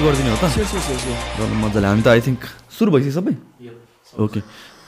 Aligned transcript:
सुरु 0.00 0.08
गरिदिने 0.08 0.30
हो 0.32 0.36
त? 0.40 0.44
मजाले। 1.60 1.86
हामी 1.86 2.02
त 2.02 2.08
आई 2.08 2.20
थिङ्क 2.24 2.40
सुरु 2.72 2.88
भइसक्यो 2.96 3.12
सबै? 3.20 3.32
ओके 4.16 4.40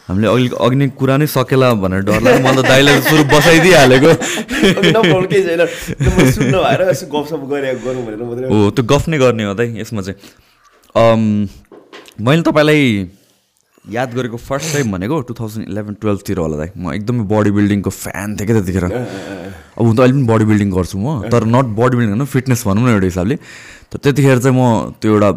हामीले 0.09 0.27
अघि 0.32 0.46
अघि 0.57 0.77
नै 0.80 0.87
कुरा 0.96 1.16
नै 1.21 1.27
सकेला 1.29 1.69
भनेर 1.85 2.00
डर 2.09 2.21
लाग्यो। 2.25 2.41
मलाई 2.41 2.57
त 2.57 2.64
दाइले 2.73 2.93
सुरु 3.12 3.22
बसाइदिइहालेको। 3.29 4.09
हो 8.48 8.71
त्यो 8.72 8.85
गफ 8.89 9.04
नै 9.12 9.17
गर्ने 9.21 9.45
हो 9.45 9.54
त 9.54 9.61
यसमा 9.85 10.00
चाहिँ। 10.00 10.17
मैले 12.25 12.43
तपाईँलाई 12.49 12.81
याद 13.93 14.08
गरेको 14.17 14.36
फर्स्ट 14.49 14.72
टाइम 14.72 14.86
भनेको 14.96 15.21
टु 15.29 15.35
थाउजन्ड 15.36 15.68
इलेभेन 15.68 15.94
टुवेल्भतिर 16.00 16.39
होला 16.40 16.57
दाइ। 16.57 16.71
म 16.72 16.96
एकदमै 16.96 17.25
बडी 17.29 17.50
बिल्डिङको 17.53 17.90
फ्यान 17.90 18.29
थिएँ 18.40 18.46
क्या 18.49 18.54
त्यतिखेर। 18.57 18.85
अब 19.79 19.86
हुन 19.86 19.96
त 19.96 20.00
अहिले 20.00 20.14
पनि 20.14 20.26
बडी 20.29 20.44
बिल्डिङ 20.44 20.68
गर्छु 20.71 20.99
म 20.99 21.29
तर 21.32 21.44
नट 21.49 21.67
बडी 21.81 21.94
बिल्डिङ 21.96 22.14
होइन 22.17 22.29
फिटनेस 22.29 22.67
भनौँ 22.67 22.85
न 22.85 22.89
एउटा 22.93 23.08
हिसाबले। 23.08 23.36
त 23.90 23.93
त्यतिखेर 24.03 24.39
चाहिँ 24.45 24.57
म 24.57 24.93
त्यो 25.00 25.11
एउटा 25.12 25.31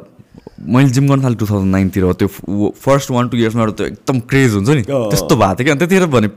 मैले 0.66 0.90
जिम 0.96 1.06
गर्न 1.08 1.24
थालेँ 1.24 1.38
टु 1.40 1.46
थाउजन्ड 1.46 1.72
नाइनतिर 1.72 2.04
हो 2.04 2.14
त्यो 2.20 2.28
फर्स्ट 2.76 3.12
वान 3.12 3.28
टू 3.30 3.38
इयर्समा 3.38 3.62
एउटा 3.64 3.76
त्यो 3.80 3.88
एकदम 3.88 4.20
क्रेज 4.30 4.52
हुन्छ 4.56 4.70
नि। 4.70 4.84
अँ। 4.84 5.10
त्यस्तो 5.12 5.36
भएको 5.36 5.56
थियो 5.56 5.66
क्या। 5.66 5.74
अनि 5.74 5.80
त्यतिखेर 5.80 6.06
भने 6.16 6.28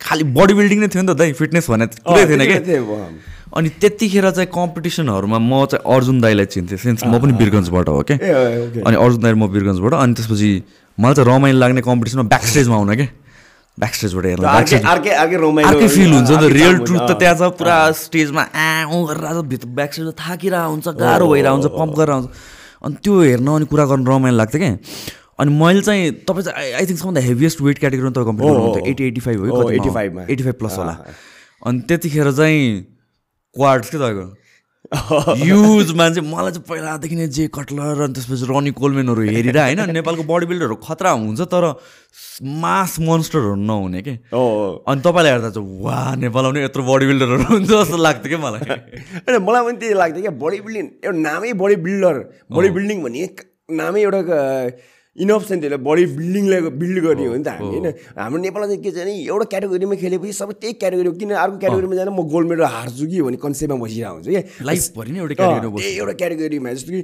खालि 0.00 0.24
बडी 0.36 0.54
बिल्डिङ 0.54 0.78
नै 0.80 0.88
थियो 0.92 1.02
नि 1.02 1.08
त 1.12 1.16
दाइ 1.18 1.32
फिटनेस 1.40 1.70
भने 1.70 1.86
कुरै 2.02 2.24
थिएन 2.26 2.42
क्या। 2.48 2.60
अनि 3.52 3.68
त्यतिखेर 3.80 4.30
चाहिँ 4.32 4.48
कम्पिटिसनहरूमा 4.48 5.38
म 5.38 5.64
चाहिँ 5.68 5.84
अर्जुन 5.84 6.20
दाईलाई 6.20 6.46
चिन्थेँ। 6.52 6.78
सिन्स 6.78 7.04
म 7.04 7.20
पनि 7.20 7.32
बिरगन्जबाट 7.36 7.88
हो 7.88 8.02
क्या। 8.08 8.16
अनि 8.80 8.96
अर्जुन 8.96 9.20
दाई 9.22 9.32
म 9.36 9.46
बिरगन्जबाट 9.52 9.92
अनि 9.94 10.12
त्यसपछि 10.16 10.50
मलाई 10.98 11.14
चाहिँ 11.14 11.28
रमाइलो 11.28 11.58
लाग्ने 11.58 11.80
कम्पिटिसनमा 11.84 12.24
ब्याक 12.32 12.44
स्टेजमा 12.48 12.76
आउन 12.76 12.94
क्या। 12.96 13.08
ब्याक 13.80 13.94
स्टेजबाट 13.94 14.24
हेर्न 14.26 14.42
ब्याक 14.42 14.68
अर्कै 14.92 15.88
फिल 15.88 16.12
हुन्छ 16.12 16.30
नि 16.30 16.36
त। 16.36 16.52
रियल 16.52 16.76
ट्रुथ 16.84 17.02
त 17.08 17.12
त्यहाँ 17.20 17.36
छ 17.40 17.42
पुरा 17.56 17.76
स्टेजमा 18.02 18.42
आ 18.42 18.84
ऊ 18.92 18.98
गरेर 19.08 19.40
भित्र 19.52 19.68
ब्याक 19.78 19.90
स्टेजमा 19.92 20.12
थाकिरहेको 20.20 20.70
हुन्छ 20.72 20.86
गाह्रो 21.00 21.26
भइरहेको 21.32 21.56
हुन्छ 21.56 21.68
पम्प 21.80 21.92
गरेर 21.98 22.14
हुन्छ 22.18 22.28
अनि 22.84 22.94
त्यो 23.00 23.14
हेर्न 23.22 23.48
अनि 23.48 23.66
कुरा 23.72 23.84
गर्न 23.90 24.02
रमाइलो 24.06 24.36
लाग्थ्यो 24.36 24.60
क्या। 24.60 24.76
अनि 25.40 25.50
मैले 25.56 25.80
चाहिँ 25.88 26.02
तपाईँ 26.28 26.44
चाहिँ 26.44 26.72
आई 26.76 26.84
थिङ्क 26.86 26.98
सबभन्दा 27.00 27.20
हेभिएस्ट 27.28 27.58
वेट 27.64 27.78
क्याटेगोरीमा 27.78 28.12
तपाईँ 28.12 28.28
कम्पिट 28.28 28.44
गर्नुहुन्थ्यो 28.46 28.82
एटी 28.92 29.02
एटी 29.08 29.20
फाइभ 29.24 29.38
हो 29.40 29.46
हो, 29.56 29.68
कि 29.68 29.78
85 29.78 30.12
मा। 30.14 30.22
एटी 30.28 30.42
फाइभ 30.42 30.56
प्लस 30.60 30.78
होला 30.78 30.94
अनि 31.66 31.80
त्यतिखेर 31.88 32.28
चाहिँ 32.32 32.60
क्वाड्स 33.56 33.90
के 33.90 33.96
तपाईँको? 33.96 34.26
युज 35.46 35.92
मान्छे। 35.96 36.20
मलाई 36.20 36.52
चाहिँ 36.52 36.66
पहिलादेखि 36.68 37.16
नै 37.16 37.26
जे 37.30 37.46
कटलर 37.54 38.00
अनि 38.02 38.12
त्यसपछि 38.12 38.44
रनी 38.50 38.70
कोलमेनहरू 38.76 39.22
हेरेर 39.30 39.58
होइन? 39.58 39.80
नेपालको 39.94 40.22
बडी 40.26 40.46
बिल्डरहरू 40.50 40.76
खतरा 40.84 41.10
हुन्छ 41.22 41.40
तर 41.48 41.64
मास 42.42 42.98
मोन्स्टरहरू 43.00 43.54
नहुने 43.62 44.02
के? 44.02 44.14
अनि 44.34 45.00
तपाईँलाई 45.06 45.32
हेर्दा 45.32 45.50
चाहिँ 45.54 45.82
वा 45.86 45.98
नेपालमा 46.18 46.50
पनि 46.50 46.60
यत्रो 46.66 46.82
बडी 46.82 47.06
बिल्डरहरू 47.06 47.44
हुन्छ 47.54 47.70
जस्तो 47.70 47.96
लाग्थ्यो 47.96 48.28
क्या 48.32 48.40
मलाई? 48.42 48.60
होइन 49.22 49.36
मलाई 49.46 49.62
पनि 49.64 49.76
त्यही 49.80 49.94
लाग्थ्यो 50.02 50.22
क्या। 50.22 50.34
बडी 50.42 50.58
बिल्डिङ 50.66 50.84
एउटा 51.04 51.18
नामै 51.30 51.52
बडी 51.62 51.76
बिल्डर 51.86 52.16
बडी 52.52 52.68
बिल्डिङ 52.76 53.02
भन्ने 53.06 53.26
नामै 53.80 54.00
एउटा 54.02 54.20
इनफ 55.16 55.44
छ 55.48 55.52
नि 55.52 55.60
त्यसलाई 55.60 55.80
बडी 55.84 56.04
बिल्डिङलाई 56.16 56.60
बिल्ड 56.80 56.98
गर्ने 57.04 57.24
हो 57.26 57.36
नि 57.36 57.44
त 57.44 57.48
हामी 57.52 57.68
होइन 57.68 57.86
हाम्रो 58.16 58.38
नेपालमा 58.42 58.66
चाहिँ 58.66 58.82
के 58.82 58.90
छ 58.90 58.96
भने 58.96 59.12
एउटा 59.28 59.44
क्याटेगोरीमा 59.52 59.94
खेलेपछि 60.02 60.32
सबै 60.32 60.54
त्यही 60.56 60.72
क्याटेगोरी 60.80 61.10
किन 61.20 61.30
अर्को 61.36 61.56
क्याटेगोरीमा 61.60 61.94
जाँदा 62.00 62.12
म 62.16 62.24
गोल्ड 62.32 62.48
मेडल 62.48 62.64
हार्छु 62.64 63.04
कि 63.12 63.20
भन्ने 63.20 63.38
कन्सेप्टमा 63.44 63.76
बसिरहेको 63.84 64.14
हुन्छु 64.16 64.30
क्या। 64.32 64.42
लाइफभरि 64.64 65.10
नै 65.12 65.18
एउटा 65.20 65.34
क्याटेगोरी 65.36 65.84
एउटा 65.84 66.14
क्याटेगोरीमा 66.20 66.72
जस्तो 66.72 66.90
कि 66.96 67.00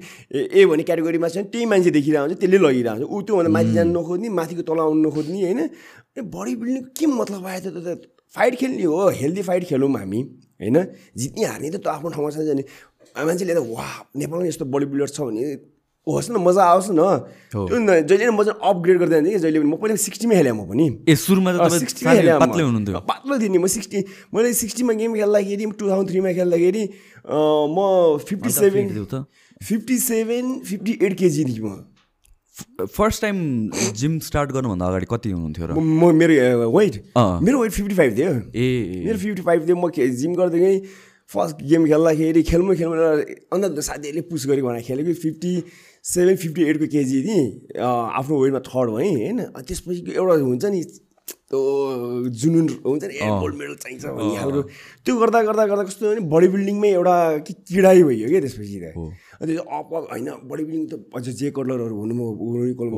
ए 0.56 0.64
भन्ने 0.64 0.84
क्याटेगोरीमा 0.88 1.28
छ 1.28 1.36
भने 1.36 1.48
त्यही 1.52 1.66
मान्छे 1.68 1.90
देखिरहेको 1.98 2.24
हुन्छ 2.24 2.40
त्यसले 2.40 2.58
लगिरहेको 2.64 2.96
हुन्छ। 2.96 3.12
ऊ 3.12 3.16
त्योभन्दा 3.28 3.50
माथि 3.52 3.72
जानु 3.76 3.90
नखोज्ने 4.00 4.28
माथिको 4.40 4.62
तल 4.64 4.80
आउनु 4.88 5.00
नखोज्ने 5.04 5.38
होइन। 5.44 5.60
बडी 6.32 6.52
बिल्डिङ 6.64 6.82
के 6.96 7.06
मतलब 7.12 7.44
आयो 7.44 7.60
त 7.60 7.76
त 7.76 7.88
फाइट 8.32 8.54
खेल्ने 8.60 8.84
हो 8.88 9.08
हेल्दी 9.20 9.42
फाइट 9.44 9.62
खेलौँ 9.68 9.92
हामी 9.92 10.20
होइन। 10.64 10.76
जित्ने 11.12 11.44
हार्ने 11.44 11.68
त 11.76 11.86
आफ्नो 11.92 12.08
ठाउँमा 12.16 12.30
छ 12.32 12.56
नि। 12.56 12.64
मान्छेले 13.20 13.52
त 13.52 13.60
वा 13.68 13.88
नेपालमा 14.16 14.46
यस्तो 14.48 14.64
बडी 14.64 14.86
बिल्डर 14.96 15.12
छ 15.12 15.20
भने 15.28 15.44
होस् 16.08 16.30
न 16.32 16.36
मजा 16.40 16.62
आओस् 16.64 16.90
न। 16.90 17.00
जहिले 17.52 18.24
पनि 18.24 18.36
मजा 18.36 18.52
अपग्रेड 18.56 18.96
गर्दै 18.98 19.14
जान्थेँ 19.14 19.32
कि 19.32 19.40
जहिले 19.44 19.58
पनि। 19.60 19.68
म 19.68 19.76
पहिला 19.76 19.96
सिक्सटीमा 20.00 20.34
खेलेँ 20.40 20.52
म 20.56 20.64
पनि। 20.64 20.86
ए 21.04 21.14
सुरुमा 21.14 21.50
सिक्सटीमा 21.68 22.12
खेलेँ। 22.16 22.38
पातलै 22.40 22.62
हुनुहुन्थ्यो। 22.64 23.00
पातलो 23.04 23.34
थिएँ 23.38 23.52
नि 23.52 23.58
म 23.58 23.66
सिक्सटी। 23.68 23.98
मैले 24.32 24.52
सिक्सटीमा 24.56 24.92
गेम 24.96 25.12
खेल्दाखेरि 25.20 25.64
टु 25.76 25.84
थाउजन्ड 25.84 26.08
थ्रीमा 26.10 26.30
खेल्दाखेरि 26.38 26.82
म 27.28 27.78
fifty 28.24 28.50
seven 28.50 28.86
fifty 29.60 29.96
seven 29.98 30.44
fifty 30.64 30.92
eight 31.04 31.12
kg 31.18 31.44
थिएँ 31.44 31.62
म। 31.62 31.84
फर्स्ट 32.90 33.22
टाइम 33.22 33.36
जिम 33.94 34.18
स्टार्ट 34.18 34.50
गर्नुभन्दा 34.50 34.86
अगाडि 34.86 35.06
कति 35.10 35.30
हुनुहुन्थ्यो 35.30 35.66
र? 35.66 35.70
म 35.78 36.10
मेरो 36.10 36.70
वेट। 36.74 36.94
मेरो 37.14 37.56
वेट 37.62 37.72
फिफ्टी 37.72 37.94
फाइभ 37.94 38.12
थियो। 38.18 38.32
ए। 38.50 39.04
मेरो 39.06 39.18
फिफ्टी 39.18 39.42
फाइभ 39.42 39.60
थियो 39.66 39.76
म 39.76 39.90
जिम 39.94 40.34
गर्दै 40.34 40.82
फर्स्ट 41.30 41.56
गेम 41.60 41.84
खेल्दाखेरि 41.86 42.42
खेल्नु 42.42 42.74
खेल्नु 42.74 42.96
अन्त 43.52 43.78
साथीहरूले 43.78 44.22
पुस 44.32 44.46
गरी 44.48 44.62
भनेर 44.64 44.82
खेलेको। 44.82 45.12
फिफ्टी 45.22 45.52
सेभेन 46.04 46.36
फिफ्टी 46.42 46.62
एटको 46.70 46.86
केजी 46.94 47.18
अँ, 47.76 48.10
आफ्नो 48.18 48.34
वेटमा 48.42 48.60
थर्ड 48.70 48.88
भएँ 48.96 49.12
होइन? 49.16 49.38
त्यसपछि 49.68 50.00
एउटा 50.16 50.34
हुन्छ 50.48 50.64
नि 50.74 50.80
त्यो 51.48 51.60
जुनुन 52.40 52.66
हुन्छ 52.84 53.04
नि 53.04 53.14
गोल्ड 53.40 53.54
मेडल 53.56 53.74
चाहिन्छ 53.82 54.04
भन्ने 54.04 54.36
खालको। 54.38 54.60
त्यो 55.04 55.14
गर्दा 55.20 55.38
गर्दा 55.48 55.64
गर्दा 55.70 55.84
कस्तो 55.88 56.04
भने 56.10 56.20
बडी 56.32 56.48
बिल्डिङमै 56.54 56.90
एउटा 56.92 57.16
कि 57.46 57.52
किडाइ 57.68 58.02
भइयो 58.08 58.28
क्या 58.28 58.40
त्यसपछि 58.44 58.78
त? 58.80 58.86
अनि 59.42 59.52
अप 59.56 59.88
होइन 60.12 60.28
बडी 60.50 60.62
बिल्डिङ 60.68 60.84
त 60.92 60.94
अझ 61.16 61.24
जे 61.40 61.50
कलरहरू 61.56 61.94
हुनु 62.00 62.14
म 62.14 62.20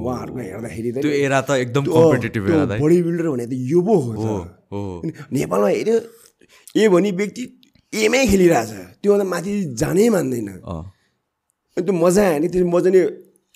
उहाँहरूको 0.02 0.38
हेर्दाखेरि 0.38 0.90
त 0.92 0.96
त्यो 1.06 1.12
एरा 1.26 1.40
त 1.46 1.50
एकदम 1.64 1.84
कम्पिटेटिभ 1.94 2.42
बडी 2.82 2.98
बिल्डर 3.06 3.26
भने 3.34 3.46
त 3.46 3.52
यो 3.70 3.80
पो 3.86 3.94
हो 4.02 4.34
नेपालमा 5.30 5.68
हेऱ्यो 5.68 5.96
ए 6.76 6.88
भने 6.94 7.10
व्यक्ति 7.22 7.42
एमै 7.92 8.26
खेलिरहेछ। 8.30 8.70
त्योभन्दा 9.02 9.26
माथि 9.30 9.52
जानै 9.82 10.08
मान्दैन। 10.14 10.48
अनि 11.76 11.82
त्यो 11.86 11.94
मजा 11.94 12.22
आयो 12.28 12.38
नि 12.42 12.48
त्यो 12.50 12.66
मजा 12.66 12.90
नै 12.90 13.00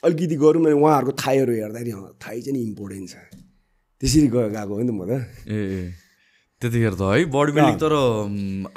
अलिकति 0.06 0.36
गरौँ 0.36 0.62
भने 0.64 0.76
उहाँहरूको 0.78 1.12
थाईहरू 1.22 1.52
हेर्दाखेरि 1.58 1.92
थाई 2.22 2.38
चाहिँ 2.44 2.54
नि 2.54 2.60
इम्पोर्टेन्ट 2.70 3.06
छ। 3.10 3.14
त्यसरी 4.00 4.28
गयो 4.34 4.48
गएको 4.54 4.72
हो 4.75 4.80
नि 4.80 4.88
त 4.88 4.92
म 4.94 5.02
त। 5.08 5.12
ए 5.50 5.58
त्यतिखेर 6.62 6.94
त 6.94 7.02
है 7.02 7.25
बडी 7.28 7.52
बिल्डिङ 7.56 7.76
तर 7.82 7.94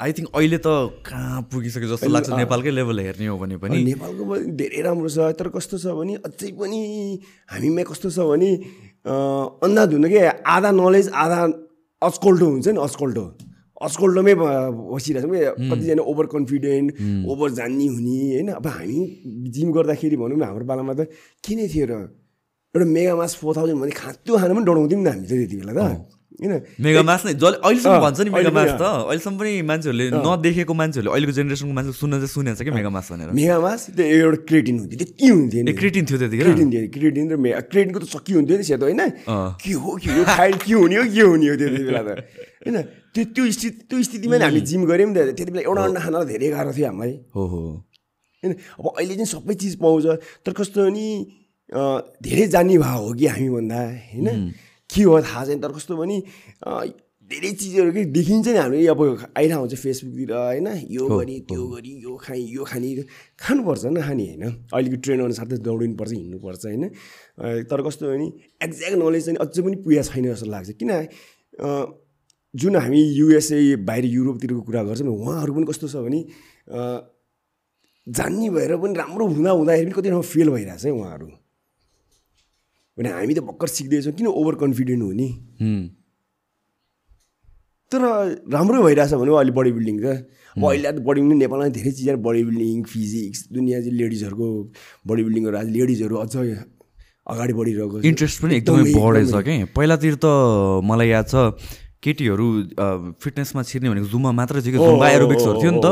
आई 0.02 0.10
थिङ्क 0.16 0.28
अहिले 0.34 0.58
त 0.58 0.68
कहाँ 1.06 1.38
पुगिसक्यो 1.52 1.88
जस्तो 1.88 2.10
लाग्छ 2.10 2.28
नेपालकै 2.42 2.72
लेभल 2.76 2.98
हेर्ने 3.06 3.26
हो 3.30 3.36
भने 3.38 3.56
पनि। 3.62 3.76
नेपालको 3.92 4.22
पनि 4.28 4.44
धेरै 4.60 4.80
राम्रो 4.84 5.08
छ 5.08 5.18
तर 5.38 5.48
कस्तो 5.54 5.76
छ 5.78 5.94
भने 5.96 6.14
अझै 6.26 6.50
पनि 6.58 6.80
हामीमा 7.52 7.82
कस्तो 7.88 8.08
छ 8.10 8.18
भने 8.28 8.50
अन्दाज 9.06 9.88
हुनु 9.96 10.08
के 10.12 10.20
आधा 10.54 10.70
नलेज 10.76 11.06
आधा 11.14 11.40
अस्कोल्टो 12.02 12.46
हुन्छ 12.52 12.66
नि 12.74 12.80
अस्कोल्टो। 12.88 13.24
अस्कोल्टोमै 13.86 14.34
ब- 14.34 14.94
बसिरहेको 14.94 15.28
छ 15.28 15.54
कि 15.54 15.68
कतिजना 15.70 16.02
ओभर 16.10 16.26
कन्फिडेन्ट 16.34 16.88
ओभर 17.30 17.48
जान्ने 17.58 17.86
हुने 17.94 18.16
होइन? 18.34 18.48
अब 18.58 18.66
हामी 18.66 18.98
जिम 19.54 19.68
गर्दाखेरि 19.72 20.16
भनौँ 20.18 20.38
न 20.38 20.42
हाम्रो 20.42 20.64
पालामा 20.66 20.92
त 20.98 21.00
के 21.44 21.52
नै 21.54 21.66
थियो 21.70 21.86
र? 21.86 21.92
एउटा 22.74 22.86
मेगा 22.96 23.14
मास 23.16 23.32
फोर 23.40 23.52
थाउजन्ड 23.56 23.78
भने 23.82 23.92
खाँचो 23.94 24.32
खान 24.38 24.50
पनि 24.56 24.64
डराउँथ्यौँ 24.66 25.00
नि 25.02 25.08
हामी 25.10 25.26
त 25.26 25.30
त्यति 25.30 25.56
बेला 25.62 25.72
त। 25.78 26.17
होइन 26.38 26.54
मेगा 26.78 27.02
मास 27.02 27.20
नै 27.26 27.32
जसले 27.34 27.58
अहिलेसम्म 27.66 27.98
भन्छ 27.98 28.18
नि 28.22 28.30
मेगा 28.30 28.38
अहिले 28.38 28.54
मास 28.54 28.70
पनि 28.70 28.78
त। 28.78 28.84
अहिलेसम्म 29.10 29.36
पनि 29.38 29.52
मान्छेहरूले 29.70 30.06
नदेखेको 30.22 30.74
मान्छेहरूले 30.80 31.10
अहिलेको 31.10 31.32
जेनेरेसनको 31.38 31.74
मान्छे 31.74 31.92
सुन्न 31.98 32.14
चाहिँ 32.22 32.30
सुनेको 32.30 32.56
छ 32.58 32.62
कि 32.62 32.70
मेगा 32.78 32.90
मास 32.94 33.06
भनेर। 33.10 33.28
मेगा 33.34 33.56
मास 33.58 33.80
त्यो 33.98 34.06
एउटा 34.06 34.38
क्रेटिन 34.46 34.74
हुन्थ्यो 34.78 34.98
त्यति 35.02 35.26
हुन्थ्यो 35.34 35.60
नि। 35.66 35.72
क्रिटिन 35.74 36.02
थियो 36.06 36.18
त्यतिखेर? 36.22 36.46
क्रेटिन 36.46 36.68
थियो 36.70 36.82
क्रेटिन 36.94 37.24
र 37.26 37.34
मे 37.42 37.50
क्रेटिनको 37.58 37.98
त 37.98 38.06
सक्की 38.14 38.32
हुन्थ्यो 38.38 38.54
नि 38.54 38.64
सेतो 38.70 38.84
होइन। 38.86 39.02
के 39.58 39.72
हो 39.82 39.90
के 39.98 40.08
हो 40.14 40.22
खाइ 40.30 40.50
के 40.62 40.72
हुने 40.78 40.96
हो 40.96 41.04
के 41.10 41.22
हुने 41.26 41.46
हो 41.50 41.54
त्यति 41.58 41.82
बेला 41.90 42.02
त? 42.06 42.10
होइन? 42.62 42.76
त्यो 43.14 43.22
त्यो 43.34 43.42
स्थिति 43.58 43.78
त्यो 43.90 43.98
स्थितिमा 43.98 44.36
नि 44.38 44.44
हामी 44.46 44.60
जिम 44.62 44.82
गऱ्यौँ 44.86 45.10
नि 45.10 45.14
त 45.18 45.34
त्यति 45.34 45.50
बेला 45.50 45.62
एउटा 45.66 45.82
अन्डा 45.90 46.00
खान 46.06 46.14
धेरै 46.22 46.48
गाह्रो 46.54 46.70
थियो 46.70 46.86
हामीलाई। 46.86 47.12
हो 47.34 47.42
हो। 47.50 47.60
होइन? 48.46 48.52
अब 48.78 48.86
अहिले 48.94 49.14
चाहिँ 49.18 49.30
सबै 49.34 49.54
चिज 49.58 49.74
पाउँछ। 49.82 50.06
तर 50.46 50.52
कस्तो 50.54 50.86
अँ, 51.68 52.00
धेरै 52.24 52.46
जान्ने 52.48 52.78
भाव 52.80 53.02
हो 53.04 53.12
कि 53.12 53.26
हामीभन्दा 53.28 53.78
होइन? 54.14 54.28
के 54.90 55.02
हो 55.02 55.20
थाहा 55.20 55.44
छैन 55.46 55.60
तर 55.60 55.72
कस्तो 55.72 55.96
भने 55.96 56.16
धेरै 57.30 57.50
चिजहरू 57.60 57.92
के 57.92 58.04
देखिन्छ 58.08 58.48
नि 58.48 58.56
हामी 58.56 58.86
अब 58.88 59.00
आइरहेको 59.36 59.60
हुन्छ 59.60 59.74
फेसबुकतिर 59.76 60.32
होइन 60.32 60.68
यो 60.90 61.08
गरी 61.08 61.36
त्यो 61.44 61.66
गरी 61.68 61.92
यो 62.04 62.16
खाने 62.16 62.40
यो 62.40 62.64
खाने 62.64 62.88
खानुपर्छ 63.36 63.84
नि 63.84 64.00
खाने 64.00 64.24
होइन। 64.26 64.44
अहिलेको 64.72 64.96
ट्रेन 65.04 65.20
अनुसार 65.24 65.46
त 65.46 65.60
दौडिनुपर्छ 65.60 66.12
हिँड्नुपर्छ 66.12 66.64
होइन। 66.64 66.84
तर 67.68 67.80
कस्तो 67.84 68.04
भने 68.08 68.26
एक्ज्याक्ट 68.64 68.96
नलेज 68.96 69.24
चाहिँ 69.24 69.38
अझै 69.44 69.60
पनि 69.62 69.76
पुगेको 69.84 70.08
छैन 70.08 70.24
जस्तो 70.32 70.46
लाग्छ। 70.48 70.70
किन 70.80 70.90
जुन 72.54 72.76
हामी 72.76 73.00
युएसए 73.20 73.76
बाहिर 73.84 74.04
युरोपतिरको 74.08 74.60
कुरा 74.64 74.82
गर्छौँ 74.88 75.12
उहाँहरू 75.12 75.52
पनि 75.52 75.66
कस्तो 75.68 75.86
छ 75.92 76.00
भने 76.00 76.24
जान्ने 78.06 78.48
भएर 78.56 78.72
पनि 78.80 78.94
राम्रो 78.96 79.24
हुँदा 79.36 79.50
हुँदाखेरि 79.52 79.84
पनि 79.84 80.00
कति 80.00 80.08
ठाउँमा 80.08 80.28
फेल 80.32 80.48
भइरहेछ 80.50 80.84
है 80.84 80.92
उहाँहरू। 80.96 81.28
भने 82.98 83.08
हामी 83.14 83.34
त 83.34 83.40
भर्खर 83.46 83.68
सिक्दैछौँ 83.78 84.12
किन 84.18 84.26
ओभर 84.26 84.54
कन्फिडेन्ट 84.62 85.02
हुने? 85.02 85.28
हुँ। 85.62 85.80
तर 87.92 88.02
राम्रो 88.52 88.82
भइरहेछ 88.84 89.12
भने 89.14 89.30
अहिले 89.32 89.52
बडी 89.58 89.72
बिल्डिङ 89.72 89.96
त। 90.02 90.06
अब 90.56 90.64
अहिले 90.68 90.92
त 90.92 90.98
बडी 91.06 91.20
बिल्डिङ 91.22 91.38
नेपालमा 91.38 91.68
धेरै 91.78 91.90
चिजहरू 91.98 92.18
बडी 92.26 92.42
बिल्डिङ 92.48 92.82
फिजिक्स 92.84 93.38
दुनियाँ 93.54 93.80
चाहिँ 93.80 93.96
लेडिजहरूको 93.96 94.48
बडी 95.08 95.22
बिल्डिङहरू 95.24 95.56
आज 95.56 95.68
लेडिजहरू 95.78 96.14
अझ 96.24 96.34
अगाडि 97.28 97.52
बढिरहेको 97.52 98.00
छ। 98.00 98.04
इन्ट्रेस्ट 98.08 98.36
पनि 98.42 98.52
एकदमै 98.56 98.84
बढेछ 98.92 99.32
कि? 99.46 99.56
पहिलातिर 99.76 100.14
त 100.20 100.26
मलाई 100.84 101.08
याद 101.08 101.26
छ 101.28 101.34
केटीहरू 102.02 102.46
फिटनेसमा 103.22 103.62
छिर्ने 103.68 103.88
भनेको 103.90 104.08
जुममा 104.12 104.30
मात्रै 104.40 104.60
थियो 104.64 104.72
कि? 104.74 104.80
जुम्बा 104.84 105.08
एरोबिक्सहरू 105.18 105.58
थियो 105.60 105.72
नि 105.76 105.80
त। 105.84 105.88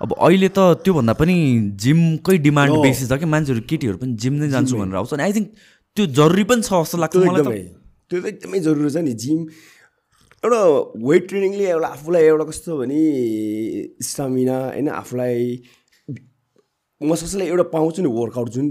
अब 0.00 0.10
अहिले 0.16 0.48
त 0.48 0.80
त्योभन्दा 0.84 1.12
पनि 1.20 1.34
जिमकै 1.76 2.36
डिमान्ड 2.46 2.74
बेसी 2.86 3.04
छ 3.06 3.12
कि? 3.18 3.26
मान्छेहरू 3.34 3.62
केटीहरू 3.70 3.96
पनि 4.02 4.12
जिम 4.16 4.34
नै 4.40 4.48
जान्छु 4.54 4.74
भनेर 4.78 4.96
आउँछ। 4.96 5.12
अनि 5.14 5.22
आई 5.26 5.32
थिङ्क 5.36 5.48
त्यो 5.96 6.06
जरुरी 6.18 6.44
पनि 6.50 6.62
छ 6.62 6.70
जस्तो 6.72 6.98
लाग्छ 6.98 7.16
एकदमै। 7.16 7.60
त्यो 8.10 8.18
त 8.20 8.26
एकदमै 8.32 8.58
जरुरी 8.66 8.90
छ 8.90 9.02
नि 9.06 9.12
जिम 9.22 9.40
एउटा 10.42 10.60
वेट 11.08 11.28
ट्रेनिङले 11.28 11.66
एउटा 11.70 11.88
आफूलाई 11.96 12.24
एउटा 12.30 12.44
कस्तो 12.50 12.76
भने 12.78 13.00
स्टामिना 14.08 14.56
होइन 14.64 14.88
आफूलाई 15.00 15.38
मसल्सलाई 17.00 17.46
एउटा 17.48 17.64
पाउँछु 17.72 18.02
नि 18.02 18.10
वर्कआउट 18.12 18.48
जुन 18.54 18.70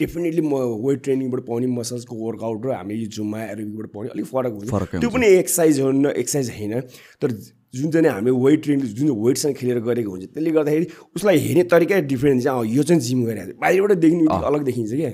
डेफिनेटली 0.00 0.42
म 0.44 0.54
वेट 0.86 1.02
ट्रेनिङबाट 1.04 1.40
पाउने 1.48 1.66
मसल्सको 1.72 2.14
वर्कआउट 2.16 2.66
र 2.66 2.72
हामी 2.76 2.96
जुममा 3.16 3.40
एरोबिकबाट 3.44 3.88
पाउने 3.94 4.08
अलिक 4.12 4.26
फरक 4.32 4.52
हुन्छ। 4.56 5.00
त्यो 5.00 5.10
पनि 5.10 5.26
एक्सर्साइज 5.36 5.80
हो 5.80 5.90
न 5.90 6.12
एक्सर्साइज 6.22 6.48
होइन। 6.58 6.74
तर 7.22 7.28
जुन 7.72 7.90
चाहिँ 7.90 8.08
हामी 8.08 8.30
वेट 8.44 8.62
ट्रेनिङ 8.64 8.86
जुन 8.86 9.08
चाहिँ 9.08 9.24
वेटसँग 9.24 9.54
खेलेर 9.56 9.78
गरेको 9.88 10.10
हुन्छ 10.10 10.24
त्यसले 10.36 10.50
गर्दाखेरि 10.52 10.86
उसलाई 11.16 11.38
हेर्ने 11.46 11.64
तरिकै 11.72 12.00
डिफ्रेन्ट 12.12 12.42
चाहिँ 12.44 12.76
यो 12.76 12.82
चाहिँ 12.82 13.00
जिम 13.08 13.24
गरिरहेको 13.24 13.52
छ। 13.52 13.60
बाहिरबाट 13.64 13.92
देख्ने 14.04 14.24
अलग 14.52 14.62
देखिन्छ 14.68 14.92
क्या। 14.92 15.12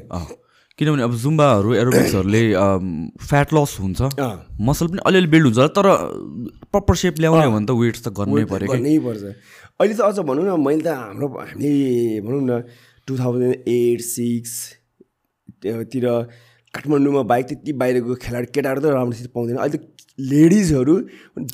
किनभने 0.78 1.02
अब 1.02 1.14
जुम्बाहरू 1.18 1.74
एरोबिक्सहरूले 1.74 2.42
फ्याट 3.28 3.48
लस 3.54 3.76
हुन्छ। 3.82 4.00
मसल 4.68 4.86
पनि 4.88 5.00
अलिअलि 5.06 5.28
बिल्ड 5.34 5.46
हुन्छ 5.46 5.58
तर 5.74 5.86
प्रपर 6.72 6.94
सेप 7.02 7.18
ल्याउने 7.18 7.44
हो 7.44 7.52
भने 7.52 7.66
त 7.66 7.74
वेट्स 7.82 8.00
त 8.06 8.08
गर्नै 8.18 8.44
पऱ्यो 8.46 8.70
गर्नै 8.72 8.98
पर्छ। 9.06 9.22
अहिले 9.78 9.94
त 9.94 10.00
अझ 10.06 10.18
भनौँ 10.30 10.44
न 10.46 10.60
मैले 10.62 10.82
त 10.86 10.94
हाम्रो 10.94 11.26
हामीले 11.34 12.20
भनौँ 12.22 12.42
न 12.46 12.62
टु 13.06 13.12
थाउजन्ड 13.18 13.68
एट 13.68 14.00
सिक्स 14.06 14.52
तिर 15.90 16.06
काठमाडौँमा 16.74 17.22
बाइक 17.26 17.46
त्यति 17.48 17.72
बाहिरको 17.82 18.14
खेलाडी 18.22 18.46
केटाहरू 18.54 18.80
त 18.80 18.86
राम्रोसित 18.94 19.30
पाउँदैन। 19.34 19.56
अहिले 19.58 19.78
त 19.78 19.97
लेडिजहरू 20.18 20.94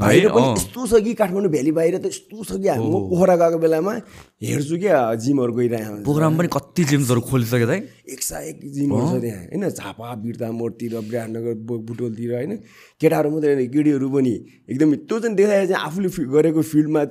बाहिर 0.00 0.28
पनि। 0.32 0.52
यस्तो 0.52 0.86
छ 0.86 1.00
कि 1.04 1.12
काठमाडौँ 1.14 1.50
भ्याली 1.50 1.72
बाहिर 1.78 1.96
त 1.98 2.06
यस्तो 2.06 2.44
छ 2.44 2.56
कि 2.62 2.68
हामी 2.68 2.88
म 2.88 2.96
पोखरा 3.12 3.36
गएको 3.36 3.58
बेलामा 3.60 3.92
हेर्छु 4.40 4.76
क्या 4.80 4.98
जिमहरू 5.20 5.52
गइरहेको 5.52 6.02
प्रोग्राम 6.04 6.32
पनि 6.38 6.48
कति 6.48 6.84
जिम्सहरू 6.90 7.20
खोलिसक्यो 7.28 7.66
त 7.68 7.72
एक 8.08 8.22
सय 8.22 8.48
एक 8.48 8.58
जिमहरू 8.72 9.04
छ 9.04 9.20
त्यहाँ 9.20 9.42
होइन? 9.52 9.68
झापा 9.68 10.14
बिर्ता 10.24 10.50
मोडतिर 10.52 10.96
विराटनगर 10.96 11.54
बुटोलतिर 11.68 12.30
होइन? 12.34 12.52
केटाहरू 13.00 13.28
मात्रै 13.30 13.54
होइन 13.54 13.68
केटीहरू 13.68 14.08
पनि 14.16 14.34
एकदमै 14.68 14.96
त्यो 15.04 15.16
चाहिँ 15.20 15.36
देखाएर 15.36 15.66
चाहिँ 15.68 15.84
आफूले 15.84 16.08
गरेको 16.34 16.62
फिल्डमा 16.62 17.02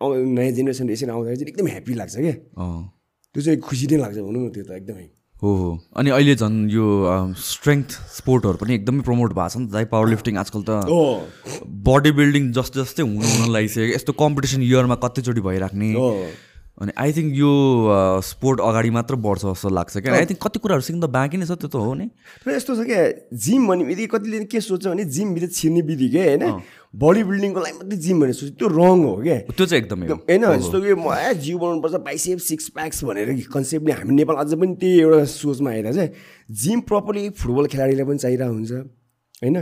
नयाँ 0.00 0.52
जेनेरेसन 0.56 0.90
यसरी 0.90 1.10
आउँदाखेरि 1.12 1.36
चाहिँ 1.38 1.52
एकदम 1.52 1.66
ह्याप्पी 1.72 1.94
लाग्छ 1.94 2.16
क्या। 2.16 2.34
त्यो 3.34 3.40
चाहिँ 3.42 3.58
खुसी 3.60 3.86
नै 3.92 3.98
लाग्छ 4.00 4.18
भनौँ 4.18 4.42
न 4.42 4.50
त्यो 4.50 4.64
त 4.64 4.70
एकदमै। 4.80 5.06
हो 5.42 5.54
हो. 5.56 5.70
अनि 5.98 6.10
अहिले 6.10 6.34
झन् 6.34 6.70
यो 6.70 6.86
स्ट्रेङ्थ 7.34 7.90
स्पोर्टहरू 8.16 8.58
पनि 8.62 8.74
एकदमै 8.74 9.02
प्रमोट 9.08 9.32
भएको 9.34 9.48
छ 9.48 9.56
नि 9.58 9.66
त 9.72 9.90
पावर 9.90 10.08
लिफ्टिङ 10.14 10.36
आजकल 10.38 10.62
त 10.68 10.70
बडी 11.88 12.10
बिल्डिङ 12.18 12.52
जस्तो 12.54 12.84
जस्तै 12.84 13.02
हुनु 13.02 13.26
हुन 13.32 13.50
लागिसक्यो। 13.50 13.90
यस्तो 13.94 14.12
कम्पिटिसन 14.22 14.62
इयरमा 14.62 14.96
कतिचोटि 15.02 15.42
भइराख्ने। 15.42 15.88
अनि 16.82 16.92
आई 16.98 17.12
थिङ्क 17.14 17.30
यो 17.38 17.50
स्पोर्ट 18.26 18.60
अगाडि 18.60 18.90
मात्र 18.90 19.14
बढ्छ 19.14 19.42
जस्तो 19.44 19.68
लाग्छ 19.70 19.96
क्या। 20.02 20.14
आई 20.18 20.26
थिङ्क 20.26 20.40
कति 20.42 20.58
कुराहरू 20.58 20.82
सिक्न 20.82 21.00
त 21.00 21.06
बाँकी 21.14 21.36
नै 21.38 21.46
छ 21.46 21.54
त्यो 21.54 21.70
त 21.70 21.78
हो 21.78 21.94
नि। 21.94 22.10
र 22.42 22.58
यस्तो 22.58 22.74
छ 22.74 22.82
क्या 22.90 23.00
जिम 23.30 23.66
भन्ने 23.70 23.84
बित्तिकै 23.86 24.10
कतिले 24.10 24.44
के 24.50 24.60
सोध्छ 24.60 24.90
भने 24.90 25.04
जिमभित्र 25.06 25.48
छिर्ने 25.54 25.82
बित्तिकै 25.86 26.24
होइन? 26.26 26.44
बडी 26.92 27.22
बिल्डिङको 27.22 27.60
लागि 27.62 27.76
मात्रै 27.78 27.98
जिम 28.02 28.16
भनेर 28.20 28.34
सोच्छ 28.34 28.52
त्यो 28.58 28.68
रङ 28.68 28.98
हो 29.06 29.14
क्या। 29.22 29.38
त्यो 29.54 29.64
चाहिँ 29.64 29.82
एकदमै 29.82 30.06
हो। 30.10 30.16
होइन 30.26 30.42
जस्तो 30.58 30.80
कि 30.82 30.92
म 30.98 31.06
ए 31.06 31.30
जिउ 31.38 31.56
बनाउनुपर्छ 31.62 32.02
बाइसेप 32.02 32.38
सिक्स 32.50 32.68
प्याक्स 32.74 33.04
भनेर 33.06 33.30
कन्सेप्टले 33.46 33.92
हामी 34.02 34.12
नेपाल 34.18 34.36
अझै 34.42 34.56
पनि 34.58 34.74
त्यही 34.82 34.98
एउटा 35.06 35.24
सोचमा 35.38 35.70
आएर 35.70 35.86
चाहिँ 35.94 36.10
जिम 36.66 36.80
प्रपरली 36.90 37.28
फुटबल 37.38 37.64
खेलाडीलाई 37.70 38.06
पनि 38.10 38.18
चाहिरहेको 38.26 38.54
हुन्छ। 38.58 38.72
होइन? 39.42 39.56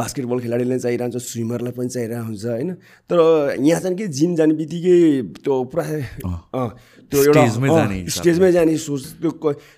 बास्केटबल 0.00 0.38
खेलाडीलाई 0.40 0.78
चाहिरहेको 0.80 1.12
हुन्छ 1.12 1.24
स्विमरलाई 1.24 1.72
पनि 1.76 1.88
चाहिरहेको 1.94 2.24
हुन्छ 2.24 2.44
होइन? 2.44 2.70
तर 3.08 3.16
यहाँ 3.60 3.80
चाहिँ 3.80 3.96
के 3.98 4.06
जिम 4.08 4.34
जाने 4.36 4.54
बित्तिकै 4.60 4.98
त्यो 5.44 5.54
पुरा 5.72 5.84
त्यो 5.84 7.18
एउटा 7.24 7.42
स्टेजमै 8.16 8.50
जाने 8.52 8.76
सोच 8.80 9.02
त्यो 9.20 9.30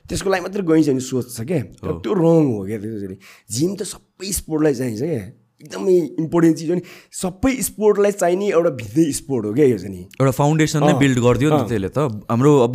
त्यसको 0.09 0.31
लागि 0.31 0.43
मात्रै 0.47 0.63
गइन्छ 0.63 0.89
नि 0.95 1.03
सोच 1.03 1.27
छ 1.37 1.41
क्या। 1.43 1.61
त्यो 1.83 2.13
रङ 2.15 2.45
हो 2.55 2.61
क्या 2.71 2.79
त्यसरी। 2.79 3.17
जिम 3.51 3.71
त 3.75 3.83
सबै 3.83 4.31
स्पोर्टलाई 4.39 4.75
चाहिन्छ 4.75 5.03
क्या। 5.03 5.25
एकदमै 5.57 5.93
इम्पोर्टेन्ट 6.21 6.57
चिज 6.57 6.71
हो 6.71 6.77
नि। 6.77 6.83
सबै 7.17 7.53
स्पोर्टलाई 7.65 8.13
चाहिने 8.13 8.47
एउटा 8.49 8.71
भित्रै 8.81 9.05
स्पोर्ट 9.19 9.47
हो 9.47 9.53
क्या 9.57 9.67
यो 9.67 9.79
चाहिँ 9.79 10.03
एउटा 10.21 10.33
फाउन्डेसन 10.37 10.85
नै 10.85 10.93
बिल्ड 11.01 11.19
गरिदियो 11.27 11.51
नि 11.51 11.61
त्यसले 11.69 11.89
त। 11.89 11.99
हाम्रो 12.31 12.53
अब 12.67 12.75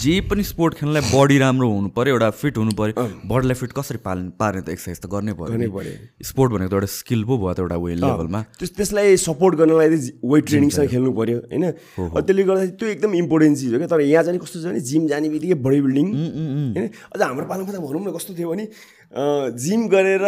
जे 0.00 0.14
पनि 0.24 0.42
स्पोर्ट 0.50 0.74
खेल्नलाई 0.80 1.12
बडी 1.12 1.36
राम्रो 1.44 1.68
हुनु 1.70 1.88
पऱ्यो 1.92 2.14
एउटा 2.16 2.30
फिट 2.40 2.56
हुनु 2.56 2.72
पऱ्यो 2.80 3.04
बडीलाई 3.28 3.56
फिट 3.60 3.72
कसरी 3.76 4.00
पाल्ने 4.00 4.30
पार्ने 4.40 4.60
त 4.64 4.68
एक्सर्साइज 4.72 5.00
त 5.04 5.06
गर्नै 5.12 5.34
पऱ्यो। 5.36 5.92
स्पोर्ट 6.24 6.52
भनेको 6.56 6.70
त 6.72 6.74
एउटा 6.80 6.88
स्किल 6.94 7.24
पो 7.28 7.36
भयो 7.36 7.52
त 7.52 7.60
एउटा 7.68 7.76
वे 7.84 7.94
लेभलमा 8.00 8.40
त्यस 8.64 8.70
त्यसलाई 8.80 9.16
सपोर्ट 9.20 9.54
गर्नलाई 9.60 9.88
वेट 10.24 10.44
ट्रेनिङसँग 10.48 10.88
खेल्नु 10.96 11.12
पऱ्यो 11.20 11.38
होइन? 11.52 11.64
त्यसले 12.00 12.42
गर्दाखेरि 12.48 12.76
त्यो 12.80 12.88
एकदम 12.96 13.12
इम्पोर्टेन्ट 13.20 13.54
चिज 13.60 13.72
हो 13.72 13.78
क्या। 13.84 13.92
तर 13.92 14.00
यहाँ 14.08 14.24
चाहिँ 14.24 14.40
कस्तो 14.40 14.64
छ 14.64 14.72
भने 14.72 14.80
जिम 14.80 15.06
जाने 15.12 15.28
बित्तिकै 15.36 15.60
बडी 15.60 15.80
बिल्डिङ 15.84 16.06
होइन? 16.16 16.88
अझ 17.12 17.20
हाम्रो 17.20 17.46
पालामा 17.52 17.72
त 17.72 17.84
भनौँ 17.84 18.00
न 18.00 18.16
कस्तो 18.16 18.32
थियो 18.40 18.48
भने 18.56 18.64
जिम 19.12 19.86
गरेर 19.88 20.24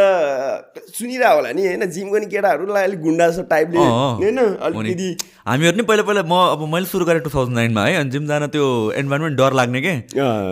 सुनिरहेको 0.99 1.35
होला 1.35 1.53
नि 1.53 1.67
होइन 1.67 1.85
जिम 1.91 2.11
गर्ने 2.11 2.27
केटाहरूलाई 2.27 2.85
अलिक 2.85 3.01
गुन्डा 3.03 3.29
जस्तो 3.29 3.43
टाइपले। 3.43 3.79
होइन। 3.79 4.39
अलिकति 4.39 5.17
हामीहरू 5.49 5.77
नि 5.77 5.83
पहिला 5.89 6.03
पहिला 6.05 6.23
म 6.29 6.35
अब 6.53 6.63
मैले 6.69 6.87
सुरु 6.87 7.05
गरेँ 7.09 7.21
टु 7.25 7.31
थाउजन्ड 7.33 7.57
नाइनमा 7.57 7.85
है 7.85 7.95
अनि 7.97 8.11
जिम 8.13 8.27
जान 8.29 8.47
त्यो 8.53 8.65
इन्भाइरोमेन्ट 9.01 9.37
डर 9.39 9.53
लाग्ने 9.59 9.81
के। 9.81 9.95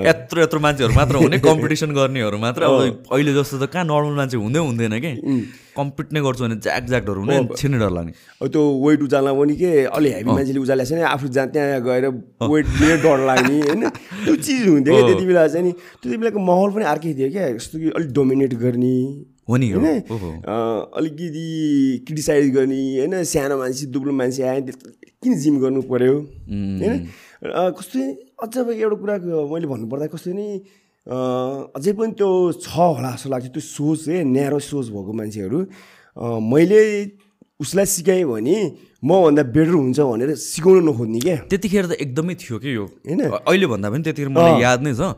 यत्रो 0.08 0.42
यत्रो 0.42 0.60
मान्छेहरू 0.64 0.94
मात्र 0.96 1.14
हुने 1.20 1.38
कम्पिटिसन 1.48 1.92
गर्नेहरू 1.92 2.38
मात्र। 2.40 2.62
अब 2.64 3.12
अहिले 3.12 3.32
जस्तो 3.36 3.60
त 3.60 3.68
कहाँ 3.76 3.84
नर्मल 3.84 4.16
मान्छे 4.16 4.36
हुँदै 4.40 4.60
हुँदैन 4.64 4.94
कि? 5.04 5.12
कम्पिट 5.76 6.12
नै 6.16 6.20
गर्छु 6.24 6.44
भने 6.44 6.56
ज्याक 6.64 6.84
ज्याकहरू 6.88 7.20
हुने 7.20 7.36
छिर्ने 7.60 7.78
डर 7.84 7.90
लाग्ने। 7.92 8.12
अब 8.40 8.48
त्यो 8.48 8.62
वेट 8.86 9.02
उचाल्न 9.04 9.36
पनि 9.36 9.54
के? 9.60 9.70
अलि 9.84 10.08
हेभी 10.16 10.30
मान्छेले 10.32 10.60
उचालेको 10.64 10.94
नि 10.96 11.02
आफू 11.12 11.28
जहाँ 11.28 11.48
त्यहाँ 11.52 11.80
गएर 11.84 12.04
वेट 12.48 12.66
लिएर 12.80 12.98
डर 13.04 13.18
लाग्ने 13.28 13.60
होइन? 13.68 13.88
त्यो 14.24 14.34
चिज 14.48 14.66
हुन्थ्यो 14.68 14.92
क्या 14.96 15.06
त्यति 15.12 15.24
बेला 15.28 15.46
चाहिँ 15.52 15.64
नि 15.66 15.72
त्यति 16.00 16.16
बेलाको 16.16 16.40
माहौल 16.40 16.70
पनि 16.72 16.84
अर्कै 16.96 17.14
थियो 17.20 17.28
क्या 17.36 17.52
जस्तो 17.60 17.78
कि 17.78 17.88
अलिक 18.00 18.12
डोमिनेट 18.16 18.54
गर्ने 18.64 18.96
हो 19.48 19.56
नि 19.56 19.66
होइन? 19.70 19.86
अलिकति 20.98 21.44
क्रिटिसाइज 22.06 22.46
गर्ने 22.54 22.80
होइन? 22.98 23.14
सानो 23.24 23.56
मान्छे 23.58 23.86
दुब्लो 23.94 24.12
मान्छे 24.12 24.42
आयो 24.42 24.62
किन 25.22 25.32
जिम 25.38 25.54
गर्नु 25.62 25.82
पऱ्यो 25.86 26.14
होइन? 26.14 26.94
कस्तो 27.78 27.98
अझ 28.42 28.54
एउटा 28.56 28.96
कुरा 28.96 29.14
मैले 29.52 29.66
भन्नुपर्दा 29.66 30.06
कस्तो 30.14 30.30
नि 30.34 30.48
अझै 31.06 31.92
पनि 31.94 32.12
त्यो 32.18 32.28
छ 32.58 32.66
होला 32.74 33.10
जस्तो 33.14 33.30
लाग्छ। 33.30 33.46
त्यो 33.54 33.62
सोच 33.62 34.08
है 34.08 34.24
न्यारो 34.26 34.58
सोच 34.58 34.86
भएको 34.90 35.12
मान्छेहरू। 35.14 35.58
मैले 36.42 36.80
उसलाई 37.62 37.86
सिकाएँ 37.86 38.24
भने 38.26 38.56
मभन्दा 39.06 39.42
बेटर 39.54 39.74
हुन्छ 39.78 40.00
भनेर 40.00 40.34
सिकाउनु 40.34 40.80
नखोज्ने 40.90 41.20
क्या। 41.22 41.36
त्यतिखेर 41.46 41.84
त 41.86 41.92
एकदमै 42.02 42.34
थियो 42.34 42.56
कि 42.58 42.70
यो? 42.74 42.84
होइन? 43.06 43.20
अहिले 43.46 43.66
भन्दा 43.70 43.86
पनि 43.94 44.02
त्यतिखेर 44.02 44.28
मलाई 44.34 44.60
याद 44.60 44.80
नै 44.82 44.92
छ। 44.98 45.14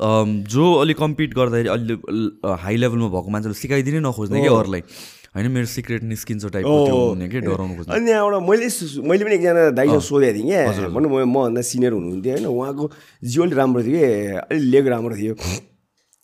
जो 0.00 0.64
अलिक 0.80 0.96
कम्पिट 0.96 1.34
गर्दाखेरि 1.34 1.68
अलि 1.68 1.94
हाई 2.42 2.76
लेभलमा 2.76 3.08
भएको 3.08 3.30
मान्छेले 3.30 3.54
सिकाइदिनै 3.54 4.00
नखोज्ने 4.00 4.40
कि 4.40 4.48
अरूलाई। 4.48 4.82
होइन 5.30 5.46
मेरो 5.46 5.66
सिक्रेट 5.70 6.02
निस्किन्छ 6.02 6.44
टाइपको 6.50 6.76
त्यो 6.86 6.96
हुने 6.96 7.28
कि 7.28 7.40
डराउनु 7.40 7.74
खोज्ने। 7.76 7.94
अनि 7.94 8.04
त्यहाँबाट 8.06 8.42
मैले 8.42 8.66
मैले 9.06 9.22
पनि 9.24 9.34
एकजना 9.34 9.62
दाइसँग 9.78 10.02
सोधेको 10.02 10.34
थिएँ 10.34 10.46
क्या 10.50 10.88
भनौँ 10.90 11.10
म 11.10 11.28
मभन्दा 11.30 11.62
सिनियर 11.62 11.92
हुनुहुन्थ्यो 11.92 12.32
होइन? 12.34 12.46
उहाँको 12.50 12.84
जिउ 13.22 13.42
अलिक 13.42 13.58
राम्रो 13.58 13.82
थियो 13.84 13.94
कि 13.94 14.06
अलिक 14.50 14.64
लेग 14.72 14.86
राम्रो 14.88 15.16
थियो। 15.16 15.34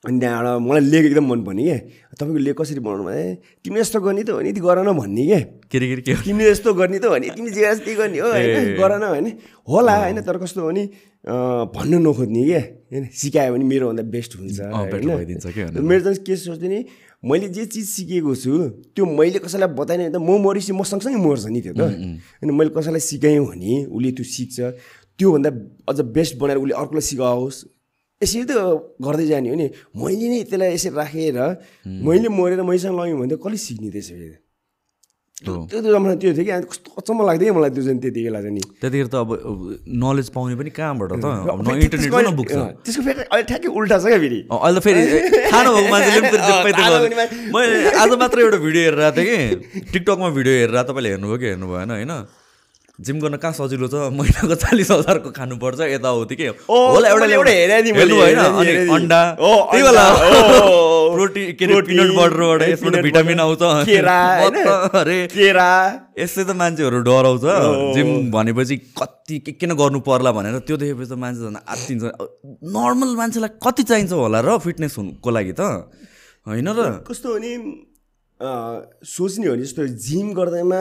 अनि 0.05 0.19
त्यहाँबाट 0.21 0.59
मलाई 0.63 0.83
लेग 0.91 1.05
एकदम 1.07 1.27
मनपर्ने 1.31 1.63
क्या 1.63 1.79
तपाईँको 2.19 2.41
लेग 2.47 2.55
कसरी 2.59 2.81
बनाउनु 2.83 3.05
भने 3.07 3.25
तिमीले 3.63 3.81
यस्तो 3.81 3.99
गर्ने 4.01 4.23
त 4.27 4.31
हो 4.31 4.41
नि 4.43 4.53
गर 4.59 4.79
न 4.83 4.91
भन्ने 4.99 5.23
क्या 5.27 5.41
के। 5.71 5.79
अरे 5.79 6.03
के 6.03 6.15
तिमीले 6.27 6.51
यस्तो 6.51 6.75
गर्ने 6.75 6.99
त 6.99 7.05
हो 7.07 7.17
नि 7.23 7.31
तिमी 7.31 7.51
जे 7.51 7.95
गर्ने 7.95 8.19
हो 8.19 8.27
होइन? 8.27 8.75
गर 8.75 8.93
न 8.99 9.05
होइन? 9.07 9.27
होला 9.71 9.95
होइन? 10.03 10.19
तर 10.27 10.39
कस्तो 10.43 10.63
हो 10.63 10.71
नि 10.71 10.85
भन्नु 11.75 11.99
नखोज्ने 12.03 12.43
क्या 12.47 12.63
होइन 12.93 13.05
सिकायो 13.11 13.53
भने 13.53 13.65
मेरोभन्दा 13.65 14.03
बेस्ट 14.15 14.33
हुन्छ 14.39 14.61
होइन? 14.61 15.81
मेरो 15.83 16.01
चाहिँ 16.07 16.23
के 16.23 16.37
सोच्थेँ 16.37 16.69
नि 16.69 16.81
मैले 17.27 17.49
जे 17.51 17.65
चिज 17.67 17.87
सिकेको 17.91 18.35
छु 18.39 18.53
त्यो 18.95 19.05
मैले 19.05 19.39
कसैलाई 19.43 19.71
बताएन 19.75 20.01
भने 20.01 20.11
त 20.15 20.23
म 20.23 20.39
मरेपछि 20.47 20.73
म 20.73 20.83
सँगसँगै 20.87 21.19
मर्छ 21.19 21.51
नि 21.51 21.61
त्यो 21.67 21.75
त। 21.75 21.83
अनि 22.43 22.53
मैले 22.55 22.71
कसैलाई 22.71 23.03
सिकाएँ 23.03 23.41
भने 23.43 23.91
उसले 23.91 24.11
त्यो 24.15 24.25
सिक्छ 24.25 24.57
त्योभन्दा 25.19 25.51
अझ 25.91 25.99
बेस्ट 26.15 26.33
बनाएर 26.39 26.59
उसले 26.63 26.75
अर्कोलाई 26.79 27.05
सिकाओस्। 27.11 27.59
यसरी 28.23 28.45
त 28.47 28.53
गर्दै 29.03 29.27
जाने 29.27 29.49
हो 29.51 29.57
नि। 29.57 29.67
मैले 29.99 30.27
नै 30.31 30.39
त्यसलाई 30.47 30.71
यसरी 30.77 30.95
राखेर 30.95 31.39
मैले 31.85 32.29
मरेर 32.31 32.63
मैसँग 32.63 32.95
लग्यो 32.95 33.17
भने 33.19 33.35
त 33.35 33.43
कसले 33.43 33.59
सिक्ने 33.59 33.91
त्यसरी? 33.91 34.29
त्यो 34.29 34.46
त्यो 35.37 35.55
त्यो 35.69 35.81
जमाना 35.85 36.15
त्यो 36.17 36.33
थियो 36.33 36.45
कि? 36.49 36.53
कस्तो 36.65 36.89
अचम्म 36.97 37.21
लाग्थ्यो 37.29 37.53
कि 37.53 37.55
मलाई 37.61 37.71
त्यो 37.77 37.83
चाहिँ 37.85 38.01
त्यति 38.01 38.21
बेला 38.25 38.41
चाहिँ 38.41 38.55
नि? 38.57 38.63
त्यतिखेर 38.81 39.07
त 39.13 39.15
अब 39.21 39.29
नलेज 39.85 40.29
पाउने 40.33 40.55
पनि 40.57 40.71
कहाँबाट 40.73 41.11
त। 41.13 41.25
अब 41.29 41.61
इन्टरनेट 41.61 41.93
त्यसको 41.93 42.21
न 42.25 42.33
बुक 42.41 42.49
छ 42.49 42.57
अँ, 42.57 42.73
त्यसको 42.81 43.03
फेरि 43.05 43.21
अहिले 43.29 43.45
ठ्याक्कै 43.45 43.69
उल्टा 43.69 43.97
छ 44.01 44.05
क्या 44.09 44.21
फेरि? 44.25 44.41
अहिले 44.49 44.81
फेरि 44.81 45.03
खानु 45.53 45.71
भएको 45.77 45.93
मान्छेले 45.93 46.21
मैले 47.53 47.77
आज 48.01 48.11
मात्र 48.17 48.39
एउटा 48.49 48.59
भिडियो 48.65 48.83
हेरेर 48.89 49.13
थिएँ 49.13 49.29
कि। 49.29 49.37
टिकटकमा 49.93 50.29
भिडियो 50.41 50.55
हेरेर 50.57 50.83
तपाईँले 50.89 51.09
हेर्नुभयो 51.13 51.37
कि 51.37 51.47
हेर्नु 51.53 51.67
भएन 51.69 51.91
होइन? 52.01 52.13
जिम 52.99 53.19
गर्न 53.21 53.37
कहाँ 53.37 53.53
सजिलो 53.53 53.87
छ? 53.93 54.09
महिनाको 54.17 54.55
चालिस 54.57 54.91
हजारको 54.91 55.31
खानुपर्छ 55.37 55.81
यताउति 55.93 56.37
के 56.37 56.47
होला 56.65 57.09
एउटा 57.13 57.27
एउटा 57.37 57.51
हेरेँ 57.53 57.93
होइन 57.93 58.39
अनि। 58.41 58.73
अन्डा 58.97 59.21
त्यही 59.41 59.83
प्रोटिन 61.17 61.53
के 61.61 61.65
अरे 61.65 61.81
पिनट 61.89 62.11
बटरबाट 62.17 62.63
है, 62.63 62.71
यसबाट 62.73 62.95
भिटामिन 63.05 63.41
आउँछ। 63.41 63.63
अरे 65.01 65.19
केरा। 65.33 65.69
त 66.45 66.51
मान्छेहरू 66.57 66.99
डराउँछ। 67.09 67.45
जिम 67.97 68.09
भनेपछि 68.33 68.77
कति 68.97 69.39
के 69.45 69.53
किन 69.61 69.75
गर्नु 69.77 70.01
पर्ला 70.09 70.33
भनेर 70.33 70.59
त्यो 70.65 70.77
देखेपछि 70.77 71.11
त 71.13 71.19
मान्छे 71.21 71.41
झन् 71.47 71.57
आत्तिन्छ 71.69 72.03
नर्मल 72.77 73.11
मान्छेलाई 73.21 73.53
कति 73.61 73.83
चाहिन्छ 73.93 74.13
होला 74.13 74.41
र 74.41 74.57
फिटनेस 74.65 74.97
हुनुको 74.99 75.31
लागि 75.37 75.53
त? 75.53 75.61
होइन 76.47 76.69
र? 76.73 77.05
कस्तो 77.05 77.29
भने 77.37 77.53
अ, 78.41 78.49
सोच्ने 79.05 79.47
हो 79.49 79.53
भने 79.55 79.65
जस्तो 79.65 79.83
जिम 79.97 80.27
गर्दैमा 80.37 80.81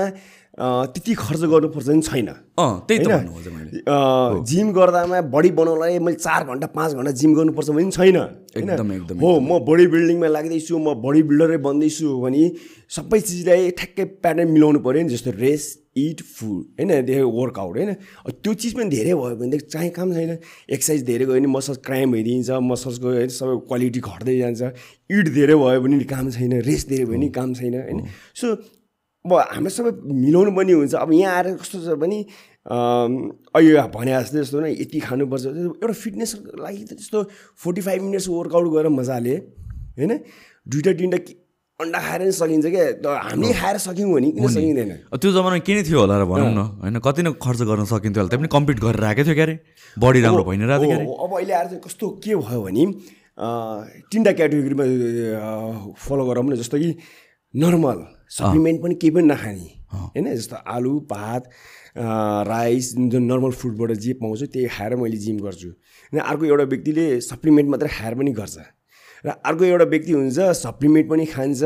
त्यति 0.55 1.13
खर्च 1.13 1.41
गर्नुपर्छ 1.51 1.87
नि 1.89 2.01
छैन। 2.01 2.27
अँ 2.55 2.87
त्यही 2.87 2.99
त 3.03 3.07
होइन? 3.11 4.43
जिम 4.47 4.71
गर्दामा 4.71 5.21
बडी 5.27 5.51
बनाउनलाई 5.51 5.99
मैले 5.99 6.15
चार 6.15 6.43
घन्टा 6.47 6.67
पाँच 6.71 6.93
घन्टा 6.95 7.11
जिम 7.11 7.33
गर्नुपर्छ 7.35 7.69
भने 7.69 7.91
छैन। 7.91 8.15
होइन? 8.15 8.19
एकदम, 8.55 8.91
एकदम, 8.93 9.19
हो 9.19 9.39
म 9.39 9.59
बडी 9.67 9.87
बिल्डिङमा 9.91 10.27
लाग्दैछु 10.27 10.77
म 10.79 10.93
बडी 11.03 11.21
बिल्डरै 11.27 11.57
बन्दैछु 11.59 12.07
भने 12.23 12.43
सबै 12.87 13.19
चिजलाई 13.19 13.71
ठ्याक्कै 13.75 14.05
प्याटर्न 14.23 14.47
मिलाउनु 14.51 14.79
पऱ्यो 14.79 15.03
नि 15.03 15.09
जस्तो 15.11 15.31
रेस्ट 15.35 15.83
इट 15.95 16.21
फुड। 16.23 16.63
होइन? 16.79 16.91
धेरै 17.03 17.27
वर्कआउट 17.35 17.75
होइन? 17.75 17.91
त्यो 18.31 18.53
चिज 18.55 18.73
पनि 18.79 18.89
धेरै 18.95 19.11
भयो 19.11 19.35
भनेदेखि 19.35 19.67
चाहिँ 19.75 19.91
काम 19.91 20.13
छैन 20.15 20.31
एक्सर्साइज 20.71 21.03
धेरै 21.03 21.25
गयो 21.25 21.35
भने 21.35 21.51
मसल्स 21.51 21.79
क्राइम 21.83 22.15
भइदिन्छ 22.15 22.49
मसल्सको 22.63 23.07
होइन 23.11 23.31
सबै 23.39 23.59
क्वालिटी 23.67 23.99
घट्दै 23.99 24.37
जान्छ 24.39 24.61
इट 25.11 25.25
धेरै 25.35 25.55
भयो 25.59 25.79
भने 25.83 25.99
काम 26.07 26.31
छैन 26.31 26.63
रेस्ट 26.63 26.85
धेरै 26.95 27.05
भयो 27.05 27.19
भने 27.19 27.27
काम 27.35 27.53
छैन 27.59 27.75
होइन? 27.75 27.99
सो 28.39 28.55
अब 29.25 29.33
हाम्रो 29.33 29.71
सबै 29.73 29.91
मिलाउनु 30.05 30.51
पनि 30.53 30.71
हुन्छ। 30.77 30.93
अब 31.01 31.09
यहाँ 31.17 31.33
आएर 31.33 31.47
कस्तो 31.57 31.77
छ 31.81 31.97
भने 31.97 32.17
अहिले 32.69 33.81
भने 33.89 34.11
जस्तै 34.21 34.37
जस्तो 34.45 34.59
न 34.61 34.65
यति 34.69 34.99
खानुपर्छ। 35.01 35.45
एउटा 35.81 35.93
फिटनेसको 35.93 36.61
लागि 36.61 36.83
त 36.85 36.93
त्यस्तो 36.93 37.19
फोर्टी 37.57 37.81
फाइभ 37.81 38.01
मिनट्स 38.05 38.27
वर्कआउट 38.29 38.67
गरेर 38.73 38.93
मजाले 38.93 39.35
होइन? 39.97 40.13
दुइटा 40.69 40.91
तिनवटा 40.93 41.33
अन्डा 41.75 41.99
खाएर 41.99 42.21
नि 42.21 42.31
सकिन्छ 42.31 42.65
क्या। 42.69 42.85
हामीले 43.01 43.53
खाएर 43.53 43.77
सक्यौँ 43.81 44.13
भने 44.13 44.29
किन 44.31 44.47
सकिँदैन? 44.47 44.91
त्यो 45.17 45.29
जमानामा 45.33 45.59
के 45.65 45.73
नै 45.73 45.83
थियो 45.89 45.99
होला 45.99 46.15
र 46.21 46.25
भनौँ 46.29 46.53
न 46.53 46.61
होइन? 46.85 46.97
कति 47.01 47.21
नै 47.25 47.31
खर्च 47.35 47.61
गर्न 47.65 47.83
सकिन्थ्यो 47.89 48.21
होला। 48.21 48.29
त्यो 48.29 48.39
पनि 48.39 48.49
कम्प्लिट 48.53 48.77
गरेर 48.79 49.03
आएको 49.09 49.23
थियो 49.25 49.35
क्यारे। 49.35 49.55
बडी 49.97 50.19
राम्रो 50.21 50.43
भइ 50.45 50.57
नै 50.61 50.65
रहेको 50.69 50.85
थियो 50.85 51.13
अब 51.25 51.31
अहिले 51.33 51.53
आएर 51.53 51.67
चाहिँ 51.73 51.81
कस्तो 51.83 52.05
के 52.23 52.33
भयो 52.37 52.61
भने 52.61 52.83
तिनवटा 53.35 54.31
क्याटेगोरीमा 54.39 54.85
फलो 55.99 56.23
गरौँ 56.29 56.43
न 56.47 56.55
जस्तो 56.55 56.77
कि 56.79 56.89
नर्मल 57.53 57.99
सप्लिमेन्ट 58.37 58.81
पनि 58.83 58.95
केही 58.95 59.11
पनि 59.15 59.27
नखाने। 59.27 59.67
होइन? 59.95 60.25
जस्तो 60.35 60.55
आलु 60.67 60.93
भात 61.09 61.43
राइस 62.51 62.93
जुन 63.11 63.23
नर्मल 63.23 63.51
फुडबाट 63.55 63.91
जे 64.03 64.13
पाउँछु 64.21 64.45
त्यही 64.53 64.67
खाएर 64.67 64.95
मैले 64.95 65.17
जिम 65.17 65.37
गर्छु। 65.39 65.69
होइन 65.69 66.21
अर्को 66.21 66.45
एउटा 66.45 66.63
व्यक्तिले 66.73 67.05
सप्लिमेन्ट 67.23 67.69
मात्रै 67.71 67.89
खाएर 67.89 68.15
पनि 68.15 68.31
गर्छ। 68.35 68.57
र 69.25 69.29
अर्को 69.41 69.63
एउटा 69.65 69.85
व्यक्ति 69.89 70.11
हुन्छ 70.11 70.37
सप्लिमेन्ट 70.53 71.09
पनि 71.09 71.25
खान्छ 71.25 71.61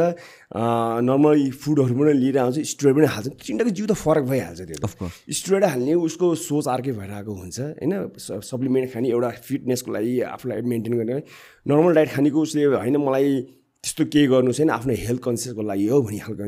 नर्मल 1.04 1.50
फुडहरू 1.52 1.94
पनि 2.00 2.14
लिएर 2.16 2.38
आउँछ 2.40 2.60
स्टोर 2.72 2.94
पनि 2.96 3.08
हाल्छ। 3.12 3.28
तिनवटाको 3.36 3.72
जिउ 3.76 3.86
त 3.90 3.94
फरक 4.00 4.24
भइहाल्छ 4.32 4.62
त्यो 4.70 5.10
स्टुडेन्ट 5.28 5.66
हाल्ने 5.66 5.94
उसको 6.08 6.26
सोच 6.40 6.68
अर्कै 6.70 6.92
भएर 6.96 7.12
आएको 7.20 7.34
हुन्छ 7.36 7.60
होइन? 7.60 7.94
सप्लिमेन्ट 8.16 8.94
खाने 8.94 9.08
एउटा 9.10 9.30
फिटनेसको 9.44 9.92
लागि 9.92 10.14
आफूलाई 10.30 10.62
मेन्टेन 10.72 10.94
गर्ने। 11.00 11.18
नर्मल 11.68 11.94
डाइट 12.00 12.10
खानेको 12.16 12.40
उसले 12.40 12.64
होइन 12.80 12.98
मलाई 12.98 13.59
त्यस्तो 13.84 14.06
केही 14.14 14.28
गर्नु 14.28 14.52
छैन। 14.54 14.70
आफ्नो 14.70 14.94
हेल्थ 15.06 15.22
कन्सियसको 15.24 15.62
लागि 15.62 15.88
हो 15.88 16.02
भन्ने 16.02 16.20
खालको 16.26 16.44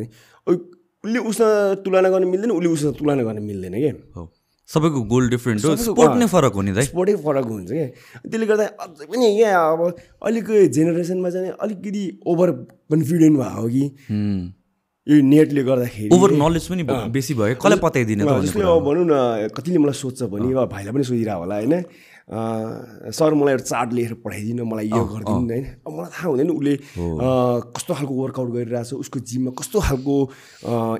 उसले 1.03 1.19
उसँग 1.29 1.83
तुलना 1.83 2.09
गर्न 2.13 2.27
मिल्दैन 2.27 2.51
उसले 2.51 2.69
उसँग 2.69 2.93
तुलना 3.00 3.23
गर्न 3.23 3.41
मिल्दैन 3.43 3.75
क्या 3.81 4.27
सबैको 4.69 5.00
गोल 5.11 5.29
डिफ्रेन्ट 5.29 5.65
हो। 5.65 5.75
स्पोर्ट 5.75 6.15
नै 6.15 6.27
फरक 6.31 6.53
हो 6.55 6.61
नि 6.61 6.71
दाइ। 6.71 6.85
स्पोर्टै 6.85 7.15
फरक 7.23 7.45
हुन्छ 7.45 7.71
क्या 7.71 7.88
त्यसले 8.23 8.45
गर्दा 8.47 8.65
अझै 8.83 9.05
पनि 9.11 9.25
यहाँ 9.41 9.71
अब 9.73 9.81
अहिलेको 9.83 10.53
जेनेरेसनमा 10.77 11.29
चाहिँ 11.29 11.51
अलिकति 11.59 12.03
ओभर 12.27 12.51
कन्फिडेन्ट 12.91 13.35
भयो 13.39 13.67
कि? 13.67 13.83
हुँ। 14.11 14.53
यो 15.07 15.15
नेटले 15.27 15.63
गर्दाखेरि 15.65 16.09
ओभर 16.15 16.31
नलेज 16.39 16.65
पनि 16.71 16.83
बेसी 17.11 17.33
भयो। 17.33 17.55
कसलाई 17.57 17.79
पताइदिने 17.83 18.23
त 18.23 18.31
जस्तै 18.47 18.61
अब 18.61 18.79
भनौँ 18.85 19.05
न 19.11 19.50
कतिले 19.57 19.77
मलाई 19.81 19.97
सोध्छ 19.97 20.29
भने 20.31 20.53
भाइलाई 20.53 20.93
पनि 20.93 21.03
सोधिरह 21.09 21.35
होला 21.41 21.55
होइन? 21.57 21.73
सर 22.31 23.33
मलाई 23.35 23.53
एउटा 23.53 23.63
चार्ट 23.63 23.93
लेखेर 23.93 24.13
पठाइदिनु 24.23 24.65
मलाई 24.65 24.88
यो 24.88 25.03
गरिदिनु 25.03 25.51
होइन। 25.51 25.65
अब 25.83 25.91
मलाई 25.91 26.11
थाहा 26.15 26.27
हुँदैन 26.27 26.50
उसले 26.50 26.75
कस्तो 27.75 27.93
खालको 27.93 28.13
वर्कआउट 28.13 28.50
गरिरहेछ 28.51 28.93
उसको 29.03 29.19
जिममा 29.19 29.51
कस्तो 29.59 29.79
खालको 29.83 30.15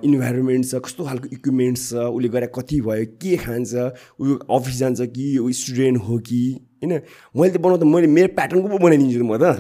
इन्भाइरोमेन्ट 0.04 0.66
छ 0.66 0.84
कस्तो 0.84 1.02
खालको 1.08 1.28
इक्विपमेन्ट्स 1.32 1.88
छ 1.90 2.12
उसले 2.12 2.30
गरे 2.36 2.48
कति 2.52 2.82
भयो 2.84 3.06
के 3.16 3.38
खान्छ 3.48 3.72
ऊ 4.20 4.36
अफिस 4.60 4.76
जान्छ 4.80 5.00
कि 5.16 5.26
ऊ 5.40 5.52
स्टुडेन्ट 5.56 5.98
हो 6.04 6.18
कि 6.20 6.42
होइन? 6.84 6.94
मैले 7.32 7.52
त 7.56 7.58
बनाउँदा 7.64 7.86
मैले 7.88 8.08
मेरो 8.12 8.36
प्याटर्नको 8.36 8.68
पो 8.68 8.78
बनाइदिन्छु 8.84 9.24
म 9.24 9.38
त। 9.40 9.56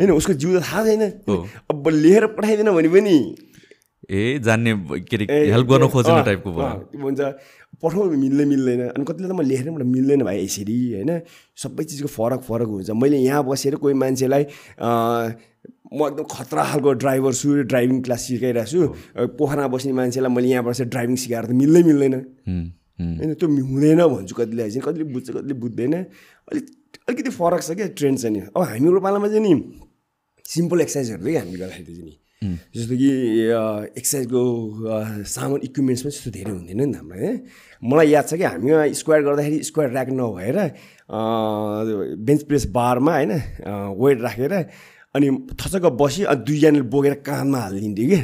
होइन 0.00 0.10
उसको 0.16 0.32
जिउ 0.32 0.60
त 0.60 0.62
थाहा 0.64 0.84
छैन। 0.84 1.02
अब 1.68 1.88
लेखेर 1.88 2.26
पठाइदिएन 2.40 2.70
भने 2.72 2.88
पनि 2.88 3.16
ए 4.10 4.38
जान्ने 4.44 4.72
के 5.08 5.16
अरे 5.16 5.52
हेल्प 5.52 5.66
गर्न 5.68 5.82
अँ, 5.84 6.24
टाइपको 6.24 6.50
भयो? 6.52 6.68
त्यो 6.90 7.00
भन्छ 7.04 7.20
पठाउनु 7.82 8.16
मिल्दै 8.16 8.44
मिल्दैन। 8.44 8.80
अनि 8.94 9.04
कतिले 9.04 9.28
त 9.28 9.32
म 9.32 9.40
लेखेर 9.42 9.70
पनि 9.70 9.84
मिल्दैन 9.84 10.22
भाइ 10.24 10.36
यसरी 10.44 10.76
होइन? 10.94 11.10
सबै 11.56 11.84
चिजको 11.84 12.08
फरक 12.08 12.40
फरक 12.48 12.68
हुन्छ। 12.68 12.90
मैले 12.94 13.18
यहाँ 13.24 13.42
बसेर 13.44 13.74
कोही 13.82 13.94
मान्छेलाई 13.94 14.44
म 15.94 16.00
एकदम 16.10 16.24
खतरा 16.26 16.62
खालको 16.64 16.90
ड्राइभर 17.02 17.32
छु 17.34 17.48
ड्राइभिङ 17.70 18.00
क्लास 18.02 18.20
सिकाइरहेको 18.26 18.70
छु। 18.70 18.80
पोखरामा 19.38 19.68
बस्ने 19.74 19.92
मान्छेलाई 19.94 20.30
मैले 20.32 20.48
यहाँ 20.48 20.64
बसेर 20.64 20.86
ड्राइभिङ 20.90 21.16
सिकाएर 21.22 21.44
त 21.46 21.52
मिल्दै 21.54 21.82
मिल्दैन। 21.88 22.14
होइन 22.98 23.34
त्यो 23.38 23.46
हुँदैन 23.48 24.00
भन्छु 24.02 24.34
कतिले 24.34 24.70
चाहिँ। 24.70 24.82
कतिले 24.82 25.04
बुझ्छ 25.14 25.28
कतिले 25.30 25.54
बुझ्दैन। 25.54 25.94
अलिक 26.50 26.64
अलिकति 27.08 27.30
फरक 27.30 27.60
छ 27.62 27.70
क्या 27.78 27.86
ट्रेन्ड 27.94 28.18
चाहिँ 28.18 28.34
नि। 28.34 28.40
अब 28.50 28.62
हाम्रो 28.74 29.00
पालामा 29.00 29.28
चाहिँ 29.28 29.44
नि 29.44 29.52
सिम्पल 30.44 30.80
एक्सर्साइजहरू 30.80 31.26
है 31.30 31.38
हामी 31.38 31.56
गर्दाखेरि 31.58 31.94
चाहिँ 31.94 32.06
नि। 32.10 32.14
जस्तो 32.44 32.94
कि 33.02 33.10
एक्सर्साइजको 33.98 34.42
सामान 35.34 35.60
इक्विपमेन्ट्स 35.68 36.02
पनि 36.04 36.12
त्यस्तो 36.12 36.30
धेरै 36.36 36.52
हुँदैन 36.52 36.80
नि 36.80 36.92
त 36.92 36.96
हाम्रो 36.96 37.18
है? 37.24 37.32
मलाई 37.82 38.08
याद 38.10 38.24
छ 38.28 38.34
कि 38.40 38.44
हामी 38.44 38.94
स्क्वायर 39.00 39.22
गर्दाखेरि 39.28 39.58
स्क्वायर 39.70 39.90
ऱ्याक 39.92 40.08
नभएर 40.20 40.58
बेन्च 42.24 42.42
प्रेस 42.48 42.64
बारमा 42.76 43.12
होइन 43.14 43.32
वेट 44.00 44.20
राखेर 44.20 44.54
अनि 45.14 45.28
थचक्क 45.54 45.84
बसी 45.94 46.22
अनि 46.26 46.42
दुईजनाले 46.46 46.80
बोकेर 46.90 47.14
काँधमा 47.26 47.58
हालिदिन्थ्यो 47.58 48.06
कि? 48.10 48.18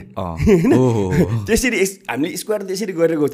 त्यसरी 1.47 1.78
हामीले 2.11 2.37
स्क्वायर 2.37 2.62
त्यसरी 2.66 2.92
गरेको? 2.99 3.26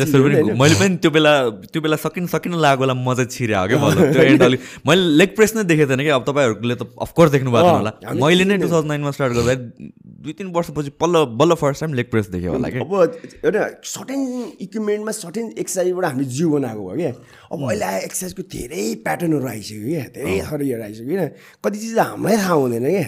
मैले 0.60 0.74
पनि 0.80 0.96
त्यो 1.00 1.10
बेला 1.10 1.32
त्यो 1.72 1.80
बेला 1.80 1.96
सकिन 1.96 2.26
सकिन 2.28 2.52
लागेको 2.60 2.80
बेला 2.84 2.94
मजा 3.00 3.24
क्या 3.24 3.64
त्यो 4.12 4.22
एन्ड 4.28 4.42
अलिक 4.42 4.60
मैले 4.88 5.02
लेग 5.20 5.30
प्रेस 5.36 5.56
नै 5.56 5.64
देखेको 5.72 5.88
थिएन 5.88 6.04
कि। 6.04 6.12
अब 6.20 6.24
तपाईँहरूले 6.28 6.74
त 6.76 6.84
अफकोर्स 7.00 7.30
देख्नु 7.32 7.50
भएको 7.56 7.72
होला। 7.80 7.92
मैले 8.20 8.44
नै 8.44 8.60
टु 8.60 8.68
थाउजन्ड 8.68 8.92
नाइनमा 8.92 9.10
स्टार्ट 9.16 9.32
गर्दा 9.40 9.54
दुई 9.56 10.32
तिन 10.36 10.52
वर्षपछि 10.52 10.90
पल्ल 11.00 11.24
बल्ल 11.40 11.54
फर्स्ट 11.56 11.80
टाइम 11.80 11.94
लेग 11.96 12.12
प्रेस 12.12 12.28
देखेँ 12.36 12.52
होला 12.52 12.68
क्या 12.76 12.84
अब 12.84 12.92
एउटा 13.40 13.62
सर्टेन 13.96 14.20
इक्विपमेन्टमा 14.68 15.12
सर्टेन 15.24 15.52
एक्सर्साइजबाट 15.64 16.04
हामीले 16.04 16.28
जिउ 16.28 16.50
बनाएको 16.60 16.88
भयो 16.88 16.96
क्या। 17.00 17.12
अब 17.52 17.68
अहिले 17.72 17.84
आयो 17.88 18.00
एक्सर्साइजको 18.04 18.42
धेरै 18.56 18.84
प्याटर्नहरू 19.06 19.48
आइसक्यो 19.48 19.80
क्या। 19.88 20.04
धेरै 20.16 20.40
थरीहरू 20.44 20.82
आइसक्यो 20.82 21.16
होइन। 21.16 21.30
कति 21.64 21.78
चिज 21.78 21.98
हामीलाई 21.98 22.36
थाहा 22.36 22.54
हुँदैन 22.60 22.88
क्या। 22.90 23.06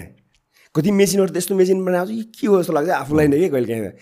कति 0.74 0.90
मेसिनहरू 0.90 1.32
त्यस्तो 1.32 1.54
मेसिन 1.54 1.84
बनाएको 1.84 2.06
छ 2.06 2.14
कि 2.14 2.22
के 2.40 2.46
हो 2.46 2.62
जस्तो 2.62 2.72
लाग्छ? 2.72 2.90
आफूलाई 3.02 3.26
नै 3.28 3.38
कि 3.38 3.48
कहिले 3.48 3.68
काहीँ 3.68 3.92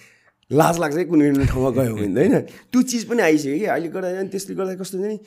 लाज 0.51 0.79
लाग्छ 0.79 0.97
कि 0.97 1.05
कुनै 1.11 1.31
कुनै 1.33 1.47
ठाउँमा 1.47 1.71
गयो 1.79 1.95
भने 1.97 2.13
त 2.15 2.19
होइन? 2.19 2.35
त्यो 2.71 2.83
चिज 2.83 3.03
पनि 3.11 3.23
आइसक्यो 3.23 3.59
कि। 3.59 3.67
अहिले 3.67 3.89
गर्दा 3.91 4.09
चाहिँ 4.15 4.29
त्यसले 4.31 4.55
गर्दा 4.55 4.75
कस्तो 4.83 4.99
चाहिँ 4.99 5.19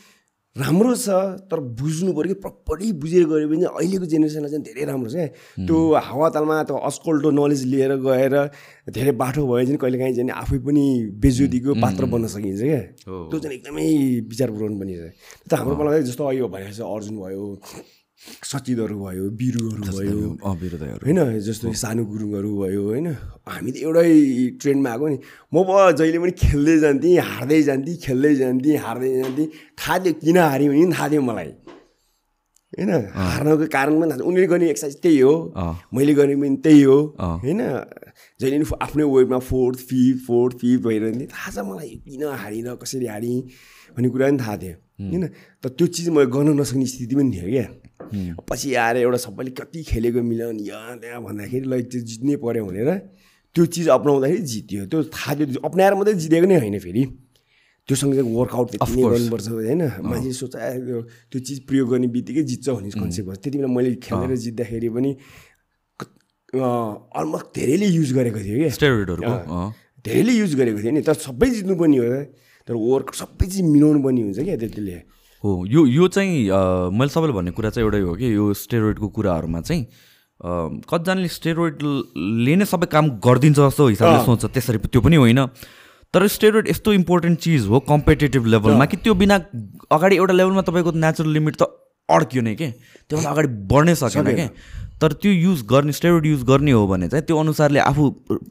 राम्रो 0.55 0.96
छ 0.96 1.10
तर 1.51 1.60
बुझ्नु 1.77 2.12
पऱ्यो 2.17 2.34
कि 2.34 2.41
प्रपरली 2.41 2.91
बुझेर 3.00 3.25
गऱ्यो 3.29 3.48
भने 3.48 3.62
चाहिँ 3.62 3.75
अहिलेको 3.79 4.05
जेनेरेसनलाई 4.12 4.50
चाहिँ 4.50 4.63
धेरै 4.65 4.86
राम्रो 4.89 5.10
छ 5.10 5.15
क्या। 5.15 5.27
त्यो 5.67 5.77
हावातालमा 6.10 6.55
त्यो 6.67 6.77
अस्कोल्टो 6.89 7.29
नलेज 7.31 7.62
लिएर 7.72 7.93
गएर 8.01 8.36
धेरै 8.89 9.12
बाठो 9.22 9.46
भयो 9.46 9.65
भने 9.65 9.77
कहिले 9.77 9.98
काहीँ 10.00 10.15
चाहिँ 10.15 10.31
आफै 10.41 10.58
पनि 10.65 10.86
बेजुतीको 11.22 11.72
पात्र 11.84 12.03
बन्न 12.12 12.27
सकिन्छ 12.34 12.62
क्या। 12.65 12.81
त्यो 13.05 13.38
चाहिँ 13.39 13.55
एकदमै 13.60 13.86
विचार 14.25 14.50
पुऱ्याउनु 14.51 14.77
पनि 14.81 14.93
छ 14.98 15.13
त 15.48 15.53
हाम्रो 15.60 15.75
पालामा 15.79 16.00
जस्तो 16.10 16.24
अहिले 16.25 16.50
भनेपछि 16.50 16.81
अर्जुन 16.81 17.15
भयो 17.19 17.46
सचिदहरू 18.19 18.97
भयो 18.99 19.29
बिरुहरू 19.39 19.81
भयो। 19.95 20.19
होइन 21.03 21.19
जस्तो 21.39 21.71
सानो 21.73 22.03
गुरुङहरू 22.05 22.51
भयो 22.61 22.81
होइन। 22.83 23.07
हामी 23.47 23.71
त 23.71 23.75
एउटै 23.79 24.11
ट्रेन्डमा 24.59 24.89
आएको 24.91 25.05
नि। 25.07 25.17
म 25.53 25.55
अब 25.63 25.95
जहिले 25.95 26.19
पनि 26.19 26.33
खेल्दै 26.35 26.75
जान्थेँ 26.83 27.15
हार्दै 27.31 27.61
जान्थेँ 27.63 27.95
खेल्दै 28.03 28.33
जान्थेँ 28.35 28.77
हार्दै 28.77 29.09
जान्थेँ। 29.21 29.47
थाहा 29.79 29.95
थियो 30.03 30.13
किन 30.19 30.38
हाऱ्यो 30.38 30.67
भने 30.67 30.83
पनि 30.83 30.93
थाहा 30.93 31.07
थियो 31.09 31.21
मलाई। 31.21 31.51
होइन 32.69 32.91
हार्नको 33.15 33.65
कारण 33.71 33.93
पनि 33.99 34.09
थाहा 34.11 34.19
थियो 34.19 34.27
उनीहरूले 34.29 34.47
गर्ने 34.51 34.67
एक्सर्साइज 34.69 35.01
त्यही 35.03 35.19
हो। 35.19 35.33
मैले 35.95 36.13
गर्ने 36.19 36.35
पनि 36.35 36.57
त्यही 36.59 36.83
हो। 36.83 36.99
होइन 37.39 37.61
जहिले 38.39 38.57
पनि 38.59 38.65
आफ्नै 38.83 39.03
वेटमा 39.15 39.39
फोर्थ 39.47 39.77
फिफ्थ 39.89 40.19
फोर्थ 40.27 40.53
फिफ्थ 40.59 40.83
भइरहन्थेँ 40.85 41.27
थाहा 41.31 41.49
छ 41.55 41.57
मलाई 41.63 41.91
किन 42.03 42.23
हारिनँ 42.35 42.75
कसरी 42.83 43.07
हारेँ 43.07 43.39
भन्ने 43.95 44.09
कुरा 44.11 44.25
पनि 44.27 44.39
थाहा 44.43 44.55
थियो। 44.59 44.75
होइन 45.07 45.23
तर 45.63 45.69
त्यो 45.71 45.88
चिज 45.88 46.07
मैले 46.11 46.27
गर्न 46.35 46.59
नसक्ने 46.59 46.85
स्थिति 46.85 47.15
पनि 47.15 47.31
थियो 47.31 47.47
क्या। 47.47 47.67
पछि 48.50 48.74
आएर 48.74 48.98
एउटा 48.98 49.18
सबैले 49.18 49.51
कति 49.51 49.84
खेलेको 49.84 50.22
मिलन 50.22 50.60
यहाँ 50.60 50.98
त्यहाँ 51.00 51.22
भन्दाखेरि 51.24 51.65
ल 51.68 51.82
त्यो 51.91 52.01
जित्नै 52.01 52.36
पऱ्यो 52.36 52.65
भनेर 52.65 52.89
त्यो 53.56 53.65
चिज 53.65 53.88
अप्नाउँदाखेरि 53.89 54.41
जित्यो। 54.41 54.86
त्यो 54.86 55.03
थाहा 55.03 55.36
थियो 55.36 55.60
अप्नाएर 55.65 55.94
मात्रै 55.96 56.13
जितेको 56.13 56.48
नै 56.48 56.58
होइन 56.60 56.79
फेरि। 56.79 57.03
त्यो 57.88 57.96
सँगसँगै 57.98 58.22
वर्कआउट 58.22 58.68
त्यति 58.72 58.91
नै 58.96 59.01
गर्नुपर्छ 59.13 59.48
होइन? 59.50 59.82
मान्छे 60.06 60.32
सोच 60.34 60.56
"आ, 60.56 60.65
यो- 60.74 61.06
त्यो 61.32 61.39
चिज 61.41 61.60
प्रयोग 61.68 61.89
गर्ने 61.89 62.08
बित्तिकै 62.08 62.44
जित्छ 62.44 62.70
भन्ने 62.70 62.89
कन्सेप्ट 63.01 63.27
भयो। 63.29 63.36
त्यति 63.44 63.58
बेला 63.58 63.68
मैले 63.74 63.96
खेलेर 64.06 64.36
जित्दाखेरि 64.46 64.89
पनि 64.89 65.12
अलमोस्ट 66.53 67.46
धेरैले 67.56 67.86
युज 67.86 68.13
गरेको 68.13 68.39
थियो 68.39 68.58
अँ। 69.25 69.74
धेरैले 70.06 70.34
युज 70.34 70.56
गरेको 70.56 70.79
थियो 70.82 70.91
नि। 70.91 71.01
तर 71.01 71.13
सबै 71.13 71.50
जित्नु 71.50 71.75
पनि 71.75 71.98
हो। 71.98 72.10
तर 72.68 72.74
वर्क 72.74 73.13
सबै 73.13 73.46
चिज 73.50 73.62
मिलाउनु 73.62 74.00
पनि 74.03 74.22
हुन्छ 74.22 74.39
क्या 74.39 74.58
त्यतिले। 74.58 74.98
हो 75.43 75.65
यो 75.67 75.86
यो 75.88 76.08
चाहिँ 76.08 76.50
मैले 76.91 77.10
सबैले 77.10 77.34
भन्ने 77.34 77.51
कुरा 77.51 77.69
चाहिँ 77.69 77.86
एउटै 77.86 78.00
हो 78.01 78.13
कि 78.15 78.34
यो 78.36 78.53
स्टेरोइडको 78.62 79.08
कुराहरूमा 79.10 79.62
चाहिँ 79.62 79.84
कतिजनाले 80.86 81.27
स्टेरोइडले 81.27 82.55
नै 82.55 82.65
सबै 82.65 82.88
काम 82.91 83.10
गरिदिन्छ 83.24 83.60
जस्तो 83.60 83.88
हिसाबले 83.88 84.24
सोच्छ। 84.25 84.46
त्यसरी 84.46 84.77
त्यो 84.79 85.01
पनि 85.01 85.15
होइन। 85.15 85.46
तर 86.13 86.27
स्टेरोइड 86.27 86.67
यस्तो 86.69 86.93
इम्पोर्टेन्ट 86.93 87.39
चिज 87.39 87.65
हो 87.67 87.79
कम्पिटेटिभ 87.86 88.46
लेभलमा 88.46 88.86
कि 88.86 88.98
त्यो 88.98 89.13
बिना 89.15 89.36
अगाडि 89.91 90.15
एउटा 90.15 90.34
लेभलमा 90.34 90.62
तपाईँको 90.67 90.91
नेचुरल 90.98 91.31
लिमिट 91.31 91.55
त 91.55 91.67
अड्कियो 92.10 92.41
नै 92.43 92.55
के? 92.55 92.67
त्योभन्दा 93.10 93.31
अगाडि 93.31 93.48
बढ्नै 93.72 93.96
सकेन 93.96 94.34
क्या 94.36 94.50
तर 95.01 95.13
त्यो 95.15 95.31
युज 95.31 95.62
गर्ने 95.69 95.91
स्टेरोइड 95.93 96.25
युज 96.25 96.43
गर्ने 96.43 96.72
हो 96.72 96.88
भने 96.88 97.08
चाहिँ 97.08 97.25
त्यो 97.25 97.38
अनुसारले 97.39 97.79
आफू 97.79 98.03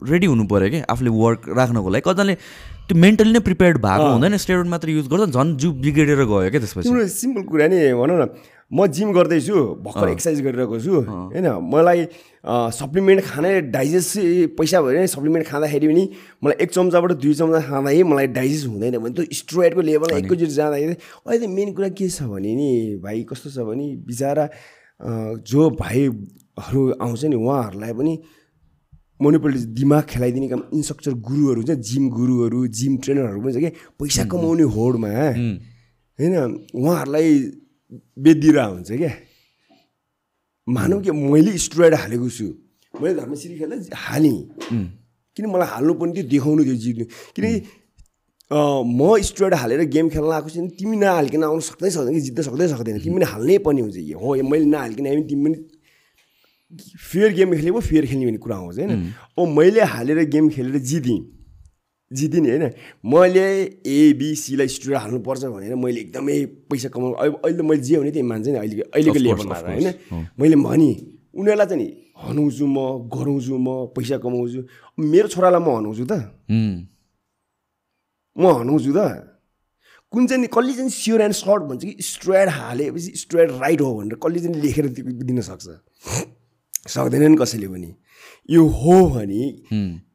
रेडी 0.09 0.27
हुनु 0.27 0.43
पऱ्यो 0.47 0.69
कि? 0.69 0.79
आफूले 0.89 1.09
वर्क 1.13 1.41
राख्नको 1.57 1.89
लागि। 1.89 2.01
कतिजनाले 2.01 2.35
त्यो 2.89 2.97
मेन्टली 2.97 3.31
नै 3.31 3.39
प्रिपेयर्ड 3.45 3.77
भएको 3.85 4.05
हुँदैन 4.11 4.37
स्टेरोइड 4.41 4.67
मात्र 4.67 4.89
युज 4.89 5.07
गर्दा 5.07 5.25
झन् 5.29 5.57
जिउ 5.61 5.71
बिग्रेर 5.77 6.21
गयो 6.25 6.49
क्या 6.49 6.59
त्यसपछि। 6.59 7.07
सिम्पल 7.13 7.41
कुरा 7.45 7.67
नि 7.69 7.77
भनौँ 7.93 8.17
न 8.17 8.25
म 8.73 8.85
जिम 8.89 9.11
गर्दैछु 9.13 9.53
भर्खर 9.85 10.09
एक्सर्साइज 10.09 10.41
गरिरहेको 10.45 10.77
छु। 10.81 11.01
होइन 11.05 11.47
मलाई 11.69 12.05
सप्लिमेन्ट 12.73 13.21
खाने 13.25 13.51
डाइजेस्ट 13.73 14.57
पैसा 14.57 14.81
भयो 14.81 14.93
भने 14.97 15.05
सप्लिमेन्ट 15.05 15.45
खाँदाखेरि 15.47 15.87
पनि 15.87 16.03
मलाई 16.43 16.55
एक 16.65 16.69
चम्चाबाट 16.73 17.11
दुई 17.21 17.33
चम्चा 17.33 17.61
खाँदाखेरि 17.69 18.03
मलाई 18.09 18.27
डाइजेस्ट 18.33 18.67
हुँदैन। 18.67 18.97
भने 18.97 19.13
त्यो 19.13 19.25
स्ट्रोइडको 19.37 19.81
लेभल 19.81 20.09
एकैचोटि 20.17 20.53
जाँदाखेरि 20.57 20.95
अहिले 21.29 21.47
मेन 21.47 21.73
कुरा 21.77 21.89
के 21.93 22.09
छ 22.09 22.25
भने 22.25 22.53
नि 22.57 22.69
भाइ 23.05 23.23
कस्तो 23.29 23.49
छ 23.49 23.65
भने 23.69 23.85
बिचरा 24.05 24.45
जो 25.45 25.69
भाइहरू 25.81 26.81
आउँछ 27.01 27.25
नि 27.25 27.35
उहाँहरूलाई 27.37 27.93
पनि 27.93 28.13
मोनिपल्टी 29.19 29.59
दिमाग 29.79 30.03
खेलाइदिने 30.11 30.47
काम 30.47 30.61
इन्स्ट्रक्चर 30.73 31.13
गुरुहरू 31.27 31.59
हुन्छ 31.61 31.71
जिम 31.89 32.03
गुरुहरू 32.09 32.59
जिम 32.79 32.93
ट्रेनरहरू 33.03 33.39
पनि 33.41 33.53
छ 33.53 33.57
क्या 33.59 33.71
पैसा 33.99 34.23
कमाउने 34.31 34.65
होडमा 34.75 35.09
होइन 36.19 36.33
उहाँहरूलाई 36.75 37.27
बेदिरा 38.19 38.65
हुन्छ 38.65 38.91
क्या 38.91 39.13
मानौँ 40.67 41.01
कि 41.01 41.11
मैले 41.11 41.57
स्ट्रोइड 41.57 41.93
हालेको 41.95 42.29
छु। 42.29 42.47
मैले 42.93 43.13
धर्मश्री 43.15 43.57
खेल्दा 43.57 43.97
हालेँ। 43.97 44.37
किन 45.37 45.45
मलाई 45.49 45.67
हाल्नु 45.67 45.93
पनि 45.97 46.11
थियो 46.13 46.25
देखाउनु 46.29 46.61
थियो 46.63 46.75
जित्नु। 46.83 47.05
किनकि 47.35 47.57
म 48.51 49.01
स्ट्रोइड 49.29 49.53
हालेर 49.61 49.81
गेम 49.89 50.09
खेल्न 50.13 50.29
आएको 50.29 50.49
छु 50.49 50.59
भने 50.61 50.69
तिमी 50.77 50.95
नहालिकन 51.01 51.43
आउनु 51.49 51.61
सक्दै 51.69 51.89
सक्दैन 51.89 52.13
कि 52.13 52.21
जित्न 52.27 52.41
सक्दै 52.45 52.67
सक्दैन। 52.69 52.99
तिमी 53.01 53.15
पनि 53.17 53.25
हाल्नै 53.33 53.57
पर्ने 53.65 53.81
हुन्छ। 53.81 53.97
यो 53.97 54.17
हो 54.21 54.29
मैले 54.45 54.65
नहालिकन 54.69 55.05
आएँ 55.07 55.15
भने 55.17 55.25
तिमी 55.29 55.41
पनि 55.45 55.57
फेयर 56.77 57.33
गेम 57.33 57.55
खेले 57.55 57.71
पो 57.71 57.79
फेयर 57.79 58.05
खेल्ने 58.05 58.25
भन्ने 58.25 58.37
कुरा 58.37 58.55
आउँछ 58.55 58.79
होइन? 58.79 59.13
ओ 59.37 59.45
मैले 59.45 59.81
हालेर 59.81 60.23
गेम 60.29 60.49
खेलेर 60.49 60.77
जितेँ। 60.81 61.19
जितेँ 62.11 62.41
नि 62.41 62.49
होइन? 62.49 62.65
मैले 63.05 63.45
एबिसीलाई 63.85 64.67
स्टुडियो 64.67 64.99
हाल्नुपर्छ 64.99 65.45
भनेर 65.45 65.75
मैले 65.75 65.99
एकदमै 66.01 66.35
पैसा 66.69 66.89
कमाउनु 66.89 67.15
अहिले 67.15 67.63
मैले 67.63 67.81
जे 67.81 67.97
भने 67.97 68.11
त्यही 68.11 68.27
मान्छ 68.27 68.47
नि 68.47 68.57
अहिले 68.57 68.81
अहिलेको 68.93 69.19
लेभलमा 69.19 69.55
होइन? 69.55 69.87
मैले 70.39 70.55
भनेँ 70.55 70.93
उनीहरूलाई 71.33 71.67
चाहिँ 71.67 71.83
नि 71.83 71.87
हनाउँछु 72.21 72.65
म 72.65 72.77
गराउँछु 73.13 73.57
म 73.57 73.67
पैसा 73.95 74.17
कमाउँछु। 74.17 74.59
मेरो 74.99 75.27
छोरालाई 75.27 75.61
म 75.61 75.69
हनाउँछु 75.77 76.05
त। 76.05 76.13
म 78.37 78.43
हनाउँछु 78.45 78.91
त। 78.93 78.99
कुन 80.13 80.27
चाहिँ 80.27 80.41
नि 80.41 80.47
कसले 80.49 80.73
चाहिँ 80.73 80.89
स्योर 80.89 81.21
एन्ड 81.21 81.33
सर्ट 81.33 81.61
भन्छ 81.69 81.83
कि 81.85 81.95
स्ट्रोइड 82.01 82.49
हालेपछि 82.49 83.11
स्ट्रोइड 83.15 83.49
राइट 83.61 83.81
हो 83.81 83.93
भनेर 83.93 84.17
कसले 84.17 84.39
चाहिँ 84.39 84.61
लेखेर 84.61 84.85
दिन 85.29 85.41
सक्छ? 85.41 85.67
सक्दैनन् 86.87 87.37
कसैले 87.37 87.67
पनि। 87.67 87.95
यो 88.49 88.65
हो 88.65 88.95
भने 89.09 89.43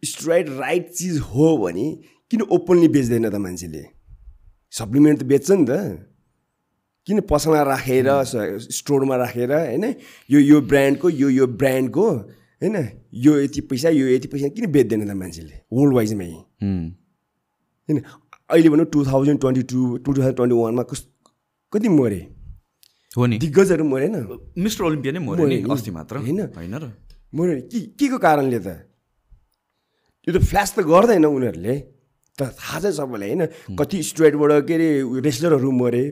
स्ट्रोइड 0.04 0.48
राइट 0.58 0.90
चिज 0.90 1.18
हो 1.34 1.56
भने 1.58 1.86
किन 2.30 2.40
ओपनली 2.42 2.88
बेच्दैन 2.88 3.28
त 3.30 3.34
मान्छेले? 3.36 3.84
सप्लिमेन्ट 4.72 5.20
त 5.20 5.24
बेच्छ 5.24 5.50
नि 5.50 5.64
त। 5.68 5.72
किन 7.06 7.20
पसलमा 7.30 7.62
राखेर 7.62 8.08
स्टोरमा 8.72 9.16
राखेर 9.16 9.52
होइन? 9.52 9.84
यो 10.30 10.38
यो 10.40 10.60
ब्रान्डको 10.60 11.08
यो 11.10 11.28
यो 11.30 11.46
ब्रान्डको 11.46 12.06
होइन? 12.10 12.76
यो 13.12 13.32
यति 13.40 13.60
पैसा 13.70 13.88
यो 13.88 14.06
यति 14.08 14.28
पैसा 14.28 14.48
किन 14.48 14.66
बेच्दैन 14.72 15.06
त 15.06 15.14
मान्छेले? 15.14 15.54
वर्ल्ड 15.72 15.94
वाइजमै 15.94 16.30
होइन? 16.30 18.02
अहिले 18.50 18.68
भनौँ 18.68 18.86
two 18.92 19.04
thousand 19.04 19.40
twenty 19.40 19.62
two 19.62 19.96
two 19.96 20.12
thousand 20.12 20.36
twenty 20.36 20.56
वानमा 20.56 20.82
कस 20.82 21.06
कति 21.72 21.88
मरे? 21.88 22.20
हो 23.16 23.26
नि। 23.26 23.38
दिग्गजहरू 23.38 23.84
मरेन। 23.84 24.14
मिस्टर 24.58 24.82
ओलम्पिया 24.84 25.12
नै 25.14 25.22
मऱ्यो 25.22 25.46
नि। 25.46 25.58
अस्ति 25.70 25.90
मात्र। 25.90 26.14
होइन। 26.26 26.40
होइन 26.58 26.74
र? 26.74 26.84
मऱ्यो 27.34 27.52
नि 27.54 27.62
के 27.70 27.80
के 27.98 28.06
को 28.10 28.18
कारणले 28.18 28.58
त? 28.58 28.68
यो 30.26 30.30
त 30.34 30.38
फ्ल्यास 30.42 30.70
त 30.74 30.82
गर्दैन 30.82 31.24
उनीहरूले। 31.24 31.74
त 32.38 32.50
थाहा 32.58 32.78
छ 32.82 32.86
सबैलाई 32.98 33.28
होइन? 33.30 33.42
कति 33.78 34.02
स्ट्रेटबाट 34.02 34.66
के 34.66 34.74
अरे 34.74 34.88
रेस्लरहरू 35.22 35.70
मरे। 35.70 36.04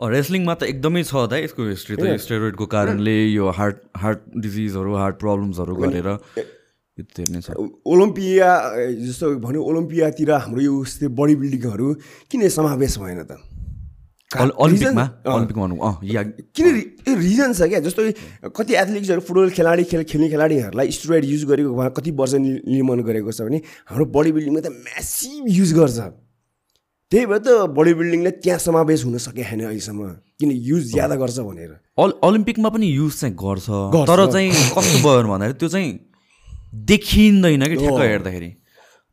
रेस्लिङमा 0.00 0.54
त 0.58 0.62
एकदमै 0.66 1.02
छ 1.06 1.14
त 1.30 1.32
यसको 1.46 1.62
हिस्ट्री 1.62 1.94
त। 1.96 2.18
स्टेरोइडको 2.18 2.66
कारणले 2.66 3.16
यो 3.38 3.46
हार्ट 3.48 3.76
हार्ट 3.96 4.20
डिजिजहरू 4.34 4.92
हार्ट 4.98 5.16
प्रब्लम्सहरू 5.22 5.74
गरेर 5.78 6.08
ओलम्पिया 7.86 8.50
जस्तो 9.00 9.26
भन्यो 9.40 9.60
ओलम्पियातिर 9.62 10.30
हाम्रो 10.42 10.60
यो 10.60 10.74
बडी 11.08 11.34
बिल्डिङहरू 11.40 11.86
किन 12.28 12.48
समावेश 12.50 12.98
भएन 12.98 13.22
त? 13.24 13.38
या 14.32 16.22
किन 16.56 16.66
यो 17.08 17.14
रिजन 17.16 17.52
छ 17.52 17.68
क्या? 17.68 17.80
जस्तो 17.84 18.02
कति 18.48 18.72
एथलेटिक्सहरू 18.74 19.20
फुटबल 19.20 19.50
खेलाडी 19.52 19.84
खेल 19.84 20.02
खेल्ने 20.08 20.28
खेलाडीहरूलाई 20.30 20.90
स्टुडेन्ट 20.90 21.24
युज 21.26 21.44
गरेको 21.50 21.74
भए 21.76 21.90
कति 21.96 22.10
वर्ष 22.16 22.34
निर्माण 22.40 22.98
गरेको 23.04 23.32
छ 23.32 23.40
भने 23.44 23.58
हाम्रो 23.92 24.04
बडी 24.16 24.32
बिल्डिङमा 24.32 24.60
त 24.60 24.68
म्यासिभ 24.72 25.44
युज 25.52 25.72
गर्छ। 25.78 25.98
त्यही 27.12 27.26
भएर 27.28 27.40
त 27.44 27.48
बडी 27.76 27.92
बिल्डिङलाई 27.94 28.32
त्यहाँ 28.40 28.58
समावेश 28.58 29.04
हुन 29.04 29.16
सके 29.20 29.44
छैन 29.44 29.60
अहिलेसम्म। 29.68 30.00
किन 30.40 30.50
युज 30.50 30.82
ज्यादा 30.92 31.14
गर्छ 31.20 31.38
भनेर। 31.44 31.76
ओल 32.00 32.10
ओलम्पिकमा 32.24 32.68
पनि 32.72 32.86
युज 32.88 33.12
चाहिँ 33.20 33.36
गर्छ। 33.36 33.68
तर 34.08 34.20
चाहिँ 34.32 34.50
कस्तो 34.72 34.98
भयो 35.04 35.28
भन्दाखेरि 35.28 35.58
त्यो 35.60 35.68
चाहिँ 35.68 35.90
देखिँदैन 36.88 37.62
कि 37.68 37.76
ठ्याक्क 37.76 38.00
हेर्दाखेरि। 38.00 38.50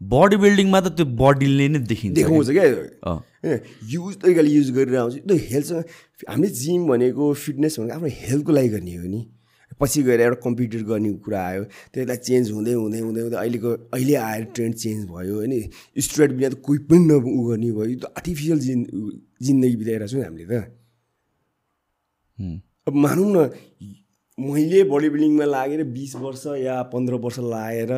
बडी 0.02 0.36
बिल्डिङमा 0.40 0.80
त 0.80 0.88
त्यो 0.96 1.06
बडीले 1.20 1.68
नै 1.76 1.80
देखिन्छ। 1.92 2.16
देखाउँछ 2.16 2.50
क्या। 2.56 3.20
युज 3.44 4.16
तरिकाले 4.22 4.50
युज 4.50 4.72
गरेर 4.78 4.96
आउँछ 5.00 5.16
त्यो 5.28 5.38
हेल्थसँग 5.50 5.84
हामीले 6.30 6.50
जिम 6.62 6.88
भनेको 6.88 7.34
फिटनेस 7.34 7.80
भनेको 7.80 7.96
आफ्नो 7.96 8.10
हेल्थको 8.22 8.52
लागि 8.52 8.70
गर्ने 8.70 8.96
हो 8.96 9.08
नि। 9.08 9.22
पछि 9.80 10.02
गएर 10.04 10.22
एउटा 10.22 10.40
कम्प्युटर 10.44 10.82
गर्ने 10.84 11.10
कुरा 11.24 11.40
आयो 11.40 11.64
त्यसलाई 11.94 12.18
चेन्ज 12.18 12.52
हुँदै 12.52 12.74
हुँदै 12.74 13.00
हुँदै 13.00 13.22
हुँदै 13.22 13.38
अहिलेको 13.40 13.70
अहिले 13.96 14.16
आएर 14.20 14.44
ट्रेन्ड 14.56 14.76
चेन्ज 14.76 15.06
भयो 15.08 15.36
होइन। 15.40 15.54
स्ट्रेट 16.04 16.32
बिना 16.36 16.50
त 16.50 16.60
कोही 16.68 16.80
पनि 16.90 17.06
न 17.08 17.12
उ 17.16 17.42
गर्ने 17.48 17.72
भयो। 17.72 17.88
यो 17.88 18.00
त 18.04 18.12
आर्टिफिसियल 18.12 18.60
जिन 18.60 18.80
जिन्दगी 19.40 19.76
बिताइरहेको 19.80 20.12
छौँ 20.12 20.20
नि 20.20 20.26
हामीले 20.28 20.46
त। 20.52 20.54
अब 22.88 22.94
मानौँ 23.08 23.30
न 23.32 23.38
मैले 24.38 24.84
बडी 24.92 25.10
बिल्डिङमा 25.10 25.46
लागेर 25.46 25.84
बिस 25.96 26.16
वर्ष 26.16 26.44
या 26.60 26.76
पन्ध्र 26.92 27.14
वर्ष 27.24 27.40
लागेर 27.40 27.92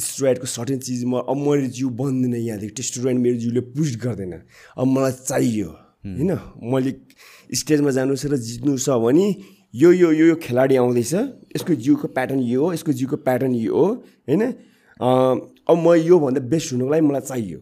स्टुडेन्टको 0.00 0.46
सर्टेन 0.46 0.78
चिजमा 0.80 1.18
अब 1.28 1.36
मैले 1.36 1.68
जिउ 1.76 1.88
बन्दैन 2.00 2.34
यहाँदेखि 2.34 2.82
स्टुडेन्ट 2.82 3.18
मेरो 3.20 3.36
जिउले 3.44 3.60
पुस्ट 3.76 3.94
गर्दैन। 4.00 4.32
अब 4.78 4.86
मलाई 4.86 5.12
चाहियो। 5.28 5.68
होइन? 5.68 6.32
मैले 6.72 6.90
स्टेजमा 7.52 7.90
जानु 7.92 8.16
छ 8.16 8.26
र 8.32 8.36
जित्नु 8.36 8.76
छ 8.80 8.96
भने 9.04 9.26
यो 9.74 9.92
यो 9.92 10.10
यो 10.12 10.26
यो 10.32 10.36
खेलाडी 10.42 10.74
आउँदैछ। 10.82 11.14
यसको 11.56 11.74
जिउको 11.74 12.06
प्याटर्न 12.16 12.40
यो 12.42 12.60
हो 12.64 12.72
यसको 12.72 12.92
जिउको 12.92 13.16
प्याटर्न 13.26 13.54
यो 13.54 13.74
हो। 13.74 13.86
होइन? 14.28 14.42
अब 15.00 15.76
म 15.76 15.94
योभन्दा 15.94 16.40
बेस्ट 16.50 16.72
हुनुको 16.72 16.90
लागि 16.90 17.04
मलाई 17.06 17.24
चाहियो। 17.30 17.60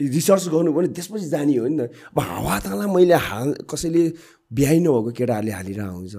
रिसर्च 0.00 0.48
गर्नु 0.48 0.72
भने 0.72 0.88
त्यसपछि 0.96 1.28
जाने 1.28 1.56
हो 1.56 1.66
नि 1.68 1.76
त। 1.78 1.92
अब 2.16 2.18
हावाताला 2.18 2.86
मैले 2.88 3.14
हाल 3.14 3.48
कसैले 3.70 4.02
बिहाइ 4.50 4.78
नभएको 4.80 5.10
केटाहरूले 5.12 5.52
हालेर 5.52 5.80
आउँछ 5.80 6.16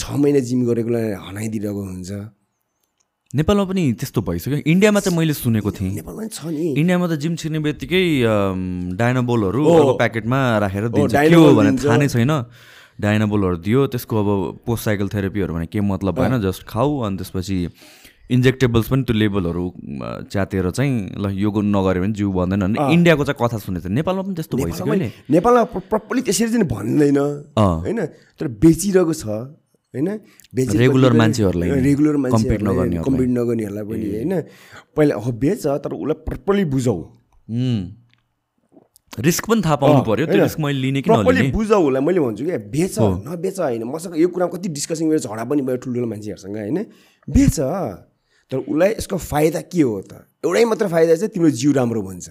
छ 0.00 0.04
महिना 0.20 0.40
जिम 0.44 0.60
गरेकोलाई 0.68 1.06
हनाइदिरहेको 1.26 1.82
हुन्छ। 1.90 2.12
नेपालमा 3.34 3.64
पनि 3.66 3.82
त्यस्तो 3.98 4.22
भइसक्यो। 4.22 4.70
इन्डियामा 4.70 5.00
चाहिँ 5.00 5.18
मैले 5.18 5.34
सुनेको 5.34 5.70
थिएँ। 5.74 5.98
इन्डियामा 6.78 7.06
त 7.10 7.18
जिम 7.18 7.34
छिर्ने 7.34 7.58
बित्तिकै। 7.58 8.22
अर्को 8.22 9.94
प्याकेटमा 9.98 10.38
राखेर 10.62 10.88
दिन्छ। 10.94 11.10
के 11.10 11.16
डायनाबोल 11.18 11.50
हो 11.50 11.54
भने। 11.58 11.70
थाहा 11.74 11.96
नै 11.98 12.06
छैन। 12.06 12.32
डायनाबोलहरू 13.02 13.56
दियो 13.66 13.86
त्यसको 13.92 14.14
अब 14.14 14.28
पोस्ट 14.62 14.84
साइकल 14.84 15.08
थेरापीहरू 15.10 15.52
भने 15.54 15.66
के 15.66 15.80
मतलब 15.82 16.14
भएन 16.16 16.40
जस्ट 16.40 16.62
खाऊ 16.64 16.90
अनि 17.02 17.16
त्यसपछि 17.18 17.58
इन्जेक्टेबल्स 18.30 18.86
पनि 18.88 19.02
त्यो 19.04 19.14
लेबलहरू 19.14 19.64
च्यातेर 20.32 20.70
चाहिँ 20.70 21.20
ल 21.20 21.30
यो 21.34 21.50
नगऱ्यो 21.50 22.02
भने 22.02 22.14
जिउ 22.14 22.30
बन्दैन 22.32 22.62
भने 22.62 22.78
इन्डियाको 22.94 23.22
चाहिँ 23.26 23.36
कथा 23.36 23.58
सुनेको 23.58 23.84
थिएँ। 23.84 23.94
नेपालमा 24.00 24.22
पनि 24.22 24.34
त्यस्तो 24.38 24.56
भइसक्यो 24.56 24.94
नेपालमा 25.34 25.64
प्रपरली 25.92 26.22
त्यसरी 26.24 26.48
चाहिँ 26.56 26.66
भन्दैन। 26.66 27.18
होइन 27.58 28.00
तर 28.38 28.46
बेचिरहेको 28.48 29.12
छ। 29.12 29.24
होइन? 29.96 30.20
पनि- 31.08 31.18
मान्छेहरूलाई। 31.18 31.70
रेगुलर 31.80 32.16
नगर्नेहरूलाई। 32.62 33.04
कम्पिट 33.04 33.28
नगर्नेहरूलाई 33.28 33.84
पनि 33.84 34.06
होइन? 34.16 34.32
पहिला 34.96 35.14
हो 35.14 35.32
बेच 35.32 35.66
तर 35.66 35.92
उसलाई 35.92 36.18
प्रपरली 36.28 36.64
बुझाउ 36.64 36.98
रिस्क 39.20 39.44
पनि 39.48 39.62
थाहा 39.64 39.76
पाउनु 39.76 40.00
त्यो 40.26 40.42
रिस्क 40.44 40.60
मैले 40.60 40.78
लिने 40.78 41.02
कि 41.02 41.10
प्रपरली 41.10 41.40
नलिने? 41.40 41.52
बुझ 41.52 41.68
उसलाई 41.72 42.02
मैले 42.02 42.20
भन्छु 42.20 42.44
क्या 42.44 42.58
बेच 42.58 42.96
नबेच 43.00 43.60
होइन? 43.60 43.84
मसँग 43.84 44.18
यो 44.20 44.28
कुरामा 44.28 44.58
कति 44.58 44.68
डिस्कसन 44.68 45.08
गरेर 45.08 45.18
झगडा 45.18 45.44
पनि 45.44 45.62
भयो 45.62 45.76
ठुल्ठुलो 45.76 46.06
मान्छेहरूसँग 46.06 46.56
होइन? 46.56 46.78
बेच 47.28 47.56
तर 48.50 48.56
उसलाई 48.56 48.90
यसको 48.90 49.16
फाइदा 49.16 49.60
के 49.60 49.82
हो 49.82 50.00
त? 50.00 50.12
एउटै 50.44 50.64
मात्र 50.64 50.88
फाइदा 50.88 51.14
चाहिँ 51.16 51.30
तिम्रो 51.32 51.50
जिउ 51.50 51.72
राम्रो 51.72 52.00
हुन्छ 52.02 52.28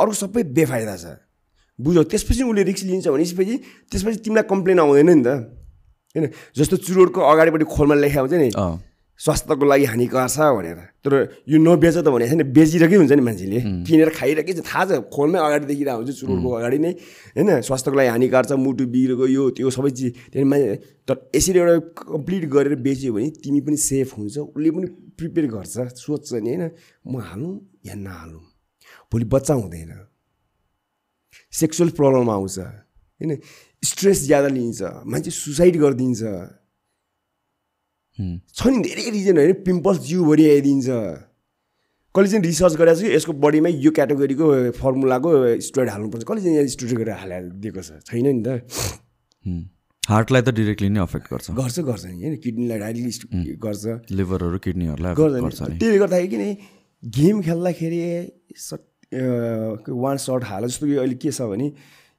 अर्को 0.00 0.12
सबै 0.12 0.42
बेफाइदा 0.42 0.96
छ। 0.96 1.04
बुझ्यौ 1.80 2.02
त्यसपछि 2.02 2.42
उसले 2.42 2.62
रिक्स 2.62 2.82
लिन्छ 2.84 3.08
भनेपछि 3.08 3.56
त्यसपछि 3.90 4.18
तिमीलाई 4.18 4.46
कम्प्लेन 4.50 4.78
आउँदैन 4.78 5.10
नि 5.10 5.22
त। 5.26 5.28
होइन 6.14 6.30
जस्तो 6.56 6.76
चुरोडको 6.86 7.20
अगाडिपट्टि 7.20 7.66
खोलमा 7.74 7.94
लेखा 7.94 8.20
हुन्छ 8.22 8.34
नि 8.34 8.50
स्वास्थ्यको 9.20 9.64
लागि 9.70 9.84
हानिकार 9.86 10.26
छ 10.26 10.38
भनेर। 10.58 10.78
तर 10.98 11.12
यो 11.46 11.58
नबेच 11.62 12.02
त 12.02 12.08
भने 12.10 12.26
छैन 12.26 12.42
बेचिरहेकै 12.50 12.98
हुन्छ 12.98 13.12
नि 13.14 13.22
मान्छेले। 13.22 13.58
किनेर 13.86 14.10
खाइरहेकै 14.10 14.52
छ 14.58 14.60
थाहा 14.66 14.82
छ 14.90 14.90
खोलमै 15.06 15.38
अगाडि 15.38 15.64
देखिरहेको 15.70 15.98
हुन्छ 16.02 16.10
चुरोडको 16.18 16.48
अगाडि 16.58 16.78
नै। 16.82 16.92
होइन 17.38 17.50
स्वास्थ्यको 17.62 17.94
लागि 17.94 18.10
हानिकार 18.10 18.42
छ 18.50 18.52
मुटु 18.58 18.84
बिग्रेको 18.90 19.26
यो 19.30 19.42
त्यो 19.54 19.70
सबै 19.70 19.90
चिज। 19.94 20.10
त्यहाँदेखि 20.34 20.50
मान्छे 20.50 20.74
तर 21.06 21.16
यसरी 21.30 21.58
एउटा 21.62 21.74
कम्प्लिट 22.10 22.42
गरेर 22.50 22.74
बेच्यो 22.82 23.10
भने 23.14 23.28
तिमी 23.38 23.60
पनि 23.62 23.78
सेफ 23.78 24.08
हुन्छ 24.18 24.34
उसले 24.50 24.70
पनि 24.74 24.86
प्रिपेयर 25.14 25.46
गर्छ 25.46 25.74
सोध्छ 25.94 26.42
नि 26.42 26.50
होइन। 26.50 26.64
म 27.06 27.14
हालौँ 27.22 27.54
या 27.86 27.94
नहालौँ? 27.94 28.42
भोलि 29.10 29.24
बच्चा 29.30 29.54
हुँदैन। 29.54 29.92
सेक्सुअल 31.54 31.90
प्रब्लम 31.94 32.30
आउँछ। 32.34 32.58
होइन 32.58 33.30
स्ट्रेस 33.84 34.18
ज्यादा 34.26 34.48
लिन्छ 34.48 34.80
मान्छे 35.04 35.30
सुसाइड 35.30 35.76
गरिदिन्छ। 35.82 36.22
छ 38.56 38.60
नि 38.70 38.78
धेरै 38.86 39.04
रिजनहरू 39.10 39.54
पिम्पल्स 39.66 39.98
जिउभरि 40.08 40.44
आइदिन्छ। 40.50 40.88
कसले 42.14 42.28
चाहिँ 42.30 42.44
रिसर्च 42.44 42.74
गरेर 42.78 42.94
चाहिँ 42.94 43.12
यसको 43.14 43.32
बडीमा 43.42 43.68
यो 43.84 43.90
क्याटेगोरीको 43.90 44.46
फर्मुलाको 44.78 45.28
स्टुडेन्ट 45.66 45.90
हाल्नुपर्छ। 45.90 46.24
कसले 46.24 46.40
चाहिँ 46.44 46.56
यहाँ 46.56 46.68
स्टुडेन्ट 46.74 46.98
गरेर 47.02 47.16
हालेर 47.22 47.42
दिएको 47.58 47.82
छ? 47.82 47.90
छैन 48.06 48.26
नि 48.30 48.42
त। 48.46 48.48
हार्टलाई 50.02 50.42
त 50.46 50.48
डिरेक्टली 50.54 50.88
नै 50.94 51.00
अफेक्ट 51.00 51.26
गर्छ। 51.32 51.46
गर्छ 51.58 51.76
गर्छ 51.90 52.04
नि 52.06 52.22
होइन। 52.22 52.34
किडनीलाई 52.44 52.78
डाइरेक्टली 52.78 53.58
गर्छ। 53.66 53.84
लिभरहरू 54.14 54.58
किडनीहरूलाई 54.62 55.14
गर्छ 55.18 55.60
त्यसले 55.74 55.98
गर्दाखेरि 55.98 56.28
किन 56.30 56.42
गेम 57.02 57.36
खेल्दाखेरि 57.42 58.00
सट 58.62 58.82
वान 59.90 60.16
सर्ट 60.22 60.42
हाल 60.44 60.62
जस्तो 60.70 60.86
कि 60.86 60.94
अहिले 61.02 61.16
के 61.18 61.30
छ 61.34 61.50
भने 61.50 61.66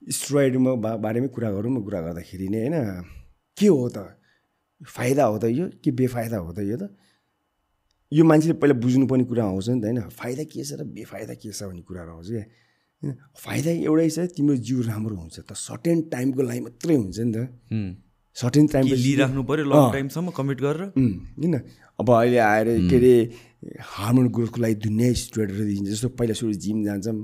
स्ट्रोइडमा 0.06 0.72
बा 0.84 0.92
बारेमै 1.02 1.28
कुरा 1.34 1.50
गरौँ 1.52 1.72
न 1.74 1.82
कुरा 1.82 2.00
गर्दाखेरि 2.02 2.48
नै 2.54 2.60
होइन 2.62 2.78
के 3.58 3.68
हो 3.68 3.90
त? 3.90 3.98
फाइदा 4.86 5.24
हो 5.26 5.38
त 5.40 5.46
यो? 5.50 5.66
के 5.82 5.92
बेफाइदा 5.92 6.38
हो 6.38 6.52
त 6.54 6.60
यो 6.62 6.78
त? 6.78 6.94
यो 8.12 8.24
मान्छेले 8.24 8.54
पहिला 8.62 8.76
बुझ्नुपर्ने 8.78 9.26
कुरा 9.26 9.44
आउँछ 9.50 9.68
नि 9.70 9.82
त 9.82 9.86
होइन। 9.86 10.00
फाइदा 10.14 10.44
के 10.46 10.64
छ 10.64 10.72
र 10.78 10.84
बेफाइदा 10.86 11.34
के 11.42 11.50
छ 11.50 11.64
भन्ने 11.66 11.82
कुराहरू 11.82 12.12
आउँछ 12.12 12.28
क्या? 12.30 12.46
होइन? 13.02 13.14
फाइदा 13.34 13.72
एउटै 13.82 14.10
छ 14.10 14.18
तिम्रो 14.36 14.56
जिउ 14.62 14.82
राम्रो 14.86 15.16
हुन्छ 15.16 15.38
त। 15.42 15.52
सर्टेन 15.58 15.98
टाइमको 16.14 16.42
लागि 16.46 16.62
मात्रै 16.70 16.96
हुन्छ 16.96 17.18
नि 17.26 17.32
त। 17.34 17.38
सर्टेन 18.36 18.66
टाइम 18.68 18.86
लिइराख्नु 18.94 19.42
पऱ्यो 19.48 19.66
लङ 19.66 19.80
टाइमसम्म 19.96 20.30
कमिट 20.38 20.60
गरेर? 20.62 20.92
किन? 20.94 21.54
अब 21.98 22.08
अहिले 22.12 22.40
आएर 22.46 22.68
के 22.92 22.96
अरे 23.00 23.14
हार्मोन 23.96 24.28
ग्रोथको 24.36 24.60
लागि 24.62 24.76
दुनियाँ 24.86 25.14
स्टुडेन्टहरू 25.16 25.66
दिन्छ 25.66 25.88
जस्तो 25.90 26.08
पहिला 26.20 26.34
सुरु 26.36 26.54
जिम 26.62 26.84
जान्छौँ। 26.84 27.18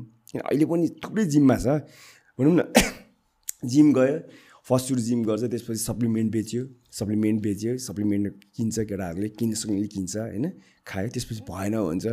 अहिले 0.49 0.65
पनि 0.65 0.87
थुप्रै 1.03 1.25
जिममा 1.27 1.55
छ। 1.59 1.83
भनौँ 2.39 2.53
न 2.55 2.61
जिम 3.71 3.93
गयो 3.93 4.15
फर्स्ट 4.67 4.87
सुरु 4.87 5.01
जिम 5.01 5.23
गर्छ 5.25 5.43
त्यसपछि 5.43 5.81
सप्लिमेन्ट 5.83 6.31
बेच्यो 6.31 6.63
सप्लिमेन्ट 6.93 7.41
बेच्यो 7.41 7.77
सप्लिमेन्ट 7.77 8.43
किन्छ 8.55 8.79
केटाहरूले 8.79 9.29
किन्न 9.39 9.87
किन्छ 9.87 10.17
होइन? 10.17 10.45
खायो 10.87 11.07
त्यसपछि 11.09 11.41
भएन 11.49 11.73
भन्छ। 11.81 12.05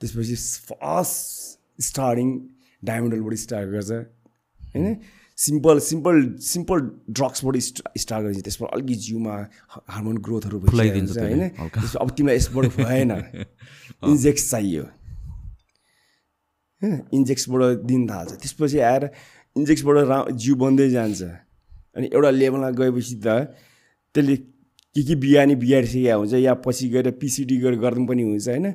त्यसपछि 0.00 0.34
फर्स्ट 0.70 1.82
स्टार्टिङ 1.82 2.28
डायमन्डलबाट 2.84 3.34
स्टार्ट 3.44 3.68
गर्छ 3.70 3.90
होइन? 4.74 4.96
सिम्पल 5.38 5.78
सिम्पल 5.78 6.16
सिम्पल 6.42 6.78
ड्रग्सबाट 7.18 7.56
स्टा 7.62 7.90
स्टार्ट 7.96 8.24
गरेपछि 8.24 8.42
त्यसबाट 8.42 8.70
अलिकति 8.74 8.94
जिउमा 9.06 9.34
हार्मोन 9.94 10.16
ग्रोथहरू 10.18 10.58
हुन्छ, 10.58 10.70
त्यसले, 10.70 11.22
होइन? 11.22 11.42
अब 12.02 12.10
तिमीलाई 12.16 12.36
यसबाट 12.36 12.64
भएन। 12.82 13.10
इन्जेक्स 14.12 14.50
चाहियो 14.50 14.82
होइन? 16.82 16.94
इन्जेक्सबाट 17.14 17.86
दिन 17.86 18.06
थाल्छ। 18.10 18.32
त्यसपछि 18.42 18.78
आएर 18.90 19.10
इन्जेक्सबाट 19.58 19.96
रा 20.08 20.18
जिउ 20.32 20.54
बन्दै 20.62 20.88
जान्छ। 20.90 21.22
अनि 21.96 22.06
एउटा 22.14 22.30
लेभलमा 22.30 22.70
गएपछि 22.78 23.14
त 23.24 23.26
त्यसले 24.14 24.36
के 24.96 25.02
के 25.04 25.14
बिहानी 25.22 25.54
बिगारिसकेको 25.62 26.18
हुन्छ 26.18 26.34
या 26.34 26.54
पछि 26.64 26.88
गएर 26.94 27.10
पिसिडी 27.20 27.56
गरेर 27.62 27.78
गर्नु 27.78 28.06
पनि 28.06 28.22
हुन्छ 28.22 28.48
होइन? 28.48 28.66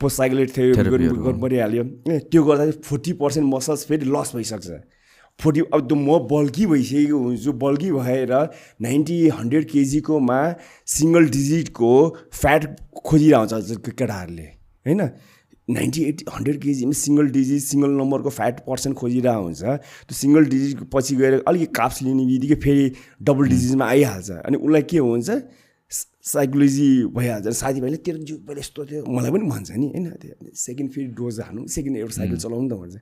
पोस्ट 0.00 0.16
साइक्लेट 0.16 0.48
थेरापी 0.56 1.08
गर्नु 1.24 1.40
परिहाल्यो। 1.40 1.84
त्यो 2.30 2.42
गर्दा 2.44 2.64
चाहिँ 2.64 2.82
फोर्टी 2.84 3.12
पर्सेन्ट 3.20 3.46
मसल्स 3.54 3.84
फेरि 3.88 4.04
लस 4.06 4.32
भइसक्छ। 4.36 4.68
फोर्टी 5.40 5.60
अब 5.72 5.80
त 5.88 5.92
म 5.92 6.18
बल्की 6.32 6.64
भइसकेको 6.66 7.16
हुन्छु 7.18 7.52
बल्की 7.60 7.90
भएर 7.92 8.32
नाइन्टी 8.80 9.16
हन्ड्रेड 9.36 9.64
केजीकोमा 9.68 10.38
सिङ्गल 10.96 11.24
डिजिटको 11.28 11.92
फ्याट 12.32 12.62
खोजिरहेको 13.04 13.56
हुन्छ 13.56 13.76
केटाहरूले 13.84 14.46
होइन? 14.86 15.00
नाइन्टी 15.68 16.02
एट 16.04 16.22
हन्ड्रेड 16.30 16.56
केजीमा 16.62 16.94
सिङ्गल 16.94 17.26
डिजिट 17.36 17.62
सिङ्गल 17.62 17.90
नम्बरको 18.00 18.30
फ्याट 18.30 18.56
पर्सेन्ट 18.66 18.96
खोजिरहेको 18.96 19.42
हुन्छ। 19.42 19.62
त्यो 20.06 20.14
सिङ्गल 20.14 20.44
डिजिट 20.54 20.78
पछि 20.94 21.14
गएर 21.16 21.42
अलिकति 21.42 21.72
काप्स 21.74 22.02
लिने 22.06 22.24
बित्तिकै 22.26 22.58
फेरि 22.62 22.84
डबल 23.22 23.48
डिजिटमा 23.54 23.84
आइहाल्छ। 23.86 24.30
अनि 24.46 24.56
उसलाई 24.62 24.82
के 24.90 24.98
हुन्छ? 24.98 25.30
साइकोलोजी 26.26 26.86
भइहाल्छ। 27.14 27.46
साथीभाइले 27.54 27.96
तेरो 28.02 28.18
जिउ 28.18 28.36
पहिला 28.46 28.58
यस्तो 28.58 28.84
थियो। 28.86 29.02
मलाई 29.06 29.30
पनि 29.30 29.46
भन्छ 29.46 29.70
नि 29.78 29.86
होइन? 29.94 30.06
त्यो 30.18 30.50
सेकेन्ड 30.58 30.90
फेरि 30.90 31.06
डोज 31.14 31.38
हाल्नु 31.40 31.66
सेकेन्ड 31.70 31.94
एउटा 32.02 32.14
साइकल 32.18 32.36
चलाउनु 32.42 32.66
त 32.66 32.74
भन्छ। 32.82 32.94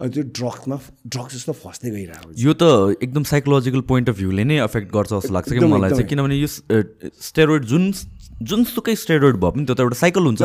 अनि 0.00 0.08
त्यो 0.08 0.22
ड्रग्समा 0.40 0.76
ड्रग्स 1.12 1.32
जस्तो 1.36 1.52
फस्दै 1.60 1.90
गइरहेको 1.92 2.28
यो 2.40 2.52
त 2.56 2.96
एकदम 3.04 3.22
साइकोलोजिकल 3.32 3.80
पोइन्ट 3.92 4.08
अफ 4.08 4.16
भ्यूले 4.16 4.44
नै 4.48 4.56
अफेक्ट 4.64 4.88
गर्छ 4.96 5.12
जस्तो 5.12 5.32
लाग्छ 5.36 5.52
कि 5.52 5.60
मलाई 5.60 5.90
चाहिँ। 5.90 6.08
किनभने 6.08 6.36
यो 6.40 6.48
स्टेरोइड 7.28 7.64
जुन 7.68 7.84
जुनसुकै 8.40 8.94
स्टेरोइड 8.96 9.36
भए 9.36 9.50
पनि 9.52 9.64
त्यो 9.64 9.74
त 9.74 9.80
एउटा 9.80 9.96
साइकल 10.00 10.24
हुन्छ। 10.24 10.42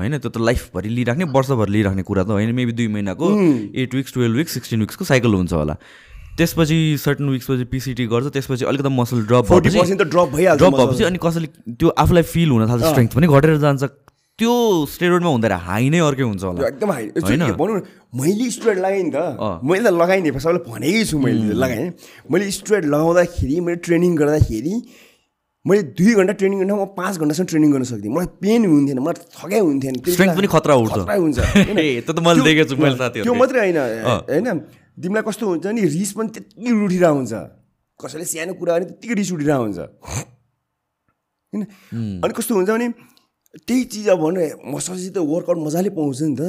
होइन 0.00 0.18
त्यो 0.18 0.30
त 0.30 0.36
लाइफभरि 0.40 0.88
लिइराख्ने 0.88 1.24
वर्षभर 1.36 1.68
लिइराख्ने 1.68 2.02
कुरा 2.02 2.22
त 2.24 2.30
होइन। 2.36 2.52
मेबी 2.56 2.72
दुई 2.72 2.88
महिनाको 2.96 3.26
eight 3.76 3.94
weeks 3.94 4.12
twelve 4.14 4.36
weeks 4.36 4.52
sixteen 4.54 4.80
विक्सको 4.80 5.04
cycle 5.04 5.34
हुन्छ 5.34 5.52
होला। 5.52 5.76
त्यसपछि 6.36 6.78
सर्टन 7.00 7.28
विक्सपछि 7.32 7.64
पिसिटी 7.72 8.06
गर्छ 8.12 8.26
त्यसपछि 8.32 8.64
अलिकति 8.68 8.88
मसल 8.92 9.24
ड्रप 9.28 9.44
भएपछि 9.52 9.94
ड्रप 10.04 10.28
भइहाल्छ 10.32 10.60
ड्रप। 10.62 10.74
भएपछि 10.74 11.04
अनि 11.04 11.18
कसैले 11.20 11.48
त्यो 11.76 11.88
आफूलाई 11.96 12.24
फिल 12.32 12.48
हुन 12.50 12.68
थाल्छ 12.68 12.84
स्ट्रेङ्थ 12.92 13.12
पनि 13.16 13.26
घटेर 13.26 13.56
जान्छ। 13.64 13.84
त्यो 14.36 14.52
स्टेरोइडमा 14.92 15.30
हुँदाखेरि 15.32 15.64
हाई 15.64 15.88
नै 15.88 16.00
अर्कै 16.04 16.24
हुन्छ 16.28 16.44
होला। 16.44 16.68
एकदम 16.68 16.90
हाई 16.92 17.04
होइन? 17.24 17.56
भनौँ 17.56 17.76
न 17.76 17.82
मैले 18.20 18.50
स्टुडेन्ट 18.52 18.80
लगाएँ 18.84 19.02
नि 19.08 19.12
त। 19.16 19.16
मैले 19.64 19.84
त 19.88 19.92
लगाएँ 19.96 20.20
नि 20.20 20.30
सबैलाई 20.36 20.60
भनेकै 20.68 21.04
छु 21.08 21.16
मैले 21.24 21.56
लगाएँ। 21.56 21.88
मैले 22.28 22.50
स्टुडेन्ट 22.52 22.84
लगाउँदाखेरि 22.84 23.60
मैले 23.64 23.80
ट्रेनिङ 23.80 24.12
गर्दाखेरि 24.20 24.74
मैले 25.66 25.82
दुई 25.98 26.14
घन्टा 26.14 26.32
ट्रेनिङ 26.38 26.58
गर्दा 26.62 26.74
म 26.74 26.84
पाँच 26.96 27.14
घन्टासम्म 27.18 27.46
ट्रेनिङ 27.46 27.70
गर्न 27.72 27.84
सक्थेँ 27.90 28.10
मलाई 28.14 28.28
पेन 28.42 28.64
हुन्थेन 28.70 28.98
मलाई 29.02 29.18
थकाइ 29.34 29.60
हुन्थेन 29.60 29.94
बेला 30.06 30.32
पनि 30.38 30.46
खतरा 30.46 30.74
हुन्छ। 30.74 31.38
त्यो 33.12 33.32
त। 33.34 33.38
मात्रै 33.38 33.60
होइन 33.60 33.78
होइन? 34.30 34.58
तिमीलाई 35.02 35.24
कस्तो 35.26 35.44
हुन्छ 35.46 35.66
नि 35.66 35.82
रिस 35.96 36.10
पनि 36.16 36.28
त्यत्तिकै 36.34 36.72
उठिरहेको 36.86 37.16
हुन्छ। 37.18 37.34
कसैले 38.00 38.24
सानो 38.24 38.52
कुरा 38.54 38.72
भने 38.76 38.84
त्यत्तिकै 38.86 39.14
रिस 39.18 39.30
उठिरहेको 39.34 39.62
हुन्छ। 39.66 39.78
होइन? 41.52 41.62
अनि 42.22 42.32
कस्तो 42.38 42.52
हुन्छ 42.54 42.70
भने 42.70 42.88
त्यही 43.66 43.82
चिज 43.90 44.08
अब 44.14 44.18
भनौँ 44.22 44.46
मसलसित 44.70 45.16
वर्कआउट 45.18 45.58
मजाले 45.66 45.90
पाउँछ 45.90 46.20
नि 46.22 46.34
त। 46.36 46.42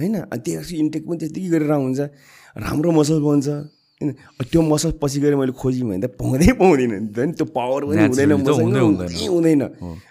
होइन? 0.00 0.14
अनि 0.32 0.40
त्यही 0.40 0.74
इन्टेक 0.78 1.02
पनि 1.04 1.18
त्यत्तिकै 1.20 1.48
गरेर 1.52 1.72
हुन्छ। 1.76 2.00
राम्रो 2.56 2.90
मसल 2.90 3.20
बन्छ। 3.20 3.48
त्यो 3.96 4.60
मसल 4.60 4.90
पछि 5.00 5.20
गएर 5.20 5.34
मैले 5.40 5.52
खोज्यौँ 5.56 5.88
भने 5.88 6.04
त 6.04 6.12
पाउँदै 6.20 6.52
पाउँदैन। 6.60 6.92
नि 6.92 7.32
त 7.32 7.40
त्यो 7.40 7.46
पावर 7.48 7.80
पनि 7.88 8.12
हुँदैन 8.12 8.32
हुँदै 8.36 8.52
हुँदैन। 8.52 9.08
हुँदै 9.08 9.26
हुँदैन 9.32 9.62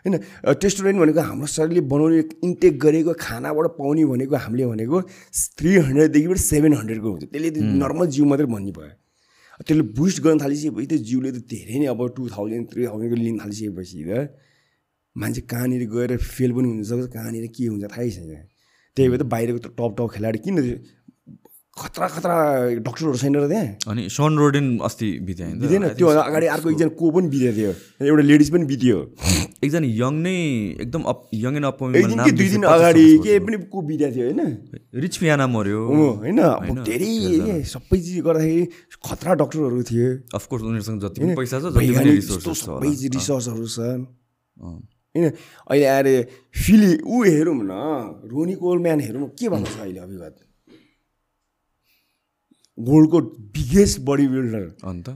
होइन 0.02 0.16
टेस्टोरेन्ट 0.58 0.98
भनेको 1.02 1.22
हाम्रो 1.22 1.46
शरीरले 1.46 1.82
बनाउने 1.86 2.22
इन्टेक 2.50 2.74
गरेको 2.82 3.14
खानाबाट 3.14 3.66
पाउने 3.78 4.04
भनेको 4.10 4.36
हामीले 4.42 4.66
भनेको 4.74 4.98
थ्री 5.58 5.72
हन्ड्रेडदेखिबाट 5.86 6.40
सेभेन 6.50 6.74
हन्ड्रेडको 6.82 7.10
हुन्छ। 7.14 7.24
त्यसले 7.30 7.50
नर्मल 7.62 8.06
जिउ 8.10 8.26
मात्रै 8.26 8.50
भन्ने 8.50 8.74
भयो 8.74 8.94
त्यसले 9.62 9.84
बुस्ट 9.94 10.18
गर्न 10.26 10.38
थालिसकेपछि 10.42 10.88
त्यो 10.90 11.00
जिउले 11.06 11.30
त 11.38 11.46
धेरै 11.46 11.78
नै 11.78 11.88
अब 11.94 12.02
टु 12.18 12.22
थाउजन्ड 12.34 12.66
थ्री 12.74 12.82
थाउजन्डको 12.90 13.18
लिन 13.22 13.36
थालिसकेपछि 13.46 14.02
त 14.02 14.34
मान्छे 15.16 15.42
कहाँनिर 15.46 15.84
गएर 15.94 16.12
फेल 16.18 16.52
पनि 16.58 16.68
हुनसक्छ 16.74 17.08
कहाँनिर 17.14 17.46
के 17.54 17.64
हुन्छ 17.70 17.86
थाहै 17.94 18.10
छैन। 18.18 18.34
त्यही 18.98 19.08
भएर 19.14 19.22
त 19.22 19.26
बाहिरको 19.30 19.60
त 19.62 19.68
टप 19.78 19.92
टप 19.94 20.10
खेलाडी 20.12 20.40
किन 20.42 20.56
खतरा 21.76 22.08
खतरा 22.08 22.36
डक्टरहरू 22.88 23.18
छैन 23.20 23.36
र 23.36 23.48
त्यहाँ। 23.52 23.92
अनि 23.92 24.08
सन 24.08 24.32
रोडेन 24.40 24.68
अस्ति 24.80 25.08
बित्यो 25.28 25.46
होइन 25.46 25.60
बितेन। 25.60 25.84
त्यो 26.00 26.08
अगाडि 26.08 26.48
अर्को 26.56 26.70
एकजना 26.72 26.92
को 26.96 27.06
पनि 27.12 27.28
बितेको 27.28 27.52
थियो 27.52 27.72
एउटा 28.08 28.24
लेडिज 28.32 28.50
पनि 28.56 28.66
बित्यो। 28.72 28.98
एकजना 29.66 29.88
यङ 30.00 30.14
नै 30.24 30.36
एकदम 30.80 31.04
अप 31.04 31.20
यङ 31.36 31.54
एन्ड 31.60 31.68
अप 31.68 31.80
एक 32.00 32.06
दिन 32.08 32.24
कि 32.24 32.32
दुई 32.32 32.50
दिन 32.56 32.64
अगाडि 32.64 33.06
के 33.28 33.40
पनि 33.44 33.58
को 33.68 33.82
बितेको 33.92 34.16
थियो 34.16 34.26
होइन? 34.32 34.42
रिच 35.04 35.14
फियाना 35.20 35.46
मऱ्यो 35.52 35.80
हो, 35.84 36.08
होइन। 36.24 36.40
धेरै 36.88 37.60
सबै 37.68 37.98
चिज 38.00 38.18
गर्दाखेरि 38.24 38.64
खतरा 39.04 39.32
डक्टरहरू 39.44 39.84
थिए। 39.92 40.08
अफकोर्स 40.32 40.64
उनीहरूसँग 40.64 41.00
जति 41.04 41.18
पनि 41.22 41.36
पैसा 41.36 41.60
छ 41.60 41.76
जति 41.76 41.92
पनि 41.92 42.12
रिसोर्सेस 42.24 42.56
छ 42.56 42.72
सबै 42.72 42.72
होला 42.72 42.88
रिसर्चहरू 43.20 43.68
छन्। 43.76 44.02
होइन? 44.64 45.26
अहिले 45.68 45.86
आएर 45.92 46.08
फिली 46.56 46.92
ऊ 47.04 47.24
हेरौँ 47.28 47.60
न 47.60 47.74
रोनी 48.32 48.56
कोलम्यान 48.64 49.00
हेरौँ। 49.08 49.28
के 49.36 49.50
भएको 49.52 49.68
छ 49.68 49.80
अहिले 49.84 50.00
अभिवाद 50.00 50.34
वर्ल्डको 52.78 53.22
बिगेस्ट 53.56 54.02
बडी 54.08 54.28
बिल्डर 54.28 54.64
अन्त? 54.84 55.08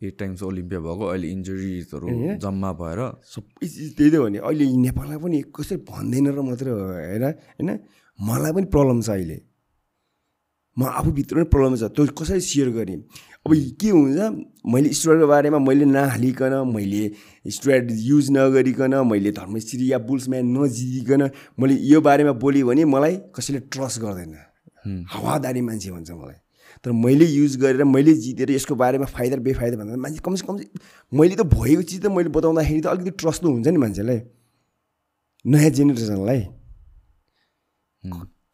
एट 0.00 0.18
टाइम्स 0.18 0.42
ओलम्पिया 0.42 0.80
भएको 0.80 1.04
अहिले 1.06 1.28
इन्जुरिजहरू 1.30 2.06
जम्मा 2.40 2.72
भएर? 2.80 3.00
सबै 3.24 3.66
चिज 3.66 3.96
त्यही 3.96 4.10
त 4.10 4.14
हो 4.20 4.28
नि 4.28 4.38
अहिले 4.38 4.64
नेपाललाई 4.86 5.18
पनि 5.24 5.42
कसरी 5.56 5.76
भन्दैन 5.88 6.26
र 6.36 6.40
मात्रै 6.40 6.72
हेर 6.72 7.24
होइन? 7.24 7.70
मलाई 8.18 8.52
पनि 8.52 8.66
प्रब्लम 8.74 9.00
छ 9.00 9.08
अहिले। 9.10 9.38
म 10.76 10.82
आफूभित्र 10.84 11.34
पनि 11.36 11.48
प्रब्लम 11.52 11.76
छ। 11.76 11.88
त्यो 11.96 12.12
कसरी 12.12 12.40
सेयर 12.40 12.68
गरेँ 12.76 13.00
अब 13.46 13.52
के 13.80 13.88
हुन्छ 13.96 14.18
मैले 14.72 14.88
स्टुडेन्टको 14.92 15.26
बारेमा 15.28 15.58
मैले 15.64 15.84
नहालिकन 15.84 16.54
मैले 16.74 17.02
स्टुडेन्ट 17.56 17.88
युज 18.08 18.30
नगरिकन 18.36 18.94
मैले 19.06 19.30
धर्मश्री 19.32 19.92
या 19.92 19.98
बुल्सम्यान 20.08 20.44
नजिदिकन 20.56 21.22
मैले 21.60 21.74
यो 21.92 22.00
बारेमा 22.00 22.32
बोलेँ 22.42 22.64
भने 22.68 22.84
मलाई 22.84 23.16
कसैले 23.36 23.60
ट्रस्ट 23.72 24.00
गर्दैन। 24.04 24.34
हावादारी 25.12 25.60
मान्छे 25.68 25.90
भन्छ 25.90 26.10
मलाई। 26.10 26.38
तर 26.84 26.90
मैले 26.92 27.26
युज 27.26 27.56
गरेर 27.62 27.84
मैले 27.84 28.12
जितेर 28.14 28.50
यसको 28.50 28.74
बारेमा 28.74 29.06
फाइदा 29.16 29.36
बेफाइदा 29.46 29.76
भन्दा 29.76 29.96
मान्छे 29.96 30.20
कमसे 30.24 30.44
कम 30.46 30.56
मैले 31.12 31.34
त 31.36 31.42
भएको 31.46 31.82
चिज 31.82 32.00
त 32.02 32.06
मैले 32.16 32.28
बताउँदाखेरि 32.36 32.80
त 32.80 32.86
अलिकति 32.92 33.12
ट्रस्ट 33.22 33.42
त 33.42 33.46
हुन्छ 33.46 33.68
नि 33.68 33.78
मान्छेलाई। 33.84 34.20
नयाँ 35.44 35.70
जेनेरेसनलाई 35.78 36.40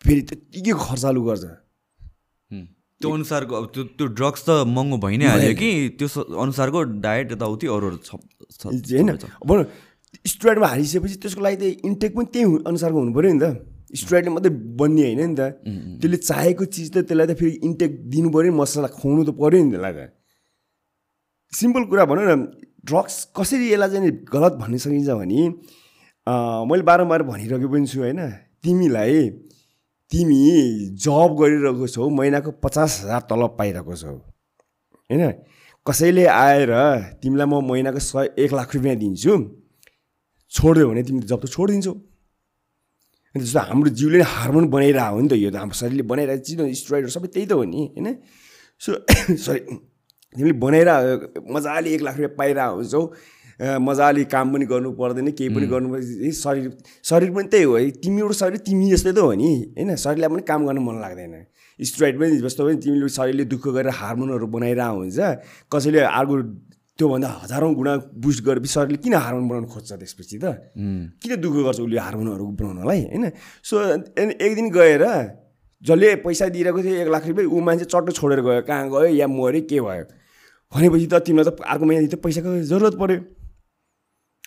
फेरि 0.04 0.22
त्यत्तिकै 0.28 0.72
खर्चालु 0.86 1.20
गर्छ। 1.22 1.44
त्यो 3.00 3.10
अनुसारको 3.10 3.54
अब 3.54 3.64
त्यो 3.74 3.82
त्यो 3.98 4.06
ड्रग्स 4.18 4.42
त 4.46 4.50
महँगो 4.70 4.96
भइ 5.02 5.16
नै 5.18 5.26
हाल्यो 5.26 5.54
कि 5.58 5.70
त्यो 5.98 6.06
अनुसारको 6.38 6.78
डायट 7.02 7.32
यताउति 7.32 7.66
अरूहरू 7.66 7.98
छ 8.06 8.10
छ- 8.60 8.70
होइन 8.70 9.08
अब 9.18 9.50
स्टुडेन्टमा 10.32 10.66
हालिसकेपछि 10.72 11.16
त्यसको 11.22 11.40
लागि 11.42 11.56
त 11.58 11.62
इन्टेक 11.82 12.10
पनि 12.16 12.26
त्यही 12.32 12.46
अनुसारको 12.70 12.98
हुनु 13.02 13.12
पऱ्यो 13.16 13.32
नि 13.32 13.40
त। 13.42 13.71
स्टुडेन्टले 13.92 14.32
मात्रै 14.34 14.52
बन्ने 14.80 15.02
होइन 15.04 15.20
नि 15.20 15.36
त। 15.36 15.42
त्यसले 16.00 16.18
चाहेको 16.28 16.64
चिज 16.74 16.88
त 16.94 16.96
त्यसलाई 17.08 17.26
त 17.28 17.32
फेरि 17.40 17.52
इन्टेक 17.68 17.92
दिनु 18.12 18.28
पऱ्यो 18.34 18.50
नि 18.50 18.56
मसला 18.58 18.88
खुवाउनु 18.98 19.22
त 19.28 19.30
पऱ्यो 19.36 19.58
नि 19.64 19.70
त्यसलाई 19.72 19.94
त। 19.98 20.00
सिम्पल 21.52 21.82
कुरा 21.90 22.04
भनौँ 22.10 22.24
न 22.24 22.34
ड्रग्स 22.88 23.16
कसरी 23.36 23.66
यसलाई 23.72 23.90
चाहिँ 23.92 24.12
गलत 24.32 24.52
भन्न 24.62 24.74
सकिन्छ 24.82 25.10
भने 25.20 25.40
मैले 26.68 26.82
बारम्बार 26.88 27.22
भनिरहेको 27.30 27.68
पनि 27.68 27.86
छु 27.86 27.98
होइन 28.00 28.20
तिमीलाई 28.64 29.14
तिमी 30.10 30.40
जब 31.04 31.30
गरिरहेको 31.38 31.86
छौ 31.94 32.08
महिनाको 32.18 32.50
पचास 32.64 32.90
हजार 33.02 33.20
तलब 33.30 33.52
पाइरहेको 33.58 33.94
छौ। 33.96 34.16
होइन? 35.10 35.22
कसैले 35.86 36.24
आएर 36.26 36.72
तिमीलाई 37.22 37.46
म 37.46 37.60
महिनाको 37.68 38.00
सय 38.00 38.26
एक 38.38 38.50
लाख 38.54 38.68
रुपियाँ 38.76 38.96
दिन्छु 39.02 39.32
छोडिदियो 40.52 40.86
भने 40.88 41.02
तिमीले 41.02 41.26
जब 41.26 41.40
त 41.42 41.46
छोडिदिन्छौ। 41.50 41.92
जस्तो 43.34 43.60
हाम्रो 43.60 43.90
जिउले 43.90 44.18
नै 44.18 44.24
हार्मोन 44.24 44.68
बनाइरहेको 44.68 45.14
हो 45.14 45.20
नि 45.20 45.28
त 45.28 45.32
यो 45.32 45.50
त 45.50 45.56
हाम्रो 45.56 45.76
शरीरले 45.76 46.02
बनाइरहेको 46.02 46.44
चिज 46.44 46.60
स्ट्रोइडहरू 46.80 47.12
सबै 47.16 47.28
त्यही 47.28 47.46
त 47.46 47.52
हो 47.52 47.64
नि 47.64 47.82
होइन? 47.96 48.08
सो 48.80 48.90
सरी 49.46 49.60
तिमीले 50.34 50.52
बनाएर 50.58 50.88
मजाले 51.50 51.94
एक 51.94 52.02
लाख 52.02 52.16
रुपियाँ 52.16 52.36
पाइरहेको 52.38 52.76
हुन्छौ 52.76 53.02
मजाले 53.80 54.24
काम 54.24 54.52
पनि 54.52 54.64
गर्नु 54.66 54.92
पर्दैन 55.00 55.30
केही 55.38 55.48
पनि 55.54 55.66
गर्नु 55.66 55.88
पर्दैन 55.92 56.32
शरीर 56.32 56.70
शरीर 57.04 57.30
पनि 57.30 57.48
त्यही 57.48 57.64
हो 57.64 57.76
है 57.76 57.90
तिमीको 58.02 58.32
शरीर 58.32 58.60
तिमी 58.68 58.90
जस्तै 58.90 59.12
त 59.12 59.18
हो 59.18 59.32
नि 59.32 59.50
होइन? 59.78 59.96
शरीरलाई 59.96 60.28
पनि 60.28 60.42
काम 60.42 60.66
गर्न 60.66 60.78
मन 60.78 61.00
लाग्दैन। 61.00 61.34
स्ट्रोइड 61.78 62.18
पनि 62.20 62.36
जस्तो 62.38 62.66
पनि 62.66 62.76
तिमीले 62.84 63.08
शरीरले 63.08 63.44
दुःख 63.44 63.68
गरेर 63.68 63.92
हार्मोनहरू 63.92 64.46
बनाइरहेको 64.46 64.98
हुन्छ 64.98 65.18
कसैले 65.72 66.00
अर्को 66.00 66.36
त्योभन्दा 66.98 67.28
हजारौँ 67.42 67.74
गुणा 67.74 67.92
बुस्ट 68.22 68.40
गरेपछि 68.44 68.72
शरीरले 68.72 68.98
किन 69.04 69.14
हार्मोन 69.14 69.48
बनाउनु 69.48 69.68
खोज्छ 69.74 69.92
त्यसपछि 69.92 70.38
त? 70.38 70.44
किन 71.22 71.32
दुःख 71.40 71.54
गर्छ 71.66 71.80
उसले 71.80 71.98
हार्मोनहरू 71.98 72.44
बनाउनलाई 72.60 73.00
होइन? 73.12 73.24
सो 73.64 73.74
एक 74.16 74.52
दिन 74.54 74.68
गएर 74.70 75.04
जसले 75.82 76.14
पैसा 76.24 76.46
दिइरहेको 76.54 76.82
थियो 76.82 76.96
एक 77.02 77.08
लाख 77.10 77.26
रुपियाँ 77.26 77.48
ऊ 77.48 77.60
मान्छे 77.60 77.84
चट्ट 77.90 78.12
छोडेर 78.12 78.40
गयो। 78.46 78.62
कहाँ 78.68 78.88
गयो 78.90 79.08
या 79.18 79.26
मऱ्यो 79.26 79.62
के 79.70 79.80
भयो? 79.80 80.04
भनेपछि 80.72 81.06
त 81.12 81.14
तिमीलाई 81.26 81.44
त 81.48 81.60
अर्को 81.64 81.84
महिना 81.84 82.06
त 82.06 82.20
पैसाको 82.20 82.48
जरुरत 82.70 82.94
पऱ्यो 83.00 83.18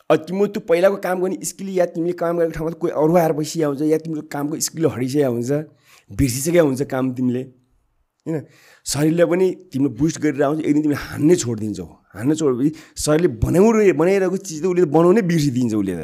अब 0.05 0.17
तिम्रो 0.29 0.47
त्यो 0.53 0.62
पहिलाको 0.69 0.97
काम 1.01 1.17
गर्ने 1.21 1.38
स्किल 1.49 1.69
या 1.75 1.86
तिमीले 1.91 2.13
काम 2.13 2.38
गरेको 2.38 2.53
ठाउँमा 2.53 2.77
कोही 2.77 2.93
अरू 2.93 3.13
आएर 3.17 3.34
बसिया 3.41 3.67
हुन्छ 3.67 3.81
या 3.89 3.97
तिम्रो 4.05 4.21
कामको 4.29 4.60
स्किल 4.62 4.86
हरिसकेको 4.95 5.31
हुन्छ 5.34 5.51
बिर्सिसकेको 6.13 6.65
हुन्छ 6.65 6.81
काम 6.93 7.13
तिमीले 7.17 7.41
होइन? 7.41 8.38
शरीरलाई 8.85 9.27
पनि 9.31 9.47
तिमीले 9.71 9.89
बुस्ट 9.99 10.17
गरेर 10.21 10.41
आउँछ 10.45 10.59
एक 10.61 10.73
दिन 10.75 10.81
तिमीले 10.85 10.99
हान्नै 11.09 11.35
छोडिदिन्छौ 11.43 11.87
हान्न 12.15 12.31
छोडेपछि 12.39 12.69
शरीरले 13.03 13.29
बनाउनु 13.41 13.81
बनाइरहेको 14.01 14.37
चिज 14.45 14.57
त 14.61 14.65
उसले 14.69 14.81
त 14.85 14.89
बनाउनै 14.97 15.21
बिर्सिदिन्छ 15.31 15.73
उसले 15.81 15.93
त। 15.99 16.03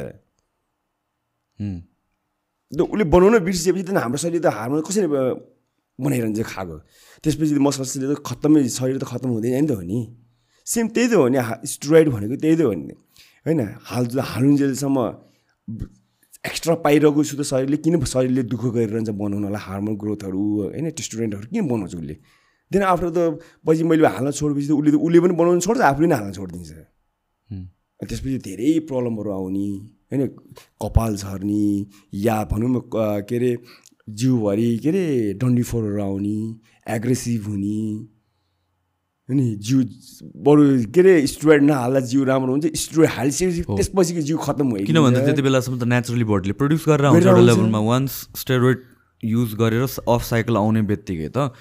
उसले 2.72 3.04
बनाउन 3.14 3.38
बिर्सिएपछि 3.46 3.84
त 3.86 3.90
हाम्रो 4.02 4.18
शरीर 4.24 4.40
त 4.42 4.48
हार्मोन 4.58 4.80
कसरी 4.82 5.06
बनाइरहन्छ 5.98 6.40
खाएको? 6.42 6.76
त्यसपछि 7.22 7.54
मसलाले 7.62 8.06
त 8.10 8.18
खत्तमै 8.28 8.60
शरीर 8.66 8.96
त 8.98 9.04
खत्तम 9.06 9.30
हुँदैन 9.36 9.54
नि 9.62 9.68
त 9.70 9.72
हो 9.78 9.84
नि। 9.86 9.98
सेम 10.66 10.86
त्यही 10.90 11.06
त 11.12 11.14
हो 11.22 11.28
नि 11.30 11.38
स्टुराइड 11.68 12.06
भनेको 12.14 12.36
त्यही 12.42 12.56
त 12.56 12.62
हो 12.66 12.72
नि। 12.72 12.94
होइन 13.46 13.60
हाल 13.90 14.04
हालुन्जेलसम्म 14.32 14.98
एक्स्ट्रा 16.48 16.74
पाइरहेको 16.82 17.20
छु 17.28 17.34
त 17.38 17.42
शरीरले 17.46 17.76
किन 17.84 17.94
शरीरले 18.02 18.42
दुःख 18.50 18.62
गरिरहन्छ 18.74 19.10
बनाउनलाई 19.22 19.62
हार्मोन 19.68 19.94
ग्रोथहरू 20.02 20.42
होइन 20.74 20.86
टेस्टुरेन्टहरू 20.98 21.46
किन 21.52 21.64
बनाउँछ 21.70 21.94
उसले? 21.94 22.16
देन 22.72 22.82
आफ्टर 22.92 23.08
त 23.16 23.18
पछि 23.66 23.82
मैले 23.90 24.06
हाल्न 24.16 24.30
छोडेपछि 24.38 24.66
त 24.68 24.72
उसले 24.80 24.90
त 24.92 24.96
उसले 25.06 25.18
पनि 25.24 25.34
बनाउनु 25.40 25.60
छोड्छ 25.66 25.80
आफूले 25.90 26.06
नै 26.08 26.16
हाल्न 26.18 26.32
छोडिदिन्छ। 26.38 26.70
त्यसपछि 28.00 28.38
धेरै 28.46 28.70
प्रब्लमहरू 28.90 29.30
आउने 29.30 29.66
होइन? 30.10 30.22
कपाल 30.82 31.12
झर्ने 31.16 31.64
या 32.26 32.36
भनौँ 32.50 32.70
न 32.70 32.78
क- 32.92 33.32
अरे 33.36 33.50
जिउभरि 34.20 34.68
के 34.82 34.88
अरे 34.88 35.04
डन्डीफोरहरू 35.40 36.00
आउने 36.02 36.36
एग्रेसिभ 36.96 37.42
हुने 37.48 37.78
अनि 39.28 39.44
जिउ 39.66 39.78
बरु 40.46 40.62
के 40.94 41.00
अरे 41.00 41.14
स्टुडेन्ट 41.32 41.62
नहाल्दा 41.70 42.00
जिउ 42.10 42.24
राम्रो 42.30 42.52
हुन्छ 42.52 42.66
स्टुडेन्ट 42.84 43.12
हालिसकेपछि 43.16 43.62
त्यसपछिको 43.70 44.20
जिउ 44.28 44.36
खत्तम 44.46 44.72
भयो 44.74 44.86
किन 44.90 44.98
भन्दा 45.00 45.20
त्यति 45.26 45.42
बेलासम्म 45.46 45.78
त 45.78 45.84
नेचुरली 45.94 46.24
बडीले 46.32 46.54
प्रड्युस 46.60 46.84
गरेर 46.88 47.06
आउँछ। 47.06 47.24
लेभलमा 47.48 47.80
वान्स 47.88 48.12
स्टेरोइड 48.42 48.78
युज 49.22 49.54
गरेर 49.62 49.82
अफ 50.08 50.22
साइकल 50.26 50.56
आउने 50.58 50.82
बित्तिकै 50.90 51.28
त 51.30 51.54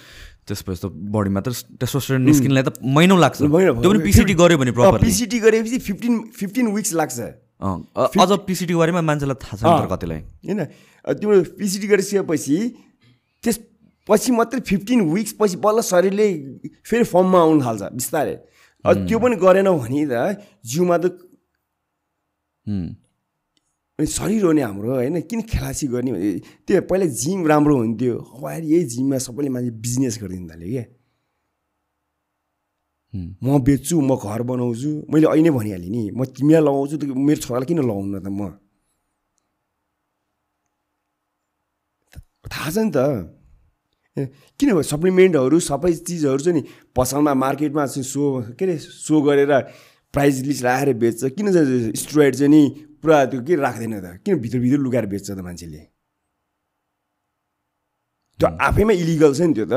त्यसपछि 0.52 0.80
त 0.84 0.86
बडीमा 0.92 1.40
त 1.40 1.48
टेस्टोस्टेरोन 1.80 2.22
निस्किनलाई 2.28 2.64
त 2.68 2.84
महिनौ 2.84 3.16
लाग्छ। 3.24 3.40
त्यो 3.48 3.90
पनि 3.90 4.00
पिसिटी 4.04 4.34
गऱ्यो 4.36 4.58
भने 4.60 4.72
प्रपरली 4.76 5.08
पिसिटी 5.08 5.38
गरेपछि 5.40 5.78
फिफ्टिन 5.88 6.14
फिफ्टिन 6.36 6.66
विक्स 6.76 6.92
लाग्छ। 7.00 7.20
अझ 7.62 8.32
पिसिटी 8.46 8.74
बारेमा 8.76 9.02
मान्छेलाई 9.08 9.38
थाहा 9.40 9.64
तर 9.80 9.88
कतिलाई। 9.96 10.22
होइन। 10.46 10.62
तिम्रो 11.08 11.36
पिसिटी 11.58 11.88
गरिसकेपछि 11.88 12.58
त्यसपछि 13.44 14.32
मात्रै 14.38 14.60
फिफ्टिन 14.68 15.00
विक्स 15.14 15.34
पछि 15.40 15.56
बल्ल 15.62 15.80
शरीरले 15.82 16.28
फेरि 16.90 17.06
फर्ममा 17.14 17.40
आउनु 17.42 17.62
थाल्छ 17.66 17.82
बिस्तारै। 17.98 18.36
त्यो 18.86 19.18
पनि 19.24 19.36
गरेन 19.38 19.70
भने 19.78 20.04
त 20.10 20.42
जिउमा 20.66 20.98
त। 20.98 21.06
अनि 24.02 24.10
शरीर 24.10 24.44
हो 24.44 24.52
नि 24.58 24.62
हाम्रो 24.66 24.90
होइन? 24.98 25.22
किन 25.30 25.42
खेलासी 25.46 25.86
गर्ने? 25.94 26.12
भने 26.12 26.42
त्यो 26.66 26.82
पहिला 26.90 27.06
जिम 27.06 27.46
राम्रो 27.46 27.76
हुन्थ्यो। 27.78 28.16
अब 28.18 28.66
यही 28.66 28.84
जिममा 28.98 29.18
सबैले 29.22 29.50
मान्छे 29.54 29.72
बिजनेस 29.78 30.18
गरिदिनु 30.26 30.50
थाल्यो 30.50 30.70
क्या। 30.74 30.86
म 33.46 33.62
बेच्छु 33.62 34.02
म 34.02 34.18
घर 34.18 34.42
बनाउँछु। 34.42 34.90
मैले 35.06 35.28
अहिले 35.30 35.44
नै 35.46 35.54
भनिहालेँ 35.54 35.92
नि 35.94 36.02
म 36.18 36.26
तिमीलाई 36.34 36.64
लगाउँछु 36.66 36.96
त 36.98 37.04
मेरो 37.14 37.40
छोरालाई 37.46 37.68
किन 37.70 37.80
लगाउनु 37.86 38.20
त 38.26 38.28
म? 38.34 38.58
थाहा 42.50 42.70
छ 42.74 42.78
नि 42.82 42.92
त। 42.96 43.00
ए, 44.18 44.22
किन 44.58 44.82
सप्लिमेन्टहरू 44.82 45.58
सबै 45.62 45.94
चिजहरू 45.94 46.42
चाहिँ 46.42 46.58
नि 46.58 46.64
पसलमा 46.98 47.34
मार्केटमा 47.38 47.86
चाहिँ 47.86 48.08
सो 48.08 48.50
के 48.58 48.66
अरे 48.66 48.76
सो 48.82 49.22
गरेर 49.22 49.54
प्राइज 50.14 50.36
लिस्ट 50.48 50.64
राखेर 50.64 50.90
बेच्छ। 50.98 51.38
किन 51.38 51.48
चाहिँ 51.54 51.94
स्टुराइड 51.96 52.36
चाहिँ 52.36 52.52
नि 52.52 52.64
पुरा 53.02 53.26
त्यो 53.26 53.42
के 53.42 53.56
राख्दैन 53.56 53.94
त? 54.00 54.22
किन 54.24 54.40
भित्रभित्र 54.40 54.78
लुकाएर 54.78 55.06
बेच्छ 55.06 55.30
त 55.32 55.40
मान्छेले? 55.42 55.82
त्यो 58.40 58.48
आफैमा 58.62 58.94
इलिगल 58.94 59.34
छ 59.34 59.42
नि 59.42 59.54
त्यो 59.54 59.66
त। 59.66 59.74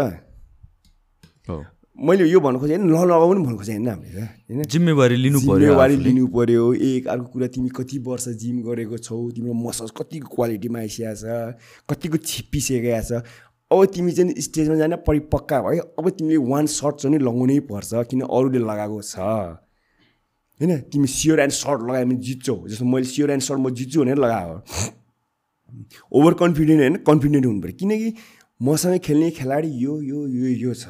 मैले 1.96 2.26
यो 2.26 2.40
भन्नु 2.40 2.58
खोजेँ 2.58 2.76
होइन 2.76 2.90
नलगाउनु 2.90 3.38
पनि 3.38 3.44
भन्नु 3.46 3.58
खोजेँ 3.58 3.74
होइन 3.74 3.88
हामीले 3.88 4.12
त? 4.12 4.28
होइन? 4.50 4.62
जिम्मेवारी 4.66 5.16
लिनु 5.16 5.38
जिम्मेवारी। 5.40 5.96
लिनु 5.96 6.26
पर्यो। 6.26 6.62
एक 6.74 7.06
अर्को 7.08 7.28
कुरा 7.32 7.46
तिमी 7.54 7.68
कति 7.70 7.98
वर्ष 8.02 8.28
जिम 8.42 8.56
गरेको 8.66 8.98
छौ? 8.98 9.16
तिम्रो 9.30 9.54
मसल्स 9.54 9.90
कतिको 9.94 10.26
क्वालिटीमा 10.34 10.78
आइसकेको 10.78 11.14
छ? 11.14 11.24
कतिको 11.86 12.16
छिप्पिसकेको 12.18 13.00
छ? 13.08 13.22
अब 13.70 13.78
तिमी 13.94 14.12
चाहिँ 14.12 14.34
स्टेजमा 14.42 14.76
जान 14.76 14.94
परिपक्का 15.06 15.56
भयो 15.62 15.82
अब 15.98 16.06
तिमीले 16.18 16.36
वान 16.42 16.66
सर्ट 16.66 16.94
चाहिँ 17.00 17.18
लगाउनै 17.18 17.58
पर्छ 17.70 17.90
किन 18.10 18.20
अरूले 18.26 18.58
लगाएको 18.58 18.98
छ? 19.02 19.14
होइन? 20.60 20.80
तिमी 20.80 21.06
सियर 21.06 21.40
एन्ड 21.40 21.52
सर्ट 21.52 21.80
लगायो 21.80 22.06
भने 22.06 22.16
जित्छौ। 22.16 22.56
जस्तो 22.68 22.84
मैले 22.84 23.06
सियर 23.06 23.30
एन्ड 23.30 23.42
सर्ट 23.42 23.58
म 23.58 23.70
जित्छु 23.70 24.00
भनेर 24.00 24.18
लगाएको 24.18 24.56
ओभर 26.12 26.34
कन्फिडेन्ट 26.34 26.80
होइन? 26.80 26.96
कन्फिडेन्ट 26.96 27.46
हुनु 27.46 27.60
पऱ्यो। 27.60 27.76
किनकि 27.76 28.14
मसँग 28.62 28.98
खेल्ने 28.98 29.30
खेलाडी 29.30 29.68
यो 29.68 30.00
यो 30.02 30.26
यो 30.26 30.46
यो 30.46 30.74
छ। 30.74 30.86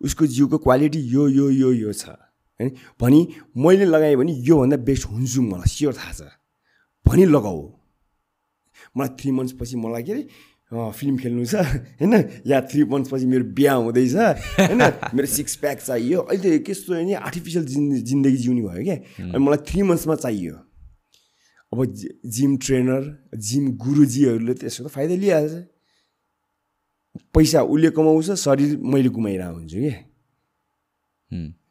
उसको 0.00 0.26
जिउको 0.26 0.58
क्वालिटी 0.58 1.00
यो 1.00 1.28
यो 1.28 1.50
यो 1.50 1.72
यो 1.72 1.92
छ। 1.92 2.08
होइन? 2.08 2.70
भनी 3.00 3.28
मैले 3.56 3.84
लगाएँ 3.84 4.16
भने 4.16 4.32
योभन्दा 4.32 4.76
बेस्ट 4.76 5.06
हुन्छु 5.06 5.42
मलाई। 5.42 5.68
स्योर 5.68 5.94
थाहा 5.94 6.12
छ। 6.12 6.22
भनी 7.06 7.24
लगाऊ। 7.24 7.60
मलाई 8.96 9.08
थ्री 9.08 9.30
मन्थ्स 9.30 9.52
पछि 9.52 9.76
मलाई 9.76 10.02
के 10.02 10.12
अरे 10.12 10.28
फिल्म 10.68 11.16
खेल्नु 11.16 11.44
छ। 11.44 11.54
होइन 12.00 12.14
या 12.46 12.60
थ्री 12.68 12.84
मन्थपछि 12.84 13.26
मेरो 13.26 13.44
बिहा 13.56 13.74
हुँदैछ। 13.74 14.14
होइन 14.60 14.82
मेरो 15.16 15.26
सिक्स 15.26 15.56
प्याक 15.64 15.78
चाहियो। 15.80 16.18
अहिले 16.28 16.58
कस्तो 16.60 16.94
नि 16.94 17.12
आर्टिफिसियल 17.24 17.64
जिन् 17.64 18.04
जिन्दगी 18.04 18.36
जिउने 18.36 18.62
भयो 18.68 18.82
क्या। 18.84 18.96
अनि 19.32 19.40
मलाई 19.40 19.64
थ्री 19.64 19.82
मन्थ्समा 19.88 20.14
चाहियो। 20.20 20.54
अब 21.72 21.78
जिम 22.26 22.56
ट्रेनर 22.64 23.02
जिम 23.36 23.64
गुरुजीहरूले 23.76 24.54
त्यसको 24.60 24.84
त 24.84 24.92
फाइदा 24.92 25.14
लिइहाल्छ। 25.16 25.54
पैसा 27.34 27.60
उसले 27.64 27.90
कमाउँछ 27.96 28.30
शरीर 28.36 28.76
मैले 28.78 29.08
गुमाइरहेको 29.08 29.56
हुन्छु 29.56 29.78
क्या 29.78 29.96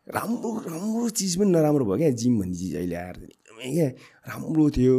राम्रो 0.08 0.50
राम्रो 0.66 1.10
चिज 1.10 1.38
पनि 1.38 1.50
नराम्रो 1.52 1.86
भयो 1.86 1.98
क्या 1.98 2.10
जिम 2.18 2.34
भन्ने 2.40 2.56
चिज 2.58 2.76
अहिले 2.76 2.96
आएर 2.96 3.18
एकदमै 3.26 3.70
क्या 3.74 3.90
राम्रो 4.30 4.70
थियो। 4.78 4.96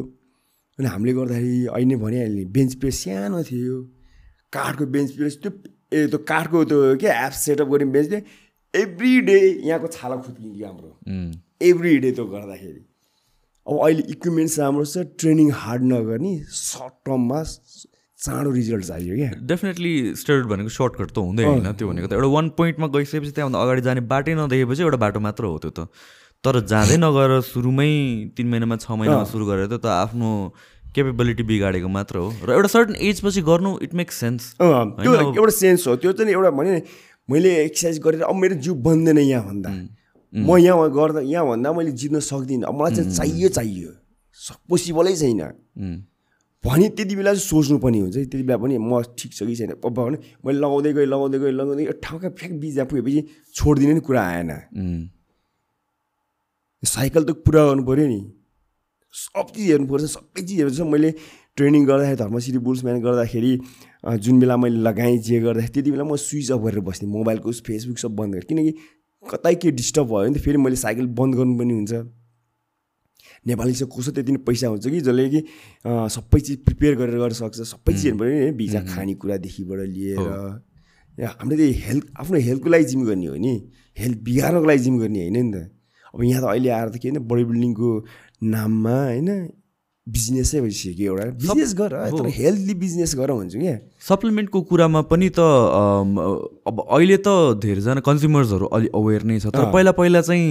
अनि 0.78 0.88
हामीले 0.88 1.12
गर्दाखेरि 1.12 1.66
अहिले 1.66 1.96
भनिहाल्ने 2.04 2.44
बेन्च 2.56 2.74
प्रेस 2.82 2.96
सानो 3.04 3.42
थियो। 3.50 3.76
काठको 4.52 4.84
बेन्च 4.94 5.10
प्रेस 5.16 5.38
त्यो 5.42 5.50
ए 5.92 6.06
त्यो 6.10 6.18
काठको 6.30 6.64
त्यो 6.70 6.78
क्या 7.02 7.12
एप 7.26 7.32
सेटअप 7.44 7.68
गर्ने 7.68 7.90
बेन्च 7.96 8.08
थियो 8.10 8.20
एभ्री 8.74 9.12
डे 9.28 9.38
यहाँको 9.40 9.88
छाला 9.96 10.16
खुत्किन्थ्यो 10.22 10.66
हाम्रो। 10.66 10.90
एभ्री 11.68 11.96
डे 11.98 12.10
त्यो 12.12 12.24
गर्दाखेरि। 12.34 12.80
अब 13.66 13.74
अहिले 13.84 14.02
इक्विपमेन्ट्स 14.12 14.58
राम्रो 14.58 14.84
छ 14.84 15.04
ट्रेनिङ 15.20 15.50
हार्ड 15.62 15.82
नगर्ने 15.92 16.32
सर्ट 16.58 16.94
टर्ममा 17.06 17.42
चाँडो 18.18 18.50
रिजल्ट 18.50 18.84
चाहियो 18.84 19.16
क्या। 19.16 19.30
डेफिनेटली 19.50 19.92
स्टेरोइड 20.20 20.46
भनेको 20.52 20.70
सर्टकट 20.76 21.10
त 21.10 21.18
हुँदै 21.18 21.44
होइन 21.44 21.72
त्यो 21.72 21.88
भनेको 21.88 22.06
त। 22.06 22.12
एउटा 22.12 22.30
वान 22.36 22.48
पोइन्टमा 22.58 22.86
गइसकेपछि 22.94 23.32
त्यहाँभन्दा 23.34 23.60
अगाडि 23.62 23.82
जाने 23.88 24.00
बाटै 24.12 24.34
नदेखेपछि 24.34 24.82
एउटा 24.82 24.98
बाटो 25.04 25.20
मात्र 25.26 25.44
हो 25.44 25.58
त्यो 25.58 25.70
त। 25.70 25.80
तर 26.44 26.60
जाँदै 26.70 26.96
नगएर 27.02 27.40
सुरुमै 27.42 27.90
तिन 28.36 28.46
महिनामा 28.48 28.76
छ 28.78 28.90
महिनामा 28.94 29.24
सुरु 29.26 29.44
गरेर 29.46 29.66
त 29.66 29.82
त 29.82 29.86
आफ्नो 30.06 30.28
केपेबिलिटी 30.94 31.42
बिगाडेको 31.42 31.88
मात्र 31.90 32.16
हो। 32.18 32.28
र 32.46 32.48
एउटा 32.54 32.68
सर्टन 32.74 32.94
एजपछि 32.94 33.42
गर्नु 33.42 33.70
इट 33.82 33.94
मेक्स 34.00 34.14
सेन्स 34.22 34.42
त्यो 34.58 35.14
एउटा 35.34 35.50
सेन्स 35.50 35.86
हो। 35.88 35.96
त्यो 35.98 36.12
चाहिँ 36.14 36.32
एउटा 36.32 36.50
भने 36.54 36.82
मैले 37.28 37.50
एक्सर्साइज 37.64 37.98
गरेर 38.06 38.22
अब 38.22 38.36
मेरो 38.38 38.54
जिउ 38.62 38.74
बन्दैन 38.86 39.18
यहाँ 39.18 39.44
भन्दा 39.50 39.70
म 40.32 40.56
यहाँ 40.62 40.88
गर्दा 40.94 41.20
यहाँ 41.26 41.46
भन्दा 41.48 41.72
मैले 41.72 41.92
जित्न 41.98 42.20
सक्दिनँ। 42.22 42.64
अब 42.70 42.74
मलाई 42.80 42.94
चाहिँ 42.94 43.10
चाहियो 43.18 43.48
चाहियो। 43.58 43.90
पोसिबलै 44.70 45.14
छैन। 45.18 45.42
भने 46.64 46.88
त्यति 46.94 47.14
बेला 47.18 47.34
चाहिँ 47.34 47.46
सोच्नुपर्ने 47.50 47.98
हुन्छ 47.98 48.14
त्यति 48.14 48.42
बेला 48.46 48.56
पनि 48.62 48.78
म 48.78 49.02
ठिक 49.18 49.30
छ 49.34 49.42
कि 49.42 49.54
छैन। 49.58 49.70
अब 49.82 49.90
भने 49.90 50.16
मैले 50.46 50.58
लगाउँदै 50.62 50.92
गएँ 50.94 51.06
लगाउँदै 51.06 51.38
गएँ 51.42 51.52
लगाउँदै 51.52 51.84
गएँ 51.84 51.98
ठाउँका 51.98 52.28
फ्याक 52.38 52.52
बिजा 52.62 52.84
पुगेपछि 52.86 53.20
छोडिदिने 53.58 53.94
नि 53.98 54.00
कुरा 54.06 54.22
आएन। 54.22 54.50
साइकल 56.82 57.24
त 57.24 57.30
पुरा 57.44 57.64
गर्नु 57.66 57.82
पऱ्यो 57.84 58.06
नि। 58.06 58.20
सब 59.14 59.46
चिज 59.54 59.70
हेर्नुपर्छ 59.70 60.04
सबै 60.04 60.40
चिज 60.42 60.58
हेर्नुपर्छ 60.58 60.90
मैले 60.92 61.10
ट्रेनिङ 61.56 61.84
गर्दाखेरि 61.86 62.16
धर्मश्री 62.16 62.58
बुल्सम्यान 62.62 63.00
गर्दाखेरि 63.02 63.52
जुन 64.22 64.40
बेला 64.40 64.56
मैले 64.56 64.78
लगाएँ 64.86 65.18
जे 65.18 65.40
गर्दाखेरि 65.40 65.72
त्यति 65.74 65.90
बेला 65.90 66.04
म 66.04 66.16
स्विच 66.16 66.50
अफ 66.52 66.60
गरेर 66.64 66.80
बस्थेँ। 66.86 67.08
मोबाइलको 67.08 67.52
फेसबुक 67.66 67.98
सब 67.98 68.14
बन्द 68.14 68.34
गरेँ। 68.34 68.46
किनकि 68.48 68.72
कतै 69.24 69.54
के 69.58 69.70
डिस्टर्ब 69.74 70.06
भयो 70.06 70.22
भने 70.22 70.38
त 70.38 70.42
फेरि 70.44 70.58
मैले 70.58 70.76
साइकल 70.76 71.06
बन्द 71.18 71.34
गर्नु 71.34 71.58
पनि 71.58 71.74
हुन्छ। 71.74 71.92
नेपाली 73.46 73.72
चाहिँ 73.74 73.90
कसो 73.90 74.10
त्यति 74.12 74.32
नै 74.32 74.40
पैसा 74.46 74.66
हुन्छ 74.68 74.86
कि 74.86 75.00
जसले 75.00 75.28
कि 75.30 75.40
सबै 76.14 76.40
चिज 76.40 76.56
प्रिपेयर 76.64 76.94
गरेर 76.94 77.18
गर्न 77.18 77.34
सक्छ। 77.34 77.58
सबै 77.74 77.92
चिज 77.92 78.04
हेर्नु 78.04 78.18
पऱ्यो 78.22 78.34
नि 78.38 78.52
भिजा 78.54 78.80
खानेकुरादेखिबाट 78.92 79.80
लिएर 79.94 80.18
हामीले 81.18 81.56
त 81.58 81.74
हेल्थ 81.86 82.04
आफ्नो 82.22 82.38
हेल्थको 82.38 82.68
लागि 82.70 82.84
जिम 82.86 83.02
गर्ने 83.08 83.26
हो 83.26 83.36
नि। 83.42 83.54
हेल्थ 83.98 84.18
बिगार्नको 84.22 84.66
लागि 84.70 84.82
जिम 84.86 84.98
गर्ने 85.02 85.20
होइन 85.26 85.38
नि 85.42 85.50
त। 85.50 85.56
अब 86.14 86.22
यहाँ 86.22 86.42
त 86.42 86.44
अहिले 86.48 86.68
आएर 86.70 86.88
त 86.88 86.96
के 86.98 87.08
होइन 87.08 87.24
बडी 87.28 87.44
बिल्डिङको 87.44 87.88
नाममा 88.54 88.96
होइन 89.04 89.30
बिजनेसै 90.06 90.60
भइसक्यो 90.64 91.12
एउटा। 91.12 91.24
बिजनेस 91.36 91.72
गर 91.76 91.90
तर 92.12 92.28
हेल्थली 92.32 92.74
बिजनेस 92.80 93.14
गर 93.16 93.32
भन्छु 93.32 93.58
क्या। 93.60 93.76
सप्लिमेन्टको 94.08 94.58
कुरामा 94.70 95.00
पनि 95.12 95.28
त 95.36 95.40
अब 95.44 96.76
अहिले 96.80 97.16
त 97.20 97.60
धेरैजना 97.60 98.00
कन्ज्युमर्सहरू 98.08 98.66
अलि 98.72 98.88
अवेर 98.94 99.22
नै 99.28 99.38
छ। 99.38 99.52
तर 99.52 99.68
पहिला 99.68 99.92
पहिला 100.00 100.20
चाहिँ 100.24 100.48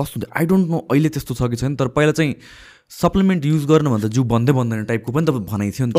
कस्तो 0.00 0.20
आई 0.36 0.44
डोन्ट 0.52 0.68
नो 0.68 0.78
अहिले 0.92 1.08
त्यस्तो 1.16 1.32
छ 1.34 1.48
कि 1.48 1.56
छैन 1.56 1.80
तर 1.80 1.88
पहिला 1.96 2.12
चाहिँ 2.12 2.34
सप्लिमेन्ट 2.92 3.44
युज 3.46 3.64
गर्नुभन्दा 3.72 4.08
जिउ 4.12 4.24
बन्दै 4.28 4.52
बन्दैन 4.52 4.84
टाइपको 4.84 5.12
पनि 5.12 5.24
त 5.24 5.30
भनाइ 5.48 5.70
थियो 5.72 5.86
नि 5.88 5.94
त। 5.96 5.98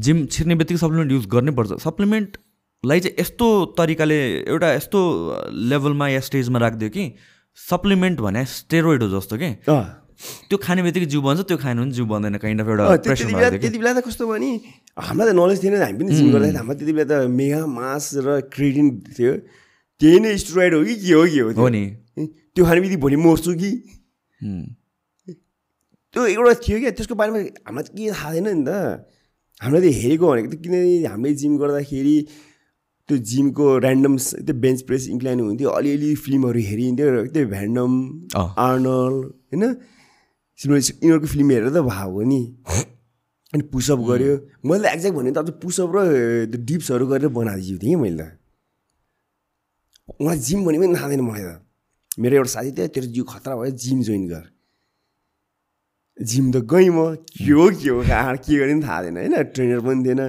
जिम 0.00 0.26
छिर्ने 0.32 0.54
बित्तिकै 0.54 0.80
सप्लिमेन्ट 0.80 1.12
युज 1.12 1.26
गर्नै 1.28 1.52
पर्छ। 1.52 1.82
सप्लिमेन्टलाई 2.88 3.00
चाहिँ 3.00 3.14
यस्तो 3.20 3.46
तरिकाले 3.78 4.18
एउटा 4.48 4.68
यस्तो 4.72 5.00
लेभलमा 5.70 6.08
या 6.08 6.20
स्टेजमा 6.20 6.58
राखिदियो 6.58 6.90
कि 6.90 7.04
सप्लिमेन्ट 7.58 8.20
भने 8.20 8.44
स्टेरोइड 8.44 9.02
हो 9.02 9.08
जस्तो 9.18 9.36
कि। 9.36 9.50
त्यो 10.48 10.56
खाने 10.58 10.82
बित्तिकै 10.82 11.06
जिउ 11.06 11.20
बन्छ 11.22 11.40
त्यो 11.46 11.56
खानु 11.62 11.82
पनि 11.82 11.92
जिउ 11.94 12.04
बन्दैन 12.06 12.36
काइन्ड 12.42 12.60
अफ 12.60 12.68
एउटा 12.68 12.86
त्यति 13.54 13.78
बेला 13.78 13.92
त 13.92 14.02
कस्तो 14.06 14.26
भयो 14.26 14.38
नि 14.42 14.50
हामीलाई 14.98 15.30
त 15.30 15.34
नलेज 15.38 15.58
थिएन 15.62 15.74
हामी 15.82 15.98
पनि 15.98 16.10
जिम 16.16 16.26
गर्दाखेरि 16.32 16.58
हाम्रो 16.58 16.74
त्यति 16.78 16.92
बेला 16.92 17.06
त 17.06 17.30
मेगा 17.30 17.60
मास 17.66 18.04
र 18.26 18.40
क्रेडिन 18.50 18.86
थियो। 19.14 19.32
त्यही 20.00 20.18
नै 20.18 20.36
स्टुराइड 20.42 20.74
हो 20.74 20.80
कि 20.84 20.94
के 20.96 21.12
हो 21.12 21.22
के 21.26 21.40
हो 21.60 21.68
नि। 21.68 21.84
त्यो 22.54 22.62
खाने 22.66 22.80
बित्तिकै 22.82 23.02
भोलि 23.04 23.16
मर्छु 23.22 23.52
कि? 23.62 23.70
त्यो 26.14 26.22
एउटा 26.26 26.54
थियो 26.66 26.76
क्या 26.82 26.90
त्यसको 26.98 27.14
बारेमा 27.14 27.38
हामीलाई 27.38 27.84
त 27.86 27.88
के 27.94 28.10
थाहा 28.10 28.28
थिएन 28.34 28.48
नि 28.48 28.64
त। 28.66 29.06
हामीले 29.62 29.78
त 29.86 29.94
हेरेको 30.02 30.24
भनेको 30.26 30.48
त 30.50 30.56
किनकि 30.66 31.06
हामीले 31.06 31.34
जिम 31.34 31.52
गर्दाखेरि 31.62 32.16
त्यो 33.08 33.16
जिमको 33.30 33.64
ऱ्यान्डम 33.80 34.16
त्यो 34.46 34.54
बेन्च 34.64 34.82
प्रेस 34.88 35.08
इन्क्लाइन 35.08 35.40
हुन्थ्यो 35.40 35.68
अलिअलि 35.68 36.14
फिल्महरू 36.24 36.60
हेरिन्थ्यो 36.68 37.08
र 37.08 37.26
त्यो 37.32 37.46
भ्यान्डम। 37.48 37.92
आर्नल 38.36 39.14
होइन? 39.48 39.64
यिनीहरूको 40.58 41.26
फिल्म 41.26 41.48
हेरेर 41.50 41.70
त 41.72 41.80
भएको 41.88 42.10
हो 42.12 42.22
नि। 42.28 42.40
अनि 43.54 43.62
पुसअप 43.72 44.00
गऱ्यो। 44.08 44.34
मैले 44.68 44.82
त 44.84 44.92
एक्ज्याक्ट 44.92 45.16
भने 45.16 45.30
त 45.32 45.38
अब 45.38 45.48
पुसअप 45.62 45.88
र 45.96 45.98
त्यो 46.52 46.60
डिप्सहरू 46.68 47.04
गरेर 47.08 47.28
बनाइदिएको 47.32 47.78
थिएँ 47.80 47.96
कि 47.96 48.00
मैले 48.02 48.16
त। 48.20 48.36
मलाई 50.20 50.38
जिम 50.44 50.64
भने 50.66 50.78
पनि 50.78 50.94
थाहा 50.96 51.08
मलाई 51.08 51.44
त। 51.48 51.64
मेरो 52.20 52.34
एउटा 52.36 52.50
साथी 52.52 52.70
थियो 52.76 52.86
तेरो 52.92 53.06
जिउ 53.14 53.24
खतरा 53.24 53.54
भयो 53.56 53.72
जिम 53.72 53.98
जोइन 54.04 54.24
गर। 54.28 54.44
जिम 56.18 56.46
त 56.52 56.56
गएँ 56.66 56.90
म 56.90 57.14
के 57.24 57.52
हो 57.56 57.64
के 57.78 57.88
हो 57.88 58.02
कहाँ 58.04 58.36
के 58.36 58.52
गर्ने 58.58 58.74
पनि 58.74 58.82
थाहा 58.84 59.00
थिएन 59.02 59.16
होइन? 59.16 59.34
ट्रेनर 59.54 59.80
पनि 59.80 60.00
थिएन। 60.04 60.20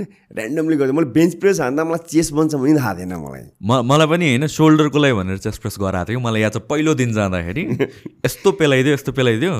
ऱ्यान्डमली 0.00 0.76
गर्दा 0.76 0.92
मैले 0.92 1.10
बेन्च 1.12 1.34
प्रेस 1.40 1.60
हान्दा 1.60 1.84
मलाई 1.84 2.08
चेस्ट 2.08 2.32
बन्छ 2.32 2.54
भने 2.54 2.74
थाहा 2.78 2.94
थिएन 2.98 3.12
मलाई। 3.12 3.44
म 3.60 3.80
मलाई 3.84 4.06
पनि 4.08 4.24
होइन 4.28 4.46
सोल्डरको 4.48 4.98
लागि 4.98 5.14
भनेर 5.20 5.38
चेस्ट 5.44 5.60
प्रेस 5.62 5.76
गराएको 5.80 6.08
थियो। 6.10 6.20
मलाई 6.20 6.40
यहाँ 6.40 6.50
चाहिँ 6.50 6.66
पहिलो 6.68 6.94
दिन 6.96 7.12
जाँदाखेरि 7.12 7.64
यस्तो 8.26 8.52
पेलाइदियो 8.56 8.94
यस्तो 8.94 9.12
पेलाइदियो। 9.12 9.52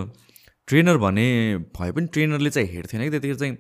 ट्रेनर 0.68 0.96
भने 1.04 1.26
भए 1.76 1.90
पनि 1.92 2.06
ट्रेनरले 2.12 2.50
चाहिँ 2.50 2.68
हेर्थेन 2.72 3.00
कि 3.02 3.10
त्यतिखेर 3.10 3.36
चाहिँ 3.36 3.56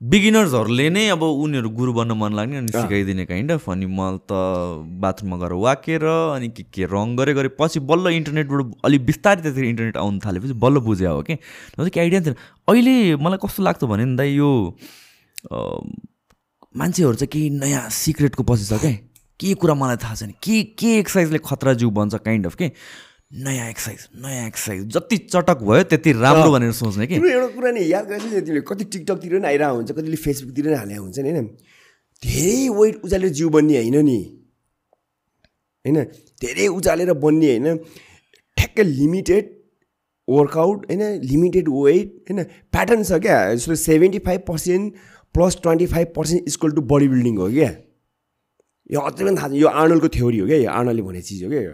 बिगिनर्सहरूले 0.00 0.88
नै 0.90 1.06
अब 1.14 1.22
उनीहरू 1.22 1.68
गुरु 1.70 1.92
बन्न 1.94 2.12
मन 2.18 2.32
लाग्ने 2.34 2.56
अनि 2.58 2.72
सिकाइदिने 2.72 3.24
काइन्ड 3.26 3.52
अफ 3.52 3.68
अनि 3.70 3.86
मैले 3.86 4.18
त 4.26 4.32
बाथरुममा 5.02 5.36
गएर 5.38 5.52
वाकेर 5.62 6.04
अनि 6.04 6.48
के 6.56 6.62
के 6.74 6.84
रङ 6.90 7.14
गरे 7.16 7.34
गरे 7.34 7.48
पछि 7.60 7.80
बल्ल 7.90 8.10
इन्टरनेटबाट 8.16 8.72
अलिक 8.84 9.06
बिस्तारै 9.06 9.42
त्यतिखेर 9.42 9.68
इन्टरनेट 9.68 9.96
आउनु 9.96 10.18
थालेपछि 10.26 10.54
बल्ल 10.64 10.80
बुझे 10.88 11.06
हो 11.06 11.22
कि। 11.22 11.36
केही 11.78 12.00
आइडिया 12.00 12.20
थिएन 12.20 12.34
अहिले 12.66 12.94
मलाई 13.22 13.38
कस्तो 13.46 13.62
लाग्छ 13.62 13.84
भने 13.84 14.04
नि 14.04 14.16
दाइ 14.16 14.34
यो 14.34 14.50
मान्छेहरू 15.50 17.14
चाहिँ 17.14 17.28
केही 17.28 17.50
नयाँ 17.50 17.88
सिक्रेटको 17.90 18.42
पछि 18.42 18.64
छ 18.64 18.80
क्या 18.80 18.92
के 19.40 19.54
कुरा 19.54 19.74
मलाई 19.74 19.96
थाहा 19.96 20.14
छैन। 20.14 20.30
के 20.42 20.62
के 20.78 20.98
एक्सर्साइजले 20.98 21.38
खतरा 21.44 21.72
जिउ 21.74 21.90
बन्छ 21.90 22.14
काइन्ड 22.14 22.46
अफ 22.46 22.54
के? 22.54 22.70
नयाँ 23.34 23.68
एक्सर्साइज 23.70 24.08
नयाँ 24.22 24.46
एक्सर्साइज 24.46 24.86
जति 24.94 25.16
चटक 25.18 25.58
भयो 25.62 25.82
त्यति 25.82 26.12
राम्रो 26.12 26.50
भनेर 26.52 26.72
सोच्ने 26.72 27.06
कि? 27.06 27.14
एउटा 27.14 27.46
कुरा 27.54 27.70
नि 27.70 27.92
याद 27.92 28.04
गरेको 28.06 28.26
नि 28.26 28.40
तिमीले। 28.40 28.60
कति 28.60 28.84
टिकटकतिर 28.84 29.38
पनि 29.38 29.46
आइरहेको 29.48 29.76
हुन्छ 29.76 29.92
कतिले 29.92 30.16
फेसबुकतिर 30.16 30.64
पनि 30.66 30.74
हालेको 30.74 31.02
हुन्छ 31.02 31.18
नि 31.18 31.30
होइन? 31.30 31.46
धेरै 32.22 32.68
वेट 32.68 32.94
उचालेर 33.04 33.30
जिउ 33.32 33.48
बन्ने 33.50 33.76
होइन 33.76 33.96
नि। 34.04 34.18
होइन? 35.84 35.98
धेरै 36.40 36.66
उचालेर 36.68 37.12
बन्ने 37.24 37.50
होइन। 37.50 37.76
ठ्याक्कै 38.56 38.84
लिमिटेड 38.84 39.44
वर्कआउट 40.28 40.86
होइन? 40.86 41.02
लिमिटेड 41.24 41.68
वेट 41.68 42.30
होइन? 42.30 42.42
प्याटर्न 42.70 43.02
छ 43.02 43.18
क्या? 43.26 43.38
जस्तो 43.54 43.74
seventy 43.74 44.18
five 44.28 44.40
percent 44.48 44.94
plus 45.34 45.58
twenty 45.62 45.86
five 45.86 46.12
percent 46.16 46.48
equal 46.48 46.72
to 46.72 46.82
body 46.92 47.08
building 47.08 47.36
हो 47.38 47.48
क्या। 47.50 47.70
यो 48.92 49.00
अझै 49.00 49.24
पनि 49.24 49.36
थाहा 49.36 49.48
छ। 49.48 49.52
यो 49.52 49.68
आर्नलको 49.68 50.08
थ्योरी 50.16 50.38
हो 50.38 50.46
क्या 50.46 50.56
यो 50.58 50.70
आर्नलले 50.70 51.02
भने 51.02 51.22
चिज 51.22 51.44
हो 51.44 51.50
क्या 51.50 51.60
यो। 51.60 51.72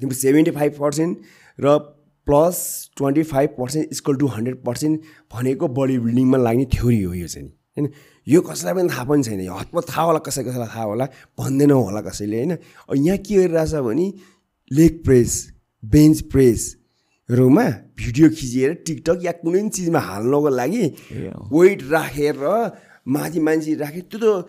तिम्रो 0.00 0.16
सेभेन्टी 0.16 0.50
फाइभ 0.50 0.72
पर्सेन्ट 0.80 1.18
र 1.58 1.78
plus 2.26 2.58
twenty 2.96 3.22
five 3.22 3.50
percent 3.58 3.92
equal 3.92 4.16
to 4.16 4.26
hundred 4.26 4.56
percent 4.64 5.00
भनेको 5.34 5.68
बडी 5.78 5.98
बिल्डिङमा 5.98 6.38
लाग्ने 6.38 6.64
थ्योरी 6.74 7.02
हो 7.02 7.12
यो 7.14 7.26
चाहिँ। 7.26 7.48
होइन? 7.48 7.90
यो 8.26 8.40
कसैलाई 8.40 8.74
पनि 8.74 8.88
थाहा 8.90 9.04
पनि 9.04 9.22
छैन। 9.22 9.40
यो 9.40 9.54
हतपत 9.54 9.84
थाहा 9.90 10.02
होला 10.02 10.18
कसै 10.26 10.44
कसैलाई 10.44 10.68
थाहा 10.68 10.84
होला 10.84 11.06
भन्दैन 11.38 11.70
होला 11.70 12.00
कसैले 12.00 12.36
होइन? 12.36 12.52
यहाँ 13.04 13.18
के 13.18 13.34
गरिरहेछ 13.34 13.74
भने 13.86 14.06
लेग 14.70 15.02
प्रेस 15.04 15.32
बेन्च 15.82 16.22
प्रेसहरूमा 17.26 17.62
भिडियो 17.98 18.28
खिचेर 18.30 18.72
टिकटक 18.86 19.18
या 19.24 19.32
कुनै 19.42 19.60
पनि 19.60 19.70
चिजमा 19.74 19.98
हाल्नको 19.98 20.48
लागि 20.48 20.84
वेट 21.50 21.82
राखेर 21.90 22.38
माथि 23.02 23.40
मान्छे 23.42 23.74
राखे 23.82 24.00
त्यो 24.06 24.18
त 24.22 24.46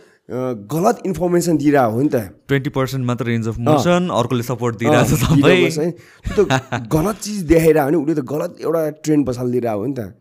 गलत 0.69 1.01
इन्फर्मेसन 1.09 1.57
दिइरहेको 1.57 1.91
हो 1.91 2.01
नि 2.01 2.09
त। 2.13 2.17
ट्वेन्टी 2.45 2.69
पर्सेन्ट 2.77 3.05
मात्र 3.09 3.25
रेन्ज 3.25 3.47
अफ 3.47 3.57
मोसन 3.65 4.09
अर्कोले 4.13 4.43
सपोर्ट 4.43 4.77
दिइरहेको 4.77 5.69
छ 5.73 5.77
है। 5.81 5.89
त्यो 6.35 6.43
त 6.45 6.49
गलत 6.93 7.17
चिज 7.25 7.39
देखाइरहेको 7.49 7.89
भने 7.89 7.97
उसले 7.97 8.13
त 8.13 8.21
गलत 8.29 8.61
एउटा 8.61 8.81
ट्रेन्ड 9.01 9.25
बसालिदिइरहेको 9.25 9.81
हो 9.81 9.87
नि 9.87 9.95
त। 9.97 10.13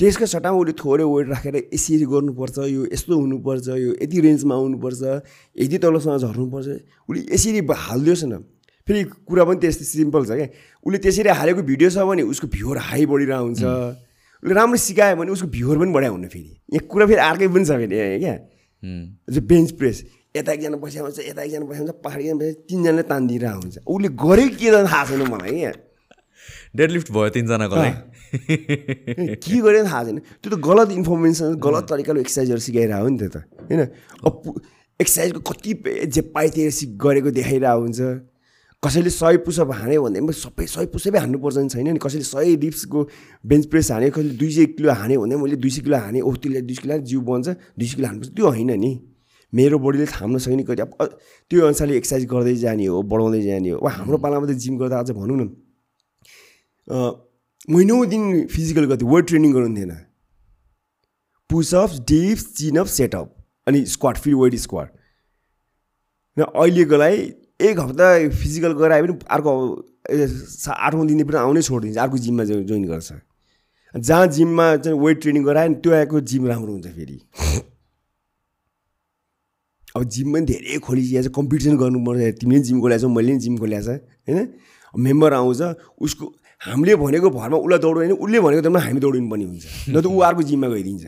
त्यसको 0.00 0.26
सट्टामा 0.32 0.56
उसले 0.64 0.74
थोरै 0.80 1.04
वेट 1.04 1.28
राखेर 1.28 1.56
यसरी 1.76 2.06
गर्नुपर्छ 2.08 2.56
यो 2.72 2.88
यस्तो 2.88 3.12
हुनुपर्छ 3.20 3.68
यो 3.68 3.90
यति 4.00 4.18
रेन्जमा 4.32 4.54
आउनुपर्छ 4.56 5.02
यति 5.60 5.76
तलसँग 5.84 6.24
झर्नुपर्छ। 6.24 6.68
उसले 7.04 7.20
यसरी 7.36 7.60
हालिदियोस् 7.68 8.24
न। 8.32 8.34
फेरि 8.86 9.02
कुरा 9.28 9.44
पनि 9.44 9.58
त्यस्तै 9.62 9.84
सिम्पल 9.84 10.22
छ 10.26 10.30
क्या। 10.38 10.48
उसले 10.86 10.98
त्यसरी 10.98 11.30
हालेको 11.40 11.62
भिडियो 11.62 11.88
छ 11.90 11.98
भने 12.08 12.22
उसको 12.32 12.46
भ्युर 12.50 12.78
हाई 12.88 13.06
बढिरहेको 13.06 13.44
हुन्छ। 13.44 13.62
उसले 14.42 14.54
राम्रो 14.54 14.78
सिकायो 14.86 15.16
भने 15.16 15.30
उसको 15.32 15.48
भ्युर 15.54 15.78
पनि 15.78 15.92
बढाइ 15.92 16.10
हुने 16.10 16.28
फेरि। 16.28 16.50
यहाँ 16.74 16.86
कुरा 16.90 17.06
फेरि 17.06 17.22
अर्कै 17.28 17.48
पनि 17.54 17.64
छ 17.64 17.78
फेरि 17.78 17.96
क्या। 18.24 18.34
जो 19.30 19.40
बेन्च 19.46 19.70
प्रेस 19.78 19.96
यता 20.36 20.52
एकजना 20.52 20.76
बसिया 20.82 21.02
हुन्छ 21.02 21.18
यता 21.22 21.42
एकजना 21.42 21.66
बसिया 21.70 21.82
हुन्छ 21.84 21.94
पहाडी 22.02 22.22
एकजना 22.24 22.38
बसिया 22.40 22.54
तिनजनाले 22.68 23.02
तानिदिरहेको 23.06 23.60
हुन्छ। 23.62 23.76
उसले 23.86 24.08
गरेको 24.18 24.56
के 24.58 24.68
त 24.72 24.74
थाहा 24.90 25.04
छैन 25.06 25.22
मलाई 25.30 25.54
क्या। 25.60 25.72
डेडलिफ्ट 26.74 27.08
भयो 27.12 27.28
तिनजनाकोलाई 27.36 27.92
के 29.38 29.56
गरेर 29.60 29.84
थाहा 29.86 30.02
छैन 30.04 30.18
त्यो 30.18 30.48
त 30.50 30.56
गलत 30.58 30.88
इन्फर्मेसन 30.98 31.54
गलत 31.62 31.84
तरिकाले 31.86 32.20
एक्सर्साइजहरू 32.26 32.62
सिकाइरहेको 32.66 33.04
हो 33.04 33.08
नि 33.12 33.18
त्यो 33.22 33.30
त 33.30 33.46
होइन 33.70 33.80
एक्सर्साइजको 35.00 35.40
कति 35.52 35.70
जे 36.10 36.22
पाइ 36.34 36.48
त्यही 36.50 36.70
सिक 36.80 36.90
गरेको 36.98 37.30
देखाइरहेको 37.38 37.80
हुन्छ। 37.84 38.00
कसैले 38.82 39.10
सय 39.10 39.36
पुसअप 39.46 39.70
हान्यो 39.72 40.02
भने 40.02 40.20
पनि 40.20 40.32
सबै 40.34 40.66
सय 40.66 40.86
पुसअपै 40.90 41.18
हान्नुपर्छ 41.18 41.56
नि 41.56 41.68
छैन 41.70 41.88
नि। 41.92 41.98
कसैले 42.02 42.24
सय 42.24 42.56
डिप्सको 42.58 42.98
बेन्च 43.46 43.66
प्रेस 43.70 43.90
हान्यो 43.92 44.10
कसैले 44.10 44.34
दुई 44.34 44.50
सय 44.50 44.66
किलो 44.74 44.92
हान्यो 45.00 45.20
भने 45.22 45.36
मैले 45.38 45.56
दुई 45.56 45.70
सय 45.70 45.80
किलो 45.86 45.96
हाने 45.96 46.20
ओ 46.20 46.30
त्यसले 46.34 46.60
दुई 46.66 46.74
सय 46.74 46.82
किलो 46.82 46.98
जिउ 47.06 47.20
बन्छ 47.22 47.46
दुई 47.78 47.86
सय 47.86 47.94
किलो 47.96 48.06
हान्नुपर्छ। 48.06 48.34
त्यो 48.34 48.46
होइन 48.48 48.70
नि। 48.80 48.92
मेरो 49.52 49.78
बडीले 49.78 50.06
थाम्न 50.08 50.38
सक्ने 50.42 50.62
कति 50.64 50.82
अब 50.82 50.90
त्यो 51.50 51.66
अनुसारले 51.66 51.96
एक्सर्साइज 51.96 52.24
गर्दै 52.26 52.54
जाने 52.56 52.86
हो 52.86 53.02
बढाउँदै 53.04 53.42
जाने 53.42 53.70
हो। 53.70 53.78
अब 53.78 53.86
हाम्रो 53.86 54.18
पालामा 54.18 54.46
त 54.48 54.56
जिम 54.58 54.78
गर्दा 54.78 54.98
अझ 54.98 55.10
भनौँ 55.12 55.36
न। 55.36 55.44
महिनौँ 57.70 58.06
दिन 58.08 58.22
फिजिकल 58.48 58.84
गर्थ्यो 58.90 59.08
वेट 59.08 59.24
ट्रेनिङ 59.28 59.52
गर्नु 59.52 59.76
थिएन। 59.76 59.92
पुसअप्स 61.50 62.00
डिप्स 62.08 62.44
चिनअप 62.58 62.86
सेटअप 62.88 63.28
अनि 63.68 63.84
स्क्वाड 63.86 64.16
फेरि 64.18 64.34
वेट 64.34 64.54
स्क्वाड 64.58 64.88
र 66.36 66.42
अहिलेकोलाई 66.42 67.16
एक 67.62 67.78
हप्ता 67.78 68.06
फिजिकल 68.42 68.72
गरायो 68.80 69.02
भने 69.06 69.14
अर्को 69.30 69.50
आठौँ 70.86 71.06
दिन 71.06 71.22
पनि 71.24 71.38
आउनै 71.38 71.62
छोडिदिन्छ 71.62 71.98
अर्को 71.98 72.16
जिममा 72.18 72.44
जोइन 72.44 72.84
गर्छ। 72.90 73.12
जहाँ 73.94 74.26
जिममा 74.26 74.66
चाहिँ 74.82 74.98
वेट 74.98 75.16
ट्रेनिङ 75.22 75.42
गरायो 75.44 75.68
नि 75.68 75.74
त्यो 75.84 75.92
आएको 75.92 76.20
जिम 76.20 76.46
राम्रो 76.48 76.72
हुन्छ 76.72 76.88
फेरि। 76.96 77.18
अब 79.96 80.02
जिम 80.08 80.32
पनि 80.32 80.44
धेरै 80.48 80.78
खोलिसकेको 80.80 81.22
छ 81.28 81.30
कम्पिटिसन 81.36 81.76
गर्नुपर्छ 81.76 82.20
तिमीले 82.40 82.58
पनि 82.58 82.66
जिम 82.68 82.80
खोलेको 82.80 83.00
छौ 83.02 83.08
मैले 83.12 83.32
पनि 83.32 83.40
जिम 83.44 83.54
खोलेको 83.60 83.82
छ 83.84 83.88
होइन? 84.28 84.38
मेम्बर 84.94 85.32
आउँछ 85.32 85.60
उसको 86.00 86.24
हामीले 86.60 86.92
भनेको 86.96 87.28
भरमा 87.30 87.56
उसलाई 87.60 87.78
दौड्यो 87.84 88.00
भने 88.00 88.14
उसले 88.16 88.38
भनेको 88.40 88.62
जम्मा 88.66 88.80
हामी 88.80 89.00
दौडिनु 89.04 89.28
पनि 89.30 89.44
हुन्छ। 89.44 89.64
न 89.92 90.00
त 90.00 90.06
ऊ 90.08 90.18
अर्को 90.24 90.42
जिममा 90.48 90.68
गइदिन्छ। 90.72 91.04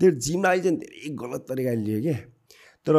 त्यो 0.00 0.10
जिमलाई 0.26 0.60
चाहिँ 0.64 0.76
धेरै 0.80 1.08
गलत 1.20 1.42
तरिकाले 1.48 1.82
लियो 1.84 2.00
क्या। 2.02 2.18
तर 2.88 2.96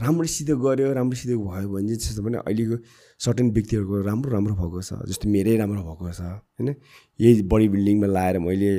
राम्रोसित 0.00 0.50
गऱ्यो 0.56 0.92
राम्रोसित 0.92 1.30
भयो 1.36 1.68
भने 1.68 1.84
चाहिँ 1.86 1.98
त्यस्तो 2.00 2.22
भने 2.22 2.38
अहिलेको 2.38 2.76
सर्टेन 3.20 3.50
व्यक्तिहरूको 3.52 4.00
राम्रो 4.02 4.30
राम्रो 4.32 4.54
भएको 4.56 4.80
छ 4.82 5.04
जस्तो 5.08 5.28
मेरै 5.28 5.56
राम्रो 5.56 5.82
भएको 5.84 6.12
छ 6.12 6.20
होइन? 6.20 6.74
यही 7.20 7.42
बडी 7.42 7.68
बिल्डिङमा 7.68 8.06
लाएर 8.06 8.38
मैले 8.38 8.72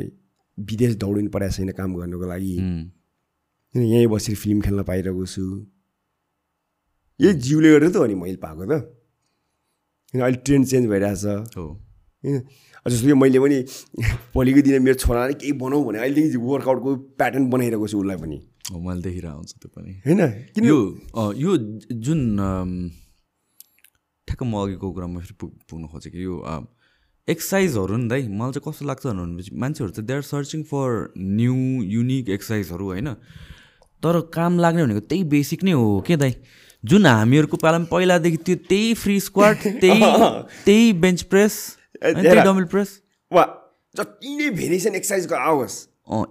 विदेश 0.57 0.95
दौडिनु 0.95 1.29
परेको 1.29 1.53
छैन 1.53 1.71
काम 1.71 1.95
गर्नुको 1.95 2.25
लागि। 2.25 2.55
होइन 2.57 3.85
यहीँ 3.85 4.07
बसेर 4.07 4.35
फिल्म 4.35 4.61
खेल्न 4.61 4.83
पाइरहेको 4.83 5.25
छु। 5.25 5.45
यही 7.19 7.33
जिउले 7.33 7.71
गर्दा 7.71 7.89
त 7.89 7.95
हो 7.95 8.05
नि 8.05 8.15
मैले 8.15 8.37
पाएको 8.41 8.65
त। 8.65 8.73
होइन 10.13 10.21
अहिले 10.23 10.37
ट्रेन्ड 10.37 10.67
चेन्ज 10.67 10.87
भइरहेछ 10.89 11.25
हो। 11.57 11.67
होइन 12.23 12.41
जस्तो 12.89 13.07
कि 13.07 13.13
मैले 13.13 13.39
पनि 13.39 13.61
भोलिको 14.33 14.61
दिन 14.61 14.81
मेरो 14.81 14.97
छोराले 14.97 15.33
केही 15.33 15.53
बनाऊ 15.61 15.83
भने 15.85 15.99
अहिलेदेखि 15.99 16.37
वर्कआउटको 16.37 16.95
प्याटर्न 17.21 17.49
बनाइरहेको 17.49 17.87
छु 17.87 17.99
उसलाई 17.99 18.17
पनि। 18.17 18.37
मैले 18.71 19.01
देखिरहेको 19.01 19.37
हुन्छ 19.37 19.51
त्यो 19.59 19.69
पनि। 19.75 19.91
होइन? 20.07 20.21
किन? 20.55 20.63
यो 20.65 20.77
यो 21.35 21.51
जुन 21.91 22.21
ठ्याक्क 24.27 24.43
म 24.43 24.53
अघिको 24.63 24.87
कुरामा 24.93 25.19
फेरि 25.19 25.35
पुग 25.39 25.51
पुग्नु 25.69 25.87
खोजेको 25.91 26.17
यो 26.17 26.37
अम, 26.39 26.63
एक्सर्साइजहरू 27.27 27.97
नि 27.97 28.07
दाइ 28.07 28.27
मलाई 28.27 28.51
चाहिँ 28.55 28.63
कस्तो 28.67 28.85
लाग्छ 28.87 29.05
भनेपछि 29.05 29.51
मान्छेहरू 29.55 29.91
चाहिँ 29.93 30.07
they 30.07 30.13
are 30.13 30.21
searching 30.31 30.63
for 30.71 31.11
new 31.17 31.55
unique 31.91 32.29
एक्सर्साइजहरू 32.29 32.85
होइन। 32.87 33.13
तर 34.03 34.19
काम 34.33 34.59
लाग्ने 34.59 34.83
भनेको 34.83 34.99
त्यही 35.11 35.23
बेसिक 35.27 35.63
नै 35.63 35.71
हो 35.71 35.99
के 36.07 36.15
दाइ? 36.17 36.33
जुन 36.83 37.05
हामीहरूको 37.05 37.57
पालामा 37.57 37.87
पहिलादेखि 37.91 38.37
त्यो 38.47 38.55
त्यही 38.69 38.93
फ्री 38.99 39.19
स्क्वाड 39.19 39.55
त्यही 39.83 40.01
त्यही 40.65 40.91
बेन्च 41.03 41.21
प्रेस 41.31 41.53
त्यही। 42.03 42.39
डबल 42.43 42.63
प्रेस 42.71 42.89
वा 43.31 43.43
जति 43.95 44.35
नै 44.35 44.49
भेरिएसन 44.59 44.95
एक्सर्साइजको 44.95 45.35
आओस्। 45.35 45.75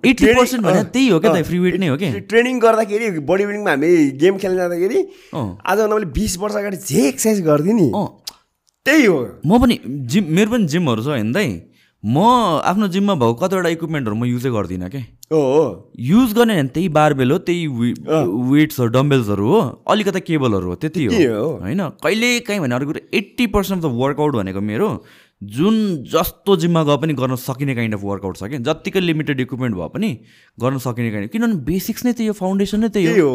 एट्टी 0.07 0.27
पर्सेन्ट 0.35 0.65
भने 0.65 0.83
त्यही 0.85 1.09
हो 1.09 1.21
क्या 1.21 1.43
फ्री 1.43 1.59
वेट 1.59 1.77
नै 1.81 1.89
हो 1.89 1.97
कि? 1.97 2.11
ट्रे- 2.11 2.29
ट्रेनिङ 2.29 2.59
गर्दाखेरि 2.61 3.11
बडी 3.11 3.47
बिल्डिङमा 3.47 3.71
हामी 3.71 4.11
गेम 4.21 4.39
खेल्न 4.39 4.57
जाँदाखेरि। 4.57 5.01
आजभन्दा 5.67 5.95
मैले 5.95 6.07
बिस 6.07 6.39
वर्ष 6.39 6.55
अगाडि 6.55 6.77
जे 6.77 7.09
एक्सर्साइज 7.09 7.45
गर्थेँ 7.47 7.73
नि 7.73 7.91
त्यही 8.87 9.05
हो। 9.07 9.19
म 9.47 9.59
पनि 9.59 9.79
जिम 10.13 10.25
मेरो 10.29 10.51
पनि 10.51 10.67
जिमहरू 10.67 11.03
छ 11.03 11.07
होइन 11.07 11.33
दाइ। 11.33 11.61
म 12.05 12.19
आफ्नो 12.65 12.89
जिममा 12.89 13.15
भएको 13.15 13.35
कतिवटा 13.35 13.69
इक्विपमेन्टहरू 13.69 14.17
म 14.17 14.25
युजै 14.25 14.51
गर्दिनँ 14.51 14.89
क्या। 14.91 15.01
हो 15.33 15.91
युज 15.99 16.33
गर्ने 16.35 16.55
भने 16.59 16.69
त्यही 16.69 16.89
बारबेल 16.89 17.31
हो 17.31 17.39
त्यही 17.39 17.67
वेट्सहरू 18.53 18.89
डम्बेल्सहरू 18.89 19.47
हो 19.49 19.61
अलिकता 19.89 20.19
केबलहरू 20.19 20.69
हो 20.69 20.75
त्यति 20.75 21.05
हो। 21.05 21.59
होइन 21.63 21.89
कहिले 22.03 22.41
काहीँ 22.41 22.61
भने 22.61 22.75
अर्को 22.75 22.87
कुरो 22.87 23.07
eighty 23.15 23.47
percent 23.47 23.85
of 23.85 23.91
the 23.91 23.95
workout 23.95 24.35
भनेको 24.35 24.61
मेरो। 24.61 24.89
जुन 25.43 25.77
जस्तो 26.07 26.57
जिममा 26.57 26.83
गए 26.85 26.97
पनि 27.03 27.15
गर्न 27.15 27.37
सकिने 27.43 27.75
काइन्ड 27.75 27.95
अफ 27.95 28.03
वर्कआउट 28.05 28.37
छ 28.37 28.49
क्या। 28.49 28.59
जत्तिकै 28.63 29.01
लिमिटेड 29.01 29.41
इक्विपमेन्ट 29.41 29.77
भए 29.77 29.89
पनि 29.95 30.11
गर्न 30.59 30.79
सकिने 30.79 31.11
काइन्ड 31.11 31.31
किनभने 31.31 31.57
बेसिक्स 31.67 32.05
नै 32.05 32.13
त्यही 32.13 32.29
हो 32.29 32.35
फाउन्डेसन 32.41 32.81
नै 32.81 32.89
त्यही 32.89 33.19
हो। 33.19 33.31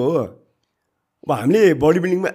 अब 1.28 1.32
हामीले 1.32 1.74
बडी 1.84 2.00
बिल्डिङमा 2.00 2.30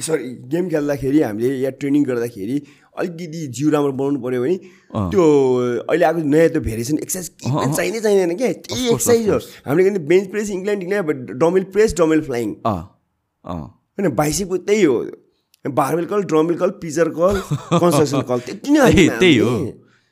सरी 0.00 0.28
गेम 0.48 0.68
खेल्दाखेरि 0.68 1.20
हामीले 1.22 1.48
या 1.60 1.70
ट्रेनिङ 1.76 2.04
गर्दाखेरि 2.04 2.56
अलिकति 2.98 3.46
जिउ 3.56 3.70
राम्रो 3.70 3.92
बनाउनु 3.92 4.18
पऱ्यो 4.20 4.40
भने। 4.42 4.56
त्यो 5.12 5.24
अहिले 5.84 6.04
आएको 6.04 6.20
नयाँ 6.24 6.48
त्यो 6.48 6.60
भेरिएसन 6.62 6.98
एक्सर्साइज 7.04 7.76
चाहिँदै 7.76 8.00
चाहिँदैन 8.00 8.36
क्या। 8.36 8.52
त्यही 8.64 8.88
एक्सर्साइज 8.88 9.28
हो। 9.28 9.38
हामीले 9.68 9.90
के 9.90 9.98
bench 10.08 10.30
press 10.30 10.50
incline 10.50 10.82
incline 10.82 11.36
dumbbell 11.42 11.64
press 11.76 11.94
dumbbell 12.00 12.20
flying 12.28 12.54
अँ 12.66 12.80
अँ। 13.44 13.60
होइन 13.98 14.14
बाइसेपको 14.16 14.56
त्यही 14.64 14.82
हो। 14.84 14.96
Barbell 15.66 16.04
curl 16.04 16.22
dumbbell 16.22 16.56
curl 16.56 16.70
preacher 16.70 17.08
curl 17.08 17.40
construction 17.52 18.20
curl. 18.20 18.38
त्यति 18.46 18.70
नै 18.70 18.92
त्यही 18.92 19.38
हो। 19.38 19.58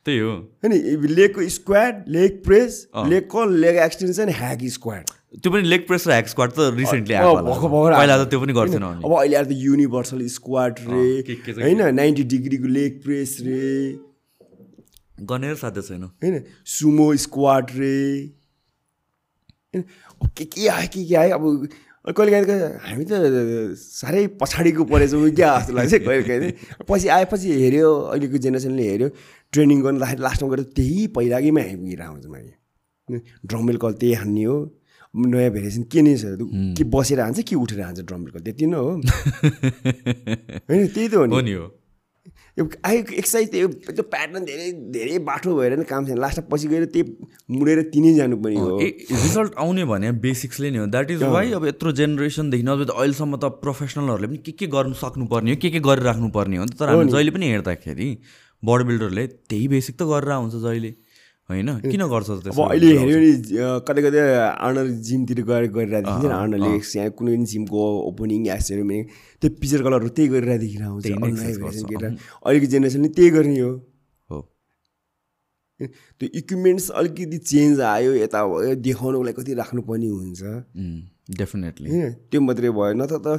त्यही 0.07 0.19
हो। 0.19 0.33
होइन 0.65 1.07
लेगको 1.11 1.49
squat 1.49 2.05
leg 2.09 2.43
press 2.45 2.89
leg 3.07 3.23
curl 3.23 3.55
leg 3.55 3.77
extension 3.77 4.29
hack 4.29 4.65
squat 4.65 5.05
त्यो 5.43 5.53
पनि 5.53 5.63
लेग 5.63 5.87
प्रेस 5.87 6.07
र 6.09 6.11
ह्याक 6.11 6.29
स्क्वाड 6.29 6.51
त 6.51 6.71
रिसेन्टली 6.75 7.15
पहिला। 7.15 8.25
त 8.25 8.29
त्यो 8.31 8.41
पनि 8.41 8.53
गर्थेन 8.53 8.83
अब 8.83 9.13
अहिले 9.19 9.37
आएर 9.37 9.45
त 9.45 9.49
युनिभर्सल 9.53 10.27
स्क्वाड 10.27 10.75
रे। 10.81 11.07
होइन 11.63 11.95
नाइन्टी 11.95 12.23
डिग्रीको 12.23 12.69
लेग 12.69 13.01
प्रेस 13.05 13.37
रे। 13.41 13.99
गर्ने 15.23 15.55
साध्य 15.55 15.83
छैन। 15.83 16.03
होइन 16.03 16.43
सुमो 16.67 17.15
स्क्वाड 17.17 17.71
रे। 17.75 17.97
होइन, 19.75 19.85
के 20.37 20.45
के 20.45 20.69
आयो 20.69 20.89
के 20.93 21.05
के 21.05 21.15
आयो? 21.15 21.35
अब 21.35 21.69
कहिले 22.07 22.31
काहीँ 22.31 22.47
त 22.47 22.79
हामी 22.87 23.05
त 23.05 23.13
साह्रै 23.75 24.27
पछाडिको 24.41 24.85
परेछौँ 24.85 25.31
क्या 25.31 25.51
जस्तो 25.59 25.73
लाग्छ 25.75 25.95
कहिले 25.95 26.23
काहीँ 26.23 26.53
पछि 26.89 27.09
आएपछि 27.09 27.49
हेऱ्यो 27.63 27.91
अहिलेको 28.15 28.39
जेनेरेसनले 28.39 28.83
हेऱ्यो 28.83 29.09
ट्रेनिङ 29.53 29.83
गर्दाखेरि 29.83 30.23
लास्टमा 30.23 30.49
गएर 30.55 30.63
त्यही 30.77 31.07
पहिलाकैमा 31.17 31.61
आइपुगेर 31.61 32.01
आउँछ 32.01 32.27
मैले 32.27 32.55
ड्रमेल 33.47 33.77
कल 33.77 33.93
त्यही 33.93 34.15
हान्ने 34.15 34.45
हो। 34.45 34.57
नयाँ 35.17 35.51
भेरिएसन 35.51 35.83
के 35.83 36.03
नै 36.03 36.17
छ? 36.17 36.25
के 36.77 36.85
बसेर 36.85 37.21
हान्छ 37.21 37.41
कि 37.41 37.55
उठेर 37.57 37.81
हान्छ 37.81 38.01
ड्रमेल 38.01 38.31
कल? 38.31 38.41
त्यति 38.41 38.67
नै 38.67 38.77
हो। 38.77 38.91
होइन 40.69 40.87
त्यही 40.87 41.09
त 41.09 41.15
हो 41.15 41.41
नि 41.41 41.53
हो। 41.53 41.67
यो 42.59 42.65
आएको 42.89 43.13
एक्सर्साइज 43.21 43.51
त्यो 43.53 43.69
त्यो 43.93 44.03
प्याटर्न 44.13 44.45
धेरै 44.45 44.71
धेरै 44.93 45.19
बाठो 45.29 45.55
भएर 45.57 45.77
नि 45.77 45.85
काम 45.85 46.07
छैन। 46.07 46.19
लास्टमा 46.19 46.49
पछि 46.53 46.69
गएर 46.69 46.85
त्यही 46.95 47.05
मुडेर 47.53 47.83
तिनै 47.93 48.13
जानु 48.17 48.37
पनि 48.41 48.57
हो। 48.57 48.79
रिजल्ट 48.81 49.53
आउने 49.61 49.85
भने 49.93 50.13
बेसिक्सले 50.25 50.71
नै 50.71 50.79
हो। 50.79 50.87
द्याट 50.97 51.11
इज 51.11 51.23
वाइ 51.37 51.53
अब 51.53 51.67
यत्रो 51.67 51.93
जेनेरेसनदेखि 52.01 52.67
अब 52.67 52.91
अहिलेसम्म 52.97 53.37
त 53.37 53.45
प्रोफेसनलहरूले 53.61 54.29
पनि 54.29 54.39
के 54.47 54.53
के 54.57 54.67
गर्नु 54.73 54.97
सक्नुपर्ने 55.05 55.51
हो 55.53 55.57
के 55.63 55.71
के 55.71 55.81
गरेर 55.85 56.05
राख्नुपर्ने 56.09 56.57
हो। 56.57 56.65
नि 56.65 56.73
त 56.73 56.81
तर 56.81 56.89
हामी 56.97 57.13
जहिले 57.13 57.37
पनि 57.37 57.47
हेर्दाखेरि 57.53 58.09
बडी 58.63 58.85
बिल्डरले 58.89 59.27
त्यही 59.53 59.69
बेसिक 59.69 59.95
त 60.01 60.09
गरेर 60.09 60.31
आउँछ 60.41 60.57
जहिले। 60.65 60.93
होइन? 61.51 61.69
किन 61.81 62.03
गर्छ 62.11 62.29
अब 62.31 62.59
अहिले 62.61 62.87
हेऱ्यो 62.99 63.19
भने 63.19 63.31
कतै 63.87 64.03
कतै 64.03 64.23
आर्नल 64.67 64.89
जिमतिर 65.09 65.41
गएर 65.47 65.65
गरिरहेको 65.75 66.07
देखिन्छ 66.07 66.33
आर्नलले 66.37 66.71
यहाँ 66.75 67.11
कुनै 67.19 67.35
पनि 67.37 67.47
जिमको 67.53 67.83
ओपनिङ 68.11 68.47
या 68.47 68.57
सेरोमनी 68.67 68.99
त्यो 69.43 69.49
पिक्चर 69.61 69.81
कलरहरू 69.87 70.09
त्यही 70.17 70.29
गरेर 70.33 70.59
देखिएर 70.59 70.83
आउँछ 70.83 71.07
अहिलेको 71.07 72.67
जेनेरेसनले 72.67 73.09
त्यही 73.15 73.31
गर्ने 73.37 73.61
हो। 73.61 73.71
हो। 74.31 74.39
त्यो 76.19 76.27
इक्विपमेन्ट्स 76.35 76.87
अलिकति 76.99 77.39
चेन्ज 77.53 77.81
आयो 77.95 78.11
यता 78.17 78.43
भयो 78.43 78.75
देखाउनुको 78.83 79.23
लागि 79.23 79.37
कति 79.39 79.55
राख्नुपर्ने 79.63 80.09
हुन्छ। 80.09 80.43
डेफिनेटली 81.39 81.89
होइन? 81.91 82.13
त्यो 82.27 82.41
मात्रै 82.43 82.71
भयो। 82.75 82.93
नत्र 82.99 83.19
त 83.23 83.39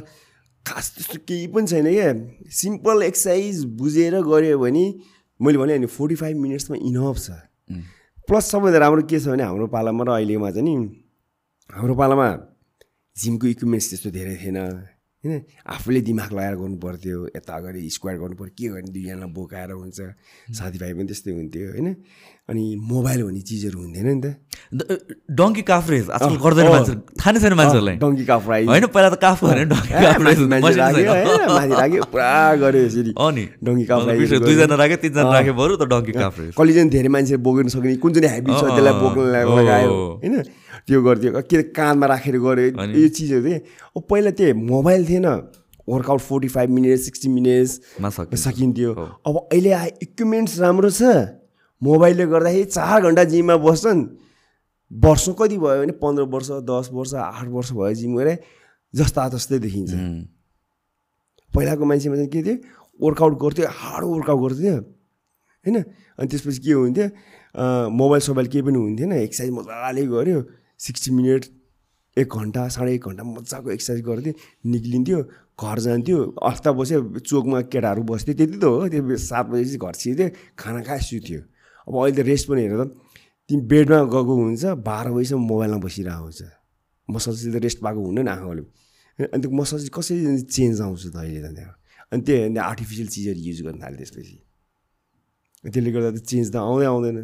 खास 0.64 0.86
त्यस्तो 0.96 1.18
केही 1.28 1.46
पनि 1.52 1.66
छैन 1.66 1.86
क्या। 1.92 2.08
सिम्पल 2.56 2.96
एक्सर्साइज 3.02 3.64
बुझेर 3.76 4.14
गऱ्यो 4.24 4.58
भने 4.64 4.84
मैले 5.40 5.58
भने 5.58 5.86
फोर्टी 5.86 6.16
फाइभ 6.24 6.36
मिनट्समा 6.40 6.76
इनफ 6.80 7.16
छ। 7.20 7.28
प्लस 8.28 8.44
सबैभन्दा 8.52 8.78
राम्रो 8.78 9.02
के 9.08 9.18
छ 9.20 9.32
भने 9.32 9.42
हाम्रो 9.42 9.66
पालामा 9.72 10.04
र 10.04 10.08
अहिलेमा 10.20 10.50
चाहिँ 10.52 10.64
नि 10.68 10.76
हाम्रो 11.72 11.94
पालामा 11.96 12.28
जिमको 13.16 13.46
इक्विपमेन्ट्स 13.56 13.88
त्यस्तो 13.88 14.10
धेरै 14.12 14.36
थिएन। 14.36 14.58
होइन 15.24 15.42
आफूले 15.66 16.00
दिमाग 16.06 16.30
लगाएर 16.32 16.54
गर्नु 16.62 16.76
पर्थ्यो 16.78 17.18
यता 17.36 17.52
अगाडि 17.58 17.80
स्क्वायर 17.90 18.18
गर्नु 18.18 18.36
पऱ्यो 18.38 18.54
के 18.54 18.68
गर्ने 18.70 18.90
दुईजना 18.94 19.26
बोकाएर 19.34 19.70
हुन्छ 19.74 19.98
साथीभाइ 20.58 20.92
पनि 20.94 21.06
त्यस्तै 21.10 21.30
हुन्थ्यो 21.34 21.66
होइन? 21.74 21.88
अनि 22.48 22.64
मोबाइल 22.80 23.22
भन्ने 23.26 23.40
चिजहरू 23.42 23.78
हुन्थेन 23.82 24.06
नि 24.08 24.20
त। 24.22 24.26
डङ्की 25.26 25.62
काफ 25.70 25.90
रेस 25.90 26.06
आजकल 26.16 26.38
गर्दैन 26.38 26.66
मान्छे 26.70 26.94
थाहा 27.18 27.30
नै 27.34 27.40
छैन 27.42 27.54
मान्छेहरूलाई। 27.60 27.96
डङ्की 27.98 28.24
काफ 28.30 28.42
राई। 28.48 28.64
होइन 28.70 28.86
पहिला 28.94 29.08
त 29.10 29.16
काफ 29.18 29.38
भने 29.42 29.64
राख्यो 31.82 32.02
पुरा 32.14 32.30
गऱ्यो 32.62 32.80
यसरी। 32.86 33.10
अनि 33.18 33.44
डङ्की 33.58 33.84
काफ 33.90 34.00
राई 34.06 34.16
दुईजना 34.46 34.74
राख्यो 34.80 34.98
तिनजना 35.02 35.30
राख्यो 35.34 35.54
बरु 35.58 35.74
त 35.76 35.84
डङ्की 35.92 36.12
काफ 36.14 36.34
रेस 36.40 36.54
कहिले 36.54 36.84
धेरै 36.94 37.10
मान्छे 37.18 37.36
बोक्न 37.42 37.68
सक्ने 37.74 37.96
कुन 38.06 38.10
चाहिँ 38.14 38.30
हेबिट 38.38 38.54
छ 38.54 38.64
त्यसलाई 38.70 38.94
बोक्न 39.02 39.20
लगायो 39.34 39.90
होइन? 40.22 40.34
त्यो 40.88 41.02
गर्थ्यो 41.04 41.40
के 41.44 41.62
कानमा 41.76 42.06
राखेर 42.08 42.36
गऱ्यो? 42.40 42.80
यो 42.80 43.08
चिजहरू 43.12 43.44
थिएँ। 43.44 43.60
अब 43.92 44.02
पहिला 44.08 44.30
त्यो 44.32 44.54
मोबाइल 44.56 45.04
थिएन। 45.08 45.26
Workout 45.88 46.20
forty 46.20 46.48
five 46.48 46.70
minutes 46.70 47.04
sixty 47.04 47.28
minutes. 47.28 47.70
सकिन्थ्यो? 48.44 48.92
अब 49.28 49.36
अहिले 49.52 49.72
आए 49.72 49.88
इक्विपमेन्ट्स 50.02 50.58
राम्रो 50.60 50.90
छ। 50.90 51.02
मोबाइलले 51.82 52.26
गर्दाखेरि 52.26 52.64
चार 52.72 53.00
घन्टा 53.04 53.24
जिममा 53.24 53.56
बस्छन्। 53.60 54.00
वर्ष 54.90 55.28
कति 55.38 55.56
भयो 55.60 55.78
भने 55.84 55.92
पन्ध्र 56.00 56.22
वर्ष 56.32 56.48
दस 56.64 56.88
वर्ष 56.92 57.14
आठ 57.14 57.46
वर्ष 57.52 57.72
भयो 57.72 57.92
जिम 57.94 58.16
गरे 58.16 58.34
जस्ता 58.94 59.28
तस्तै 59.36 59.58
देखिन्छ। 59.60 59.92
पहिलाको 61.52 61.84
मान्छेमा 61.84 62.16
चाहिँ 62.16 62.30
के 62.32 62.40
थियो? 62.42 62.56
वर्कआउट 63.00 63.34
गर्थ्यो 63.38 63.66
हार्ड 63.68 64.04
वर्कआउट 64.04 64.40
गर्थ्यो। 64.40 64.74
होइन? 65.64 65.76
अनि 66.18 66.26
त्यसपछि 66.28 66.60
के 66.64 66.72
हुन्थ्यो? 66.72 67.06
मोबाइल 67.92 68.20
सोबाइल 68.24 68.46
केही 68.48 68.62
पनि 68.64 68.78
हुन्थेन। 68.78 69.12
एक्सर्साइज 69.12 69.50
मजाले 69.52 70.06
गऱ्यो। 70.08 70.40
सिक्सटी 70.78 71.10
मिनट 71.18 71.44
एक 72.16 72.34
घन्टा 72.34 72.68
साढे 72.74 72.94
एक 72.94 73.04
घन्टा 73.08 73.22
मजाको 73.24 73.70
एक्सर्साइज 73.70 74.00
गर्थ्यो 74.06 74.32
निक्लिन्थ्यो 74.72 75.18
घर 75.58 75.78
जान्थ्यो 75.86 76.18
हप्ता 76.44 76.70
बस्यो 76.78 76.98
चोकमा 77.18 77.60
केटाहरू 77.72 78.02
बस्थ्यो 78.10 78.34
त्यति 78.38 78.58
त 78.58 78.64
हो 78.64 78.88
त्यो 78.88 79.16
सात 79.16 79.46
बजेपछि 79.50 79.78
घर 79.78 79.94
छिर्थ्यो 80.02 80.28
खाना 80.58 80.80
खाए 80.86 81.00
सुत्यो। 81.08 81.40
अब 81.86 81.94
अहिले 81.94 82.22
त 82.22 82.26
रेस्ट 82.30 82.44
पनि 82.48 82.62
हेर 82.62 82.74
त 82.78 82.94
तिमी 83.50 83.62
बेडमा 83.70 83.98
गएको 84.14 84.34
हुन्छ 84.38 84.64
बाह्र 84.86 85.08
बजीसम्म 85.16 85.42
मोबाइलमा 85.50 85.78
बसिरहेको 85.86 86.24
हुन्छ। 86.24 86.42
मसाजले 87.08 87.50
त 87.58 87.62
रेस्ट 87.64 87.78
पाएको 87.82 88.00
हुँदैन 88.06 88.28
आँखाले। 88.28 88.62
अनि 89.18 89.40
त्यो 89.42 89.50
मसाज 89.50 89.88
कसरी 89.90 90.42
चेन्ज 90.46 90.80
आउँछ 90.84 91.02
त 91.10 91.16
अहिले 91.16 91.40
त 91.42 91.48
त्यहाँ? 91.56 91.74
अनि 92.12 92.22
त्यो 92.22 92.34
अन्त 92.46 92.58
आर्टिफिसियल 92.70 93.08
चिजहरू 93.14 93.40
युज 93.48 93.58
गर्न 93.66 93.78
थाल्यो 93.82 93.98
त्यसपछि। 93.98 94.36
त्यसले 95.64 95.90
गर्दा 95.90 96.10
त 96.14 96.18
चेन्ज 96.22 96.46
त 96.52 96.56
आउँदै 96.56 96.86
आउँदैन। 96.86 97.16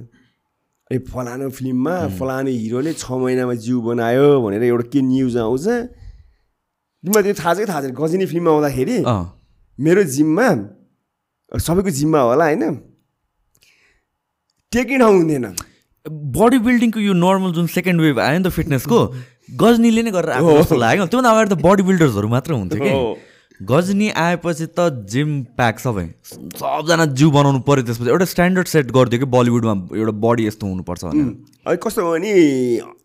अनि 0.91 0.99
फलानु 1.11 1.49
फिल्ममा 1.51 1.95
फलानु 2.19 2.51
हिरोले 2.53 2.93
छ 2.93 3.05
महिनामा 3.17 3.55
जिउ 3.65 3.81
बनायो 3.81 4.27
भनेर 4.45 4.63
एउटा 4.69 4.87
के 4.93 5.01
न्युज 5.01 5.37
आउँछ। 5.41 5.67
तिमीलाई 7.05 7.23
त्यो 7.25 7.35
थाहा 7.41 7.53
छ 7.55 7.59
कि 7.59 7.67
थाहा 7.73 7.81
छैन 7.83 7.95
गजनी 7.97 8.27
फिल्ममा 8.33 8.51
आउँदाखेरि 8.53 8.97
मेरो 9.79 10.03
जिममा 10.15 10.49
सबैको 11.53 11.91
जिममा 11.91 12.21
होला 12.21 12.45
होइन। 12.45 12.65
टेक्ने 14.73 14.99
ठाउँ 14.99 15.17
हुँदैन 15.17 15.47
बडी 16.37 16.59
बिल्डिङको 16.61 17.01
यो 17.01 17.13
नर्मल 17.17 17.53
जुन 17.57 17.67
सेकेन्ड 17.73 18.01
वेभ 18.01 18.19
आयो 18.21 18.39
नि 18.39 18.45
त 18.45 18.53
फिटनेसको 18.53 18.99
गजनीले 19.57 20.03
नै 20.05 20.11
गरेर 20.13 20.31
आएको 20.37 20.53
जस्तो 20.61 20.77
लाग्यो 20.77 21.07
त्योभन्दा 21.09 21.31
अगाडि 21.33 21.49
त 21.49 21.57
बडी 21.65 21.83
बिल्डर्सहरू 21.89 22.29
मात्र 22.29 22.53
हुन्थ्यो 22.61 22.81
कि। 22.85 22.93
गजनी 23.61 24.09
आएपछि 24.11 24.67
त 24.67 25.07
जिम 25.11 25.43
प्याक 25.57 25.79
सबै 25.79 26.07
सबजना 26.27 27.05
जिउ 27.15 27.31
बनाउनु 27.31 27.61
पऱ्यो 27.69 27.83
त्यसपछि। 27.87 28.11
एउटा 28.11 28.25
स्ट्यान्डर्ड 28.25 28.67
सेट 28.67 28.91
गरिदियो 28.91 29.19
कि 29.21 29.29
बलिउडमा 29.31 29.75
एउटा 29.95 30.15
बडी 30.25 30.47
यस्तो 30.47 30.67
हुनुपर्छ 30.67 31.05
भनेर। 31.05 31.77
कस्तो 31.77 32.03
भयो 32.03 32.13
भने 32.13 32.33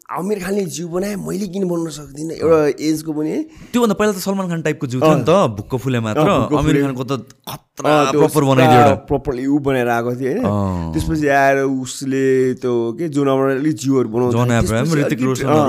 आमिर 0.09 0.39
खानले 0.41 0.65
जिउ 0.65 0.87
बनाए 0.89 1.15
मैले 1.21 1.47
किन 1.53 1.63
बनाउन 1.69 1.89
सक्दिनँ? 1.93 2.33
एउटा 2.41 2.81
एजको 2.81 3.13
पनि 3.13 3.33
त्योभन्दा 3.69 3.93
पहिला 3.93 4.11
त 4.13 4.19
सलमान 4.25 4.47
खान 4.49 4.61
टाइपको 4.65 4.85
जिउ 4.89 4.99
थियो 5.01 5.15
नि 5.15 5.25
त 5.29 5.31
भुक्क 5.53 5.73
फुले 5.85 5.99
मात्र। 6.01 6.49
फुले। 6.49 6.81
खानको 6.81 7.03
त 7.05 7.29
खतरा 7.45 7.93
प्रपर 8.17 8.43
बनाइदियो 8.49 8.79
एउटा। 8.79 8.95
प्रपरली 9.05 9.45
ऊ 9.45 9.59
बनाएर 9.61 9.89
आएको 9.93 10.11
थियो 10.17 10.33
होइन। 10.33 10.93
त्यसपछि 10.97 11.27
आएर 11.29 11.57
उसले 11.69 12.25
त्यो 12.57 12.73
के 12.97 13.05
जोनाबाट 13.13 13.49
अलिक 13.61 13.75
जिउहरू 13.85 14.09
बनाउँछ 14.09 14.33
जन 14.33 14.49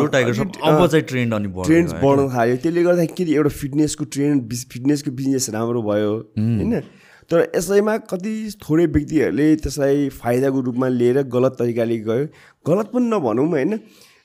टाइगर 0.09 0.41
अब 0.41 0.87
चाहिँ 0.89 1.05
ट्रेन्ड 1.05 1.35
अनि 1.37 1.49
ट्रेन्ड 1.69 1.89
बढ्न 2.01 2.29
थाल्यो। 2.33 2.57
त्यसले 2.65 2.83
गर्दाखेरि 2.89 3.33
एउटा 3.37 3.53
फिटनेसको 3.61 4.05
ट्रेन्ड 4.09 4.57
फिटनेसको 4.73 5.11
बिजनेस 5.21 5.53
राम्रो 5.53 5.83
भयो 5.85 6.13
होइन? 6.41 6.81
तर 7.29 7.39
यसैमा 7.55 7.97
कति 8.11 8.33
थोरै 8.59 8.87
व्यक्तिहरूले 8.91 9.47
त्यसलाई 9.63 10.09
फाइदाको 10.17 10.61
रूपमा 10.67 10.89
लिएर 10.89 11.23
गलत 11.29 11.53
तरिकाले 11.61 11.99
गयो। 12.09 12.25
गलत 12.65 12.87
पनि 12.91 13.07
नभनौँ 13.07 13.47
होइन? 13.47 13.73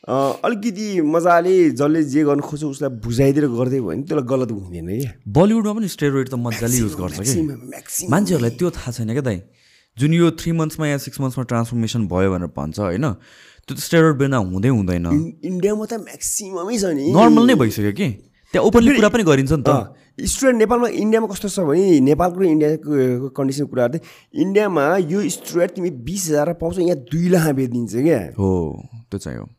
अलिकति 0.10 1.02
मजाले 1.02 1.70
जसले 1.70 2.04
जे 2.04 2.24
गर्नु 2.24 2.42
खोज्छ 2.42 2.64
उसलाई 2.64 2.90
बुझाइदिएर 2.90 3.48
गर्दै 3.48 3.80
भयो 3.80 3.88
भने 3.88 4.04
त्यसलाई 4.04 4.28
गलत 4.28 4.52
हुँदैन 4.52 4.88
क्या 5.02 5.12
बलिउडमा 5.28 5.74
पनि 5.74 5.88
स्टेरोइड 5.88 6.30
त 6.30 6.34
मजाले 6.34 6.78
युज 6.78 6.94
गर्छ 6.94 7.20
कि। 7.20 8.08
मान्छेहरूलाई 8.08 8.52
त्यो 8.52 8.70
थाहा 8.70 8.92
छैन 8.92 9.12
क्या 9.12 9.22
दाइ। 9.22 9.42
जुन 10.00 10.14
यो 10.14 10.32
थ्री 10.32 10.52
मन्थ्समा 10.52 10.88
या 10.88 10.98
सिक्स 10.98 11.22
मन्थ्समा 11.22 11.44
ट्रान्सफर्मेसन 11.44 12.08
भयो 12.08 12.32
भनेर 12.32 12.48
भन्छ 12.48 12.80
होइन? 12.80 13.14
त्यो 13.66 13.76
त 13.76 13.80
स्टेरोइड 13.80 14.16
बिना 14.16 14.38
हुँदै 14.38 14.70
हुँदैन। 14.70 15.06
इन्- 15.06 15.46
इन्डियामा 15.46 15.86
त 15.86 15.94
म्याक्सिममै 15.94 16.78
छ 16.78 16.86
नि। 16.86 17.12
नर्मल 17.12 17.48
नै 17.48 17.56
भइसक्यो 17.56 17.92
कि। 17.92 18.10
त्यहाँ 18.54 18.68
ओपनली 18.68 18.96
कुरा 18.96 19.10
पनि 19.10 19.24
गरिन्छ 19.24 19.52
नि 19.52 19.64
त। 19.68 19.96
स्टुडेन्ट 20.22 20.60
नेपालमा 20.60 20.88
इन्डियामा 20.88 21.28
कस्तो 21.28 21.50
छ 21.50 21.60
भने 21.60 22.00
नेपालको 22.00 22.40
र 22.40 22.46
इन्डियाको 22.46 23.30
कन्डिसनको 23.30 23.70
कुराहरू 23.70 23.98
चाहिँ 23.98 24.42
इन्डियामा 24.46 24.98
यो 24.98 25.30
स्टुडेन्ट 25.30 25.72
तिमी 25.76 25.90
बिस 25.90 26.30
हजार 26.30 26.54
पाउँछ 26.54 26.80
यहाँ 26.80 26.96
दुई 26.96 27.28
लाख 27.30 27.48
बेचिदिन्छ 27.56 27.94
क्या। 27.96 28.20
हो 28.38 28.52
त्यो 29.12 29.18
चाहिँ 29.18 29.40
हो। 29.40 29.50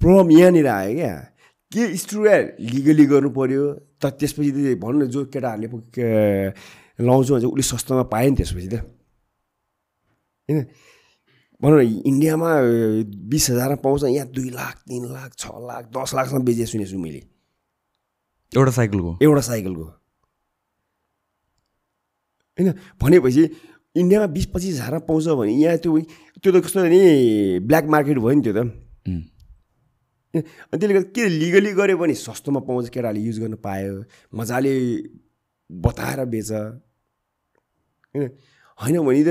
प्रब्लम 0.00 0.30
यहाँनिर 0.30 0.66
आयो 0.66 0.94
क्या? 0.94 1.14
के 1.72 1.96
स्टुडेन्ट 1.96 2.46
लिगली 2.60 3.04
गर्नु 3.06 3.30
पऱ्यो 3.30 3.62
त 4.00 4.04
त्यसपछि 4.20 4.50
त 4.52 4.78
भनौँ 4.78 5.00
न 5.02 5.06
जो 5.10 5.24
केटाहरूले 5.32 5.68
लाउँछ 7.00 7.28
भन्छ 7.30 7.44
उसले 7.44 7.62
सस्तोमा 7.62 8.02
पायो 8.12 8.30
नि 8.30 8.36
त्यसपछि 8.36 8.68
त। 8.68 8.74
होइन? 10.48 10.58
भनौँ 11.62 11.78
न 11.80 11.84
इन्डियामा 12.06 12.50
बिस 13.32 13.50
हजारमा 13.50 13.76
पाउँछ 13.82 14.04
यहाँ 14.04 14.28
दुई 14.30 14.50
लाख 14.52 14.74
तिन 14.88 15.04
लाख 15.12 15.30
छ 15.34 15.44
लाख 15.64 15.82
दस 15.90 16.14
लाखसम्म 16.14 16.44
बेचे 16.44 16.66
सुनेको 16.66 16.90
छु 16.90 16.98
मैले। 16.98 17.22
एउटा 18.52 18.72
साइकलको? 18.78 19.10
एउटा 19.22 19.42
साइकलको। 19.50 19.86
होइन? 22.58 22.68
भनेपछि 23.00 23.42
इन्डियामा 23.96 24.26
बिस 24.36 24.46
पच्चिस 24.52 24.74
हजारमा 24.76 24.98
पाउँछ 25.08 25.26
भने 25.40 25.52
यहाँ 25.56 25.76
त्यो 25.82 25.98
त्यो 26.42 26.50
त 26.52 26.56
कस्तो 26.64 26.84
नि 26.84 27.00
ब्ल्याक 27.64 27.84
मार्केट 27.88 28.18
भयो 28.18 28.34
नि 28.36 28.42
त्यो 28.44 28.54
त. 28.54 28.60
अनि 30.34 30.42
त्यसले 30.78 30.94
गर्दा 30.94 31.10
के 31.14 31.28
लिगली 31.28 31.72
गऱ्यो 31.72 31.96
भने 31.96 32.14
सस्तोमा 32.16 32.60
पाउँछ 32.66 32.88
केटाहरूले 32.88 33.24
युज 33.26 33.38
गर्न 33.40 33.54
पायो 33.62 34.04
मजाले 34.34 34.74
बताएर 35.70 36.24
बेच। 36.24 36.50
होइन? 36.52 38.30
होइन 38.80 38.96
भने 39.06 39.22
त 39.26 39.28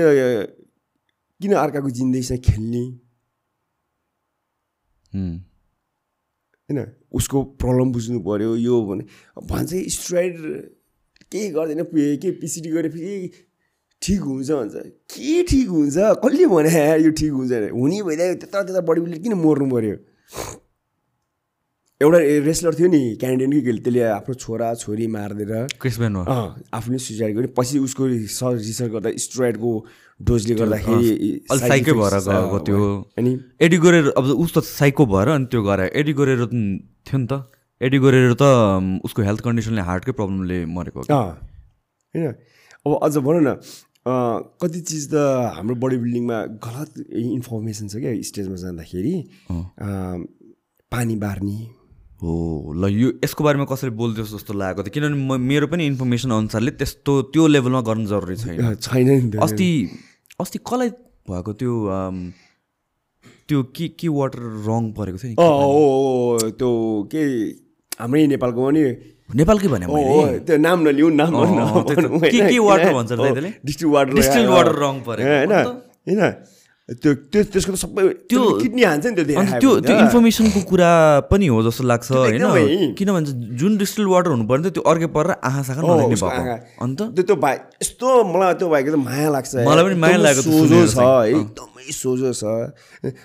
किन 1.40 1.52
अर्काको 1.54 1.90
जिन्दगीसँग 1.90 2.40
खेल्ने. 2.42 2.84
होइन? 5.12 6.78
उसको 7.12 7.42
प्रब्लम 7.60 7.92
बुझ्नु 7.92 8.18
पऱ्यो 8.20 8.56
यो 8.56 8.74
भने। 8.86 9.04
भन्छ 9.46 9.70
स्ट्राइड 9.94 10.34
केही 11.32 11.48
गर्दैन 11.50 11.82
के 12.22 12.30
पिसिडी 12.40 12.70
गरेपछि 12.70 13.30
ठिक 14.02 14.20
हुन्छ 14.20 14.50
भन्छ। 14.50 14.74
के 15.14 15.42
ठिक 15.42 15.68
हुन्छ? 15.68 15.96
कसले 16.24 16.46
भने 16.46 16.70
यो 17.04 17.10
ठिक 17.10 17.32
हुन्छ? 17.32 17.52
हुने 17.72 18.02
भइदियो 18.02 18.34
त्यता 18.42 18.62
त्यता 18.62 18.80
बडी 18.82 19.00
बिल्डर 19.00 19.18
किन 19.22 19.34
मर्नु 19.38 19.66
पऱ्यो 19.70 19.96
एउटा 22.02 22.18
रेस्लर 22.44 22.74
थियो 22.76 22.88
नि 22.92 22.98
क्यानेडियन 23.20 23.52
कि 23.52 23.60
केले 23.64 23.80
त्यसले 23.80 24.00
आफ्नो 24.04 24.34
छोरा 24.36 24.68
छोरी 24.76 25.06
मारिदिएर 25.08 25.52
आफूले 26.76 26.98
सुसाइड 27.00 27.36
गर्यो। 27.36 27.48
पछि 27.56 27.78
उसको 27.80 28.06
रिसर्च 28.06 28.80
गर्दा 28.92 29.10
स्ट्रोइडको 29.16 29.70
डोजले 30.20 30.54
गर्दाखेरि 30.60 31.08
साइकै 31.48 31.92
भएर 31.96 32.14
गएको 32.28 32.58
त्यो 32.68 32.80
अनि 33.16 33.32
एडी 33.64 33.78
गरेर 33.80 34.12
अब 34.12 34.24
उस 34.44 34.52
त 34.52 34.60
साइको 34.76 35.06
भएर 35.08 35.28
अनि 35.36 35.46
त्यो 35.48 35.62
गरे। 35.64 35.86
एडी 35.96 36.12
गरेर 36.20 36.44
थियो 36.52 37.18
नि 37.18 37.26
त। 37.32 37.48
एडी 37.80 37.98
गरेर 38.04 38.32
त 38.36 38.44
उसको 39.00 39.20
हेल्थ 39.24 39.40
कन्डिसनले 39.48 39.82
हार्टकै 39.88 40.12
प्रब्लमले 40.20 40.58
मरेको 40.68 41.00
होइन? 41.00 42.28
अब 42.84 42.90
अझ 42.92 43.14
भनौँ 43.24 43.40
न 43.40 43.56
कति 44.60 44.80
चिज 44.84 45.16
त 45.16 45.24
हाम्रो 45.56 45.74
बडी 45.80 45.96
बिल्डिङमा 46.04 46.38
गलत 46.60 47.08
इन्फर्मेसन 47.08 47.88
छ 47.88 48.04
क्या 48.04 48.12
स्टेजमा 48.20 48.56
जाँदाखेरि। 48.60 49.14
पानी 50.92 51.16
बार्ने 51.24 51.58
हो 52.22 52.72
ल 52.76 52.88
यो 52.88 53.12
यसको 53.24 53.44
बारेमा 53.44 53.64
कसरी 53.64 53.90
बोलिदियोस् 53.90 54.34
जस्तो 54.34 54.54
लागेको 54.54 54.82
थियो। 54.82 54.94
किनभने 54.94 55.16
म 55.16 55.40
मेरो 55.40 55.66
पनि 55.66 55.86
इन्फर्मेसन 55.86 56.30
अनुसारले 56.30 56.70
त्यस्तो 56.70 57.22
त्यो 57.22 57.46
लेभलमा 57.46 57.80
गर्नु 57.80 58.06
जरुरी 58.06 58.36
छैन। 58.36 58.74
छैन 58.74 59.30
अस्ति 59.42 59.90
अस्ति 60.40 60.58
कसलाई 60.58 60.90
भएको 61.30 61.52
त्यो 61.52 61.70
त्यो 63.48 63.62
के 63.62 63.88
के 63.88 64.08
वाटर 64.08 64.38
रङ 64.38 64.92
परेको 64.92 65.18
थियो 65.18 65.30
नि? 65.30 65.36
ओ, 65.38 66.38
त्यो 66.50 66.70
के 67.12 67.22
हाम्रै 68.00 68.26
नेपालको 68.26 68.66
पनि 68.66 68.82
नेपालकै 69.34 69.68
भने 69.68 69.86
हो 69.86 70.22
त्यो 70.38 70.56
नाम 70.56 70.80
नलिउँ 70.80 71.10
नाम। 71.12 71.30
के- 72.20 72.50
के 72.50 72.58
water 72.58 72.92
भन्छ? 72.92 73.12
डिस्ट्रिक्ट 73.66 73.94
वाटर 73.94 74.12
Distilled 74.12 74.50
water 74.50 74.74
रङ 74.82 75.00
परेको। 75.00 75.52
होइन। 75.68 76.34
त्यो 76.86 77.12
त्यो 77.34 77.42
त्यसको 77.50 77.72
त 77.74 77.78
सबै 77.82 78.02
त्यो 78.30 78.40
किडनी 78.62 78.82
हान्छ 78.86 79.04
नि 79.10 79.14
त्यो 79.18 79.26
त्यो 79.58 79.70
त्यो। 79.82 79.94
इन्फर्मेसनको 80.06 80.60
कुरा 80.70 80.90
पनि 81.26 81.46
हो 81.50 81.58
जस्तो 81.66 81.82
लाग्छ 81.82 82.06
होइन? 82.14 82.38
एकदमै। 82.38 82.94
किन 82.94 83.08
भन्छ 83.10 83.28
जुन 83.58 83.72
डिस्टिल 83.82 84.06
वाटर 84.06 84.30
हुनु 84.30 84.46
पर्ने 84.46 84.70
त्यो 84.70 84.82
अर्कै 84.86 85.08
परेर 85.10 85.34
आँखा 85.42 85.62
साखा 85.66 85.82
नलाग्ने 85.82 86.14
भएको। 86.14 86.54
अन्त? 86.86 86.98
त्यो 87.10 87.24
त्यो 87.26 87.36
भाइ 87.42 87.56
यस्तो 87.82 88.06
मलाई 88.30 88.54
त्यो 88.54 88.68
भाइको 88.70 88.90
त 88.94 88.96
माया 89.02 89.28
लाग्छ। 89.34 89.52
मलाई 89.66 89.82
पनि 89.82 89.96
माया 89.98 90.16
त 90.30 90.46
सोझो 90.46 90.78
छ 90.94 90.98
एकदमै 91.26 91.90
सोझो 91.90 92.30
छ। 92.30 92.42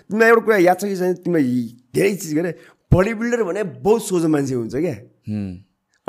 तिमीलाई 0.09 0.29
एउटा 0.33 0.41
कुरा 0.41 0.57
याद 0.65 0.77
छ 0.81 0.83
कि 0.89 0.97
छैन? 0.97 1.13
तिमीलाई 1.21 1.61
धेरै 1.93 2.11
चिज 2.17 2.33
गरे 2.33 2.51
बडी 2.89 3.13
बिल्डर 3.13 3.45
भने 3.45 3.61
बहुत 3.85 4.01
सोझो 4.09 4.25
मान्छे 4.25 4.57
हुन्छ 4.57 4.73
क्या। 4.73 4.97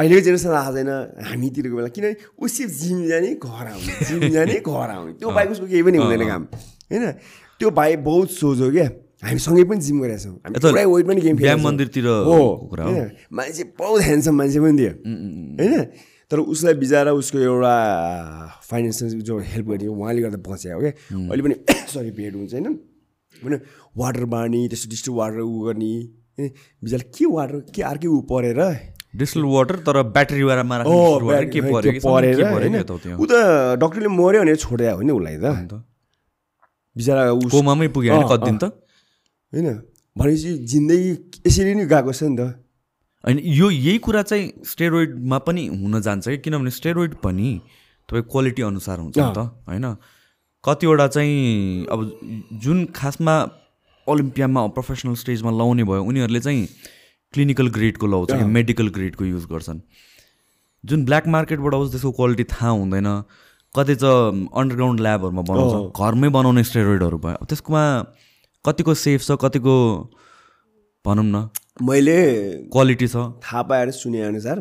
अहिलेको 0.00 0.20
जेनेरेसन 0.24 0.56
आएको 0.56 0.72
छैन 0.72 0.90
हामीतिरको 1.20 1.74
बेला। 1.76 1.92
किनभने 1.92 2.48
सिर्फ 2.48 2.70
जिम 2.80 2.98
जाने 3.12 3.30
घर 3.36 3.66
आउने। 3.76 3.92
जिम 4.08 4.20
जाने 4.32 4.56
घर 4.64 4.88
आउने। 4.96 5.12
त्यो 5.20 5.28
बाहेक 5.28 5.50
उसको 5.52 5.66
केही 5.68 5.84
पनि 5.84 6.00
हुँदैन 6.00 6.24
काम। 6.32 6.48
होइन? 6.90 7.12
त्यो 7.58 7.70
भाइ 7.70 7.96
बहुत 7.96 8.30
सोझो 8.30 8.70
क्या 8.70 8.90
हामी 9.22 9.38
सँगै 9.38 9.64
पनि 9.64 9.80
जिम 9.80 10.00
गरेका 10.02 10.18
छौँ। 10.18 10.32
हामी 10.34 10.58
पुरै 10.70 10.84
वेट 10.84 11.06
पनि 11.06 11.20
गेम 11.20 11.36
व्यायाम 11.36 11.60
मन्दिरतिर 11.60 12.06
हो। 12.06 12.66
कुरा 12.70 12.84
हो। 12.84 12.90
होइन? 12.90 13.10
मान्छे 13.32 13.64
बहुत 13.78 14.02
ह्यान्डसम 14.02 14.34
मान्छे 14.34 14.60
पनि 14.60 14.78
थियो। 14.78 14.90
होइन? 15.60 15.84
तर 16.30 16.38
उसलाई 16.38 16.74
बिचारा 16.74 17.12
उसको 17.12 17.38
एउटा 17.38 17.72
फाइनेन्सियल 18.62 19.20
जो 19.20 19.38
हेल्प 19.38 19.66
गरिदियो 19.68 19.92
उहाँले 19.92 20.22
गर्दा 20.22 20.52
बच्यो 20.52 20.74
हो 20.74 20.80
क्या 20.80 20.90
अहिले 21.30 21.42
पनि 21.42 21.54
सरी 21.92 22.10
भेट 22.10 22.34
हुन्छ 22.34 22.52
होइन? 22.52 22.66
होइन? 23.44 23.60
वाटर 23.96 24.24
बाँड्ने 24.24 24.68
त्यस्तो 24.68 24.90
डिस्ट्रिक्ट 24.90 25.18
वाटर 25.18 25.38
उ 25.38 25.60
गर्ने। 25.66 25.92
होइन? 26.38 26.50
के 27.18 27.26
वाटर 27.26 27.56
के 27.74 27.82
अर्कै 27.82 28.08
ऊ 28.08 28.20
परेर? 28.20 28.60
डिस्टिल 29.16 29.42
वाटर 29.44 29.76
तर 29.76 30.02
ब्याट्री- 31.28 31.64
परेर। 32.54 32.82
ऊ 33.16 33.26
त 33.26 33.32
डक्टरले 33.80 34.08
मऱ्यो 34.08 34.40
भनेर 34.40 34.56
छोडिदियो 34.56 34.96
हो 34.96 35.02
नि 35.02 35.12
उसलाई 35.12 35.36
त। 35.36 35.44
बिचरा 36.96 37.22
कोमामै 37.50 37.88
पुग्यो 37.88 38.14
होइन 38.14 38.28
कति 38.28 38.44
दिन 38.44 38.58
त 38.58 38.64
होइन 39.52 39.68
भनेपछि 40.16 40.52
जिन्दगी 40.68 41.10
यसरी 41.46 41.74
नै 41.74 41.86
गएको 41.86 42.12
छ 42.12 42.22
नि 42.24 42.36
त 42.36 42.48
होइन 43.24 43.38
यो 43.52 43.70
यही 43.70 43.98
कुरा 43.98 44.22
चाहिँ 44.24 44.52
स्टेरोइडमा 44.64 45.38
पनि 45.38 45.66
हुन 45.74 46.00
जान्छ 46.00 46.28
कि 46.28 46.36
किनभने 46.38 46.70
स्टेरोइड 46.72 47.14
पनि 47.22 47.50
तपाईँ 48.08 48.24
क्वालिटी 48.30 48.62
अनुसार 48.62 48.98
हुन्छ 48.98 49.18
नि 49.18 49.32
त 49.32 49.38
होइन 49.66 49.86
कतिवटा 50.64 51.06
चाहिँ 51.08 51.86
अब 51.86 52.00
जुन 52.60 52.84
खासमा 52.94 53.36
ओलम्पियामा 54.06 54.66
प्रोफेसनल 54.68 55.14
स्टेजमा 55.16 55.50
लाउने 55.52 55.84
भयो 55.84 56.04
उनीहरूले 56.04 56.40
चाहिँ 56.40 56.66
क्लिनिकल 57.34 57.68
ग्रेडको 57.68 58.06
लाउँछ 58.06 58.32
मेडिकल 58.50 58.88
ग्रेडको 58.88 59.24
युज 59.24 59.46
गर्छन् 59.46 59.80
जुन 60.84 61.04
ब्ल्याक 61.04 61.26
मार्केटबाट 61.28 61.74
आउँछ 61.74 61.90
त्यसको 61.90 62.12
क्वालिटी 62.12 62.44
थाहा 62.44 62.70
हुँदैन 62.70 63.08
कति 63.74 63.94
चाहिँ 63.96 64.48
अन्डरग्राउन्ड 64.52 65.00
ल्याबहरूमा 65.00 65.42
बनाउँछ। 65.48 65.96
घरमै 65.96 66.28
बनाउने 66.28 66.62
स्टेरोइडहरू 66.64 67.18
भयो। 67.18 67.44
त्यसकोमा 67.48 67.82
कतिको 68.64 68.92
सेफ 68.94 69.20
छ 69.24 69.30
कतिको 69.40 69.76
भनौँ 71.04 71.24
न 71.24 71.48
मैले 71.80 72.16
क्वालिटी 72.68 73.08
छ? 73.08 73.16
थाहा 73.40 73.62
पाएर 73.64 73.90
सुने 73.96 74.20
अनुसार 74.22 74.58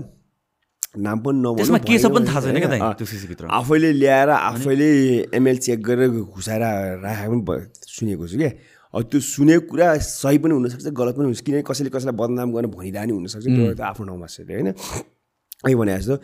नाम 0.95 1.19
पनि 1.19 1.37
नभनौँ 1.39 1.55
त्यसमा 1.59 1.79
के 1.83 1.97
छ 1.99 2.05
पनि 2.07 2.25
थाहा 2.27 2.39
छैन 2.41 2.59
क्या 2.63 2.91
त्यो 2.95 3.05
सिसीभित्र। 3.05 3.51
आफैले 3.51 3.91
ल्याएर 3.99 4.29
आफैले 4.31 4.89
एमएल 5.35 5.57
चेक 5.59 5.79
गरेर 5.83 6.09
घुसाएर 6.23 6.63
राखेको 7.03 7.41
पनि 7.43 7.67
सुनेको 7.91 8.27
छु 8.27 8.37
क्या 8.39 8.51
अब 8.95 9.01
त्यो 9.11 9.19
सुनेको 9.19 9.67
कुरा 9.71 9.87
सही 10.07 10.37
पनि 10.39 10.53
हुनसक्छ 10.55 10.87
गलत 10.87 11.15
पनि 11.19 11.25
हुनसक्छ। 11.27 11.45
किनकि 11.47 11.63
कसैले 11.67 11.89
कसैलाई 11.91 12.15
बदनाम 12.15 12.51
गर्न 12.55 12.67
भनिरहने 12.71 13.11
हुनसक्छ। 13.11 13.43
त्यो 13.43 13.73
त 13.75 13.81
आफ्नो 13.91 14.03
ठाउँमा 14.07 14.27
छ 14.27 14.47
होइन? 14.47 14.71
अहिले 14.71 15.75
भने 15.75 15.99
जस्तो 15.99 16.15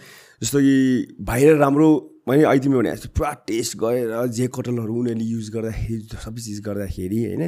जस्तो 0.44 0.60
कि 0.64 0.76
बाहिर 1.20 1.56
राम्रो 1.64 1.90
मैले 2.28 2.44
अहिले 2.44 2.60
तिमीले 2.60 2.80
भने 2.80 2.92
जस्तो 2.96 3.10
पुरा 3.16 3.32
टेस्ट 3.48 3.78
गरेर 3.80 4.12
जे 4.38 4.48
कटलहरू 4.52 4.94
उनीहरूले 5.00 5.26
युज 5.26 5.48
गर्दाखेरि 5.56 6.04
सबै 6.28 6.42
चिज 6.44 6.60
गर्दाखेरि 6.68 7.20
होइन 7.24 7.44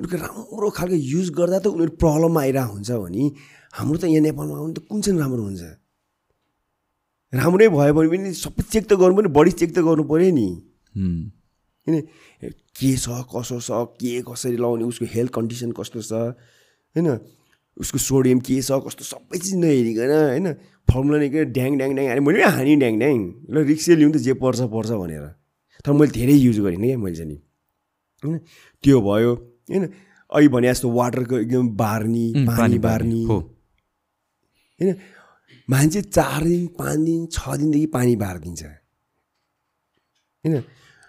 उनीहरूको 0.00 0.16
राम्रो 0.24 0.70
खालको 0.78 0.96
युज 1.12 1.28
गर्दा 1.38 1.58
त 1.60 1.66
उनीहरू 1.76 1.92
प्रब्लम 2.00 2.38
आइरहेको 2.40 2.72
हुन्छ 2.74 2.90
भने 3.04 3.24
हाम्रो 3.76 3.96
त 4.00 4.04
यहाँ 4.08 4.24
नेपालमा 4.28 4.56
आउनु 4.58 4.74
त 4.74 4.80
कुन 4.88 5.00
चाहिँ 5.04 5.18
राम्रो 5.20 5.42
हुन्छ 5.44 5.62
राम्रै 7.32 7.68
भयो 7.68 7.92
भने 7.94 8.08
पनि 8.08 8.32
सबै 8.40 8.62
चेक 8.64 8.84
त 8.88 8.92
गर्नु 8.96 9.14
पनि 9.20 9.30
बडी 9.36 9.52
चेक 9.60 9.70
त 9.76 9.78
गर्नु 9.86 10.04
पऱ्यो 10.10 10.30
नि। 10.34 10.48
होइन 11.86 11.96
के 12.74 12.90
छ 12.96 13.06
कसो 13.28 13.58
छ 13.60 13.70
के 14.00 14.12
कसरी 14.24 14.56
लाउने 14.56 14.84
उसको 14.90 15.04
हेल्थ 15.14 15.30
कन्डिसन 15.36 15.70
कस्तो 15.78 16.00
छ 16.00 16.12
होइन 16.96 17.08
उसको 17.76 17.98
सोडियम 17.98 18.38
के 18.46 18.60
छ 18.62 18.78
कस्तो 18.86 19.04
सबै 19.04 19.38
चिज 19.38 19.54
नहेरिकन 19.60 20.12
होइन 20.14 20.46
फर्मुला 20.88 21.18
नै 21.18 21.28
ड्याङ 21.28 21.70
ड्याङ 21.78 21.90
ड्याङ। 21.94 22.06
हाने 22.08 22.20
मैले 22.20 22.38
पनि 22.38 22.56
हानी 22.56 22.76
ड्याङ 22.76 22.94
ड्याङ। 22.98 23.18
ल 23.50 23.56
रिक्सै 23.70 23.94
लिउँ 23.96 24.12
त 24.12 24.16
जे 24.16 24.34
पर्छ 24.34 24.60
पर्छ 24.70 24.90
भनेर। 24.90 25.26
तर 25.84 25.92
मैले 25.92 26.12
धेरै 26.12 26.32
युज 26.32 26.58
गरेँ 26.60 26.78
क्या 26.78 26.98
मैले 26.98 27.16
चाहिँ 27.16 27.30
नि। 27.30 27.38
होइन? 28.22 28.38
त्यो 28.84 29.00
भयो। 29.00 29.32
होइन? 29.70 29.84
अहिले 30.32 30.48
भने 30.48 30.68
जस्तो 30.68 30.88
वाटरको 30.90 31.34
एकदम 31.38 31.68
बार्नी 31.76 32.26
पानी 32.48 32.78
बार्नी। 32.78 33.22
होइन? 33.24 34.94
मान्छे 35.70 36.00
चार 36.02 36.44
दिन 36.44 36.66
पाँच 36.78 36.98
दिन 36.98 37.26
छ 37.26 37.56
दिनदेखि 37.56 37.86
पानी 37.86 38.16
बारिदिन्छ। 38.16 38.62
होइन? 40.44 40.62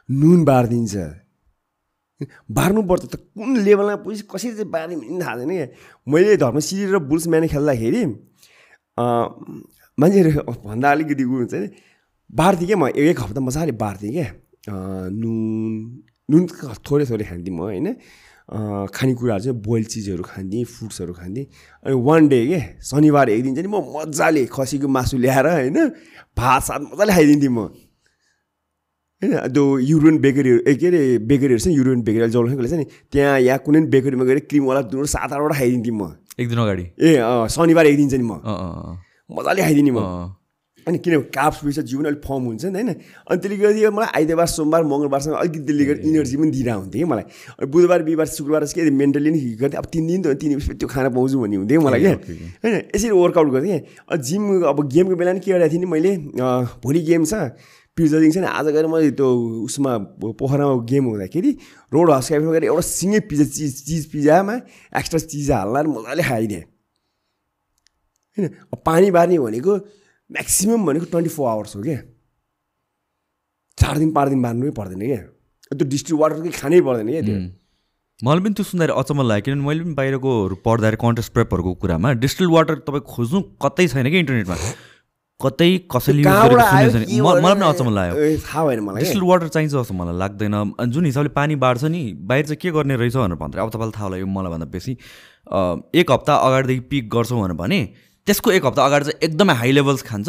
नुन 0.09 0.39
बारिदिन्छ। 0.45 0.95
बार्नुपर्छ 2.51 3.03
त। 3.05 3.15
कुन 3.35 3.57
लेभलमा 3.67 3.95
पुगेपछि 4.03 4.23
कसरी 4.31 4.51
चाहिँ 4.51 4.71
बार्ने 4.71 4.95
भन्ने 4.95 5.19
थाहा 5.19 5.35
छैन 5.35 5.51
क्या। 5.51 5.67
मैले 6.07 6.37
धर्मसिरी 6.37 6.85
र 6.91 6.97
बुल्स 7.03 7.27
म्यान 7.27 7.47
खेल्दाखेरि 7.47 8.03
मान्छेहरू 8.97 10.41
भन्दा 10.65 10.91
अलिकति 10.91 11.23
उ 11.23 11.33
हुन्छ 11.37 11.53
नि 11.53 11.67
बार्थेँ 12.29 12.67
क्या 12.67 12.77
म 12.77 12.87
एक 12.89 13.19
हप्ता 13.21 13.41
मजाले 13.41 13.71
बार्थेँ 13.83 14.11
क्या 14.11 14.29
नुन 15.11 15.35
नुन 16.31 16.41
थोरै 16.87 17.05
थोरै 17.05 17.25
खान्थेँ 17.25 17.53
म 17.53 17.59
होइन 17.69 17.87
खानेकुराहरू 18.95 19.43
चाहिँ 19.43 19.57
बोइल 19.61 19.83
चिजहरू 19.93 20.23
खान्थेँ 20.23 20.63
फ्रुट्सहरू 20.65 21.13
खान्थेँ 21.13 21.45
अनि 21.85 21.95
वान 22.07 22.27
डे 22.29 22.39
के 22.47 22.59
शनिबार 22.81 23.29
एक 23.29 23.43
दिन 23.43 23.55
चाहिँ 23.55 23.69
म 23.69 23.77
मजाले 23.95 24.45
खसीको 24.55 24.87
मासु 24.87 25.17
ल्याएर 25.17 25.47
होइन 25.47 25.77
भात 26.37 26.61
सात 26.63 26.81
मजाले 26.91 27.11
खाइदिन्थेँ 27.13 27.49
म। 27.49 27.59
होइन 29.21 29.33
त्यो 29.53 29.63
युरोन 29.79 30.17
बेकरीहरू 30.19 30.59
ए 30.67 30.73
के 30.75 30.87
अरे 30.87 31.01
बेकरीहरू 31.29 31.61
छ 31.63 31.67
युरोन 31.73 32.01
बेकरी 32.03 32.29
छ 32.31 32.73
नि 32.73 32.85
त्यहाँ 33.11 33.39
यहाँ 33.39 33.59
कुनै 33.65 33.81
बेकरीमा 33.93 34.25
गएर 34.25 34.39
क्रिमवाला 34.49 34.81
दुध 34.91 35.05
सात 35.09 35.33
आठवटा 35.33 35.55
खाइदिन्थेँ 35.55 35.93
म। 35.93 36.03
एक 36.39 36.49
दिन 36.49 36.57
अगाडि? 36.59 36.85
ए 36.99 37.15
अँ 37.15 37.47
शनिबार 37.47 37.85
एक 37.87 37.97
दिन 37.97 38.09
चाहिँ 38.09 38.23
नि 38.23 38.27
म। 38.27 38.33
मजाले 39.31 39.61
खाइदिने 39.61 39.91
म। 39.91 39.99
अनि 40.87 40.97
किनभने 41.01 41.33
काप्स 41.33 41.59
पिस 41.65 41.79
जिउ 41.89 42.03
अलिक 42.05 42.21
फर्म 42.21 42.43
हुन्छ 42.45 42.65
नि 42.65 42.77
होइन? 42.77 42.89
अनि 43.25 43.37
त्यसले 43.41 43.57
गर्दा 43.57 43.89
मलाई 43.89 44.09
आइतबार 44.21 44.47
सोमबार 44.53 44.83
मङ्गलबारसँग 44.85 45.33
अलिकति 45.33 45.59
त्यसले 45.65 45.85
गर्दा 45.85 46.01
इनर्जी 46.05 46.35
पनि 46.37 46.51
दिइरहेको 46.51 46.79
हुन्थ्यो 46.81 46.99
कि 47.01 47.09
मलाई। 47.09 47.25
अनि 47.57 47.67
बुधबार 47.71 48.01
बिहिबार 48.05 48.27
शुक्रबार 48.35 48.65
चाहिँ 48.67 48.85
के 48.85 48.93
मेन्टली 48.93 49.29
नै 49.31 49.39
हिट 49.39 49.57
गर्थेँ 49.59 49.79
अब 49.81 49.85
तिन 49.89 50.03
दिन 50.07 50.21
त 50.21 50.37
तिन 50.37 50.49
दिन 50.53 50.77
त्यो 50.77 50.87
खाना 50.87 51.09
पाउँछु 51.09 51.39
भन्ने 51.41 51.57
हुन्थ्यो 51.57 51.81
मलाई 51.81 51.99
क्या। 52.05 52.13
होइन 52.61 52.75
यसरी 52.93 53.11
वर्कआउट 53.17 53.49
गर्थेँ 53.49 53.79
क्या। 53.79 54.17
जिम 54.19 54.43
अब 54.61 54.77
गेमको 54.85 55.15
बेला 55.15 55.33
नि 55.33 55.39
के 55.41 55.51
गरेको 55.57 55.71
थिएँ 55.73 55.81
नि 55.81 55.87
मैले 55.89 56.11
भोलि 56.85 57.01
गेम 57.01 57.25
छ। 57.25 57.33
पिर्जरिङ 57.97 58.31
छ 58.31 58.37
नि 58.43 58.47
आज 58.51 58.67
गएर 58.75 58.87
मैले 58.91 59.11
त्यो 59.15 59.27
उसमा 59.65 59.91
पोखरामा 60.39 60.75
गेम 60.91 61.05
हुँदाखेरि 61.05 61.51
रोड 61.93 62.11
हस्काइमा 62.11 62.51
गएर 62.51 62.63
एउटा 62.69 62.83
सिँगै 62.87 63.19
पिज्जा 63.31 63.45
चिज 63.55 63.73
चिज 63.87 64.03
पिज्जामा 64.11 64.55
एक्स्ट्रा 64.99 65.19
चिज 65.31 65.51
हाल्ला 65.51 65.83
मजाले 65.89 66.23
खाइदिएँ। 66.29 66.63
होइन 68.37 68.49
पानी 68.85 69.11
बार्ने 69.15 69.37
भनेको 69.39 69.73
म्याक्सिमम् 70.29 70.85
भनेको 70.85 71.05
ट्वेन्टी 71.11 71.31
फोर 71.35 71.47
आवर्स 71.49 71.75
हो 71.75 71.81
क्या। 71.83 71.99
चार 73.77 73.97
दिन 73.97 74.11
पाँच 74.11 74.29
दिन 74.29 74.41
बार्नै 74.41 74.71
पर्दैन 74.79 75.01
क्या। 75.05 75.21
त्यो 75.71 75.87
डिस्ट्रिक्ट 75.93 76.19
वाटरकै 76.21 76.51
खानै 76.59 76.81
पर्दैन 76.87 77.07
क्या 77.11 77.21
त्यो। 77.21 77.37
मलाई 78.19 78.41
पनि 78.43 78.53
त्यो 78.57 78.65
सुन्दाखेरि 78.65 78.93
अचम्म 78.99 79.21
लाग्यो 79.27 79.43
किनभने 79.45 79.67
मैले 79.67 79.83
पनि 79.83 79.93
बाहिरकोहरू 79.99 80.55
पढ्दाखेरि 80.67 80.97
कन्टेस्ट 81.01 81.31
प्रेपहरूको 81.33 81.71
कुरामा 81.83 82.11
डिस्टिल 82.25 82.47
वाटर 82.55 82.75
तपाईँ 82.87 83.03
खोज्नु 83.13 83.41
कतै 83.63 83.87
छैन 83.87 84.07
कि 84.11 84.19
इन्टरनेटमा। 84.19 84.55
कतै 85.39 85.69
कसैले 85.91 86.23
गरेको 86.23 86.65
सुनेको 86.65 86.91
छैन 86.91 87.21
मलाई 87.21 87.41
पनि? 87.43 87.65
अचम्म 87.65 87.89
लाग्यो 87.95 88.15
थाहा 88.43 88.65
भएन 88.65 88.79
मलाई 88.79 89.01
क्या। 89.01 89.03
डिस्टिल 89.03 89.23
वाटर 89.29 89.47
चाहिन्छ 89.47 89.73
जस्तो 89.73 89.93
मलाई 89.93 90.15
लाग्दैन 90.17 90.55
जुन 90.87 91.05
हिसाबले 91.05 91.29
पानी 91.35 91.55
बाँड्छ 91.63 91.83
नि 91.91 92.01
बाहिर 92.23 92.45
चाहिँ 92.45 92.59
के 92.61 92.71
गर्ने 92.71 92.95
रहेछ 92.95 93.15
भनेर 93.15 93.35
भन्दाखेरि 93.35 93.63
अब 93.63 93.69
तपाईँलाई 93.69 93.95
थाहा 93.97 94.05
होला 94.05 94.17
यो 94.17 94.27
मलाई 94.27 94.51
भन्दा 94.51 94.67
बेसी 94.71 94.93
एक 95.99 96.11
हप्ता 96.11 96.35
अगाडिदेखि 96.47 96.83
पिक 96.91 97.09
गर्छौँ 97.15 97.41
भनेर 97.41 97.57
भने 97.57 97.79
त्यसको 98.27 98.51
एक 98.51 98.65
हप्ता 98.65 98.85
अगाडि 98.85 99.05
चाहिँ 99.05 99.19
एकदमै 99.23 99.53
हाई 99.53 99.71
लेभल्स 99.71 100.01
खान्छ। 100.03 100.27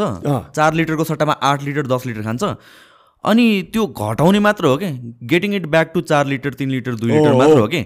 चार 0.52 0.74
लिटरको 0.74 1.04
सट्टामा 1.04 1.32
आठ 1.50 1.62
लिटर 1.64 1.86
दस 1.86 2.06
लिटर 2.06 2.22
खान्छ 2.22 2.42
अनि 3.24 3.46
त्यो 3.72 3.86
घटाउने 3.86 4.40
मात्र 4.40 4.66
हो 4.66 4.76
कि 4.76 4.90
गेटिङ 5.24 5.54
इट 5.54 5.66
ब्याक 5.68 5.90
टु 5.94 6.00
चार 6.10 6.26
लिटर 6.26 6.54
तिन 6.54 6.70
लिटर 6.70 6.94
दुई 6.94 7.12
लिटर 7.12 7.34
मात्र। 7.34 7.58
हो 7.58 7.68
कि 7.68 7.80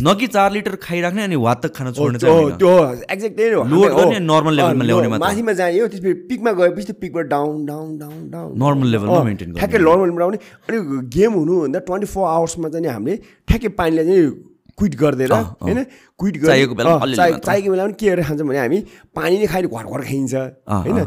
न 0.00 0.14
कि 0.14 0.26
चार 0.26 0.52
लिटर 0.52 0.76
खाइराख्ने 0.76 1.22
अनि 1.22 1.36
वातक 1.36 1.74
खान 1.76 1.92
छोड्ने 1.92 2.18
त्यो 2.18 2.72
एक्ज्याक्ट 3.12 3.36
त्यही 3.36 3.52
हो। 3.52 3.62
लोड। 3.64 3.92
गर्ने, 3.96 4.18
normal 4.26 4.52
अँ, 4.52 4.56
level 4.58 4.76
मा 4.76 4.84
ल्याउने 4.84 5.08
मात्र। 5.08 5.24
माथिमा 5.24 5.52
जाने 5.52 5.78
हो 5.80 5.86
त्यसपछि 5.88 6.12
पिकमा 6.28 6.52
गएपछि 6.52 6.84
त्यो 6.86 6.96
पिकबाट 7.00 7.26
down 7.26 7.64
down 7.66 7.98
down 7.98 8.30
down 8.30 8.58
Normal 8.58 8.92
level 8.94 9.08
मा 9.08 9.16
अँ, 9.16 9.24
maintain 9.24 9.48
गर्ने। 9.48 9.60
ठ्याक्कै 9.60 9.78
नर्मल 9.78 10.10
बनाउने। 10.10 10.38
अनि 10.68 10.76
गेम 11.16 11.32
हुनुभन्दा 11.32 11.78
ट्वेन्टी 11.88 12.06
फोर 12.12 12.28
आवर्समा 12.28 12.68
चाहिँ 12.68 12.88
हामीले 12.88 13.16
ठ्याक्कै 13.48 13.68
पानीलाई 13.80 14.04
चाहिँ 14.04 14.30
क्विट 14.76 14.94
गरिदिएर 15.00 15.32
होइन? 15.32 15.82
क्विट 16.20 16.34
चाहिएको 16.44 16.74
मात्र। 16.76 17.16
चाहिएको 17.16 17.70
बेलामा 17.72 17.92
के 17.96 18.06
गरेर 18.06 18.24
खान्छौँ 18.28 18.46
भने 18.48 18.58
हामी 18.58 18.78
पानी 19.16 19.38
नै 19.40 19.46
खाएर 19.48 19.66
घर 19.66 19.84
घर 19.88 20.00
खाइन्छ 20.04 20.34
होइन? 20.68 20.98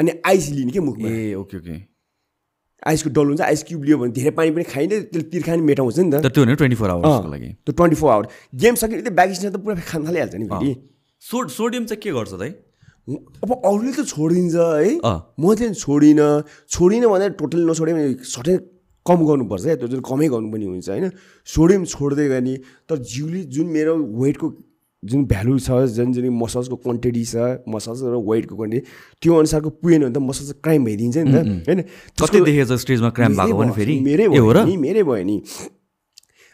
अनि 0.00 0.10
आइस 0.24 0.48
लिने 0.56 0.72
के 0.72 0.80
मुखमा? 0.80 1.08
ए 1.08 1.34
ओके 1.36 1.56
ओके। 1.60 1.76
आइसको 2.86 3.10
डल 3.10 3.26
हुन्छ 3.26 3.40
आइस 3.42 3.62
क्युब 3.68 3.82
लियो 3.84 3.98
भने 3.98 4.12
धेरै 4.14 4.30
पानी 4.38 4.50
पनि 4.54 4.64
खाइन्छ 4.64 4.92
त्यसले 4.92 5.22
तिर्खा 5.34 5.54
नि 5.56 5.62
मेटाउँछ 5.66 5.98
नि 5.98 6.10
त। 6.12 6.30
त्यो 6.30 6.44
भने 6.44 6.54
ट्वेन्टी 6.54 6.76
फोर 6.78 6.90
आवर्सको 6.90 7.28
लागि। 7.28 7.48
त्यो 7.66 7.72
ट्वेन्टी 7.74 7.96
फोर 7.98 8.10
आवर 8.12 8.26
गेम 8.54 8.74
सक्यो 8.78 9.00
त्यो 9.02 9.14
ब्याग 9.18 9.30
त 9.34 9.56
पुरा 9.58 9.74
खान 9.82 10.00
थालिहाल्छ 10.06 10.34
नि 10.34 10.46
फेरि। 10.46 10.72
सो 11.22 11.36
सोडियम 11.50 11.84
चाहिँ 11.90 12.00
के 12.02 12.10
गर्छ 12.14 12.32
दाइ 12.38 12.50
अब 13.42 13.50
अरूले 13.50 13.92
त 13.98 14.04
छोडिन्छ 14.06 14.54
है। 14.54 15.00
म 15.02 15.54
चाहिँ 15.58 15.74
छोडिनँ। 15.74 16.28
छोडिनँ 16.70 17.08
भने 17.10 17.28
टोटल 17.34 17.60
नछोड्यो 17.66 17.94
भने 17.96 18.06
सटै 18.22 18.54
कम 19.06 19.18
गर्नुपर्छ 19.26 19.64
है। 19.66 19.74
त्यो 19.80 19.88
जुन 19.88 20.00
कमै 20.04 20.28
गर्नुपर्ने 20.28 20.66
हुन्छ 20.68 20.88
होइन। 20.88 21.06
सोडियम 21.48 21.82
छोड्दै 21.88 22.26
गर्ने। 22.28 22.54
तर 22.86 22.96
जिउले 23.00 23.40
जुन 23.48 23.66
मेरो 23.74 23.92
वेटको 24.22 24.46
जुन 25.04 25.24
भ्यालु 25.30 25.58
छ 25.58 25.70
जुन 25.94 26.12
जुन 26.12 26.26
मसल्सको 26.34 26.76
क्वान्टिटी 26.82 27.24
छ 27.24 27.62
मसल्स 27.70 28.02
र 28.02 28.18
वेटको 28.18 28.54
क्वान्टिटी 28.56 28.86
त्यो 29.22 29.34
अनुसारको 29.34 29.70
पुगेन 29.78 30.02
भने 30.02 30.12
त 30.12 30.18
मसल्स 30.18 30.58
क्राइम 30.58 30.84
भइदिन्छ 30.84 31.16
नि 31.18 31.32
त 31.32 31.38
होइन? 31.68 31.80
कति 32.18 32.40
देखेछ 32.42 32.72
स्टेजमा 32.82 33.10
क्राम्प 33.14 33.40
भएको 33.40 33.72
फेरि? 33.78 33.94
मेरै 34.02 34.28
भयो 34.28 34.52
नि 34.66 34.76
मेरै 34.76 35.02
भयो 35.06 35.24
नि। 35.24 35.38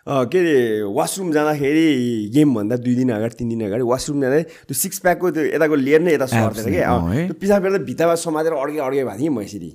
के 0.04 0.38
अरे 0.38 0.84
वासरुम 0.92 1.32
जाँदाखेरि 1.32 1.88
गेमभन्दा 2.34 2.76
दुई 2.76 2.94
दिन 2.94 3.10
अगाडि 3.16 3.34
तिन 3.40 3.48
दिन 3.48 3.60
अगाडि 3.72 3.84
वासरुम 3.88 4.20
जाँदा 4.20 4.40
त्यो 4.68 4.74
सिक्स 4.76 4.98
प्याकको 5.00 5.30
त्यो 5.32 5.44
यताको 5.56 5.74
लेयर 5.80 6.00
नै 6.04 6.12
यता 6.14 6.26
सर्दैन 6.28 6.68
क्या। 6.68 6.92
त्यो 7.32 7.34
पिसाब 7.40 7.62
गर्दा 7.64 7.78
भित्तामा 7.88 8.14
समातेर 8.20 8.52
अड्के 8.52 8.78
अड्के 8.84 9.04
भएको 9.08 9.16
थिएँ 9.24 9.32
म 9.32 9.40
यसरी। 9.40 9.72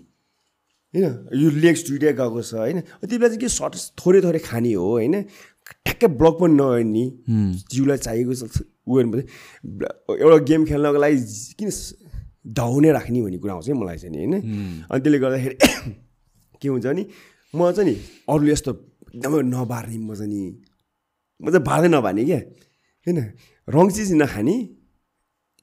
होइन? 0.94 1.06
यो 1.34 1.50
लेग्स 1.50 1.82
दुइटै 1.90 2.14
गएको 2.14 2.42
छ 2.46 2.54
होइन? 2.62 2.80
त्यति 3.02 3.18
बेला 3.18 3.28
चाहिँ 3.34 3.42
के 3.42 3.50
सर्ट 3.50 3.74
थोरै 3.98 4.22
थोरै 4.22 4.42
खाने 4.46 4.74
हो 4.78 4.86
होइन? 5.02 5.16
ठ्याक्कै 5.86 6.08
ब्लक 6.20 6.36
पनि 6.42 6.54
नगर्ने 6.54 7.04
जिउलाई 7.72 7.98
चाहिएको 7.98 8.34
छ 8.34 8.62
उयो। 8.88 9.22
एउटा 10.18 10.38
गेम 10.50 10.66
खेल्नको 10.66 11.00
लागि 11.00 11.18
किन 11.60 11.70
धाउने 12.58 12.92
राख्ने 12.92 13.22
भन्ने 13.22 13.38
कुरा 13.38 13.54
आउँछ 13.54 13.68
है 13.70 13.74
मलाई 13.74 13.98
चाहिँ 13.98 14.16
नि 14.16 14.18
होइन? 14.18 14.36
अनि 14.90 15.00
त्यसले 15.04 15.20
गर्दाखेरि 15.20 15.56
के 16.62 16.68
हुन्छ 16.70 16.86
भने 16.86 17.04
म 17.54 17.72
चाहिँ 17.72 17.88
नि 17.90 17.96
अरूले 18.30 18.52
यस्तो 18.52 18.72
एकदमै 19.16 19.42
नबार्ने 19.54 19.98
म 19.98 20.16
चाहिँ 20.16 20.32
नि 20.34 20.42
म 21.40 21.46
चाहिँ 21.52 21.64
बार्दै 21.66 21.90
नबार्ने 21.94 22.24
क्या 22.26 22.40
होइन? 23.08 23.20
रङ 23.68 23.86
चिज 23.90 24.14
नखाने। 24.14 24.56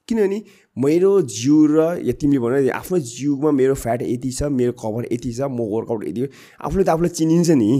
किनभने 0.07 0.39
मेरो 0.77 1.11
जिउ 1.27 1.55
र 1.67 1.99
या 2.07 2.13
तिमीले 2.15 2.39
भन 2.39 2.69
आफ्नो 2.71 2.97
जिउमा 3.03 3.51
मेरो 3.51 3.73
फ्याट 3.75 4.01
यति 4.07 4.31
छ 4.31 4.43
मेरो 4.55 4.71
कभर 4.79 5.03
यति 5.11 5.31
छ 5.33 5.51
म 5.51 5.67
वर्कआउट 5.67 6.03
यति 6.07 6.21
आफूले 6.63 6.83
त 6.83 6.89
आफूलाई 6.95 7.11
चिनिन्छ 7.11 7.49
नि। 7.59 7.71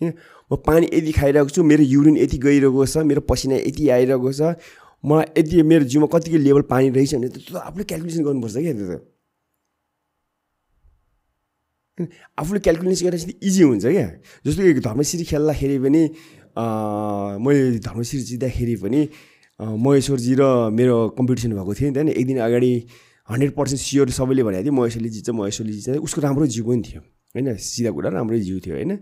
होइन 0.00 0.12
म 0.50 0.56
पानी 0.66 0.86
यति 0.92 1.12
खाइरहेको 1.12 1.50
छु 1.54 1.62
मेरो 1.62 1.84
युरिन 1.84 2.16
यति 2.16 2.38
गइरहेको 2.38 2.86
छ 2.86 3.04
मेरो 3.10 3.20
पसिना 3.28 3.56
यति 3.68 3.88
आइरहेको 3.96 4.32
छ 4.32 4.56
मलाई 5.04 5.26
यति 5.38 5.62
मेरो 5.62 5.84
जिउमा 5.92 6.06
कतिको 6.12 6.38
लेभल 6.46 6.62
पानी 6.72 6.88
रहेछ 6.96 7.14
भने 7.14 7.28
त्यो 7.28 7.52
त 7.54 7.56
आफूले 7.68 7.84
क्यालकुलेसन 7.84 8.22
गर्नुपर्छ 8.24 8.56
क्या 8.56 8.72
त्यो 8.78 8.86
त? 8.88 9.02
आफूले 12.38 12.60
क्यालकुलेसन 12.66 13.10
चाहिँ 13.10 13.34
इजी 13.42 13.62
हुन्छ 13.62 13.86
क्या। 13.86 14.08
जस्तो 14.46 14.62
कि 14.62 14.80
धर्मश्री 14.88 15.24
खेल्दाखेरि 15.30 15.78
पनि 15.84 16.02
मैले 17.44 17.78
धर्मश्री 17.86 18.18
जित्दाखेरि 18.30 18.76
पनि 18.82 19.00
महेश्वरजी 19.60 20.34
र 20.40 20.42
मेरो 20.70 20.96
कम्पिटिसन 21.18 21.50
भएको 21.58 21.72
थियो 21.74 21.88
नि 21.90 21.94
त 21.94 21.98
होइन 21.98 22.08
एक 22.18 22.26
दिन 22.26 22.38
अगाडि 22.48 22.72
हन्ड्रेड 23.28 23.52
पर्सेन्ट 23.58 23.80
स्योर 23.82 24.10
सबैले 24.18 24.42
भनेको 24.46 24.62
थियो 24.64 24.74
महेश्वरले 24.80 25.08
जित्छ 25.14 25.30
महेश्वरले 25.30 25.72
जित्छ। 25.76 25.98
उसको 26.06 26.18
राम्रो 26.26 26.46
जिउ 26.46 26.64
पनि 26.66 26.82
थियो 26.86 27.00
होइन? 27.34 27.46
सिधा 27.58 27.90
कुरा 27.90 28.10
राम्रै 28.16 28.40
जिउ 28.40 28.58
थियो 28.64 28.74
होइन? 28.74 28.92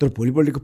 तर 0.00 0.08
भोलिपल्टको 0.18 0.60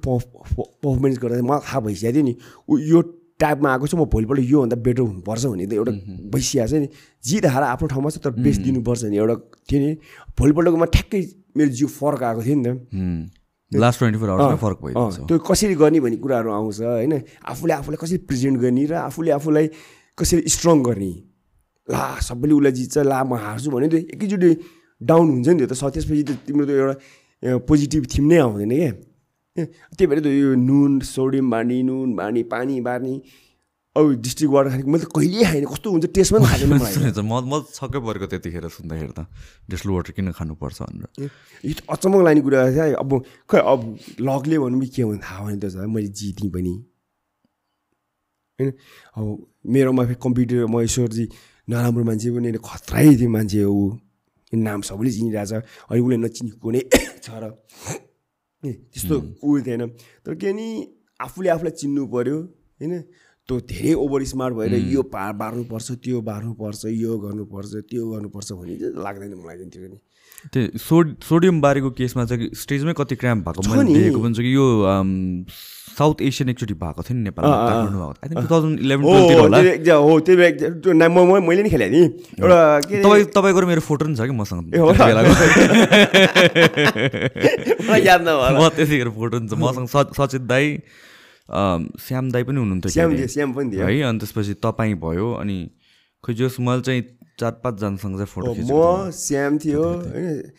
पर्फर्मेन्स 0.83 1.19
गर्दा 1.23 1.43
मलाई 1.43 1.61
थाहा 1.67 1.81
भइसकेको 1.87 2.15
थियो 2.15 2.25
नि 2.25 2.35
ऊ 2.69 2.79
यो 2.93 3.01
टाइपमा 3.41 3.69
आएको 3.73 3.87
छ 3.87 3.95
म 3.95 4.05
भोलिपल्ट 4.13 4.41
योभन्दा 4.45 4.77
बेटर 4.85 5.03
हुनुपर्छ 5.03 5.45
भन्ने 5.47 5.67
त 5.67 5.73
एउटा 5.81 5.93
भइसकेको 6.29 6.67
छ 6.69 6.73
नि। 6.85 6.89
जित 7.25 7.47
हार 7.47 7.63
आफ्नो 7.73 7.87
ठाउँमा 7.89 8.11
छ 8.11 8.19
तर 8.21 8.31
बेस्ट 8.37 8.61
दिनुपर्छ 8.69 9.05
नि 9.09 9.17
एउटा 9.17 9.37
थियो 9.71 9.81
नि 9.81 9.91
भोलिपल्टकोमा 10.39 10.87
ठ्याक्कै 10.93 11.21
मेरो 11.57 11.71
जिउ 11.79 11.89
फरक 11.89 12.23
आएको 12.23 12.43
थियो 12.45 12.57
नि 12.59 12.65
त। 12.69 13.31
लास्ट 13.71 13.99
ट्वेन्टी 13.99 14.19
फोर 14.19 14.29
आवर्समा 14.31 14.59
फरक 14.61 14.79
भइदिन्छ 14.83 15.17
त्यो 15.31 15.39
कसरी 15.47 15.75
गर्ने 15.79 16.01
भन्ने 16.05 16.17
कुराहरू 16.21 16.51
आउँछ 16.51 16.81
होइन? 16.81 17.13
आफूले 17.49 17.73
आफूलाई 17.81 17.99
कसरी 18.03 18.19
प्रेजेन्ट 18.29 18.57
गर्ने 18.61 18.85
र 18.91 18.95
आफूले 19.09 19.31
आफूलाई 19.39 19.67
कसरी 20.19 20.41
स्ट्रङ 20.51 20.83
गर्ने? 20.83 21.13
ला 21.89 22.03
सबैले 22.19 22.55
उसलाई 22.55 22.73
जित्छ 22.77 22.99
ला 23.07 23.19
म 23.25 23.39
हार्छु 23.41 23.71
भने 23.71 23.89
त्यो 23.89 24.01
एकैचोटि 24.15 24.51
डाउन 25.01 25.27
हुन्छ 25.31 25.49
नि 25.49 25.59
त्यो 25.65 25.69
त। 25.71 25.75
त्यसपछि 25.81 26.23
त 26.29 26.31
तिम्रो 26.45 26.67
त 26.67 26.71
एउटा 26.77 26.95
पोजिटिभ 27.67 28.05
थिम 28.11 28.25
नै 28.27 28.39
आउँदैन 28.43 28.75
क्या। 28.75 28.93
त्यही 29.97 30.07
भएर 30.11 30.21
त 30.21 30.27
यो 30.27 30.55
नुन 30.57 31.01
सोडियम 31.07 31.51
बार्ने 31.51 31.83
नुन 31.91 32.09
बार्ने 32.17 32.43
पानी 32.53 32.81
बार्ने 32.89 33.15
अब 33.97 34.05
डिस्ट्रिक्ट 34.23 34.53
वाटर 34.55 34.71
खाने 34.71 34.83
मैले 34.87 35.05
त 35.05 35.11
कहिल्यै 35.11 35.45
खाएन 35.51 35.65
कस्तो 35.67 35.91
हुन्छ 35.91 36.07
टेस्ट 36.15 36.31
पनि 36.33 36.45
थाहा 36.47 36.57
छैन 36.59 36.71
मलाई। 36.71 36.93
सुनेछ 36.97 37.19
म 37.27 37.33
म 37.43 37.53
छक्कै 37.75 38.01
परेको 38.07 38.27
त्यतिखेर 38.31 38.67
सुन्दाखेरि 38.71 39.13
त 39.19 39.27
डिस्टल 39.67 39.91
वाटर 39.91 40.13
किन 40.15 40.31
खानुपर्छ 40.39 40.79
भनेर। 40.83 41.27
यो 41.67 41.73
त 41.75 41.81
अचम्म 41.91 42.23
लाग्ने 42.23 42.43
कुरा 42.47 42.59
छ 42.71 42.79
है 42.87 42.95
अब 43.03 43.11
खै 43.51 43.59
अब 43.59 43.81
लगले 44.23 44.57
भनौँ 44.63 44.81
कि 44.81 44.89
के 44.95 45.03
हुन्छ 45.03 45.21
थाहा 45.27 45.41
भएन 45.43 45.59
त 45.59 45.75
मैले 45.91 46.07
जितेँ 46.07 46.51
पनि। 46.55 46.75
होइन 48.59 48.71
अब 49.19 49.27
मेरोमा 49.75 50.03
फेरि 50.07 50.19
कम्प्युटर 50.23 50.71
महेश्वरजी 50.71 51.25
नराम्रो 51.69 52.03
मान्छे 52.07 52.29
पनि 52.31 52.47
होइन, 52.47 52.59
खत्रै 52.63 53.09
थियो 53.19 53.31
मान्छे 53.31 53.63
हो 53.67 53.75
नाम 54.53 54.81
सबैले 54.87 55.11
चिनिरहेछ 55.17 55.53
अहिले 55.91 56.03
उसले 56.03 56.17
नचिनी 56.25 56.51
कुनै 56.63 56.81
छ 57.25 57.29
र। 57.43 57.59
ए, 58.63 58.73
त्यस्तो 58.93 59.17
थिएन 59.67 59.87
तर 60.27 60.35
के 60.35 60.53
नि 60.53 60.67
आफूले 61.21 61.49
आफूलाई 61.57 61.75
चिन्नु 61.81 62.07
पऱ्यो 62.15 62.37
होइन 62.81 62.93
त्यो 63.49 63.61
धेरै 63.71 63.93
ओभर 64.05 64.25
स्मार्ट 64.33 64.55
भएर 64.57 64.75
यो 64.95 65.03
पा 65.15 65.23
बार्नुपर्छ 65.41 65.91
त्यो 66.05 66.21
बार्नुपर्छ 66.29 66.85
यो 66.93 67.19
गर्नुपर्छ 67.25 67.73
त्यो 67.91 68.05
गर्नुपर्छ 68.11 68.53
भन्ने 68.53 68.77
चाहिँ 68.81 68.95
लाग्दैन 69.05 69.35
मलाई 69.41 69.57
चाहिँ 69.59 69.71
त्यो 69.71 69.89
नि 69.89 69.99
त्यो 70.53 70.79
सोड 70.79 71.15
सोडियम 71.29 71.61
बारेको 71.61 71.91
केसमा 71.99 72.25
चाहिँ 72.31 72.51
स्टेजमै 72.57 72.93
कति 72.97 73.17
क्राम्प 73.23 73.49
भएको 73.49 73.69
मैले 73.71 73.83
नि। 73.85 73.95
देखेको 73.95 74.21
पनि 74.23 74.35
छ 74.35 74.41
कि 74.47 74.55
यो 74.55 74.67
साउथ 76.01 76.23
एसियन 76.23 76.49
एकचोटि 76.51 76.75
भएको 76.75 77.03
थियो 77.05 77.17
नि 77.19 77.23
नेपालमा 77.29 77.57
टु 78.33 78.47
थाउजन्ड 78.49 78.81
इलेभेन 78.81 79.05
होला। 79.37 79.59
ना- 79.61 81.45
मैले 81.45 81.63
नि 81.63 81.71
खेलेँ 81.71 81.89
नि। 81.91 82.03
एउटा 82.41 82.59
तपाईँ 83.05 83.25
तपाईँको 83.37 83.61
र 83.61 83.65
मेरो 83.67 83.81
फोटो 83.81 84.05
पनि 84.07 84.17
छ 84.17 84.21
कि 84.25 84.33
मसँग? 84.33 84.65
याद 88.01 88.21
नभएर। 88.23 88.53
म 88.57 88.69
त्यतिखेर 88.69 89.09
फोटो 89.11 89.37
हुन्छ 89.37 89.53
मसँग 89.53 89.87
स- 89.89 90.13
सचित 90.17 90.43
दाई 90.43 90.67
श्याम 92.01 92.31
दाई 92.31 92.43
पनि 92.43 92.59
हुनुहुन्थ्यो 92.59 92.91
श्याम 93.29 93.53
पनि 93.53 93.69
थियो 93.71 93.87
है 93.87 94.03
अनि 94.03 94.19
त्यसपछि 94.19 94.55
तपाईँ 94.55 94.95
भयो 94.95 95.29
अनि 95.35 95.59
खोइ 96.25 96.35
जोस् 96.35 96.61
मैले 96.61 96.83
चाहिँ 96.83 97.03
चार 97.41 97.53
पाँचजनासँग 97.65 98.15
चाहिँ 98.15 98.27
फोटो। 98.27 98.55
म 98.55 99.11
श्याम 99.11 99.59
थियो 99.59 99.83
होइन 99.83 100.53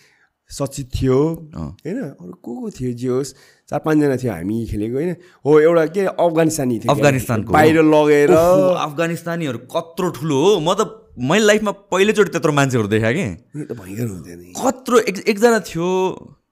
सचित 0.51 0.87
थियो। 0.91 1.17
होइन 1.55 1.97
अरू 2.01 2.33
को 2.43 2.51
को 2.61 2.69
थियो 2.69 2.91
जे 2.93 3.07
होस्। 3.07 3.29
चार 3.72 3.80
पाँचजना 3.80 4.15
थियो 4.19 4.32
हामी 4.36 4.55
खेलेको 4.67 4.95
होइन। 4.99 5.15
हो 5.47 5.51
एउटा 5.59 5.86
के 5.95 6.01
अफगानिस्तानी 6.11 6.76
थियो 6.84 6.91
क्या। 6.91 6.93
अफगानिस्तानको। 6.93 7.53
बाहिर 7.55 7.78
लगेर। 7.88 8.32
अफगानिस्तानीहरू 8.36 9.59
कत्रो 9.72 10.09
ठुलो 10.19 10.39
हो। 10.43 10.59
म 10.59 10.76
त 10.76 11.07
मैले 11.15 11.45
लाइफमा 11.47 11.72
पहिलोचोटि 11.88 12.32
त्यत्रो 12.36 12.51
मान्छेहरू 12.51 12.88
देखाएँ 12.91 13.15
कि। 13.15 13.28
त 13.63 13.72
भयङ्कर 13.72 14.07
हुन्थ्यो 14.11 14.36
नि। 14.36 14.51
कत्रो 14.59 14.95
एक 15.07 15.15
एकजना 15.24 15.59
थियो 15.63 15.88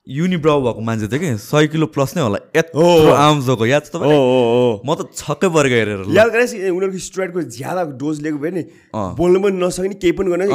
युनिब्राउ 0.07 0.57
भएको 0.63 0.82
मान्छे 0.82 1.07
थियो 1.11 1.20
कि। 1.20 1.30
सय 1.43 1.67
किलो 1.76 1.86
प्लस 1.91 2.15
नै 2.15 2.24
होला। 2.24 2.39
यत्रो। 2.55 2.88
आर्म्सको 3.13 3.65
याद 3.67 3.84
छ 3.84 3.99
हो 3.99 4.80
म 4.80 4.89
त 4.95 5.11
छक्कै 5.11 5.47
परेको 5.51 5.76
हेरेर। 5.76 5.99
याद 6.15 6.28
गरेपछि 6.32 6.55
उनीहरूको 6.72 6.99
स्ट्रेटको 7.03 7.39
ज्यादा 7.51 7.82
डोज 7.99 8.15
लिएको 8.24 8.39
भए 8.39 8.51
नि। 8.55 8.63
बोल्नु 8.95 9.38
पनि 9.43 9.55
नसक्ने 9.59 9.95
केही 9.99 10.15
पनि 10.15 10.28
गर्न 10.32 10.47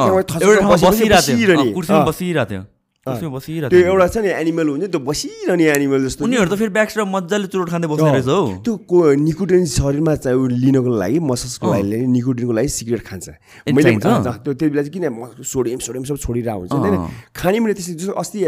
बसिरहेको 2.09 2.45
थियो। 2.51 2.63
अँ। 3.05 3.13
बसिरहेको 3.37 3.69
त्यो 3.69 3.81
एउटा 3.85 4.07
छ 4.09 4.17
नि 4.25 4.29
एनिमल 4.33 4.69
हुन्छ 4.69 4.85
त्यो 4.89 5.01
बसिरहने 5.05 5.65
एनिमल 5.77 6.01
जस्तो 6.09 6.25
उनीहरू 6.25 6.49
त 6.49 6.57
फेरि 6.57 6.73
ब्याक्सबाट 6.73 7.05
मजाले 7.05 7.47
चुरोट 7.53 7.69
खाँदै 7.69 7.89
बस्ने 7.93 8.11
रहेछ 8.17 8.29
हौ। 8.33 8.65
त्यो 8.65 8.73
को 8.89 8.97
निकोटिन 9.21 9.65
शरीरमा 9.69 10.15
चाहिँ 10.25 10.37
उ 10.41 10.49
लिनको 10.49 10.89
लागि 10.89 11.19
मसल्सको 11.21 11.69
लागि 11.69 12.01
निकोटिनको 12.17 12.53
लागि 12.57 12.69
सिगरेट 12.73 13.03
खान्छ। 13.05 13.27
मैले 13.69 13.93
त्यो 14.01 14.41
त्यति 14.41 14.73
बेला 14.73 14.83
चाहिँ 14.89 14.97
किन 14.97 15.45
सोडियम 15.45 15.79
सोडियम 15.85 16.05
सब 16.09 16.17
छोडिरहेको 16.25 16.61
हुन्छ 16.65 16.73
होइन। 16.73 16.97
खाने 17.37 17.57
मैले 17.61 17.75
त्यस्तो 17.77 17.93
जस्तो 18.01 18.17
अस्ति 18.25 18.39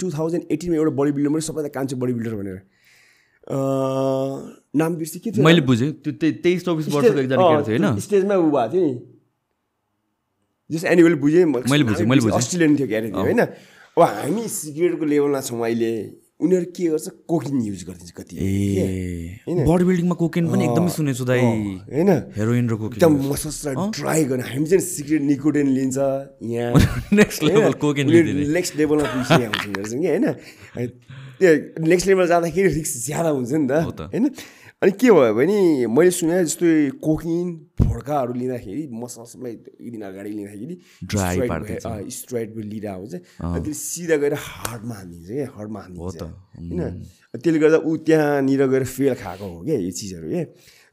टु 0.00 0.06
थाउजन्ड 0.16 0.42
एटिनमा 0.56 0.76
एउटा 0.80 0.92
बडी 0.96 1.12
बिल्डर 1.12 1.30
मैले 1.36 1.44
सबैलाई 1.44 1.72
कान्छु 1.76 1.94
बडी 2.00 2.12
बिल्डर 2.16 2.34
भनेर 2.40 2.58
नाम 4.72 4.90
बिर्सेँ 4.96 5.20
के 5.20 5.30
थियो? 5.36 5.44
मैले 5.44 5.60
बुझेँ 5.68 5.90
त्यो 6.00 6.32
तेइस 6.44 6.64
चौबिस 6.64 6.86
वर्षको 6.96 7.20
एकजना 7.28 7.36
थियो 7.36 7.76
होइन। 7.76 7.84
स्टेजमा 8.00 8.34
ऊ 8.40 8.48
भएको 8.56 8.72
थियो 8.72 8.82
नि। 8.88 8.92
जस 10.70 10.84
एनिमल 10.84 11.14
बुझेँ 11.16 11.44
मैले 11.44 11.84
बुझेँ, 11.84 12.04
मैले। 12.08 12.20
अस्ट्रेलियन 12.28 12.76
थियो 12.76 12.88
क्यारे 12.88 13.08
थियो 13.08 13.24
होइन। 13.24 13.40
अब 13.98 14.04
हामी 14.06 14.46
सिगरेटको 14.46 15.04
लेभलमा 15.10 15.40
छौँ 15.42 15.58
अहिले 15.58 15.90
उनीहरू 16.38 16.66
के 16.70 16.86
गर्छ? 16.86 17.26
कोकिन 17.26 17.58
युज 17.66 17.82
गरिदिन्छ 17.82 18.14
कति। 18.14 18.34
ए 18.38 19.66
बडी 19.66 19.84
बिल्डिङमा 19.90 20.14
कोकेन 20.22 20.44
पनि 20.46 20.64
एकदमै 20.70 20.90
सुनेछु 20.94 21.24
दाइ। 21.26 21.42
होइन? 21.42 22.10
हेरोइन 22.38 22.66
र 22.70 22.74
कोकेन। 22.78 22.94
एकदम 22.94 23.14
मसल्सलाई 23.26 23.74
ड्राई 23.98 24.24
गर्न 24.30 24.42
हामी 24.46 24.66
चाहिँ 24.70 24.84
सिगरेट 24.86 25.22
निकोटिन 25.34 25.66
लिन्छ 25.74 25.98
यहाँ। 25.98 26.78
नेक्स्ट 27.18 27.42
लेभल 27.42 27.72
कोकेन 27.82 28.06
नेक्स्ट 28.54 28.76
लेभलमा 28.78 29.06
पुगिसकेको 29.18 29.50
हुन्छ 29.50 29.66
उनीहरू 29.66 29.88
चाहिँ 29.90 30.02
कि 30.02 30.08
होइन? 30.14 30.26
त्यो 31.42 31.50
नेक्स्ट 31.90 32.06
लेभल 32.06 32.26
जाँदाखेरि 32.30 32.70
रिक्स 32.78 32.92
ज्यादा 33.06 33.30
हुन्छ 33.34 33.52
नि 33.58 33.66
त। 33.66 34.06
होइन? 34.14 34.30
अनि 34.82 34.92
के 34.92 35.10
भयो 35.10 35.34
भने 35.34 35.86
मैले 35.88 36.10
सुने 36.12 36.38
जस्तै 36.44 37.02
कोकिन 37.02 37.46
भोड्काहरू 37.76 38.32
लिँदाखेरि 38.32 38.82
मसलाई 38.94 39.52
एक 39.52 39.90
दिन 39.90 40.02
अगाडि 40.04 40.30
लिँदाखेरि 40.30 40.74
भएर 42.30 42.62
लिएर 42.64 42.86
आउँछ 42.86 43.14
अनि 43.42 43.58
त्यसले 43.58 43.74
सिधा 43.74 44.16
गएर 44.22 44.34
हार्डमा 44.38 44.94
हानिदिन्छ 44.94 45.28
क्या 45.28 45.46
हार्डमा 45.50 45.80
हानिदिन्छ 45.80 46.22
होइन 46.22 46.80
त्यसले 47.34 47.58
गर्दा 47.58 47.78
ऊ 47.80 47.96
त्यहाँनिर 48.06 48.62
गएर 48.68 48.84
फेल 48.86 49.14
खाएको 49.16 49.46
हो 49.48 49.58
क्या 49.64 49.78
यो 49.78 49.90
चिजहरू 49.92 50.28
क्या 50.28 50.44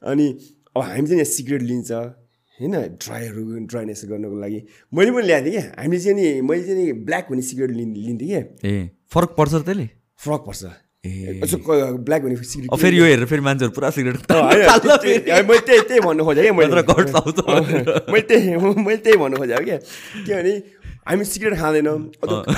अनि 0.02 0.26
अब 0.74 0.82
हामी 0.84 1.06
चाहिँ 1.06 1.20
यहाँ 1.22 1.30
सिक्रेट 1.32 1.62
लिन्छ 1.64 1.92
होइन 1.92 2.74
ड्राईहरू 2.98 3.44
ड्राइनेस 3.66 4.02
गर्नको 4.08 4.40
लागि 4.40 4.60
मैले 4.94 5.12
पनि 5.12 5.28
ल्याएको 5.28 5.46
थिएँ 5.46 5.62
क्या 5.62 5.74
हामीले 5.78 6.02
चाहिँ 6.02 6.18
नि 6.18 6.42
मैले 6.42 6.64
चाहिँ 6.64 6.80
नि 6.80 6.92
ब्ल्याक 7.04 7.30
भन्ने 7.30 7.44
सिगरेट 7.44 7.72
लिन् 7.72 7.94
लिन्थेँ 8.00 8.28
क्या 8.28 8.42
ए 8.66 8.74
फरक 9.12 9.36
पर्छ 9.38 9.54
त्यसले 9.56 9.88
फरक 10.20 10.42
पर्छ 10.48 10.74
ब्ल्याक 11.06 12.22
भने 12.22 12.36
सिगरेट 12.36 12.80
फेरि 12.80 13.00
यो 13.00 13.06
हेरेर 13.06 13.26
फेरि 13.26 13.42
मान्छेहरू 13.42 13.74
पुरा 13.74 13.90
सिगरेट 13.92 14.32
मैले 14.32 15.60
त्यही 15.62 15.82
त्यही 15.82 16.00
भन्नु 16.02 16.24
खोजेँ 16.24 16.44
क्या 16.44 16.54
मैले 16.54 16.82
मैले 18.08 18.22
त्यही 18.24 18.56
मैले 18.78 18.98
त्यही 18.98 19.18
भन्नु 19.18 19.38
खोजेँ 19.38 19.64
क्या 19.64 19.78
किनभने 19.78 20.54
हामी 21.06 21.24
सिगरेट 21.24 21.54
खाँदैनौँ 21.56 21.98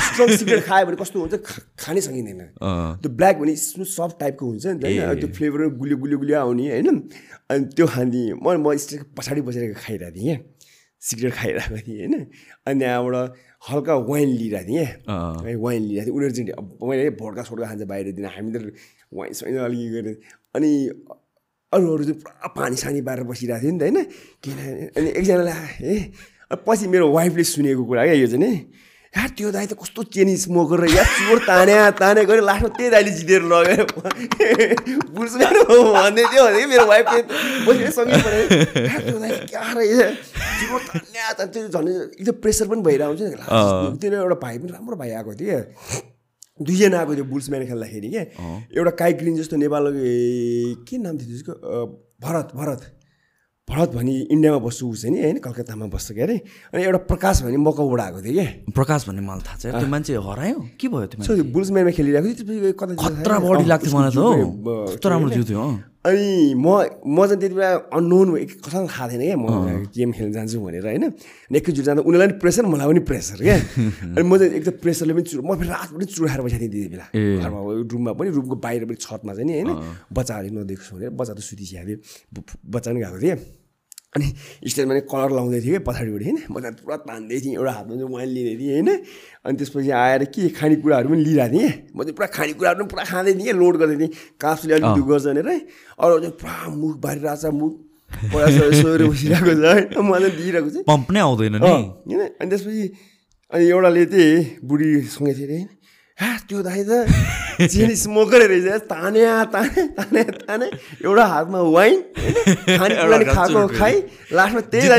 स्ट्रङ 0.07 0.29
सिगरेट 0.33 0.63
खायो 0.63 0.85
भने 0.85 0.97
कस्तो 0.97 1.19
हुन्छ 1.19 1.35
खानै 1.77 2.01
सकिँदैन 2.01 2.41
त्यो 2.97 3.09
ब्ल्याक 3.11 3.35
भने 3.37 3.55
स्मुथ 3.57 3.89
सफ्ट 3.89 4.15
टाइपको 4.19 4.43
हुन्छ 4.47 4.65
नि 4.67 4.79
त 4.79 4.83
होइन 4.85 5.19
त्यो 5.19 5.29
फ्लेभर 5.35 5.59
गुलियो 5.75 5.97
गुलियो 5.97 6.17
गुलियो 6.17 6.37
आउने 6.39 6.69
होइन 6.71 6.87
अनि 7.49 7.65
त्यो 7.75 7.87
खाँदिएँ 7.87 8.37
म 8.37 8.55
म 8.57 8.75
स्टेजको 8.77 9.05
पछाडि 9.13 9.41
बसेर 9.43 9.73
खाइरहेको 9.77 10.15
थिएँ 10.15 10.23
क्या 10.29 10.37
सिगरेट 11.01 11.33
खाइरहेको 11.33 11.77
थिएँ 11.83 11.99
होइन 11.99 12.15
अनि 12.65 12.79
त्यहाँबाट 12.79 13.15
हल्का 13.62 13.95
वाइन 13.95 14.30
लिइरहेको 14.30 14.70
थिएँ। 14.70 14.86
है 15.47 15.55
वाइन 15.55 15.82
लिइरहेको 15.82 16.08
थिएँ। 16.08 16.16
उनीहरू 16.18 16.34
चाहिँ 16.36 16.51
अब 16.58 16.66
मैले 16.84 17.10
भोड्का 17.20 17.43
सोड्का 17.43 17.66
खान्छ 17.68 17.84
बाहिर 17.84 18.12
दिन। 18.16 18.26
हामी 18.26 18.51
त 18.51 18.74
वाइन 19.14 19.34
साइन 19.34 19.58
अलिकति 19.58 19.89
गरेर 19.93 20.16
अनि 20.55 20.72
अरू 21.74 21.86
अरू 21.93 22.03
चाहिँ 22.03 22.20
पुरा 22.22 22.47
पानी 22.55 22.76
सानी 22.76 23.01
पारेर 23.01 23.24
बसिरहेको 23.28 23.62
थियो 23.64 23.72
नि 23.72 23.80
त 23.80 23.84
होइन? 23.84 23.97
किन? 24.43 24.58
अनि 24.97 25.08
एकजनाले 25.10 25.53
ए 25.84 25.93
पछि 26.68 26.88
मेरो 26.88 27.12
वाइफले 27.12 27.43
सुनेको 27.43 27.84
कुरा 27.84 28.03
क्या 28.08 28.14
यो 28.24 28.28
चाहिँ 28.28 28.39
नि 28.39 28.51
या 29.16 29.26
त्यो 29.38 29.49
दाइ 29.55 29.66
त 29.72 29.74
कस्तो 29.82 30.03
चेनी 30.14 30.36
स्मोकर 30.43 30.84
या 30.89 31.03
चोर 31.16 31.38
तान्या 31.47 31.89
तान्या 31.99 32.24
गऱ्यो 32.30 32.43
लास्टमा 32.45 32.70
त्यही 32.78 32.89
दाइले 32.91 33.12
जितेर 33.18 33.41
लगेर 33.51 33.82
बुझ्नु 35.16 35.76
भन्दै 35.95 36.24
थियो 36.32 36.43
भने 36.47 36.66
मेरो 36.72 36.86
वाइफले 36.91 37.22
पऱ्यो 37.68 37.89
त्यो 39.08 39.18
दाइ 39.24 39.32
क्या 39.51 39.64
रहेछ 39.78 40.18
चोर 40.60 40.82
तान्या 40.91 41.32
त 41.39 41.47
त्यो 41.53 41.68
झन् 41.74 41.88
एकदम 42.20 42.36
प्रेसर 42.43 42.66
पनि 42.74 42.82
भइरहेको 42.88 43.14
हुन्छ 43.14 43.99
त्यो 44.01 44.12
एउटा 44.22 44.38
भाइ 44.43 44.58
पनि 44.60 44.72
राम्रो 44.76 44.95
भाइ 45.03 45.12
आएको 45.22 45.34
थियो 45.39 45.47
क्या 45.47 45.62
दुईजना 46.60 46.97
आएको 46.99 47.14
थियो 47.16 47.26
बुल्सम्यान 47.32 47.66
खेल्दाखेरि 47.72 48.10
के 48.16 48.22
एउटा 48.78 48.91
काइ 49.01 49.14
ग्रिन 49.24 49.36
जस्तो 49.41 49.55
नेपाल 49.64 49.84
ए, 49.95 50.76
के 50.88 50.95
नाम 51.05 51.18
थियो 51.18 51.28
त्यसको 51.32 51.53
भरत 52.28 52.47
भरत 52.60 52.82
भरत 53.68 53.89
भनी 53.99 54.15
इन्डियामा 54.32 54.59
बस्छु 54.63 54.88
ऊ 54.88 54.95
चाहिँ 54.95 55.11
नि 55.11 55.22
होइन? 55.22 55.38
कलकत्तामा 55.43 55.86
बस्छ 55.91 56.15
के 56.15 56.22
अरे? 56.24 56.36
अनि 56.72 56.84
एउटा 56.88 56.99
प्रकाश 57.03 57.41
भन्ने 57.43 57.57
मकौबाट 57.59 57.99
आएको 57.99 58.20
थियो 58.24 58.34
क्या 58.34 58.72
प्रकाश 58.72 59.07
भन्ने 59.11 59.22
मलाई 59.28 59.43
थाहा 59.43 59.57
छ 59.59 59.76
त्यो 59.76 59.88
मान्छे 59.91 60.15
हरायो? 60.24 60.59
के 60.80 60.88
भयो 60.88 61.05
त्यो 61.11 61.43
बुल्सम्यानमा 61.51 61.91
खेलिरहेको 61.91 62.47
थियो 62.47 62.72
खतरा 62.80 63.38
बडी 63.43 63.65
लाग्थ्यो 63.68 63.91
मलाई 63.91 64.11
त 64.15 64.24
हो। 64.24 65.09
राम्रो 65.11 65.30
जिउ 65.36 65.43
थियो। 65.51 65.63
अनि 66.08 66.53
म 66.55 66.68
म 67.03 67.18
चाहिँ 67.28 67.39
त्यति 67.41 67.55
बेला 67.55 67.70
अननोन 67.97 68.28
कसैलाई 68.64 68.88
थाहा 68.88 69.05
थिएन 69.12 69.22
क्या 69.28 69.38
म 69.38 69.45
गेम 69.91 70.12
खेल्न 70.16 70.32
जान्छु 70.32 70.58
भनेर 70.64 70.86
होइन? 70.88 71.03
एकैचोटि 71.51 71.82
जाँदा 71.84 72.01
उनीहरूलाई 72.08 72.28
पनि 72.32 72.39
प्रेसर 72.39 72.66
मलाई 72.66 72.88
पनि 72.88 72.99
प्रेसर 73.10 73.38
क्या? 73.43 73.55
अनि 74.16 74.24
म 74.24 74.38
चाहिँ 74.38 74.51
एकदम 74.55 74.76
प्रेसरले 74.84 75.14
पनि 75.14 75.24
चुर 75.28 75.41
म 75.43 75.55
फेरि 75.58 75.70
रातभरि 75.70 76.05
चुराएर 76.05 76.41
बसेको 76.41 76.60
थिएँ 76.64 76.72
त्यति 76.72 76.89
बेला। 76.93 77.05
घरमा 77.43 77.60
रुममा 77.91 78.12
पनि 78.20 78.30
रुमको 78.30 78.55
बाहिर 78.55 78.82
पनि 78.88 78.95
छतमा 79.03 79.32
चाहिँ 79.34 79.47
नि 79.47 79.53
होइन? 79.58 79.70
बच्चाहरूले 80.14 80.51
नदेखोस् 80.55 80.91
भनेर 80.95 81.10
बच्चा 81.20 81.34
त 81.34 81.39
ब- 82.34 82.60
बच्चा 82.72 82.88
पनि 82.91 82.99
गएको 83.03 83.20
थिएँ 83.20 83.38
अनि 84.16 84.28
स्टेजमा 84.72 84.93
नै 84.93 85.01
कलर 85.12 85.30
लाउँदै 85.38 85.60
थिएँ 85.62 85.78
कि 85.78 85.84
पछाडिबाट 85.88 86.24
होइन? 86.24 86.38
म 86.47 86.55
त 86.64 86.80
पुरा 86.80 86.97
तान्दै 87.03 87.38
थिएँ 87.43 87.55
एउटा 87.60 87.72
हातमा 87.78 87.93
चाहिँ 87.97 88.12
वाइन 88.14 88.30
लिँदै 88.36 88.55
थिएँ 88.60 88.74
होइन? 88.78 88.89
अनि 89.45 89.55
त्यसपछि 89.58 89.91
आएर 89.91 90.24
के 90.32 90.41
खानेकुराहरू 90.58 91.08
पनि 91.12 91.24
लिइरहेको 91.28 91.53
थिएँ 91.53 91.72
म 91.91 91.99
चाहिँ 92.03 92.16
पुरा 92.18 92.28
खानेकुराहरू 92.38 92.78
पनि 92.84 92.89
पुरा 92.93 93.03
खाँदै 93.12 93.34
थिएँ 93.39 93.53
लोड 93.62 93.76
गर्दै 93.78 93.97
थिएँ। 93.99 94.12
काप्सले 94.39 94.74
अलिक 94.80 94.89
दुःख 94.95 95.08
गर्छ 95.12 95.26
भनेर 95.28 95.47
है? 95.47 95.58
अरू 95.99 96.16
चाहिँ 96.24 96.36
पुरा 96.39 96.55
मुख 96.72 96.95
बारिरहेको 97.03 97.41
छ 97.41 97.45
मुख। 97.60 97.74
सोएर 98.80 99.01
बसिरहेको 99.12 99.53
छ 99.53 99.64
होइन 99.68 99.86
मलाई 100.08 100.32
दिइरहेको 100.39 100.70
चाहिँ 100.72 100.86
पम्प 100.88 101.08
नै 101.12 101.20
आउँदैन 101.28 101.55
होइन? 101.60 102.22
अनि 102.39 102.47
त्यसपछि 102.47 102.84
अनि 103.51 103.64
एउटाले 103.68 104.03
चाहिँ 104.08 104.36
बुढीसँगै 104.64 105.34
थियो 105.36 105.47
अरे 105.47 105.60
हा 106.20 106.30
त्यो 106.47 106.60
दाइ 106.64 106.82
त 106.88 106.91
चिनी 107.58 107.95
स्मोकर 107.95 108.41
रहेछ 108.49 108.86
तान्या 108.86 109.34
ताने 109.53 109.84
ताने 109.97 110.24
ताने 110.24 110.68
एउटा 111.05 111.26
हातमा 111.26 111.60
वाइन 111.74 112.01
खानेकुरा 112.78 113.18
नि 113.18 113.26
एउटा 113.26 113.34
खाएको 113.34 113.68
खाइ 113.78 113.95
लास्टमा 114.34 114.62
त्यही 114.62 114.86
थाहा 114.88 114.97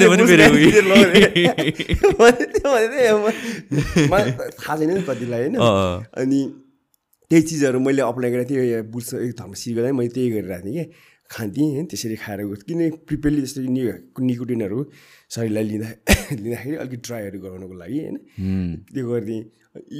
छैन 4.77 4.91
नि 4.91 5.03
कतिलाई 5.09 5.41
होइन। 5.43 5.57
अनि 6.19 6.41
त्यही 7.31 7.43
चिजहरू 7.43 7.79
मैले 7.81 8.03
अप्लाई 8.03 8.31
गरेको 8.31 8.51
थिएँ। 8.51 8.63
एक 8.83 9.33
धर्म 9.39 9.53
गर्दा 9.75 9.93
मैले 9.93 10.09
त्यही 10.09 10.31
गरिरहेको 10.31 10.67
थिएँ 10.67 10.85
कि। 10.85 10.93
खान्थेँ 11.31 11.67
होइन? 11.71 11.85
त्यसरी 11.87 12.17
खाएर 12.17 12.41
गएको 12.41 12.65
किन 12.69 12.81
प्रिपेरली 13.07 13.41
जस्तो 13.43 13.61
निकोटिनहरू 14.25 14.79
शरीरलाई 15.31 15.65
लिँदा 15.71 15.89
लिँदाखेरि 16.43 16.77
अलिकति 16.83 16.97
ड्राईहरू 17.07 17.39
गराउनको 17.45 17.75
लागि 17.83 17.99
होइन। 18.01 18.17
त्यो 18.93 19.05
गरिदिएँ। 19.09 19.45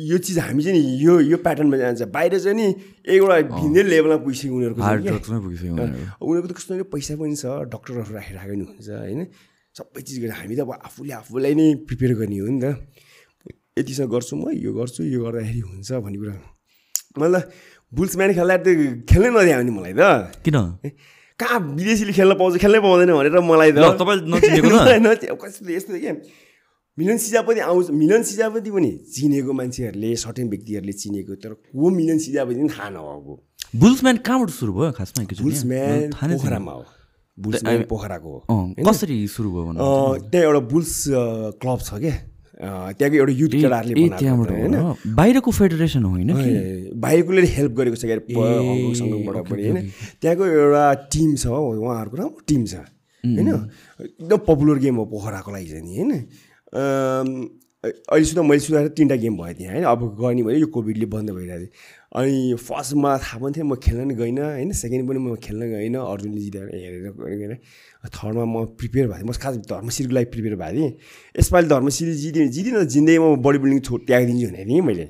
यो 0.09 0.17
चिज 0.19 0.39
हामी 0.39 0.63
चाहिँ 0.65 0.81
नि 0.81 0.83
यो 1.05 1.13
यो 1.21 1.37
प्याटर्नमा 1.45 1.77
जान्छ 1.77 2.03
बाहिर 2.17 2.39
चाहिँ 2.41 2.57
नि 2.57 2.67
एउटा 3.05 3.37
भिन्दै 3.53 3.83
लेभलमा 3.93 4.17
पुगिसक्यो 4.25 4.55
उनीहरूको। 4.57 4.83
उनीहरूको 6.25 6.49
त 6.49 6.55
कस्तो 6.59 6.73
पैसा 6.93 7.15
पनि 7.21 7.37
छ 7.37 7.45
डक्टरहरू 7.69 8.11
राखिरहेको 8.17 8.55
नि 8.59 8.65
हुन्छ 8.65 8.89
होइन। 8.89 9.21
सबै 9.77 10.01
चिज 10.03 10.17
गरेर 10.25 10.35
हामी 10.41 10.55
त 10.57 10.61
अब 10.65 10.73
आफूले 10.89 11.13
आफूलाई 11.21 11.55
नै 11.55 11.67
प्रिपेयर 11.87 12.13
गर्ने 12.19 12.39
हो 12.43 12.49
नि 12.49 12.61
त। 12.65 12.67
यतिसँग 13.79 14.11
गर्छु 14.11 14.35
म 14.35 14.51
यो 14.57 14.73
गर्छु 14.75 15.05
यो 15.07 15.21
गर्दाखेरि 15.23 15.61
हुन्छ 15.61 15.89
भन्ने 16.03 16.19
कुरा। 16.19 16.35
मलाई 17.21 17.43
बुल्सम्यान 17.93 18.31
खेल्दा 18.35 18.57
त 18.65 18.69
खेल्नै 19.07 19.31
नदियो 19.37 19.57
भने 19.61 19.73
मलाई 19.77 19.95
त। 19.95 20.03
किन? 20.43 20.57
कहाँ 21.39 21.59
विदेशीले 21.79 22.13
खेल्न 22.13 22.35
पाउँछ 22.35 22.57
खेल्नै 22.63 22.81
पाउँदैन 22.81 23.13
भनेर 23.15 23.41
मलाई 23.41 23.71
त 23.73 23.79
यस्तो 25.71 25.99
क्या? 25.99 26.15
मिलन 26.99 27.17
सिजापति 27.19 27.61
आउँछ 27.61 27.91
मिलन 27.95 28.23
सिजापति 28.23 28.71
पनि 28.71 28.91
चिनेको 29.15 29.53
मान्छेहरूले 29.53 30.15
सर्टेन 30.19 30.49
व्यक्तिहरूले 30.51 30.93
चिनेको 30.93 31.35
तर 31.43 31.53
को 31.55 31.91
मिलन 31.91 32.19
सिजापति 32.19 32.55
पनि 32.55 32.69
थाहा 32.75 32.89
नभएको? 32.91 33.35
बुल्सम्यान 33.77 34.17
कहाँबाट 34.27 34.51
सुरु 34.51 34.73
भयो? 34.73 34.91
खासमा? 34.99 35.25
बुल्सम्यान। 35.43 36.11
पोखरामा 36.11 36.73
हो। 36.73 36.85
बुल्सम्यान 37.39 37.83
पोखराको 37.91 38.31
हो। 38.51 38.75
कसरी 38.89 39.17
सुरु 39.31 39.49
भयो 39.55 39.73
त्यहाँ 40.31 40.47
एउटा 40.47 40.61
बुल्स 40.73 40.95
क्लब 41.63 41.79
छ 41.87 41.91
क्या? 42.03 42.15
त्यहाँको 42.59 43.17
एउटा 43.17 43.33
युथ 43.39 43.53
केटाहरूले 43.55 44.09
त्यहाँबाट 44.19 44.51
होइन? 44.51 44.75
बाहिरको 45.15 45.51
फेडरेसन 45.51 46.05
होइन 46.05 46.31
बाहिरकोले 46.99 47.43
हेल्प 47.55 47.73
गरेको 47.79 47.97
छ 47.97 48.05
सङ्गङबाट 48.99 49.37
पनि 49.47 49.63
होइन। 49.63 49.79
त्यहाँको 50.19 50.45
एउटा 50.45 50.85
टिम 51.13 51.31
छ 51.39 51.47
हो, 51.47 51.59
उहाँहरूको 51.79 52.17
राम्रो 52.19 52.43
टिम 52.49 52.63
छ 52.67 52.75
होइन। 53.25 53.49
एकदम 54.03 54.39
पपुलर 54.49 54.79
गेम 54.83 54.95
हो 54.99 55.05
पोखराको 55.07 55.51
लागि 55.55 55.69
चाहिँ 55.71 55.85
नि 55.87 55.93
होइन। 55.99 56.13
अम्, 57.89 58.13
अहिले 58.13 58.27
सुधा 58.29 58.43
मैले 58.43 58.61
सुधाएर 58.61 58.89
तिनवटा 58.93 59.17
गेम 59.17 59.37
भयो 59.37 59.55
त्यहाँ 59.57 59.73
होइन? 59.75 59.85
अब 59.85 60.01
गर्ने 60.21 60.43
भने 60.43 60.59
यो 60.59 60.67
कोभिडले 60.69 61.07
बन्द 61.09 61.31
भइरहेको 61.31 61.65
थियो। 61.65 61.73
अनि 62.21 62.55
फर्स्टमा 62.61 63.11
थाहा 63.19 63.39
पनि 63.41 63.53
थियो 63.57 63.65
म 63.65 63.75
खेल्न 63.81 64.01
नि 64.09 64.15
गइनँ 64.15 64.45
होइन? 64.45 64.73
सेकेन्ड 64.73 65.09
पनि 65.09 65.19
म 65.19 65.37
खेल्न 65.37 65.63
गइनँ 65.73 65.99
अर्जुनले 65.99 66.41
जितेर 66.41 66.67
हेरेर 66.75 67.13
गएन 67.17 67.55
थर्डमा 68.09 68.45
म 68.45 68.65
प्रिपेयर 68.77 69.07
भएको 69.09 69.19
थिएँ। 69.19 69.29
म 69.29 69.33
खास 69.33 69.57
धर्मशिरको 69.69 70.15
लागि 70.15 70.29
प्रिपेयर 70.33 70.55
भएको 70.57 70.77
थिएँ। 70.77 70.93
यसपालि 71.41 71.69
धर्मशिर 71.69 72.09
जितेँ 72.15 72.47
जितिनँ 72.49 72.85
जिन्दगीमा 72.85 73.27
म 73.29 73.37
बडी 73.43 73.59
बिल्डिङ 73.59 73.81
छो 73.81 73.99
त्यागिदिन्छु 74.09 74.47
भनेको 74.49 74.69
थिएँ 74.69 74.81
मैले। 74.89 75.07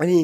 अनि 0.00 0.16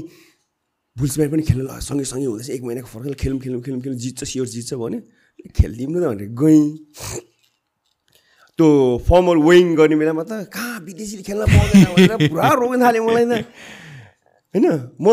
बुल्सम्यान 0.97 1.31
पनि 1.33 1.43
खेल्नु 1.43 1.65
सँगै 1.81 2.05
सँगै 2.05 2.25
हुँदैछ। 2.25 2.51
एक 2.57 2.63
महिनाको 2.65 2.89
फर्क 2.89 3.17
खेलौँ 3.21 3.39
खेलौँ 3.41 3.61
खेलौँ 3.61 3.81
खेलौँ 3.81 3.99
जित्छ 4.01 4.25
स्योर 4.25 4.47
जित्छ 4.49 4.75
भन्यो। 4.75 5.01
खेलिदिउँ 5.53 5.91
न 5.93 6.05
भनेर 6.09 6.29
गएँ। 6.33 6.63
त्यो 8.59 8.69
फर्मल 9.09 9.37
वेइङ 9.49 9.75
गर्ने 9.77 9.97
बेलामा 10.01 10.23
त 10.25 10.49
कहाँ 10.49 10.81
विदेशीले 10.85 11.23
खेल्न 11.23 11.45
पाउँदैन 11.45 11.85
भनेर 11.93 12.29
पुरा 12.33 12.49
रोक्न 12.57 12.81
थाल्यो 12.81 13.03
मलाई 13.05 13.25
त। 13.29 13.45
होइन? 14.55 14.67
म 14.97 15.07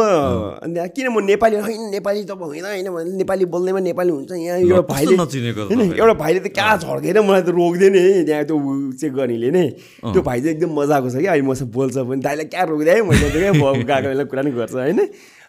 किन 0.95 1.07
म 1.11 1.19
नेपाली 1.27 1.55
होइन? 1.59 1.81
नेपाली 1.91 2.23
त 2.23 2.31
होइन 2.31 2.63
होइन 2.63 2.87
भने 2.95 3.11
नेपाली 3.19 3.45
बोल्दैमा 3.51 3.79
नेपाली 3.83 4.11
हुन्छ। 4.15 4.31
यहाँ 4.31 4.59
एउटा 4.63 4.81
भाइले 4.87 5.15
होइन 5.19 5.91
एउटा 5.91 6.13
भाइले 6.23 6.39
त 6.39 6.47
कहाँ 6.55 6.77
झर्केर 6.87 7.19
मलाई 7.19 7.41
त 7.43 7.49
रोक्दैन 7.51 7.95
है 7.99 8.23
त्यहाँ 8.23 8.43
त्यो 8.47 8.57
चेक 8.95 9.11
गर्नेले 9.11 9.49
नै। 9.51 9.67
त्यो 10.07 10.21
भाइ 10.23 10.39
चाहिँ 10.39 10.55
एकदम 10.55 10.71
मजाको 10.79 11.09
छ 11.11 11.15
कि 11.19 11.27
अहिले 11.27 11.43
मसँग 11.43 11.71
बोल्छ 11.75 11.97
पनि। 11.99 12.21
दाइलाई 12.23 12.47
क्या 12.47 12.63
रोक्दै 12.71 12.95
है 12.95 13.01
मैले 13.03 13.27
त 13.27 13.35
क्या 13.43 13.51
गएको 13.51 14.07
बेला 14.07 14.23
कुरा 14.31 14.41
नि 14.47 14.51
गर्छ 14.55 14.73
होइन? 14.79 14.99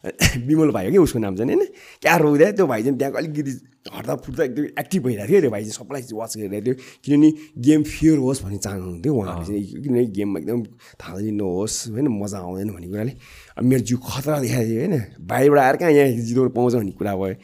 विमल 0.46 0.70
भाइ 0.70 0.86
हो 0.86 0.92
कि 0.92 0.98
उसको 0.98 1.18
नाम 1.18 1.36
चाहिँ 1.36 1.54
होइन? 1.54 1.66
क्या 2.02 2.16
रोक्दै 2.16 2.52
त्यो 2.52 2.66
भाइ 2.66 2.82
चाहिँ 2.82 2.98
त्यहाँको 2.98 3.18
अलिकति 3.18 3.52
हट्दा 3.96 4.14
फुट्दा 4.14 4.44
एकदम 4.44 4.64
एक्टिभ 4.64 5.02
भइरहेको 5.02 5.32
थियो। 5.32 5.40
त्यो 5.40 5.50
भाइ 5.50 5.62
चाहिँ 5.62 5.72
सबलाई 5.72 6.02
वाच 6.12 6.36
गरिरहेको 6.36 6.64
थियो। 6.64 6.74
किनभने 7.04 7.32
गेम 7.58 7.82
फियर 7.82 8.18
होस् 8.18 8.42
भन्ने 8.42 8.58
चाहनुहुन्थ्यो 8.58 9.14
उहाँहरूले 9.14 9.46
चाहिँ। 9.46 9.82
किनभने 9.82 10.04
गेममा 10.06 10.38
एकदम 10.40 10.62
थाहा 11.00 11.18
नहोस् 11.18 11.76
होइन? 11.88 12.08
मजा 12.08 12.38
आउँदैन 12.38 12.68
भन्ने 12.68 12.88
कुराले। 12.88 13.12
अब 13.58 13.64
मेरो 13.64 13.82
जिउ 13.82 13.98
खतरा 13.98 14.38
देखाएको 14.40 14.68
थियो 14.68 14.80
होइन? 14.80 15.02
बाहिरबाट 15.20 15.64
आएर 15.64 15.76
कहाँ 15.76 15.90
यहाँ 15.90 16.08
जित्नु 16.20 16.48
पाउँछ 16.48 16.74
भन्ने 16.74 16.92
कुरा 16.92 17.16
भयो। 17.16 17.34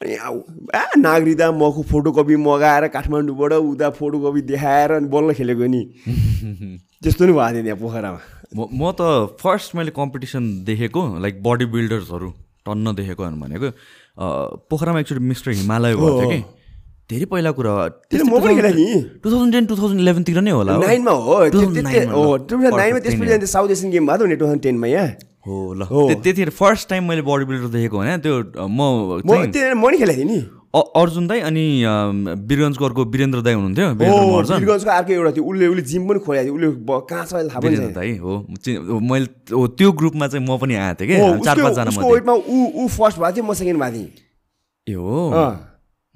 अनि 0.00 0.14
आऊ 0.16 0.36
आ 0.74 0.82
नागरिकता 0.96 1.52
मको 1.52 1.82
फोटोकपी 1.82 2.36
मगाएर 2.36 2.88
काठमाडौँबाट 2.88 3.52
उता 3.52 3.90
फोटोकपी 3.90 4.40
देखाएर 4.48 4.92
अनि 4.92 5.08
बल्ल 5.08 5.34
खेलेको 5.34 5.66
नि। 5.66 5.82
त्यस्तो 7.02 7.26
नि 7.26 7.32
भएको 7.32 7.52
थियो 7.52 7.62
त्यहाँ 7.62 7.78
पोखरामा। 7.78 8.37
म 8.56 8.66
म 8.72 8.92
त 9.00 9.36
फर्स्ट 9.40 9.74
मैले 9.76 9.90
कम्पिटिसन 9.96 10.44
देखेको 10.64 11.00
लाइक 11.20 11.42
बडी 11.42 11.64
बिल्डर्सहरू 11.74 12.28
टन्न 12.66 12.94
देखेको 12.94 13.24
भनेको। 13.42 13.68
पोखरामा 14.70 15.00
एकचोटि 15.00 15.20
मिस्टर 15.20 15.50
हिमालय 15.50 15.94
भएको 15.96 16.20
थियो 16.20 16.30
कि। 16.30 16.40
धेरै 17.10 17.24
पहिला 17.24 17.50
कुरा 17.58 17.74
two 18.12 19.30
thousand 19.30 19.52
ten 19.52 19.66
two 19.66 19.76
thousand 19.76 20.00
इलेभेनतिर 20.00 20.40
नै 20.40 20.50
होला। 20.50 20.76
नाइनमा 20.76 21.10
हो 21.10 21.34
त्यो- 21.38 21.52
त्यो- 21.52 21.68
2009 21.68 21.92
त्यो- 21.92 22.12
हो 22.12 22.36
टु 22.36 22.54
थाउजन्ड 22.56 22.74
नाइनमा 22.76 22.98
त्यसपछि 22.98 23.32
अन्त 23.32 23.44
साउथ 23.44 23.70
एसियन 23.70 23.90
गेम 23.92 24.06
भएको 24.06 24.24
नि 24.24 24.36
टु 24.36 24.44
थाउजन्ड 24.44 24.62
टेनमा 24.62 24.86
यहाँ। 24.86 25.08
हो 25.46 25.56
ल। 25.74 25.82
त्यतिखेर 26.08 26.50
फर्स्ट 26.50 26.88
टाइम 26.88 27.08
मैले 27.08 27.22
बडी 27.22 27.44
बिल्डर 27.44 27.68
देखेको 27.76 27.96
होइन 27.96 28.20
त्यो 28.20 28.34
म 28.68 28.80
नि 29.24 29.96
खेलेको 29.98 30.18
थिएँ 30.18 30.24
नि। 30.24 30.38
अर्जुन 30.74 31.26
दाई 31.26 31.40
अनि 31.48 31.64
बिरगन्जगरको 32.44 33.04
वीरेन्द्र 33.08 33.40
दाई 33.40 33.54
हुनुहुन्थ्यो। 33.54 33.88
वीरगन्जको 33.96 34.90
अर्को 34.90 35.12
एउटा 35.12 35.30
थियो। 35.32 35.44
उसले 35.48 35.66
उसले 35.72 35.82
जिम 35.82 36.02
पनि 36.08 36.18
खोलेको 36.20 36.44
थियो। 36.44 36.54
उसले 36.54 37.00
कहाँ 37.08 37.24
छ 37.24 37.32
थाहा 37.48 37.60
पनि 37.60 37.76
दाई 37.96 38.16
हो। 38.20 38.32
मैले 39.00 39.26
हो, 39.48 39.66
त्यो 39.72 39.88
ग्रुपमा 39.96 40.26
चाहिँ 40.28 40.44
म 40.44 40.58
पनि 40.60 40.74
आएको 40.76 41.00
थिएँ 41.00 41.08
कि। 41.08 41.16
चार 41.44 41.56
पाँचजना 41.56 41.90
वेटमा 42.04 42.34
ऊ 42.36 42.84
ऊ 42.84 42.88
फर्स्ट 42.88 43.16
भएको 43.16 43.32
थियो 43.32 43.44
म 43.48 43.52
सेकेन्ड 43.56 43.80
भएको 43.80 43.96
थिएँ। 43.96 44.12
ए 44.88 44.94
हो। 44.94 45.32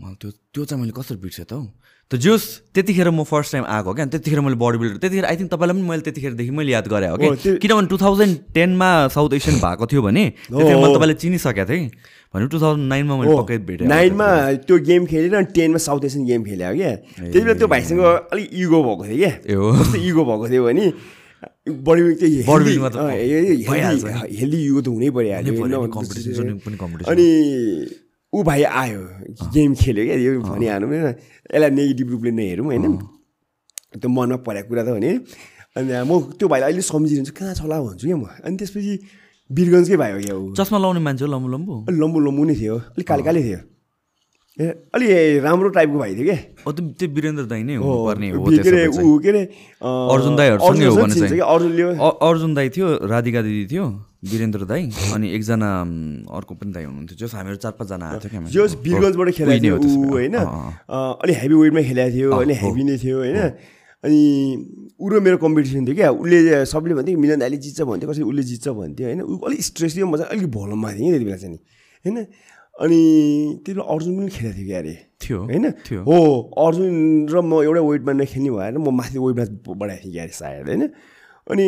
मलाई 0.01 0.15
त्यो 0.21 0.31
त्यो 0.53 0.65
चाहिँ 0.69 0.81
मैले 0.85 0.93
कसरी 1.01 1.17
बिर्सेँ 1.17 1.49
त 1.49 1.53
हौ? 1.57 1.65
त 2.13 2.21
जोस् 2.21 2.77
त्यतिखेर 2.77 3.09
म 3.09 3.25
फर्स्ट 3.25 3.53
टाइम 3.57 3.65
आएको 3.65 3.89
क्या। 3.97 4.05
त्यतिखेर 4.13 4.41
मैले 4.45 4.61
बडी 4.61 4.77
बिल्डर 4.79 4.97
त्यतिखेर 5.01 5.25
आई 5.33 5.37
थिङ्क 5.41 5.49
तपाईँलाई 5.49 5.81
पनि 5.81 5.89
मैले 5.89 6.03
त्यतिखेरदेखि 6.05 6.53
मैले 6.53 6.73
याद 6.77 6.87
गरेँ 6.93 7.09
हो 7.09 7.17
हो, 7.17 7.41
कि 7.41 7.57
किनभने 7.57 7.89
टु 7.89 7.97
थाउजन्ड 7.97 8.53
टेनमा 8.53 8.89
साउथ 9.17 9.33
एसियन 9.33 9.57
भएको 9.65 9.85
थियो 9.89 10.03
भने 10.05 10.25
त्यतिखेर 10.45 10.77
मैले 10.77 10.93
तपाईँले 10.93 11.17
चिनिसकेको 11.17 11.65
थिएँ। 11.73 11.89
भने 12.35 12.47
टु 12.49 12.59
थाउजन्ड 12.61 12.89
नाइनमा 12.89 13.15
मैले 13.21 13.37
पक्कै 13.37 13.59
भेटेँ 13.69 13.87
नाइनमा 13.89 14.29
त्यो 14.65 14.77
गेम 14.89 15.03
खेलेर 15.07 15.35
अनि 15.37 15.53
टेनमा 15.53 15.79
साउथ 15.85 16.05
एसियन 16.09 16.25
गेम 16.27 16.43
खेल्यो 16.45 16.73
क्या। 16.75 16.93
त्यति 17.29 17.41
बेला 17.45 17.55
त्यो 17.61 17.69
भाइसँग 17.69 18.01
अलिक 18.33 18.49
इगो 18.57 18.79
भएको 18.83 19.05
थियो 19.05 19.17
क्या। 19.21 19.33
ए 19.45 19.55
हो। 19.55 19.73
कस्तो 19.77 19.99
इगो 20.01 20.23
भएको 20.25 20.47
थियो 20.49 20.63
भने 20.65 20.85
बडी 21.85 22.03
हेल्दी 24.41 24.61
इगो 24.65 24.81
त 24.81 24.89
हुनै 24.89 25.09
पऱ्यो 25.13 25.87
competition। 25.93 26.47
अनि 27.13 27.27
ऊ 28.33 28.43
भाइ 28.49 28.63
आयो 28.65 29.01
गेम 29.53 29.75
खेल्यो 29.77 30.05
क्या 30.09 30.17
यो 30.17 30.41
भनिहाल्नु 30.41 30.87
होइन। 30.89 31.05
यसलाई 31.53 31.71
नेगेटिभ 31.77 32.09
रूपले 32.17 32.31
नहेरौँ 32.33 32.65
होइन। 32.65 32.97
त्यो 34.01 34.09
मनमा 34.09 34.37
परेको 34.41 34.69
कुरा 34.73 34.83
त 34.89 34.97
भने 34.97 35.11
अनि 35.77 35.89
म 36.09 36.33
त्यो 36.41 36.49
भाइलाई 36.49 36.69
अहिले 36.73 36.85
सम्झिरहन्छु 36.89 37.33
कहाँ 37.37 37.53
छ 37.53 37.61
होला 37.69 37.77
भन्छु 37.93 38.09
क्या 38.09 38.17
म। 38.17 38.25
अनि 38.41 38.57
त्यसपछि 38.57 38.93
वीरगन्जकै 39.59 39.97
भाइ 40.03 40.13
हो 40.13 40.19
क्या 40.25 40.35
ऊ 40.37 40.55
चस्मा 40.59 40.79
लाउने 40.85 41.01
मान्छे 41.09 41.25
हो 41.25 41.31
लम्बु 41.35 41.49
लम्बु 41.57 41.73
अलिक 41.89 42.01
लम्बु 42.03 42.19
लम्बु 42.29 42.43
नै 42.51 42.55
थियो 42.63 42.77
अलिक 42.79 43.07
काले 43.09 43.23
काले 43.29 43.43
थियो 43.49 43.61
ए 44.59 44.65
अलि 44.95 45.07
राम्रो 45.45 45.69
टाइपको 45.77 45.99
भाइ 45.99 46.15
थियो 46.17 46.25
क्या 46.29 46.39
त्यो 46.73 46.85
त्यो 47.01 47.09
वीरेन्द्र 47.17 47.45
दाई 47.53 47.63
नै 47.69 47.75
हो, 47.75 47.83
हुनुपर्ने 47.83 48.29
हो 48.31 48.45
के 48.45 48.69
अरे। 48.69 48.87
ऊ 48.87 49.19
के 49.25 49.29
अरे 49.33 49.43
अर्जुन 50.15 50.35
दाईहरूसँगै 50.37 50.87
हो 50.87 50.97
भने 50.97 51.15
चाहिँ। 51.21 51.41
अर्जुनले 51.53 51.85
अर्जुन 52.29 52.51
दाई 52.55 52.69
थियो 52.77 52.87
राधिका 53.13 53.41
दिदी 53.49 53.65
थियो 53.73 53.85
वीरेन्द्र 54.33 54.65
दाई 54.73 54.83
अनि 55.17 55.27
एकजना 55.37 55.69
अर्को 56.39 56.53
पनि 56.61 56.71
दाई 56.77 56.85
हुनुहुन्थ्यो 56.85 57.17
जस 57.27 57.35
हामीहरू 57.35 57.59
चार 57.65 57.73
पाँचजना 57.81 58.05
आएको 58.13 58.29
थियो। 58.29 58.41
जो 58.55 58.63
वीरगन्जबाट 58.85 59.29
नै 59.49 59.59
थियो। 59.65 59.77
होइन 60.13 60.35
अँ, 60.37 60.45
अँ। 60.45 60.71
अँ, 60.89 61.13
अलि 61.23 61.33
हेभी 61.41 61.55
वेटमा 61.63 61.83
खेलेको 61.89 62.11
थियो 62.13 62.29
होइन 62.37 62.51
हेभी 62.63 62.83
नै 62.85 62.97
थियो 63.03 63.17
होइन 63.25 63.39
अनि 64.03 64.21
ऊ 64.99 65.09
र 65.09 65.21
मेरो 65.21 65.37
कम्पिटिसन 65.39 65.87
थियो 65.87 65.95
क्या। 65.95 66.11
उसले 66.11 66.65
सबले 66.67 66.95
भन्थ्यो 66.95 67.19
मिलन 67.19 67.39
दाइले 67.39 67.57
जित्छ 67.57 67.81
भन्थ्यो। 67.83 68.11
कसरी 68.11 68.23
उसले 68.23 68.43
जित्छ 68.43 68.69
भन्थ्यो 68.69 69.07
होइन? 69.07 69.21
ऊ 69.23 69.39
अलिक 69.39 69.63
स्ट्रेस 69.63 69.97
थियो 69.97 70.07
म 70.07 70.17
चाहिँ 70.17 70.31
अलिक 70.31 70.51
भोलममा 70.51 70.89
थिएँ 70.93 71.07
कि 71.07 71.11
त्यति 71.11 71.25
बेला 71.25 71.37
चाहिँ 71.37 71.55
नि 71.55 71.59
होइन? 72.05 72.19
अनि 72.83 73.01
त्यति 73.63 73.73
बेला 73.73 73.85
अर्जुन 73.95 74.13
पनि 74.19 74.29
खेलेको 74.29 74.57
थियो 74.59 74.67
क्या 74.67 74.79
अरे। 74.79 74.95
थियो 75.23 75.39
होइन? 75.39 75.71
थियो। 75.87 76.01
हो 76.03 76.19
अर्जुन 76.67 76.95
र 77.31 77.41
म 77.41 77.53
एउटै 77.63 77.81
वेटमा 77.81 78.13
नखेल्ने 78.13 78.51
भएर 78.51 78.79
म 78.79 78.91
माथि 78.91 79.19
वेटमा 79.19 79.75
बढाएको 79.75 80.03
थिएँ 80.05 80.13
क्या 80.13 80.27
सायद 80.27 80.67
होइन? 80.67 80.83
अनि 81.51 81.65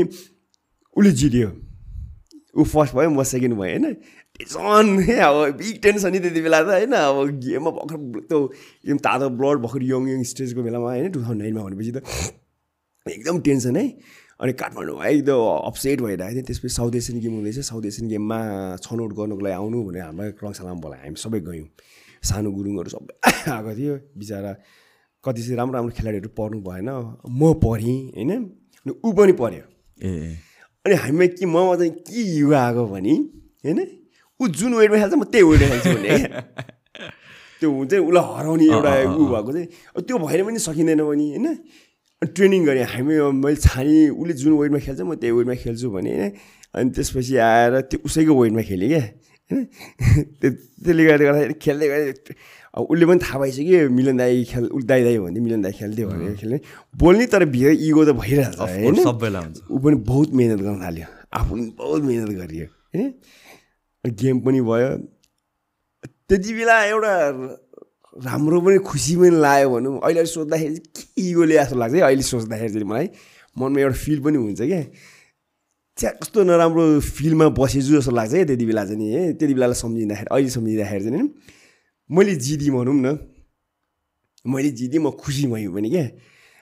उसले 0.97 1.11
जित्यो। 1.11 1.49
ऊ 2.59 2.65
फर्स्ट 2.65 2.95
भयो 2.95 3.11
म 3.11 3.23
सेकेन्ड 3.23 3.55
भयो 3.55 3.71
होइन? 3.79 3.97
टेन्सन 4.35 4.87
अब 5.23 5.37
बिग 5.59 5.77
टेन्सन 5.83 6.13
नि 6.13 6.19
त्यति 6.19 6.41
बेला 6.43 6.63
त 6.63 6.67
होइन 6.75 6.93
अब 6.93 7.19
गेममा 7.45 7.71
भर्खर 7.71 7.99
त्यो 8.29 8.39
एकदम 8.85 8.99
तातो 9.07 9.29
ब्लड 9.39 9.59
भर्खर 9.65 9.83
यङ 9.85 10.09
यङ 10.11 10.23
स्टेजको 10.31 10.63
बेलामा 10.63 10.89
होइन 10.91 11.11
टु 11.13 11.23
थाउजन्ड 11.23 11.43
नाइनमा 11.43 11.63
भनेपछि 11.65 11.93
त 11.95 12.03
एकदम 13.07 13.41
टेन्सन 13.47 13.77
है 13.77 13.87
अनि 14.41 14.53
काठमाडौँ 14.61 14.99
एकदम 15.07 15.39
अपसेट 15.71 16.01
भइरहेको 16.03 16.35
थियो 16.35 16.47
त्यसपछि 16.51 16.75
साउथ 16.77 16.95
एसियन 17.01 17.21
गेम 17.21 17.35
हुँदैछ 17.39 17.59
साउथ 17.71 17.85
एसियन 17.87 18.09
गेममा 18.11 18.39
छनौट 18.83 19.13
गर्नुको 19.19 19.43
लागि 19.47 19.55
आउनु 19.55 19.83
भनेर 19.87 20.03
हामीलाई 20.03 20.31
रङशालामा 20.43 20.81
बोलायो 20.83 21.03
हामी 21.05 21.19
सबै 21.25 21.41
गयौँ 21.49 21.69
सानो 22.23 22.51
गुरुङहरू 22.59 22.91
सबै 22.91 23.15
आएको 23.55 23.75
थियो 23.79 23.95
बिचरा 24.19 24.53
कति 25.25 25.43
चाहिँ 25.43 25.57
राम्रो 25.59 25.75
राम्रो 25.79 25.95
खेलाडीहरू 25.99 26.31
पढ्नु 26.39 26.59
भएन 26.69 26.91
म 27.31 27.53
पढेँ 27.63 27.99
होइन 28.19 28.33
अनि 28.35 28.93
ऊ 28.99 29.13
पनि 29.19 29.33
पढ्यो 29.43 29.65
ए। 30.01 30.11
अनि 30.85 30.95
हामीमा 31.05 31.27
के 31.39 31.47
ममा 31.47 31.75
चाहिँ 31.77 31.93
के 32.09 32.21
युवा 32.39 32.59
आएको 32.67 32.87
भने 32.95 33.15
होइन 33.65 33.81
ऊ 34.41 34.49
जुन 34.51 34.73
वेटमा 34.75 34.97
खेल्छ 34.99 35.15
म 35.15 35.25
त्यही 35.27 35.45
वेटमा 35.45 35.67
खेल्छु 35.73 35.91
भने। 35.95 36.13
त्यो 37.61 37.69
हुन्छ 37.71 37.93
उसलाई 37.95 38.25
हराउने 38.31 38.65
एउटा 38.67 38.93
ऊ 39.13 39.25
भएको 39.27 39.51
चाहिँ 39.53 39.67
त्यो 40.01 40.17
भएर 40.21 40.41
पनि 40.45 40.59
सकिँदैन 40.61 41.01
भने 41.01 41.25
होइन 41.31 41.47
अनि 42.23 42.27
ट्रेनिङ 42.35 42.61
गरेँ 42.67 42.85
हामी 42.93 43.15
मैले 43.37 43.57
छाने 43.59 43.95
उसले 44.13 44.35
जुन 44.35 44.53
वेटमा 44.59 44.79
खेल्छ 44.87 45.01
म 45.03 45.15
त्यही 45.17 45.33
वेटमा 45.39 45.55
खेल्छु 45.63 45.87
भने 45.91 46.11
होइन 46.13 46.33
अनि 46.75 46.91
त्यसपछि 46.91 47.35
आएर 47.47 47.73
त्यो 47.89 47.99
उसैको 48.05 48.33
वेटमा 48.35 48.63
खेलेँ 48.65 48.89
क्या 48.91 49.03
होइन 49.51 49.65
त्यो- 50.35 50.57
त्यसले 50.83 51.03
गर्दा 51.05 51.25
गर्दाखेरि 51.25 51.55
खेल्दै 51.61 51.87
गर्दै 51.89 52.13
अब 52.75 52.83
उसले 52.91 53.05
पनि 53.07 53.19
थाहा 53.23 53.39
भइसक्यो 53.39 53.79
मिलन 53.91 54.17
दाई 54.19 54.45
खेल 54.51 54.65
उ 54.67 54.79
दाई 54.83 55.01
दाई 55.07 55.17
भन्थ्यो 55.21 55.43
मिलन 55.47 55.61
दाई 55.63 55.73
खेल्थ्यो 55.79 56.07
भने 56.11 56.35
खेल्ने 56.37 56.59
बोल्ने 56.95 57.27
तर 57.33 57.45
भित्र 57.47 57.71
इगो 57.87 58.03
त 58.05 58.11
भइरहेछ 58.19 58.57
Of 58.57 58.69
होइन 58.69 58.95
सबैलाई 59.05 59.43
हुन्छ 59.45 59.59
ऊ 59.71 59.79
पनि 59.79 59.97
बहुत 60.11 60.29
मिहिनेत 60.35 60.61
गर्न 60.61 60.79
थाल्यो 60.83 61.07
आफू 61.33 61.51
पनि 61.55 61.65
बहुत 61.79 62.01
मिहिनेत 62.03 62.31
गरियो 62.41 62.67
होइन 62.95 63.09
गेम 64.05 64.41
पनि 64.45 64.61
भयो। 64.61 64.91
त्यति 66.29 66.53
बेला 66.55 66.77
एउटा 66.85 67.15
राम्रो 68.17 68.61
पनि 68.61 68.79
खुसी 68.85 69.17
पनि 69.17 69.31
लाग्यो 69.41 69.69
भनौँ 69.71 70.01
अहिले 70.05 70.25
चाहिँ 70.25 70.77
के 70.77 71.03
इगोले 71.31 71.55
जस्तो 71.55 71.77
लाग्छ 71.79 71.95
है 71.95 72.01
अहिले 72.01 72.23
सोच्दाखेरि 72.23 72.73
चाहिँ 72.73 72.89
मलाई। 72.89 73.09
मनमा 73.59 73.81
एउटा 73.81 73.97
फिल 73.97 74.19
पनि 74.25 74.37
हुन्छ 74.39 74.61
क्या। 74.61 74.83
čia 75.99 76.11
कस्तो 76.21 76.43
नराम्रो 76.43 77.01
फिल्डमा 77.01 77.47
बसेछु 77.55 77.91
जस्तो 77.99 78.13
लाग्छ 78.13 78.33
क्या 78.33 78.45
त्यति 78.45 78.65
बेला 78.67 78.85
चाहिँ 78.85 78.99
नि 78.99 79.07
है। 79.15 79.33
त्यति 79.39 79.55
बेलालाई 79.55 79.79
सम्झिँदाखेरि 79.79 80.29
अहिले 80.31 80.51
सम्झिँदाखेरि 80.51 81.05
चाहिँ 81.05 81.29
मैले 82.11 82.35
जितेँ 82.35 82.71
भनौँ 82.71 82.95
न। 82.95 83.19
मैले 84.45 84.71
जितेँ 84.79 85.01
म 85.01 85.11
खुसी 85.11 85.47
भएँ 85.49 85.69
पनि 85.73 85.91
क्या। 85.91 86.07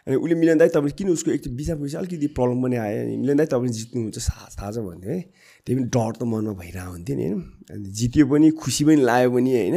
अनि 0.07 0.17
उसले 0.17 0.35
मिलन 0.35 0.59
दाई 0.59 0.69
तपाईँ 0.69 0.93
किन 0.99 1.09
उसको 1.15 1.31
एक 1.31 1.49
बिचा 1.57 1.75
पैसा 1.75 1.99
अलिकति 1.99 2.27
प्रब्लम 2.37 2.63
पनि 2.63 2.77
आयो। 2.77 2.99
अनि 3.03 3.17
मिलन 3.17 3.37
दाई 3.37 3.47
तपाईँ 3.47 3.73
जित्नुहुन्छ 3.73 4.19
थाहा 4.29 4.71
छ 4.71 4.79
भन्थ्यो 4.79 5.11
है। 5.11 5.21
त्यही 5.67 5.75
पनि 5.79 5.87
डर 5.95 6.11
त 6.19 6.23
मनमा 6.27 6.53
भइरहेको 6.59 6.91
हुन्थ्यो 6.93 7.15
नि 7.17 7.25
होइन? 7.25 7.43
अनि 7.71 7.89
जित्यो 7.99 8.25
पनि 8.27 8.51
खुसी 8.63 8.83
पनि 8.85 8.97
लाग्यो 9.09 9.31
पनि 9.31 9.51
होइन? 9.57 9.77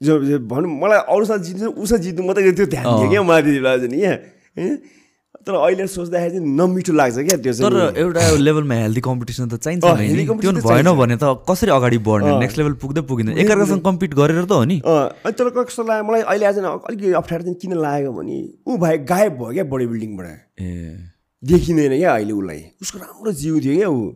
जो 0.00 0.12
भनौँ 0.50 0.70
मलाई 0.82 1.00
अरूसँग 1.10 1.42
जित्नु 1.42 1.70
उसँग 1.82 2.00
जित्नु 2.06 2.22
मात्रै 2.26 2.52
त्यो 2.54 2.66
ध्यान 2.70 2.86
दियो 2.86 3.08
क्या 3.10 3.22
मलाई 3.22 3.42
त्यति 3.42 3.58
बेला 3.58 3.76
चाहिँ 3.76 3.90
नि 3.90 3.98
क्या 3.98 4.14
होइन? 4.14 4.76
तर 5.46 5.54
अहिले 5.54 5.86
सोच्दाखेरि 5.86 6.30
चाहिँ 6.30 6.46
नमिठो 6.56 6.92
लाग्छ 6.92 7.18
क्या 7.18 7.36
त्यो 7.42 7.52
चाहिँ। 7.52 7.70
तर। 7.72 7.98
एउटा 7.98 8.20
लेभलमा 8.36 8.74
हेल्दी 8.74 9.00
कम्पिटिसन 9.00 9.48
त 9.48 9.54
चाहिन्छ। 9.58 9.82
त्यो 9.82 10.52
भएन। 10.54 10.88
भने 11.00 11.16
त 11.16 11.24
कसरी 11.48 11.70
अगाडि 11.72 11.98
बढ्ने? 11.98 12.32
नेक्स्ट 12.38 12.58
लेभल 12.58 12.72
पुग्दै 12.82 13.02
पुगिँदैन। 13.10 13.38
एकअर्कासँग 13.38 13.82
कम्पिट 13.84 14.14
गरेर 14.14 14.44
त 14.44 14.52
हो 14.52 14.64
नि। 14.70 14.78
तर 15.38 15.50
कस्तो 15.56 15.82
लाग्यो 15.88 16.04
मलाई 16.08 16.22
अहिले 16.22 16.46
आज 16.46 16.58
अलिकति 16.58 17.12
अप्ठ्यारो 17.20 17.42
चाहिँ 17.44 17.58
किन 17.58 17.72
लाग्यो 17.80 18.12
भने 18.12 18.38
ऊ 18.66 18.76
भाइ 18.76 18.98
गायब 19.08 19.32
भयो 19.40 19.52
क्या 19.52 19.64
बडी 19.72 19.86
बिल्डिङबाट 19.92 20.26
ए। 20.60 21.17
देखिँदैन 21.42 21.96
क्या 21.98 22.12
अहिले 22.12 22.32
उसलाई। 22.32 22.62
उसको 22.82 22.98
राम्रो 22.98 23.32
जिउ 23.32 23.60
थियो 23.60 23.76
क्या 23.76 23.88
ऊ। 23.88 24.12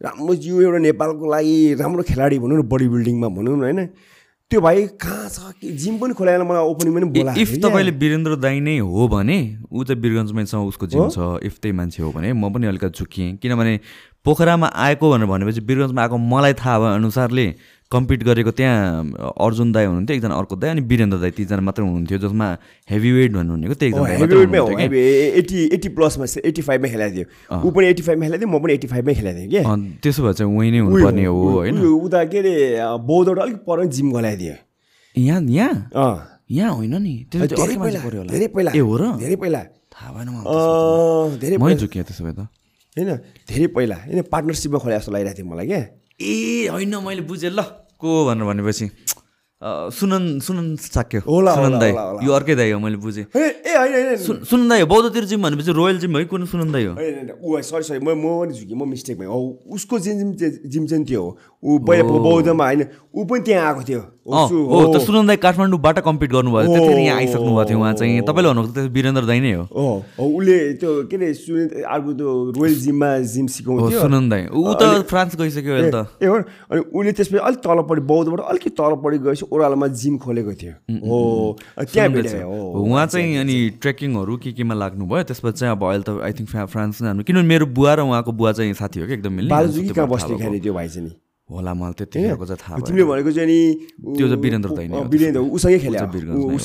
राम्रो 0.00 0.34
जिउ 0.34 0.60
एउटा 0.60 0.78
नेपालको 0.78 1.24
लागि 1.30 1.74
राम्रो 1.80 2.02
खेलाडी 2.02 2.38
भनौँ 2.38 2.58
न 2.58 2.62
बडी 2.68 2.88
बिल्डिङमा 2.88 3.28
भनौँ 3.28 3.56
न 3.56 3.62
होइन। 3.62 3.86
त्यो 4.50 4.60
भाइ 4.60 4.86
कहाँ 4.98 5.28
छ? 5.28 5.38
के 5.58 5.70
जिम 5.74 5.98
पनि 5.98 6.14
खोलाएर 6.14 6.42
मलाई 6.42 6.62
ओपनिङ 6.70 6.94
पनि 6.94 7.06
बोलाएको 7.14 7.40
इफ। 7.40 7.50
तपाईँले 7.62 7.90
वीरेन्द्र 7.98 8.36
दाई 8.36 8.60
नै 8.60 8.78
हो 8.78 9.08
भने 9.08 9.38
ऊ 9.72 9.84
त 9.84 9.90
वीरगन्जमै 9.94 10.42
उसको 10.42 10.86
जिम 10.86 11.08
छ 11.10 11.18
इफ 11.42 11.58
त्यही 11.62 11.72
मान्छे 11.72 12.02
हो 12.02 12.10
भने 12.12 12.32
म 12.32 12.50
पनि 12.50 12.66
अलिकति 12.66 12.98
झुकिएँ। 12.98 13.36
किनभने 13.42 13.80
पोखरामा 14.26 14.66
आएको 14.66 15.10
भनेर 15.10 15.26
भनेपछि 15.26 15.60
वीरगन्जमा 15.66 16.02
आएको 16.02 16.18
मलाई 16.18 16.54
थाहा 16.54 16.78
भए 16.78 16.94
अनुसारले 16.94 17.46
कम्पिट 17.92 18.20
गरेको 18.26 18.50
त्यहाँ 18.50 19.30
अर्जुन 19.46 19.72
दाई 19.72 19.84
हुनुहुन्थ्यो 19.86 20.16
एकजना 20.16 20.34
अर्को 20.34 20.56
दाई 20.58 20.70
अनि 20.70 20.82
वीरेन्द्र 20.90 21.18
दाई 21.22 21.30
तिनजना 21.38 21.62
मात्रै 21.62 21.82
हुनुहुन्थ्यो 21.86 22.18
जसमा 22.18 22.46
हेभी 22.90 23.10
वेट 23.16 23.30
भन्नु 23.32 23.52
भनेको 23.54 23.74
त्यही 23.78 23.92
हो, 23.94 24.06
एकजना 24.06 24.10
हेभी 24.10 24.22
मात्रै 24.22 24.38
वेटमै 24.42 24.58
हो 24.58 24.66
हुनुहुन्थ्यो 24.66 24.76
कि। 24.76 24.82
हेभी 24.82 25.00
एट्टी 25.38 25.58
एट्टी 25.76 25.88
प्लसमा 25.94 26.24
एट्टी 26.50 26.62
फाइभमा 26.66 26.88
खेलाएको 26.90 27.14
थियो 27.16 27.26
ऊ 27.62 27.70
पनि 27.70 27.86
एट्टी 27.86 28.02
फाइभमा 28.02 28.24
खेलाएको 28.26 28.42
थियो 28.42 28.50
म 28.50 28.62
पनि 28.62 28.72
एट्टी 28.74 28.88
फाइभमै 28.90 29.14
खेलाएको 29.14 29.38
थिएँ 29.38 29.50
कि 29.54 29.62
त्यसो 30.02 30.20
भए 30.26 30.32
चाहिँ 30.34 30.50
उही 30.50 30.70
नै 30.70 30.78
हुनुपर्ने 30.82 31.24
हो 31.24 31.36
होइन? 31.56 31.76
उता 31.78 32.24
के 32.26 32.38
अरे 32.38 32.54
बौद्धबाट 33.06 33.38
अलिक 33.46 33.58
पर 33.62 33.84
जिम 33.86 34.10
गलाएको 34.18 34.40
थियो 34.42 34.56
यहाँ 35.16 35.40
यहाँ? 35.42 35.74
अँ। 35.94 36.16
यहाँ 36.50 36.72
होइन 36.74 36.94
नि। 37.02 37.14
त्यो 37.30 37.46
धेरै 37.46 37.76
पहिला 38.50 38.70
ए 38.74 38.82
हो 38.82 38.96
र? 38.98 39.16
धेरै 39.22 39.36
पहिला। 39.36 39.60
थाहा 39.94 40.08
भएन 40.14 40.28
धेरै 41.38 41.56
पहिला। 41.58 42.02
त्यसो 42.02 42.22
भए 42.24 42.34
त। 42.34 42.38
होइन 42.96 43.08
धेरै 43.46 43.66
पहिला। 43.76 43.96
होइन 44.06 44.22
पार्टनरसिपमा 44.26 44.78
खोले 44.82 44.94
जस्तो 44.98 45.12
लागिरहेको 45.12 45.38
थियो 45.38 45.48
मलाई 45.54 45.66
क्या। 45.66 45.80
ए 46.20 46.68
होइन 46.72 46.94
मैले 47.04 47.22
बुझेँ। 47.28 47.50
ल। 47.50 47.60
को 48.00 48.26
भनेर 48.26 48.44
भनेपछि 48.44 48.90
अ, 49.62 49.88
सुनन 49.88 50.38
सुनन 50.44 50.76
साक्यो। 50.76 51.20
होला, 51.24 51.54
सुनन 51.54 51.74
होला, 51.74 51.78
दाई। 51.80 52.26
यो 52.26 52.32
अर्कै 52.32 52.54
दाई 52.60 52.70
हो 52.70 52.78
मैले 52.78 52.96
बुझेँ। 53.00 53.24
ए 53.24 53.40
ए 53.40 53.72
होइन 53.76 53.92
होइन 53.92 54.16
सुन 54.20 54.44
सुनन 54.44 54.68
दाई 54.68 54.80
हो 54.80 54.86
बौद्धतिर 54.86 55.24
जिम 55.32 55.42
भनेपछि 55.42 55.72
रोयल 55.72 55.98
जिम 55.98 56.16
है 56.16 56.24
कुन 56.28 56.44
सुनन 56.46 56.72
दाई 56.72 56.84
हो? 56.84 56.92
सरी 57.64 57.82
सरी 57.88 57.98
म 58.04 58.12
म 58.20 58.44
पनि 58.44 58.52
झुकेँ 58.52 58.76
म 58.76 58.84
मिस्टेक 58.88 59.16
भएँ। 59.18 59.26
हो 59.32 59.40
उसको 59.72 59.98
जिम 59.98 60.32
जिम 60.36 60.52
जिम 60.68 60.86
चाहिँ 60.86 61.04
त्यो 61.08 61.22
हो। 61.24 61.30
ऊ 61.66 61.78
पहिला 61.82 62.04
बौद्धमा 62.06 62.64
होइन 62.64 62.82
ऊ 63.16 63.24
पनि 63.26 63.40
त्यहाँ 63.42 63.66
आएको 63.66 63.82
थियो। 63.88 64.02
हो 64.26 64.80
त 64.92 65.00
सुनन 65.02 65.26
दाई 65.26 65.36
काठमाडौँबाट 65.42 65.98
कम्पिट 66.06 66.30
गर्नुभयो। 66.32 66.66
त्यतिखेर 66.66 66.98
यहाँ 66.98 67.16
आइसक्नु 67.16 67.50
भएको 67.56 67.64
थियो 67.68 67.78
उहाँ 67.78 67.94
चाहिँ। 67.94 68.20
तपाईँले 68.28 68.48
भन्नुभएको 68.48 68.74
त्यो 68.74 68.90
वीरेन्द्र 68.94 69.24
दाई 69.26 69.40
नै 69.40 69.52
हो। 69.52 69.64
हो 70.18 70.24
उसले 70.36 70.56
त्यो 70.78 70.90
के 71.10 71.16
अरे 71.16 71.32
सुने 71.34 71.82
अर्को 71.82 72.12
त्यो 72.12 72.30
रोयल 72.58 72.74
जिममा 72.76 73.08
जिम 73.32 73.46
सिकाउँथ्यो। 73.56 74.00
सुनन 74.00 74.28
दाई 74.28 74.42
ऊ 74.52 74.74
त 74.74 75.06
फ्रान्स 75.10 75.36
गइसक्यो 75.36 75.74
अहिले 75.74 75.90
त। 75.90 76.06
ए 76.22 76.26
हो 76.26 76.36
अनि 76.36 76.80
उसले 76.92 77.12
त्यसपछि 77.12 77.38
अलिक 77.40 77.60
तलपट्टि 77.66 78.02
बौद्धबाट 78.06 78.40
अलिकति 78.46 78.70
तलपट्टि 78.76 79.18
गएपछि 79.26 79.44
ओह्रालोमा 79.50 79.86
जिम 79.96 80.14
खोलेको 80.22 80.52
थियो। 80.60 80.74
हो 81.02 81.18
त्यहाँ 81.82 82.08
भेटेँ 82.12 82.42
हो 82.42 82.84
उहाँ 82.84 83.06
चाहिँ 83.06 83.36
अनि 83.42 83.56
ट्रेकिङहरू 83.80 84.36
के 84.42 84.52
केमा 84.52 84.74
लाग्नुभयो? 84.74 85.22
त्यसपछि 85.30 85.58
चाहिँ 85.64 85.72
अब 85.72 85.82
अहिले 85.82 86.04
त 86.04 86.20
आई 86.20 86.32
थिङ्क 86.36 86.48
फ्रान्स 86.68 87.00
नै 87.02 87.08
हाल्नु 87.08 87.24
किनभने 87.24 87.48
मेरो 87.48 87.66
बुवा 87.72 87.94
र 87.94 88.00
उहाँको 88.10 88.32
बुवा 88.34 88.52
चाहिँ 88.60 88.74
साथी 88.76 89.00
हो 89.00 89.06
कि 89.06 89.14
एकदम 89.16 89.32
मिल्ने। 89.32 89.50
बालुजुकी 89.54 89.88
कहाँ 89.96 90.08
बस्ने 90.08 90.36
खाने 90.36 90.60
त्यो 90.60 90.74
भाइ 90.74 90.88
चाहिँ 90.88 91.06
नि। 91.08 91.14
होला 91.46 91.72
मलाई 91.78 91.94
त्यतिखेरको 91.94 92.44
चाहिँ 92.46 92.58
थाहा 92.58 92.76
तिमीले 92.86 93.04
भनेको 93.06 93.30
चाहिँ 93.30 93.46
नि 93.46 93.58
त्यो 94.18 94.26
चाहिँ 94.26 94.42
वीरेन्द्र 94.42 94.70
दाइ 94.76 94.86
नै 94.90 94.94
हो 94.98 95.02
अँ, 95.02 95.08
वीरेन्द्र 95.14 95.40
उसँगै 95.56 95.78
खेल्या। 95.78 96.00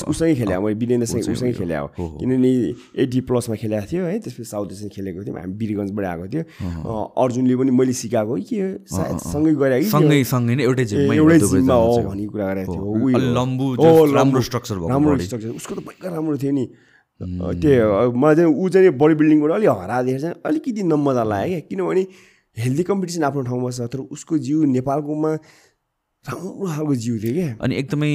उसँगै 0.09 0.33
खेल्या। 0.41 0.57
मैले 0.57 0.75
वीरेन्द्रसँग 0.81 1.21
उसँगै 1.37 1.53
खेल्या। 1.53 1.79
हो 1.85 2.05
किनभने 2.17 2.51
एटी 2.97 3.19
प्लसमा 3.29 3.55
खेलेको 3.61 3.85
थियो 3.91 4.03
है 4.09 4.15
त्यसपछि 4.25 4.49
साउथ 4.49 4.69
एसियन 4.73 4.89
खेलेको 4.89 5.21
थियौँ। 5.21 5.37
हामी 5.37 5.53
वीरगन्जबाट 5.61 6.05
आएको 6.11 6.25
थियो। 6.33 6.43
अर्जुनले 7.13 7.55
पनि 7.61 7.71
मैले 7.77 7.93
सिकाएको 7.93 8.33
कि 8.41 8.57
सायद 8.89 9.17
सँगै 9.21 9.53
गएर 9.61 9.73
कि 9.77 9.85
के 9.85 9.85
हो। 9.85 10.01
सँगै 10.01 10.23
सँगै 10.33 10.53
नै 10.57 10.63
एउटै 10.65 10.83
एउटै 11.21 11.37
जिममा 11.45 11.75
हो 11.77 11.93
भन्ने 12.09 12.25
कुरा 12.33 12.45
गरेको 12.49 12.73
थियो। 12.73 13.21
लम्बु। 13.37 13.65
राम्रो 14.17 14.41
structure 14.49 14.77
भएको 14.81 14.89
राम्रो। 14.89 15.17
स्ट्रक्चर 15.29 15.49
उसको 15.61 15.73
त 15.77 15.79
भयङ्कर 15.85 16.09
राम्रो 16.09 16.37
थियो 16.41 16.53
नि। 16.57 16.65
अँ, 17.21 17.53
त्यो 17.61 17.85
अब 18.01 18.17
मलाई 18.17 18.35
चाहिँ 18.35 18.49
ऊ 18.49 18.65
चाहिँ 18.73 18.89
बडी 18.97 19.13
बिल्डिङबाट 19.21 19.51
अलिक 19.61 19.69
हराएर 19.69 20.19
चाहिँ 20.25 20.35
अलिकति 20.41 20.81
नमजा 20.89 21.23
लाग्यो 21.29 21.53
क्या। 21.53 21.69
किनभने 21.69 22.03
हेल्दी 22.61 22.83
कम्पिटिसन 22.85 23.23
आफ्नो 23.23 23.41
ठाउँमा 23.49 23.69
छ 23.71 23.89
तर 23.91 23.99
उसको 24.15 24.37
जिउ 24.47 24.63
नेपालकोमा 24.71 25.31
राम्रो 26.25 26.67
खालको 26.67 26.95
जिउ 26.95 27.15
थियो 27.19 27.33
क्या। 27.33 27.49
अनि 27.65 27.75
एकदमै 27.75 28.13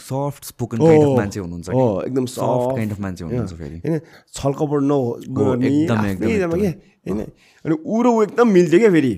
सफ्ट 0.00 0.44
स्पोकन 0.44 0.76
मान्छे 0.80 1.40
हुनुहुन्छ 1.40 1.68
हो, 1.68 1.86
एकदम 2.02 2.26
सफ्ट 2.26 2.76
काइन्ड 2.76 2.92
अफ 2.92 3.00
मान्छे 3.00 3.24
हुनुहुन्छ 3.24 3.52
फेरि। 3.52 3.76
होइन 3.84 4.00
छलकपट 4.32 4.80
नगर्ने 4.90 5.68
एकदमै, 5.68 6.14
क्या 6.16 6.72
होइन 7.06 7.20
अनि 7.20 7.74
ऊ 7.76 8.02
र 8.02 8.06
ऊ 8.08 8.22
एकदम 8.22 8.48
मिल्थ्यो 8.48 8.78
क्या 8.80 8.90
फेरि। 8.90 9.12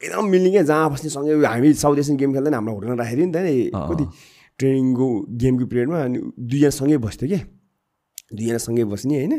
एकदम 0.00 0.24
मिल्ने 0.28 0.50
क्या 0.50 0.62
जहाँ 0.62 0.90
बस्ने 0.92 1.10
सँगै 1.10 1.32
हामी 1.46 1.72
साउथ 1.74 1.98
एसियन 1.98 2.16
गेम 2.18 2.32
खेल्दा 2.34 2.50
नि 2.50 2.56
हाम्रो 2.56 2.74
होटलमा 2.74 2.96
राखेको 3.00 3.24
नि 3.24 3.32
त 3.32 3.36
नि 3.48 3.54
कति 3.72 4.04
ट्रेनिङको 4.60 5.08
गेमको 5.40 5.64
पिरियडमा 5.72 5.98
अनि 6.04 6.18
दुईजना 6.36 6.70
सँगै 6.76 6.98
बस्थ्यो 7.00 7.28
क्या। 7.28 7.40
दुईजना 8.36 8.58
सँगै 8.60 8.84
बस्ने 8.92 9.14
होइन 9.16 9.34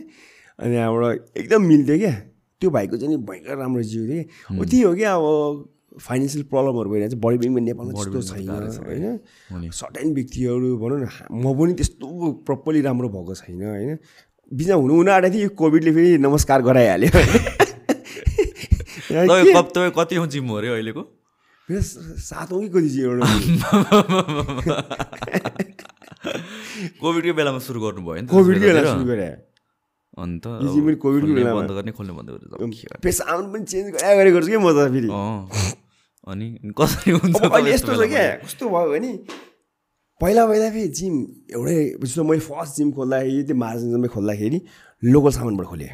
अनि 0.60 0.76
यहाँबाट 0.76 1.38
एकदम 1.38 1.62
मिल्थ्यो 1.70 1.98
क्या। 2.02 2.14
त्यो 2.62 2.70
भाइको 2.70 2.98
चाहिँ 2.98 3.10
नि 3.10 3.18
भयङ्कर 3.30 3.56
राम्रो 3.58 3.82
जिउ 3.92 4.06
कि। 4.08 4.20
हो। 4.52 4.66
त्यही 4.66 4.82
हो 4.84 4.94
क्या 4.96 5.14
अब 5.16 5.24
फाइनेन्सियल 6.00 6.44
प्रब्लमहरू 6.52 6.90
भइरहेको 6.90 7.16
छ 7.16 7.18
बडी 7.24 7.38
बिल्डिङमा 7.38 7.60
नेपालमा 7.66 7.92
त्यस्तो 7.94 8.22
छैन 8.30 8.50
होइन? 8.88 9.06
सर्टेन 9.74 10.14
व्यक्तिहरू 10.14 10.78
भनौँ 10.78 11.00
न 11.00 11.02
म 11.34 11.46
पनि 11.60 11.74
त्यस्तो 11.80 12.08
प्रपरली 12.48 12.82
राम्रो 12.88 13.08
भएको 13.16 13.34
छैन 13.42 13.62
होइन? 13.64 13.98
बिचमा 14.52 14.76
हुनु 14.76 14.94
हुन 15.00 15.10
आँटेको 15.10 15.34
थियो 15.36 15.44
यो 15.44 15.50
कोभिडले 15.62 15.92
फेरि 15.94 16.18
नमस्कार 16.26 16.60
गराइहाल्यो 16.68 17.10
तपाईँ 19.10 19.92
कति 19.98 20.16
हो 20.16 20.26
जिम 20.28 20.48
हो 20.50 20.56
अरे 20.58 20.68
अहिलेको? 20.70 21.02
सातौँ 21.70 22.62
कि 22.62 22.70
कति 22.70 23.02
एउटा 23.02 23.26
कोभिडकै 27.02 27.32
बेलामा 27.40 27.60
सुरु 27.66 27.80
गर्नुभयो 27.82 28.22
नि 28.22 28.28
कोभिडकै 28.30 28.66
बेला 28.66 28.82
त्यसो 28.82 28.94
सुरु 28.94 29.06
गरे। 29.10 29.28
अन्त 30.20 30.46
कोभिडको। 31.04 31.08
बन्द 31.56 31.72
गर्ने 31.78 31.92
खोल्ने 31.98 32.14
बन्द 32.20 32.30
पनि 32.60 33.64
चेन्ज 33.66 33.88
गरे 33.96 34.16
गरे 34.18 34.32
गर्छु 34.32 34.50
क्या 34.50 34.60
म 34.60 34.68
त 34.76 34.80
फेरि? 34.94 35.10
अनि 36.28 36.48
कसरी 36.78 37.12
हुन्छ 37.18 37.36
अहिले 37.42 37.70
यस्तो 37.74 37.92
छ? 37.96 38.08
क्या 38.10 38.26
कस्तो 38.44 38.66
भयो 38.70 38.90
भने 38.92 39.12
पहिला 40.22 40.42
पहिला 40.46 40.68
फेरि 40.76 40.88
जिम 41.00 41.14
एउटै 41.56 41.76
जस्तो 42.04 42.24
मैले 42.28 42.44
फर्स्ट 42.44 42.74
जिम 42.78 42.90
खोल्दाखेरि 42.92 43.44
त्यो 43.48 43.56
मार्जिनमै 43.56 44.10
खोल्दाखेरि 44.16 44.60
लोकल 45.04 45.32
सामानबाट 45.32 45.66
खोलेँ। 45.72 45.92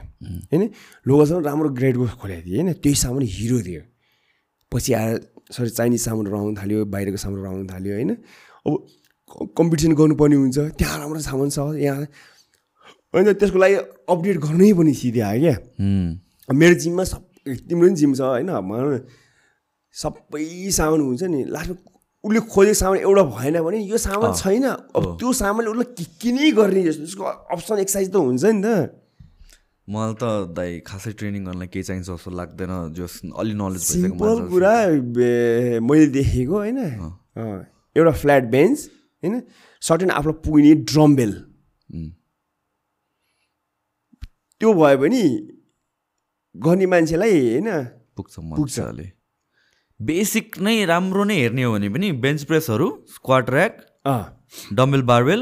होइन? 0.49 0.63
लोकल 1.05 1.25
सामान 1.29 1.43
राम्रो 1.45 1.69
ग्रेडको 1.77 2.05
खोलेको 2.21 2.41
थिएँ 2.45 2.57
होइन? 2.57 2.73
त्यही 2.81 2.95
सामान 3.05 3.21
हिरो 3.21 3.59
थियो। 3.61 3.81
पछि 4.71 4.91
आएर 4.97 5.15
सरी 5.53 5.69
चाइनिज 5.77 6.01
सामानहरू 6.01 6.35
आउनु 6.41 6.55
थाल्यो 6.57 6.85
बाहिरको 6.89 7.17
सामानहरू 7.21 7.47
आउनु 7.53 7.65
थाल्यो 7.69 7.93
होइन? 7.93 8.11
अब 8.65 8.73
कम्पिटिसन 9.57 9.91
गर्नुपर्ने 9.93 10.35
हुन्छ 10.35 10.57
त्यहाँ 10.73 10.97
राम्रो 10.99 11.19
सामान 11.21 11.49
छ 11.53 11.77
यहाँ 11.77 12.01
होइन 13.15 13.31
त्यसको 13.39 13.57
लागि 13.63 13.75
अपडेट 14.11 14.37
गर्नै 14.43 14.71
पनि 14.75 14.93
सिधै 14.93 15.23
आयो 15.31 15.41
क्या। 15.41 15.55
मेरो 16.51 16.75
जिममा 16.83 17.03
सब 17.07 17.21
तिम्रो 17.47 17.87
पनि 17.87 17.95
जिम 17.95 18.11
छ 18.13 18.21
होइन 18.21 18.51
भनौँ 18.51 18.91
न। 18.91 19.07
सबै 19.95 20.43
सामान 20.75 20.99
हुन्छ 21.07 21.23
नि। 21.31 21.41
लास्टमा 21.55 21.79
उसले 22.23 22.39
खोजेको 22.51 22.77
सामान 22.81 22.97
एउटा 23.07 23.23
भएन 23.31 23.55
भने 23.63 23.77
यो 23.87 23.97
सामान 24.01 24.33
छैन। 24.35 24.65
अब 24.97 25.03
त्यो 25.19 25.29
सामानले 25.31 25.69
उसलाई 25.71 25.87
के 25.95 26.05
के 26.19 26.29
नै 26.35 26.51
गर्ने 26.59 26.81
जस्तो 26.83 27.03
त्यसको 27.05 27.23
अप्सन 27.55 27.79
एक्सर्साइज 27.79 28.09
त 28.11 28.15
हुन्छ 28.19 28.43
नि 28.51 28.61
त। 28.65 28.67
मलाई 29.87 30.13
त 30.17 30.23
दाइ 30.57 30.69
खासै 30.81 31.11
ट्रेनिङ 31.13 31.41
गर्नलाई 31.45 31.69
केही 31.69 31.85
चाहिन्छ 31.85 32.09
जस्तो 32.09 32.29
लाग्दैन 32.33 32.73
जस 32.97 33.13
अलि 33.29 33.53
नलेज 33.53 33.83
सिम्पल 33.85 34.35
कुरा 34.51 34.73
मैले 35.85 36.05
देखेको 36.17 36.55
होइन। 36.57 36.79
एउटा 37.95 38.13
फ्ल्याट 38.21 38.43
बेन्च 38.51 38.77
होइन। 39.23 39.33
सर्टेन 39.81 40.09
आफूलाई 40.09 40.37
पुग्ने 40.41 40.73
ड्रमबेल 40.89 41.31
त्यो 44.61 44.73
भयो 44.73 44.97
भने 44.97 45.23
गर्ने 46.55 46.85
मान्छेलाई 46.93 47.31
होइन 47.39 47.69
पुग्छ 48.15 48.39
मजाले। 48.39 49.07
बेसिक 49.99 50.59
नै 50.59 50.75
राम्रो 50.85 51.23
नै 51.23 51.35
हेर्ने 51.39 51.63
हो 51.63 51.71
भने 51.73 51.89
पनि 51.89 52.11
बेन्च 52.23 52.43
प्रेसहरू 52.49 52.87
स्क्वाड 53.15 53.49
ऱ्याक 53.49 53.73
डम्बेल 54.73 55.01
बारबेल 55.11 55.41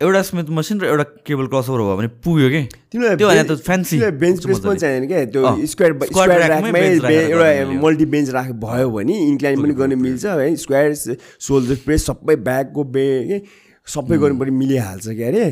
एउटा 0.00 0.22
स्मिथ 0.28 0.48
मसिन 0.50 0.80
र 0.80 0.84
एउटा 0.84 1.04
केबल 1.26 1.46
क्रसओभर 1.46 1.80
भयो 1.80 1.96
भने 1.96 2.08
पुग्यो 2.24 2.48
कि? 2.50 2.62
तिमीलाई 2.92 3.16
त 3.16 3.52
तिमीलाई 3.60 4.10
बेन्च 4.22 4.44
प्रेस 4.44 4.58
पनि। 4.60 4.78
चाहिएन 4.78 5.06
क्या 5.08 5.24
त्यो 5.32 5.42
स्क्वायर 5.72 5.92
ऱ्याकमै 6.32 6.80
एउटा। 6.80 7.80
मल्टी 7.82 8.06
बेन्च 8.14 8.28
राख 8.36 8.48
भयो 8.64 8.88
भने 8.90 9.18
इन्क्लाइन 9.26 9.62
पनि 9.62 9.74
गर्न 9.80 9.98
मिल्छ 10.00 10.24
है? 10.26 10.48
स्क्वायर 10.56 10.94
सोल्जर 11.48 11.76
प्रेस 11.84 12.06
सबै 12.06 12.36
ब्याकको 12.48 12.84
बे 12.96 13.06
के? 13.28 13.38
सबै 13.86 14.18
गर्नु 14.18 14.40
पनि 14.40 14.50
मिलिहाल्छ 14.58 15.06
क्या 15.08 15.28
अरे? 15.28 15.46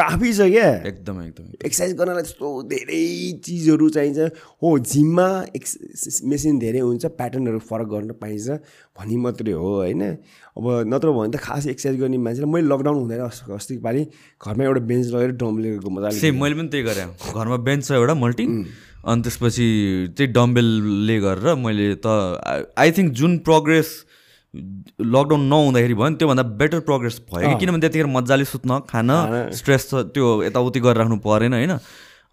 काफी 0.00 0.32
छ 0.32 0.46
क्या 0.54 0.66
एकदमै 0.90 1.24
एकदमै 1.26 1.52
एक्सर्साइज 1.68 1.94
गर्नलाई 1.98 2.22
त्यस्तो 2.22 2.48
धेरै 2.72 3.02
चिजहरू 3.44 3.88
चाहिन्छ। 3.96 4.18
हो 4.62 4.68
जिममा 4.90 5.28
एक्स 5.56 6.20
मेसिन 6.32 6.58
धेरै 6.58 6.80
हुन्छ 6.80 7.06
प्याटर्नहरू 7.18 7.58
फरक 7.70 7.88
गर्न 7.94 8.10
पाइन्छ 8.22 8.46
भन्ने 8.98 9.16
मात्रै 9.24 9.52
हो 9.52 9.70
होइन? 9.74 10.02
अब 10.58 10.64
नत्र 10.92 11.08
भने 11.18 11.30
त 11.34 11.40
खास 11.42 11.66
एक्सर्साइज 11.74 12.00
गर्ने 12.00 12.18
मान्छेलाई 12.26 12.50
मैले 12.52 12.68
लकडाउन 12.68 12.96
हुँदैन 12.98 13.20
अस्ति 13.26 13.52
अस्तिको 13.54 13.82
पालि 13.82 14.02
घरमा 14.42 14.64
एउटा 14.64 14.82
बेन्च 14.90 15.06
लगेर 15.14 15.32
डम 15.42 15.58
लिएको 15.62 15.90
मजाले 15.90 16.30
मैले 16.42 16.54
पनि 16.58 16.68
त्यही 16.68 16.84
गरेँ। 16.90 17.08
घरमा 17.34 17.56
बेन्च 17.68 17.84
छ 17.86 17.90
एउटा 17.98 18.14
मल्टी 18.14 18.46
अनि 19.08 19.22
त्यसपछि 19.22 19.66
त्यही 20.16 20.32
डम्बेलले 20.34 21.16
गरेर 21.26 21.54
मैले 21.64 21.94
त 22.06 22.06
आई 22.78 22.90
थिङ्क 22.98 23.12
जुन 23.18 23.38
प्रोग्रेस 23.46 23.88
लकडाउन 24.54 25.42
नहुँदाखेरि 25.44 25.94
भयो 25.94 26.08
नि 26.08 26.16
त्योभन्दा 26.16 26.44
बेटर 26.60 26.80
प्रोग्रेस 26.88 27.20
भयो 27.28 27.48
कि 27.48 27.56
किनभने 27.60 27.80
त्यतिखेर 27.80 28.06
मजाले 28.08 28.44
सुत्न 28.44 28.78
खान 28.88 29.08
स्ट्रेस 29.52 29.82
त 29.90 30.08
त्यो 30.14 30.26
यताउति 30.44 30.80
गरेर 30.80 30.96
राख्नु 30.98 31.16
परेन 31.20 31.52
होइन। 31.52 31.78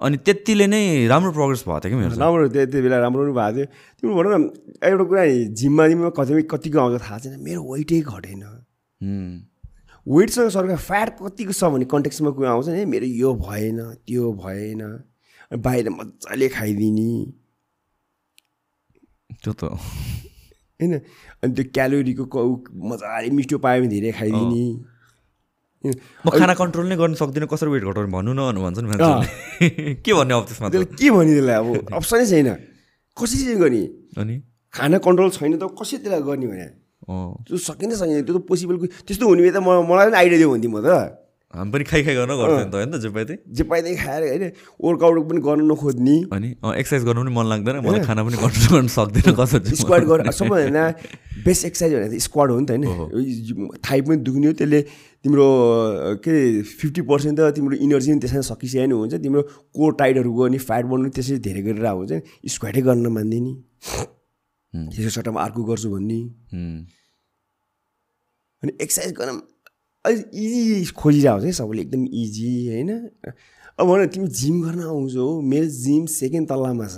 अनि 0.01 0.17
त्यतिले 0.23 0.67
नै 0.67 1.07
राम्रो 1.07 1.31
प्रोग्रेस 1.31 1.63
भएको 1.67 1.79
थियो 1.79 1.91
कि 1.91 1.97
मेरो। 1.99 2.15
राम्रो 2.19 2.47
त्यति 2.55 2.81
बेला 2.81 2.97
राम्रो 2.99 3.21
पनि 3.23 3.33
भएको 3.35 3.55
थियो। 3.55 3.67
तिम्रो 3.99 4.15
भनौँ 4.15 4.31
न 4.39 4.43
एउटा 4.83 5.03
कुरा 5.03 5.23
जिममा 5.59 5.83
जिममा 5.87 6.09
कति 6.15 6.41
कतिको 6.51 6.79
आउँछ 6.79 7.01
थाहा 7.03 7.17
छैन 7.19 7.39
मेरो 7.43 7.61
वेटै 7.63 7.99
घटेन। 8.03 8.43
वेटसँग 10.07 10.49
सरकार 10.55 10.77
फ्याट 10.77 11.09
कतिको 11.19 11.51
छ 11.51 11.63
भने 11.71 11.85
कन्टेक्समा 11.91 12.29
कुरा 12.31 12.49
आउँछ 12.51 12.67
नि 12.75 12.85
मेरो 12.85 13.07
यो 13.07 13.33
भएन 13.43 13.79
त्यो 14.07 14.31
भएन 14.39 14.81
बाहिर 15.51 15.89
मजाले 15.89 16.47
खाइदिने। 16.47 17.11
त्यो 19.43 19.51
त 19.53 19.63
होइन? 20.79 20.93
अनि 21.43 21.51
त्यो 21.55 21.63
क्यालोरीको 21.73 22.23
क- 22.25 22.71
मजाले 22.73 23.29
मिठो 23.31 23.57
पायो 23.57 23.81
भने 23.81 23.89
धेरै 23.89 24.11
खाइदिने। 24.11 24.63
म 26.25 26.29
खाना 26.31 26.53
कन्ट्रोल 26.53 26.85
नै 26.89 26.95
गर्न 26.97 27.13
सक्दिनँ 27.13 27.47
कसरी 27.47 27.69
वेट 27.69 27.83
घटाउने 27.85 28.11
भन्नु 28.11 28.31
न 28.33 28.41
भन्छ 28.57 28.77
नि 28.79 29.95
के 30.05 30.11
भन्ने 30.13 30.33
अब 30.33 30.43
त्यसमा 30.49 30.67
के 30.69 31.07
भने 31.11 31.31
त्यसलाई 31.31 31.55
अब? 31.55 31.67
अप्सनै 31.93 32.25
छैन। 32.25 32.49
कसरी 33.17 33.41
चाहिँ 33.45 33.59
गर्ने? 33.59 33.81
अनि? 34.17 34.35
खाना 34.73 34.97
कन्ट्रोल 34.97 35.29
छैन 35.31 35.51
त 35.57 35.63
कसरी 35.79 35.97
त्यसलाई 36.03 36.21
गर्ने 36.21 36.47
भने 36.47 36.67
त्यो 37.45 37.57
सकिन्छ 37.57 37.93
सकिँदैन 37.95 38.25
त्यो 38.25 38.33
त 38.35 38.41
पोसिबल 38.49 38.75
त्यस्तो 39.05 39.23
हुने 39.29 39.41
भए 39.45 39.51
त 39.53 39.59
म 39.61 39.85
मलाई 39.85 40.05
पनि 40.09 40.17
आइडिया 40.17 40.37
दियो 40.41 40.49
भन्थेँ 40.51 40.71
म 40.73 40.81
त। 40.81 41.24
हामी 41.55 41.71
पनि 41.71 41.83
खाइ 41.89 42.01
खाइ 42.03 42.15
गर्न 42.15 42.31
गर्थ्यौँ 42.35 42.65
नि 42.65 42.71
त 42.71 42.75
होइन 42.75 42.99
जे 42.99 43.09
पाइ 43.15 43.25
त्यही? 43.25 43.39
जे 43.57 43.63
पाइदै 43.71 43.95
खाएर 43.95 44.21
होइन 44.27 44.43
वर्कआउट 44.85 45.15
पनि 45.29 45.41
गर्न 45.47 45.61
नखोज्ने। 45.71 46.15
अनि 46.35 46.49
एक्सर्साइज 46.81 47.03
गर्नु 47.07 47.21
पनि 47.23 47.31
मन 47.35 47.45
लाग्दैन 47.51 47.75
मलाई 47.87 48.01
खाना 48.05 48.21
पनि 48.27 48.37
कन्ट्रोल 48.43 48.69
गर्न 48.75 48.87
सक्दैन 48.97 49.35
कसरी 49.39 49.75
स्क्वाड 49.81 50.03
गर 50.11 50.31
सबैभन्दा 50.31 50.83
बेस्ट 51.45 51.65
एक्सर्साइज 51.65 51.93
भनेको 51.95 52.19
स्क्वाड 52.27 52.47
हो 52.51 52.59
नि 52.59 52.65
त 52.65 52.71
होइन? 52.71 52.83
थाइ 53.87 54.01
पनि 54.01 54.17
दुख्ने 54.27 54.47
हो 54.47 54.53
त्यसले 54.59 54.81
तिम्रो 55.25 55.47
के 56.25 56.33
फिफ्टी 56.61 57.01
पर्सेन्ट 57.11 57.39
त 57.39 57.41
तिम्रो 57.55 57.75
इनर्जी 57.85 58.11
पनि 58.11 58.19
त्यसमा 58.25 58.41
सकिसकेको 58.49 58.85
नि 58.85 58.95
हुन्छ 58.99 59.13
तिम्रो 59.23 59.41
कोर 59.77 59.95
टाइटहरू 60.01 60.31
गयो 60.33 60.47
नि 60.53 60.59
फ्याट 60.67 60.85
बढ्नु 60.91 61.09
त्यसरी 61.15 61.37
धेरै 61.47 61.61
गरेर 61.69 61.87
हुन्छ 61.87 62.21
स्क्वाडै 62.53 62.81
गर्न 62.89 63.07
मान्ने 63.17 63.39
नि 63.39 63.53
त्यसको 64.73 65.11
सट्टामा 65.17 65.39
अर्को 65.41 65.63
गर्छु 65.63 65.89
भन्ने। 65.89 66.19
अनि 68.63 68.71
एक्सर्साइज 68.81 69.13
गर्न 69.19 69.41
अलिक 70.05 70.21
इजी 70.33 70.85
खोजिरहेको 70.93 71.39
छ 71.41 71.45
है 71.45 71.51
सबैले 71.59 71.81
एकदम 71.81 72.03
इजी 72.23 72.51
होइन? 72.69 72.89
अब 73.79 73.85
भन 73.87 74.07
तिमी 74.13 74.27
जिम 74.39 74.55
गर्न 74.63 74.81
आउँछौ 74.85 75.27
मेरो 75.51 75.67
जिम 75.83 76.05
सेकेन्ड 76.13 76.45
तल्लामा 76.49 76.87
छ 76.95 76.97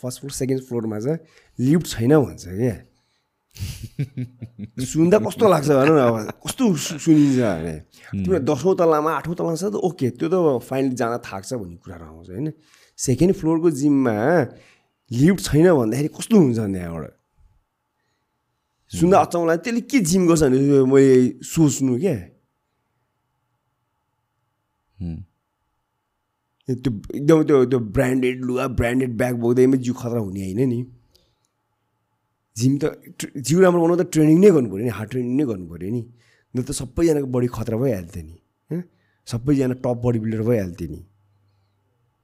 फर्स्ट 0.00 0.16
फ्लोर 0.20 0.32
सेकेन्ड 0.38 0.60
फ्लोरमा 0.68 0.98
छ 1.00 1.18
लिफ्ट 1.58 1.86
छैन 1.92 2.12
भन्छ 2.24 2.44
क्या। 2.46 2.76
सुन्दा 4.92 5.18
कस्तो 5.28 5.44
लाग्छ 5.48 5.68
भन 5.68 5.88
न 5.92 5.98
अब 6.00 6.14
कस्तो 6.44 6.64
सुनिन्छ 6.76 7.38
भने 7.38 7.74
तिम्रो 8.12 8.38
दसौँ 8.48 8.74
तल्लामा 8.80 9.10
आठौँ 9.18 9.34
तल्लामा 9.36 9.56
छ 9.56 9.64
त 9.72 9.76
ओके 9.88 10.08
त्यो 10.16 10.28
त 10.32 10.36
फाइनली 10.68 10.94
जान 10.96 11.12
थाक्छ 11.20 11.50
भन्ने 11.60 11.76
कुराहरू 11.82 12.04
आउँछ 12.04 12.28
होइन। 12.30 12.52
सेकेन्ड 12.98 13.32
फ्लोरको 13.36 13.68
जिममा 13.80 14.16
लिफ्ट 15.10 15.40
छैन 15.48 15.66
भन्दाखेरि 15.72 16.08
कस्तो 16.16 16.36
हुन्छ 16.36 16.58
त्यहाँबाट 16.58 17.12
सुन्दा 18.92 19.16
अचम्म 19.24 19.44
लाग्यो 19.48 19.62
त्यसले 19.64 19.80
के 19.90 19.98
जिम 20.00 20.22
गर्छ 20.28 20.42
भने 20.42 20.84
मैले 20.92 21.16
सोच्नु 21.44 21.92
क्या। 22.00 22.16
त्यो 26.68 26.90
एकदम 27.14 27.42
त्यो 27.42 27.64
त्यो 27.66 27.78
ब्रान्डेड 27.96 28.44
लुगा 28.44 28.66
ब्रान्डेड 28.80 29.16
ब्याग 29.18 29.34
बोक्दैमा 29.40 29.76
जिउ 29.76 29.94
खतरा 29.94 30.20
हुने 30.20 30.42
होइन 30.42 30.60
नि। 30.68 30.80
जिम 32.56 32.72
त 32.78 32.84
जिउ 33.36 33.60
राम्रो 33.60 33.80
बनाउनु 33.82 34.02
त 34.02 34.06
ट्रेनिङ 34.12 34.38
नै 34.40 34.50
गर्नु 34.50 34.68
पऱ्यो 34.70 34.84
नि 34.84 34.92
हार्ड 34.98 35.10
ट्रेनिङ 35.10 35.32
नै 35.36 35.44
गर्नु 35.50 35.66
पऱ्यो 35.70 35.90
नि। 35.90 36.02
न 36.54 36.62
त 36.62 36.70
सबैजनाको 36.70 37.28
बडी 37.34 37.48
खतरा 37.56 37.76
भइहाल्थ्यो 37.82 38.22
नि 38.22 38.36
सबैजना 39.28 39.74
टप 39.82 39.96
बडी 40.04 40.18
बिल्डर 40.18 40.42
भइहाल्थ्यो 40.42 40.88
नि। 40.90 41.00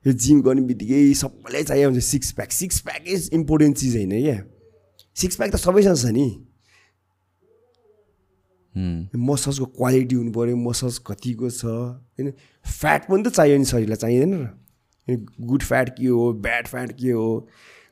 यो 0.05 0.13
जिम 0.13 0.41
गर्ने 0.43 0.63
बित्तिकै 0.69 1.15
सबैलाई 1.15 1.63
चाहियो 1.65 1.89
हुन्छ। 1.91 2.03
Six 2.05 2.33
pack 2.33 2.51
six 2.53 2.81
pack 2.87 3.03
is 3.09 3.31
important 3.33 3.77
चिज 3.77 3.97
होइन 3.97 4.15
क्या। 4.23 4.39
सिक्स 5.17 5.37
प्याक 5.37 5.51
त 5.53 5.57
सबैसँग 5.57 5.97
छ 5.97 6.07
नि। 6.15 6.27
मसल्सको 8.79 9.67
क्वालिटी 9.77 10.15
हुनु 10.15 10.33
पऱ्यो 10.33 10.57
मसल्स 10.59 10.99
कतिको 11.07 11.51
छ 11.51 11.65
होइन? 11.65 12.33
फ्याट 12.65 13.09
पनि 13.09 13.23
त 13.23 13.29
चाहियो 13.29 13.59
नि 13.59 13.65
शरीरलाई 13.65 13.97
चाहिँदैन 13.97 14.35
र। 14.35 15.17
गुड 15.41 15.63
फ्याट 15.63 15.89
के 15.97 16.07
हो 16.07 16.33
ब्याड 16.47 16.67
फ्याट 16.69 16.93
के 16.99 17.11
हो 17.11 17.29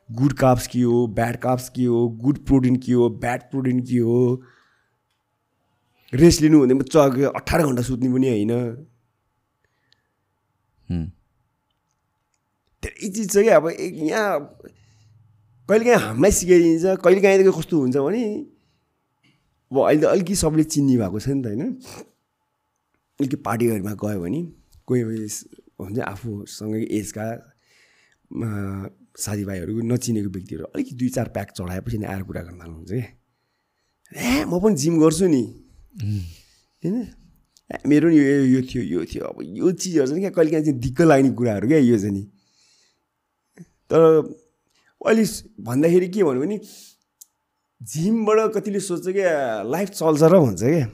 गुड 0.09 0.33
काप्स 0.39 0.67
के 0.67 0.81
हो 0.81 1.07
ब्याड 1.15 1.35
काप्स 1.43 1.69
के 1.75 1.85
हो 1.85 2.07
गुड 2.23 2.37
प्रोटिन 2.45 2.75
के 2.85 2.91
हो 2.93 3.09
ब्याड 3.21 3.41
प्रोटिन 3.51 3.79
के 3.83 3.97
हो। 3.99 4.19
रेस्ट 6.13 6.41
लिनु 6.41 6.59
भन्दा 6.61 6.85
च 6.87 7.31
अठार 7.35 7.61
घन्टा 7.63 7.81
सुत्ने 7.83 8.09
पनि 8.13 8.27
होइन। 8.29 8.53
धेरै 12.83 13.09
चिज 13.09 13.31
छ 13.31 13.37
क्या 13.37 13.55
अब 13.57 13.65
यहाँ 13.69 14.39
कहिलेकाहीँ 15.69 15.99
हामीलाई 15.99 16.31
सिकाइदिन्छ 16.31 16.85
कहिलेकाहीँ 17.03 17.51
कस्तो 17.51 17.75
हुन्छ 17.79 17.97
भने 17.97 18.23
अब 19.71 19.75
अहिले 19.79 20.01
त 20.01 20.05
अलिकति 20.07 20.35
सबले 20.35 20.63
चिन्ने 20.63 20.95
भएको 20.97 21.19
छ 21.19 21.27
नि 21.29 21.41
त 21.43 21.47
होइन। 21.47 21.63
अलिकति 23.19 23.37
पार्टीहरूमा 23.43 23.93
गयो 23.99 24.19
भने 24.21 24.41
कोही 24.87 25.01
कोही 25.03 25.27
हुन्छ 25.79 25.99
आफूसँगै 25.99 26.81
एजका 26.97 27.25
साथीभाइहरू 29.17 29.81
नचिनेको 29.91 30.29
व्यक्तिहरू 30.29 30.63
अलिकति 30.71 30.95
दुई 30.95 31.09
चार 31.09 31.27
प्याक 31.35 31.49
चढाएपछि 31.57 31.97
नि 31.97 32.05
आएर 32.05 32.23
कुरा 32.23 32.41
गर्न 32.47 32.57
थाल्नुहुन्छ 32.59 32.91
क्या 32.91 33.05
ए 34.15 34.45
म 34.47 34.59
पनि 34.63 34.75
जिम 34.75 34.99
गर्छु 35.01 35.27
नि। 35.27 35.43
होइन? 36.83 36.95
ए 37.69 37.77
मेरो 37.87 38.07
नि 38.09 38.17
यो 38.17 38.61
थियो 38.63 38.83
यो 38.83 38.99
थियो। 39.03 39.23
अब 39.27 39.37
यो 39.43 39.71
चिजहरू 39.73 40.07
चाहिँ 40.07 40.21
क्या 40.21 40.31
कहिलेकाहीँ 40.31 40.65
चाहिँ 40.65 40.79
दिक्क 40.79 41.01
लाग्ने 41.01 41.29
कुराहरू 41.35 41.67
क्या 41.67 41.79
यो 41.83 41.97
चाहिँ 41.99 42.13
नि। 42.15 42.23
तर 43.91 44.01
अहिले 45.01 45.23
भन्दाखेरि 45.59 46.07
के 46.07 46.23
भन्यो 46.23 46.41
भने 46.41 46.57
जिमबाट 47.81 48.51
कतिले 48.55 48.79
सोध्छ 48.79 49.07
क्या 49.07 49.63
लाइफ 49.63 49.89
चल्छ 49.89 50.23
र 50.23 50.39
भन्छ 50.39 50.63
क्या 50.63 50.87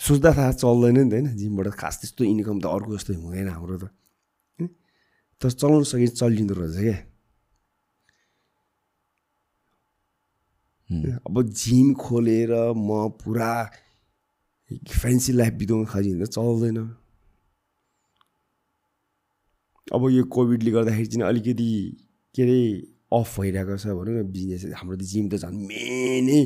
सोच्दा 0.00 0.30
थाहा 0.36 0.52
चल्दैन 0.52 0.96
नि 0.98 1.10
त 1.10 1.12
होइन 1.12 1.26
जिमबाट 1.36 1.68
खास 1.80 1.94
त्यस्तो 2.00 2.24
इन्कम 2.24 2.60
त 2.60 2.66
अर्को 2.66 2.90
जस्तो 2.96 3.12
हुँदैन 3.14 3.48
हाम्रो 3.48 3.76
त। 3.78 3.84
होइन? 3.84 4.68
तर 5.40 5.50
चलाउनु 5.50 5.84
सके 5.84 6.06
चलिँदो 6.20 6.54
रहेछ 6.54 6.78
क्या 6.84 6.98
अब 11.26 11.34
जिम 11.42 11.94
खोलेर 11.98 12.52
म 12.76 13.08
पुरा 13.18 13.52
फ्यान्सी 14.70 15.32
लाइफ 15.32 15.52
बिताउनु 15.60 15.86
खोजिन्छ 15.90 16.28
चल्दैन। 16.30 16.78
अब 19.86 20.02
यो 20.10 20.22
कोभिडले 20.30 20.70
गर्दाखेरि 20.70 21.06
चाहिँ 21.06 21.26
अलिकति 21.28 21.70
के 22.34 22.42
अरे 22.42 22.60
अफ 23.18 23.30
भइरहेको 23.40 23.74
छ 23.78 23.84
भनौँ 23.98 24.14
न 24.14 24.22
बिजनेस 24.34 24.62
हाम्रो 24.78 24.96
त 24.96 25.02
जिम 25.10 25.24
त 25.30 25.34
झन् 25.42 25.56
मेनै 25.70 26.40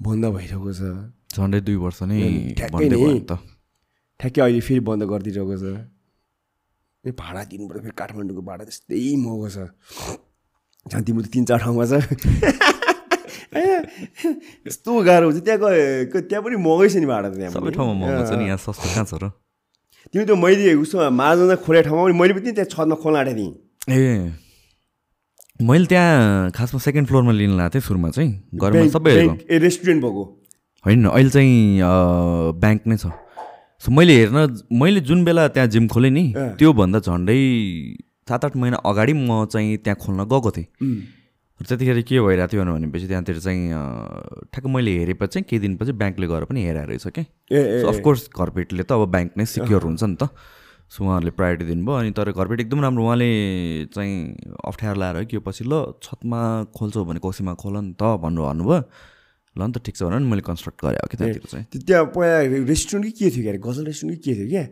बन्द 0.00 0.24
भइरहेको 0.36 0.70
छ। 0.78 0.82
झन्डै 1.34 1.60
दुई 1.66 1.78
वर्ष 1.84 2.00
नै 2.10 2.18
ठ्याक्कै 2.58 2.86
नै। 2.92 2.98
ठ्याक्कै 4.20 4.40
अहिले 4.44 4.60
फेरि 4.68 4.82
बन्द 4.88 5.02
गरिदिइरहेको 5.10 5.56
छ। 5.62 5.64
ए 7.04 7.10
भाडा 7.12 7.40
दिनुपर्छ 7.50 7.80
फेरि 7.84 7.96
काठमाडौँको 8.00 8.42
भाडा 8.48 8.62
त्यस्तै 8.64 9.16
महँगो 9.24 9.48
छ। 9.54 9.58
झन् 10.86 11.04
तिम्रो 11.04 11.22
त 11.24 11.28
तिन 11.32 11.44
चार 11.48 11.58
ठाउँमा 11.64 11.84
छ। 11.90 11.92
होइन? 13.54 13.82
यस्तो 14.66 14.90
गाह्रो 15.08 15.24
हुन्छ। 15.30 15.40
त्यहाँ 15.46 15.58
गए 15.62 16.20
त्यहाँ 16.28 16.42
पनि 16.44 16.56
महँगै 16.58 16.88
छ 16.92 16.96
नि 17.00 17.06
भाडा 17.06 17.28
त 17.30 17.34
त्यहाँ 17.38 17.52
सबै। 17.54 17.70
ठाउँमा 17.76 17.94
महँगो 18.02 18.22
छ 18.28 18.32
नि 18.38 18.44
यहाँ 18.50 18.60
सस्तो 18.60 18.86
कहाँ 18.94 19.06
छ 19.08 19.14
र? 19.22 19.24
तिमी 20.12 20.24
त 20.28 20.32
मैले 20.36 20.74
उसो 20.84 20.96
माझमा 21.10 21.54
खोले 21.64 21.80
ठाउँमा 21.86 22.02
पनि 22.04 22.14
मैले 22.18 22.32
पनि 22.36 22.52
त्यहाँ 22.52 22.68
छतमा 22.70 22.96
खोल्न 23.02 23.16
आँटेको 23.20 23.36
थिएँ। 23.40 23.52
ए। 23.90 24.43
मैले 25.62 25.86
त्यहाँ 25.86 26.50
खासमा 26.50 26.78
सेकेन्ड 26.82 27.08
फ्लोरमा 27.08 27.32
लिन 27.32 27.56
लाएको 27.56 27.74
थिएँ 27.74 27.82
सुरुमा 27.82 28.10
चाहिँ 28.10 28.58
घरमा 28.58 29.34
ए 29.50 29.58
रेस्टुरेन्ट 29.58 30.02
भएको? 30.02 30.22
होइन 30.84 31.04
अहिले 31.06 31.30
चाहिँ 31.30 31.78
ब्याङ्क 32.58 32.82
नै 32.86 32.96
छ। 32.96 33.06
सो 33.78 33.92
मैले 33.94 34.12
हेर्न 34.18 34.66
मैले 34.74 35.00
जुन 35.06 35.24
बेला 35.24 35.46
त्यहाँ 35.54 35.68
जिम 35.70 35.86
खोलेँ 35.88 36.10
नि। 36.10 36.24
त्योभन्दा 36.58 36.98
झन्डै 37.06 37.38
सात 38.26 38.44
आठ 38.44 38.56
महिना 38.56 38.82
अगाडि 38.82 39.12
म 39.14 39.46
चाहिँ 39.46 39.76
त्यहाँ 39.78 39.98
खोल्न 40.02 40.26
गएको 40.26 40.50
थिएँ। 40.50 40.66
र 41.54 41.64
त्यतिखेर 41.70 42.02
के 42.02 42.18
भइरहेको 42.18 42.50
थियो 42.50 42.64
भनेपछि 42.74 43.06
त्यहाँतिर 43.06 43.38
चाहिँ 43.38 43.62
ठ्याक्क 44.50 44.66
मैले 44.66 44.90
हेरेपछि 44.90 45.32
चाहिँ 45.38 45.46
केही 45.46 45.60
दिनपछि 45.62 45.92
ब्याङ्कले 45.94 46.26
गएर 46.34 46.44
पनि 46.50 46.60
हेरेर 46.66 46.86
रहेछ 46.90 47.06
क्या। 47.14 47.24
अफकोर्स 47.94 48.28
घरपेटले 48.34 48.82
त 48.82 48.92
अब 48.98 49.06
ब्याङ्क 49.06 49.30
नै 49.38 49.46
सिक्योर 49.46 49.82
हुन्छ 49.86 50.02
नि 50.02 50.16
त। 50.18 50.34
सो 50.94 51.02
उहाँहरूले 51.04 51.30
प्रायोरिटी 51.34 51.64
दिनुभयो 51.66 51.94
अनि 51.98 52.10
तर 52.14 52.30
घरपेट 52.30 52.60
एकदम 52.60 52.80
राम्रो 52.86 53.02
उहाँले 53.04 53.30
चाहिँ 53.90 54.14
अप्ठ्यारो 54.62 54.98
लाएर 55.00 55.24
कि 55.26 55.38
पछि 55.42 55.64
ल 55.66 55.98
छतमा 55.98 56.40
खोल्छौ 56.70 57.04
भने 57.04 57.18
कोसीमा 57.18 57.54
खोल 57.58 57.76
नि 57.82 57.92
त 57.98 58.14
भन्नु 58.22 58.42
भन्नुभयो। 58.46 58.78
ल 59.58 59.62
नि 59.66 59.72
त 59.74 59.82
ठिक 59.82 59.94
छ 59.96 60.02
भनेर 60.06 60.22
नि 60.22 60.26
मैले 60.30 60.42
कन्स्ट्रक्ट 60.46 60.78
गरेँ 60.84 60.98
हो 61.02 61.06
कि 61.10 61.16
त्यहाँतिर 61.18 61.42
चाहिँ। 61.50 61.66
त्यो 61.66 61.80
त्यहाँ 61.82 62.04
पहिला 62.14 62.62
रेस्टुरेन्ट 62.70 63.06
कि 63.06 63.12
के 63.18 63.30
थियो 63.34 63.42
क्या 63.42 63.58
गजल 63.58 63.84
रेस्टुरेन्ट 63.90 64.22
कि 64.22 64.22
के 64.22 64.34
थियो 64.38 64.48
क्या? 64.54 64.64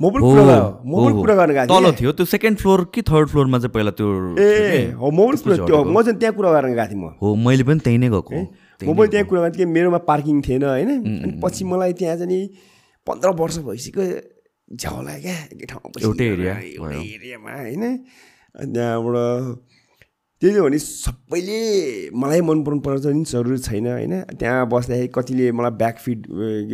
म 0.00 0.04
पनि 0.12 0.20
म 0.20 0.92
पनि। 1.00 1.12
कुरा 1.20 1.34
गर्न 1.40 1.52
गएको 1.56 1.72
तल 1.72 1.92
थियो 1.96 2.12
त्यो 2.12 2.26
सेकेन्ड 2.28 2.56
फ्लोर 2.60 2.84
कि 2.92 3.00
थर्ड 3.08 3.28
फ्लोरमा 3.32 3.58
चाहिँ 3.64 3.72
पहिला 3.72 3.92
त्यो 3.96 4.08
ए। 4.36 4.96
हो 5.00 5.08
म 5.08 5.18
पनि 5.32 5.36
कुरा 5.44 5.56
त्यो 5.64 5.78
म 5.84 5.96
चाहिँ 6.04 6.18
त्यहाँ 6.20 6.34
कुरा 6.36 6.50
गर्न 6.56 6.72
गएको 6.76 6.88
थिएँ 6.92 7.00
म। 7.00 7.16
हो 7.20 7.34
मैले 7.36 7.64
पनि 7.64 7.80
त्यहीँ 7.84 8.00
नै 8.00 8.08
गएको। 8.12 8.32
म 8.84 8.92
पनि 8.96 9.08
त्यहाँ 9.08 9.26
कुरा 9.28 9.40
गर्थेँ 9.44 9.64
कि 9.64 9.68
मेरोमा 9.72 10.00
पार्किङ 10.04 10.36
थिएन 10.44 10.64
होइन? 10.64 10.90
अनि 11.24 11.32
पछि 11.40 11.64
मलाई 11.64 11.92
त्यहाँ 12.00 12.16
चाहिँ 12.20 12.28
नि 12.28 12.40
पन्ध्र 13.08 13.28
वर्ष 13.40 13.56
भइसक्यो 13.64 14.04
झ्याउला 14.70 15.18
क्या 15.18 15.34
एकै 15.46 15.66
ठाउँमा 15.66 16.02
एउटै 16.02 16.26
एरिया 16.26 16.54
एउटै 16.60 17.02
एरियामा 17.08 17.52
होइन 17.52 17.82
अनि 17.82 18.72
त्यहाँबाट 18.72 19.16
त्यही 20.42 20.56
हो 20.56 20.64
भने 20.64 20.78
सबैले 20.78 21.58
मलाई 22.14 22.40
मन 22.40 22.62
पर्नु 22.64 22.80
पर्छ 22.80 23.06
नि 23.08 23.24
जरुरी 23.26 23.58
छैन 23.60 23.86
होइन 23.88 24.14
त्यहाँ 24.34 24.68
बस्दाखेरि 24.68 25.08
कतिले 25.12 25.50
मलाई 25.52 25.70
ब्याक 25.76 25.98
फिड 25.98 26.26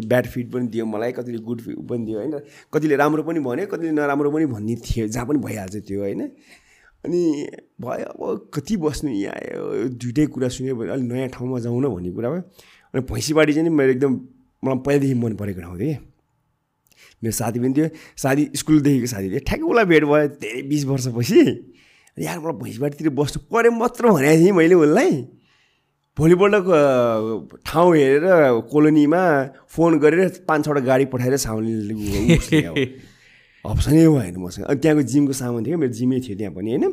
ब्याड 0.05 0.27
फिड 0.27 0.52
पनि 0.52 0.66
दियो 0.68 0.86
मलाई 0.86 1.12
कतिले 1.12 1.39
गुड 1.43 1.60
फिड 1.60 1.78
पनि 1.85 2.05
दियो 2.05 2.18
होइन 2.18 2.39
कतिले 2.73 2.97
राम्रो 2.97 3.23
पनि 3.24 3.40
भन्यो 3.43 3.66
कतिले 3.66 3.90
नराम्रो 3.93 4.31
पनि 4.31 4.47
भन्ने 4.47 4.77
थियो 4.82 5.06
जहाँ 5.09 5.27
पनि 5.27 5.39
भइहाल्छ 5.40 5.77
त्यो 5.82 6.01
होइन 6.01 6.23
अनि 7.05 7.23
भयो 7.81 8.06
अब 8.06 8.51
कति 8.55 8.77
बस्नु 8.78 9.10
यहाँ 9.18 9.89
दुइटै 9.97 10.27
कुरा 10.28 10.48
सुन्यो 10.52 10.77
भने 10.77 10.90
अलिक 10.93 11.09
नयाँ 11.09 11.28
ठाउँमा 11.31 11.59
जाउँ 11.60 11.81
न 11.81 11.89
भन्ने 11.90 12.10
कुरा 12.12 12.31
भयो 12.31 12.43
अनि 12.94 13.02
भैँसीबारी 13.05 13.52
चाहिँ 13.52 13.70
मेरो 13.73 13.93
एकदम 13.93 14.12
मलाई 14.62 14.78
पहिलादेखि 14.81 15.14
मन 15.16 15.35
परेको 15.36 15.60
ठाउँ 15.60 15.78
थियो 15.78 15.94
कि 15.94 16.15
मेरो 17.22 17.32
साथी 17.32 17.59
पनि 17.60 17.72
थियो। 17.76 17.88
साथी 18.16 18.43
स्कुलदेखिको 18.56 19.06
साथी 19.06 19.28
थियो। 19.30 19.40
ठ्याक्कै 19.47 19.66
उसलाई 19.66 19.84
भेट 19.84 20.05
भयो 20.05 20.26
धेरै 20.43 20.62
बिस 20.68 20.84
वर्षपछि। 20.84 21.40
यार 22.16 22.38
मलाई 22.40 22.56
भैँसीबारीतिर 22.60 23.09
बस्नु 23.12 23.38
पऱ्यो 23.52 23.70
मात्र 23.72 24.02
भनेको 24.12 24.36
थिएँ 24.40 24.52
मैले 24.52 24.74
उसलाई। 24.74 25.12
भोलिपल्ट 26.16 26.64
ठाउँ 27.68 27.90
हेरेर 27.97 28.24
कोलोनीमा 28.72 29.22
फोन 29.68 29.98
गरेर 30.01 30.44
पाँच 30.48 30.64
छवटा 30.64 30.80
गाडी 30.80 31.05
पठाएर 31.12 31.36
साउन्ड 31.36 31.93
अप्सनै 33.64 34.06
भएन 34.09 34.36
मसँग। 34.40 34.64
अनि 34.64 34.78
त्यहाँको 34.80 35.02
जिमको 35.02 35.32
सामान 35.36 35.60
थियो। 35.66 35.76
मेरो 35.76 35.93
जिमै 35.93 36.20
थियो 36.24 36.36
त्यहाँ 36.38 36.55
पनि 36.56 36.70
होइन। 36.72 36.84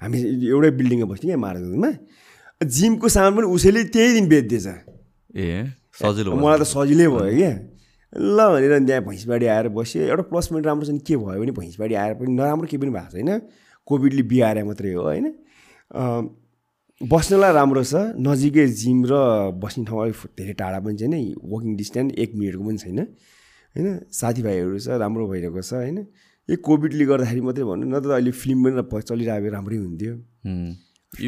हामी 0.00 0.16
एउटै 0.48 0.70
बिल्डिङमा 0.80 1.06
बस्थ्यौँ 1.12 1.28
क्या 1.28 1.40
मार्गमा 1.44 1.90
जिमको 2.60 3.08
सामान 3.08 3.32
पनि 3.36 3.46
उसैले 3.52 3.84
त्यही 3.92 4.10
दिन 4.14 4.28
बेच्दैछ। 4.28 4.66
ए 5.36 5.76
सजिलो। 6.00 6.36
मलाई 6.40 6.58
त 6.60 6.64
सजिलै 6.64 7.06
भयो 7.10 7.36
क्या। 7.36 7.52
ल 8.16 8.38
भनेर 8.52 8.72
त्यहाँ 8.86 9.02
भैँसबाडी 9.06 9.46
आएर 9.46 9.68
बस्यो। 9.70 10.02
एउटा 10.02 10.22
प्लस 10.30 10.46
पोइन्ट 10.50 10.66
राम्रोसँग 10.66 11.00
के 11.06 11.16
भयो 11.16 11.40
भने 11.40 11.52
भैँसबाडी 11.54 11.94
आएर 11.94 12.14
पनि 12.18 12.32
नराम्रो 12.34 12.66
केही 12.66 12.80
पनि 12.82 12.90
भएको 12.90 13.10
छैन। 13.16 13.30
कोभिडले 13.86 14.22
बिहार 14.26 14.62
मात्रै 14.64 14.92
हो 14.92 15.02
होइन? 15.02 15.26
बस्नलाई 17.00 17.52
राम्रो 17.52 17.82
छ 17.84 17.94
नजिकै 18.18 18.66
जिम 18.66 18.98
र 19.08 19.14
बस्ने 19.62 19.84
ठाउँ 19.86 20.00
अलिक 20.02 20.16
धेरै 20.38 20.54
टाढा 20.58 20.78
पनि 20.84 20.96
छैन 20.98 21.14
वकिङ 21.38 21.76
डिस्टेन्स 21.76 22.12
एक 22.18 22.30
मिनटको 22.34 22.64
पनि 22.66 22.78
छैन 22.78 22.98
होइन? 22.98 23.86
साथीभाइहरू 24.10 24.78
छ 24.78 24.98
राम्रो 25.00 25.24
भइरहेको 25.30 25.62
छ 25.62 25.72
होइन? 25.80 25.98
यो 26.48 26.56
कोभिडले 26.66 27.04
गर्दाखेरि 27.06 27.40
मात्रै 27.46 27.64
भन्नु 27.64 27.86
न 27.86 27.94
त 28.02 28.06
अहिले 28.10 28.30
फिल्म 28.34 28.58
पनि 28.82 29.02
चलिरहेको 29.06 29.48
राम्रै 29.54 29.76
हुन्थ्यो। 29.76 30.14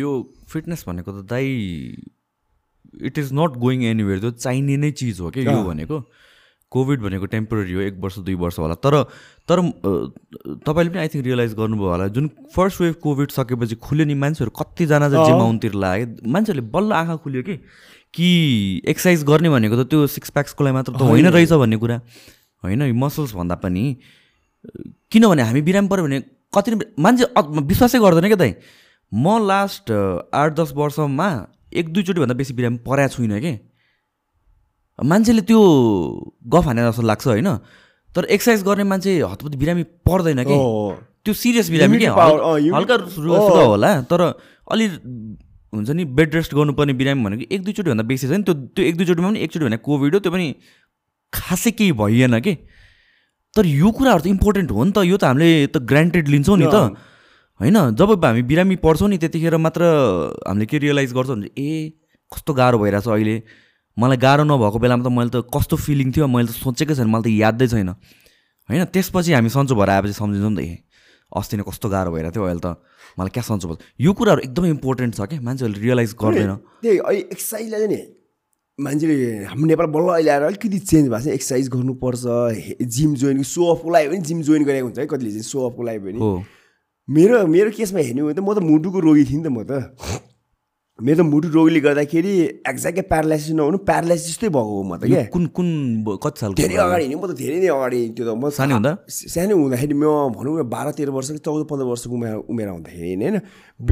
यो 0.03 0.09
फिटनेस 0.51 0.85
भनेको 0.89 1.11
त 1.15 1.25
दाइ 1.31 1.47
it 3.07 3.19
is 3.19 3.33
not 3.33 3.57
going 3.65 3.83
anywhere 3.87 4.19
त्यो 4.21 4.31
चाहिने 4.43 4.77
नै 4.77 4.91
चिज 4.99 5.21
हो 5.21 5.31
क्या 5.31 5.47
यो। 5.47 5.63
भनेको? 5.65 5.97
कोभिड 6.73 7.01
भनेको 7.03 7.27
टेम्पोररी 7.35 7.73
हो 7.73 7.81
एक 7.81 7.97
वर्ष 8.01 8.19
दुई 8.19 8.35
वर्ष 8.43 8.59
होला। 8.59 8.75
तर 8.85 8.95
तर 9.49 9.61
तपाईँले 10.67 10.91
पनि 10.91 10.99
आई 10.99 11.09
थिङ्क 11.09 11.25
रियलाइज 11.27 11.55
गर्नुभयो 11.55 11.89
होला 11.91 12.07
जुन 12.17 12.29
फर्स्ट 12.55 12.81
वेभ 12.81 12.95
कोभिड 13.03 13.31
सकेपछि 13.31 13.75
खुल्यो 13.87 14.07
नि 14.07 14.15
मान्छेहरू 14.17 14.51
कतिजना 14.61 15.11
चाहिँ 15.11 15.27
जिम 15.27 15.41
आउनतिर 15.43 15.75
लाग्यो 15.85 16.31
मान्छेहरूले 16.33 16.69
बल्ल 16.71 16.93
आँखा 16.93 17.17
खुल्यो 17.25 17.43
कि? 17.43 17.57
कि 18.15 18.29
एक्सर्साइज 18.89 19.25
गर्ने 19.25 19.51
भनेको 19.51 19.77
त 19.77 19.89
त्यो 19.91 20.07
सिक्स 20.07 20.31
प्याक्सको 20.31 20.65
लागि 20.65 20.75
मात्र 20.75 20.93
त 20.93 21.03
होइन 21.03 21.27
रहेछ 21.29 21.53
भन्ने 21.53 21.77
कुरा? 21.77 21.97
होइन 22.63 22.83
मसल्स 22.95 23.35
भन्दा 23.35 23.55
पनि 23.65 23.85
किनभने 25.13 25.43
हामी 25.43 25.61
बिरामी 25.63 25.89
पऱ्यो 25.89 26.05
भने 26.05 26.21
कति 26.55 26.71
मान्छे 27.01 27.25
विश्वासै 27.67 27.99
गर्दैन 27.99 28.27
क्या 28.29 28.37
दाइ। 28.37 28.55
म 29.13 29.39
लास्ट 29.47 29.91
आठ 30.33 30.53
दस 30.61 30.73
वर्षमा 30.77 31.29
एक 31.73 31.93
दुईचोटि 31.93 32.21
भन्दा 32.21 32.35
बेसी 32.35 32.55
बिरामी 32.55 32.79
परेको 32.87 33.15
छुइनँ 33.15 33.41
कि। 33.41 33.53
मान्छेले 35.03 35.43
त्यो 35.43 35.61
गफ 36.47 36.65
हाने 36.65 36.83
जस्तो 36.83 37.03
लाग्छ 37.03 37.27
होइन। 37.27 37.57
तर 38.17 38.25
एक्सर्साइज 38.25 38.63
गर्ने 38.63 38.85
मान्छे 38.85 39.21
हतपति 39.21 39.57
बिरामी 39.57 39.83
पर्दैन 39.83 40.45
कि। 40.45 40.55
त्यो 41.25 41.35
सिरियस 41.35 41.71
बिरामी 41.71 41.99
क्या 41.99 42.13
हल्का- 42.13 43.01
होला 43.67 44.01
तर 44.03 44.39
अलि 44.73 44.87
हुन्छ 45.75 45.91
नि 45.91 46.05
बेड 46.05 46.35
रेस्ट 46.35 46.55
गर्नुपर्ने 46.55 46.93
बिरामी 46.93 47.25
भनेको 47.25 47.55
एक 47.55 47.63
दुईचोटि 47.63 47.91
भन्दा 47.91 48.03
बेसी 48.03 48.29
छ 48.29 48.31
नि। 48.31 48.43
त्यो 48.43 48.55
त्यो 48.55 48.85
एक 48.85 48.97
दुईचोटिमा 48.97 49.29
पनि 49.29 49.41
एकचोटि 49.41 49.65
भने 49.67 49.77
कोभिड 49.77 50.15
हो 50.15 50.21
त्यो 50.21 50.33
पनि 50.33 50.55
खासै 51.33 51.71
केही 51.71 51.93
भइएन 51.93 52.41
कि। 52.41 52.55
तर 53.57 53.67
यो 53.67 53.91
कुराहरू 53.91 54.23
त 54.23 54.27
इम्पोर्टेन्ट 54.27 54.71
हो 54.71 54.85
नि 54.85 54.93
त। 54.93 54.99
यो 54.99 55.17
त 55.17 55.25
हामीले 55.25 55.67
त 55.67 55.77
ग्रान्टेड 55.79 56.29
लिन्छौँ 56.29 56.59
नि 56.59 56.67
त। 56.67 56.75
होइन 57.61 57.95
जब 57.95 58.25
हामी 58.25 58.43
बिरामी 58.43 58.77
पर्छौँ 58.77 59.09
नि 59.09 59.19
त्यतिखेर 59.19 59.57
मात्र 59.57 59.83
हामीले 60.49 60.67
के 60.67 60.79
रियलाइज 60.79 61.13
गर्छौँ 61.13 61.37
भने 61.37 61.51
ए 61.59 61.93
कस्तो 62.35 62.55
गाह्रो 62.55 62.79
भइरहेछ 62.79 63.09
अहिले। 63.09 63.43
मलाई 63.97 64.17
गाह्रो 64.17 64.45
नभएको 64.45 64.79
बेलामा 64.79 65.03
त 65.05 65.09
मैले 65.13 65.31
त 65.31 65.45
कस्तो 65.53 65.77
फिलिङ 65.77 66.09
थियो 66.13 66.27
मैले 66.27 66.49
त 66.49 66.57
सोचेकै 66.57 66.95
छैन 66.97 67.09
मलाई 67.13 67.29
त 67.29 67.29
यादै 67.45 67.67
छैन। 67.73 67.91
होइन 68.69 68.85
त्यसपछि 68.89 69.33
हामी 69.37 69.51
सन्चो 69.53 69.75
भएर 69.77 69.91
आएपछि 69.91 70.17
सम्झिन्छौँ 70.17 70.53
नि 70.53 70.57
त 70.57 70.61
ए 70.65 70.73
अस्ति 71.33 71.57
नै 71.57 71.65
कस्तो 71.69 71.87
गाह्रो 71.93 72.11
भइरहेको 72.13 72.35
थियो 72.37 72.45
अहिले 72.49 72.63
त 72.65 72.81
मलाई 73.19 73.33
क्या 73.37 73.45
सन्चो 73.45 73.69
भयो? 73.69 73.79
यो 74.01 74.11
कुराहरू 74.17 74.41
एकदमै 74.49 74.69
इम्पोर्टेन्ट 74.77 75.13
छ 75.17 75.21
क्या 75.29 75.41
मान्छेहरूले 75.45 75.81
रियलाइज 75.85 76.13
गर्दैन। 76.17 76.53
त्यही 76.83 76.99
अहिले 76.99 77.21
एक्सर्साइजलाई 77.37 77.81
चाहिँ 77.81 77.93
नि 77.93 78.01
मान्छेले 78.79 79.17
हाम्रो 79.53 79.67
नेपाल 79.69 79.87
बल्ल 79.93 80.09
अहिले 80.17 80.31
आएर 80.33 80.43
अलिकति 80.49 80.79
चेन्ज 80.89 81.07
भएको 81.13 81.25
छ 81.25 81.37
एक्सर्साइज 81.37 81.69
गर्नुपर्छ 81.77 82.25
जिम 82.97 83.15
जोइन 83.21 83.43
सो 83.45 83.63
अफको 83.77 83.89
लागि 83.93 84.09
पनि 84.09 84.21
जिम 84.29 84.41
जोइन 84.49 84.65
गरेको 84.65 84.87
हुन्छ 84.89 84.99
है 84.99 85.07
कतिले 85.13 85.31
चाहिँ 85.37 85.49
सो 85.53 85.69
अफको 85.69 85.83
लागि 85.85 86.01
पनि। 86.09 86.19
मेरो 87.09 87.47
मेरो 87.47 87.71
केसमा 87.77 88.01
हेर्ने 88.01 88.21
हो 88.21 88.29
भने 88.29 88.41
त 88.41 88.41
म 88.41 88.55
त 88.57 88.59
मुटुको 88.65 88.99
रोगी 89.05 89.25
थिएँ 89.29 89.41
नि 89.41 89.45
त 89.45 89.53
म 89.53 89.61
त। 89.69 89.93
मेरो 91.03 91.19
त 91.19 91.27
मुटु 91.27 91.49
रोगीले 91.51 91.81
गर्दाखेरि 91.83 92.33
एक्ज्याक्टै 92.63 93.03
प्यारालाइसिस 93.11 93.55
नहुनु 93.59 93.79
प्यारालाइसिस 93.91 94.27
जस्तै 94.31 94.49
भएको 94.55 94.71
हो 94.71 94.83
म 94.87 94.93
त 95.03 95.11
क्या। 95.11 95.23
कुन 95.35 95.47
कुन 95.51 95.69
कति 96.23 96.39
सालको 96.39 96.63
धेरै 96.63 96.77
अगाडि 96.79 97.07
नि 97.11 97.17
म 97.19 97.27
त 97.27 97.35
धेरै 97.43 97.59
नै 97.59 97.71
अगाडि 97.75 98.01
त्यो 98.15 98.23
त 98.23 98.31
म 98.39 98.51
सानो 98.55 98.75
हुँदा? 98.79 98.93
सानो 99.11 99.53
हुँदाखेरि 99.59 99.95
म 99.99 100.07
भनौँ 100.31 100.55
न 100.63 100.63
बाह्र 100.71 100.95
तेह्र 100.95 101.11
वर्ष 101.11 101.29
कि 101.35 101.41
चौध 101.43 101.67
पन्ध्र 101.67 101.87
वर्षको 101.91 102.15
उमेर 102.15 102.35
उमेर 102.47 102.69
हुँदाखेरि 102.71 103.09
होइन? 103.19 103.37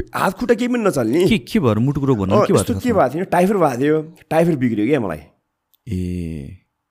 हात 0.07 0.33
खुट्टा 0.39 0.55
केही 0.55 0.71
पनि 0.71 0.83
नचल्ने। 0.87 1.19
के 1.27 1.37
के 1.51 1.59
भएर 1.59 1.77
मुटुको 1.83 2.05
रोग 2.07 2.17
भन्नु 2.23 2.47
के 2.47 2.53
भएको 2.55 2.79
के 2.79 2.79
थियो 2.79 2.95
भएको 2.95 3.11
थियो? 3.11 3.25
टाइफर 3.27 3.57
भएको 3.59 3.79
थियो। 3.83 3.97
टाइफर 4.31 4.55
बिग्रियो 4.55 4.85
क्या 4.87 4.99
मलाई। 5.03 5.21
ए। 5.91 5.99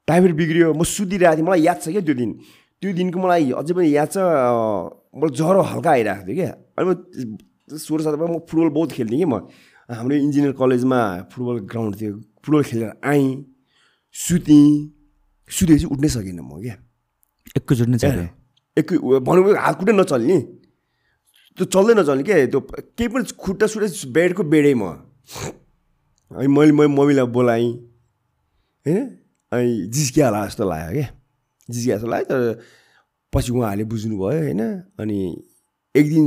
टाइफर 0.05 0.33
बिग्रियो। 0.37 0.67
म 0.77 0.85
सुतिरहेको 0.85 1.37
थिएँ। 1.41 1.47
मलाई 1.49 1.61
याद 1.65 1.79
छ 1.81 1.97
क्या 1.97 2.05
त्यो 2.05 2.15
दिन। 2.21 2.31
त्यो 2.77 2.93
दिनको 2.93 3.19
मलाई 3.25 3.57
अझै 3.57 3.73
पनि 3.73 3.89
याद 3.89 4.09
छ 4.13 4.21
मलाई 4.21 5.33
ज्वरो 5.33 5.61
हल्का 5.65 5.91
आइरहेको 5.97 6.29
थियो 6.29 6.37
क्या। 6.37 6.53
अनि 6.77 6.85
म 6.85 6.93
सोह्र 7.71 8.01
सत्रमा 8.05 8.27
म 8.27 8.45
फुटबल 8.45 8.69
बहुत 8.77 8.91
खेल्थेँ 9.01 9.17
कि 9.17 9.25
म। 9.25 9.49
हाम्रो 9.91 10.17
इन्जिनियर 10.17 10.53
कलेजमा 10.55 11.01
फुटबल 11.31 11.57
ग्राउन्ड 11.67 11.95
थियो 12.01 12.13
फुटबल 12.47 12.63
खेलेर 12.63 12.91
आएँ 13.03 13.29
सुतेँ 14.15 14.71
सुतेपछि 15.51 15.87
उठ्नै 15.91 16.09
सकिनँ 16.15 16.47
म 16.47 16.63
क्या। 16.63 16.77
एकैचोटि 17.59 17.91
नै 17.91 17.99
चल्यो? 17.99 18.27
एक 18.77 18.87
भनौँ 19.27 19.43
भने 19.45 19.59
हात 19.59 19.75
खुट्टा 19.79 19.93
नचल्ने? 19.99 20.39
त्यो 21.59 21.65
चल्दै 21.75 21.95
नचल्ने 21.99 22.23
क्या 22.23 22.37
त्यो 22.55 22.61
केही 22.95 23.09
पनि 23.11 23.25
खुट्टा 23.35 23.67
सुट्टा 23.67 23.89
बेडको 24.15 24.43
बेडै 24.47 24.75
म। 24.79 24.95
अनि 26.31 26.47
मैले 26.47 26.73
मैले 26.79 26.91
मम्मीलाई 26.95 27.27
बोलाएँ 27.35 27.71
होइन 28.87 29.03
अनि 29.53 29.91
जिस्किया 29.91 30.27
होला 30.31 30.47
जस्तो 30.47 30.65
लाग्यो 30.71 30.93
क्या। 30.95 31.09
जिस्किया 31.69 31.95
जस्तो 31.99 32.09
लाग्यो 32.15 32.27
तर 32.31 32.63
पछि 33.35 33.51
उहाँहरूले 33.51 33.85
बुझ्नुभयो 33.91 34.39
होइन 34.39 34.63
अनि 35.03 35.19
एक 35.95 36.07
दिन 36.15 36.25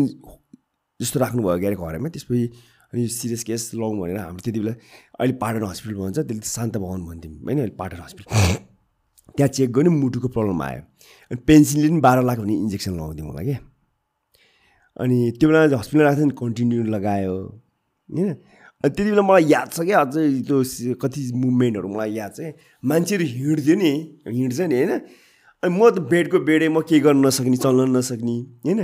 जस्तो 1.00 1.18
राख्नुभयो 1.24 1.60
क्यारे 1.64 1.76
घरैमा 1.80 2.10
त्यसपछि 2.12 2.44
अनि 2.94 3.08
सिरियस 3.08 3.44
केस 3.44 3.72
लौँ 3.76 3.92
भनेर 3.98 4.18
हाम्रो 4.18 4.42
त्यति 4.46 4.60
बेला 4.60 4.74
अहिले 5.20 5.34
पाटन 5.34 5.64
हस्पिटल 5.64 5.96
भन्छ 5.96 6.18
त्यसले 6.20 6.46
शान्त 6.46 6.78
भवन 6.78 7.02
भन्थ्यौँ। 7.06 7.34
होइन 7.36 7.58
अहिले 7.58 7.76
पाटन 7.76 7.98
हस्पिटल। 7.98 8.30
त्यहाँ 9.36 9.50
चेक 9.50 9.72
गर्यो 9.72 9.92
मुटुको 9.92 10.28
प्रब्लम 10.28 10.62
आयो। 10.62 10.82
अनि 11.32 11.40
पेन्सिलले 11.48 11.90
पनि 11.90 12.00
बाह्र 12.00 12.22
लाख 12.22 12.38
भन्ने 12.38 12.54
इन्जेक्सन 12.54 12.92
लगाउँथ्यो 12.94 13.26
मलाई 13.26 13.46
क्या। 13.46 13.60
अनि 14.98 15.18
त्यो 15.40 15.50
बेला 15.50 15.78
हस्पिटल 15.78 16.04
राख्थ्यो 16.04 16.26
नि 16.26 16.36
कन्टिन्यू 16.38 16.84
लगायो। 16.96 17.36
होइन? 18.10 18.30
अनि 18.84 18.90
त्यति 18.94 19.10
बेला 19.10 19.22
मलाई 19.22 19.46
याद 19.50 19.68
छ 19.74 19.80
क्या 19.82 20.00
अझै 20.02 20.24
त्यो 20.46 20.94
कति 21.02 21.22
मुभमेन्टहरू 21.34 21.88
मलाई 21.88 22.14
याद 22.14 22.32
छ। 22.32 22.40
क्या 22.40 22.54
मान्छेहरू 22.86 23.26
हिँड्थ्यो 23.26 23.76
नि 23.76 23.92
हिँड्छ 24.28 24.60
नि 24.62 24.76
होइन? 24.76 24.92
अनि 25.64 25.72
म 25.74 25.90
त 25.90 26.06
बेडको 26.14 26.40
बेडै 26.46 26.68
म 26.68 26.86
केही 26.86 27.02
गर्न 27.02 27.26
नसक्ने 27.26 27.58
चल्न 27.58 27.90
नसक्ने 27.98 28.38
होइन? 28.68 28.82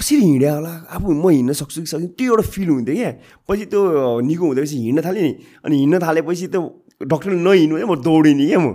कसरी 0.00 0.20
हिँड्यो 0.20 0.52
होला 0.54 0.72
आफू 0.96 1.12
म 1.12 1.28
हिँड्न 1.28 1.52
सक्छु 1.60 1.80
कि 1.80 1.86
सक्छु 1.92 2.06
त्यो 2.16 2.32
एउटा 2.32 2.44
फिल 2.48 2.68
हुन्थ्यो 2.68 2.94
क्या 2.96 3.10
पछि 3.48 3.64
त्यो 3.72 3.80
निको 4.24 4.44
हुँदैपछि 4.46 4.76
हिँड्न 4.84 5.00
थालेँ 5.04 5.22
नि 5.22 5.32
अनि 5.64 5.76
हिँड्न 5.76 5.98
थालेपछि 6.00 6.46
त 6.48 6.56
डक्टरले 7.04 7.36
नहिँड्नु 7.36 7.86
म 7.86 7.94
दौडिने 8.00 8.46
क्या 8.48 8.58
म 8.64 8.68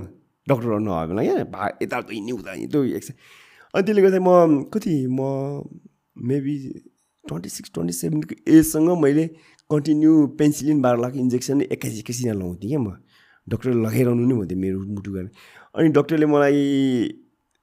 डक्टरहरू 0.48 0.80
नभए 0.86 1.06
बेला 1.10 1.22
क्या 1.26 1.44
भा 1.50 1.68
यता 1.82 1.98
हिँड्ने 2.12 2.32
उता 2.38 2.52
त्यो 2.70 2.84
एक्स 2.98 3.10
अनि 3.74 3.84
त्यसले 3.86 4.02
गर्दा 4.06 4.20
म 4.22 4.70
कति 4.70 4.94
म 5.10 5.20
मेबी 6.30 6.56
ट्वेन्टी 7.24 7.50
सिक्स 7.50 7.70
ट्वेन्टी 7.74 7.94
सेभेनको 7.94 8.36
एजसँग 8.48 8.90
मैले 9.02 9.26
कन्टिन्यू 9.70 10.12
पेन्सिलिन 10.40 10.82
बाह्र 10.82 10.98
लाख 11.02 11.14
इन्जेक्सन 11.26 11.62
एक्काइस 11.74 11.98
एक्काइस 12.00 12.20
यहाँ 12.26 12.36
लगाउँथेँ 12.38 12.70
क्या 12.70 12.80
म 12.80 12.94
डक्टरले 13.48 13.82
लगाइरहनु 13.82 14.26
नि 14.30 14.36
भन्थ्यो 14.36 14.58
मेरो 14.62 14.78
मुटु 14.94 15.12
गरेर 15.16 15.30
अनि 15.76 15.90
डक्टरले 15.98 16.26
मलाई 16.26 16.62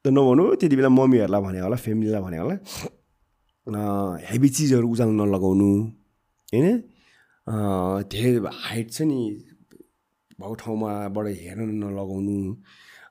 त 0.05 0.11
नभनौँ 0.11 0.49
त्यति 0.59 0.77
बेला 0.77 0.91
मम्मीहरूलाई 0.99 1.43
भने 1.47 1.61
होला 1.63 1.77
फ्यामिलीलाई 1.87 2.23
भने 2.27 2.39
होला 2.43 2.57
हेभी 3.67 4.49
चिजहरू 4.49 4.89
उजालो 4.91 5.13
नलगाउनु 5.15 5.69
होइन? 6.53 6.67
धेरै 8.11 8.51
हाइट 8.51 8.91
छ 8.91 9.07
नि 9.07 9.19
भएको 10.35 10.55
ठाउँमाबाट 10.63 11.27
हेर्न 11.43 11.71
नलगाउनु 11.79 12.37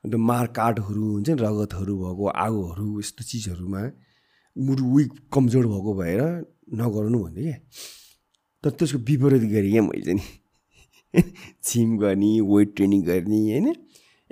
अन्त 0.04 0.16
मारकाटहरू 0.20 1.04
हुन्छ 1.12 1.30
नि 1.30 1.36
रगतहरू 1.40 1.94
भएको 2.04 2.26
आगोहरू 2.36 2.88
यस्तो 3.00 3.24
चिजहरूमा 3.32 3.82
मुटु 4.56 4.84
विक 4.96 5.12
कमजोर 5.32 5.66
भएको 5.72 5.92
भएर 5.96 6.22
नगर्नु 6.84 7.18
भन्थ्यो 7.24 7.44
क्या। 7.48 7.58
तर 8.64 8.70
त्यसको 8.76 9.00
विपरीत 9.08 9.44
गरेँ 9.56 9.72
क्या 9.72 9.84
मैले 9.88 10.14
नि 10.20 10.26
जिम 11.64 11.98
गर्ने 11.98 12.32
वेट 12.44 12.76
ट्रेनिङ 12.76 13.02
गर्ने 13.08 13.40
होइन? 13.48 13.68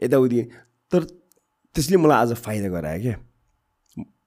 यताउति 0.03 0.41
तर 0.91 1.01
त्यसले 1.75 1.97
मलाई 2.03 2.17
आज 2.21 2.33
फाइदा 2.43 2.69
गरायो 2.75 3.01
क्या। 3.07 3.15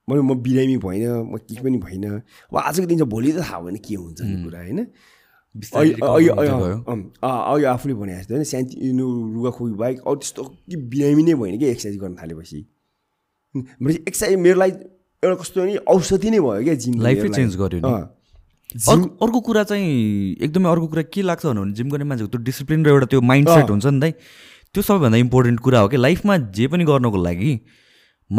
मैले 0.09 0.21
म 0.21 0.33
बिरामी 0.35 0.77
भइनँ 0.77 1.33
म 1.33 1.37
केही 1.37 1.63
पनि 1.63 1.77
भइनँ। 1.77 2.17
अब 2.17 2.57
आजको 2.57 2.85
दिन 2.85 2.97
चाहिँ 2.97 3.09
भोलि 3.09 3.31
त 3.31 3.35
थाहा 3.39 3.59
भएन 3.59 3.75
के 3.75 3.95
हुन्छ 3.95 4.21
नि 4.21 4.43
कुरा 4.43 4.59
होइन। 4.59 4.87
बिस्तारै 5.57 5.89
अहिले- 5.89 6.09
अहिले- 6.09 6.37
recover 6.37 6.51
हुँदै 6.51 6.91
अँ, 6.91 6.95
अँ, 6.97 7.11
अँ, 7.23 7.53
अहिले 7.53 7.67
आफूले 7.67 7.93
भने 7.93 8.19
जस्तो 8.19 8.33
होइन 8.33 8.43
सानो 8.43 9.33
रुगाखोकी 9.33 9.73
बाहेक 9.73 9.99
अरू 9.99 10.15
त्यस्तो 10.15 10.43
कि 10.43 10.75
बिरामी 10.75 11.23
नै 11.23 11.33
भएन 11.33 11.59
कि 11.59 11.65
एक्सर्साइज 11.65 11.97
गर्न 11.97 12.15
थालेपछि। 12.15 12.65
एक्सर्साइज 14.07 14.39
मेरो 14.39 14.59
लागि 14.59 14.71
एउटा 15.23 15.41
कस्तो 15.41 15.63
नि 15.63 15.75
औषधि 15.75 16.29
नै 16.29 16.39
भयो 16.39 16.63
क्या 16.63 16.73
जिम 16.73 17.01
लाइफै 17.01 17.27
change 17.27 17.55
गर्यो। 17.55 17.79
अर्को 19.21 19.39
कुरा 19.41 19.63
चाहिँ 19.63 19.87
एकदमै 20.41 20.69
अर्को 20.69 20.87
कुरा 20.87 21.01
के 21.01 21.21
लाग्छ 21.21 21.45
भने 21.45 21.73
जिम 21.73 21.89
गर्ने 21.89 22.03
मान्छेको 22.03 22.27
त्यो 22.27 22.41
डिसिप्लिन 22.41 22.85
र 22.85 22.89
एउटा 22.89 23.05
त्यो 23.05 23.21
माइन्ड 23.21 23.49
सेट 23.49 23.69
हुन्छ 23.69 23.85
नि 23.85 24.11
त 24.11 24.15
त्यो 24.73 24.81
सबैभन्दा 24.83 25.17
इम्पोर्टेन्ट 25.17 25.59
कुरा 25.59 25.79
हो 25.79 25.87
कि 25.87 25.97
लाइफमा 25.97 26.37
जे 26.37 26.67
पनि 26.67 26.83
गर्नको 26.83 27.23
लागि 27.23 27.59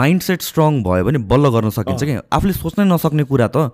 माइन्ड 0.00 0.22
सेट 0.22 0.40
स्ट्रङ 0.42 0.82
भयो 0.82 1.04
भने 1.04 1.18
बल्ल 1.30 1.48
गर्न 1.54 1.70
सकिन्छ 1.78 2.02
कि? 2.04 2.14
आफूले 2.32 2.52
सोच्नै 2.52 2.84
नसक्ने 2.90 3.24
कुरा 3.30 3.48
त 3.56 3.70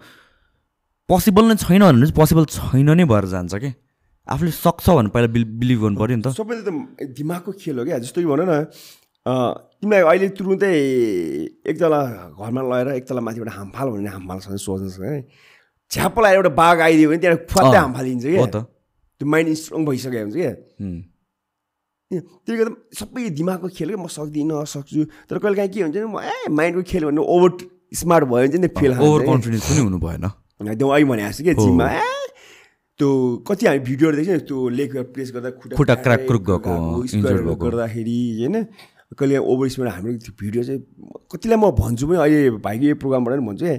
पोसिबल 1.09 1.45
नै 1.51 1.57
छैन 1.65 1.83
भने 1.83 2.07
चाहिँ 2.07 2.17
पोसिबल 2.17 2.45
छैन 2.57 2.91
नै 2.97 3.05
भएर 3.13 3.25
जान्छ 3.35 3.55
कि? 3.63 3.71
आफूले 4.29 4.51
सक्छ 4.51 4.87
भने 4.91 5.09
पहिला 5.15 5.29
बिल 5.35 5.45
बिलिभ 5.61 5.79
गर्नु 5.83 5.99
पऱ्यो 6.01 6.17
नि 6.17 6.23
त। 6.23 6.29
सबैले 6.37 6.63
त 6.67 6.71
दिमागको 7.19 7.51
खेल 7.61 7.79
हो 7.79 7.85
क्या। 7.85 7.99
जस्तो 8.05 8.21
कि 8.21 8.27
भन 8.31 8.43
न 8.47 8.53
तिमीलाई 9.81 10.03
अहिले 10.11 10.29
तुरुन्तै 10.39 10.71
एक 11.71 11.77
तला 11.81 12.01
घरमा 12.37 12.61
लगेर 12.63 12.89
एक 13.01 13.05
तला 13.09 13.21
माथिबाट 13.21 13.49
हामफाल 13.59 13.87
भने 13.95 14.09
हामफालसँग 14.17 14.57
सोच्नुहोस् 14.57 15.01
है। 15.03 15.21
झ्याप्प 15.91 16.19
लगाएर 16.21 16.37
एउटा 16.37 16.53
बाघ 16.57 16.77
आइदियो 16.81 17.09
भने 17.11 17.19
त्यहाँ 17.19 17.37
अँ, 17.37 17.81
हामफालिन्छ 17.81 18.25
क्या। 18.25 18.47
त। 18.47 18.57
त्यो 19.21 19.27
माइन्ड 19.29 19.49
स्ट्रङ 19.61 19.85
भइसकेको 19.87 20.25
हुन्छ 20.25 20.37
क्या। 20.37 20.53
त्यसले 22.11 22.57
गर्दा 22.59 22.75
सबै 22.99 23.31
दिमागको 23.39 23.69
खेल 23.71 23.91
म 23.95 24.07
सक्दिनँ 24.11 24.65
सक्छु 24.67 25.05
तर 25.31 25.39
कहिले 25.39 25.57
काहीँ 25.57 25.71
के 25.71 25.81
हुन्छ 25.83 25.97
नि 25.97 26.09
म 26.11 26.19
ए 26.19 26.51
माइन्डको 26.51 26.83
खेल 26.91 27.03
भन्नु 27.07 27.23
ओभर 27.23 27.51
स्मार्ट 27.95 28.25
भयो 28.27 28.37
भने 28.37 28.49
चाहिँ 28.51 28.63
नि 28.67 28.71
फेल 28.79 28.93
ओभर 28.99 29.21
कन्फिडेन्स 29.31 29.65
पनि 29.71 29.81
हुनु 29.87 29.99
भएन 30.03 30.27
त्यो 30.75 30.89
अहिले 30.91 31.07
भने 31.11 31.23
छु 31.31 31.43
क्या 31.47 31.55
जिममा 31.55 31.87
ए 31.87 32.03
त्यो 33.01 33.09
कति 33.49 33.67
हामी 33.67 33.79
भिडियोहरू 33.87 34.17
देख्छ 34.19 34.43
त्यो 34.51 34.59
लेग 34.79 34.91
प्रेस 35.15 35.29
गर्दा 35.35 35.51
खुट्टा 35.79 35.95
crack 36.05 36.27
क्रुक 36.27 36.43
गएको। 36.51 37.55
गर्दाखेरि 37.63 38.19
होइन 38.41 38.57
कहिले 39.19 39.39
ओभर 39.53 39.69
स्मार्ट 39.75 39.91
हाम्रो 39.95 40.13
त्यो 40.27 40.33
भिडियो 40.43 40.63
चाहिँ 40.67 40.81
कतिलाई 41.31 41.59
म 41.63 41.71
भन्छु 41.79 42.05
पनि 42.11 42.19
अहिले 42.27 42.51
भाइको 42.67 42.85
यो 42.91 42.95
प्रोग्रामबाट 43.01 43.33
पनि 43.39 43.47
भन्छु 43.47 43.65
क्या 43.65 43.79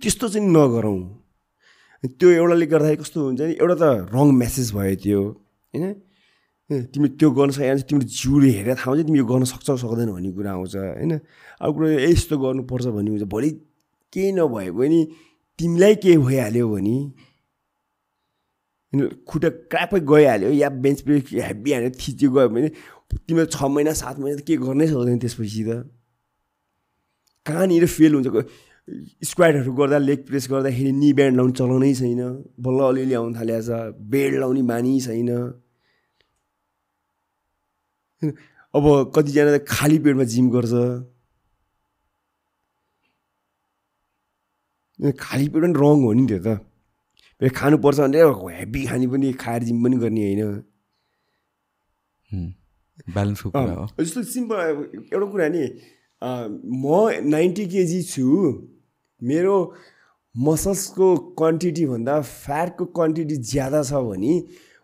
त्यस्तो 0.00 0.28
चाहिँ 0.30 0.46
नगरौँ 0.46 0.98
त्यो 2.04 2.28
एउटाले 2.38 2.66
गर्दाखेरि 2.72 2.98
कस्तो 3.02 3.18
हुन्छ 3.26 3.40
नि 3.40 3.54
एउटा 3.60 3.76
त 3.82 3.84
रङ 4.14 4.26
मेसेज 4.40 4.72
भयो 4.78 4.96
त्यो 5.04 5.20
होइन 5.74 5.84
ए, 6.70 6.74
तिमी 6.92 7.08
त्यो 7.20 7.30
गर्न 7.30 7.50
सके 7.52 7.68
भने 7.68 7.76
चाहिँ 7.76 7.88
तिम्रो 7.88 8.06
जिउले 8.08 8.50
हेरेर 8.56 8.76
थाहा 8.80 8.90
हुन्छ 8.90 9.04
तिमी 9.06 9.18
यो 9.18 9.26
गर्न 9.28 9.44
सक्छौ 9.44 9.76
सक्दैन 9.76 10.10
भन्ने 10.16 10.30
कुरा 10.32 10.50
आउँछ 10.52 10.76
होइन? 10.76 11.12
अब 11.60 11.68
कुरो 11.74 11.86
यस्तो 12.08 12.34
गर्नुपर्छ 12.40 12.86
भन्ने 12.96 13.10
हुन्छ। 13.10 13.24
भोलि 13.28 13.50
केही 14.12 14.32
नभए 14.32 14.70
पनि 14.72 14.98
तिमीलाई 15.58 15.94
केही 16.00 16.16
भइहाल्यो 16.24 16.68
भने 16.72 16.96
खुट्टा 19.28 19.48
क्रापै 19.68 20.00
गइहाल्यो। 20.08 20.50
या 20.56 20.68
बेन्च 20.84 21.00
प्रेस 21.04 21.22
हेभी 21.34 21.70
हानेर 21.72 21.92
थिच्यो 22.00 22.30
गयो 22.32 22.48
भने 22.48 22.68
तिमीले 23.12 23.46
छ 23.52 23.60
महिना 23.68 23.92
सात 23.92 24.16
महिना 24.18 24.40
त 24.40 24.42
के 24.48 24.56
गर्नै 24.56 24.86
सक्दैन 24.88 25.18
त्यसपछि 25.20 25.62
त। 25.68 25.70
कहाँनिर 27.46 27.86
फेल 27.86 28.14
हुन्छ? 28.14 28.28
स्क्वाडहरू 29.20 29.72
गर्दा 29.74 29.98
लेग 29.98 30.20
प्रेस 30.26 30.48
गर्दाखेरि 30.50 30.92
नि 30.92 31.12
ब्यान्ड 31.12 31.36
लाउनु 31.36 31.52
चलाउनै 31.60 31.92
छैन। 32.00 32.22
बल्ल 32.56 32.80
अलिअलि 32.88 33.14
आउनु 33.20 33.32
थालेको 33.36 33.62
छ 33.68 33.70
बेल्ट 34.00 34.34
लाउने 34.40 34.62
बानी 34.64 34.92
छैन। 35.00 35.30
अब 38.76 39.12
कतिजना 39.14 39.50
त 39.58 39.64
खाली 39.68 39.98
पेटमा 39.98 40.24
जिम 40.24 40.50
गर्छ। 40.50 40.74
खाली 45.20 45.48
पेट 45.48 45.62
पनि 45.62 45.72
रङ 45.72 45.96
हो 46.04 46.12
नि 46.12 46.26
त्यो 46.26 46.38
त। 46.38 46.48
फेरि 47.40 47.50
खानुपर्छ 47.50 47.98
भने 48.00 48.18
हेभी 48.58 48.86
खाने 48.86 49.06
पनि 49.06 49.32
खाएर 49.32 49.62
जिम 49.62 49.84
पनि 49.84 49.96
गर्ने 49.96 50.22
होइन। 50.24 50.42
ब्यालेन्सको 53.10 53.50
कुरा 53.50 53.72
हो। 53.72 53.86
अँ, 53.86 54.04
जस्तो 54.04 54.22
सिम्पल 54.22 54.56
एउटा 55.12 55.26
कुरा 55.30 55.48
नि 55.48 55.64
म 56.22 57.10
नाइन्टी 57.30 57.66
केजी 57.66 58.02
छु। 58.02 58.24
मेरो 59.22 59.56
मसल्सको 60.34 61.16
क्वान्टिटी 61.38 61.86
भन्दा 61.86 62.20
फ्याटको 62.20 62.84
क्वान्टिटी 62.84 63.36
ज्यादा 63.36 63.82
छ 63.82 63.92
भने 63.92 64.34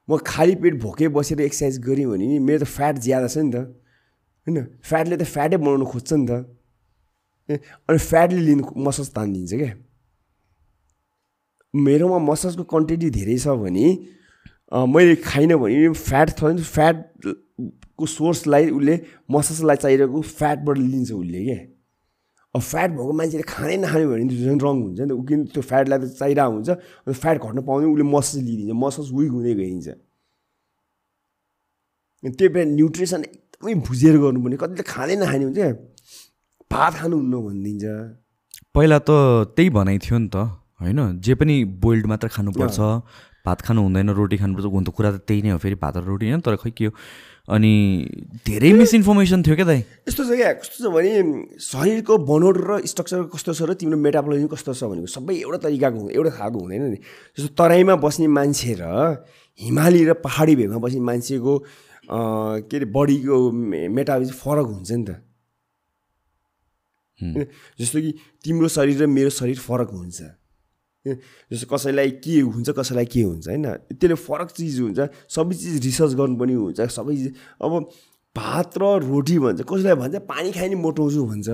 म 0.08 0.16
खाली 0.26 0.54
पेट 0.62 0.74
भोकै 0.82 1.08
बसेर 1.08 1.40
एक्सर्साइज 1.40 1.78
गरेँ 1.86 2.06
भने 2.06 2.26
नि 2.26 2.38
मेरो 2.38 2.64
त 2.64 2.68
फ्याट 2.68 2.94
ज्यादा 2.98 3.28
छ 3.28 3.38
नि 3.38 3.50
त। 3.52 3.56
होइन? 4.46 4.56
फ्याटले 4.82 5.16
त 5.16 5.24
फ्याटै 5.24 5.56
बनाउनु 5.62 5.86
खोज्छ 5.86 6.10
नि 6.12 6.26
त। 6.26 6.32
अनि 7.88 7.98
फ्याटले 7.98 8.40
लिनु 8.40 8.62
मसल्स 8.86 9.10
तानिदिन्छ 9.14 9.52
क्या। 9.54 9.72
मेरोमा 11.74 12.18
मसल्सको 12.18 12.64
क्वान्टिटी 12.66 13.10
धेरै 13.10 13.36
छ 13.38 13.54
भने 13.62 13.86
मैले 14.90 15.14
खाइनँ 15.22 15.58
भने 15.62 15.94
फ्याट 15.94 16.28
छ 16.38 16.58
फ्याटको 16.58 18.06
सोर्सलाई 18.06 18.70
उसले 18.70 18.94
मसल्सलाई 19.30 19.76
चाहिरहेको 19.82 20.20
फ्याटबाट 20.38 20.76
लिन्छ 20.78 21.10
उसले 21.12 21.40
क्या। 21.44 21.58
अब 22.54 22.60
फ्याट 22.60 22.90
भएको 22.90 23.12
मान्छेले 23.20 23.44
खानै 23.46 23.76
नखाने 23.82 24.06
भने 24.10 24.24
त्यो 24.30 24.44
झन् 24.46 24.60
रङ 24.64 24.76
हुन्छ 24.82 25.00
नि 25.00 25.08
त 25.08 25.12
ऊ 25.14 25.22
किन 25.28 25.40
त्यो 25.54 25.62
फ्याटलाई 25.70 25.98
त 25.98 26.04
चाहिरहेको 26.20 26.52
हुन्छ 26.54 26.70
अनि 27.06 27.14
फ्याट 27.22 27.36
घट्न 27.46 27.58
पाउने 27.68 27.86
उसले 27.94 28.06
मसल्स 28.14 28.42
लिइदिन्छ 28.46 28.72
मसल्स 28.84 29.08
विक 29.18 29.30
हुँदै 29.36 29.54
गइदिन्छ 29.60 29.88
त्यही 32.22 32.48
भएर 32.54 32.66
न्युट्रिसन 32.78 33.20
एकदमै 33.24 33.74
बुझेर 33.86 34.14
गर्नुपर्ने 34.24 34.56
कतिले 34.62 34.84
खाँदै 34.92 35.14
नखाने 35.22 35.44
हुन्छ 35.44 35.56
क्या। 35.56 35.70
भात 36.70 36.92
खानुहुन्न 37.00 37.34
भनिदिन्छ। 37.46 37.84
पहिला 38.74 38.98
त 39.08 39.10
त्यही 39.56 39.70
भनाइ 39.78 39.98
थियो 40.04 40.18
नि 40.18 40.28
त 40.34 40.36
होइन? 40.80 40.98
जे 41.24 41.32
पनि 41.40 41.54
बोइल्ड 41.84 42.06
मात्र 42.12 42.28
खानुपर्छ 42.34 42.78
भात 43.46 43.58
खानु 43.66 43.80
हुँदैन 43.82 44.08
रोटी 44.20 44.36
खानुपर्छ 44.42 44.66
हुन 44.74 44.84
त 44.84 44.90
कुरा 44.96 45.10
त 45.12 45.18
त्यही 45.28 45.40
नै 45.42 45.50
हो 45.54 45.58
फेरि 45.64 45.76
भात 45.80 45.94
र 45.96 46.04
रोटी 46.10 46.24
होइन 46.28 46.40
तर 46.44 46.56
खै 46.62 46.70
के 46.76 46.84
हो? 46.86 46.92
अनि 47.50 47.74
धेरै 48.46 48.72
मिसइन्फर्मेसन 48.78 49.42
थियो 49.42 49.54
क्या 49.58 49.66
दाइ 49.66 49.80
यस्तो 50.08 50.22
छ 50.24 50.38
क्या 50.38 50.52
कस्तो 50.62 50.78
छ 50.86 50.92
भने 50.94 51.12
शरीरको 51.66 52.18
बनोट 52.30 52.56
र 52.62 52.78
स्ट्रक्चर 52.86 53.22
कस्तो 53.34 53.52
छ 53.58 53.60
र 53.66 53.74
तिम्रो 53.80 53.98
मेटाबोलिजम 54.06 54.48
कस्तो 54.54 54.74
छ 54.78 54.86
भनेको 54.92 55.10
सबै 55.18 55.34
एउटा 55.34 55.58
तरिकाको 55.66 56.08
एउटा 56.14 56.30
खालको 56.38 56.58
हुँदैन 56.62 56.82
नि 56.94 56.98
जस्तो 57.36 57.50
तराईमा 57.58 57.94
बस्ने 58.06 58.26
मान्छे 58.38 58.74
र 58.80 58.86
हिमाली 59.60 60.02
र 60.06 60.14
पहाडी 60.22 60.54
भेगमा 60.62 60.78
बस्ने 60.78 61.02
मान्छेको 61.10 61.54
के 62.70 62.76
अरे 62.76 62.86
बडीको 62.94 63.36
मेटाबोलिजम 63.98 64.36
फरक 64.44 64.66
हुन्छ 64.70 64.90
नि 64.92 65.04
त? 65.10 65.10
जस्तो 67.80 67.98
कि 68.00 68.10
तिम्रो 68.44 68.68
शरीर 68.78 69.02
र 69.02 69.06
मेरो 69.06 69.30
शरीर 69.30 69.58
फरक 69.58 69.90
हुन्छ? 69.90 70.39
जस्तो 71.06 71.66
कसैलाई 71.72 72.10
के 72.20 72.40
हुन्छ 72.40 72.70
कसैलाई 72.76 73.06
के 73.08 73.22
हुन्छ 73.22 73.48
होइन? 73.48 73.66
त्यसले 73.96 74.14
फरक 74.20 74.50
चिज 74.52 74.80
हुन्छ 74.80 75.00
सबै 75.32 75.54
चिज 75.56 75.74
रिसर्च 75.84 76.12
गर्नुपर्ने 76.20 76.54
हुन्छ 76.54 76.80
सबै 76.92 77.14
चिज 77.16 77.28
अब 77.62 77.72
भात 78.36 78.78
र 78.78 78.84
रोटी 79.08 79.38
भन्छ 79.38 79.60
कसैलाई 79.64 79.96
भन्छ 79.96 80.16
पानी 80.28 80.52
खाइ 80.52 80.68
नि 80.68 80.76
मोटाउँछु 80.76 81.24
भन्छ। 81.26 81.48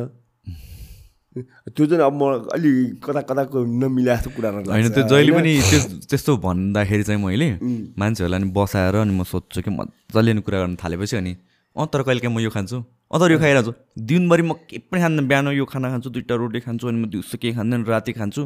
त्यो 1.36 1.84
चाहिँ 1.86 2.04
अब 2.04 2.14
म 2.16 2.48
अलि 2.48 2.70
कता 3.04 3.20
कताको 3.28 3.60
नमिलाएको 3.60 4.30
कुराहरू 4.36 4.56
लाग्छ, 4.56 4.72
होइन 4.72 4.88
त्यो 4.88 5.04
जहिले? 5.04 5.32
पनि 5.36 5.52
त्यस 5.70 5.84
त्यस्तो 6.08 6.36
भन्दाखेरि 6.40 7.04
चाहिँ 7.04 7.20
मैले 7.20 7.48
मान्छेहरूलाई 7.92 8.40
नि 8.40 8.48
बसाएर 8.56 8.94
अनि 9.04 9.12
म 9.12 9.22
सोध्छु 9.22 9.60
कि 9.62 9.70
मजाले 9.70 10.32
नि 10.32 10.40
कुरा 10.40 10.58
गर्न 10.64 10.76
थालेपछि 10.80 11.16
अनि 11.16 11.32
अँ 11.76 11.86
तर 11.92 12.02
कहिले 12.08 12.20
काहीँ 12.24 12.34
म 12.34 12.40
यो 12.40 12.50
खान्छु? 12.50 12.76
अँ 13.12 13.20
तर 13.20 13.32
यो 13.32 13.38
खाइरहेको 13.38 13.68
छु। 13.68 13.72
दिनभरि 14.00 14.42
म 14.48 14.52
के 14.64 14.78
पनि 14.88 15.00
खाँदैन 15.00 15.28
बिहान 15.28 15.48
यो 15.52 15.64
खाना 15.68 15.86
खान्छु 15.92 16.08
दुइटा 16.10 16.34
रोटी 16.40 16.60
खान्छु 16.64 16.88
अनि 16.88 16.98
म 17.04 17.06
दिउँसो 17.12 17.36
केही 17.36 17.52
खाँदैन 17.52 17.84
राति 17.84 18.12
खान्छु। 18.16 18.42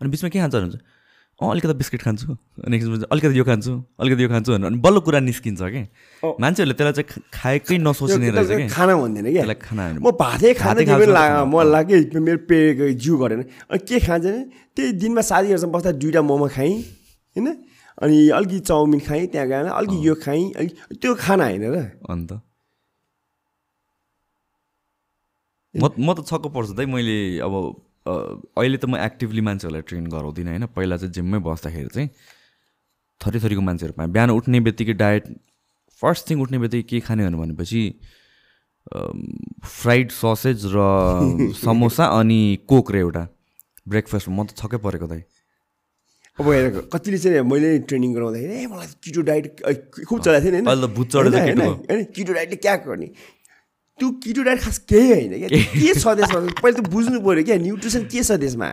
अनि 0.00 0.08
बिचमा 0.10 0.28
के 0.30 0.38
खान्छ 0.38 0.54
हुन्छ 0.54 0.76
अँ 1.34 1.50
अलिकति 1.50 1.74
बिस्किट 1.74 2.02
खान्छु। 2.02 2.30
अनि 2.62 2.76
अलिकति 3.10 3.38
यो 3.38 3.44
खान्छु 3.44 3.72
अलिकति 3.98 4.22
यो 4.22 4.28
खान्छु 4.30 4.50
भनेर। 4.54 4.66
अनि 4.70 4.78
बल्ल 4.78 4.98
कुरा 5.02 5.20
निस्किन्छ 5.26 5.62
कि। 5.66 5.82
मान्छेहरूले 6.22 6.74
त्यसलाई 6.78 6.94
चाहिँ 6.94 7.26
खाएकै 7.34 7.78
नसोच्ने 7.82 8.30
रहेछ 8.30 8.70
खाना 8.70 8.94
भन्दैन 8.94 9.26
क्या। 9.34 9.54
खाना 9.58 9.98
म 9.98 10.14
भातै 10.14 10.54
खाँदा। 10.54 11.42
म 11.50 11.54
लाग्यो 11.74 12.22
मेरो 12.22 12.38
पेटको 12.46 12.86
जिउ 12.94 13.14
घटेन 13.18 13.40
अनि 13.66 13.78
के 13.82 13.98
खान्छ 13.98 14.24
नि 14.30 14.40
त्यही 14.78 14.92
दिनमा 14.94 15.22
साथीहरूसँग 15.26 15.72
बस्दा 15.74 15.90
दुइटा 15.98 16.22
मोमो 16.22 16.46
खाएँ 16.54 16.74
होइन? 17.34 17.46
अनि 17.98 18.18
अलिकति 18.30 18.58
चाउमिन 18.70 19.00
खाएँ 19.02 19.26
त्यहाँ 19.34 19.46
गएर 19.50 19.66
अलिकति 19.74 19.98
यो 20.06 20.14
खाएँ 20.14 20.44
अलिक 20.54 21.02
त्यो 21.02 21.14
खाना 21.18 21.44
होइन 21.50 21.64
र। 21.66 21.98
अन्त? 22.14 22.30
म 25.74 25.82
म 25.98 26.14
त 26.14 26.22
छक्क 26.30 26.46
पर्छु 26.54 26.78
दाइ 26.78 26.86
मैले 26.86 27.42
अब 27.42 27.54
अहिले 28.06 28.78
त 28.78 28.84
म 28.84 28.96
एक्टिभली 29.00 29.40
मान्छेहरूलाई 29.40 29.82
ट्रेन 29.88 30.06
गराउँदिनँ 30.12 30.50
होइन? 30.50 30.66
पहिला 30.76 30.96
चाहिँ 30.96 31.12
जिममै 31.12 31.38
बस्दाखेरि 31.40 31.90
चाहिँ 31.94 32.08
थरी 33.20 33.38
थरीको 33.40 33.62
मान्छेहरू 33.64 33.94
पाएँ। 33.96 34.08
बिहान 34.12 34.30
उठ्ने 34.30 34.60
बित्तिकै 34.60 34.92
डायट 35.00 35.24
फर्स्ट 36.02 36.30
थिङ 36.30 36.40
उठ्ने 36.42 36.58
बित्तिकै 36.58 36.88
के 36.88 37.00
खाने 37.06 37.24
हो 37.24 37.30
भनेपछि 37.40 37.82
फ्राइड 38.84 40.10
ससेज 40.12 40.66
र 40.74 40.78
समोसा 41.64 42.04
अनि 42.20 42.40
कोक 42.68 42.92
र 42.92 42.96
एउटा। 42.96 43.24
ब्रेकफास्ट 43.88 44.28
म 44.28 44.44
त 44.44 44.56
छक्कै 44.56 44.78
परेको 44.84 45.06
दाइ। 45.06 45.22
अब 46.38 46.48
हेर 46.50 46.88
कतिले 46.92 47.18
चाहिँ 47.18 47.40
मैले 47.46 47.78
ट्रेनिङ 47.88 48.10
गराउँदाखेरि 48.14 48.52
ए 48.52 48.66
मलाई 48.66 48.88
किटो 49.04 49.20
डाइट 49.22 49.44
खुब 50.08 50.20
चलाएको 50.20 50.44
थियो 50.44 50.60
नि 50.60 50.68
होइन, 51.64 52.04
किटो 52.16 52.32
डाइटले 52.32 52.56
क्या 52.56 52.74
गर्ने? 52.84 53.08
त्यो 53.98 54.10
किटो 54.22 54.42
डाइट 54.42 54.60
खास 54.60 54.78
केही 54.90 55.10
होइन 55.10 55.32
क्या? 55.38 55.48
के 55.48 55.94
छ 55.94 56.06
त्यसमा? 56.18 56.40
पहिला 56.62 56.76
त 56.78 56.88
बुझ्नु 56.90 57.18
पऱ्यो 57.22 57.44
क्या 57.44 57.56
न्युट्रिसन 57.62 58.02
के 58.10 58.22
छ 58.22 58.30
त्यसमा? 58.42 58.68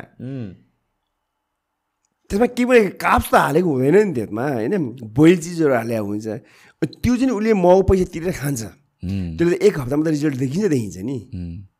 त्यसमा 2.30 2.48
के 2.58 2.64
पनि 2.66 2.82
काप्स 2.98 3.28
त 3.32 3.36
हालेको 3.36 3.70
हुँदैन 3.70 3.98
नि 4.08 4.14
त्यसमा 4.18 4.46
होइन? 4.58 4.74
बोइल 5.14 5.38
चिजहरू 5.46 5.74
हालेको 5.74 6.06
हुन्छ। 6.06 6.28
त्यो 6.82 7.14
चाहिँ 7.18 7.34
उसले 7.38 7.54
महँगो 7.54 7.82
पैसा 7.90 8.06
तिरेर 8.14 8.34
खान्छ 8.34 8.62
त्यसले 9.38 9.58
त 9.58 9.62
एक 9.62 9.76
हप्तामा 9.80 10.04
त 10.06 10.08
रिजल्ट 10.18 10.36
देखिन्छ 10.42 10.66
देखिन्छ 10.74 10.98
नि। 11.06 11.18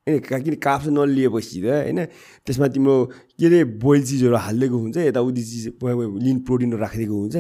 का- 0.08 0.42
किन 0.44 0.56
काप्स 0.58 0.88
नलिएपछि 0.90 1.62
त 1.62 1.66
होइन 1.66 2.06
त्यसमा 2.46 2.68
तिम्रो 2.74 2.96
के 3.38 3.46
अरे 3.46 3.64
बोइल 3.78 4.02
चिजहरू 4.02 4.36
हालिदिएको 4.36 4.78
हुन्छ 4.78 4.98
यताउति 4.98 5.44
चिज 5.46 5.66
लिन 6.26 6.40
प्रोटिनहरू 6.42 6.82
राखिदिएको 6.82 7.16
हुन्छ 7.22 7.36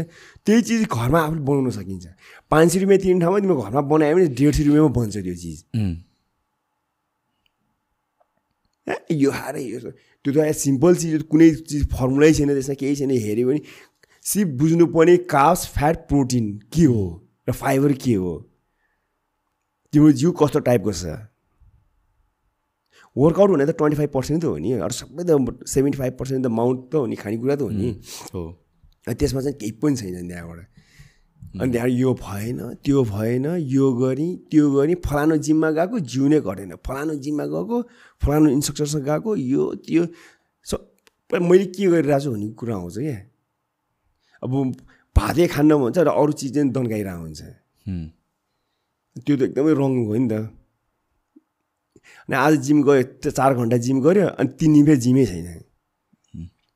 त्यही 0.45 0.61
चिज 0.61 0.81
घरमा 0.85 1.19
आफूले 1.21 1.41
बनाउन 1.41 1.69
सकिन्छ। 1.73 2.05
पाँच 2.51 2.71
सय 2.71 2.79
रुपियाँ 2.79 2.99
तिर्ने 3.01 3.19
ठाउँमा 3.19 3.39
तिम्रो 3.41 3.61
घरमा 3.61 3.81
बनायो 3.81 4.15
भने 4.15 4.27
डेढ 4.29 4.53
सय 4.53 4.63
रुपियाँमा 4.63 4.89
बन्छ 4.93 5.17
त्यो 5.17 5.35
चिज। 5.41 5.57
ए, 8.88 8.95
यो 9.13 9.31
हारै 9.31 9.63
यो 9.63 9.79
त्यो 10.25 10.31
त 10.33 10.53
सिम्पल 10.53 10.95
चिज 11.01 11.21
कुनै 11.33 11.49
चिज 11.65 11.81
फर्मुलै 11.89 12.31
छैन 12.33 12.53
त्यसमा 12.53 12.75
केही 12.77 12.95
छैन 12.95 13.11
हेऱ्यो 13.25 13.47
भने 13.49 13.61
सिप 14.25 14.47
बुझ्नुपर्ने 14.61 15.17
काप्स 15.33 15.65
फ्याट 15.73 15.97
प्रोटिन 16.07 16.45
के 16.69 16.85
हो 16.85 17.01
र 17.49 17.51
फाइबर 17.57 17.93
के 17.97 18.13
हो? 18.21 18.33
तिम्रो 19.93 20.11
जिउ 20.13 20.31
कस्तो 20.38 20.59
टाइपको 20.69 20.93
छ 20.93 21.17
वर्कआउट 23.17 23.49
भने 23.51 23.65
त 23.65 23.71
ट्वेन्टी 23.77 23.97
फाइभ 23.97 24.11
पर्सेन्ट 24.15 24.41
त 24.41 24.45
हो 24.45 24.57
नि। 24.57 24.71
अरू 24.79 24.95
सबै 24.95 25.23
त 25.23 25.31
सेभेन्टी 25.67 25.97
फाइभ 25.97 26.13
पर्सेन्ट 26.19 26.41
त 26.45 26.47
माउन्ट 26.47 26.79
त 26.91 26.93
हो 26.95 27.05
नि 27.05 27.15
खानेकुरा 27.15 27.55
त 27.55 27.61
हो 27.61 27.69
नि। 27.69 27.89
हो। 28.33 28.43
त्यसमा 29.07 29.41
चाहिँ 29.41 29.57
केही 29.59 29.71
पनि 29.81 29.95
छैन 29.95 30.27
त्यहाँबाट। 30.27 30.59
अनि 31.51 31.71
त्यहाँ 31.71 31.89
यो 31.89 32.13
भएन 32.15 32.59
त्यो 32.79 33.03
भएन 33.03 33.45
यो 33.67 33.85
गरेँ 33.99 34.31
त्यो 34.51 34.65
गरेँ 34.71 34.95
फलानु 35.03 35.35
जिममा 35.43 35.69
गएको 35.75 35.99
जिउ 35.99 36.27
नै 36.31 36.39
घटेन 36.39 36.71
फलानु 36.88 37.13
जिममा 37.19 37.45
गएको 37.51 37.77
फलानु 38.23 38.47
इन्स्ट्रक्टरसँग 38.55 39.03
गएको 39.03 39.35
यो 39.35 39.63
त्यो। 39.83 40.03
सबै 40.63 41.39
मैले 41.43 41.65
के 41.75 41.85
गरिरहेको 41.91 42.23
छु 42.23 42.31
भन्ने 42.31 42.47
कुरा 42.55 42.75
आउँछ 42.75 42.97
क्या। 42.97 43.17
अब 44.43 44.51
भातै 45.15 45.47
खान्न 45.51 45.71
भन्छ 45.83 45.97
र 46.07 46.09
अरू 46.15 46.31
चिज 46.39 46.53
चाहिँ 46.55 46.71
दन्काइरहेको 46.71 47.21
हुन्छ 47.27 47.41
त्यो 49.25 49.33
त 49.35 49.41
एकदमै 49.51 49.73
रङ 49.75 49.91
हो 50.07 50.15
नि 50.15 50.27
त। 50.31 50.33
अनि 52.28 52.36
आज 52.38 52.53
जिम 52.68 52.82
गयो 52.84 53.03
त्यो 53.22 53.32
चार 53.32 53.53
घन्टा 53.53 53.78
जिम 53.86 54.02
गऱ्यो 54.02 54.28
अनि 54.40 54.49
तिन 54.60 54.73
दिन 54.73 54.86
फेरि 54.86 54.99
जिमै 55.06 55.26
छैन। 55.26 55.48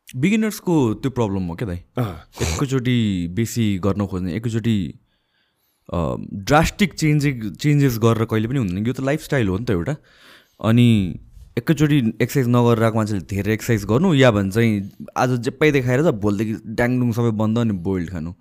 बिगिनर्सको 0.08 0.74
त्यो 1.02 1.12
प्रब्लम 1.12 1.44
हो 1.50 1.56
क्या 1.56 1.68
दाइ? 1.68 1.80
एकैचोटि 1.98 2.98
बेसी 3.36 3.66
गर्न 3.86 4.06
खोज्ने 4.08 4.36
एकैचोटि 4.36 4.78
ड्रास्टिक 6.50 6.94
चेन्ज 6.94 7.22
चेन्जेस 7.62 7.98
गरेर 8.04 8.26
कहिले 8.26 8.48
पनि 8.48 8.60
हुँदैन। 8.60 8.86
यो 8.88 8.94
त 8.94 9.06
लाइफस्टाइल 9.06 9.48
हो 9.48 9.58
नि 9.58 9.66
त 9.66 9.72
एउटा। 9.78 9.96
अनि 10.66 10.88
एकैचोटि 11.56 11.98
एक्सर्साइज 12.22 12.48
नगरेर 12.52 12.84
आएको 12.84 12.98
मान्छेले 12.98 13.22
धेरै 13.32 13.54
एक्सर्साइज 13.54 13.86
गर्नु 13.92 14.14
या 14.14 14.32
भने 14.32 14.52
चाहिँ 14.52 14.72
आज 15.16 15.30
जेप्पै 15.46 15.72
देखाएर 15.72 16.02
त 16.04 16.12
भोलिदेखि 16.26 16.76
डाङडुङ 16.76 17.12
सबै 17.16 17.32
बन्द 17.42 17.58
अनि 17.60 17.74
बोइल्ड 17.86 18.10
खानु। 18.12 18.32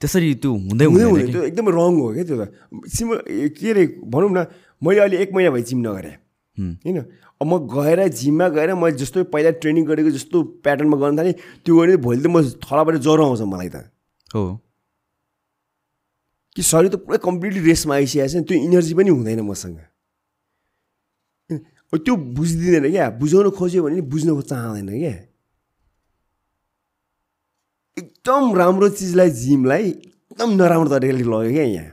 त्यसरी 0.00 0.34
त्यो 0.40 0.50
हुँदै 0.52 0.86
हुँदै 0.88 1.04
हुँदैन 1.04 1.32
त्यो 1.32 1.42
एकदमै 1.50 1.72
रङ 1.74 1.92
हो 2.00 2.08
क्या 2.14 2.24
त्यो 2.24 2.36
त। 2.38 2.42
सिम 2.88 3.08
के 3.58 3.70
अरे 3.70 3.84
भनौँ 4.08 4.30
न 4.30 4.46
मैले 4.82 5.00
अहिले 5.00 5.16
एक 5.22 5.30
महिना 5.34 5.50
भयो 5.52 5.64
जिम 5.68 5.80
नगरेँ। 5.86 6.16
होइन? 6.58 6.98
अब 7.40 7.46
म 7.46 7.58
गएर 7.68 8.08
जिममा 8.08 8.48
गएर 8.48 8.74
मैले 8.74 8.96
जस्तो 8.96 9.24
पहिला 9.32 9.50
ट्रेनिङ 9.62 9.84
गरेको 9.84 10.10
जस्तो 10.10 10.42
प्याटर्नमा 10.62 10.96
गर्न 10.96 11.18
थालेँ 11.18 11.34
त्यो 11.64 11.72
गर्ने 11.76 11.96
भोलि 11.96 12.20
त 12.22 12.26
म 12.28 12.42
थलाबाट 12.60 12.96
ज्वरो 13.00 13.22
आउँछ 13.24 13.42
मलाई 13.48 13.68
त। 13.68 13.88
हो। 14.34 14.60
कि 16.56 16.62
शरीर 16.62 16.90
त 16.92 16.96
पुरै 17.08 17.18
कम्प्लिटली 17.24 17.60
रेस्टमा 17.64 17.94
आइसकेको 17.94 18.28
छ 18.28 18.34
नि, 18.36 18.44
त्यो 18.44 18.56
इनर्जी 18.68 18.92
पनि 18.94 19.10
हुँदैन 19.10 19.40
मसँग। 19.40 19.80
त्यो 21.92 22.14
बुझिदिँदैन 22.36 22.88
क्या 22.92 23.06
बुझाउन 23.20 23.50
खोज्यो 23.52 23.82
भने 23.84 23.94
नि 23.96 24.04
बुझ्न 24.08 24.40
चाहँदैन 24.40 24.88
क्या। 24.88 25.16
एकदम 27.96 28.42
राम्रो 28.56 28.88
चिजलाई 28.88 29.30
जिमलाई 29.30 29.84
एकदम 29.88 30.50
नराम्रो 30.56 30.88
तरिकाले 30.88 31.24
लग्यो 31.24 31.52
क्या 31.52 31.64
यहाँ। 31.64 31.92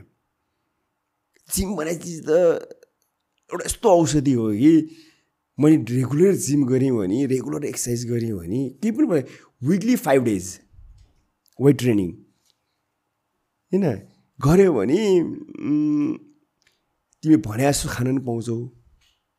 जिम 1.48 1.68
भन्ने 1.76 1.94
चिज 2.00 2.18
त 2.28 2.79
एउटा 3.50 3.64
यस्तो 3.66 3.88
औषधि 3.90 4.32
हो 4.32 4.50
कि 4.52 4.72
मैले 5.58 5.76
रेगुलर 5.90 6.34
जिम 6.46 6.60
गरेँ 6.66 6.90
भने 6.92 7.26
रेगुलर 7.26 7.64
एक्सर्साइज 7.66 8.00
गरेँ 8.10 8.32
भने 8.32 8.60
केही 8.80 8.92
पनि 8.96 9.06
भयो 9.06 9.22
weekly 9.68 9.96
five 9.96 10.20
days 10.24 10.46
weight 11.58 11.78
training 11.78 12.10
होइन? 13.72 13.84
गऱ्यो 14.38 14.72
भने 14.72 14.98
तिमी 17.22 17.36
भने 17.36 17.64
जस्तो 17.64 17.88
खान 17.88 18.06
पनि 18.06 18.20
पाउँछौ। 18.26 18.56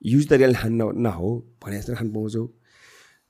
युज 0.01 0.23
तरिकाले 0.29 0.53
खान 0.53 0.73
न 0.81 0.83
नहो 1.01 1.29
भने 1.63 1.77
जस्तो 1.79 1.95
खान 1.95 2.09
पाउँछौ। 2.13 2.43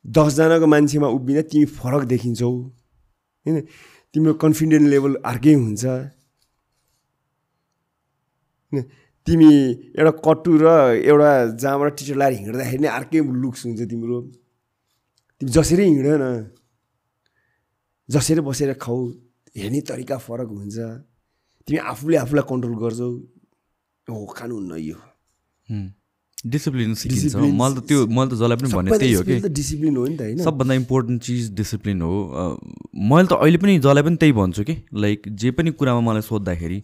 दसजनाको 0.06 0.68
मान्छेमा 0.68 1.08
उभिँदा 1.08 1.42
तिमी 1.52 1.66
फरक 1.78 2.04
देखिन्छौ। 2.12 2.52
होइन? 2.52 3.58
तिम्रो 4.14 4.34
कन्फिडेन्ट 4.44 4.86
लेभल 4.90 5.14
अर्कै 5.26 5.54
हुन्छ। 5.54 5.86
होइन? 8.72 8.84
तिमी 9.28 9.52
एउटा 10.00 10.12
कट्टु 10.26 10.52
र 10.62 10.68
एउटा 11.04 11.32
जहाँबाट 11.62 11.90
टिचर 11.98 12.16
लगाएर 12.22 12.34
हिँड्दाखेरि 12.42 12.82
नै 12.82 12.90
अर्कै 12.90 13.20
लुक्स 13.42 13.62
हुन्छ 13.66 13.82
तिम्रो। 13.92 14.18
तिमी 15.42 15.52
जसरी 15.52 15.84
हिँड 15.84 16.08
न 16.22 16.50
जसरी 18.10 18.42
बसेर 18.42 18.74
खाऊ 18.82 19.00
हेर्ने 19.56 19.82
तरिका 19.88 20.18
फरक 20.18 20.50
हुन्छ। 20.50 20.78
तिमी 21.68 21.80
आफूले 21.92 22.18
आफूलाई 22.18 22.46
कन्ट्रोल 22.50 22.76
गर्छौ। 22.84 23.10
हो 24.08 24.26
खानुहुन्न 24.38 24.72
यो 24.82 24.98
डिसिप्लिन 26.44 26.94
सिकिन्छ। 26.98 27.36
मैले 27.38 27.76
त 27.78 27.86
त्यो 27.88 28.00
मैले 28.10 28.30
त 28.30 28.36
जसलाई 28.42 28.58
पनि 28.58 28.70
भने 28.74 28.90
त्यही 28.98 29.14
हो 29.14 29.24
कि। 29.24 29.36
डिसिप्लिन 29.54 29.94
हो 29.98 30.06
नि 30.06 30.16
त 30.18 30.22
होइन? 30.22 30.38
सबभन्दा 30.42 30.74
इम्पोर्टेन्ट 30.74 31.22
चिज 31.22 31.54
डिसिप्लिन 31.54 32.02
हो। 32.02 32.14
मैले 32.98 33.28
त 33.30 33.34
अहिले 33.38 33.58
पनि 33.62 33.78
जसलाई 33.78 34.04
पनि 34.04 34.18
त्यही 34.18 34.34
भन्छु 34.34 34.64
कि। 34.66 34.76
लाइक 34.90 35.30
जे 35.30 35.52
पनि 35.54 35.72
कुरामा 35.78 36.02
मलाई 36.02 36.26
सोद्धाखेरि 36.26 36.80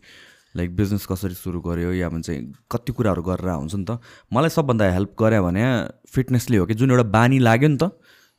लाइक 0.57 0.75
बिजनेस 0.75 1.05
कसरी 1.05 1.33
सुरु 1.33 1.59
गर्यो 1.61 1.91
या 1.93 2.09
भने 2.09 2.21
चाहिँ 2.21 2.41
कति 2.71 2.91
कुराहरू 2.93 3.21
गरेर 3.23 3.49
हुन्छ 3.49 3.75
नि 3.75 3.85
त? 3.85 3.99
मलाई 4.33 4.49
सबभन्दा 4.49 4.91
हेल्प 4.91 5.15
गरे 5.19 5.41
भने 5.41 5.63
फिटनेसले 6.09 6.57
हो 6.57 6.65
कि 6.65 6.73
जुन 6.73 6.91
एउटा 6.91 7.03
बानी 7.13 7.39
लाग्यो 7.39 7.69
नि 7.69 7.77
त 7.77 7.91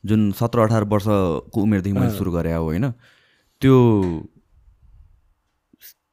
जुन 0.03 0.31
सत्र 0.31 0.59
अठार 0.59 0.83
वर्षको 0.91 1.61
उमेरदेखि 1.61 1.95
मैले 1.97 2.17
सुरु 2.17 2.31
गरेँ 2.31 2.53
हो 2.53 2.63
होइन? 2.63 2.91
त्यो 3.61 3.75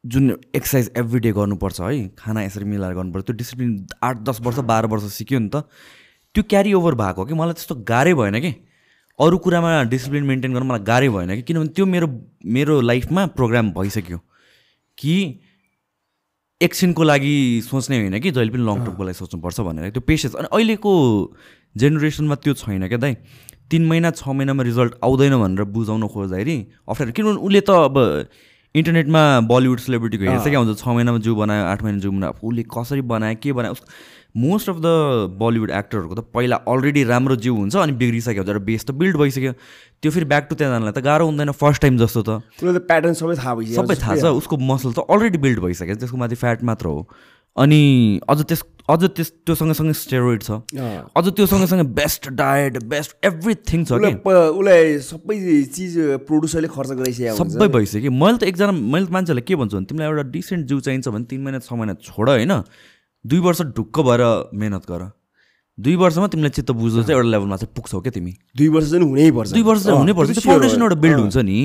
जुन 0.05 0.31
एक्सर्साइज 0.55 0.91
एभ्री 0.97 1.21
डे 1.21 1.33
गर्नुपर्छ 1.33 1.81
है? 1.81 2.09
खाना 2.19 2.43
यसरी 2.43 2.65
मिलाएर 2.65 2.95
गर्नुपर्छ। 2.95 3.25
त्यो 3.27 3.37
डिसिप्लिन 3.37 3.87
आठ 4.03 4.17
दस 4.23 4.41
वर्ष 4.41 4.59
बाह्र 4.71 4.87
वर्ष 4.87 5.05
सिक्यो 5.13 5.39
नि 5.39 5.51
त 5.55 5.67
त्यो 6.35 6.43
क्यारी 6.43 6.73
ओभर 6.75 6.95
भएको 6.95 7.21
हो 7.21 7.27
कि? 7.27 7.35
मलाई 7.35 7.53
त्यस्तो 7.53 7.75
गाह्रै 7.89 8.15
भएन 8.15 8.41
कि? 8.41 8.53
अरू 9.19 9.39
कुरामा 9.39 9.83
डिसिप्लिन 9.91 10.25
मेन्टेन 10.25 10.55
गर्न 10.55 10.67
मलाई 10.67 10.85
गाह्रै 10.87 11.09
भएन 11.09 11.35
कि? 11.37 11.43
किनभने 11.43 11.69
त्यो 11.75 11.87
मेरो 11.87 12.09
मेरो 12.47 12.81
लाइफमा 12.81 13.27
प्रोग्राम 13.39 13.71
भइसक्यो। 13.73 14.19
कि 14.99 15.15
एकछिनको 16.61 17.03
लागि 17.05 17.63
सोच्ने 17.65 17.97
होइन 18.01 18.19
कि 18.21 18.31
जहिले 18.33 18.51
पनि 18.51 18.65
लङ 18.65 18.77
टर्मको 18.85 19.05
लागि 19.05 19.15
सोच्नुपर्छ 19.15 19.61
भनेर। 19.61 19.91
त्यो 19.93 20.01
पेसेन्स 20.01 20.35
अनि 20.41 20.49
अहिलेको 20.49 20.93
जेनेरेसनमा 21.77 22.35
त्यो 22.41 22.55
छैन 22.57 22.89
क्या 22.89 22.99
दाइ। 22.99 23.15
तिन 23.69 23.85
महिना 23.85 24.11
छ 24.17 24.29
महिनामा 24.29 24.63
रिजल्ट 24.65 24.93
आउँदैन 25.05 25.37
भनेर 25.37 25.65
बुझाउन 25.69 26.07
खोज्दाखेरि 26.09 26.57
अप्ठ्यारो। 26.89 27.13
किनभने 27.13 27.41
उसले 27.45 27.61
त 27.61 27.71
अब 27.71 27.97
इन्टरनेटमा 28.75 29.23
बलिउड 29.53 29.79
सेलिब्रिटीको 29.85 30.25
हेर्छ 30.25 30.49
क्या 30.49 30.59
हुन्छ 30.59 30.81
छ 30.81 30.89
महिनामा 30.97 31.19
जिउ 31.21 31.35
बनायो 31.37 31.65
आठ 31.65 31.83
महिना 31.85 31.99
जिउ 32.01 32.13
बनायो। 32.17 32.33
उसले 32.41 32.63
कसरी 32.73 33.01
बनायो 33.05 33.37
के 33.37 33.53
बनायो 33.53 33.77
मोस्ट 34.37 34.69
अफ 34.71 34.77
द 34.77 34.89
बलिउड 35.41 35.71
एक्टरहरूको 35.71 36.15
त 36.15 36.25
पहिला 36.35 36.57
अलरेडी 36.69 37.03
राम्रो 37.11 37.37
जिउ 37.41 37.55
हुन्छ 37.57 37.77
अनि 37.77 37.93
बिग्रिसक्यो 38.01 38.43
हुन्छ 38.43 38.57
र 38.57 38.61
बेस 38.69 38.85
त 38.85 38.91
बिल्ड 38.93 39.17
भइसक्यो। 39.17 39.53
त्यो 40.03 40.11
फेरि 40.13 40.27
ब्याक 40.29 40.45
टु 40.51 40.55
त्यहाँ 40.61 40.73
जानलाई 40.73 40.93
त 40.93 41.01
गाह्रो 41.01 41.25
हुँदैन 41.27 41.51
फर्स्ट 41.57 41.83
टाइम 41.83 41.97
जस्तो 42.05 42.23
त। 42.23 42.31
प्याटर्न 42.61 43.15
सबै 43.17 43.35
थाहा 43.41 43.55
भइसक्यो। 43.55 43.83
सबै 43.83 43.97
थाहा 43.97 44.17
छ 44.21 44.37
उसको 44.37 44.57
मसल 44.61 44.93
त 44.93 45.09
अलरेडी 45.09 45.39
बिल्ड 45.41 45.61
भइसक्यो 45.65 45.97
त्यसको 45.97 46.17
माथि 46.21 46.37
फ्याट 46.37 46.63
मात्र 46.69 46.87
हो। 46.87 47.01
अनि 47.57 48.21
अझ 48.29 48.41
त्यस 48.45 48.63
अझ 48.93 49.03
त्यस 49.17 49.29
त्यो 49.49 49.55
सँगसँगै 49.57 49.93
स्टेरोइड 49.97 50.43
छ। 50.45 50.51
अझ 51.17 51.25
त्यो 51.33 51.47
सँगसँगै 51.49 51.87
बेस्ट 51.97 52.29
डायट 52.37 52.77
बेस्ट 52.85 53.17
एभ्रिथिङ 53.25 53.85
छ 53.89 53.97
कि। 54.05 54.13
उसलाई 54.21 54.99
सबै 55.01 55.37
चिज 55.73 55.97
प्रड्युसरले 56.29 56.69
खर्च 56.69 56.91
हुन्छ। 56.93 57.57
सबै 57.57 57.69
भइसक्यो। 57.73 58.13
मैले 58.13 58.37
त 58.37 58.53
एकजना 58.53 58.77
मैले 58.77 59.09
त 59.09 59.13
मान्छेहरूलाई 59.17 59.47
के 59.49 59.57
भन्छु 59.57 59.77
भने 59.81 59.89
तिमीलाई 59.89 60.09
एउटा 60.13 60.25
डिसेन्ट 60.37 60.63
जिउ 60.69 60.79
चाहिन्छ 60.85 61.09
भने 61.09 61.25
तिन 61.25 61.41
महिना 61.49 61.59
छ 61.65 61.73
महिना 61.73 61.95
छोड 62.05 62.29
होइन? 62.37 62.53
दुई 63.27 63.39
वर्ष 63.47 63.61
ढुक्क 63.77 64.01
भएर 64.07 64.23
मेहनत 64.55 64.85
गर। 64.91 65.03
दुई 65.79 65.97
वर्षमा 65.97 66.27
तिमीलाई 66.33 66.51
चित्त 66.57 66.71
बुझ्दो 66.73 67.03
चाहिँ 67.03 67.17
एउटा 67.17 67.29
लेभलमा 67.29 67.57
चाहिँ 67.57 67.73
पुग्छौ 67.77 68.01
क्या 68.01 68.13
तिमी। 68.13 68.33
दुई 68.57 68.69
वर्ष 68.69 68.91
चाहिँ 68.91 69.05
हुनैपर्छ 69.05 69.51
दुई 69.53 69.63
वर्ष 69.63 69.83
चाहिँ 69.85 69.99
हुनैपर्छ 69.99 70.31
त्यो। 70.31 70.43
फाउन्डेसन 70.47 70.83
एउटा 70.83 70.97
बिल्ड। 71.05 71.19
हुन्छ 71.21 71.37
नि। 71.37 71.59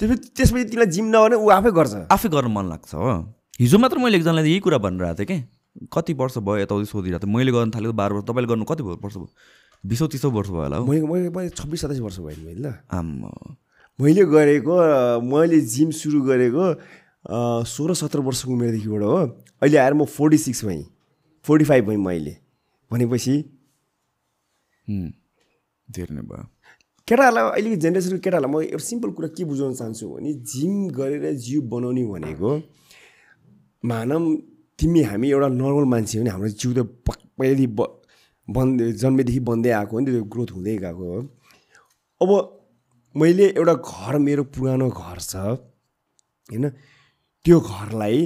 त्यसपछि 0.00 0.28
त्यसपछि 0.36 0.64
तिमीलाई 0.64 0.90
जिम 0.90 1.06
नगर्ने 1.08 1.36
ऊ 1.36 1.48
आफै 1.54 1.70
गर्छ। 1.70 1.94
आफै 2.12 2.28
गर्न 2.28 2.52
मन 2.52 2.64
लाग्छ 2.68 2.94
हो। 2.94 3.12
हिजो 3.60 3.78
मात्र 3.78 3.98
मैले 3.98 4.16
एकजनालाई 4.16 4.50
यही 4.50 4.60
कुरा 4.60 4.78
भनिरहेको 4.84 5.18
थिएँ 5.18 5.28
कि? 5.28 5.38
कति 5.92 6.12
वर्ष 6.12 6.38
भयो 6.38 6.56
यताउति 6.66 6.86
सोधिरहेको 6.90 7.26
थिएँ। 7.26 7.34
मैले 7.36 7.52
गर्न 7.52 7.70
थालेको 7.70 7.92
बाह्र 7.92 8.12
वर्ष 8.12 8.24
तपाईँले 8.28 8.48
गर्नु 8.48 8.64
कति 8.64 8.82
वर्ष 8.82 9.16
भयो? 9.16 9.28
बिसौँ 9.84 10.08
तिसौँ 10.08 10.30
वर्ष 10.32 10.48
भयो 10.50 10.62
होला 10.62 10.76
हो। 10.76 10.84
मैले 10.86 11.30
मैले 11.30 11.48
छब्बिस 11.56 11.80
सत्ताइस 11.80 12.00
वर्ष 12.00 12.18
भयो 12.18 12.36
नि 12.36 12.44
मैले 12.44 12.60
ल। 12.68 12.74
आम्मा। 12.90 13.30
मैले 13.98 14.24
गरेको 14.28 14.74
मैले 15.22 15.60
जिम 15.60 15.90
सुरु 15.94 16.20
गरेको 16.26 16.64
सोह्र 17.64 17.94
सत्र 17.94 18.18
वर्षको 18.20 18.50
उमेरदेखिबाट 18.52 19.02
हो। 19.02 19.41
अहिले 19.62 19.78
आएर 19.78 19.94
म 19.94 20.04
फोर्टी 20.04 20.38
सिक्स 20.38 20.64
भएँ। 20.64 20.82
फोर्टी 21.44 21.64
फाइभ 21.64 21.84
भएँ 21.86 21.96
मैले 21.96 22.36
भनेपछि 22.90 23.34
धेरै 25.88 26.14
नै 26.14 26.22
भयो। 26.22 26.44
केटाहरूलाई 27.08 27.44
अहिलेको 27.50 27.76
जेनेरेसनको 27.82 28.20
केटाहरूलाई 28.24 28.52
म 28.52 28.56
एउटा 28.74 28.84
सिम्पल 28.90 29.10
कुरा 29.16 29.28
के 29.36 29.44
बुझाउन 29.44 29.74
चाहन्छु 29.74 30.04
भने 30.08 30.32
जिम 30.52 30.74
गरेर 30.98 31.24
जिउ 31.46 31.60
बनाउने 31.72 32.04
भनेको 32.10 32.50
मानव 33.90 34.22
तिमी 34.78 35.02
हामी 35.10 35.30
एउटा 35.30 35.48
नर्मल 35.62 35.86
मान्छे 35.94 36.18
हो 36.18 36.24
नि 36.24 36.30
हाम्रो 36.30 36.48
जिउ 36.58 36.70
त 36.74 36.78
पक- 37.06 37.26
पहिल्यै 37.38 37.66
ब 37.78 37.80
बन्द 38.48 38.78
जन्मेदेखि 39.02 39.40
बन्दै 39.48 39.70
आएको 39.78 39.92
हो 39.94 40.00
नि 40.00 40.06
त्यो 40.10 40.24
ग्रोथ 40.32 40.50
हुँदै 40.56 40.76
गएको 40.82 41.04
हो। 41.10 41.18
अब 42.22 42.30
मैले 43.14 43.46
एउटा 43.58 43.74
घर 43.74 44.18
मेरो 44.26 44.42
पुरानो 44.54 44.88
घर 44.90 45.18
छ 45.20 45.34
होइन? 46.50 46.64
त्यो 47.44 47.56
घरलाई 47.60 48.18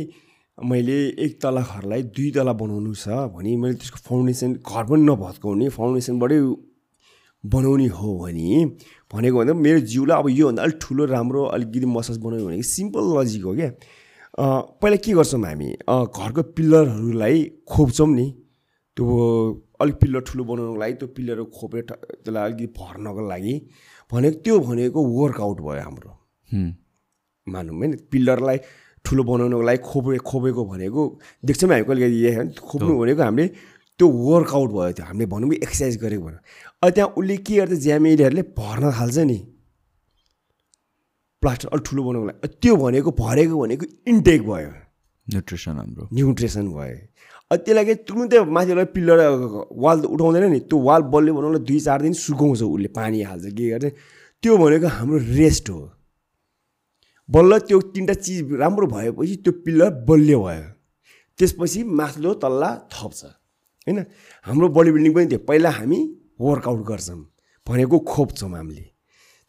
मैले 0.59 0.97
एक 1.20 1.41
तला 1.43 1.61
घरलाई 1.61 2.03
दुई 2.16 2.31
तला 2.33 2.53
बनाउनु 2.57 2.95
छ 2.95 3.09
भने 3.33 3.57
मैले 3.61 3.74
त्यसको 3.77 3.99
फाउन्डेसन 4.09 4.53
घर 4.65 4.85
पनि 4.89 5.03
नभत्काउने 5.05 5.69
फाउन्डेसनबाटै 5.69 6.39
बनाउने 7.45 7.87
हो 7.93 8.09
भने 8.19 8.65
भनेको 9.12 9.37
भन्दा 9.37 9.55
मेरो 9.55 9.81
जिउलाई 9.85 10.19
अब 10.19 10.28
योभन्दा 10.28 10.62
अलिक 10.62 10.78
ठुलो 10.81 11.05
राम्रो 11.12 11.45
अलिकति 11.57 11.87
मसाज 11.87 12.16
बनायो 12.24 12.47
भने 12.47 12.62
सिम्पल 12.62 13.05
लजिक 13.19 13.45
हो 13.45 13.55
क्या। 13.55 13.70
पहिला 14.81 14.97
के 14.97 15.12
गर्छौँ 15.12 15.41
हामी? 15.45 15.69
घरको 16.16 16.43
पिल्लरहरूलाई 16.57 17.45
खोप्छौँ 17.69 18.09
नि। 18.09 18.27
त्यो 18.97 19.05
अलिक 19.81 19.97
पिल्लर 20.01 20.20
ठुलो 20.24 20.45
बनाउनुको 20.45 20.81
लागि 20.81 20.95
त्यो 21.05 21.09
पिल्लर 21.16 21.45
खोपेर 21.53 21.85
त्यसलाई 21.85 22.43
अलिकति 22.49 22.66
भर्नको 22.81 23.28
लागि 23.28 23.55
भनेको 24.11 24.41
त्यो 24.41 24.59
भनेको 24.65 25.05
वर्कआउट 25.20 25.61
भयो 25.69 25.83
हाम्रो। 25.85 26.11
मानौँ 27.47 27.77
होइन? 27.77 27.93
पिल्लरलाई 28.11 28.59
ठुलो 29.07 29.23
बनाउनुको 29.23 29.62
लागि 29.62 29.81
खोपे 29.87 30.19
खोपेको 30.27 30.62
भनेको 30.66 31.03
देख्छौँ 31.47 31.70
हामी 31.70 31.85
कहिले 31.87 32.09
कहिले 32.11 32.59
खोप्नु 32.59 32.93
भनेको 32.99 33.23
हामीले 33.23 33.47
त्यो 33.99 34.07
वर्कआउट 34.07 34.70
भयो 34.77 34.93
त्यो 34.99 35.05
हामीले 35.07 35.27
भनौँ 35.33 35.49
कि 35.51 35.57
एक्सर्साइज 35.62 35.97
गरेको 36.03 36.24
भनौँ। 36.27 36.43
अब 36.83 36.91
त्यहाँ 36.91 37.09
उसले 37.16 37.37
के 37.47 37.55
गर्छ 37.57 37.73
ज्यामेरीहरूले 37.87 38.43
भर्न 38.59 38.85
थाल्छ 38.99 39.19
नि। 39.31 39.39
प्लास्टर 41.43 41.69
अलिक 41.73 41.85
ठुलो 41.87 42.03
बनाउनुको 42.03 42.27
लागि। 42.27 42.49
त्यो 42.61 42.74
भनेको 42.77 43.11
भरेको 43.23 43.55
भनेको 43.62 43.85
इन्टेक 44.11 44.43
भयो। 44.43 44.70
न्युट्रिसन 45.27 45.77
हाम्रो। 45.78 46.09
न्युट्रिसन 46.12 46.66
भयो। 46.74 46.99
अब 47.51 47.59
त्यसलाई 47.62 47.85
के 47.87 47.95
तुरुन्तै 48.05 48.39
माथिबाट 48.43 48.89
पिल्लर 48.95 49.19
वाल 49.70 49.99
उठाउँदैन 50.12 50.45
नि। 50.51 50.61
त्यो 50.66 50.78
वाल 50.83 51.03
बलियो 51.15 51.35
बनाउन 51.35 51.65
दुई 51.65 51.78
चार 51.81 52.03
दिन 52.03 52.12
सुकाउँछ 52.12 52.62
उसले 52.62 52.89
पानी 52.91 53.23
हाल्छ 53.23 53.47
के 53.55 53.65
गर्छ। 53.70 53.87
त्यो 54.43 54.53
भनेको 54.59 54.87
हाम्रो 54.99 55.19
रेस्ट 55.41 55.70
हो। 55.70 55.95
बल्ल 57.28 57.59
त्यो 57.59 57.81
तिनवटा 57.94 58.15
चिज 58.15 58.53
राम्रो 58.55 58.86
भएपछि 58.86 59.36
त्यो 59.44 59.53
पिल्लर 59.65 59.90
बलियो 60.09 60.39
भयो। 60.43 60.66
त्यसपछि 61.39 61.82
माथिल्लो 61.82 62.32
तल्ला 62.43 62.70
थप्छ। 62.93 63.20
होइन? 63.86 63.98
हाम्रो 64.47 64.66
बडी 64.69 64.90
बिल्डिङ 64.94 65.12
पनि 65.15 65.27
थियो 65.27 65.40
पहिला 65.48 65.70
हामी 65.70 65.98
वर्कआउट 66.40 66.81
गर्छौँ 66.86 67.20
भनेको 67.66 67.98
खोप्छौँ 68.12 68.51
हामीले। 68.51 68.85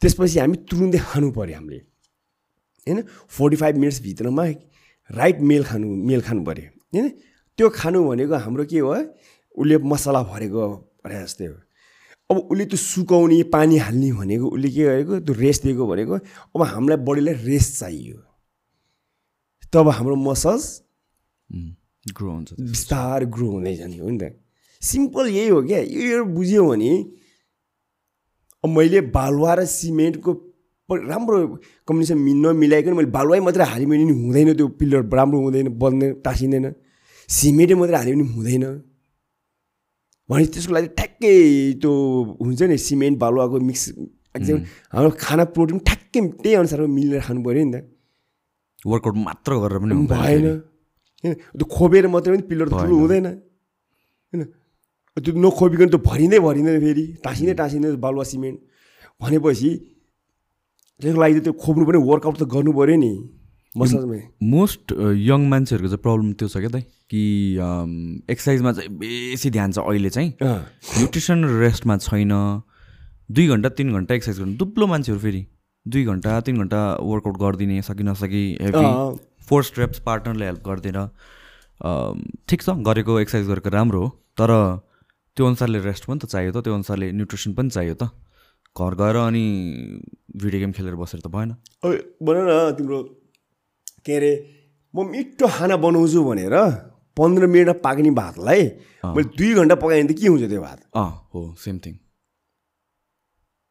त्यसपछि 0.01 0.39
हामी 0.39 0.57
तुरुन्तै 0.69 0.99
खानु 1.09 1.27
पऱ्यो 1.37 1.55
हामीले। 1.57 1.79
होइन? 2.87 2.97
फोर्टी 3.29 3.55
फाइभ 3.61 3.75
मिनट्सभित्रमा 3.77 4.45
राइट 5.09 5.37
मेल 5.49 5.63
खानु 5.63 5.87
मेल 6.09 6.21
खानु 6.21 6.41
पऱ्यो 6.45 6.69
होइन? 6.93 7.05
त्यो 7.57 7.69
खानु 7.69 7.97
भनेको 8.09 8.35
हाम्रो 8.45 8.65
के 8.65 8.79
हो? 8.79 8.93
उसले 9.57 9.77
मसला 9.77 10.21
भरेको 10.23 10.63
भने 11.05 11.23
जस्तै 11.23 11.45
हो। 11.45 11.57
अब 12.29 12.37
उसले 12.51 12.65
त्यो 12.65 12.77
सुकाउने 12.77 13.43
पानी 13.55 13.77
हाल्ने 13.77 14.11
भनेको 14.19 14.45
उसले 14.47 14.69
के 14.69 14.83
गरेको 14.83 15.19
त्यो 15.25 15.33
रेस्ट 15.35 15.63
दिएको 15.63 15.87
भनेको 15.87 16.15
अब 16.55 16.61
हामीलाई 16.61 16.97
बडीलाई 17.07 17.33
रेस्ट 17.47 17.79
चाहियो। 17.79 18.17
तब 19.73 19.89
हाम्रो 19.89 20.15
मसल्स 20.15 20.65
ग्रो 22.17 22.31
हुन्छ। 22.31 22.49
बिस्तारै 22.59 23.25
ग्रो 23.31 23.47
हुँदै 23.51 23.75
जाने 23.75 23.97
हो 23.97 24.09
नि 24.09 24.17
त। 24.19 24.23
सिम्पल 24.81 25.27
यही 25.27 25.47
हो 25.49 25.61
क्या। 25.63 25.79
यो 25.79 26.23
बुझ्यो 26.35 26.63
भने 26.67 26.91
अब 28.63 28.69
मैले 28.75 29.01
बालुवा 29.15 29.53
र 29.59 29.65
सिमेन्टको 29.65 30.31
राम्रो 30.89 31.37
कम्बिनेसन 31.87 32.17
नमिलाइकन 32.43 32.93
मैले 32.95 33.11
बालुवै 33.11 33.39
मात्रै 33.47 33.65
हाल्यो 33.71 33.87
भने 33.87 34.03
हुँदैन 34.03 34.49
त्यो 34.55 34.67
पिल्लर 34.79 35.01
राम्रो 35.15 35.37
हुँदैन 35.43 35.67
बन्दैन 35.79 36.11
टाँसिँदैन। 36.27 36.65
सिमेन्टै 37.29 37.75
मात्रै 37.75 37.97
हाल्यो 37.97 38.15
भने 38.15 38.27
हुँदैन। 38.35 38.63
भने 40.29 40.45
त्यसको 40.53 40.73
लागि 40.73 40.87
ठ्याक्कै 40.99 41.35
त्यो 41.81 41.91
हुन्छ 42.43 42.61
नि 42.71 42.77
सिमेन्ट 42.77 43.15
बालुवाको 43.23 43.59
मिक्स 43.69 43.83
एकदम 44.35 44.57
हाम्रो 44.93 45.09
खाना 45.23 45.43
प्रोटिन 45.55 45.79
ठ्याक्कै 45.87 46.19
त्यही 46.43 46.55
अनुसारको 46.61 46.87
मिलेर 46.97 47.21
खानु 47.27 47.39
पऱ्यो 47.47 47.63
नि 47.63 47.71
त। 47.73 47.75
वर्कआउट 48.85 49.17
मात्र 49.27 49.51
गरेर 49.63 49.79
पनि 49.83 49.93
भएन। 50.11 50.45
होइन 51.23 51.33
त्यो 51.57 51.65
खोपेर 51.65 52.07
मात्रै 52.13 52.31
पनि 52.35 52.43
पिल्लर 52.49 52.67
त 52.67 52.73
ठुलो 52.75 52.95
हुँदैन। 53.01 53.27
होइन 53.27 54.43
त्यो 55.17 55.31
नखोपिकन 55.33 55.87
त्यो 55.93 55.99
भरिँदै 56.09 56.39
भरिँदैन 56.47 56.77
फेरि। 56.85 57.05
टाँसिँदै 57.23 57.55
टाँसिँदै 57.61 57.95
बालुवा 58.03 58.25
सिमेन्ट 58.31 58.57
भनेपछि 59.21 59.71
त्यसको 60.99 61.19
लागि 61.23 61.33
त 61.39 61.43
त्यो 61.47 61.53
खोप्नु 61.63 61.83
पनि 61.87 61.99
वर्कआउट 62.09 62.35
त 62.37 62.43
गर्नु 62.53 62.71
पऱ्यो 62.77 62.97
नि। 62.99 63.11
मोस्ट 63.77 64.93
यङ 65.23 65.47
मान्छेहरूको 65.49 65.89
चाहिँ 65.89 66.03
प्रब्लम 66.03 66.33
त्यो 66.33 66.47
छ 66.47 66.57
क्या 66.57 66.69
दाइ 66.69 66.83
कि 67.13 67.21
एक्सर्साइजमा 68.31 68.71
चाहिँ 68.73 68.89
बेसी 68.97 69.49
ध्यान 69.51 69.71
छ 69.71 69.79
अहिले 69.79 70.09
चाहिँ। 70.09 70.29
न्युट्रिसन 70.41 71.45
र 71.45 71.59
रेस्टमा 71.61 71.97
छैन। 71.97 72.33
दुई 73.29 73.47
घन्टा 73.47 73.69
तिन 73.77 73.93
घन्टा 73.93 74.15
एक्सर्साइज 74.15 74.39
गर्नु। 74.39 74.57
दुब्लो 74.57 74.87
मान्छेहरू 74.87 75.21
फेरि। 75.21 75.45
दुई 75.85 76.03
घन्टा 76.03 76.39
तिन 76.47 76.57
घन्टा 76.57 76.81
वर्कआउट 76.99 77.37
गरिदिने 77.37 77.81
सकि 77.81 78.03
नसकी 78.03 78.43
हेभी 78.61 78.85
फोर 79.47 79.63
स्टेप्स 79.63 79.99
पार्टनरले 80.07 80.45
हेल्प 80.45 80.61
गरिदिएर। 80.67 80.99
ठिक 82.49 82.61
छ 82.61 82.69
गरेको 82.87 83.19
एक्सर्साइज 83.19 83.47
गरेको 83.47 83.69
राम्रो 83.69 83.99
हो। 84.03 84.09
तर 84.35 84.51
त्यो 85.37 85.45
अनुसारले 85.45 85.79
रेस्ट 85.85 86.05
पनि 86.09 86.19
त 86.19 86.25
चाहियो 86.25 86.51
त 86.51 86.63
त्यो 86.65 86.73
अनुसारले 86.73 87.11
न्युट्रिसन 87.13 87.53
पनि 87.53 87.69
चाहियो 87.69 87.95
त। 87.95 88.09
घर 88.77 88.93
गएर 88.93 89.15
अनि 89.15 89.45
भिडियो 90.37 90.59
गेम 90.61 90.71
खेलेर 90.71 90.95
बसेर 90.95 91.19
त 91.21 91.27
भएन। 91.29 91.49
भन 92.23 92.37
न 92.47 92.75
तिम्रो 92.77 92.97
के 94.07 94.15
अरे 94.15 94.33
म 94.93 94.97
मिठो 95.11 95.47
खाना 95.55 95.75
बनाउँछु 95.83 96.23
भनेर 96.23 96.55
पन्ध्र 97.17 97.47
मिनटमा 97.53 97.73
पाक्ने 97.83 98.11
भातलाई 98.17 98.61
मैले 99.05 99.29
दुई 99.37 99.53
घन्टा 99.53 99.75
पकाएँ 99.75 100.03
भने 100.03 100.13
त 100.13 100.17
के 100.19 100.27
हुन्छ 100.27 100.49
त्यो 100.49 100.61
भात? 100.61 100.79
हो 101.33 101.39
सेम 101.59 101.77
थिङ 101.85 101.93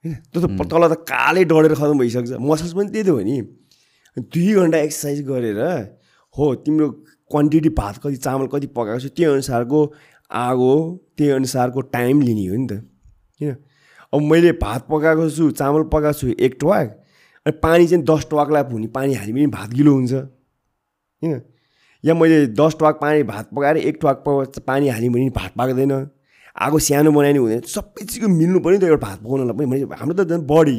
होइन? 0.04 0.14
त्यो 0.32 0.38
त 0.42 0.46
तल 0.70 0.82
त 0.92 0.94
कालै 1.10 1.44
डढेर 1.50 1.74
खतम 1.74 1.98
भइसक्छ। 1.98 2.30
मसल्स 2.42 2.72
पनि 2.74 2.88
त्यही 2.92 3.04
त 3.06 3.08
हो 3.08 3.20
नि। 3.22 3.36
दुई 4.16 4.52
घन्टा 4.54 4.78
एक्सर्साइज 4.78 5.18
गरेर 5.28 5.60
हो 6.34 6.44
तिम्रो 6.64 6.86
क्वान्टिटी 7.30 7.70
भात 7.78 7.94
कति 8.02 8.16
चामल 8.26 8.46
कति 8.52 8.66
पकाएको 8.76 9.00
छ 9.00 9.06
त्यही 9.16 9.32
अनुसारको 9.32 9.80
आगो 10.30 10.74
त्यही 11.16 11.30
अनुसारको 11.30 11.80
टाइम 11.94 12.20
लिने 12.22 12.46
हो 12.46 12.56
नि 12.56 12.66
त। 12.66 12.72
किन 13.40 13.56
अब 14.12 14.20
मैले 14.30 14.52
भात 14.62 14.86
पकाएको 14.90 15.30
छु 15.30 15.50
चामल 15.60 15.82
पकाएको 15.92 16.18
छु 16.18 16.26
एक 16.38 16.56
टवाक 16.60 16.88
अनि 17.46 17.54
पानी 17.62 17.86
चाहिँ 17.86 18.04
दस 18.04 18.26
टवाकलाई 18.30 18.62
हुने 18.72 18.86
पानी 18.90 19.14
हाल्यो 19.14 19.34
भने 19.34 19.46
भात 19.54 19.70
गिलो 19.78 19.92
हुन्छ। 19.94 20.12
किन 21.22 21.32
या 22.04 22.14
मैले 22.14 22.46
दस 22.58 22.76
टवाक 22.78 22.94
पानी 23.00 23.22
भात 23.22 23.50
पकाएर 23.54 23.76
एक 23.86 23.96
टवाक 24.02 24.16
पानी 24.66 24.88
हाल्यो 24.88 25.10
भने 25.12 25.30
भात 25.30 25.52
पाक्दैन। 25.58 25.92
आगो 26.56 26.78
सानो 26.78 27.10
बनायो 27.12 27.32
भने 27.32 27.38
हुँदैन। 27.38 27.60
सबै 27.70 28.04
चिजको 28.04 28.28
मिल्नु 28.28 28.58
पऱ्यो 28.64 28.76
नि 28.76 28.80
त 28.82 28.84
एउटा 28.90 29.00
भात 29.06 29.18
पकाउनलाई 29.22 29.54
पनि। 29.54 29.94
हाम्रो 29.94 30.14
त 30.18 30.26
झन् 30.26 30.46
बडी 30.50 30.78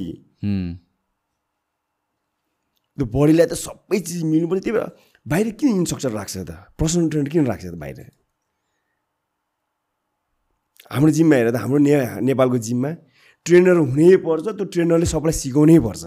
त्यो 2.97 3.05
बडीलाई 3.15 3.47
त 3.47 3.53
सबै 3.55 3.97
चिज 4.03 4.23
मिल्नु 4.27 4.47
पऱ्यो 4.51 4.61
त्यही 4.65 4.75
भएर 4.75 4.91
बाहिर 5.25 5.47
किन 5.55 5.69
इन्स्ट्रक्चर 5.81 6.11
राख्छ 6.11 6.35
त? 6.37 6.51
पर्सनल 6.75 7.07
ट्रेनर 7.09 7.29
किन 7.29 7.45
राख्छ 7.47 7.65
त 7.65 7.75
बाहिर? 7.79 7.97
हाम्रो 10.91 11.11
जिममा 11.15 11.35
हेर 11.35 11.47
त 11.51 11.55
हाम्रो 11.63 11.79
ने 11.79 11.93
नेपालको 12.27 12.57
जिममा 12.67 12.91
ट्रेनर 13.45 13.77
हुनै 13.87 14.15
पर्छ। 14.25 14.45
त्यो 14.57 14.65
ट्रेनरले 14.73 15.07
सबलाई 15.07 15.35
सिकाउनै 15.41 15.79
पर्छ। 15.87 16.03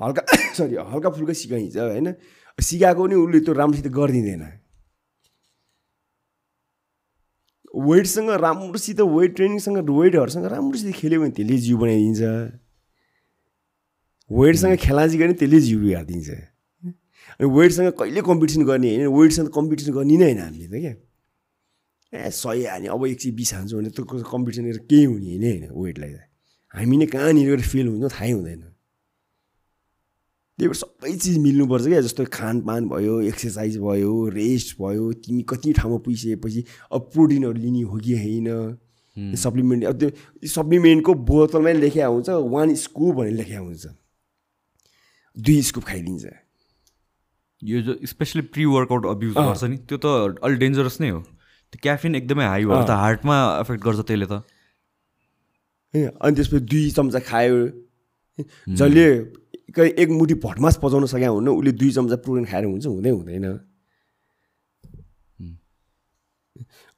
हल्का 0.00 0.22
सरी 0.58 0.76
हल्का 0.92 1.10
फुल्का 1.10 1.32
सिकाइन्छ 1.32 1.76
होइन? 1.76 2.14
सिकाएको 2.58 3.02
पनि 3.04 3.14
उसले 3.14 3.40
त्यो 3.40 3.52
राम्रोसित 3.54 3.86
गरिदिँदैन। 3.92 4.42
वेटसँग 7.88 8.30
राम्रोसित 8.44 9.00
वेट 9.00 9.34
ट्रेनिङसँग 9.36 9.90
वेटहरूसँग 9.90 10.46
राम्रोसित 10.52 10.94
खेल्यो 10.94 11.20
भने 11.20 11.30
त्यसले 11.36 11.56
जिउ 11.58 11.76
बनाइदिन्छ। 11.78 12.22
वेटसँग 14.30 14.76
खेलाजी 14.86 15.18
गर्ने 15.18 15.34
त्यसले 15.34 15.60
जिउ 15.60 15.78
बिगारिदिन्छ 15.80 16.30
अनि 17.40 17.48
वेटसँग 17.58 17.92
कहिले 18.00 18.20
कम्पिटिसन 18.22 18.62
गर्ने 18.64 18.88
होइन? 18.96 19.06
वेटसँग 19.18 19.48
कम्पिटिसन 19.54 19.92
गर्ने 19.92 20.16
नै 20.16 20.24
होइन 20.24 20.40
हामीले 20.40 20.66
त 20.66 20.74
क्या। 20.80 20.94
ए 22.12 22.30
सय 22.34 22.64
हाल्ने 22.66 22.88
अब 22.88 23.06
एक 23.06 23.20
सय 23.20 23.30
बिस 23.38 23.54
हाल्छु 23.54 23.76
भने 23.76 23.90
त्यो 23.94 24.04
कम्पिटिसन 24.04 24.64
गरेर 24.64 24.82
केही 24.90 25.04
हुने 25.04 25.38
नै 25.38 25.50
होइन 25.50 25.64
वेटलाई 25.70 26.12
त। 26.14 26.20
हामी 26.74 26.96
नै 26.96 27.06
कहाँनिर 27.06 27.46
गएर 27.50 27.62
फेल 27.62 27.86
हुन्छ 27.86 28.12
थाहै 28.12 28.32
हुँदैन। 28.32 28.62
त्यही 30.60 30.68
भएर 30.68 30.76
सबै 30.76 31.16
चिज 31.16 31.38
मिल्नुपर्छ 31.40 31.86
क्या 31.86 32.00
जस्तो 32.04 32.24
खानपान 32.32 32.88
भयो 32.88 33.20
एक्सर्साइज 33.24 33.78
भयो 33.80 34.12
रेस्ट 34.30 34.76
भयो 34.80 35.12
तिमी 35.24 35.42
कति 35.48 35.72
ठाउँमा 35.72 35.98
पुगिसकेपछि 36.04 36.64
अब 36.92 37.08
प्रोटिनहरू 37.14 37.58
लिने 37.58 37.82
हो 37.82 37.96
कि 37.98 38.12
होइन? 38.18 38.48
सप्लिमेन्ट 39.16 39.84
अब 39.84 39.98
त्यो 39.98 40.46
सप्लिमेन्टको 40.48 41.14
बोतलमै 41.32 41.72
लेखिया 41.74 42.06
हुन्छ 42.06 42.28
वान 42.52 42.74
स्कुप 42.76 43.14
भनेर 43.16 43.32
लेखिया 43.32 43.60
हुन्छ। 43.60 43.86
दुई 45.36 45.62
स्कुप 45.62 45.84
खाइदिन्छ। 45.84 46.24
यो 47.62 47.80
जो 47.82 47.98
स्पेसली 48.06 48.42
प्रि 48.52 48.64
वर्कआउट 48.76 49.06
अब्युज 49.06 49.34
गर्छ 49.34 49.64
नि 49.64 49.76
त्यो 49.88 49.98
त 49.98 50.38
अलिक 50.44 50.58
डेन्जरस 50.58 51.00
नै 51.00 51.10
हो। 51.10 51.20
त्यो 51.20 51.78
क्याफिन 51.82 52.14
एकदमै 52.14 52.46
हाई 52.46 52.64
भयो 52.64 52.84
त 52.84 53.00
हार्टमा 53.00 53.36
एफेक्ट 53.60 53.84
गर्छ 53.84 54.00
त्यसले 54.00 54.26
त। 54.26 54.44
होइन 55.94 56.08
अनि 56.20 56.34
त्यसपछि 56.36 56.64
दुई 56.70 56.90
चम्चा 56.92 57.20
खायो। 57.28 57.60
जसले 58.68 59.06
एक 59.78 60.08
मुठी 60.10 60.34
भटमास 60.34 60.78
पचाउन 60.82 61.06
सकेको 61.06 61.34
हुन्न 61.34 61.48
उसले 61.48 61.72
दुई 61.72 61.90
चम्चा 61.90 62.16
प्रोटिन 62.16 62.44
खाएर 62.44 62.64
हुन्छ 62.64 62.86
हुँदै 62.86 63.10
हुँदैन। 63.10 63.46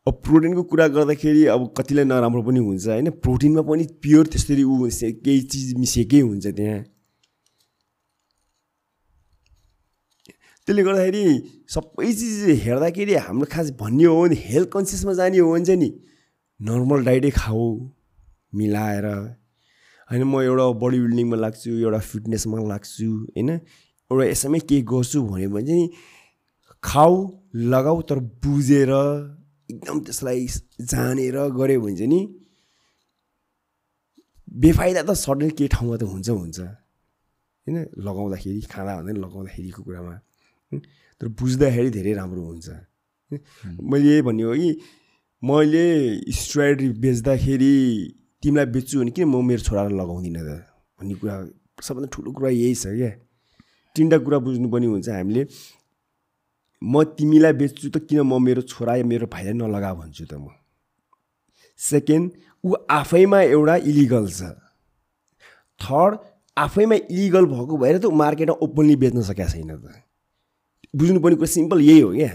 अब 0.06 0.14
प्रोटिनको 0.24 0.62
कुरा 0.62 0.86
गर्दाखेरि 0.88 1.44
अब 1.46 1.74
कतिलाई 1.78 2.04
नराम्रो 2.04 2.42
पनि 2.42 2.60
हुन्छ 2.60 2.86
होइन? 2.86 3.10
प्रोटिनमा 3.22 3.62
पनि 3.62 3.84
प्योर 4.02 4.26
त्यसरी 4.26 4.62
ऊ 4.64 4.88
केही 4.88 5.40
चिज 5.42 5.74
मिसिएकै 5.78 6.20
हुन्छ 6.20 6.46
त्यहाँ। 6.46 6.80
त्यसले 10.66 10.82
गर्दाखेरि 10.82 11.22
सबै 11.68 12.12
चिज 12.12 12.62
हेर्दाखेरि 12.62 13.14
हाम्रो 13.14 13.46
खास 13.50 13.70
भन्ने 13.78 14.04
हो 14.04 14.22
भने 14.22 14.36
हेल्थ 14.38 14.68
कन्सियसमा 14.72 15.12
जाने 15.12 15.38
हो 15.38 15.52
भने 15.52 15.64
चाहिँ 15.64 15.80
नि 15.80 15.90
नर्मल 16.60 17.04
डाइटै 17.04 17.30
खाऊ 17.30 17.90
मिलाएर। 18.54 19.06
होइन 20.12 20.24
म 20.28 20.40
एउटा 20.44 20.64
बडी 20.76 20.98
बिल्डिङमा 21.00 21.36
लाग्छु 21.36 21.70
एउटा 21.72 21.98
फिटनेसमा 21.98 22.56
लाग्छु 22.68 23.08
होइन 23.32 23.50
एउटा 23.50 24.24
यसमै 24.24 24.60
केही 24.68 24.82
गर्छु 24.84 25.22
भन्यो 25.24 25.48
भने 25.50 25.66
चाहिँ 25.66 25.88
खाऊ 26.82 27.14
लगाऊ 27.72 28.02
तर 28.02 28.18
बुझेर 28.44 28.92
एकदम 29.70 30.00
त्यसलाई 30.04 30.46
जानेर 30.84 31.36
गऱ्यो 31.56 31.80
भने 31.80 31.96
चाहिँ 31.96 32.12
नि 32.12 32.20
बेफाइदा 34.52 35.02
त 35.02 35.10
सडन 35.16 35.50
केही 35.56 35.68
ठाउँमा 35.68 35.96
त 35.96 36.02
हुन्छ 36.12 36.28
हुन्छ 36.28 36.60
होइन 36.60 37.76
लगाउँदाखेरि 37.98 38.60
खाँदा 38.68 38.92
भन्दा 38.96 39.12
लगाउँदाखेरिको 39.16 39.82
कुरामा। 39.82 40.14
तर 41.20 41.26
बुझ्दाखेरि 41.40 41.90
धेरै 41.90 42.12
राम्रो 42.12 42.42
हुन्छ। 42.42 42.68
मैले 43.80 44.08
यही 44.12 44.22
भन्ने 44.22 44.42
हो 44.42 44.54
कि 44.54 44.70
मैले 45.42 45.86
स्ट्राइड 46.32 46.78
बेच्दाखेरि 47.00 47.76
तिमीलाई 48.42 48.66
बेच्छु 48.74 48.98
भने 49.00 49.10
किन 49.14 49.26
म 49.30 49.38
मेरो 49.46 49.62
छोरालाई 49.62 49.94
लगाउँदिनँ 49.94 50.42
त? 50.42 50.50
भन्ने 50.98 51.14
कुरा 51.14 51.34
सबभन्दा 51.78 52.08
ठुलो 52.12 52.30
कुरा 52.34 52.50
यही 52.50 52.74
छ 52.74 52.86
क्या। 52.90 53.10
तिनवटा 53.96 54.18
कुरा 54.18 54.38
बुझ्नु 54.44 54.68
पनि 54.68 54.86
हुन्छ 54.86 55.08
हामीले। 55.08 55.42
म 56.82 56.94
तिमीलाई 57.14 57.52
बेच्छु 57.52 57.88
त 57.94 58.02
किन 58.02 58.20
म 58.26 58.42
मेरो 58.42 58.62
छोरा 58.66 58.94
या 58.98 59.04
मेरो 59.06 59.26
भाइलाई 59.30 59.54
नलगा 59.54 59.90
भन्छु 59.94 60.24
त 60.26 60.34
म? 60.42 60.50
सेकेन्ड 61.78 62.30
ऊ 62.64 62.74
आफैमा 62.90 63.40
एउटा 63.54 63.76
इलिगल 63.90 64.26
छ। 64.30 64.42
थर्ड 65.80 66.12
आफैमा 66.56 66.94
इलिगल 67.10 67.44
भएको 67.46 67.74
भएर 67.78 67.98
त 67.98 68.06
मार्केटमा 68.10 68.58
ओपनली 68.58 68.96
बेच्न 69.02 69.22
सकेको 69.22 69.50
छैन 69.50 69.70
त। 69.78 70.02
बुझ्नु 70.94 71.20
पर्ने 71.22 71.36
कुरा 71.36 71.50
सिम्पल 71.50 71.80
यही 71.80 72.00
हो 72.00 72.10
क्या। 72.12 72.32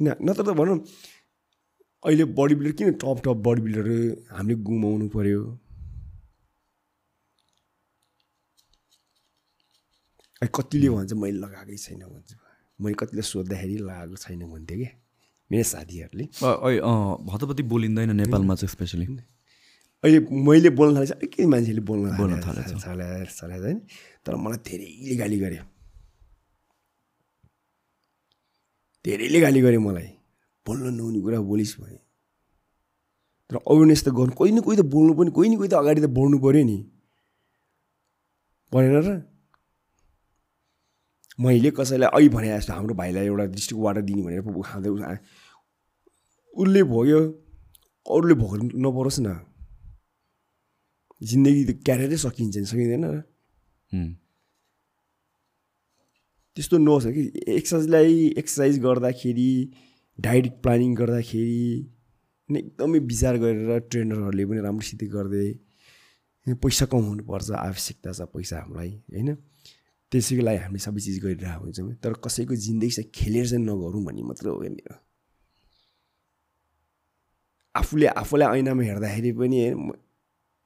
नत्र 0.00 0.42
त 0.42 0.50
भनौँ 0.58 0.78
अहिले 2.02 2.24
बडी 2.38 2.54
बिल्डर 2.54 2.72
किन 2.78 2.92
टप 3.00 3.18
टप 3.24 3.36
बडी 3.42 3.60
बिल्डरहरू 3.62 3.98
हामीले 4.30 4.54
गुमाउनु 4.62 5.06
पऱ्यो 5.10 5.40
कतिले 10.54 10.88
भन्छ 10.90 11.12
मैले 11.14 11.38
लगाएकै 11.38 11.76
छैन 11.78 12.02
भन्छ 12.04 12.30
मैले 12.78 12.96
कतिले 13.00 13.22
सोद्धाखेरि 13.24 13.76
लगाएको 13.80 14.16
छैन 14.18 14.40
भन्थ्यो 14.46 14.76
क्या 14.78 14.90
मेरो 15.50 15.64
साथीहरूले 15.64 16.24
अ- 16.24 16.60
ऐ, 16.64 16.78
अँ, 16.80 17.32
हतपति 17.32 17.62
बोलिँदैन 17.64 18.10
नेपालमा 18.16 18.54
चाहिँ 18.54 18.68
स्पेसली 18.68 19.06
अहिले 20.04 20.18
मैले 20.44 20.70
बोल्न 20.70 20.94
थालेँ 20.96 21.10
अलिकति 21.10 21.46
मान्छेले 21.46 21.80
बोल्न। 21.88 22.10
थालेछ 22.40 22.44
थालेछ 23.40 23.62
होइन 23.64 23.78
तर 24.26 24.36
मलाई 24.36 24.58
धेरैले 24.68 25.16
गाली 25.16 25.38
गऱ्यो 25.40 25.62
धेरैले 29.04 29.38
गाली 29.40 29.60
गऱ्यो 29.60 29.80
मलाई। 29.80 30.08
बोल्न 30.66 30.94
नहुने 30.96 31.20
कुरा 31.20 31.38
बोलिस् 31.50 31.76
भने 31.80 31.98
तर 33.50 33.56
अवेरनेस 33.60 34.00
त 34.04 34.08
गर्नु 34.16 34.32
कोही 34.32 34.52
न 34.52 34.60
कोही 34.64 34.76
त 34.80 34.84
बोल्नु 34.88 35.12
पनि 35.18 35.30
कोही 35.36 35.48
न 35.48 35.56
कोही 35.60 35.68
त 35.68 35.74
अगाडि 35.76 36.00
त 36.00 36.08
बढ्नु 36.16 36.36
पऱ्यो 36.40 36.64
नि। 36.64 36.78
परेन 38.72 38.96
र? 39.04 39.08
मैले 41.40 41.70
कसैलाई 41.76 42.08
ऐ 42.16 42.28
भने 42.32 42.48
जस्तो 42.56 42.72
हाम्रो 42.72 42.94
भाइलाई 42.94 43.26
एउटा 43.26 43.44
डिस्ट्रिक्ट 43.52 43.82
वाटर 43.84 44.02
दिने 44.08 44.22
भनेर 44.24 44.40
खाँदै 44.40 44.88
उसले 46.56 46.82
भोग्यो। 46.88 47.20
अरूले 48.06 48.34
भोग्नु 48.40 48.64
नपरोस् 48.80 49.20
न। 49.20 49.28
जिन्दगी 51.20 51.62
त 51.68 51.70
क्यारेरै 51.84 52.16
सकिन्छ 52.24 52.56
नि 52.56 52.66
सकिँदैन 52.72 53.04
र? 53.04 53.16
त्यस्तो 56.56 56.78
नहोस् 56.78 57.06
कि 57.06 57.22
एक्सर्साइजलाई 57.48 58.34
एक्सर्साइज 58.38 58.78
गर्दाखेरि 58.80 59.50
डाइट 60.18 60.46
प्लानिङ 60.62 60.94
गर्दाखेरि 60.94 61.62
एकदमै 62.50 62.98
विचार 62.98 63.36
गरेर 63.36 63.78
ट्रेनरहरूले 63.90 64.44
पनि 64.46 64.60
राम्रोसित 64.60 65.02
गर्दै 65.14 65.48
पैसा 66.62 66.86
कमाउनुपर्छ 66.86 67.50
आवश्यकता 67.50 68.12
छ 68.12 68.20
पैसा 68.34 68.60
हामीलाई 68.60 68.90
होइन? 69.12 69.34
त्यसैको 70.12 70.42
लागि 70.44 70.58
हामीले 70.58 70.78
सबै 70.78 71.00
चिज 71.00 71.18
गरिरहेको 71.24 71.64
हुन्छौँ 71.64 71.94
तर 72.04 72.12
कसैको 72.24 72.54
जिन्दगी 72.54 72.90
चाहिँ 72.90 73.10
खेलेर 73.14 73.46
चाहिँ 73.48 73.64
नगरौँ 73.64 74.04
भन्ने 74.04 74.22
मात्र 74.22 74.48
हो 74.48 74.58
क्या 74.60 74.96
आफूले 77.74 78.06
आफूलाई 78.06 78.58
ऐनामा 78.58 78.82
हेर्दाखेरि 78.82 79.32
पनि 79.32 79.58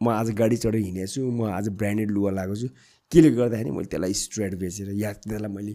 म 0.00 0.08
आज 0.10 0.30
गाडी 0.30 0.56
चढेर 0.56 0.82
हिँडेको 0.84 1.06
छु 1.06 1.20
म 1.30 1.48
आज 1.50 1.68
ब्रान्डेड 1.80 2.10
लुगा 2.10 2.30
लगाएको 2.30 2.56
छु। 2.60 2.68
केले 3.12 3.30
गर्दाखेरि 3.38 3.70
मैले 3.70 3.88
त्यसलाई 3.92 4.14
स्ट्रेट 4.24 4.52
बेचेर 4.60 4.88
या 5.00 5.12
त्यसलाई 5.12 5.52
मैले 5.56 5.72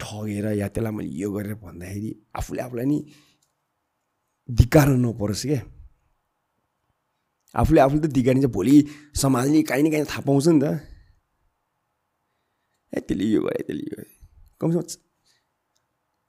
ठगेर 0.00 0.46
या 0.60 0.68
त्यसलाई 0.68 0.92
मैले 0.92 1.10
यो 1.22 1.28
गरेर 1.32 1.54
भन्दाखेरि 1.64 2.10
आफूले 2.36 2.60
आफूलाई 2.62 2.86
नि 2.86 2.98
धिक्कार 4.48 4.88
नपरोस् 5.04 5.46
क्या 5.46 5.62
आफूले 7.54 7.80
आफूले 7.80 8.00
त 8.04 8.12
धिकारिन्छ 8.12 8.46
भोलि 8.52 8.76
समाजले 9.22 9.62
काहीँ 9.70 9.82
न 9.84 9.90
काहीँ 9.90 10.04
थाहा 10.04 10.20
पाउँछ 10.28 10.46
नि 10.48 10.60
त। 10.60 10.64
ए 12.92 13.00
त्यसले 13.08 13.24
यो 13.24 13.40
गरे 13.40 13.62
त्यसले 13.66 13.82
यो 13.88 13.96
गरे 13.96 14.10
कमसेकम 14.60 14.86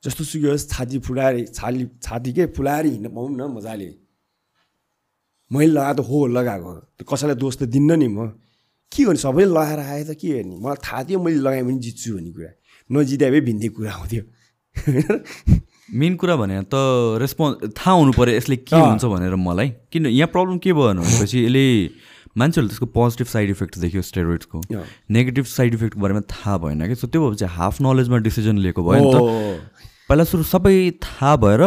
जस्तो 0.04 0.24
सुकै 0.24 0.48
होस् 0.48 0.70
छाती 0.72 0.98
फुलाएर 1.04 1.36
छाली 1.52 1.84
छाती 2.00 2.32
के 2.34 2.46
फुलाएर 2.56 2.86
हिँड्न 2.86 3.08
पाउँ 3.16 3.30
न 3.36 3.52
मजाले। 3.52 3.90
मैले 5.52 5.72
लगाएको 5.76 6.04
हो 6.08 6.18
लगाएको 6.38 6.72
कसैलाई 7.04 7.36
दोष 7.36 7.56
त 7.60 7.64
दिन्न 7.76 8.00
नि 8.00 8.08
म। 8.08 8.20
के 8.92 9.04
गर्ने? 9.04 9.20
सबैले 9.20 9.52
लगाएर 9.52 9.80
आए 9.80 10.04
त 10.04 10.12
के 10.22 10.28
गर्ने? 10.34 10.56
मलाई 10.64 10.80
थाहा 10.84 11.04
थियो 11.04 11.20
मैले 11.20 11.40
लगाएँ 11.44 11.64
भने 11.64 11.80
जित्छु 11.86 12.14
भन्ने 12.16 12.32
कुरा। 12.32 12.52
नजिताए 12.90 13.30
भए 13.32 13.42
भिन्दै 13.48 13.70
कुरा 13.78 13.92
आउँथ्यो 13.92 14.24
मेन 16.00 16.16
कुरा 16.20 16.36
भने 16.36 16.62
त 16.68 16.76
रेस्पोन्स 17.24 17.74
थाहा 17.78 17.92
हुनु 17.98 18.12
पऱ्यो 18.14 18.36
यसले 18.36 18.56
के। 18.68 18.76
हुन्छ 18.76 19.06
भनेर 19.06 19.36
मलाई। 19.36 19.70
किन? 19.92 20.06
यहाँ 20.08 20.30
प्रब्लम 20.32 20.58
के 20.60 20.74
भयो 20.74 20.94
भनेपछि 20.94 21.38
यसले 21.44 21.66
मान्छेहरूले 22.38 22.70
त्यसको 22.70 22.86
पोजिटिभ 22.94 23.28
साइड 23.28 23.50
इफेक्ट 23.50 23.78
देख्यो 23.82 24.02
स्टेरोइड्सको। 24.02 24.62
नेगेटिभ 25.10 25.46
साइड 25.48 25.74
इफेक्टको 25.74 26.02
बारेमा 26.02 26.22
थाहा 26.30 26.58
भएन 26.64 26.88
कि 26.88 26.96
सो 26.96 27.08
त्यो 27.08 27.22
भएपछि 27.24 27.46
हाफ 27.56 27.82
नलेजमा 27.82 28.18
डिसिजन 28.28 28.58
लिएको 28.66 28.84
भयो 28.84 29.00
नि 29.04 29.10
त। 29.14 29.18
पहिला 30.10 30.24
सुरु 30.24 30.44
सबै 30.44 30.76
थाहा 31.04 31.36
भएर 31.44 31.64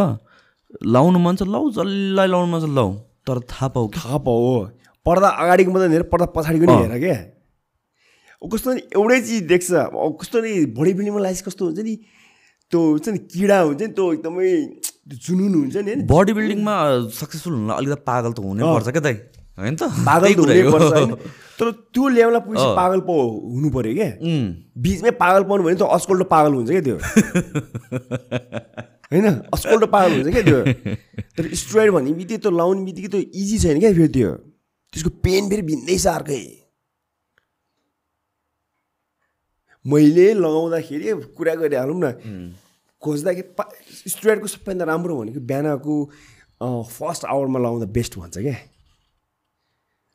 लाउनु 0.87 1.19
मन 1.19 1.37
छ 1.37 1.43
लाउ 1.51 1.71
जसलाई 1.75 2.29
लाउनु 2.31 2.49
मन 2.53 2.61
छ 2.61 2.71
लाउ 2.71 2.89
तर 3.27 3.41
थाहा 3.51 3.69
पाऊ 3.75 3.89
थाहा 3.97 4.19
पाओ 4.29 4.45
पर्दा 5.07 5.29
अगाडिको 5.43 5.71
मात्रै 5.73 5.91
हेर 5.93 6.03
पर्दा 6.13 6.27
पछाडिको 6.37 6.65
नि। 6.67 6.73
हेर 6.83 6.99
क्या 7.05 7.19
कस्तो 8.43 8.69
नि 8.73 8.81
एउटै 8.97 9.19
चिज 9.21 9.41
देख्छ। 9.49 9.69
कस्तो 10.21 10.37
नि 10.45 10.51
बडी 10.77 10.93
बिल्डिङमा 10.99 11.21
लागेपछि 11.21 11.45
कस्तो 11.49 11.63
हुन्छ 11.67 11.81
नि 11.89 11.95
त्यो 12.73 12.81
हुन्छ 12.81 13.07
नि 13.09 13.19
किडा 13.33 13.59
हुन्छ 13.61 13.81
नि 13.83 13.89
त्यो 13.97 14.05
एकदमै 14.13 14.49
जुनुन 15.27 15.53
हुन्छ 15.55 15.77
नि 15.89 15.93
बडी 16.13 16.33
बिल्डिङमा 16.39 16.75
सक्सेसफुल 17.21 17.53
हुन 17.53 17.71
अलिकति 17.77 18.03
पागल 18.09 18.31
त 18.33 18.35
हुनै। 18.41 18.63
पर्छ 18.65 18.89
क्या 18.97 19.05
दाइ 19.09 19.17
होइन 19.61 19.75
त? 19.77 19.79
पागल 20.09 20.29
तर 21.61 21.67
त्यो 21.93 22.05
लेभलमा 22.09 22.41
पुगेपछि। 22.41 22.69
पागल 22.77 23.01
पो 23.09 23.15
हुनु 23.55 23.69
पऱ्यो 23.77 23.93
क्या 23.95 24.11
बिचमै 24.85 25.11
पागल 25.21 25.43
पाउनु 25.49 25.63
भने 25.65 25.77
त 25.77 25.79
अस्कोल्टो 25.97 26.25
पागल 26.33 26.53
हुन्छ 26.57 26.71
क्या 26.71 26.83
त्यो? 26.87 26.97
होइन? 29.13 29.27
अस्कोल्टो 29.53 29.87
पागल 29.97 30.11
हुन्छ 30.17 30.29
क्या 30.37 30.45
त्यो? 30.49 30.61
तर 31.37 31.43
स्ट्रोइड 31.63 31.89
भन्ने 31.97 32.11
बित्तिकै 32.21 32.41
त्यो 32.47 32.53
लाउने 32.61 32.83
बित्तिकै 32.89 33.09
त्यो 33.13 33.21
इजी 33.43 33.57
छैन 33.65 33.77
क्या 33.85 33.93
फेरि 33.99 34.11
त्यो। 34.17 34.31
त्यसको 34.93 35.11
पेन 35.25 35.49
फेरि 35.51 35.63
भिन्दै 35.71 35.99
छ 35.99 36.07
अर्कै 36.17 36.43
मैले 39.85 40.27
लगाउँदाखेरि 40.35 41.13
कुरा 41.37 41.55
गरिहालौँ 41.63 41.99
न 42.05 42.07
खोज्दाखेरि 43.03 43.49
पा 43.59 43.65
स्ट्रोइडको 44.13 44.47
सबैभन्दा 44.47 44.85
राम्रो 44.85 45.15
भनेको 45.21 45.41
बिहानको 45.41 45.95
फर्स्ट 46.61 47.25
आवरमा 47.25 47.59
लगाउँदा 47.59 47.87
बेस्ट 47.97 48.19
भन्छ 48.19 48.39
क्या। 48.39 48.57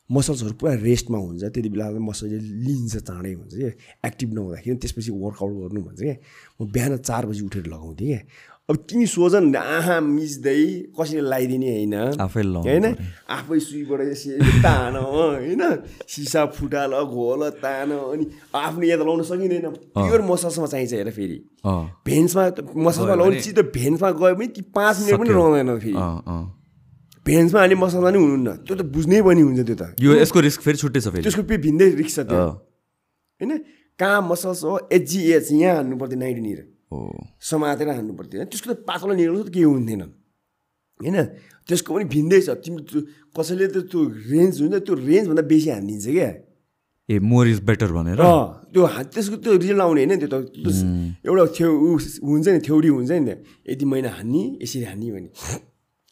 मसल्सहरू 0.10 0.54
पुरा 0.62 0.74
रेस्टमा 0.86 1.18
हुन्छ 1.18 1.44
त्यति 1.50 1.70
बेला 1.74 1.86
मसलले 1.98 2.38
लिन्छ 2.38 2.94
चाँडै 3.10 3.34
भन्छ 3.36 3.54
क्या। 3.56 3.70
एक्टिभ 4.06 4.30
नहुँदाखेरि 4.38 4.78
त्यसपछि 4.78 5.12
वर्कआउट 5.24 5.54
गर्नु 5.62 5.82
भन्छ 5.82 6.02
क्या। 6.02 6.16
म 6.62 6.70
बिहान 6.70 6.98
चार 7.10 7.26
बजी 7.26 7.42
उठेर 7.46 7.66
लगाउँथेँ 7.74 8.08
क्या। 8.08 8.20
अब 8.70 8.76
तिमी 8.90 9.06
सोझ 9.06 9.34
आहा 9.56 10.00
मिच्दै 10.02 10.62
कसैले 10.98 11.22
लगाइदिने 11.22 11.70
होइन? 11.70 11.96
आफै 12.18 12.42
होइन। 12.66 12.86
आफै 13.30 13.60
सुईबाट 13.62 14.02
यसरी 14.10 14.62
तान 14.66 14.96
होइन? 14.98 15.62
सिसा 16.10 16.46
फुटाल 16.50 16.94
घोल 17.06 17.42
तान 17.62 17.92
अनि 17.94 18.26
आफ्नो 18.58 18.84
याद 18.90 19.02
लाउन 19.06 19.22
सकिँदैन। 19.22 19.70
प्योर 19.94 20.22
मसल्समा 20.26 20.66
चाहिन्छ 20.66 20.94
हेर 20.94 21.10
फेरि। 21.14 21.38
भेन्समा 22.10 22.44
गयो 22.50 23.16
लाउने 23.16 23.38
चिज 23.40 23.54
त 23.54 23.70
भेन्समा 23.70 24.10
गयो 24.18 24.36
भने 24.36 24.48
ती 24.50 24.62
पाँच 24.74 24.96
मिनट 25.06 25.20
पनि। 25.20 25.30
रहँदैन 25.30 25.70
फेरि। 25.80 25.94
भेन्समा 27.26 27.60
हाल्ने 27.60 27.76
मसलमा 27.86 28.10
नि 28.10 28.18
हुनुहुन्न। 28.18 28.50
त्यो 28.66 28.76
त 28.76 28.82
बुझ्नै 28.82 29.22
पनि 29.22 29.42
हुन्छ 29.46 29.62
त्यो 29.62 29.78
त। 29.78 29.84
यो 30.02 30.12
यसको 30.26 30.40
रिस्क 30.42 30.62
फेरि 30.66 30.78
छुट्टै 30.82 31.00
छ 31.06 31.08
फेरि। 31.14 31.24
त्यसको 31.24 31.44
फेरि 31.46 31.62
भिन्दै 31.62 31.86
रिक्स 32.02 32.16
छ 32.18 32.20
त्यो। 32.26 32.46
होइन? 33.42 33.52
कहाँ 34.00 34.22
मसल्स 34.26 34.64
हो 34.66 34.90
एचजिएच 34.90 35.52
यहाँ 35.54 35.76
हान्नु 35.76 35.96
पर्थ्यो 36.02 36.20
नाइन्टिनिर 36.20 36.60
हो 36.60 36.66
समातेर 37.50 37.90
हान्नु 37.90 38.14
पर्थ्यो। 38.20 38.46
त्यसको 38.52 38.68
त 38.74 38.78
पातलो 38.90 39.14
निकाल्नु 39.16 39.44
त 39.44 39.50
केही 39.56 39.68
हुन्थेन। 39.68 40.02
होइन 41.00 41.18
त्यसको 41.68 41.90
पनि 41.96 42.06
भिन्दै 42.16 42.40
छ। 42.46 42.50
तिम्रो 42.64 43.00
कसैले 43.36 43.66
त 43.76 43.78
त्यो 43.92 44.00
रेन्ज 44.32 44.54
हुन्छ 44.62 44.76
त्यो 44.86 44.94
रेन्जभन्दा 44.96 45.44
बेसी 45.52 45.70
हानिदिन्छ 45.76 46.08
क्या। 46.16 46.32
ए 47.10 47.16
मोर 47.22 47.46
इज 47.54 47.60
बेटर 47.70 47.90
भनेर? 47.94 48.18
अँ 48.18 48.72
त्यो 48.74 48.82
त्यसको 49.14 49.36
त्यो 49.44 49.54
रिजल्ट 49.62 49.82
आउने 49.86 50.02
होइन 50.06 50.14
त्यो 50.24 50.30
त। 50.32 50.36
एउटा 51.26 51.44
थ्यो 51.58 51.68
हुन्छ 52.30 52.46
नि 52.50 52.60
थ्योरी 52.66 52.90
हुन्छ 52.96 53.12
नि 53.12 53.26
त। 53.28 53.44
यति 53.70 53.86
महिना 53.86 54.10
हान्ने 54.18 54.44
यसरी 54.64 54.86
हान्ने 54.90 55.08
भने। 55.16 55.30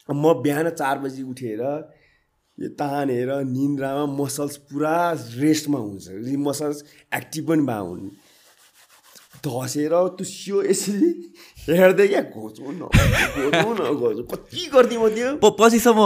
म 0.08 0.24
बिहान 0.44 0.66
चार 0.78 0.96
बजी 1.02 1.22
उठेर 1.32 1.62
यो 2.58 2.68
तानेर 2.78 3.30
निन्द्रामा 3.50 4.04
मसल्स 4.14 4.56
पुरा 4.70 4.96
रेस्टमा 5.42 5.78
हुन्छ। 5.78 6.36
मसल्स 6.38 6.78
एक्टिभ 7.10 7.44
पनि 7.48 7.62
भए 7.66 7.82
हुन्। 7.82 8.02
धसेर 9.44 9.94
त्यो 10.16 10.24
सियो 10.24 10.62
यसरी 10.64 11.08
हेर्दै 11.68 12.06
क्या 12.08 12.22
घोचौँ 12.32 12.72
न 12.72 12.82
घोचौँ 12.88 13.72
न 13.76 13.82
घोचौँ 14.00 14.24
कति 14.32 14.62
गर्थेँ 14.74 14.98
म 14.98 15.08
त्यो? 15.14 15.28
पछिसम्म 15.40 16.00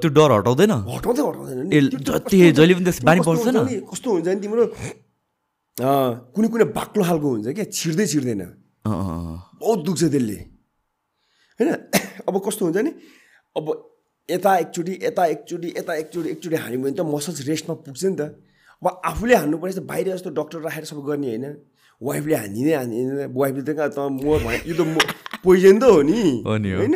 त्यो 0.00 0.08
डर 0.16 0.30
हटाउँदैन? 0.38 0.72
हटाउँदै 0.88 1.22
हटाउँदैन 1.28 1.68
जति 2.08 2.36
जहिले 2.56 2.74
पनि 2.74 2.84
त्यस 2.88 2.98
बानी 3.04 3.20
पर्छ 3.28 3.46
न? 3.52 3.58
कस्तो 3.90 4.08
हुन्छ 4.12 4.28
नि 4.28 4.40
तिम्रो? 4.40 4.64
कुनै 6.34 6.48
कुनै 6.52 6.66
बाक्लो 6.78 7.02
खालको 7.08 7.28
हुन्छ 7.28 7.46
क्या? 7.54 7.66
छिर्दै 7.68 8.06
छिर्दैन। 8.12 8.42
बहुत 8.84 9.78
दुख्छ 9.86 10.02
त्यसले। 10.10 10.38
होइन? 11.60 11.70
अब 12.28 12.34
कस्तो 12.46 12.62
हुन्छ 12.66 12.78
नि? 12.86 12.90
अब 13.56 13.64
यता 14.28 14.50
एकचोटि 14.58 14.92
यता 15.02 15.22
एकचोटि 15.34 15.68
यता 15.78 15.92
एकचोटि 16.02 16.28
एकचोटि 16.30 16.56
हान्यो 16.56 16.78
भने 16.82 16.94
त 16.96 17.00
मसल्स 17.04 17.38
रेस्टमा 17.48 17.74
पुग्छ 17.86 18.04
नि 18.04 18.16
त। 18.20 18.22
अब 18.82 18.86
आफूले 19.10 19.34
हान्नु 19.34 19.56
पर्छ 19.58 19.78
बाहिर 19.90 20.06
जस्तो 20.14 20.30
डक्टर 20.38 20.58
राखेर 20.66 20.84
सबै 20.90 21.02
गर्ने 21.08 21.28
होइन। 21.28 21.46
वाइफले 22.00 22.34
हानिदिँदै 22.36 22.74
हानिदिँदैन 22.74 23.32
वाइफले 23.34 23.62
त 23.62 23.70
कहाँ 23.74 23.90
त 23.90 23.98
म 24.06 24.38
भने 24.38 24.58
यो 24.64 24.74
त 24.74 24.80
म 24.82 24.94
पोइजन 25.44 25.76
त 25.78 25.84
हो 25.86 25.98
नि। 26.02 26.20
होइन 26.46 26.94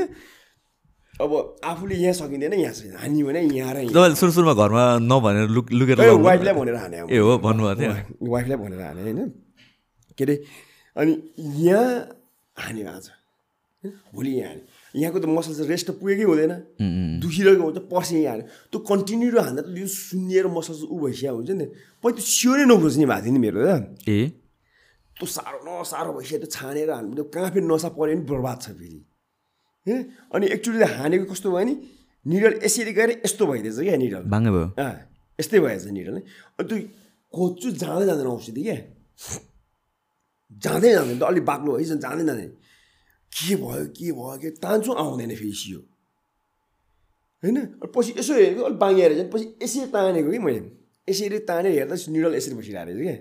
अब 1.15 1.31
आफूले 1.63 1.95
यहाँ 1.97 2.15
सकिँदैन 2.15 2.53
यहाँ 2.57 2.73
सकिँदैन 2.73 2.99
हान्यो 2.99 3.25
भने 3.27 3.41
यहाँ 3.53 3.73
र 3.75 3.79
तपाईँले 3.89 4.17
सुरु 4.17 4.33
सुरुमा 4.33 4.55
घरमा 4.55 4.85
नभनेर 5.03 5.47
लुक 5.51 5.67
लुकेर 5.73 5.99
वाइफलाई 6.19 6.55
भनेर 6.55 6.77
हाने। 6.77 6.97
ए 7.07 7.19
हो 7.19 7.33
भन्नुभएको 7.39 7.79
थियो 7.79 7.91
वाइ- 7.91 8.31
वाइफलाई 8.31 8.57
भनेर 8.59 8.81
हाने 8.83 9.01
होइन 9.03 9.21
के 10.19 10.23
अरे 10.25 10.35
अनि 10.97 11.13
यहाँ 11.63 11.87
हान्यो 12.57 12.85
आज 12.89 13.05
होइन? 13.09 13.93
भोलि 14.15 14.31
यहाँ 14.33 14.49
हान्यो 14.51 14.65
यहाँको 14.95 15.19
त 15.19 15.27
मसल 15.29 15.53
चाहिँ 15.55 15.69
रेस्ट 15.69 15.87
त 15.89 15.91
पुगेकै 16.01 16.25
हुँदैन 16.25 16.53
दुखिरहेको 17.23 17.63
हुन्छ 17.63 17.79
पर्सि 17.91 18.15
यहाँ 18.19 18.35
हान्यो 18.35 18.47
त्यो 18.71 18.79
कन्टिन्यू 18.83 19.29
हान्दा 19.39 19.63
त 19.63 19.69
यो 19.75 19.87
सुन्निएर 19.89 20.47
मसल 20.49 20.75
ऊ 20.87 20.97
भइसकेको 21.03 21.37
हुन्छ 21.39 21.51
नि 21.55 21.67
पहिला 22.03 22.15
त्यो 22.19 22.25
सियो 22.25 22.53
नै 22.57 22.65
नखोज्ने 22.67 23.07
भएको 23.07 23.23
थियो 23.23 23.33
नि 23.33 23.41
मेरो 23.41 23.61
त 23.63 24.09
ए 24.09 24.19
त्यो 25.23 25.31
साह्रो 25.31 25.59
न 25.63 25.83
साह्रो 25.87 26.13
भइसक्यो 26.19 26.39
त्यो 26.43 26.51
छानेर 26.51 26.91
हान्नु 26.91 27.15
त्यो 27.15 27.25
कहाँ 27.31 27.51
फेरि 27.55 27.67
नसा 27.71 27.89
पऱ्यो 27.95 28.15
भने 28.19 28.27
बर्बाद 28.27 28.59
छ 28.59 28.75
फेरि। 28.75 28.99
होइन 29.87 30.01
अनि 30.35 30.47
एकचोटि 30.55 30.79
त 30.83 30.87
हानेको 30.99 31.25
कस्तो 31.31 31.49
भयो 31.55 31.65
नि? 31.71 31.75
निडल 32.27 32.53
यसरी 32.67 32.93
गएर 32.99 33.11
यस्तो 33.23 33.47
भइदिएछ 33.47 33.79
क्या 33.87 33.97
निडल। 34.03 34.23
बाङ्गै 34.35 34.51
भयो। 34.51 34.67
अँ 34.83 34.95
यस्तै 35.39 35.59
भएछ 35.63 35.85
निडल 35.95 36.15
नै 36.19 36.23
अनि 36.59 36.67
त्यो 36.69 36.79
खोज्छु 37.35 37.69
जाँदै 37.83 38.05
जाँदैन 38.11 38.27
औषधि 38.35 38.63
क्या। 38.67 38.77
जाँदै 40.65 40.91
जाँदैन 40.91 41.19
त 41.19 41.23
अलिक 41.31 41.45
बाक्लो 41.47 41.71
है 41.79 41.85
जाँदै 42.03 42.25
जाँदैन। 42.27 42.51
के 43.33 43.55
भयो 43.63 43.85
के 43.95 44.07
भयो 44.19 44.37
के 44.43 44.49
तान्छु 44.59 44.91
आउँदैन 44.93 45.31
फेरि 45.39 45.55
सियो। 45.55 45.81
होइन? 47.43 47.57
पछि 47.95 48.11
यसो 48.19 48.33
हेरेको 48.35 48.63
अलिक 48.67 48.79
बाङ्गिएर 48.83 49.13
चाहिँ 49.15 49.31
पछि 49.31 49.47
यसरी 49.63 49.87
तानेको 49.95 50.31
कि 50.35 50.39
मैले? 50.47 50.61
यसरी 51.09 51.39
तानेर 51.47 51.73
हेर्दा 51.79 51.95
निडल 52.11 52.35
यसरी 52.35 52.55
बसिरहेको 52.59 52.91
रहेछ 52.91 53.07
क्या। 53.07 53.17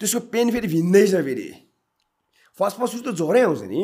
त्यसको 0.00 0.20
पेन 0.30 0.50
फेरि 0.50 0.68
भिन्दै 0.68 1.06
छ 1.06 1.22
फेरि 1.24 1.48
फर्स्ट 2.58 2.78
फर्स्ट 2.78 3.00
त 3.00 3.14
ज्वरै 3.14 3.42
आउँछ 3.42 3.62
नि 3.64 3.82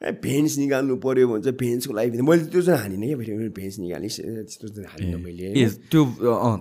ए 0.00 0.10
भेन्स 0.18 0.56
निकाल्नु 0.58 0.96
पऱ्यो 0.96 1.28
भन्छ 1.28 1.52
भेन्सको 1.56 1.94
लागि 1.94 2.22
मैले 2.22 2.44
त्यो 2.46 2.60
चाहिँ 2.62 2.80
हानिनँ 2.80 3.06
क्या 3.06 3.16
फेरि 3.18 3.48
भेन्स 3.52 3.78
निकाल्ने 3.78 4.08
त्यस्तो 4.08 4.68
चाहिँ 4.70 4.88
हानिनँ 4.88 5.20
मैले 5.20 5.66
त्यो 5.88 6.04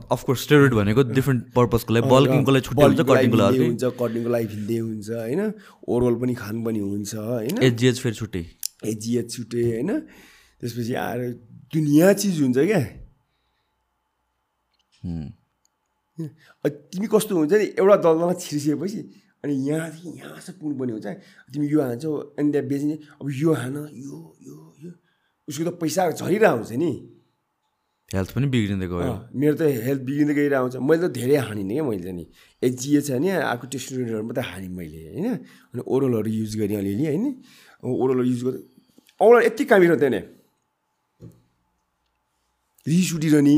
अफकोर्स 0.09 0.43
स्टेरोइड 0.43 0.73
भनेको 0.73 1.03
डिफ्रेन्ट 1.11 1.43
पर्पजको 1.53 1.93
लागि 1.93 2.09
बल्किङको 2.09 2.51
लागि 2.51 2.65
छुट्टै 2.67 2.83
हुन्छ 2.85 3.07
कटिङको 3.07 3.37
लागि 3.39 3.63
हुन्छ 3.63 3.91
कटिङको 3.95 4.29
लागि 4.29 4.47
भिन्दै 4.49 4.79
हुन्छ 4.79 5.09
होइन 5.19 5.41
ओरल 5.89 6.15
पनि 6.19 6.35
खानु 6.35 6.65
पनि 6.65 6.79
हुन्छ 6.81 7.15
होइन 7.23 7.63
एजिएच 7.63 7.99
फेरि 7.99 8.15
छुट्टै 8.15 8.43
एजिएच 8.87 9.31
छुटे 9.31 9.63
होइन 9.65 9.89
त्यसपछि 9.99 10.93
आएर 10.99 11.27
दुनियाँ 11.73 12.13
चिज 12.15 12.41
हुन्छ 12.41 12.57
क्या 12.65 12.83
तिमी 16.91 17.07
कस्तो 17.07 17.33
हुन्छ 17.37 17.53
नि? 17.53 17.65
एउटा 17.79 17.95
दलदलमा 18.03 18.33
छिरिसकेपछि 18.43 18.99
अनि 19.43 19.53
यहाँदेखि 19.69 20.07
यहाँसम्म 20.19 20.57
पुग्नुपर्ने 20.59 20.93
हुन्छ? 20.99 21.07
तिमी 21.51 21.65
यो 21.71 21.79
हान्छौ 21.79 22.11
अनि 22.39 22.49
त्यहाँ 22.51 22.67
बेच्ने। 22.67 22.95
अब 23.21 23.27
यो 23.31 23.51
हान 23.55 23.75
यो 23.95 24.15
यो 24.47 24.55
यो। 24.83 24.91
उसको 25.47 25.63
त 25.63 25.69
पैसा 25.79 26.01
झरिरहेको 26.19 26.57
हुन्छ 26.59 26.75
नि। 26.75 26.91
हेल्थ 28.09 28.29
पनि 28.35 28.47
बिग्रिँदै 28.49 28.87
गयो। 28.89 29.13
मेरो 29.31 29.55
त 29.55 29.61
हेल्थ 29.85 30.01
बिग्रिँदै 30.01 30.33
गइरहेको 30.33 30.65
हुन्छ 30.65 30.75
मैले 30.81 31.01
त 31.07 31.09
धेरै 31.13 31.37
हानिनँ 31.45 31.73
क्या 31.77 31.83
मैले 31.87 32.03
त 32.03 32.11
नि। 32.19 32.25
एजिए 32.67 32.99
छ 33.05 33.09
नि 33.21 33.29
अर्को 33.53 33.65
टेस्टुडेन्टहरू 33.69 34.23
मात्रै 34.27 34.45
हानेँ 34.49 34.71
मैले 34.75 34.99
होइन? 35.13 35.27
अनि 35.71 35.81
ओरलहरू 35.87 36.29
युज 36.29 36.53
गरेँ 36.59 36.77
अलिअलि 36.81 37.05
होइन? 37.05 37.25
ओरलहरू 37.79 38.27
युज 38.27 38.41
गरेँ 38.43 38.61
औँला 39.23 39.39
यति 39.47 39.63
कामिलो 39.71 39.95
थिएन 40.01 40.17
रिस 42.87 43.09
उठिरहने। 43.15 43.57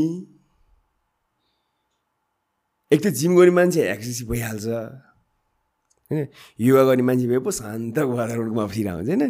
एक 2.91 2.99
त 3.03 3.07
जिम 3.07 3.35
गर्ने 3.37 3.51
मान्छे 3.55 3.81
एक्सर्साइज 3.87 4.27
भइहाल्छ। 4.29 4.67
होइन? 6.11 6.27
योगा 6.59 6.83
गर्ने 6.83 7.03
मान्छे 7.07 7.27
भए 7.31 7.39
पो 7.39 7.51
शान्त 7.55 7.97
वातावरणमा 7.97 8.63
बसिरहेको 8.67 8.97
हुन्छ 8.99 9.09
होइन? 9.09 9.23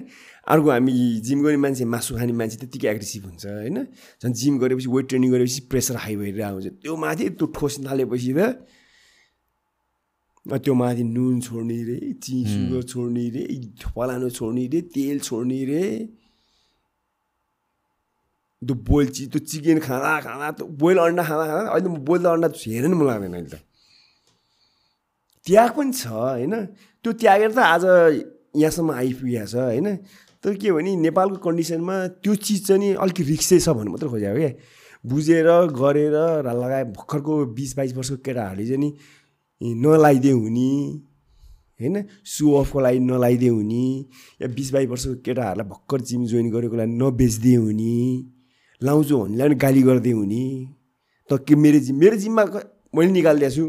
अर्को 0.49 0.69
हामी 0.71 0.93
जिम 1.21 1.39
गर्ने 1.45 1.59
मान्छे 1.65 1.85
मासु 1.85 2.17
खाने 2.17 2.33
मान्छे 2.33 2.57
त्यत्तिकै 2.57 2.87
एग्रेसिभ 2.89 3.23
हुन्छ 3.29 3.45
होइन? 3.45 3.77
झन् 4.21 4.33
जिम 4.33 4.57
गरेपछि 4.61 4.89
वेट 4.89 5.05
ट्रेनिङ 5.09 5.29
गरेपछि 5.31 5.61
प्रेसर 5.69 5.95
हाई 6.03 6.15
भइरहेको 6.21 6.57
हुन्छ। 6.57 6.67
त्यो 6.81 6.93
माथि 7.05 7.23
त्यो 7.37 7.47
ठोस 7.53 7.73
थालेपछि 7.85 8.33
त 8.33 8.41
त्यो 10.57 10.73
माथि 10.73 11.03
नुन 11.05 11.35
छोड्ने 11.45 11.77
रे 11.85 11.97
ची 12.17 12.35
सुगर 12.49 12.81
छोड्ने 12.89 13.25
रे 13.29 13.43
फलानु 13.93 14.29
छोड्ने 14.33 14.65
रे 14.73 14.79
तेल 14.89 15.17
छोड्ने 15.21 15.59
रे 15.69 15.83
त्यो 18.61 18.75
बोइल 18.87 19.07
चिज 19.09 19.27
त्यो 19.31 19.39
चिकन 19.49 19.79
खाँदा 19.81 20.09
खाँदा 20.21 20.47
त्यो 20.57 20.65
बोइल 20.81 20.97
अन्डा 20.97 21.23
खाँदा 21.23 21.45
खाँदा 21.49 21.69
अहिले 21.73 21.89
म 21.89 21.95
बोइल 22.05 22.25
अन्डा 22.29 22.47
हेरेर 22.53 22.87
नि 22.87 22.95
मन 22.95 23.05
लाग्दैन 23.07 23.33
अहिले 23.33 23.49
त। 23.49 23.57
त्याग 25.45 25.69
पनि 25.73 25.91
छ 25.91 26.05
होइन? 26.07 26.53
त्यो 27.01 27.11
त्यागेर 27.21 27.51
त 27.51 27.59
आज 27.59 27.83
यहाँसम्म 28.61 28.91
आइपुगेको 28.93 29.45
छ 29.49 29.55
होइन? 29.55 29.87
तर 30.43 30.53
के 30.61 30.69
भने 30.71 30.95
नेपालको 31.01 31.37
कन्डिसनमा 31.41 31.95
त्यो 32.21 32.33
चिज 32.37 32.59
चाहिँ 32.67 32.79
नि 32.81 32.87
अलिक 33.01 33.19
रिक्सै 33.33 33.57
छ 33.57 33.73
भन्नु 33.73 33.89
मात्रै 33.93 34.09
खोजेको 34.09 34.37
क्या। 34.37 34.53
बुझेर 35.03 35.47
गरेर 35.73 36.15
र 36.45 36.47
लगाए 36.53 36.83
भर्खरको 36.93 37.33
बिस 37.57 37.71
बाइस 37.77 37.91
वर्षको 37.97 38.17
केटाहरूले 38.21 38.65
चाहिँ 38.69 38.81
नि 38.81 38.89
नलाइदिए 39.81 40.33
हुने 40.37 40.69
होइन? 41.81 41.95
सु 42.21 42.45
अफको 42.61 42.77
लागि 42.85 42.99
नलाइदिए 43.09 43.49
हुने 43.49 43.85
या 44.41 44.47
बिस 44.53 44.69
बाइस 44.73 44.87
वर्षको 44.89 45.13
केटाहरूलाई 45.25 45.65
भर्खर 45.65 45.99
जिम 46.05 46.21
जोइन 46.29 46.47
गरेको 46.53 46.75
लागि 46.77 46.93
नबेचिदिए 47.01 47.57
हुने। 47.57 47.97
लाउँछु 48.81 49.17
भन्नेलाई 49.17 49.47
पनि 49.47 49.55
गाली 49.63 49.81
गरिदिए 49.81 50.13
हुने। 50.13 50.43
त 51.29 51.31
के 51.47 51.55
मेरो 51.55 51.79
जिम 51.79 51.95
मेरो 52.01 52.17
जिममा 52.17 52.43
मैले 52.95 53.11
निकालिदिएको 53.11 53.55
छु। 53.55 53.65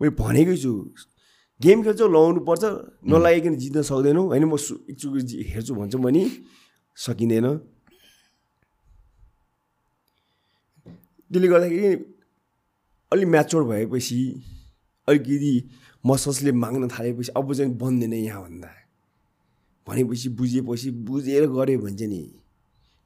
मैले 0.00 0.12
भनेकै 0.18 0.56
छु 0.56 0.72
गेम 1.60 1.78
खेल्छौ 1.84 2.06
लगाउनु 2.08 2.40
पर्छ 2.48 2.64
नलागिकन 3.06 3.54
जित्न 3.62 3.82
सक्दैनौ 3.86 4.22
होइन 4.32 4.44
म 4.50 4.54
एकचोटि 4.90 5.36
हेर्छु 5.52 5.72
भन्छु 5.78 5.98
भने 6.00 6.22
सकिँदैन। 6.96 7.46
त्यसले 11.30 11.48
गर्दाखेरि 11.48 11.88
अलिक 13.12 13.28
म्याचोर 13.28 13.62
भएपछि 13.64 14.18
अलिकति 15.08 15.52
मसल्सले 16.04 16.52
माग्न 16.52 16.88
थालेपछि 16.88 17.30
अब 17.36 17.46
चाहिँ 17.54 17.72
बन्दैन 17.78 18.12
यहाँभन्दा। 18.12 18.81
भनेपछि 19.86 20.28
बुझेपछि 20.38 20.90
बुझेर 20.90 21.46
गऱ्यो 21.46 21.78
भने 21.78 21.96
चाहिँ 21.96 22.12
नि 22.12 22.22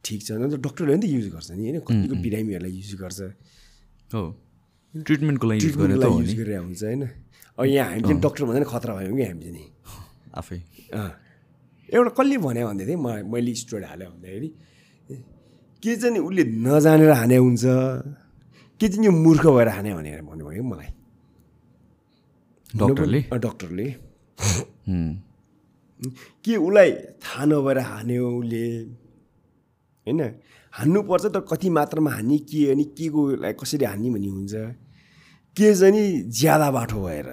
ठिक 0.04 0.20
छ। 0.22 0.30
न 0.32 0.50
त 0.50 0.60
डक्टरले 0.60 0.92
पनि 0.94 1.02
त 1.02 1.10
युज 1.10 1.26
गर्छ 1.34 1.50
नि 1.50 1.62
होइन? 1.66 1.80
कतिको 1.80 2.14
बिरामीहरूलाई 2.22 2.72
युज 2.72 2.92
गर्छ। 3.00 3.20
हो। 4.14 4.22
ट्रिटमेन्टको 4.94 5.46
लागि 5.46 5.60
युज 5.66 5.76
गरेर 6.40 6.58
हुन्छ 6.58 6.82
होइन? 6.84 7.02
अब 7.58 7.64
यहाँ 7.64 7.88
हामी 7.90 8.02
चाहिँ 8.02 8.20
डक्टर 8.20 8.44
भन्दा 8.44 8.58
नि 8.60 8.66
खतरा 8.68 8.92
भयौँ 8.96 9.16
कि 9.16 9.24
हामी 9.24 9.42
चाहिँ 9.42 9.56
नि? 9.56 9.64
आफै। 10.40 10.58
एउटा 11.88 12.10
कसले 12.18 12.36
भने 12.38 12.62
भन्दै 12.64 12.84
थिएँ 12.86 13.00
म 13.00 13.06
मैले 13.32 13.54
स्टोरी 13.54 13.86
हालेँ 13.86 14.08
भन्दाखेरि 14.12 14.48
के 15.82 15.96
चाहिँ 15.96 16.12
नि 16.14 16.20
उसले 16.20 16.44
नजानेर 16.44 17.10
हाने 17.10 17.36
हुन्छ 17.36 17.64
के 18.80 18.86
चाहिँ 18.88 19.04
यो 19.06 19.12
मूर्ख 19.12 19.44
भएर 19.46 19.68
हाने 19.68 19.94
भनेर 19.94 20.22
भन्नुभयो 20.22 20.62
मलाई। 20.62 20.90
डक्टरले? 22.76 23.20
डक्टरले। 23.32 23.86
के 26.44 26.56
उसलाई 26.56 26.90
थाहा 27.24 27.44
नभएर 27.44 27.78
हान्यो 27.78 28.28
उसले? 28.38 28.64
होइन? 30.06 30.20
हान्नुपर्छ 30.72 31.24
तर 31.24 31.40
कति 31.50 31.68
मात्रामा 31.70 32.10
हान्ने 32.10 32.38
के 32.44 32.70
अनि 32.70 32.84
के 32.92 33.08
को 33.08 33.20
लागि 33.40 33.56
कसरी 33.60 33.84
हान्ने 33.84 34.10
भन्ने 34.10 34.28
हुन्छ। 34.28 34.54
के 35.56 35.74
चाहिँ 35.74 35.92
नि 35.92 36.02
ज्यादा 36.28 36.70
बाटो 36.70 37.00
भएर। 37.04 37.28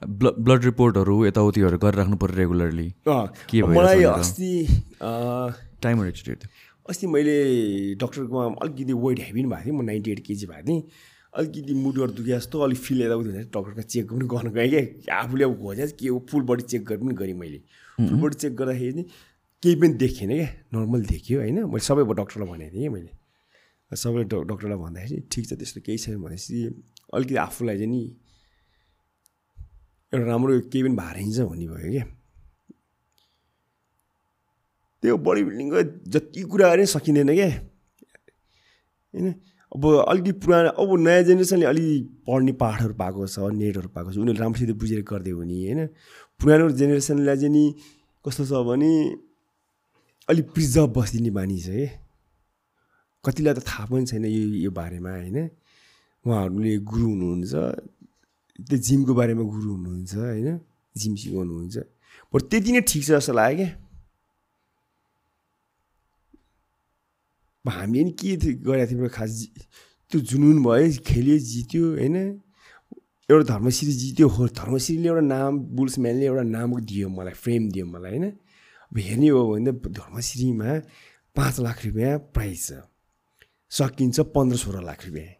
ब्ल 0.00 0.30
ब्लड 0.40 0.64
रिपोर्टहरू 0.64 1.14
यताउतिहरू 1.26 1.78
गरिराख्नु 1.78 2.16
पऱ्यो 2.16 2.36
रेगुलरली। 2.36 2.88
के 3.04 3.62
मलाई? 3.62 4.02
अस्ति 4.04 4.50
टाइमहरू 5.82 6.34
अस्ति 6.88 7.06
मैले 7.06 7.36
डक्टरकोमा 8.00 8.44
अलिकति 8.62 8.92
वेट 8.92 9.18
हेभी 9.20 9.42
पनि 9.42 9.48
भएको 9.48 9.64
थिएँ 9.64 9.76
म 9.76 9.84
नाइन्टी 9.84 10.10
एट 10.10 10.20
केजी 10.26 10.46
भएको 10.46 10.66
थिएँ। 10.68 10.82
अलिकति 11.34 11.74
मुटुहरू 11.74 12.12
दुखे 12.12 12.30
जस्तो 12.30 12.60
अलिक 12.60 12.78
फिल 12.78 13.02
यताउति 13.02 13.28
हुँदा 13.28 13.40
डक्टरको 13.40 13.82
चेक 13.82 14.12
पनि 14.12 14.26
गर्नु 14.26 14.50
गएँ 14.50 14.86
क्या। 14.86 15.16
आफूले 15.16 15.44
अब 15.44 15.62
खोजेँ 15.62 15.88
के 15.88 16.08
हो 16.08 16.26
फुल 16.30 16.42
बडी 16.42 16.62
चेक 16.62 16.84
गरेर 16.84 17.00
पनि 17.00 17.14
गरेँ 17.14 17.34
मैले। 17.34 17.58
फुल 17.96 18.20
बडी 18.20 18.34
चेक 18.34 18.56
गर्दाखेरि 18.56 18.92
चाहिँ 18.92 19.06
केही 19.62 19.74
पनि 19.76 19.88
देखिएन 19.88 20.30
क्या। 20.30 20.48
नर्मल 20.74 21.02
देखियो 21.04 21.40
होइन। 21.40 21.64
मैले 21.64 21.78
सबै 21.78 22.02
डक्टरलाई 22.14 22.48
भनेको 22.48 22.72
थिएँ 22.74 22.82
कि 22.82 22.88
मैले। 22.88 23.10
सबै 23.96 24.24
डक- 24.24 24.46
डक्टरलाई 24.48 24.78
भन्दाखेरि 24.78 25.22
ठिक 25.32 25.48
छ 25.48 25.52
त्यस्तो 25.52 25.80
केही 25.80 25.98
छैन 25.98 26.22
भनेपछि 26.22 26.82
अलिकति 27.14 27.34
आफूलाई 27.34 27.76
चाहिँ 27.76 27.90
नि 27.90 28.16
एउटा 30.14 30.26
राम्रो 30.26 30.60
केही 30.60 30.82
पनि 30.82 30.94
भार 30.94 31.16
हिँड्छ 31.16 31.40
भन्ने 31.40 31.66
भयो 31.66 31.90
क्या। 31.90 32.04
त्यो 35.02 35.16
बडी 35.16 35.42
बिल्डिङको 35.44 36.10
जति 36.10 36.42
कुरा 36.42 36.68
गरे 36.68 36.86
सकिँदैन 36.86 37.34
क्या। 37.34 37.48
होइन? 39.14 39.34
अब 39.70 39.82
अलिकति 40.10 40.32
पुरानो 40.42 40.70
अब 40.82 40.90
नयाँ 40.98 41.22
जेनेरेसनले 41.22 41.66
अलि 41.66 41.86
पढ्ने 42.26 42.52
पाठहरू 42.58 42.94
पाएको 42.94 43.26
छ 43.26 43.38
नेटहरू 43.54 43.88
पाएको 43.94 44.10
छ 44.12 44.16
उनीहरूले 44.18 44.42
राम्रोसित 44.42 44.70
बुझेर 44.74 45.02
गरिदियो 45.06 45.36
भने 45.38 45.56
होइन? 45.62 45.80
पुरानो 46.40 46.70
जेनेरेसनलाई 46.80 47.36
चाहिँ 47.36 47.52
नि 47.54 47.64
कस्तो 48.24 48.44
छ 48.50 48.52
भने 48.66 48.90
अलिक 50.28 50.46
प्रिजर्भ 50.54 50.90
बसिदिने 50.90 51.30
बानी 51.30 51.58
छ 51.60 51.68
कि 51.70 51.86
कतिलाई 53.24 53.54
त 53.54 53.60
थाहा 53.62 53.84
पनि 53.86 54.06
छैन 54.10 54.24
यो 54.26 54.42
यो 54.66 54.70
बारेमा 54.70 55.10
होइन? 55.10 55.38
उहाँहरूले 56.24 56.72
गुरु 56.90 57.06
हुनुहुन्छ 57.06 57.52
त्यो 58.58 58.76
जिमको 58.76 59.12
बारेमा 59.14 59.42
गुरु 59.54 59.68
हुनुहुन्छ 59.70 60.12
होइन? 60.16 60.48
जिम 60.96 61.14
सिकाउनुहुन्छ। 61.14 61.76
बरु 62.34 62.42
त्यति 62.50 62.70
नै 62.72 62.80
ठिक 62.90 63.02
छ 63.06 63.08
जस्तो 63.14 63.32
लाग्यो 63.38 63.56
क्या। 63.56 63.89
हामीले 67.68 68.04
नि 68.04 68.10
के 68.10 68.36
गरेको 68.36 68.90
थियौँ 68.90 69.08
खास 69.08 69.30
त्यो 70.10 70.20
जुनुन 70.20 70.62
भयो 70.64 71.02
खेल्यो 71.04 71.38
जित्यो 71.38 71.84
होइन? 71.90 72.16
एउटा 73.30 73.44
धर्मश्री 73.44 73.92
जित्यो 73.92 74.28
हो 74.28 74.48
धर्मश्रीले 74.48 75.08
एउटा 75.08 75.20
नाम 75.20 75.58
बुल्सम्यानले 75.76 76.26
एउटा 76.26 76.42
नाम 76.42 76.80
दियो 76.80 77.08
मलाई 77.08 77.32
फ्रेम 77.34 77.70
दियो 77.70 77.86
मलाई 77.86 78.10
होइन? 78.10 78.26
अब 78.90 78.98
हेर्ने 78.98 79.28
हो 79.28 79.40
भने 79.52 79.72
त 79.72 79.86
धर्मश्रीमा 79.86 80.70
पाँच 81.36 81.60
लाख 81.60 81.86
रुपियाँ 81.86 82.18
प्राइज 82.18 82.66
छ। 82.66 82.72
सकिन्छ 83.70 84.20
पन्ध्र 84.20 84.56
सोह्र 84.56 84.82
लाख 84.82 85.06
रुपियाँ। 85.06 85.30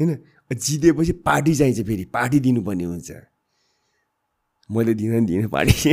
होइन? 0.00 0.10
जितेपछि 0.52 1.12
पार्टी 1.12 1.54
चाहिन्छ 1.54 1.80
फेरि 1.86 2.04
पार्टी 2.04 2.40
दिनुपर्ने 2.40 2.84
हुन्छ। 2.84 3.10
मैले 4.70 4.94
दिन 4.94 5.12
नि 5.12 5.26
दिनँ 5.26 5.48
पार्टी। 5.48 5.90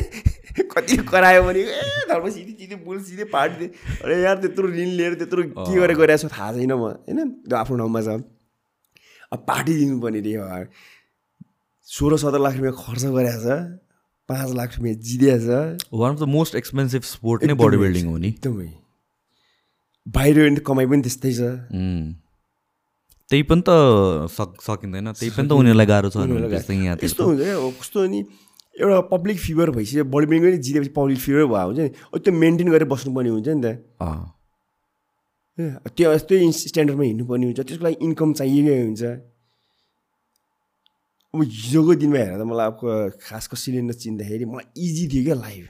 कति 0.74 0.96
करायो 1.10 1.42
भने 1.42 1.60
ए 1.60 2.08
धर्म 2.08 2.26
सिधै 2.30 2.52
जित्यो 2.58 2.78
बुल 2.84 2.98
सिधै 3.02 3.24
पार्टी 3.32 3.64
अरे 4.04 4.14
यार 4.22 4.36
त्यत्रो 4.42 4.66
ऋण 4.68 4.90
लिएर 4.98 5.14
त्यत्रो 5.20 5.42
के 5.42 5.74
गरेर 5.74 5.96
गइरहेको 5.96 6.22
छु 6.22 6.28
थाहा 6.34 6.52
छैन 6.52 6.72
म। 6.72 6.82
होइन? 7.06 7.18
त्यो 7.46 7.56
आफ्नो 7.56 7.76
ठाउँमा 7.78 8.00
छ। 8.02 8.08
अब 9.32 9.38
पार्टी 9.48 9.72
दिनुपर्ने 9.78 10.20
रे 10.26 10.34
सोह्र 11.88 12.16
सत्र 12.16 12.38
लाख 12.40 12.54
रुपियाँ 12.56 12.74
खर्च 12.74 13.02
गरेको 13.14 13.40
छ। 13.44 13.46
पाँच 14.28 14.50
लाख 14.56 14.70
रुपियाँ 14.76 14.96
जितेको 15.06 15.38
छ। 15.44 15.48
One 15.92 16.10
of 16.12 16.18
the 16.20 16.26
most 16.34 16.54
expensive 16.56 17.02
sport 17.04 17.44
नै 17.44 17.54
बडी 17.60 17.76
बिल्डिङ 17.76 18.04
हो 18.08 18.16
नि। 18.16 18.28
एकदमै। 18.34 18.68
बाहिर 20.06 20.60
कमाइ 20.64 20.86
पनि 20.86 21.02
त्यस्तै 21.02 21.32
छ. 21.32 21.40
त्यही 23.28 23.42
पनि 23.48 23.62
त 23.64 23.70
सक 24.32 24.50
सकिँदैन। 24.60 25.12
त्यही 25.12 25.30
पनि 25.36 25.48
त 25.48 25.52
उनीहरूलाई 25.52 25.88
गाह्रो 25.88 26.08
छ 26.12 26.16
त्यस्तै 26.24 26.74
यस्तो 27.04 27.24
हुन्छ 27.24 27.40
क्या। 27.40 27.56
अब 27.56 27.72
कस्तो 27.80 27.98
नि 28.12 28.20
एउटा 28.80 29.00
पब्लिक 29.10 29.38
फिभर 29.38 29.70
भइसक्यो 29.70 30.04
बडी 30.14 30.26
बिल्डिङ 30.26 30.50
पनि 30.50 30.58
जितेपछि 30.66 30.92
पब्लिक 30.98 31.18
फिभर 31.18 31.44
भयो 31.46 31.66
हुन्छ 31.66 31.78
नि 31.78 31.88
त्यो 32.18 32.32
मेन्टेन 32.34 32.68
गरेर 32.70 32.88
बस्नुपर्ने 32.90 33.30
हुन्छ 33.30 33.48
नि 33.48 33.62
त? 33.62 33.66
त्यो 35.94 36.08
यस्तै 36.12 36.36
स्ट्यान्डर्डमा 36.50 37.04
हिँड्नुपर्ने 37.04 37.44
हुन्छ 37.46 37.60
त्यसको 37.60 37.84
लागि 37.84 37.96
इन्कम 38.06 38.32
चाहिएकै 38.40 38.78
हुन्छ। 38.82 39.02
अब 41.34 41.40
हिजोको 41.42 41.94
दिनमा 42.02 42.18
हेरेर 42.18 42.38
त 42.38 42.42
मलाई 42.50 42.66
अब 42.66 42.78
खास 43.22 43.44
कसैले 43.52 43.80
नचिन्दाखेरि 43.90 44.44
मलाई 44.50 44.66
इजी 44.86 45.04
थियो 45.12 45.22
क्या 45.24 45.36
लाइफ 45.38 45.64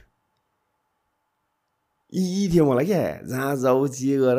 इजी 2.13 2.43
थियो 2.53 2.63
मलाई 2.65 2.85
क्या 2.85 3.03
जहाँ 3.29 3.55
जाऊ 3.61 3.87
जे 3.93 4.17
गर। 4.17 4.37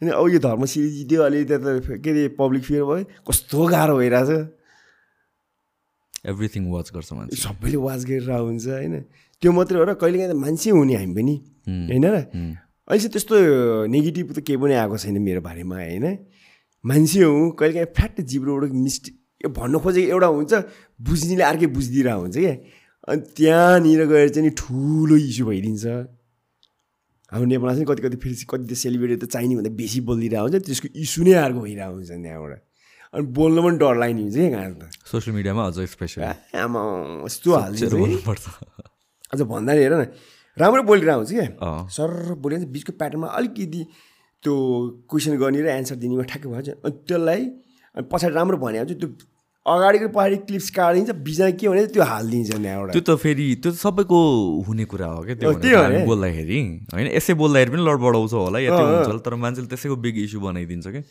अनि 0.00 0.10
अब 0.16 0.26
यो 0.32 0.38
धर्मश्री 0.40 0.88
जित्यो 0.96 1.20
अलि 1.22 1.44
त्यता 1.44 2.00
के 2.00 2.10
अरे 2.10 2.22
पब्लिक 2.40 2.62
फियर 2.64 2.84
भयो 2.88 3.04
कस्तो 3.28 3.58
गाह्रो 3.68 3.96
भइरहेछ। 4.00 4.30
एभ्रिथिङ 6.24 6.62
वाच 6.70 6.90
गर्छ 6.94 7.12
मान्छे। 7.12 7.36
सबैले 7.36 7.78
वाच 7.80 8.00
गरेर 8.04 8.30
हुन्छ 8.30 8.66
होइन? 8.66 8.94
त्यो 9.40 9.50
मात्रै 9.52 9.78
हो 9.78 9.84
र 9.88 9.94
कहिलेकाहीँ 9.96 10.30
त 10.32 10.36
मान्छे 10.36 10.70
हुने 10.70 10.94
हामी 11.00 11.14
पनि 11.16 11.34
होइन 11.88 12.04
र? 12.04 12.16
अहिले 12.88 13.00
चाहिँ 13.00 13.12
त्यस्तो 13.14 13.36
नेगेटिभ 13.88 14.26
त 14.36 14.38
केही 14.44 14.58
पनि 14.60 14.74
आएको 14.76 14.96
छैन 15.00 15.16
मेरो 15.22 15.40
बारेमा 15.40 15.76
होइन? 15.80 16.06
मान्छे 16.84 17.20
हुँ 17.24 17.56
कहिलेकाहीँ 17.56 17.92
फ्याट 17.96 18.20
जिब्रोबाट 18.20 18.72
मिस्टेक 18.76 19.48
भन्नु 19.48 19.78
खोजेको 19.80 20.08
एउटा 20.12 20.28
हुन्छ 20.28 20.52
बुझ्नेले 21.00 21.44
अर्कै 21.44 21.66
बुझिदिरहेको 21.72 22.20
हुन्छ 22.20 22.36
क्या। 22.36 22.54
अनि 23.08 23.20
त्यहाँनिर 23.36 24.00
गएर 24.04 24.28
चाहिँ 24.28 24.44
नि 24.48 24.52
ठुलो 24.52 25.16
इस्यु 25.16 25.44
भइदिन्छ। 25.48 25.86
हाम्रो 27.32 27.46
नेपालमा 27.48 27.72
चाहिँ 27.74 27.88
कति 27.88 28.02
कति 28.02 28.16
फेरि 28.20 28.34
कति 28.44 28.66
त 28.68 28.76
सेलिब्रेटी 28.76 29.16
त 29.22 29.30
चाहिने 29.30 29.54
भन्दा 29.56 29.70
बेसी 29.72 30.00
बोलिदिरहेको 30.04 30.44
हुन्छ 30.50 30.66
त्यसको 30.66 30.88
इस्यु 31.00 31.20
नै 31.24 31.32
अर्को 31.40 31.60
भइरहेको 31.64 31.94
हुन्छ 31.96 32.10
त्यहाँबाट। 32.10 32.60
अनि 33.14 33.26
बोल्नु 33.36 33.60
पनि 33.62 33.76
डर 33.78 33.94
लाग्ने 34.02 34.22
हुन्छ 34.22 34.36
क्या 34.36 34.50
कहाँ 34.50 34.70
त। 34.70 34.82
सोसियल 35.10 35.34
मिडियामा 35.36 35.62
अझ 35.66 35.78
आमा 36.62 36.82
यस्तो 37.26 37.48
हालिदिन्छ 37.54 37.92
कि। 37.92 37.98
बोल्नुपर्छ 37.98 38.44
अझ 39.34 39.40
भन्दा 39.40 39.72
नि 39.74 39.80
हेर 39.82 39.94
न 39.94 40.06
राम्रो 40.56 40.82
बोलिरहेको 40.90 41.18
हुन्छ 41.18 41.32
क्या। 41.32 41.70
सर 41.90 42.08
बोल्यो 42.38 42.58
भने 42.58 42.58
चाहिँ 42.60 42.72
बिचको 42.72 42.92
प्याटर्नमा 43.00 43.28
अलिकति 43.38 43.82
त्यो 44.42 44.54
क्वेसन 45.10 45.36
गर्ने 45.42 45.60
र 45.62 45.68
एन्सर 45.78 45.96
दिनेमा 46.02 46.22
ठ्याक्कै 46.30 46.48
भएछ 46.54 46.68
अनि 46.70 46.96
त्यसलाई 47.08 47.42
अनि 47.96 48.04
पछाडि 48.12 48.34
राम्रो 48.34 48.56
भने 48.62 48.78
चाहिँ 48.86 48.98
त्यो 49.00 49.08
अगाडिको 49.66 50.08
पछाडि 50.14 50.36
क्लिप्स 50.48 50.68
काटिदिन्छ 50.78 51.10
बिचमा 51.26 51.50
के 51.60 51.66
भने 51.68 51.82
त्यो 51.94 52.02
हालिदिन्छ 52.02 52.50
त्यहाँबाट 52.56 52.90
त्यो 52.94 53.02
त 53.04 53.10
फेरि 53.20 53.46
त्यो 53.62 53.70
त 53.72 53.76
सबैको 53.76 54.18
हुने 54.66 54.84
कुरा 54.86 55.08
हो 55.12 55.20
क्या 55.26 55.34
त्यो 55.42 55.50
हो, 55.50 55.58
हो। 55.58 56.06
बोल्दाखेरि। 56.06 56.60
होइन 56.94 57.06
यसै 57.18 57.34
बोल्दाखेरि 57.42 57.70
पनि 57.74 57.82
लड 57.84 57.98
बढाउँछ 58.06 58.32
होला 58.32 58.58
या 58.64 58.70
त्यो 58.70 58.86
हुन्छ 58.86 59.08
होला 59.10 59.22
तर 59.26 59.34
मान्छेले 59.44 59.68
त्यसैको 59.68 59.96
बिग 59.98 60.16
इस्यु 60.24 60.40
बनाइदिन्छ 60.40 60.86
क्या। 60.88 61.02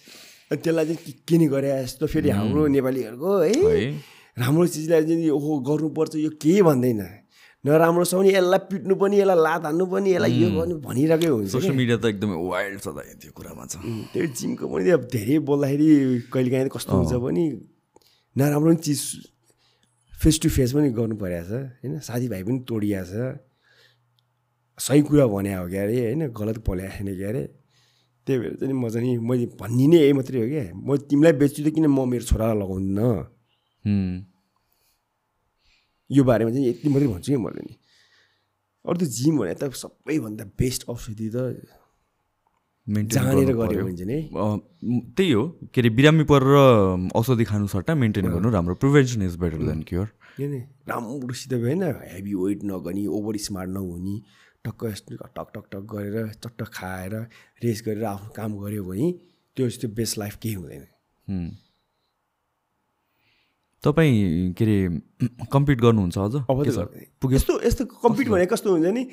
त्यसलाई 0.55 0.85
चाहिँ 0.85 0.97
के 1.05 1.11
के 1.27 1.37
नि 1.37 1.47
गरे 1.53 1.69
जस्तो 1.83 2.05
फेरि 2.09 2.29
हाम्रो 2.29 2.67
नेपालीहरूको 2.73 3.29
है? 3.37 3.53
राम्रो 4.37 4.67
चिजलाई 4.67 5.03
चाहिँ 5.05 5.29
ओहो 5.29 5.59
गर्नुपर्छ 5.69 6.15
यो 6.15 6.29
केही 6.41 6.61
भन्दैन। 6.65 7.01
नराम्रो 7.65 8.03
छ 8.07 8.15
भने 8.15 8.29
यसलाई 8.33 8.59
पिट्नु 8.71 8.95
पनि 8.95 9.15
यसलाई 9.19 9.35
लात 9.35 9.63
हान्नु 9.67 9.85
पनि 9.91 10.09
यसलाई 10.15 10.31
यो 10.31 10.49
गर्नु 10.57 10.75
भनिरहेकै 10.79 11.27
हुन्छ 11.27 11.51
सोसियल 11.51 11.75
मिडिया 11.75 11.97
त 11.99 12.05
एकदमै 12.15 12.37
वाइल्ड 12.39 12.79
छ 12.79 12.87
त 12.87 12.97
त्यो 13.19 13.31
कुरामा 13.35 13.63
छ। 13.67 13.83
त्यो 14.15 14.25
जिमको 14.31 14.65
पनि 14.71 14.89
अब 14.95 15.03
धेरै 15.11 15.37
बोल्दाखेरि 15.43 15.87
कहिलेकाहीँ 16.33 16.65
त 16.65 16.71
कस्तो 16.71 16.93
हुन्छ 16.97 17.13
भने 17.19 17.45
नराम्रो 18.35 18.69
पनि 18.71 18.79
चिज 18.79 19.01
फेस 20.13 20.35
टु 20.39 20.49
फेस 20.55 20.71
पनि 20.71 20.89
गर्नु 20.95 21.15
परेको 21.19 21.45
छ 21.45 21.51
होइन? 21.83 21.99
साथीभाइ 21.99 22.41
पनि 22.47 22.59
तोडिया 22.63 23.03
छ। 23.11 23.37
सही 24.79 25.01
कुरा 25.03 25.27
भने 25.27 25.51
हो 25.59 25.67
क्या 25.67 25.83
अरे 25.83 25.95
होइन? 25.99 26.21
गलत 26.31 26.57
बोलेको 26.63 26.95
छैन 26.95 27.09
क्या 27.19 27.29
अरे? 27.29 27.43
त्यही 28.29 28.39
भएर 28.39 28.53
चाहिँ 28.61 28.77
म 28.77 28.85
चाहिँ 28.93 29.09
नि 29.09 29.17
मैले 29.25 29.45
भन्ने 29.57 29.85
नै 29.89 29.97
यही 30.05 30.13
मात्रै 30.21 30.37
हो 30.37 30.47
क्या 30.53 30.63
म 30.77 31.01
तिमीलाई 31.09 31.33
बेच्छु 31.41 31.61
त 31.65 31.67
किन 31.73 31.89
म 31.89 32.05
मेरो 32.05 32.25
छोरालाई 32.29 32.57
लगाउँदिनँ। 32.61 33.09
यो 36.09 36.21
बारेमा 36.29 36.51
चाहिँ 36.53 36.67
यति 36.69 36.87
मात्रै 36.93 37.09
भन्छु 37.09 37.29
कि 37.33 37.41
मैले 37.41 37.61
नि 37.65 37.73
अरू 38.85 38.97
त 39.01 39.03
जिम 39.17 39.35
भने 39.41 39.53
त 39.57 39.73
सबैभन्दा 39.73 40.45
बेस्ट 40.61 40.81
औषधि 40.93 41.29
त 41.33 41.37
जानेर 42.89 43.53
गऱ्यो। 43.53 43.85
भने 43.85 43.97
चाहिँ 43.97 44.23
त्यही 45.17 45.31
हो 45.31 45.43
के 45.73 45.81
अरे 45.81 45.89
बिरामी 45.93 46.23
परेर 46.25 47.13
औषधि 47.13 47.45
खानु 47.45 47.67
सट्टा 47.69 47.93
मेन्टेन 47.93 48.25
गर्नु 48.33 48.49
राम्रो 48.49 48.75
prevention 48.81 49.21
is 49.29 49.35
better 49.37 49.61
than 49.69 49.81
cure 49.89 50.07
राम्रोसित 50.89 51.53
भएन 51.61 51.83
हेभी 51.83 52.33
वेट 52.33 52.59
नगर्ने 52.65 53.05
ओभर 53.17 53.37
स्मार्ट 53.45 53.69
नहुने 53.69 54.15
टक्क 54.65 54.85
टक 55.37 55.51
टक 55.55 55.65
टक 55.71 55.83
गरेर 55.93 56.27
चट्ट 56.43 56.61
खाएर 56.73 57.13
रेस्ट 57.63 57.85
गरेर 57.85 58.03
आफ्नो 58.05 58.29
काम 58.35 58.57
गऱ्यो 58.59 58.83
भने 58.83 59.11
त्यो 59.57 59.69
जस्तो 59.69 59.87
बेस्ट 59.95 60.17
लाइफ 60.19 60.35
केही 60.41 60.53
हुँदैन। 60.53 60.85
तपाईँ 63.83 64.53
के 64.59 64.63
अरे 64.65 64.77
कम्पिट 65.51 65.81
गर्नुहुन्छ 65.81 66.17
अझ? 66.17 66.35
अब? 66.43 66.63
यस्तो 67.33 67.61
यस्तो 67.63 67.85
कम्पिट 67.85 68.27
भने 68.29 68.45
कस्तो 68.45 68.71
हुन्छ 68.71 68.91
नि 68.91 69.03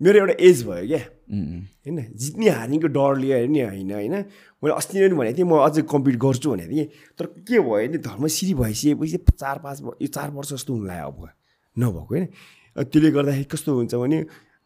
मेरो 0.00 0.18
एउटा 0.18 0.34
एज 0.44 0.62
भयो 0.68 0.86
क्या। 0.86 1.00
होइन 1.32 1.98
जित्ने 2.12 2.48
हार्नेको 2.50 2.88
डरले 2.92 3.32
होइन 3.32 3.56
होइन 3.56 3.92
होइन। 3.92 4.14
मैले 4.60 4.74
अस्ति 4.76 5.00
नै 5.00 5.08
भनेको 5.16 5.36
थिएँ 5.38 5.48
म 5.48 5.56
अझै 5.64 5.82
कम्पिट 5.88 6.16
गर्छु 6.20 6.50
भनेको 6.52 6.72
थिएँ। 6.72 6.88
तर 7.16 7.26
के 7.48 7.60
भयो 7.64 7.88
नि 7.88 7.98
धर्मश्री 8.04 8.52
भइसकेपछि 8.60 9.18
चार 9.40 9.58
पाँच 9.64 9.80
यो 10.04 10.08
चार 10.12 10.28
वर्ष 10.36 10.52
जस्तो 10.52 10.72
हुनु 10.72 10.84
लाग्यो 10.84 11.08
अब। 11.08 11.28
नभएको 11.76 12.04
होइन। 12.04 12.28
त्यसले 12.76 13.10
गर्दाखेरि 13.10 13.44
कस्तो 13.48 13.70
हुन्छ 13.72 13.94
भने 13.96 14.18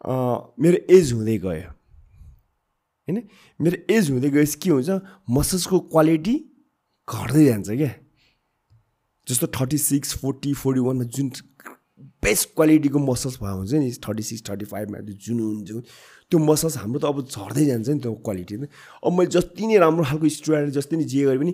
मेरो 0.05 0.79
एज 0.97 1.13
हुँदै 1.13 1.37
गयो। 1.39 1.69
होइन? 3.09 3.23
मेरो 3.61 3.77
एज 3.95 4.11
हुँदै 4.11 4.31
गएपछि 4.31 4.59
के 4.63 4.71
हुन्छ? 4.71 4.91
मसल्सको 5.31 5.79
क्वालिटी 5.93 6.35
घट्दै 7.09 7.45
जान्छ 7.45 7.71
क्या। 7.71 7.93
जस्तो 9.27 9.47
थर्टी 9.61 9.79
सिक्स 9.79 10.17
फोर्टी 10.19 10.53
फोर्टी 10.57 10.81
वानमा 10.81 11.05
जुन 11.17 11.31
बेस्ट 12.25 12.49
क्वालिटीको 12.57 12.99
मसल्स 12.99 13.37
भयो 13.43 13.57
हुन्छ 13.57 13.73
नि 13.73 13.91
थर्टी 14.07 14.23
सिक्स 14.23 14.43
थर्टी 14.49 14.65
फाइभमा 14.73 14.99
जुन 15.25 15.41
हुन्छ 15.41 15.71
त्यो 16.31 16.39
मसल्स 16.39 16.77
हाम्रो 16.77 16.99
त 17.01 17.05
अब 17.05 17.17
झर्दै 17.29 17.65
जान्छ 17.67 17.89
नि 17.89 18.01
त्यो 18.01 18.15
क्वालिटी 18.25 18.55
अब 18.57 19.13
मैले 19.13 19.31
जति 19.31 19.67
नै 19.67 19.77
राम्रो 19.85 20.05
खालको 20.05 20.29
स्टुडेन्ट 20.37 20.73
जति 20.75 20.97
नै 20.97 21.05
जे 21.05 21.25
गरे 21.25 21.39
पनि 21.39 21.53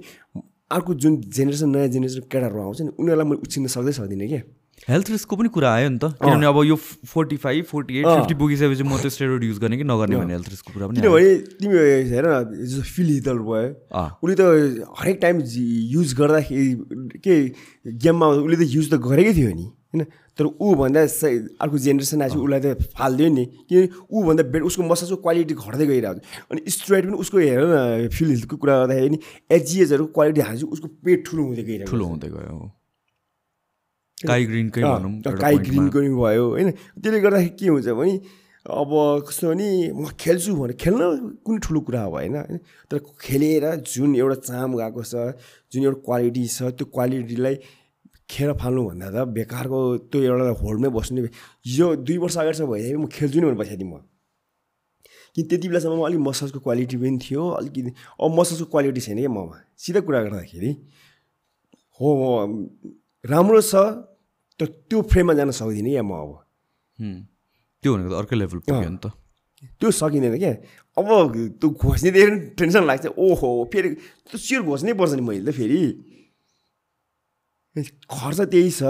अर्को 0.70 0.94
जुन 1.02 1.12
जेनेरेसन 1.36 1.68
नयाँ 1.74 1.88
जेनेरेसन 1.94 2.22
केटाहरू 2.30 2.60
आउँछ 2.62 2.80
नि 2.82 2.90
उनीहरूलाई 2.98 3.26
मैले 3.26 3.40
उछिन्न 3.42 3.66
सक्दै 3.74 3.92
सक्दिनँ 3.98 4.28
क्या। 4.28 4.42
हेल्थ 4.88 5.10
रिस्कको 5.10 5.36
पनि 5.36 5.48
कुरा 5.50 5.70
आयो 5.74 5.88
नि 5.90 5.98
त। 5.98 6.14
किनभने 6.22 6.46
अब 6.46 6.58
यो 6.64 6.76
forty 6.78 7.36
five 7.42 7.64
forty 7.66 7.98
eight 7.98 8.06
fifty 8.06 8.34
पुगिसकेपछि 8.38 8.82
म 8.86 8.96
त्यो 9.02 9.10
स्टेरोइड 9.10 9.44
युज 9.44 9.58
गर्ने 9.58 9.76
कि 9.76 9.84
नगर्ने 9.84 10.16
भन्ने 10.16 10.34
हेल्थ 10.38 10.48
रिस्कको 10.48 10.72
कुरा 10.72 10.86
पनि। 10.86 11.00
किनभने 11.02 11.34
तिमी 11.58 11.74
हेर 12.10 12.26
न 12.26 12.62
जस्तो 12.62 12.82
फिल 12.94 13.08
हितल 13.10 13.38
भयो। 13.42 13.66
उसले 14.22 14.34
त 14.38 14.86
हरेक 14.94 15.18
टाइम 15.22 15.36
युज 15.90 16.14
गर्दाखेरि 16.14 17.18
के 17.18 17.34
गेममा 17.98 18.26
उसले 18.46 18.56
त 18.56 18.70
युज 18.70 18.86
त 18.92 19.02
गरेकै 19.02 19.34
थियो 19.34 19.50
नि 19.58 19.66
होइन? 19.66 20.06
तर 20.38 20.44
ऊभन्दा 20.54 21.00
अर्को 21.02 21.78
जेनेरेसन 21.82 22.22
आएपछि 22.22 22.38
उसलाई 22.38 22.60
त 22.62 22.94
फालिदियो 22.94 23.28
नि 23.34 23.44
किनभने 23.66 23.90
ऊभन्दा 24.06 24.42
बेट 24.54 24.62
उसको 24.70 24.82
मसल्सको 24.86 25.18
क्वालिटी 25.26 25.54
घट्दै 25.66 25.86
गइरहेको 25.90 26.14
हुन्छ 26.14 26.22
अनि 26.54 26.60
स्ट्रेट 26.70 27.04
पनि 27.10 27.16
उसको 27.26 27.38
हेर 27.42 27.60
न 27.74 28.08
फिल 28.14 28.28
हिलको 28.38 28.56
कुरा 28.62 28.74
गर्दाखेरि 28.86 29.10
नि 29.10 29.18
एचजिएचहरूको 29.50 30.10
क्वालिटी 30.14 30.40
हाल्छ 30.46 30.62
उसको 30.78 30.88
पेट 31.02 31.26
ठुलो 31.26 31.42
हुँदै 31.42 31.64
गइरहेको 31.74 31.90
ठुलो 31.90 32.06
हुँदै 32.06 32.30
गयो 32.38 32.58
हो। 34.16 34.28
काई 34.28 34.44
ग्रिनकै 34.46 34.82
अँ, 34.82 34.88
भनौँ 34.98 35.12
पनि 35.92 36.08
भयो। 36.16 36.44
होइन 36.50 36.70
त्यसले 36.72 37.20
गर्दाखेरि 37.20 37.56
के 37.58 37.66
हुन्छ 37.68 37.88
भने 38.00 38.14
अब 38.66 38.90
कस्तो 39.28 39.44
भने 39.52 39.68
म 39.94 40.10
खेल्छु 40.18 40.50
भने 40.56 40.74
खेल्न 40.74 41.02
कुनै 41.44 41.58
ठुलो 41.62 41.80
कुरा 41.86 42.00
हो 42.02 42.10
होइन। 42.16 42.34
होइन 42.36 42.58
तर 42.90 42.98
खेलेर 43.20 43.64
जुन 43.84 44.16
एउटा 44.16 44.36
चाम 44.48 44.70
गएको 44.80 45.02
छ 45.04 45.14
जुन 45.72 45.82
एउटा 45.84 46.00
क्वालिटी 46.06 46.44
छ 46.48 46.58
त्यो 46.74 46.86
क्वालिटीलाई 46.96 47.54
खेर 48.26 48.52
फाल्नुभन्दा 48.58 49.06
त 49.14 49.16
बेकारको 49.36 49.78
त्यो 50.10 50.18
एउटा 50.22 50.44
होल्डमै 50.64 50.90
बस्नु 50.98 51.28
हिजो 51.68 51.86
दुई 52.02 52.16
वर्ष 52.24 52.36
अगाडिसम्म 52.42 52.68
भइसक्यो 52.72 52.98
म 52.98 53.06
खेल्छु 53.06 53.36
नि 53.38 53.44
भनेर 53.46 53.58
बसेको 53.62 53.78
थिएँ 53.78 53.92
म। 53.92 54.02
कि 55.36 55.42
त्यति 55.46 55.68
बेलासम्म 55.68 56.00
अलिक 56.08 56.20
मसल्सको 56.26 56.58
क्वालिटी 56.64 56.96
पनि 56.96 57.18
थियो 57.22 57.42
अलिकति 57.60 57.92
अब 58.18 58.30
मसल्सको 58.40 58.66
क्वालिटी 58.72 59.00
छैन 59.06 59.18
क्या 59.20 59.30
ममा? 59.30 59.56
सिधा 59.78 60.00
कुरा 60.00 60.20
गर्दाखेरि 60.26 60.70
हो 62.00 62.08
राम्रो 63.26 63.60
छ 63.60 63.74
तर 64.60 64.66
त्यो 64.88 64.98
फ्रेममा 65.10 65.34
जान 65.34 65.50
सक्दिनँ 65.50 65.90
क्या 65.90 66.02
म 66.02 66.12
अब। 66.14 66.30
त्यो 67.82 67.90
भनेको 67.94 68.10
त 68.10 68.16
अर्कै 68.20 68.36
लेभल 68.36 68.58
पुग्यो 68.64 68.90
नि 68.90 68.98
त। 69.02 69.06
त्यो 69.80 69.90
सकिँदैन 69.90 70.36
क्या। 70.38 70.52
अब 70.96 71.08
त्यो 71.60 71.68
घोस्नेदेखि 71.70 72.56
टेन्सन 72.56 72.82
लाग्छ। 72.86 73.06
ओहो 73.18 73.48
फेरि 73.72 73.88
त्यो 74.30 74.36
सियर 74.38 74.62
घोस्नै 74.62 74.92
पर्छ 74.96 75.12
नि 75.18 75.22
मैले 75.26 75.44
त 75.44 75.54
फेरि। 75.56 75.80
खर्च 78.08 78.40
त्यही 78.52 78.70
छ। 78.70 78.82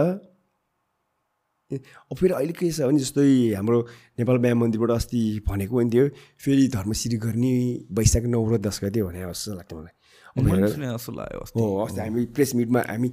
अब 1.67 2.15
फेरि 2.15 2.33
अहिले 2.39 2.55
के 2.55 2.71
छ 2.71 2.87
भने 2.87 3.03
जस्तै 3.03 3.59
हाम्रो 3.59 3.79
नेपाल 4.23 4.37
व्यायाम 4.39 4.59
मन्दिरबाट 4.63 4.91
अस्ति 5.03 5.43
भनेको 5.43 5.75
पनि 5.75 5.91
थियो 5.91 6.05
फेरि 6.39 6.65
धर्मश्री 6.71 7.17
गर्ने 7.19 7.55
वैशाख 7.91 8.25
नौ 8.31 8.39
र 8.47 8.63
दस 8.63 8.77
गते 8.87 9.03
भने 9.03 9.19
जस्तो 9.27 9.55
लाग्छ 9.59 9.73
मलाई। 9.75 9.95
जस्तो 10.37 11.13
लाग्यो। 11.13 11.41
हो 11.57 11.65
अस्ति 11.85 12.01
हामी 12.01 12.25
प्रेस 12.37 12.55
मिटमा 12.55 12.81
हामी 12.89 13.09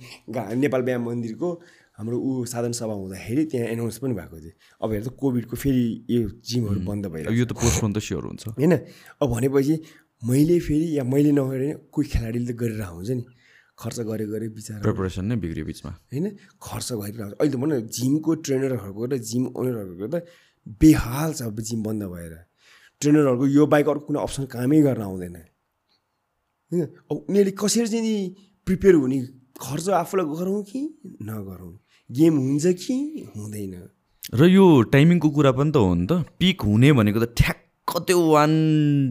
नेपाल 0.60 0.82
व्यायाम 0.84 1.04
मन्दिरको 1.10 1.50
हाम्रो 1.94 2.18
ऊ 2.18 2.46
साधन 2.50 2.72
सभा 2.74 2.94
हुँदाखेरि 2.94 3.44
त्यहाँ 3.52 3.68
एनाउन्स 3.70 3.98
पनि 4.02 4.14
भएको 4.14 4.38
थियो। 4.40 4.54
अब 4.82 4.90
हेर 4.92 5.04
त 5.04 5.10
कोभिडको 5.14 5.56
फेरि 5.56 5.86
यो 6.10 6.22
जिमहरू 6.42 6.80
बन्द 6.84 7.06
अब 7.06 7.34
यो 7.38 7.46
त 7.46 7.54
पोस्टपोन 7.54 7.92
त 7.94 7.98
स्योर 8.02 8.24
हुन्छ। 8.26 8.44
होइन? 8.58 8.74
अब 9.22 9.28
भनेपछि 9.30 9.76
मैले 10.26 10.60
फेरि 10.60 10.88
या 10.98 11.04
मैले 11.04 11.32
नगरेर 11.32 11.62
नि 11.64 11.74
कोही 11.94 12.08
खेलाडीले 12.10 12.50
त 12.50 12.58
गरेर 12.58 12.82
हुन्छ 12.82 13.12
नि। 13.14 13.24
खर्च 13.74 14.00
गरे 14.10 14.26
गरे 14.26 14.48
बिचरा। 14.54 14.82
प्रिपरेसन 14.82 15.26
नै 15.26 15.36
बिग्रियो 15.38 15.66
बिचमा। 15.66 15.92
होइन? 16.14 16.26
खर्च 16.62 16.90
गरिरहेको 16.94 17.38
अहिले 17.38 17.54
त 17.54 17.58
भन 17.62 17.70
न 17.74 17.76
जिमको 17.90 18.32
ट्रेनरहरूको 18.42 19.04
र 19.06 19.18
जिम 19.18 19.44
ओनरहरूको 19.54 20.08
त 20.14 20.16
बेहाल 20.82 21.30
छ 21.34 21.42
अब 21.46 21.58
जिम 21.62 21.80
बन्द 21.84 22.04
भएर। 22.10 22.34
ट्रेनरहरूको 23.02 23.46
यो 23.48 23.64
बाइक 23.70 23.86
अर्को 23.90 24.06
कुनै 24.10 24.20
अप्सन 24.22 24.44
कामै 24.50 24.82
गर्न 24.82 25.02
आउँदैन। 25.02 25.38
होइन? 26.72 26.84
अब 26.84 27.26
उनीहरूले 27.30 27.52
कसरी 27.52 27.88
चाहिँ 27.88 28.04
नि 28.04 28.36
प्रिपेयर 28.66 28.96
हुने? 28.96 29.20
खर्च 29.62 29.90
आफूलाई 29.90 30.26
गरौँ 30.26 30.64
कि 30.64 31.00
नगरौँ? 31.22 31.80
गेम 32.12 32.38
हुन्छ 32.38 32.66
कि 32.66 33.28
हुँदैन? 33.38 33.90
र 34.34 34.46
यो 34.46 34.82
टाइमिङको 34.82 35.30
कुरा 35.30 35.52
पनि 35.52 35.72
त 35.72 35.76
हो 35.78 35.94
नि 35.94 36.08
त। 36.08 36.12
पिक 36.12 36.62
हुने 36.62 36.94
भनेको 36.94 37.20
त 37.20 37.34
ठ्याक्क 37.38 37.98
त्यो 38.08 38.28
वान 38.30 38.52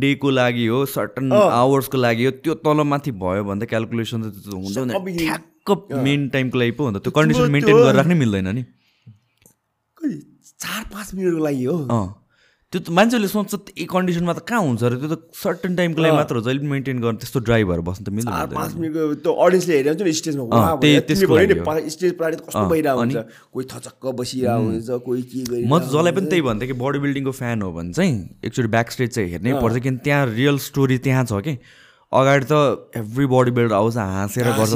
डेको 0.01 0.31
लागि 0.31 0.67
हो 0.67 0.87
सर्टन 0.87 1.33
आवर्सको 1.33 1.99
लागि 1.99 2.25
हो। 2.25 2.31
त्यो 2.31 2.55
तलमाथि 2.55 3.11
भयो 3.11 3.45
भने 3.45 3.67
त 3.67 3.69
क्यालकुलेसन 3.69 4.23
त 4.23 4.35
त्यो 4.35 4.59
यो- 4.59 5.19
ठ्याक्क 5.19 5.93
मेन 5.93 6.29
टाइमको 6.29 6.59
लागि 6.59 6.71
पो 6.71 6.85
हो 6.85 6.91
नि 6.91 6.99
त। 6.99 7.03
त्यो 7.03 7.13
कन्डिसन 7.13 7.51
मेन्टेन 7.51 7.77
गरेर 7.77 7.95
राख्नै 7.95 8.15
मिल्दैन 8.15 8.49
नि। 8.49 8.65
चार 10.59 10.85
पाँच 10.93 11.15
मिनटको 11.15 11.39
लागि 11.39 11.65
हो। 11.65 11.79
अँ। 11.79 12.22
त्यो 12.73 12.81
त 12.81 12.89
मान्छेले 12.89 13.29
सोच्छ 13.29 13.53
त्यही 13.53 13.85
कन्डिसनमा 13.85 14.33
त 14.33 14.41
कहाँ 14.49 14.61
हुन्छ 14.65 14.81
र 14.81 14.97
त्यो 14.97 15.09
त 15.13 15.37
सर्टन 15.37 15.77
टाइमको 15.77 16.01
लागि 16.01 16.17
मात्र 16.17 16.35
हो 16.41 16.43
जहिले 16.49 16.61
पनि 16.65 16.71
मेन्टेन 16.73 16.97
गर्न 17.05 17.17
त्यस्तो 17.21 17.41
ड्राइभ 17.45 17.69
भएर 17.69 17.81
बस्नु 17.85 18.05
त 18.09 18.11
मिल्दैन 18.17 18.57
पाँच 18.57 18.73
मिनटको 18.81 19.15
त्यो 19.21 19.33
अडियन्सले 19.45 19.75
हेरेर 19.77 19.93
हुन्छ 19.93 20.03
नि 20.09 20.13
स्टेजमा 20.17 20.45
स्टेज 21.93 22.13
पछाडि 22.17 22.37
कस्तो 22.49 22.65
भइरहेको? 22.73 22.97
हुन्छ। 22.97 23.17
कोही 23.53 23.65
थचक्क 23.73 24.05
बसिरहेको 24.17 24.65
हुन्छ 24.73 24.89
कोही 25.05 25.23
के 25.29 25.41
गरि 25.53 25.65
म 25.69 25.75
त 25.77 25.93
जसलाई 25.93 26.13
पनि 26.17 26.27
त्यही 26.33 26.43
भन्थेँ 26.49 26.69
कि 26.73 26.77
बडी 26.81 26.99
बिल्डिङको 27.05 27.33
फ्यान 27.37 27.63
हो 27.63 27.69
भने 27.77 27.93
चाहिँ 27.93 28.41
एकचोटि 28.41 28.69
ब्याक 28.73 28.89
स्टेज 28.97 29.11
चाहिँ 29.21 29.29
हेर्नै 29.37 29.53
पर्छ 29.61 29.77
किन 29.85 29.95
त्यहाँ 30.01 30.25
रियल 30.33 30.57
स्टोरी 30.73 30.97
त्यहाँ 31.05 31.25
छ 31.29 31.45
कि। 31.45 31.55
अगाडि 32.13 32.47
त 32.49 32.53
एभ्री 32.97 33.27
बडी 33.29 33.51
बिल्डर 33.57 33.75
आउँछ 33.77 33.97
हाँसेर 33.97 34.49
गर्छ। 34.57 34.73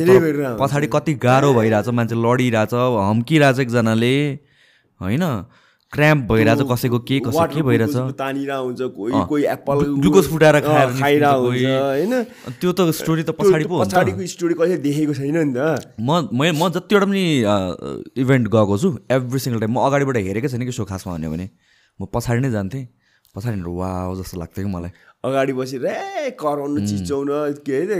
पछाडि 0.61 0.87
कति 0.93 1.13
गाह्रो 1.25 1.53
भइरहेछ 1.57 1.89
मान्छे 1.97 2.17
लडिरहेछ 2.17 2.73
हम्किरहेछ 2.77 3.59
एकजनाले 3.65 4.17
होइन? 5.01 5.25
क्र्याम्प 5.93 6.23
भइरहेछ 6.33 6.61
कसैको 6.71 6.99
के 7.09 7.17
कसै 7.27 7.47
के 7.55 7.63
भइरहेछ। 7.63 7.97
तानिरहेको 8.19 8.65
हुन्छ 8.67 8.81
कोही 8.97 9.21
कोही 9.31 9.45
एप्पल 9.55 9.79
ग्लुकोज 10.03 10.27
फुटाएर 10.31 10.59
खाएर 10.67 10.89
खाइरहेको 10.99 11.47
हुन्छ 11.47 11.65
होइन? 11.65 12.15
त्यो 12.61 12.71
त 12.73 12.91
स्टोरी 12.91 13.23
त 13.23 13.31
पछाडि 13.39 13.65
पो 13.71 13.81
पछाडिको 13.85 14.27
स्टोरी 14.35 14.55
कहिले 14.59 14.77
देखेको 14.83 15.15
छैन 15.15 15.39
नि 15.39 15.55
त। 15.55 15.95
म 16.01 16.27
म 16.35 16.51
म 16.59 16.69
जतिवटा 16.75 17.07
पनि 17.07 17.25
इभेन्ट 18.19 18.45
गएको 18.51 18.75
छु 18.83 18.89
एभ्री 19.07 19.39
सिङ्गल 19.47 19.61
टाइम 19.63 19.73
म 19.79 19.87
अगाडिबाट 19.87 20.17
हेरेकै 20.27 20.49
छैन 20.51 20.67
कि 20.67 20.75
सो 20.75 20.85
खासमा 20.91 21.17
भन्यो 21.17 21.31
भने। 21.31 21.47
म 22.01 22.11
पछाडि 22.11 22.41
नै 22.43 22.51
जान्थेँ। 22.51 22.85
पछाडि 23.35 23.61
वा 23.63 23.91
जस्तो 24.19 24.41
लाग्थ्यो 24.41 24.65
कि 24.67 24.71
मलाई। 24.73 24.91
अगाडि 25.27 25.53
बसेर 25.53 25.85
ए 25.87 26.31
कराउनु 26.39 26.81
चिच्याउन 26.87 27.29
के 27.67 27.75
अरे 27.83 27.97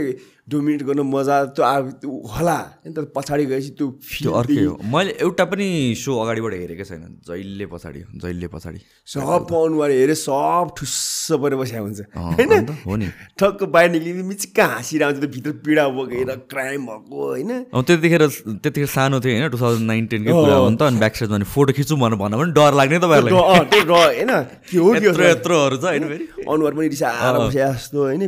डोमिनेट 0.47 0.83
गर्न 0.87 1.01
मजा 1.03 1.35
त्यो 1.51 1.63
त्यो 1.99 2.11
होला। 2.33 2.57
नि 2.87 2.91
त 2.95 3.11
पछाडि 3.15 3.45
गएपछि 3.45 3.71
त्यो 3.75 4.31
अर्कै 4.31 4.63
हो। 4.63 4.73
मैले 4.79 5.11
एउटा 5.19 5.43
पनि 5.51 5.67
सो 5.99 6.11
अगाडिबाट 6.23 6.53
हेरेकै 6.53 6.85
छैन। 6.87 7.19
जहिले 7.27 7.65
पछाडि 7.67 7.99
जहिले 8.15 8.47
पछाडि। 8.47 8.79
सब 9.11 9.51
अनुहार 9.51 9.91
हेरे 9.91 10.15
सब 10.15 10.71
ठुस्स 10.77 11.35
परेर 11.43 11.55
बसेको 11.59 11.83
हुन्छ। 11.83 12.01
होइन? 12.15 12.51
हो 12.87 12.95
नि। 12.95 13.07
ठक्क 13.35 13.63
बाहिर 13.75 13.91
निक्लिँदा 13.91 14.23
मिचिक्क 14.23 14.59
हाँसिरहेको 14.59 15.11
हुन्छ 15.11 15.19
त्यो 15.19 15.29
भित्र 15.35 15.51
पीडा 15.67 15.83
बोकेर 15.99 16.31
क्राइम 16.47 16.81
भएको 16.87 17.15
होइन? 17.27 17.51
त्यतिखेर 17.75 18.23
त्यतिखेर 18.63 18.89
सानो 18.95 19.19
थियो 19.19 19.35
होइन? 19.35 19.51
टु 19.51 19.57
थाउजन्ड 19.59 19.87
नाइन्टिनकै 19.91 20.31
कुरा 20.31 20.55
हो 20.63 20.69
नि 20.71 20.77
त। 20.79 20.81
अनि 20.87 20.97
ब्याक 21.03 21.13
साइड 21.19 21.29
भने 21.35 21.43
फोटो 21.43 21.71
खिच्नु 21.75 21.95
भनेर 21.99 22.17
भन्दा 22.23 22.35
पनि 22.39 22.51
डर 22.55 22.71
लाग्ने 22.79 22.97
तपाईँहरूलाई। 23.03 23.35
होइन? 23.35 24.31
के 24.71 24.77
हो 24.79 24.95
यत्रोहरू 24.95 25.75
छ 25.75 25.91
होइन 25.91 26.03
अनुहार 26.47 26.71
पनि 26.71 26.87
रिसाएर 26.87 27.35
बसे 27.35 27.59
जस्तो 27.59 27.99
होइन? 27.99 28.23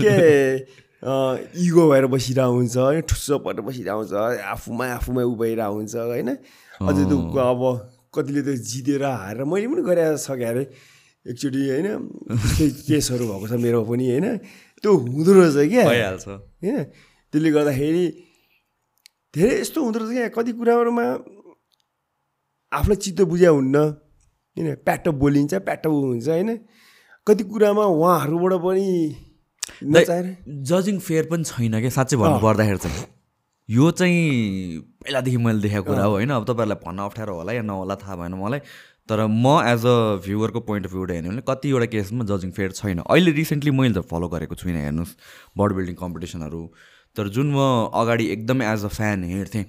के? 0.00 0.16
इगो 1.00 1.82
भएर 1.90 2.06
बसिरहेको 2.12 2.52
हुन्छ 2.52 2.76
होइन? 2.76 3.00
ठुस्स 3.08 3.40
परेर 3.44 3.60
बसिरहेको 3.64 3.98
हुन्छ 4.04 4.12
आफूमा 4.52 4.84
आफूमा 5.00 5.22
उ 5.24 5.32
भइरहेको 5.40 5.74
हुन्छ 5.74 5.94
होइन? 5.96 6.28
अझै 6.84 7.04
त्यो 7.08 7.18
अब 7.40 7.62
कतिले 8.12 8.42
त 8.44 8.48
जितेर 8.60 9.04
हारेर 9.04 9.44
मैले 9.48 9.66
पनि 9.70 9.82
गरे 9.88 10.04
छ 10.20 10.36
अरे। 10.36 10.64
एकचोटि 11.26 11.60
होइन 11.70 11.88
त्यस्तै 12.28 12.68
केसहरू 12.88 13.24
भएको 13.28 13.46
छ 13.48 13.52
मेरो 13.64 13.80
पनि 13.88 14.04
होइन? 14.10 14.26
त्यो 14.80 14.90
हुँदो 14.92 15.30
रहेछ 15.40 15.56
क्या। 15.72 15.84
भइहाल्छ। 15.88 16.26
होइन? 16.28 16.76
त्यसले 17.32 17.50
गर्दाखेरि 17.56 18.04
धेरै 19.36 19.54
यस्तो 19.60 19.78
हुँदो 19.80 19.98
रहेछ 20.00 20.12
क्या। 20.16 20.28
कति 20.36 20.52
कुराहरूमा 20.52 21.06
आफूलाई 22.72 22.98
चित्त 23.04 23.20
बुझ्या 23.24 23.50
हुन्न 23.56 23.76
होइन? 24.56 24.68
प्याट्ट 24.84 25.08
बोलिन्छ 25.16 25.52
प्याट्ट 25.64 25.86
उ 25.86 25.96
हुन्छ 26.12 26.28
होइन? 26.28 26.50
कति 27.26 27.42
कुरामा 27.44 27.84
उहाँहरूबाट 27.84 28.54
पनि 28.64 28.88
जजिङ 29.82 30.98
फेयर 30.98 31.24
पनि 31.30 31.44
छैन 31.44 31.80
क्या 31.80 31.90
साँच्चै 31.90 32.16
भन्नु 32.16 32.38
पर्दाखेरि 32.40 32.78
चाहिँ। 32.78 33.04
यो 33.68 33.90
चाहिँ 33.90 34.20
पहिलादेखि 35.02 35.36
मैले 35.36 35.60
देखेको 35.62 35.84
कुरा 35.84 36.04
हो 36.04 36.12
होइन? 36.12 36.30
अब 36.30 36.44
तपाईँहरूलाई 36.44 36.80
भन्न 36.86 36.98
अप्ठ्यारो 37.06 37.34
होला 37.34 37.52
या 37.52 37.62
नहोला 37.62 37.94
थाहा 38.02 38.16
भएन 38.16 38.34
मलाई। 38.34 38.60
तर 39.08 39.26
म 39.26 39.46
एज 39.66 39.86
अ 39.86 40.22
भ्युवरको 40.26 40.60
पोइन्ट 40.66 40.86
अफ 40.86 40.92
भ्यूबाट 40.92 41.10
हेर्नु 41.10 41.30
भने 41.30 41.42
कतिवटा 41.48 41.86
केसमा 41.94 42.24
जजिङ 42.30 42.50
फेयर 42.58 42.70
छैन। 42.78 42.98
अहिले 43.06 43.30
रिसेन्टली 43.38 43.70
मैले 43.70 43.94
त 43.94 44.06
फलो 44.10 44.28
गरेको 44.28 44.54
छुइनँ 44.54 44.82
हेर्नुहोस्। 44.82 45.14
बडी 45.58 45.74
बिल्डिङ 45.74 45.96
कम्पिटिसनहरू 46.02 46.62
तर 47.16 47.28
जुन 47.34 47.50
म 47.50 47.90
अगाडि 47.90 48.26
एकदमै 48.34 48.64
एज 48.72 48.84
अ 48.84 48.88
फ्यान 48.90 49.24
हेर्थेँ 49.24 49.64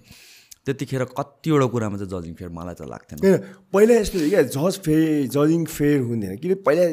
त्यतिखेर 0.66 1.04
कतिवटा 1.18 1.66
कुरामा 1.74 1.98
चाहिँ 1.98 2.12
जजिङ 2.14 2.34
फेयर 2.38 2.52
मलाई 2.54 2.76
चाहिँ 2.78 2.92
लाग्थेन। 2.92 3.18
होइन 3.22 3.38
पहिला 3.74 3.94
यस्तो 4.02 4.18
थियो 4.20 4.30
क्या 4.30 4.44
जज 4.56 4.76
फे 4.86 4.96
जजिङ 5.36 5.66
फेयर 5.66 6.00
हुन्थेन 6.10 6.38
किन? 6.38 6.54
पहिला 6.66 6.84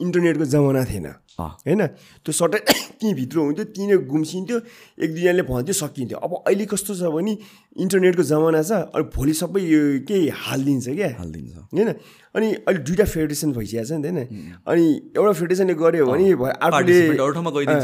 इन्टरनेटको 0.00 0.44
जमाना 0.48 0.84
थिएन। 0.88 1.08
होइन 1.40 1.86
त्यो 2.24 2.32
सट्टै 2.32 2.58
त्यहीँभित्र 3.00 3.36
हुन्थ्यो 3.38 3.64
त्यहीँ 3.72 3.88
नै 3.90 3.96
गुम्सिन्थ्यो 4.12 4.58
एक 5.02 5.10
दुईजनाले 5.14 5.42
भन्थ्यो 5.48 5.74
सकिन्थ्यो। 5.74 6.18
अब 6.18 6.32
अहिले 6.46 6.64
कस्तो 6.72 6.92
छ 6.94 7.02
भने 7.08 7.32
इन्टरनेटको 7.82 8.22
जमाना 8.22 8.62
छ 8.62 8.72
अनि 8.92 9.04
भोलि 9.16 9.34
सबै 9.40 9.60
यो 9.64 9.80
केही 10.08 10.28
हालिदिन्छ 10.28 10.86
क्या? 10.92 11.08
हालिदिन्छ। 11.18 11.56
होइन 11.72 11.88
अनि 12.32 12.48
अहिले 12.64 12.80
दुइटा 12.88 13.04
फेडरेसन 13.04 13.52
भइसकेको 13.52 13.84
छ 13.84 13.92
नि 13.92 14.02
त 14.02 14.06
होइन? 14.08 14.56
अनि 14.64 14.84
एउटा 15.16 15.32
फेडरेसनले 15.36 15.74
गर्यो 15.76 16.04
भने 16.08 16.24
अर्कोले 16.32 16.96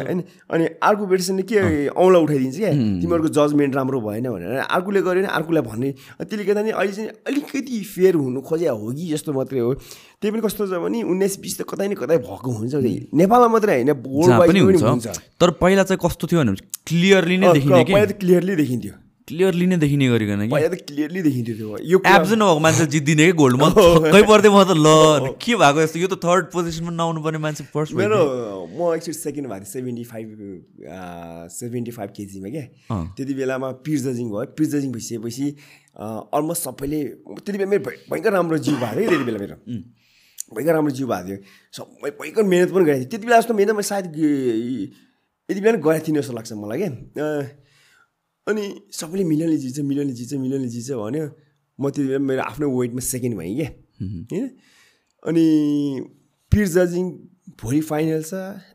होइन। 0.00 0.20
अनि 0.48 0.64
अर्को 0.88 1.04
फेडरेसनले 1.04 1.44
के 1.44 1.58
औँला 1.92 2.18
उठाइदिन्छ 2.24 2.56
क्या? 2.56 2.72
तिमीहरूको 2.72 3.28
जजमेन्ट 3.28 3.72
राम्रो 3.76 4.00
भएन 4.00 4.26
भनेर। 4.32 4.64
अर्कोले 4.64 5.00
गर्यो 5.04 5.20
भने 5.20 5.30
अर्कोलाई 5.36 5.62
भन्ने। 5.68 5.90
त्यसले 6.24 6.44
गर्दा 6.48 6.62
नि 6.64 6.70
अहिले 6.72 6.92
चाहिँ 6.96 7.08
अलिकति 7.28 7.76
फेयर 7.92 8.14
हुनु 8.24 8.40
खोजे 8.40 8.68
हो 8.72 8.88
कि 8.88 9.04
जस्तो 9.12 9.30
मात्रै 9.36 9.60
हो। 9.60 9.74
त्यही 10.18 10.30
पनि 10.32 10.40
कस्तो 10.40 10.64
छ 10.66 10.80
भने 10.80 11.02
उन्नाइस 11.04 11.34
बिस 11.44 11.54
त 11.58 11.68
कतै 11.68 11.86
न 11.88 11.94
कतै 12.00 12.16
भएको 12.24 12.48
हुन्छ 12.48 12.74
नेपालमा 13.12 13.48
मात्रै 13.52 13.84
होइन 13.84 13.92
जहाँ 13.92 14.40
पनि 14.48 14.60
हुन्छ। 14.64 15.06
तर 15.36 15.50
पहिला 15.60 15.82
चाहिँ 15.84 16.00
कस्तो 16.00 16.24
थियो 16.24 16.40
भने 16.40 16.56
क्लियरली 16.88 17.36
नै 17.36 17.46
अँ, 17.46 17.52
देखिने 17.52 17.84
कि? 17.84 17.92
पहिला 17.92 18.06
त 18.08 18.12
क्लियरली 18.16 18.54
देखिन्थ्यो। 18.56 18.94
क्लियरली 19.28 19.66
नै 19.66 19.76
देखिने 19.84 20.06
गरिकन 20.08 20.40
कि? 20.42 20.50
पहिला 20.52 20.68
त 20.72 20.76
क्लियरली 20.88 21.20
देखिन्थ्यो 21.22 21.54
त्यो 21.56 21.78
यो 21.92 21.98
एब्स 22.12 22.30
नभएको 22.40 22.60
मान्छे 22.66 22.86
जित्दिने 22.94 23.24
कि 23.28 23.32
गोल्ड 23.40 23.56
म 23.60 23.64
पर्थ्यो 24.28 24.50
म 24.52 24.58
त 24.64 24.72
ल 24.78 25.34
के 25.44 25.52
भएको 25.62 25.80
यस्तो? 25.84 25.98
यो 26.04 26.08
त 26.08 26.16
थर्ड 26.24 26.44
पोजिसनमा 26.54 26.92
नआउनु 26.96 27.20
पर्ने 27.26 27.38
मान्छे 27.44 27.64
फर्स्ट 27.74 27.92
मेरो 28.00 28.20
म 28.72 28.94
एकचोटि 28.96 29.18
सेकेन्ड 29.18 29.46
भएको 29.52 29.64
थिएँ 29.64 29.72
सेभेन्टी 29.74 30.04
फाइभ 30.12 30.26
सेभेन्टी 31.58 31.90
फाइभ 31.98 32.10
केजीमा 32.16 32.48
क्या। 32.56 32.64
त्यति 33.16 33.34
बेलामा 33.40 33.68
पिर 33.84 33.98
जजिङ 34.08 34.26
भयो। 34.32 34.44
पिर 34.58 34.66
जजिङ 34.74 34.90
भइसकेपछि 34.96 35.46
अलमोस्ट 36.38 36.62
सबैले 36.68 37.00
त्यति 37.44 37.58
बेला 37.58 37.70
मेरो 37.70 37.82
भय- 37.88 38.00
भयङ्कर 38.10 38.32
राम्रो 38.38 38.58
जिउ 38.64 38.74
भएको 38.80 38.96
थियो 38.96 39.08
कि 39.08 39.14
त्यति 39.14 39.24
बेला 39.28 39.38
मेरो। 39.44 39.56
भयङ्कर 40.56 40.72
राम्रो 40.78 40.92
जिउ 40.98 41.06
भएको 41.12 41.26
थियो। 41.28 41.38
सबै 41.76 42.10
भयङ्कर 42.20 42.42
मिहिनेत 42.50 42.70
पनि 42.74 42.84
गरेको 42.88 43.00
थिएँ। 43.00 43.10
त्यति 43.12 43.26
बेला 43.26 43.38
जस्तो 43.40 43.54
मिहिनेत 43.58 43.74
मैले 43.76 43.88
सायद 43.92 44.06
यति 45.50 45.60
बेला 45.64 45.78
गरेको 45.86 46.06
थिइनँ 46.06 46.20
जस्तो 46.22 46.32
लाग्छ 46.38 46.52
मलाई 46.64 46.78
क्या 46.78 46.90
अनि 48.48 48.64
सबैले 48.92 49.24
मिलियनले 49.24 49.56
जित्छ 49.58 49.80
मिलियनले 49.80 50.12
जित्छ 50.18 50.34
मिलियनले 50.34 50.68
जित्छ 50.68 50.90
भन्यो 50.92 51.24
म 51.78 51.90
त्यति 51.90 52.08
बेला 52.08 52.18
मेरो 52.18 52.42
आफ्नो 52.42 52.66
वेटमा 52.78 53.00
सेकेन्ड 53.04 53.36
भएँ 53.38 53.54
क्या। 53.56 53.70
होइन? 54.32 54.46
अनि 55.22 55.44
पिर 56.52 56.66
जजिङ 56.68 57.04
भोलि 57.60 57.80
फाइनल 57.80 58.22
छ। 58.22 58.34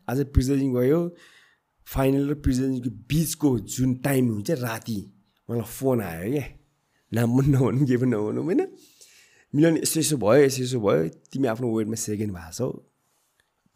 आज 0.10 0.26
पिर 0.34 0.44
जजिङ 0.44 0.74
भयो 0.74 1.00
फाइनल 1.88 2.30
र 2.30 2.34
पिर 2.44 2.54
जजिङको 2.54 2.90
बिचको 3.10 3.50
जुन 3.60 3.96
टाइम 4.06 4.30
हुन्छ 4.32 4.52
राति 4.62 5.00
मलाई 5.50 5.68
फोन 5.68 6.02
आयो 6.02 6.32
क्या। 6.32 6.46
नाम 7.12 7.38
पनि 7.38 7.48
नभनौँ 7.54 7.86
के 7.88 7.98
पनि 7.98 8.12
नभनौँ 8.12 8.44
होइन? 8.44 8.62
मिलन 9.54 9.78
यसो 9.78 10.00
यसो 10.00 10.18
भयो 10.18 10.44
यसो 10.44 10.64
यसो 10.64 10.80
भयो। 10.80 11.08
तिमी 11.32 11.48
आफ्नो 11.48 11.68
वेटमा 11.78 11.96
सेकेन्ड 11.96 12.32
भएको 12.34 12.52
छौ। 12.54 12.68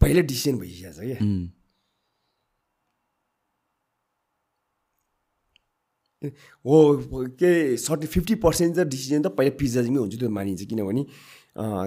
पहिल्यै 0.02 0.24
डिसिसन 0.24 0.57
भइसकेको 0.57 0.94
छ 0.94 0.99
क्या। 0.99 1.18
हो 6.18 6.76
के 7.38 7.77
सर्टी 7.77 8.07
फिफ्टी 8.07 8.35
पर्सेन्ट 8.41 8.76
त 8.77 8.80
डिसिजन 8.89 9.22
त 9.22 9.27
पहिला 9.38 9.53
पिज्जाजिङमै 9.53 9.99
हुन्छ 10.02 10.15
त्यो 10.18 10.30
मानिन्छ 10.30 10.65
किनभने 10.65 11.03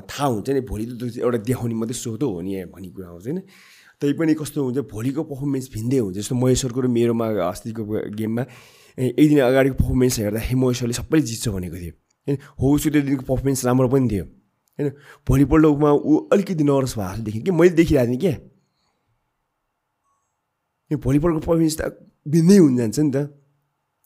थाहा 0.07 0.27
हुन्छ 0.27 0.49
नि 0.55 0.61
भोलि 0.71 0.85
त 0.87 1.19
एउटा 1.19 1.39
देखाउने 1.51 1.75
मात्रै 1.75 1.99
सो 1.99 2.15
हो 2.15 2.41
नि 2.41 2.65
भन्ने 2.71 2.89
कुरा 2.95 3.09
आउँछ 3.11 3.27
होइन। 3.27 3.43
तै 4.01 4.13
पनि 4.15 4.35
कस्तो 4.39 4.59
हुन्छ 4.65 4.79
भोलिको 4.87 5.23
पर्फर्मेन्स 5.31 5.67
भिन्दै 5.75 5.99
हुन्छ। 5.99 6.15
जस्तो 6.19 6.35
महेश्वरको 6.35 6.81
र 6.81 6.87
मेरोमा 6.89 7.27
अस्तिको 7.51 7.83
गेममा 8.19 8.43
एक 8.99 9.27
दिन 9.31 9.39
अगाडिको 9.51 9.75
पर्फर्मेन्स 9.83 10.15
हेर्दाखेरि 10.19 10.57
महेश्वरले 10.63 10.95
सबैले 10.95 11.23
जित्छ 11.27 11.47
भनेको 11.51 11.77
थियो 11.83 11.95
होइन 12.27 12.37
हो 12.55 12.67
उसको 12.75 12.89
त्यो 12.91 13.03
दिनको 13.03 13.25
पर्फर्मेन्स 13.27 13.61
राम्रो 13.67 13.89
पनि 13.91 14.07
थियो। 14.11 14.25
होइन 14.79 14.89
भोलिपल्टमा 15.27 15.91
ऊ 15.91 16.13
अलिकति 16.33 16.65
नर्भस 16.71 16.95
भएको 16.97 17.11
जस्तो 17.11 17.25
देखेँ 17.27 17.43
कि 17.43 17.51
मैले 17.51 17.75
देखिरहेको 17.83 18.11
थिएँ 18.11 18.21
क्या? 18.21 18.35
भोलिपल्टको 20.91 21.41
पर्फर्मेन्स 21.41 21.77
त 21.81 21.83
भिन्दै 22.31 22.59
हुन 22.63 22.77
जान्छ 22.79 22.99
नि 23.01 23.11
त। 23.11 23.19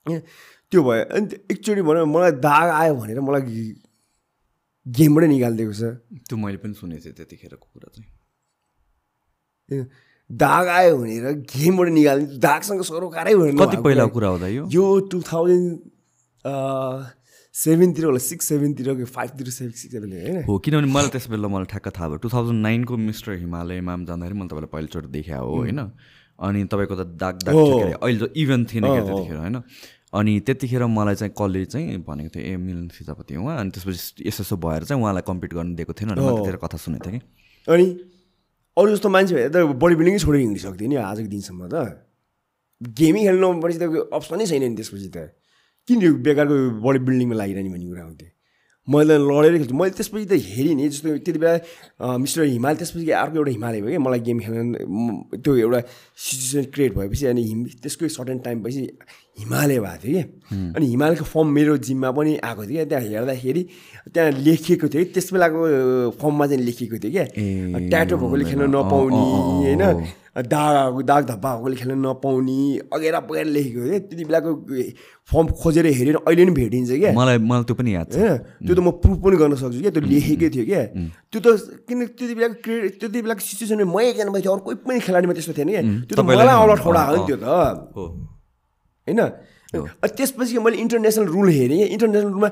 त्यो 0.07 0.81
भयो। 0.83 1.05
अनि 1.17 1.27
एकचोटि 1.53 1.83
भनौँ 1.83 2.07
मलाई 2.07 2.33
दाग 2.45 2.69
आयो 2.81 2.95
भनेर 3.01 3.21
मलाई 3.21 3.43
गेमबाटै 4.87 5.29
निकालिदिएको 5.33 5.73
छ। 5.73 5.83
त्यो 6.29 6.37
मैले 6.37 6.59
पनि 6.61 6.75
सुनेको 6.77 7.03
थिएँ 7.05 7.17
त्यतिखेरको 7.17 7.67
कुरा 7.73 7.89
चाहिँ। 7.95 8.09
दाग 10.31 10.65
आयो 10.69 10.93
भनेर 11.01 11.25
गेमबाट 11.49 11.89
निकालिदिनु 11.89 12.39
दागसँग 12.41 12.83
सरोकारै 12.85 13.35
भएन 13.35 13.57
कति 13.57 13.77
पहिलाको 13.81 14.13
कुरा 14.13 14.29
हो 14.29 14.37
यो? 14.47 14.65
यो 14.69 14.85
टु 15.09 15.19
थाउजन्ड 15.25 15.73
सेभेनतिर 17.55 18.05
होला 18.05 18.19
सिक्स 18.19 18.45
सेभेनतिर 18.49 19.05
फाइभतिर 19.07 19.49
सेभेन 19.57 19.73
सिक्स 19.73 19.93
सेभेन 19.95 20.13
होइन? 20.13 20.37
हो 20.45 20.59
किनभने 20.59 20.89
मलाई 20.93 21.09
त्यस 21.15 21.27
बेला 21.31 21.49
मलाई 21.49 21.69
ठ्याक्क 21.71 21.89
थाहा 21.97 22.09
भयो। 22.09 22.19
टु 22.25 22.29
थाउजन्ड 22.35 22.61
नाइनको 22.63 22.97
मिस्टर 23.09 23.33
हिमालयमा 23.41 23.93
जाँदाखेरि 24.05 24.37
मैले 24.37 24.49
तपाईँलाई 24.51 24.73
पहिलोचोटि 24.75 25.09
देखा 25.17 25.39
हो 25.39 25.55
होइन? 25.55 25.81
अनि 26.39 26.65
तपाईँको 26.65 26.94
त 26.94 27.06
दाग 27.15 27.35
दाग 27.44 27.55
अहिले 28.02 28.27
त 28.27 28.32
इभेन्ट 28.35 28.65
थिएन 28.73 28.85
क्या 28.85 29.02
त्यतिखेर 29.05 29.39
होइन? 29.39 29.56
अनि 30.15 30.32
त्यतिखेर 30.47 30.82
मलाई 30.86 31.15
चाहिँ 31.15 31.35
कलेज 31.39 31.66
चाहिँ 31.73 31.98
भनेको 32.06 32.31
थियो 32.35 32.44
ए 32.44 32.56
मिलन 32.56 32.89
फिजापति 32.89 33.36
उहाँ 33.36 33.59
अनि 33.59 33.70
त्यसपछि 33.70 34.28
यसो 34.28 34.43
यसो 34.43 34.56
भएर 34.56 34.85
चाहिँ 34.85 35.02
उहाँलाई 35.02 35.24
कम्पिट 35.27 35.55
गर्नु 35.55 35.74
दिएको 35.74 35.93
थिएन 35.93 36.15
त्यतिखेर 36.15 36.56
कथा 36.62 36.77
सुनेको 36.78 37.11
थिएँ 37.11 37.19
कि। 37.19 37.73
अनि 37.73 37.86
अरू 38.77 38.89
जस्तो 38.94 39.09
मान्छे 39.09 39.35
भए 39.35 39.48
त 39.51 39.56
बडी 39.78 39.94
बिल्डिङै 39.94 40.19
छोडेर 40.19 40.40
हिँड्नु 40.40 40.61
सक्थ्यो 40.66 40.89
नि 40.89 40.97
आजको 41.02 41.28
दिनसम्म 41.31 41.62
त। 41.70 41.74
गेमिङ 42.81 43.23
खेल्नु 43.27 43.52
नपर्छ 43.55 43.77
त 43.78 43.85
अप्सनै 44.11 44.47
छैन 44.47 44.62
नि 44.70 44.77
त्यसपछि 44.78 45.11
त। 45.15 45.31
किन 45.89 45.98
यो 46.02 46.11
बेकारको 46.27 46.56
बडी 46.82 46.98
बिल्डिङमा 47.06 47.35
लागिरहने 47.35 47.70
भन्ने 47.74 47.86
कुरा 47.86 48.02
आउँथ्यो 48.05 48.28
मैले 48.85 49.16
लडेर 49.16 49.56
खेल्छु। 49.59 49.74
मैले 49.74 49.90
त्यसपछि 49.97 50.27
त 50.28 50.36
हेरेँ 50.44 50.74
नि 50.77 50.89
जस्तो 50.89 51.09
त्यति 51.24 51.39
बेला 51.40 52.16
मिस्टर 52.20 52.43
हिमाल 52.44 52.74
त्यसपछि 52.77 53.11
अर्को 53.11 53.36
एउटा 53.40 53.51
हिमालय 53.51 53.81
भयो 53.81 53.90
क्या। 53.90 54.01
मलाई 54.05 54.20
गेम 54.20 54.39
खेल्न 54.44 55.40
त्यो 55.40 55.52
एउटा 55.56 55.81
सिचुएसन 55.81 56.65
क्रिएट 56.74 56.93
भएपछि 56.98 57.27
अनि 57.27 57.43
हिम 57.43 57.65
त्यसकै 57.81 58.09
सर्टेन 58.12 58.39
टाइम 58.44 58.62
भएपछि 58.62 58.82
हिमालय 59.40 59.78
भएको 59.81 59.97
थियो 60.05 60.23
कि 60.23 60.74
अनि 60.77 60.86
हिमालयको 60.86 61.24
फर्म 61.24 61.48
मेरो 61.56 61.77
जिममा 61.81 62.11
पनि 62.12 62.36
आएको 62.44 62.62
थियो 62.65 62.85
क्या। 62.85 62.85
त्यहाँ 62.85 63.05
हेर्दाखेरि 63.09 63.62
त्यहाँ 64.12 64.31
लेखिएको 64.44 64.86
थियो। 64.89 65.05
कि 65.05 65.11
त्यस 65.16 65.32
बेलाको 65.32 65.59
फर्ममा 66.20 66.47
चाहिँ 66.47 66.62
लेखिएको 66.62 66.97
थियो 67.01 67.12
क्या। 67.12 67.24
ट्याटो 67.89 68.16
भएकोले 68.20 68.44
खेल्न 68.44 68.69
नपाउने 68.69 69.20
होइन। 69.65 69.82
दाग 70.36 71.02
दाग 71.02 71.24
धब्बा 71.27 71.51
भएकोले 71.55 71.77
खेल्न 71.77 71.98
नपाउने 72.01 72.59
अगेरा 72.90 73.20
बगेर 73.23 73.47
लेखेको 73.47 73.81
थियो 73.81 73.98
त्यति 74.01 74.24
बेलाको 74.24 74.51
फर्म 75.31 75.47
खोजेर 75.55 75.86
हेरेर 75.89 76.16
अहिले 76.19 76.44
पनि 76.44 76.52
भेटिन्छ 76.52 76.90
क्या 76.93 77.12
मलाई 77.12 77.39
मलाई 77.40 77.65
त्यो 77.65 77.74
पनि 77.77 77.94
याद 77.94 78.06
छ 78.09 78.19
त्यो 78.61 78.74
त 78.74 78.81
म 78.81 78.90
प्रुफ 78.98 79.19
पनि 79.20 79.36
गर्न 79.36 79.55
सक्छु 79.55 79.81
क्या 79.81 79.93
त्यो 79.94 80.02
लेखेकै 80.05 80.48
थियो 80.51 80.65
क्या 80.66 80.82
त्यो 81.31 81.39
त 81.39 81.47
किन 81.86 81.98
त्यति 82.11 82.35
बेलाको 82.35 82.56
क्रिएट 82.61 83.01
त्यति 83.01 83.23
बेलाको 83.23 83.43
सिचुएसनमा 83.47 83.86
मै 83.86 84.05
एकजना 84.11 84.31
मान्छे 84.35 84.51
अरू 84.51 84.62
कोही 84.66 84.77
पनि 84.82 85.01
खेलाडीमा 85.06 85.35
त्यस्तो 85.39 85.55
थिएन 85.55 85.70
क्या 85.70 85.82
त्यो 86.05 86.15
त 86.19 86.20
मलाई 86.27 86.56
औला 86.59 86.74
ठोडा 86.82 87.02
हो 87.05 87.15
नि 87.15 87.23
त्यो 87.31 87.39
त 87.39 87.47
होइन 89.06 89.20
त्यसपछि 90.11 90.59
मैले 90.61 90.77
इन्टरनेसनल 90.78 91.27
रुल 91.31 91.48
हेरेँ 91.51 91.86
इन्टरनेसनल 91.89 92.31
रुलमा 92.31 92.51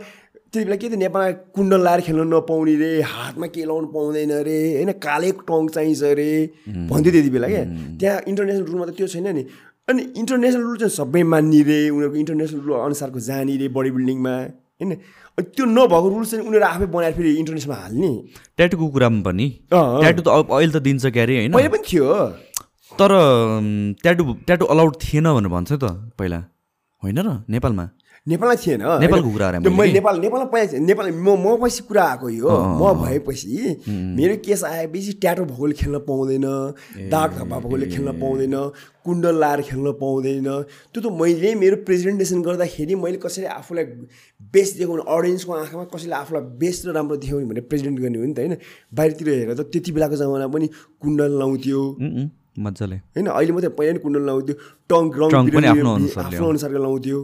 त्यति 0.52 0.64
बेला 0.68 0.76
के 0.76 0.88
थियो 0.88 0.98
नेपालमा 1.00 1.30
कुण्डल 1.56 1.80
लाएर 1.80 2.00
खेल्न 2.04 2.28
नपाउने 2.28 2.74
रे? 2.76 2.90
हातमा 3.00 3.46
के 3.56 3.64
लाउनु 3.64 3.88
पाउँदैन 3.88 4.32
रे? 4.44 4.58
होइन 4.76 4.92
काले 5.00 5.30
टङ 5.48 5.68
चाहिन्छ 5.72 6.02
रे? 6.12 6.30
भन्थ्यो 6.92 7.12
त्यति 7.12 7.30
बेला 7.32 7.48
क्या। 7.48 7.64
त्यहाँ 7.96 8.20
इन्टरनेसनल 8.28 8.64
रुलमा 8.68 8.84
त 8.84 8.92
त्यो 8.92 9.06
छैन 9.16 9.28
नि। 9.32 9.42
अनि 9.88 10.02
इन्टरनेसनल 10.20 10.62
रुल 10.68 10.76
चाहिँ 10.76 10.92
सबै 10.92 11.22
मान्ने 11.24 11.60
रे। 11.64 11.78
उनीहरूको 11.88 12.18
इन्टरनेसनल 12.20 12.60
रुल 12.68 12.72
अनुसारको 12.84 13.20
जाने 13.32 13.56
रे 13.64 13.66
बडी 13.72 13.90
बिल्डिङमा। 13.96 14.34
होइन? 14.76 14.92
अनि 15.40 15.46
त्यो 15.56 15.64
नभएको 15.72 16.08
रुल 16.12 16.24
चाहिँ 16.28 16.44
उनीहरू 16.44 16.66
आफै 16.68 16.86
बनाएर 16.92 17.12
फेरि 17.16 17.30
इन्टरनेसनलमा 17.40 17.78
हाल्ने। 17.80 18.12
ट्याटुको 18.56 18.86
कुरामा 18.92 19.20
पनि। 19.24 19.46
ट्याटु 19.72 20.20
त 20.20 20.28
अब 20.36 20.52
अहिले 20.52 20.72
त 20.76 20.84
दिन्छ 20.84 21.04
क्यारे 21.16 21.32
होइन? 21.40 21.52
पहिला 21.56 21.70
पनि 21.72 21.84
थियो। 21.88 22.04
तर 22.92 23.10
ट्याटु 24.04 24.22
ट्याटु 24.44 24.64
अलाउड 24.68 24.92
थिएन 25.00 25.26
भनेर 25.32 25.48
भन्छ 25.48 25.70
त 25.80 26.12
पहिला। 26.20 26.40
होइन 27.00 27.18
र? 27.24 27.28
नेपालमा। 27.48 27.84
नेपालमा 28.26 28.54
थिएन। 28.54 28.82
नेपालको 29.02 29.30
कुरा 29.34 29.46
मैले 29.66 29.92
नेपाल 29.92 30.18
नेपालमा 30.22 30.46
पहिला 30.54 30.78
नेपाल 30.78 31.06
म 31.10 31.28
म 31.42 31.58
पछि 31.58 31.82
कुरा 31.90 32.02
आएको 32.06 32.28
यो। 32.30 32.46
म 32.78 32.82
भएपछि 33.02 33.82
मेरो 33.90 34.34
केस 34.46 34.62
आएपछि 34.62 35.12
ट्याटो 35.18 35.44
भएकोले 35.50 35.74
खेल्न 35.74 35.98
पाउँदैन 36.06 36.46
दाग 37.10 37.30
धब्बा 37.34 37.58
भएकोले 37.66 37.86
खेल्न 37.90 38.10
पाउँदैन 38.22 38.54
कुण्डल 39.02 39.34
लाएर 39.42 39.60
खेल्न 39.66 39.92
पाउँदैन। 39.98 40.46
त्यो 40.94 41.00
त 41.02 41.06
मैले 41.18 41.54
मेरो 41.58 41.76
प्रेजेन्टेसन 41.82 42.42
गर्दाखेरि 42.46 42.94
मैले 42.94 43.18
कसरी 43.26 43.44
आफूलाई 43.58 43.84
बेस्ट 44.54 44.78
देखाउने 44.78 45.02
अडियन्सको 45.02 45.52
आँखामा 45.52 45.84
कसैले 45.90 46.14
आफूलाई 46.22 46.42
बेस्ट 46.62 46.86
र 46.86 46.94
राम्रो 46.94 47.16
देखाउने 47.26 47.46
भनेर 47.50 47.66
प्रेजेन्ट 47.66 47.98
गर्ने 48.06 48.18
हो 48.22 48.26
नि 48.30 48.34
त 48.34 48.38
होइन? 48.38 48.54
बाहिरतिर 48.94 49.28
हेरेर 49.34 49.54
त 49.58 49.66
त्यति 49.66 49.90
बेलाको 49.98 50.16
जमाना 50.22 50.46
पनि 50.46 50.66
कुण्डल 51.02 51.30
लाउँथ्यो। 51.42 51.82
मजाले। 52.54 52.96
होइन? 53.18 53.26
अहिले 53.34 53.52
मात्रै 53.52 53.74
पहिला 53.74 53.92
नि 53.92 54.00
कुण्डल 54.06 54.22
लाउँथ्यो। 54.30 54.54
टङ 54.86 55.02
रङ 55.10 55.28
टङ 55.34 55.42
पनि 55.42 55.50
बिरङ्गी 55.50 55.70
आफ्नो 55.74 55.90
अनुसारले 55.98 56.36
आफ्नो 56.38 56.48
अनुसारको 56.54 56.82
लाउँथ्यो। 56.86 57.20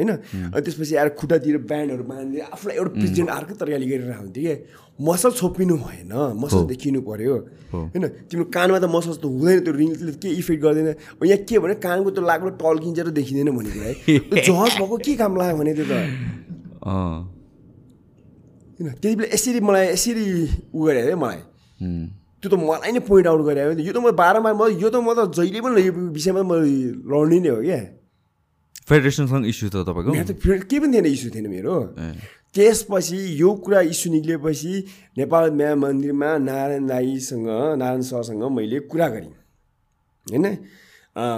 होइन? 0.00 0.10
अनि 0.50 0.62
त्यसपछि 0.64 0.94
आएर 0.96 1.08
खुट्टातिर 1.20 1.56
ब्यान्डहरू 1.70 2.04
बाँधेर 2.10 2.42
आफूलाई 2.56 2.76
एउटा 2.80 2.92
प्रेजेन्ट 3.00 3.28
अर्कै 3.30 3.54
तरिकाले 3.60 3.86
गरेर 3.92 4.12
हुन्थ्यो 4.16 4.42
क्या 4.42 4.56
मसल 5.00 5.32
छोपिनु 5.40 5.74
भएन 5.80 6.12
मसल 6.36 6.68
देखिनु 6.72 7.00
पर्यो। 7.00 7.34
होइन? 7.72 8.04
तिम्रो 8.28 8.44
कानमा 8.52 8.78
त 8.80 8.84
मसल 8.96 9.16
त 9.16 9.24
हुँदैन 9.24 9.64
त्यो 9.64 9.72
रिङ्सले 9.72 10.12
के 10.20 10.28
इफेक्ट 10.40 10.60
गर्दैन। 10.62 10.88
यहाँ 11.24 11.38
के 11.48 11.56
भने 11.56 11.74
कानको 11.80 12.10
त्यो 12.16 12.22
लाग्लो 12.24 12.50
टल्किन्छ 12.60 12.98
र 13.00 13.08
देखिँदैन 13.16 13.48
भनेको 13.56 13.80
है। 13.80 13.92
जहज 14.44 14.72
भएको 14.80 14.96
के 15.04 15.12
काम 15.20 15.32
लाग्यो 15.40 15.56
भने 15.56 15.72
त्यो 15.78 15.86
त। 15.88 15.92
होइन? 16.84 18.88
त्यति 19.00 19.16
बेला 19.16 19.28
यसरी 19.32 19.60
मलाई 19.60 19.86
यसरी 19.92 20.24
उ 20.74 20.76
गरे 20.84 21.00
है 21.08 21.14
मलाई। 21.16 21.40
त्यो 22.40 22.48
त 22.50 22.54
मलाई 22.60 22.92
नै 22.92 23.00
पोइन्ट 23.08 23.26
आउट 23.28 23.40
गरे 23.48 23.60
यो 23.84 23.92
त 23.92 23.96
म 24.00 24.12
बाह्रमा 24.16 24.52
म 24.52 24.68
यो 24.76 24.88
त 24.88 24.96
म 25.00 25.12
त 25.16 25.18
जहिले 25.32 25.60
पनि 25.64 25.80
यो 25.80 25.92
विषयमा 26.16 26.42
म 26.44 26.52
लड्ने 27.08 27.38
नै 27.40 27.48
हो 27.48 27.60
क्या। 27.64 27.80
फेडरेसनसँग 28.90 29.46
इस्यु 29.46 29.68
त 29.70 29.86
तपाईँको 29.86 30.10
मेरो 30.10 30.26
त 30.26 30.34
फेरि 30.36 30.66
केही 30.66 30.80
पनि 30.82 30.92
थिएन 30.92 31.06
इस्यु 31.08 31.30
थिएन 31.30 31.46
मेरो 31.48 31.74
त्यसपछि 32.54 33.18
यो 33.38 33.50
कुरा 33.62 33.80
इस्यु 33.86 34.08
निक्लेपछि 34.12 34.72
नेपाल 35.16 35.44
म्या 35.54 35.74
मन्दिरमा 35.78 36.30
नारायण 36.42 36.86
दाईसँग 36.90 37.48
नारायण 37.78 38.02
सरसँग 38.02 38.42
मैले 38.50 38.78
कुरा 38.90 39.08
गरेँ 39.14 39.34
होइन 40.26 40.46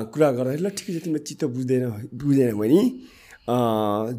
कुरा 0.09 0.29
गर्दाखेरि 0.33 0.63
ल 0.65 0.69
ठिकै 0.71 0.93
छ 0.93 0.99
तिमीलाई 1.05 1.25
चित्त 1.29 1.45
बुझ्दैन 1.47 1.85
बुझेन 2.17 2.57
भने 2.57 2.81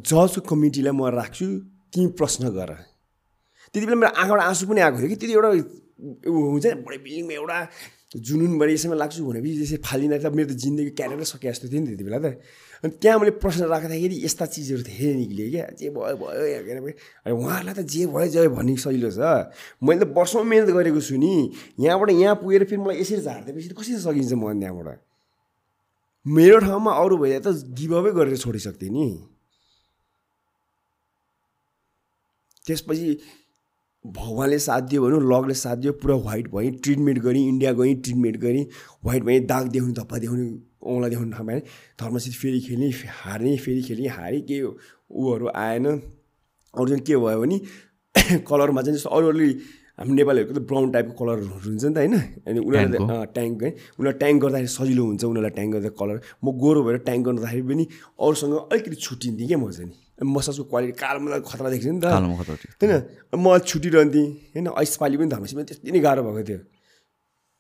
जजको 0.04 0.42
कमिटीलाई 0.44 0.94
म 0.94 1.10
राख्छु 1.12 1.46
तिमी 1.90 2.08
प्रश्न 2.14 2.44
गर 2.54 2.72
त्यति 3.74 3.86
बेला 3.86 3.98
मेरो 3.98 4.14
आँखाबाट 4.14 4.42
आँसु 4.44 4.64
पनि 4.70 4.82
आएको 4.82 4.98
थियो 5.00 5.10
कि 5.10 5.18
त्यति 5.18 5.34
एउटा 5.34 5.50
हुन्छ 6.30 6.66
नि 6.66 6.82
बढी 6.86 6.98
बिल्डिङमा 7.00 7.34
एउटा 7.34 7.58
जुनुन 8.16 8.58
बढी 8.60 8.74
यसैमा 8.74 8.96
लाग्छु 8.96 9.26
भनेपछि 9.26 9.58
त्यसरी 9.58 9.78
फालिँदा 9.82 10.18
त 10.22 10.26
मेरो 10.38 10.50
त 10.50 10.58
जिन्दगी 10.64 10.92
क्यारेक्टर 10.94 11.28
सके 11.32 11.48
जस्तो 11.50 11.66
थियो 11.70 11.82
नि 11.82 11.88
त्यति 11.90 12.04
बेला 12.06 12.20
त 12.22 12.28
अनि 12.84 12.92
त्यहाँ 13.00 13.20
मैले 13.20 13.32
प्रश्न 13.40 13.64
राख्दाखेरि 13.72 14.16
यस्ता 14.28 14.46
चिजहरू 14.46 14.84
धेरै 14.84 15.14
निक्लियो 15.16 15.50
क्या। 15.52 15.66
जे 15.80 15.90
भयो 15.96 16.16
भयो 16.20 16.92
अरे 17.24 17.32
उहाँहरूलाई 17.32 17.76
त 17.80 17.88
जे 17.88 18.06
भयो 18.12 18.28
जे 18.28 18.48
भन्ने 18.52 18.76
सजिलो 18.76 19.10
छ। 19.16 19.20
मैले 19.80 20.04
त 20.04 20.12
वर्षौँ 20.12 20.44
मिहिनेत 20.44 20.70
गरेको 20.76 21.00
छु 21.00 21.16
नि। 21.16 21.34
यहाँबाट 21.80 22.10
यहाँ 22.12 22.36
पुगेर 22.44 22.64
फेरि 22.68 22.82
मलाई 22.84 23.00
यसरी 23.00 23.22
झारिदिएपछि 23.24 23.70
त 23.72 23.74
कसरी 23.80 24.04
सकिन्छ 24.04 24.34
म 24.36 24.60
त्यहाँबाट? 24.60 25.00
मेरो 26.26 26.60
ठाउँमा 26.60 26.92
अरू 26.92 27.16
भइदिए 27.24 27.40
त 27.40 27.48
गिभअपै 27.72 28.12
गरेर 28.20 28.38
छोडिसक्थेँ 28.44 28.92
नि। 28.92 29.08
त्यसपछि 32.68 33.08
भगवान्ले 34.06 34.60
साथ 34.60 34.82
दियो 34.92 35.02
भनौँ 35.04 35.20
लगले 35.32 35.54
साथ 35.56 35.76
दियो 35.80 35.94
पुरा 36.04 36.16
व्हाइट 36.16 36.48
भएँ 36.52 36.72
ट्रिटमेन्ट 36.84 37.20
गरेँ 37.24 37.48
इन्डिया 37.48 37.72
गएँ 37.80 37.96
ट्रिटमेन्ट 38.04 38.38
गरेँ 38.38 38.64
व्हाइट 39.04 39.24
भएँ 39.24 39.40
दाग 39.48 39.68
देखाउने 39.72 39.94
धप्पा 39.94 40.18
देखाउने 40.20 40.48
औँला 40.84 41.08
देखाउने 41.10 41.32
ठाउँमा 41.32 41.54
भएँ 41.54 41.62
धर्मसित 42.00 42.34
फेरि 42.34 42.60
खेल्ने 42.68 42.90
हार्ने 43.24 43.58
फेरि 43.58 43.82
खेल्ने 43.82 44.08
हारेँ 44.08 44.42
के 44.42 44.58
ऊहरू 44.64 45.48
आएन। 45.56 45.86
अरू 46.74 46.88
चाहिँ 46.88 47.04
के 47.04 47.16
भयो 47.16 47.40
भने 47.42 47.58
कलरमा 48.50 48.82
चाहिँ 48.82 48.98
जस्तो 48.98 49.10
अरू 49.10 49.28
अरू 49.30 49.46
हाम्रो 49.94 50.14
नेपालीहरूको 50.16 50.54
त 50.54 50.62
ब्राउन 50.66 50.92
टाइपको 50.92 51.14
कलरहरू 51.14 51.46
हुन्छ 51.54 51.84
नि 51.86 51.94
त 51.94 51.98
होइन? 51.98 52.16
अनि 52.50 52.60
उनीहरूले 52.60 53.26
ट्याङ्क 53.30 53.64
है। 53.64 53.70
उनीहरू 54.02 54.18
ट्याङ्क 54.18 54.38
गर्दाखेरि 54.42 54.72
सजिलो 54.74 55.04
हुन्छ 55.06 55.24
उनीहरूलाई 55.24 55.54
ट्याङ्क 55.54 55.72
गर्दा 55.74 55.90
कलर। 56.02 56.18
म 56.42 56.46
गोरो 56.58 56.82
भएर 56.84 56.98
ट्याङ्क 57.06 57.24
गर्दाखेरि 57.30 57.64
पनि 57.70 57.84
अरूसँग 58.18 58.54
अलिकति 58.74 58.98
छुट्टिन्थेँ 59.06 59.48
क्या 59.48 59.58
म 59.58 59.70
चाहिँ 59.70 59.90
नि। 59.90 60.26
मसाजको 60.26 60.64
क्वालिटी 60.66 60.94
कालोमा 60.98 61.38
खतरा 61.46 61.70
देख्छु 61.70 61.92
नि 61.94 62.02
त। 62.02 62.06
होइन? 62.82 62.94
म 63.38 63.46
छुटिरहन्थेँ। 63.62 64.28
होइन? 64.54 64.68
यसपालि 64.82 65.16
पनि 65.18 65.30
धर्मसीमा 65.30 65.62
त्यति 65.70 65.92
नै 65.94 66.00
गाह्रो 66.02 66.22
भएको 66.26 66.44
थियो। 66.50 66.60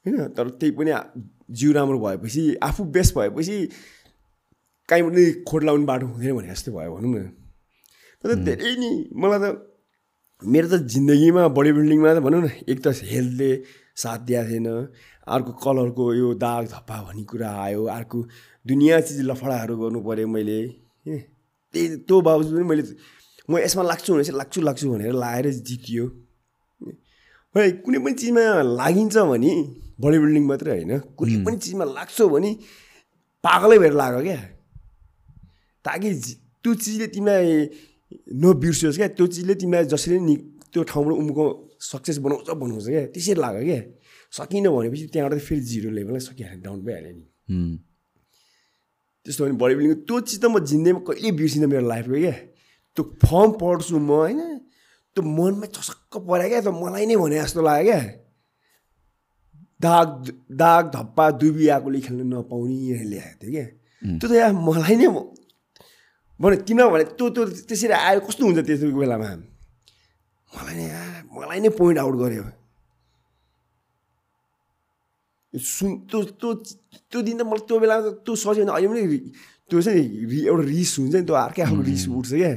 होइन 0.05 0.27
तर 0.35 0.49
त्यही 0.59 0.71
पनि 0.77 0.91
जिउ 1.51 1.71
राम्रो 1.73 1.99
भएपछि 1.99 2.43
आफू 2.63 2.83
बेस्ट 2.95 3.15
भएपछि 3.17 3.57
काहीँ 4.89 5.03
पनि 5.03 5.23
खोट 5.47 5.63
लाउने 5.63 5.85
बाटो 5.85 6.05
हुँदैन 6.07 6.35
भने 6.37 6.49
जस्तो 6.49 6.71
भयो 6.71 6.95
भनौँ 6.95 7.11
न। 7.13 7.29
तर 8.23 8.35
धेरै 8.43 8.75
नि 8.81 8.91
मलाई 9.15 9.39
त 9.39 9.45
मेरो 10.41 10.67
त 10.67 10.75
जिन्दगीमा 10.91 11.47
बडी 11.55 11.71
बिल्डिङमा 11.71 12.13
त 12.13 12.19
भनौँ 12.19 12.41
न 12.43 12.49
एक 12.67 12.79
त 12.83 12.87
हेल्थले 13.03 13.51
साथ 13.95 14.19
दिएको 14.27 14.49
थिएन। 14.49 14.67
अर्को 15.27 15.51
कलरको 15.63 16.03
यो 16.13 16.33
दाग 16.35 16.63
धप्पा 16.67 16.97
भन्ने 17.07 17.23
कुरा 17.23 17.49
आयो 17.63 17.83
अर्को 17.87 18.17
दुनियाँ 18.65 18.99
चिज 19.07 19.19
लफडाहरू 19.23 19.73
गर्नु 19.79 19.99
पऱ्यो 20.03 20.27
मैले 20.27 20.59
त्यही 21.73 21.87
त्यो 22.03 22.21
बावजुद 22.21 22.53
पनि 22.53 22.65
मैले 22.67 22.83
म 23.49 23.57
यसमा 23.63 23.83
लाग्छु 23.83 24.13
भने 24.13 24.23
चाहिँ 24.23 24.37
लाग्छु 24.37 24.59
लाग्छु 24.61 24.85
भनेर 24.91 25.13
लाएर 25.15 25.47
जितियो। 25.63 26.05
है 27.55 27.71
कुनै 27.83 27.99
पनि 28.03 28.13
चिजमा 28.19 28.43
लागिन्छ 28.79 29.15
भने 29.31 29.53
बडी 29.99 30.17
बिल्डिङ 30.23 30.43
मात्रै 30.45 30.71
होइन। 30.73 30.93
कुनै 31.17 31.35
पनि 31.45 31.57
चिजमा 31.63 31.85
लाग्छौ 31.85 32.25
भने 32.29 32.51
पागलै 33.43 33.77
भएर 33.83 33.93
लाग्यो 33.93 34.21
क्या। 34.23 34.39
ताकि 35.85 36.09
त्यो 36.63 36.71
चिजले 36.73 37.07
तिमीलाई 37.13 37.47
नबिर्सियोस् 38.41 38.97
क्या। 38.97 39.07
त्यो 39.17 39.25
चिजले 39.27 39.53
तिमीलाई 39.61 39.85
जसरी 39.93 40.19
नि 40.19 40.35
त्यो 40.71 40.81
ठाउँबाट 40.89 41.13
उम्को 41.21 41.43
सक्सेस 41.79 42.17
बनाउँछ 42.25 42.49
बनाउँछ 42.49 42.85
क्या। 42.87 43.03
त्यसरी 43.13 43.39
लाग्यो 43.43 43.63
क्या। 43.69 43.81
सकिनँ 44.33 44.69
भनेपछि 44.73 45.05
त्यहाँबाट 45.13 45.39
फेरि 45.39 45.61
जिरो 45.61 45.89
लेभलमै 45.91 46.19
सकिहाल्यो 46.19 46.61
डाउन 46.63 46.79
भइहाल्यो 46.81 47.13
नि। 47.13 47.25
त्यस्तो 49.25 49.41
भने 49.45 49.55
बडी 49.61 49.73
बिल्डिङ। 49.75 49.93
त्यो 50.07 50.15
चिज 50.25 50.39
त 50.41 50.45
म 50.49 50.57
जिन्दगीमा 50.63 51.01
कहिले 51.07 51.29
बिर्सिनँ 51.37 51.67
मेरो 51.69 51.85
लाइफको 51.85 52.17
क्या। 52.23 52.35
त्यो 52.97 53.03
फर्म 53.21 53.49
पढ्छु 53.61 53.97
म 53.99 54.09
होइन। 54.09 54.41
त्यो 55.13 55.21
मनमा 55.21 55.67
चसक्क 55.69 56.13
पऱ्यो 56.25 56.47
क्या। 56.49 56.61
त 56.65 56.67
मलाई 56.73 57.05
नै 57.05 57.15
भने 57.21 57.37
जस्तो 57.43 57.61
लाग्यो 57.61 57.85
क्या। 57.85 57.99
दाग 59.85 60.09
दाग 60.63 60.83
धप्पा 60.95 61.25
दुबी 61.41 61.67
आएकोले 61.75 61.99
खेल्नु 62.07 62.23
नपाउने 62.31 62.75
ल्याएको 63.11 63.35
थियो 63.41 63.51
क्या। 63.51 63.65
त्यो 64.19 64.27
त 64.29 64.31
यहाँ 64.31 64.53
मलाई 64.67 64.95
नै 65.01 65.07
भने 66.39 66.55
किनभने 66.67 67.03
त्यो 67.17 67.25
त्यो 67.35 67.43
त्यसरी 67.69 67.93
आयो 67.93 68.19
कस्तो 68.27 68.41
हुन्छ 68.45 68.59
त्यस्तो 68.67 68.91
बेलामा? 68.99 69.29
मलाई 70.55 70.75
नै 70.79 70.85
मलाई 71.35 71.59
नै 71.63 71.69
पोइन्ट 71.79 71.97
आउट 72.03 72.15
गर्यो। 72.23 72.43
सुन 75.53 75.89
त्यो 76.09 76.19
त्यो 76.41 76.49
त्यो 77.11 77.19
दिन 77.27 77.35
त 77.37 77.41
मलाई 77.47 77.63
त्यो 77.69 77.77
बेलामा 77.83 78.01
त्यो 78.25 78.33
सजियो 78.43 78.65
भने 78.65 78.73
अहिले 78.73 79.01
पनि 79.05 79.17
त्यो 79.69 79.77
चाहिँ 79.85 80.03
रि 80.31 80.39
एउटा 80.49 80.63
रिस 80.73 80.91
हुन्छ 80.99 81.13
नि 81.15 81.25
त्यो 81.29 81.35
अर्कै 81.45 81.63
खालको 81.63 81.83
रिस 81.91 82.03
उठ्छ 82.09 82.31
क्या। 82.33 82.53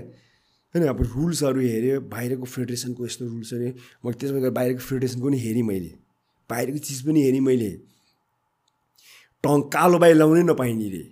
होइन 0.73 0.83
अब 0.93 1.01
रुल्सहरू 1.15 1.61
हेऱ्यो 1.61 2.01
बाहिरको 2.13 2.47
फेडरेसनको 2.55 3.01
यस्तो 3.07 3.25
रुल्स 3.33 3.51
अरे 3.55 3.69
मैले 4.05 4.17
त्यसमा 4.21 4.39
गएर 4.45 4.53
बाहिरको 4.59 4.83
फेडरेसनको 4.89 5.27
पनि 5.29 5.39
हेरेँ 5.45 5.67
मैले। 5.71 5.91
बाहिरको 6.51 6.79
चिज 6.79 7.01
पनि 7.07 7.23
हेरेँ 7.23 7.41
मैले। 7.41 7.71
टङ 9.45 9.61
कालो 9.73 9.99
बाहिर 9.99 10.17
लाउनै 10.17 10.43
नपाइने 10.43 10.89
रे। 10.91 11.03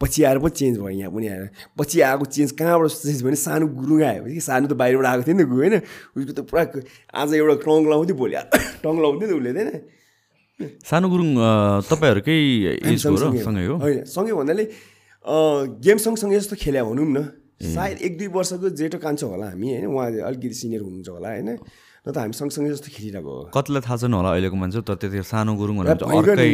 पछि 0.00 0.22
आएर 0.24 0.38
पो 0.42 0.48
चेन्ज 0.48 0.78
भयो 0.78 0.88
यहाँ 0.88 1.10
पनि 1.14 1.26
आएर। 1.28 1.48
पछि 1.78 2.00
आएको 2.02 2.24
चेन्ज 2.34 2.50
कहाँबाट 2.58 2.90
चेन्ज 2.90 3.22
भयो 3.22 3.26
भने 3.28 3.36
सानो 3.38 3.66
गुरुङ 3.78 4.02
आयो 4.02 4.24
कि 4.24 4.40
सानो 4.42 4.66
त 4.66 4.72
बाहिरबाट 4.74 5.06
आएको 5.06 5.22
थियो 5.22 5.36
नि 5.36 5.44
त 5.44 5.48
गु 5.48 5.56
होइन? 5.62 5.74
उसको 6.18 6.32
त 6.32 6.40
पुरा 6.50 6.62
आज 7.14 7.34
एउटा 7.34 7.54
टङ 7.62 7.86
लाउँथ्यो 7.90 8.16
भोलि। 8.18 8.36
टङ 8.82 8.94
लाउँथ्यो 8.98 9.26
नि 9.26 9.30
त 9.30 9.34
उसले 9.38 9.50
होइन? 9.52 9.70
सानो 10.82 11.06
गुरुङ 11.12 11.30
तपाईँहरूकै 11.90 12.36
सँगै 12.98 13.66
हो। 13.66 13.76
होइन 13.78 14.04
सँगै 14.10 14.32
भन्नाले 14.34 14.64
गेम 15.86 15.98
सँगसँगै 16.02 16.38
जस्तो 16.38 16.56
खेल्या 16.58 16.82
भनौँ 16.82 17.06
न। 17.06 17.18
सायद 17.62 17.96
एक 18.02 18.12
दुई 18.18 18.26
वर्षको 18.34 18.68
जेठो 18.74 18.98
कान्छ 18.98 19.22
होला 19.22 19.46
हामी 19.54 19.66
होइन? 19.70 19.86
उहाँ 19.86 20.06
अलिकति 20.28 20.54
सिनियर 20.58 20.82
हुनुहुन्छ 20.82 21.08
होला 21.14 21.28
होइन? 21.30 21.50
न 22.02 22.10
त 22.10 22.18
हामी 22.18 22.34
सँगसँगै 22.34 22.70
जस्तो 22.74 22.90
खेलिरहेको 22.98 23.30
हो। 23.30 23.54
कतिलाई 23.54 23.82
थाहा 23.86 23.96
छैन 24.02 24.10
होला 24.10 24.30
अहिलेको 24.34 24.56
मान्छे? 24.58 24.82
तर 24.82 24.94
त्यतिखेर 24.98 25.22
सानो 25.22 25.54
गुरुङ 25.54 25.76
अर्कै 25.86 26.50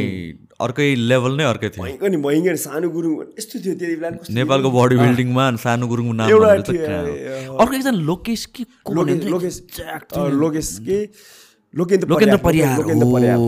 अर्कै 0.61 0.89
लेभल 1.09 1.33
नै 1.41 1.45
अर्कै 1.49 1.69
थियो। 1.73 1.85
भयङ्कर 1.89 2.09
नि 2.13 2.19
भयङ्कर 2.21 2.57
सानो 2.69 2.87
गुरुङ 2.93 3.13
यस्तो 3.41 3.57
थियो 3.65 3.75
त्यति 3.81 3.97
बेला 3.97 4.29
नेपालको 4.29 4.69
बडी 4.77 4.97
बिल्डिङमा 5.01 5.45
सानो 5.65 5.85
गुरुङको 5.89 6.13
नाम 6.21 6.29
अर्को 6.29 7.73
एकजना 7.81 7.93
लोकेश 7.97 8.43
के 8.53 8.63
लोकेश 8.93 9.57
लोकेश 10.37 10.69
के? 10.85 10.99
लोकेन्द्र 11.75 12.07
लोकेन्द्र 12.13 12.39
परियार 12.45 12.77
लोकेन्द्र 12.77 13.09
परियार 13.17 13.39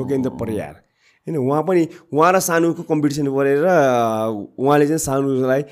लोकेन्द्र 0.00 0.30
परियार। 0.40 0.74
होइन 1.28 1.36
उहाँ 1.44 1.62
पनि 1.68 1.82
उहाँ 2.08 2.32
र 2.32 2.40
सानोको 2.40 2.82
कम्पिटिसन 2.88 3.28
गरेर 3.36 3.64
उहाँले 4.64 4.86
चाहिँ 4.88 5.04
सानोलाई 5.04 5.62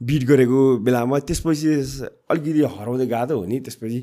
बिट 0.00 0.22
गरेको 0.24 0.60
बेलामा 0.86 1.18
त्यसपछि 1.28 1.68
अलिकति 2.30 2.60
हराउँदै 2.76 3.06
गएको 3.06 3.34
हो 3.34 3.44
नि 3.46 3.56
त्यसपछि 3.66 4.00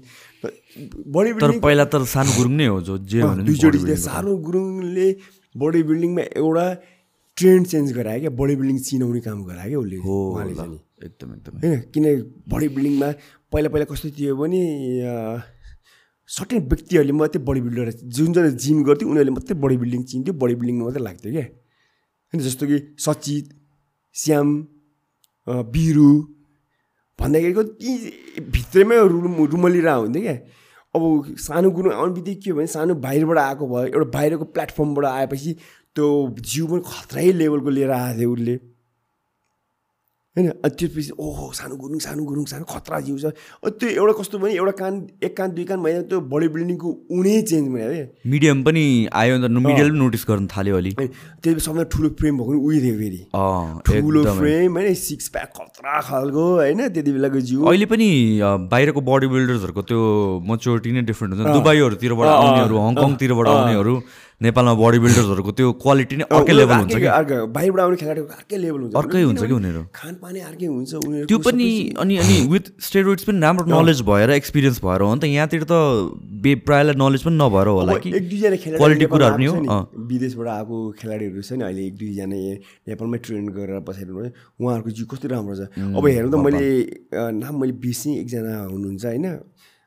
बडी 1.15 1.31
बिल्डिङ 1.33 1.59
पहिला 1.63 1.85
त 1.85 2.03
सानो 2.13 2.31
गुरुङ 2.37 2.53
नै 2.59 2.67
हो 2.67 2.81
जो 2.87 2.97
जे 3.11 3.19
दुईचोटि 3.47 3.95
सानो 4.03 4.31
गुरुङले 4.47 5.07
बडी 5.55 5.81
बिल्डिङमा 5.89 6.23
एउटा 6.35 6.65
ट्रेन्ड 7.37 7.65
चेन्ज 7.67 7.87
गरायो 7.97 8.19
क्या 8.19 8.31
बडी 8.41 8.55
बिल्डिङ 8.59 8.77
चिनाउने 8.87 9.21
काम 9.27 9.39
गरायो 9.47 9.79
क्या 9.79 9.79
उसले 9.79 10.55
चाहिँ। 10.55 10.79
एकदम 11.07 11.29
एकदम। 11.33 11.53
होइन 11.63 11.79
किन 11.93 12.05
बडी 12.51 12.67
बिल्डिङमा 12.75 13.09
पहिला 13.51 13.69
पहिला 13.71 13.85
कस्तो 13.91 14.09
थियो 14.19 14.35
भने 14.35 14.61
सर्टेन 16.29 16.59
व्यक्तिहरूले 16.69 17.13
मात्रै 17.15 17.43
बडी 17.47 17.61
बिल्डर 17.65 17.87
जुन 18.19 18.29
चाहिँ 18.35 18.51
जिम 18.63 18.77
गर्थ्यो 18.83 19.09
उनीहरूले 19.09 19.33
मात्रै 19.39 19.55
बडी 19.63 19.77
बिल्डिङ 19.83 20.01
चिन्थ्यो 20.11 20.33
बडी 20.43 20.55
बिल्डिङमा 20.59 20.83
मात्रै 20.85 21.03
लाग्थ्यो 21.07 21.31
क्या। 21.31 21.45
होइन 22.27 22.39
जस्तो 22.43 22.63
कि 22.67 22.77
सचित 22.99 23.45
श्याम 24.15 24.47
बिरु 25.47 26.11
भन्दाखेरि 27.19 27.63
ती 27.79 27.91
भित्रैमै 28.51 28.97
रुम 29.07 29.35
रुमलिएर 29.45 29.89
हुन्थ्यो 29.89 30.21
क्या। 30.21 30.37
अब 30.95 31.35
सानो 31.39 31.69
गुरु 31.71 31.91
आउने 31.91 32.13
बित्तिकै 32.13 32.41
के 32.41 32.49
हो 32.49 32.57
भने 32.57 32.67
सानो 32.67 32.93
बाहिरबाट 33.03 33.37
आएको 33.37 33.67
भयो 33.67 33.85
एउटा 33.85 34.07
बाहिरको 34.11 34.45
प्लेटफर्मबाट 34.55 35.05
आएपछि 35.05 35.53
त्यो 35.95 36.07
जिउ 36.39 36.67
पनि 36.67 36.81
खतरै 36.87 37.31
लेभलको 37.31 37.69
लिएर 37.69 37.91
आएको 37.91 38.19
थियो 38.19 38.33
उसले। 38.33 38.55
होइन? 40.35 40.47
त्यसपछि 40.67 41.11
ओहो 41.17 41.51
सानो 41.55 41.75
गुरुङ 41.81 41.99
सानो 42.05 42.23
गुरुङ 42.29 42.45
सानो 42.51 42.65
खतरा 42.67 42.99
जिउ 43.07 43.17
छ। 43.17 43.25
त्यो 43.63 43.89
एउटा 43.89 44.13
कस्तो 44.19 44.39
भने 44.39 44.53
एउटा 44.53 44.73
कान 44.81 44.93
एक 45.23 45.33
कान 45.37 45.51
दुई 45.55 45.65
कान 45.65 45.79
मैले 45.79 46.01
त्यो 46.11 46.19
बडी 46.33 46.47
बिल्डिङको 46.55 46.89
उनै 47.17 47.35
चेन्ज 47.51 47.67
भयो 47.75 47.91
है 47.91 48.03
मिडियम 48.33 48.63
पनि 48.63 48.83
आयो 49.21 49.35
अन्त 49.35 49.63
मिडियल 49.67 49.89
पनि 49.89 49.99
नोटिस 49.99 50.25
गर्नु 50.29 50.47
थाल्यो 50.55 50.75
अलि। 50.77 50.91
त्यसपछि 50.99 51.65
सबभन्दा 51.65 51.87
ठुलो 51.95 52.09
फ्रेम 52.19 52.33
भएको 52.39 52.59
उयो 52.67 52.79
थियो 52.83 52.95
फेरि। 52.99 53.21
ठुलो। 53.87 54.23
फ्रेम 54.35 54.77
होइन? 54.77 54.93
सिक्स 55.05 55.27
प्याक 55.35 55.49
खतरा 55.55 56.01
खालको 56.09 56.43
होइन? 56.59 56.87
त्यति 56.91 57.11
बेलाको 57.15 57.39
जिउ। 57.47 57.63
अहिले 57.63 57.85
पनि 57.95 58.09
बाहिरको 58.75 59.01
बडी 59.07 59.27
बिल्डर्सहरूको 59.33 59.81
त्यो 59.89 59.99
मेच्योरिटी 60.51 60.91
नै 60.91 61.01
डिफ्रेन्ट 61.09 61.31
हुन्छ 61.35 61.55
दुबईहरूतिरबाट 61.55 62.27
आउनेहरू 62.35 62.75
हङकङतिरबाट 62.85 63.47
आउनेहरू 63.55 63.95
नेपालमा 64.43 64.73
बडी 64.75 64.99
बिल्डर्सहरूको 64.99 65.51
त्यो 65.57 65.71
क्वालिटी 65.79 66.15
नै 66.19 66.25
अर्कै 66.27 66.53
लेभल 66.53 66.75
हुन्छ 66.75 66.95
कि? 66.95 67.07
अर्कै 67.07 67.35
बाहिरबाट 67.55 67.81
आउने 67.83 67.97
खेलाडीको 68.03 68.27
अर्कै 68.35 68.57
लेभल 68.59 68.79
हुन्छ। 68.83 68.95
अर्कै 68.99 69.21
हुन्छ 69.23 69.43
कि 69.47 69.53
उनीहरू? 69.55 69.81
खानपानै 69.95 70.41
अर्कै 70.49 70.67
हुन्छ 70.67 70.91
उनीहरू 71.07 71.27
त्यो 71.31 71.37
पनि 71.45 71.67
अनि 72.03 72.17
अनि 72.23 72.35
विथ 72.53 72.65
स्टेरोइड्स 72.87 73.23
पनि 73.29 73.39
राम्रो 73.45 73.65
नलेज 73.71 74.01
भएर 74.09 74.29
एक्सपिरियन्स 74.35 74.79
भएर 74.83 75.01
हो 75.07 75.13
नि 75.15 75.19
त। 75.19 75.31
यहाँतिर 75.31 75.63
त 75.63 75.73
बे 76.43 76.51
प्रायःलाई 76.67 76.95
नलेज 76.99 77.21
पनि 77.23 77.35
नभएर 77.39 77.67
होला 77.79 77.95
कि? 78.03 78.09
एक 78.11 78.25
दुईजना 78.29 78.57
खेलाडी 78.59 78.79
क्वालिटी 78.83 79.05
कुराहरू 79.15 79.39
नि 79.39 79.47
आएको 79.47 79.71
हो 79.71 80.03
विदेशबाट 80.11 80.47
आएको 80.57 80.75
खेलाडीहरू 80.99 81.41
छ 81.47 81.51
नि 81.55 81.63
अहिले 81.69 81.81
एक 81.87 81.95
दुईजना 81.95 82.39
नेपालमै 82.91 83.17
ट्रेन 83.23 83.45
गरेर 83.55 83.79
बसेर 83.87 84.09
उहाँहरूको 84.11 84.89
जिउ 84.99 85.05
कस्तो 85.15 85.27
राम्रो 85.31 85.55
छ? 85.55 85.71
अब 85.79 86.03
हेर्नु 86.11 86.29
त 86.31 86.43
मैले 86.43 86.67
नाम 87.39 87.53
मैले 87.63 87.73
बिर्सेँ 87.87 88.19
एकजना 88.19 88.53
हुनुहुन्छ 88.67 89.05
होइन? 89.05 89.27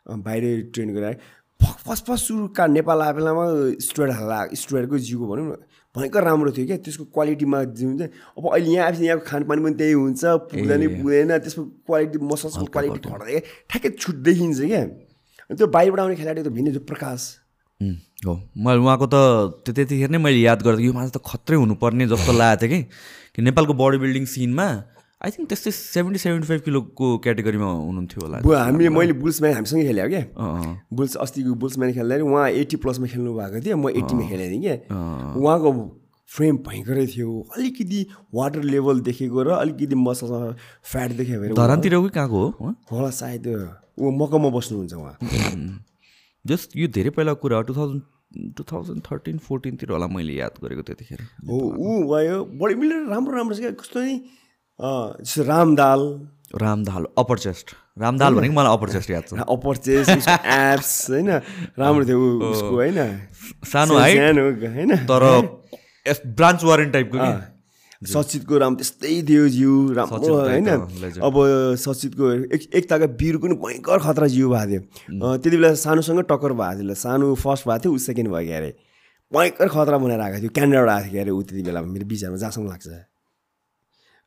बाहिर 0.09 0.73
ट्रेन 0.73 0.89
गरेर 0.97 1.16
फर्स्ट 1.60 2.06
फर्स्ट 2.06 2.24
सुरुका 2.24 2.66
नेपाल 2.68 3.02
आए 3.02 3.12
बेलामा 3.14 3.44
स्टुडेन्ट 3.82 4.14
हाल्दा 4.14 4.39
स्टुडेन्टको 4.55 4.98
जिउको 4.98 5.26
भनौँ 5.28 5.47
न 5.47 5.56
भयङ्कर 5.94 6.22
राम्रो 6.24 6.51
थियो 6.52 6.66
क्या 6.66 6.76
त्यसको 6.86 7.05
क्वालिटीमा 7.16 7.62
जिउ 7.74 7.90
अब 8.39 8.44
अहिले 8.52 8.70
यहाँ 8.70 8.86
आएपछि 8.86 9.05
यहाँको 9.05 9.24
खानपान 9.26 9.62
पनि 9.64 9.74
त्यही 9.74 9.93
हुन्छ 9.93 10.24
पुग्दैन 10.52 10.82
पुग्दैन 10.97 11.39
त्यसको 11.39 11.62
क्वालिटी 11.89 12.18
मसल्सको 12.32 12.64
क्वालिटी 12.74 12.98
घट्दै 13.09 13.40
ठ्याक्कै 13.70 13.90
छुट 13.98 14.16
देखिन्छ 14.28 14.60
क्या। 14.62 14.85
त्यो 15.51 15.66
बाहिरबाट 15.66 16.01
आउने 16.01 16.16
खेलाडी 16.16 16.43
त 16.43 16.48
भिन्नै 16.55 16.72
थियो 16.72 16.85
प्रकाश। 16.86 17.20
हो। 18.26 18.35
मैले 18.59 18.80
उहाँको 18.85 19.06
त 19.06 19.16
त्यो 19.64 19.72
त्यतिखेर 19.74 20.10
नै 20.10 20.18
मैले 20.18 20.40
याद 20.44 20.62
गर्दा 20.62 20.82
यो 20.82 20.93
मान्छे 20.93 21.12
त 21.16 21.22
खत्रै 21.24 21.56
हुनुपर्ने 21.56 22.06
जस्तो 22.14 22.32
लागेको 22.40 22.66
थियो 22.68 22.82
कि 23.35 23.43
नेपालको 23.43 23.74
बडी 23.82 23.98
बिल्डिङ 24.05 24.24
सिनमा 24.36 24.68
आई 25.19 25.31
थिङ्क 25.35 25.49
त्यस्तै 25.51 25.70
सेभेन्टी 25.74 26.19
सेभेन्टी 26.23 26.47
फाइभ 26.49 26.61
किलोको 26.65 27.07
क्याटेगोरीमा 27.27 27.69
हुनुहुन्थ्यो 27.69 28.20
होला। 28.23 28.39
हामीले 28.39 28.90
मैले 28.95 29.15
बुल्स 29.19 29.40
म्यान 29.43 29.55
हामीसँगै 29.55 29.85
खेलेँ 29.90 30.09
क्या। 30.15 30.23
बुल्स 30.95 31.16
अस्तिको 31.24 31.55
बुल्स 31.62 31.78
म्यान 31.78 31.93
खेल्दाखेरि 31.99 32.24
उहाँ 32.31 32.51
एट्टी 32.62 32.77
प्लसमा 32.85 33.07
खेल्नु 33.12 33.32
भएको 33.39 33.59
थियो 33.66 33.77
म 33.82 33.90
एट्टीमा 33.99 34.24
खेलेको 34.31 34.51
थिएँ 34.53 34.62
क्या। 34.62 34.77
उहाँको 35.43 35.70
फ्रेम 36.28 36.57
भयङ्करै 36.69 37.07
थियो 37.11 37.31
अलिकति 37.57 38.01
वाटर 38.39 38.62
लेभल 38.62 39.01
देखेको 39.11 39.43
र 39.43 39.59
अलिकति 39.59 39.95
मसलमा 40.07 40.40
फ्याट 40.86 41.11
देख्यो 41.19 41.40
भने 41.43 41.55
धरानतिर 41.59 41.95
कि 41.99 42.11
कहाँको 42.15 42.39
हो? 42.61 42.74
होला 42.93 43.11
सायद 43.19 43.47
ऊ 43.99 44.11
मकममा 44.23 44.51
बस्नुहुन्छ 44.55 44.95
उहाँ। 45.03 45.16
जस्ट 46.51 46.77
यो 46.78 46.86
धेरै 46.95 47.11
पहिलाको 47.19 47.40
कुरा 47.43 47.57
हो 47.57 47.62
two 47.66 47.74
thousand 47.74 48.55
two 48.57 48.62
thousand 48.70 49.01
thirteen 49.11 49.39
फोर्टिनतिर 49.43 49.90
होला 49.90 50.07
मैले 50.15 50.35
याद 50.39 50.62
गरेको 50.62 50.82
त्यतिखेर। 50.86 51.20
हो 51.49 51.57
ऊ 51.59 52.07
भयो 52.07 52.36
बडी 52.61 52.74
बिल्डर 52.78 53.09
राम्रो 53.11 53.32
राम्रो 53.36 53.55
छ 53.57 53.61
क्या 53.66 53.73
कस्तो 53.82 53.99
नि 54.07 54.15
जस्तो 54.78 55.42
रामदाल 55.44 56.00
रामदाल 56.56 57.06
अप्पर 57.18 57.38
चेस्ट 57.38 57.74
रामदाल 57.98 58.34
भनेको 58.34 58.55
मलाई 58.55 58.72
अप्पर 58.72 58.88
चेस्ट 58.90 59.10
याद 59.10 59.24
छ। 59.28 59.32
अप्पर 59.34 59.76
चेस्ट 59.76 60.28
एप्स 60.28 61.10
होइन? 61.10 61.30
राम्रो 61.78 62.05
थियो 62.06 62.20
उसको 62.50 62.74
होइन? 62.76 62.98
सानो 63.66 63.98
सानो 63.98 64.44
होइन? 64.70 64.96
तर 65.10 65.22
ब्रान्च 66.06 66.64
वारेन्ट 66.64 66.92
टाइपको 66.92 67.18
सचितको 68.06 68.59
राम 68.59 68.74
त्यस्तै 68.78 69.14
थियो 69.28 69.48
जिउ 69.50 69.72
राम्रो 69.98 70.34
होइन। 70.38 70.68
अब 71.26 71.34
सचितको 71.82 72.30
एक 72.55 72.62
एकताका 72.70 73.06
वीरको 73.18 73.46
पनि 73.46 73.55
भयङ्कर 73.59 73.98
खतरा 74.06 74.26
जिउ 74.30 74.46
भएको 74.55 74.66
थियो। 74.70 75.36
त्यति 75.42 75.56
बेला 75.56 75.74
सानोसँग 75.82 76.22
टक्कर 76.30 76.52
भएको 76.55 76.78
थियो 76.78 76.94
सानो 77.02 77.34
फर्स्ट 77.34 77.66
भएको 77.66 77.82
थियो 77.82 77.92
ऊ 77.92 77.98
सेकेन्ड 78.06 78.30
भयो 78.30 78.46
क्यारे। 78.46 78.70
भयङ्कर 79.32 79.68
खतरा 79.74 79.98
बनाएर 79.98 80.20
आएको 80.22 80.38
थियो। 80.38 80.55
क्यानाडाबाट 80.55 80.88
आएको 80.94 81.05
थियो 81.05 81.12
क्यारे 81.18 81.30
ऊ 81.34 81.42
त्यति 81.42 81.62
बेला 81.66 81.82
मेरो 81.82 82.06
विचारमा 82.14 82.38
जहाँसम्म 82.38 82.66
लाग्छ। 82.70 82.86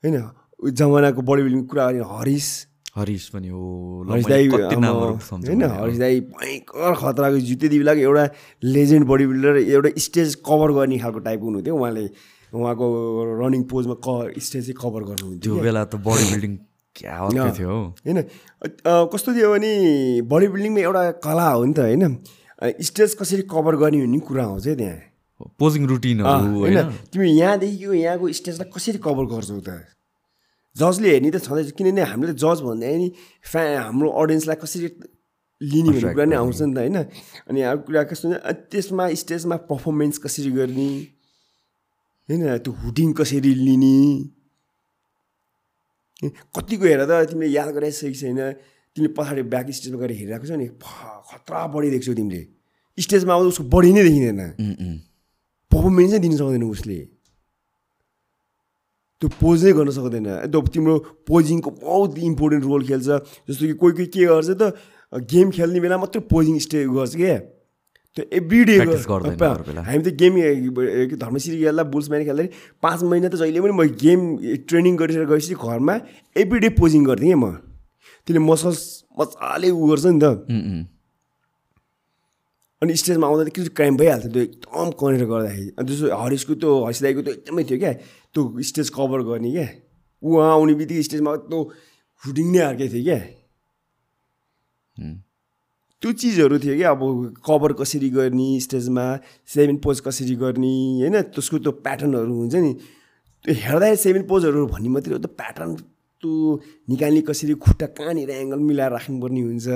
होइन? 0.03 0.15
जमानाको 0.61 1.21
बडी 1.21 1.41
बिल्डिङ 1.43 1.63
कुरा 1.65 1.85
गर्ने 1.91 2.03
हरिस। 2.11 2.49
हरिस 2.97 3.27
पनि 3.33 3.47
हो। 3.47 3.61
हरिस 4.09 4.25
दाई 4.27 4.47
होइन। 4.47 5.63
हरिस 5.63 5.97
दाई 5.99 6.19
भयङ्कर 6.35 6.93
खतराको 7.01 7.37
त्यति 7.39 7.77
बेलाको 7.79 8.01
एउटा 8.01 8.25
लेजेन्ड 8.63 9.05
बडी 9.07 9.25
बिल्डर 9.31 9.57
एउटा 9.57 9.89
स्टेज 9.97 10.35
कभर 10.45 10.71
गर्ने 10.77 10.97
खालको 10.99 11.19
टाइपको 11.27 11.45
हुनुहुन्थ्यो। 11.45 11.75
उहाँले 11.75 12.05
उहाँको 12.51 12.85
रनिङ 13.41 13.63
पोजमा 13.71 13.95
क 14.03 14.35
स्टेज 14.37 14.63
चाहिँ 14.67 14.77
कभर 14.81 15.01
गर्नुहुन्थ्यो 15.09 15.55
त्यो 15.55 15.63
बेला 15.63 15.83
त 15.87 15.95
बडी 16.03 16.25
बिल्डिङ 16.31 16.53
थियो 16.95 17.69
हौ। 17.71 17.83
होइन 18.03 18.19
कस्तो 19.07 19.29
थियो 19.33 19.47
भने 19.55 19.71
बडी 20.27 20.47
बिल्डिङमा 20.51 20.79
एउटा 20.83 21.03
कला 21.23 21.47
हो 21.47 21.63
नि 21.65 21.73
त 21.73 21.79
होइन। 21.79 22.03
स्टेज 22.61 23.15
कसरी 23.17 23.43
कभर 23.47 23.75
गर्ने 23.79 23.97
भन्ने 24.03 24.19
कुरा 24.27 24.43
आउँछ 24.45 24.67
है 24.67 24.75
त्यहाँ। 24.75 24.99
पोजिङ 25.57 25.83
अँ, 25.83 25.89
रुटिनहरू 25.89 26.59
होइन। 26.59 26.77
तिमी 27.09 27.27
यहाँदेखिको 27.39 27.93
यहाँको 27.93 28.25
स्टेजलाई 28.39 28.69
कसरी 28.75 28.99
कभर 28.99 29.25
गर्छौ 29.31 29.59
त? 29.63 29.69
जजले 30.75 31.09
हेर्ने 31.11 31.29
त 31.31 31.37
छँदैछ 31.43 31.71
किनभने 31.77 32.01
हामीले 32.11 32.33
जज 32.33 32.59
भन्दा 32.63 32.87
नि 32.97 33.07
फ्या 33.43 33.61
हाम्रो 33.81 34.09
अडियन्सलाई 34.09 34.57
कसरी 34.63 34.87
लिने 35.61 35.89
भन्ने 35.93 36.13
कुरा 36.13 36.25
नै 36.25 36.35
आउँछ 36.35 36.61
नि 36.61 36.73
त 36.73 36.77
होइन। 36.79 36.97
अनि 37.49 37.59
अर्को 37.61 37.83
कुरा 37.85 38.03
कस्तो 38.09 38.27
त्यसमा 38.71 39.03
स्टेजमा 39.21 39.55
पर्फर्मेन्स 39.69 40.17
कसरी 40.25 40.51
गर्ने? 40.57 40.89
होइन 42.29 42.41
त्यो 42.63 42.71
हुटिङ 42.81 43.07
कसरी 43.19 43.51
लिने? 43.67 43.97
कतिको 46.55 46.85
हेर 46.85 47.01
त 47.05 47.11
तिमीले 47.29 47.51
याद 47.51 47.69
गराइसकेको 47.75 48.17
छैन 48.21 48.39
तिमीले 48.95 49.11
पछाडि 49.13 49.41
ब्याक 49.53 49.67
स्टेजमा 49.69 49.97
गएर 50.01 50.11
हेरिरहेको 50.17 50.45
छ 50.49 50.51
नि। 50.57 50.67
खतरा 51.29 51.59
बढी 51.73 51.89
देख्छौ 51.93 52.13
तिमीले। 52.17 52.41
स्टेजमा 52.97 53.31
आउँदा 53.33 53.49
उसको 53.53 53.63
बढी 53.69 53.91
नै 53.93 54.01
देखिँदैन। 54.07 54.41
पर्फर्मेन्सै 55.71 56.19
दिन 56.19 56.33
सक्दैन 56.37 56.63
उसले। 56.63 56.99
त्यो 59.21 59.29
पोज 59.37 59.57
नै 59.65 59.71
गर्न 59.77 59.89
सक्दैन। 59.93 60.49
त्यो 60.49 60.59
तिम्रो 60.73 60.95
पोजिङको 61.29 61.69
बहुत 61.77 62.17
इम्पोर्टेन्ट 62.17 62.63
रोल 62.65 62.81
खेल्छ 62.89 63.07
जस्तो 63.47 63.63
कि 63.69 63.73
कोही 63.77 63.93
कोही 63.93 64.07
के 64.09 64.25
गर्छ 64.25 64.49
त 64.57 64.73
गेम 65.13 65.47
खेल्ने 65.53 65.79
बेला 65.79 65.97
मात्रै 66.01 66.25
पोजिङ 66.25 66.57
स्टे 66.65 66.89
गर्छ 66.89 67.15
क्या 67.21 67.37
त्यो 68.17 68.23
एभ्री 68.27 68.61
डे। 68.65 68.75
हामी 68.81 70.01
त 70.03 70.09
गेम 70.21 70.33
धर्मश्री 71.21 71.57
खेल्दा 71.61 71.83
बुल्स 71.93 72.07
म्यान 72.09 72.23
खेल्दाखेरि 72.25 72.49
पाँच 72.81 72.99
महिना 73.07 73.27
त 73.29 73.35
जहिले 73.45 73.61
पनि 73.61 73.73
म 73.77 73.85
गेम 74.03 74.19
ट्रेनिङ 74.67 74.93
गरिसकेर 74.97 75.27
गएपछि 75.29 75.55
घरमा 75.55 75.95
एभ्री 76.35 76.59
डे 76.59 76.69
पोजिङ 76.81 77.01
गर्थेँ 77.05 77.29
क्या 77.29 77.37
म? 77.37 77.45
त्यसले 78.25 78.41
मसल्स 78.41 78.81
मजाले 79.19 79.69
उ 79.69 79.85
गर्छ 79.91 80.05
नि 80.11 80.19
त। 80.19 80.25
अनि 82.81 82.91
स्टेजमा 82.97 83.25
आउँदा 83.29 83.43
त 83.45 83.49
किन 83.53 83.65
क्राइम 83.77 83.93
भइहाल्थ्यो 84.01 84.31
त्यो 84.33 84.41
एकदम 84.41 84.89
कनेर 84.97 85.23
गर्दाखेरि। 85.29 85.69
अनि 85.77 85.85
त्यसो 85.87 86.05
हरिसको 86.09 86.53
त्यो 86.57 86.71
हर्षदाईको 86.89 87.21
त्यो 87.21 87.33
एकदमै 87.37 87.63
थियो 87.69 87.77
क्या। 87.79 87.93
त्यो 88.35 88.41
स्टेज 88.69 88.89
कभर 88.95 89.21
गर्ने 89.29 89.51
क्या 89.51 89.67
उहाँ 90.23 90.51
आउने 90.51 90.73
बित्तिकै 90.79 91.03
स्टेजमा 91.09 91.35
त्यो 91.49 91.59
हुटिङ 92.23 92.47
नै 92.51 92.59
अर्कै 92.69 92.87
थियो 92.93 93.03
क्या 93.03 93.19
त्यो 96.01 96.11
चिजहरू 96.11 96.57
थियो 96.59 96.75
क्या 96.77 96.89
अब 96.91 97.01
कभर 97.45 97.71
कसरी 97.79 98.09
गर्ने 98.09 98.49
स्टेजमा 98.59 99.05
सेभेन 99.53 99.77
पोज 99.85 99.99
कसरी 100.05 100.35
गर्ने 100.43 100.73
होइन? 101.01 101.15
त्यसको 101.33 101.57
त्यो 101.61 101.71
प्याटर्नहरू 101.85 102.33
हुन्छ 102.41 102.55
नि। 102.55 102.71
त्यो 103.45 103.53
हेर्दाखेरि 103.53 103.97
सेभेन 104.05 104.23
पोजहरू 104.29 104.65
भन्ने 104.73 104.89
मात्रै 104.89 105.13
हो 105.13 105.19
त्यो 105.21 105.31
प्याटर्न 105.41 105.75
त्यो 106.21 106.31
निकाल्ने 106.89 107.21
कसरी 107.29 107.53
खुट्टा 107.65 107.87
कहाँनिर 107.97 108.29
एङ्गल 108.29 108.59
मिलाएर 108.69 108.91
राख्नुपर्ने 108.97 109.41
हुन्छ? 109.41 109.67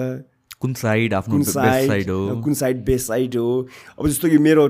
कुन 0.65 0.73
साइड 0.73 1.13
आफ्नो 1.13 1.43
साइड 1.43 1.87
साइड 1.87 2.09
हो? 2.09 2.41
कुन 2.41 2.53
साइड 2.53 2.83
बेस्ट 2.85 3.07
साइड 3.07 3.35
हो? 3.37 3.67
अब 3.99 4.07
जस्तो 4.07 4.29
कि 4.29 4.37
मेरो 4.41 4.67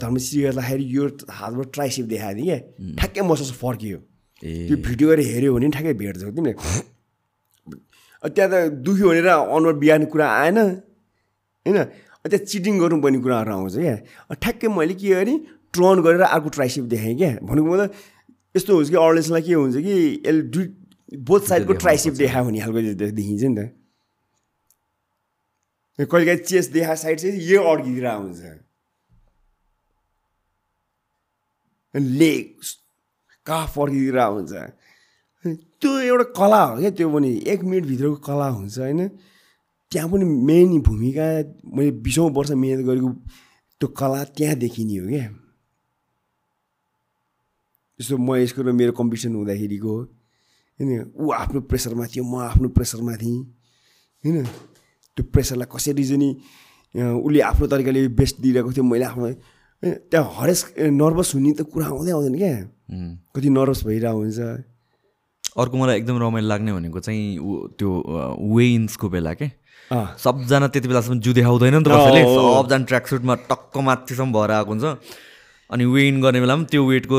धर्मश्री 0.00 0.42
गर्दाखेरि 0.42 0.84
यो 0.96 1.04
हातबाट 1.30 1.72
ट्राइसेप 1.74 2.06
देखाएको 2.06 2.40
थिएँ 2.40 2.48
क्या। 2.48 2.58
ठ्याक्कै 2.96 3.22
मसल्स 3.28 3.52
फर्कियो। 3.60 3.98
त्यो 4.42 4.76
भिडियो 4.88 5.08
गरेर 5.08 5.26
हेऱ्यो 5.26 5.54
भने 5.54 5.68
ठ्याक्कै 5.76 5.94
भेट्छौ। 6.00 6.30
तिमीले 6.32 6.54
त्यहाँ 8.24 8.48
त 8.50 8.54
दुख्यो 8.80 9.08
भनेर 9.08 9.28
अनुहार 9.28 9.74
बिहान 9.84 10.04
कुरा 10.08 10.26
आएन। 10.32 10.58
होइन? 10.58 11.78
त्यहाँ 12.24 12.44
चिटिङ 12.44 12.74
गर्नुपर्ने 12.80 13.18
कुराहरू 13.20 13.52
आउँछ 13.52 13.76
क्या। 13.76 13.96
ठ्याक्कै 14.32 14.68
मैले 14.72 14.94
के 14.96 15.08
गरेँ? 15.12 15.38
ट्रन 15.76 16.00
गरेर 16.00 16.22
अर्को 16.24 16.48
ट्राइसेप 16.56 16.84
देखाएँ 16.88 17.16
क्या। 17.20 17.30
भनेको 17.44 17.68
मतलब 17.68 17.90
यस्तो 18.56 18.70
हुन्छ 18.72 18.88
कि 18.90 18.96
अडियन्सलाई 18.96 19.42
के 19.42 19.54
हुन्छ 19.54 19.76
कि 19.76 19.94
यसले 20.24 20.42
दुई 20.54 20.64
बोथ 21.28 21.40
साइडको 21.50 21.72
ट्राइसेप 21.84 22.14
देखायो 22.14 22.44
भने 22.44 22.60
खालको 22.64 22.80
देखिन्छ 23.12 23.42
नि 23.44 23.54
त। 23.54 23.60
कहिले 25.98 26.26
काहीँ 26.26 26.38
चेस्ट 26.44 26.72
देखाएको 26.72 27.00
साइड 27.02 27.18
चाहिँ 27.20 27.40
यो 27.40 27.62
अड्किदिएर 27.62 28.06
हुन्छ 28.06 28.40
लेग 31.94 32.44
कहाँ 33.46 33.66
फर्किदिएर 33.74 34.18
हुन्छ 34.18 34.52
त्यो 35.44 35.90
एउटा 36.00 36.24
कला 36.36 36.62
हो 36.64 36.76
क्या 36.80 36.90
त्यो 36.90 37.08
पनि 37.14 37.30
एक 37.46 37.62
मिनटभित्रको 37.62 38.16
कला 38.26 38.48
हुन्छ 38.48 38.78
होइन? 38.78 39.08
त्यहाँ 39.92 40.08
पनि 40.10 40.24
मेन 40.24 40.80
भूमिका 40.82 41.26
मैले 41.76 41.90
बिसौँ 42.02 42.30
वर्ष 42.34 42.50
मिहिनेत 42.50 42.86
गरेको 42.86 43.10
त्यो 43.80 43.88
कला 43.94 44.24
त्यहाँ 44.34 44.56
देखिने 44.56 44.96
हो 44.98 45.06
क्या। 45.08 45.28
जस्तो 48.00 48.16
महेशको 48.18 48.62
र 48.62 48.72
मेरो 48.72 48.92
कम्पिटिसन 48.98 49.34
हुँदाखेरिको 49.34 49.94
होइन? 50.80 51.12
ऊ 51.14 51.30
आफ्नो 51.30 51.60
प्रेसरमा 51.70 52.06
थियो 52.10 52.24
म 52.24 52.42
आफ्नो 52.50 52.68
प्रेसरमा 52.74 53.14
थिएँ 53.22 53.38
होइन? 54.24 54.46
त्यो 55.16 55.24
प्रेसरलाई 55.32 55.68
कसरी 55.70 56.04
चाहिँ 56.04 56.18
नि 56.18 56.28
उसले 56.94 57.40
आफ्नो 57.50 57.66
तरिकाले 57.66 58.08
बेस्ट 58.18 58.40
दिइरहेको 58.42 58.72
थियो 58.72 58.84
मैले 58.84 59.04
आफ्नो 59.04 59.26
त्यहाँ 59.82 60.26
हरेस 60.38 60.60
नर्भस 60.78 61.34
हुने 61.34 61.52
त 61.58 61.62
कुरा 61.68 61.86
आउँदै 61.86 62.12
आउँदैन 62.12 62.36
क्या. 62.38 62.52
कति 63.34 63.48
नर्भस 63.50 63.84
भइरहेको 63.84 64.18
हुन्छ। 64.18 64.40
अर्को 65.58 65.76
मलाई 65.76 65.96
एकदम 65.96 66.16
रमाइलो 66.22 66.48
लाग्ने 66.48 66.72
भनेको 66.72 67.00
चाहिँ 67.00 67.38
त्यो 67.78 67.90
वेइन्सको 68.54 69.08
बेला 69.08 69.32
के? 69.34 69.46
सबजना 69.90 70.66
त्यति 70.72 70.88
बेलासम्म 70.88 71.20
जिउ 71.20 71.32
देखाउँदैन 71.34 71.74
नि 71.74 71.84
त 71.84 71.92
सबजना 71.92 72.84
ट्र्याक 72.88 73.06
सुटमा 73.06 73.34
टक्क 73.50 73.76
माथिसम्म 73.76 74.32
भएर 74.32 74.50
आएको 74.50 74.70
हुन्छ। 74.72 74.84
अनि 75.70 75.84
वेइन 75.84 76.20
गर्ने 76.20 76.40
बेला 76.40 76.54
पनि 76.56 76.64
त्यो 76.70 76.82
वेटको 76.86 77.18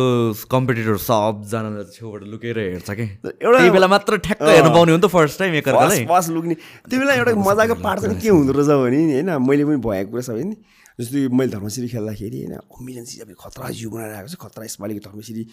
कम्पिटिटर 0.53 0.97
सबजनालाई 1.01 1.83
छेउबाट 1.97 2.21
लुकेर 2.29 2.57
हेर्छ 2.59 2.89
कि? 2.93 3.05
एउटा- 3.41 3.57
त्यही 3.57 3.71
बेला 3.73 3.87
मात्र 3.87 4.17
ठ्याक्क 4.21 4.41
हेर्नु 4.45 4.69
पाउने 4.69 4.91
हो 4.91 4.97
नि 4.97 5.01
त 5.01 5.09
फर्स्ट 5.09 5.39
टाइम 5.39 5.53
एकअर्कालाई। 5.59 6.05
फर्स्ट 6.05 6.29
लुक्ने। 6.29 6.55
त्यो 6.85 6.97
बेला 7.01 7.13
एउटा 7.19 7.31
मजाको 7.41 7.75
पार्ट 7.81 7.99
चाहिँ 8.05 8.19
के 8.21 8.29
हुँदो 8.29 8.51
रहेछ 8.53 8.69
भने 8.85 8.97
नि 9.01 9.13
होइन 9.17 9.29
मैले 9.49 9.63
पनि 9.65 9.77
भएको 9.81 10.09
कुरा 10.13 10.23
सबै 10.29 10.43
नि 10.45 10.55
जस्तो 11.01 11.17
मैले 11.33 11.51
धर्मश्री 11.57 11.87
खेल्दाखेरि 11.89 12.37
होइन 12.45 12.53
मिलन 12.85 13.03
अब 13.25 13.29
खतरा 13.33 13.69
जिउ 13.75 13.89
बनाएर 13.89 14.13
आएको 14.13 14.29
छ 14.29 14.35
खतरा 14.45 14.63
यसपालिको 14.69 15.01
धर्मश्री 15.09 15.43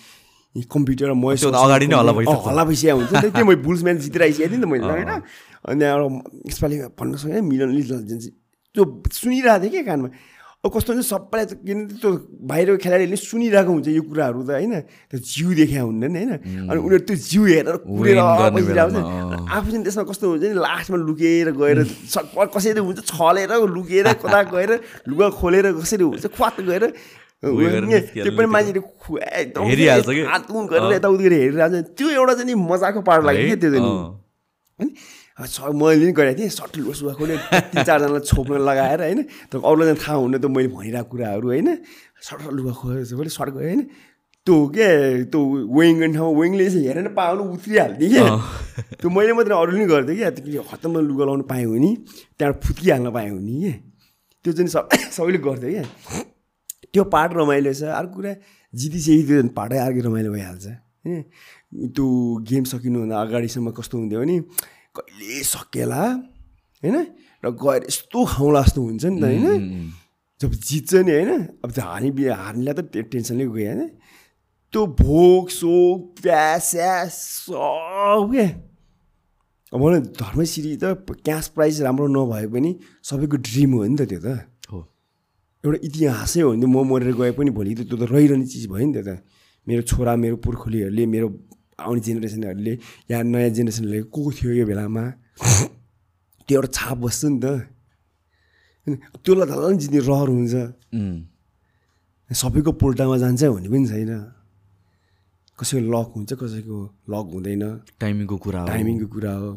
कम्प्युटर 0.68 1.12
म 1.16 1.32
त 1.32 1.48
अगाडि 1.48 1.86
नै 1.88 1.96
हल्ला 1.96 2.12
भइसक्छ। 2.12 2.44
हल्ला 2.44 2.62
भइसकेको 2.68 2.96
हुन्छ 3.00 3.12
नि 3.24 3.30
त्यो 3.32 3.44
मैले 3.48 3.60
बुल्स 3.64 3.80
म्याच 3.82 3.96
जितेर 4.04 4.22
आइसकेको 4.22 4.50
थिएँ 4.52 4.60
नि 4.60 4.64
त 4.64 4.68
मैले 4.68 4.84
होइन। 4.84 5.10
अनि 5.64 5.84
एउटा 5.84 6.06
यसपालि 6.52 6.76
भन्न 6.92 7.40
मिलन 7.40 7.70
लिटल 7.72 7.98
त्यो 8.74 8.84
सुनिरहेको 9.12 9.60
थिएँ 9.64 9.72
क्या 9.72 9.82
कानमा? 9.88 10.08
अब 10.62 10.70
कस्तो 10.70 10.94
हुन्छ 10.94 11.02
सबैलाई 11.10 11.46
त 11.50 11.52
किन 11.66 11.98
त्यो 11.98 12.10
बाहिरको 12.46 12.78
खेलाडीहरूले 12.86 13.18
सुनिरहेको 13.18 13.70
हुन्छ 13.82 13.88
यो 13.98 14.02
कुराहरू 14.06 14.46
त 14.46 14.50
होइन 14.62 14.86
त्यो 15.10 15.18
जिउ 15.18 15.58
देखा 15.58 15.80
हुँदैन 15.82 16.14
होइन 16.14 16.70
अनि 16.70 16.78
उनीहरू 16.86 17.02
त्यो 17.02 17.16
जिउ 17.18 17.42
हेरेर 17.50 17.76
कुरेर 17.82 18.18
बसिरहेको 18.54 18.94
हुन्छ। 18.94 19.42
आफू 19.42 19.68
चाहिँ 19.74 19.82
त्यसमा 19.82 20.04
कस्तो 20.06 20.24
हुन्छ 20.30 20.44
नि 20.46 20.54
लास्टमा 20.62 20.98
लुकेर 21.02 21.50
गएर 21.58 21.78
कसरी 22.54 22.78
हुन्छ 22.78 23.00
छलेर 23.10 23.50
लुकेर 23.74 24.06
कता 24.22 24.40
गएर 24.54 24.70
लुगा 25.10 25.26
खोलेर 25.34 25.66
कसरी 25.82 26.04
हुन्छ 26.06 26.30
ख्वात 26.30 26.62
गएर 26.70 26.84
त्यो 27.42 28.30
पनि 28.30 28.46
मान्छेले 28.46 28.80
एकदम? 29.42 29.66
हातुन 30.30 30.62
गरेर 30.70 30.94
यताउति 30.94 31.22
गरेर 31.26 31.42
हेरिरहेको 31.42 31.74
हुन्छ 31.74 31.90
त्यो 31.98 32.06
एउटा 32.22 32.32
चाहिँ 32.38 32.46
नि 32.46 32.54
मजाको 32.54 33.00
पार्ट 33.02 33.22
लाग्यो 33.26 33.46
क्या 33.50 33.58
त्यो 33.66 33.70
चाहिँ 33.74 33.82
नि। 33.82 34.94
मैले 35.42 36.04
पनि 36.04 36.12
गरेको 36.12 36.38
थिएँ 36.38 36.50
सुगा 36.98 37.12
खोलेर 37.18 37.38
तिन 37.72 37.82
चारजनालाई 37.82 38.24
छोप्न 38.30 38.52
लगाएर 38.68 39.00
होइन 39.02 39.20
तर 39.50 39.58
अरूलाई 39.58 39.94
थाहा 39.98 40.16
हुन्न 40.22 40.38
त 40.38 40.46
मैले 40.46 40.68
भनिरहेको 40.70 41.10
कुराहरू 41.10 41.46
होइन 41.48 41.68
सट्ट 42.22 42.52
लुगा 42.56 42.72
खोलेर 42.80 43.14
मैले 43.18 43.30
सर्ट 43.38 43.50
गएँ 43.54 43.66
होइन 43.66 43.82
त्यो 44.46 44.56
के 44.74 44.86
त्यो 45.30 45.40
वेङ 45.78 45.92
गर्ने 45.98 46.14
ठाउँमा 46.18 46.40
वेङले 46.40 46.66
चाहिँ 46.66 46.86
हेरेर 46.86 47.08
पाउनु 47.14 47.42
उत्रिहाल्थेँ 47.54 48.08
क्या। 48.10 48.22
त्यो 48.98 49.08
मैले 49.10 49.32
मात्रै 49.38 49.54
अरूले 49.54 49.78
पनि 49.78 49.86
गर्थेँ 49.86 50.16
क्या 50.18 50.30
त्यो 50.34 50.44
कि 50.44 50.58
खत्तममा 50.70 51.00
लुगा 51.06 51.24
लाउनु 51.30 51.44
पाएँ 51.46 51.66
भने 51.70 51.90
त्यहाँबाट 52.38 52.58
फुत्किहाल्न 52.66 53.10
पाएँ 53.14 53.30
भने 53.30 53.54
क्या 53.62 53.74
त्यो 54.44 54.52
चाहिँ 54.52 54.70
सब 54.74 54.88
सबैले 55.16 55.38
गर्थ्यो 55.46 55.70
क्या। 55.70 55.84
त्यो 56.92 57.02
पार्ट 57.14 57.30
रमाइलो 57.38 57.72
छ 57.72 57.82
अर्को 57.94 58.14
कुरा 58.18 58.32
जितिसकेपछि 58.74 59.26
त्यो 59.30 59.54
पार्टै 59.58 59.78
अर्कै 59.78 60.00
रमाइलो 60.10 60.30
भइहाल्छ। 60.34 60.66
होइन 61.06 61.22
त्यो 61.94 62.06
गेम 62.50 62.64
सकिनुभन्दा 62.72 63.16
अगाडिसम्म 63.22 63.70
कस्तो 63.78 63.94
हुन्थ्यो 63.98 64.20
भने 64.20 64.36
कहिले 64.96 65.42
सकेला 65.42 66.04
होइन? 66.82 66.96
र 67.44 67.46
गएर 67.50 67.82
यस्तो 67.88 68.18
खाउँला 68.24 68.62
जस्तो 68.62 68.80
हुन्छ 68.82 69.04
नि 69.04 69.20
त 69.20 69.24
होइन? 69.24 69.46
जब 70.40 70.50
जित्छ 70.52 70.94
नि 71.06 71.12
होइन? 71.12 71.30
अब 71.64 71.70
त्यो 71.70 71.84
हार्ने 71.84 72.10
हार्नेलाई 72.30 72.74
त 72.74 72.80
टेन्सनले 73.12 73.46
गयो 73.46 73.68
होइन? 73.72 73.82
त्यो 74.72 74.86
भोक 74.86 75.50
सोक 75.50 76.22
प्यास 76.22 76.70
स्यास 76.70 77.14
सब 77.44 78.28
क्या 78.32 78.48
अब 79.72 79.80
न 79.88 80.00
धर्मश्री 80.16 80.76
त 80.76 80.84
क्यास 81.24 81.48
प्राइज 81.56 81.82
राम्रो 81.82 82.06
नभए 82.08 82.46
पनि 82.52 82.70
सबैको 83.04 83.36
ड्रिम 83.36 83.72
हो 83.72 83.84
नि 83.84 83.96
त 83.96 84.08
त्यो 84.08 84.20
त। 84.20 84.28
हो। 84.68 84.78
एउटा 85.64 85.78
इतिहासै 85.88 86.40
हो 86.40 86.52
नि 86.52 86.62
त 86.62 86.68
म 86.68 86.84
मरेर 86.88 87.12
गए 87.16 87.32
पनि 87.32 87.50
भोलि 87.56 87.74
त 87.74 87.88
त्यो 87.88 87.96
त 87.96 88.04
रहिरहने 88.12 88.46
चिज 88.46 88.68
भयो 88.68 88.86
नि 88.86 88.92
त। 89.00 89.24
मेरो 89.68 89.82
छोरा 89.88 90.12
मेरो 90.16 90.36
पुर्खोलीहरूले 90.44 91.04
मेरो 91.06 91.28
आउने 91.78 92.00
जेनेरेसनहरूले 92.06 92.74
या 93.10 93.22
नयाँ 93.22 93.50
जेनेरेसनहरूले 93.56 94.02
को 94.14 94.20
थियो 94.36 94.50
यो 94.60 94.64
बेलामा 94.66 95.04
त्यो 96.48 96.54
एउटा 96.58 96.68
छाप 96.76 96.96
बस्छ 97.04 97.24
नि 97.24 97.38
त 97.42 97.46
त्यसलाई 99.22 99.46
झन् 99.46 99.78
जित्ने 99.78 100.00
रहर 100.10 100.28
हुन्छ. 100.34 100.54
सबैको 102.30 102.72
पोल्टामा 102.82 103.16
जान्छ 103.22 103.42
भन्ने 103.54 103.68
पनि 103.70 103.86
छैन 103.92 104.12
कसैको 105.58 105.84
लक 105.94 106.08
हुन्छ 106.16 106.30
कसैको 106.42 106.76
लक 107.12 107.26
हुँदैन 107.34 107.62
टाइमिङको 108.00 108.36
कुरा 108.44 108.60
हो 108.60 108.66
टाइमिङको 108.72 109.06
कुरा 109.14 109.32
हो 109.42 109.50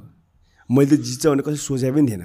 मैले 0.69 0.87
त 0.91 1.01
जित्छ 1.07 1.23
भने 1.25 1.41
कसै 1.47 1.59
सोचे 1.67 1.89
पनि 1.95 2.05
थिएन 2.11 2.23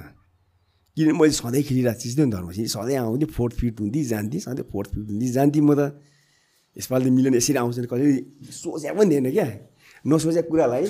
किनभने 0.96 1.14
मैले 1.18 1.32
सधैँ 1.38 1.62
खेलिरहेको 1.62 2.02
थियो 2.02 2.24
नि 2.26 2.32
धर्मसी 2.34 2.66
सधैँ 2.74 2.96
आउँथेँ 2.98 3.30
फोर्थ 3.30 3.54
फिट 3.60 3.80
हुन्थेँ 3.80 4.04
जान्थेँ 4.12 4.40
सधैँ 4.46 4.66
फोर्थ 4.72 4.88
फिट 4.94 5.06
हुन्थेँ 5.10 5.30
जान्थेँ 5.38 5.62
म 5.62 5.70
त 5.78 5.80
यसपालि 6.76 7.04
त 7.06 7.08
मिलन 7.14 7.34
यसरी 7.38 7.56
आउँछ 7.62 7.78
कहिले 7.86 8.52
सोचे 8.52 8.90
पनि 8.90 9.08
थिएन 9.14 9.30
क्या 9.30 9.46
नसोचेको 10.04 10.48
कुरालाई 10.50 10.86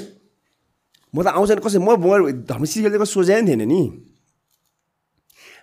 म 1.14 1.16
त 1.22 1.26
आउँछ 1.34 1.50
भने 1.50 1.62
कसै 1.64 1.78
म 1.78 1.98
म 1.98 2.46
धर्मसी 2.46 2.76
खेल्दा 2.82 2.98
कसै 3.02 3.12
सोचे 3.14 3.32
पनि 3.34 3.46
थिएन 3.50 3.64
नि 3.66 3.82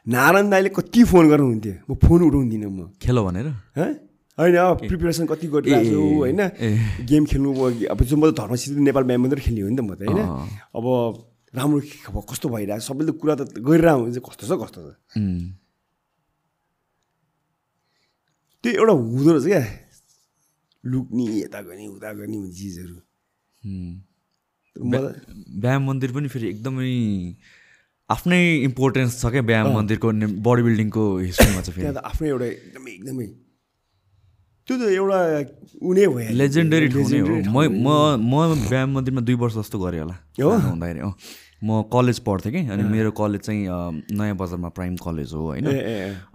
नारायण 0.08 0.48
दाईले 0.50 0.70
कति 0.72 1.04
फोन 1.04 1.26
गर्नुहुन्थ्यो 1.32 1.74
म 1.88 1.92
फोन 2.00 2.20
उठाउँदिनँ 2.28 2.72
म 2.72 2.80
खेल 3.00 3.18
भनेर? 3.28 3.48
होइन 4.38 4.56
अब 4.56 4.78
प्रिपेरेसन 4.88 5.26
कति 5.28 5.48
गरिरहेको 5.48 5.88
छु 5.88 6.00
होइन। 6.24 6.42
गेम 7.08 7.24
खेल्नु 7.26 7.50
अब 7.92 8.00
जो 8.04 8.16
म 8.16 8.32
त 8.32 8.38
धर्मसित 8.40 8.78
नेपाल 8.88 9.04
म्याम 9.04 9.22
मात्रै 9.24 9.42
खेल्ने 9.44 9.62
हो 9.64 9.70
नि 9.72 9.76
त 9.76 9.82
म 9.84 9.96
त 9.96 10.02
होइन। 10.08 10.20
अब 10.76 10.86
राम्रो 11.56 11.80
अब 12.12 12.16
कस्तो 12.30 12.48
भइरहेको 12.54 12.84
छ 12.84 12.88
सबैले 12.88 13.12
कुरा 13.20 13.36
त 13.36 13.42
गरिरहेको 13.60 14.00
हुन्छ 14.04 14.20
कस्तो 14.28 14.44
छ 14.48 14.52
कस्तो 14.62 14.80
छ. 14.84 14.92
त्यो 18.64 18.72
एउटा 18.80 18.94
हुँदो 18.94 19.32
रहेछ 19.32 19.48
क्या 19.48 19.64
लुक्ने 20.84 21.26
यता 21.44 21.60
गर्ने 21.68 21.86
उता 21.88 22.10
गर्ने 22.16 22.38
चिजहरू 22.54 22.96
व्यायाम 24.78 25.82
मन्दिर 25.88 26.12
पनि 26.18 26.28
फेरि 26.34 26.48
एकदमै 26.50 26.92
आफ्नै 28.10 28.42
इम्पोर्टेन्स 28.70 29.12
छ 29.22 29.32
क्या 29.34 29.42
व्यायाम 29.50 29.68
मन्दिरको 29.76 30.08
बडी 30.48 30.62
बिल्डिङको 30.68 31.04
हिस्ट्रीमा 31.18 31.62
चाहिँ 31.62 31.76
फेरि। 31.76 31.86
आफ्नै 32.12 32.28
एउटा 32.30 32.46
एकदमै 32.46 32.92
एकदमै। 32.92 33.28
त्यो 34.68 34.76
त 34.78 34.82
एउटा 35.00 35.20
उ 35.82 35.94
नै 35.98 36.06
भयो 36.14 36.36
लेजेन्डरी 36.38 36.88
म 36.92 37.58
म 37.84 37.88
म 38.20 38.34
व्यायाम 38.70 38.90
मन्दिरमा 38.96 39.22
दुई 39.28 39.36
वर्ष 39.44 39.56
जस्तो 39.58 39.78
गरेँ 39.80 40.00
होला 40.00 40.16
हुँदाखेरि 40.40 41.00
अँ। 41.00 41.14
म 41.64 41.82
कलेज 41.94 42.18
पढ्थेँ 42.28 42.52
कि 42.54 42.60
अनि 42.70 42.84
मेरो 42.94 43.12
कलेज 43.18 43.42
चाहिँ 43.42 43.62
नयाँ 44.14 44.36
बजारमा 44.38 44.70
प्राइम 44.78 44.96
कलेज 45.02 45.34
हो 45.34 45.42
होइन। 45.48 45.66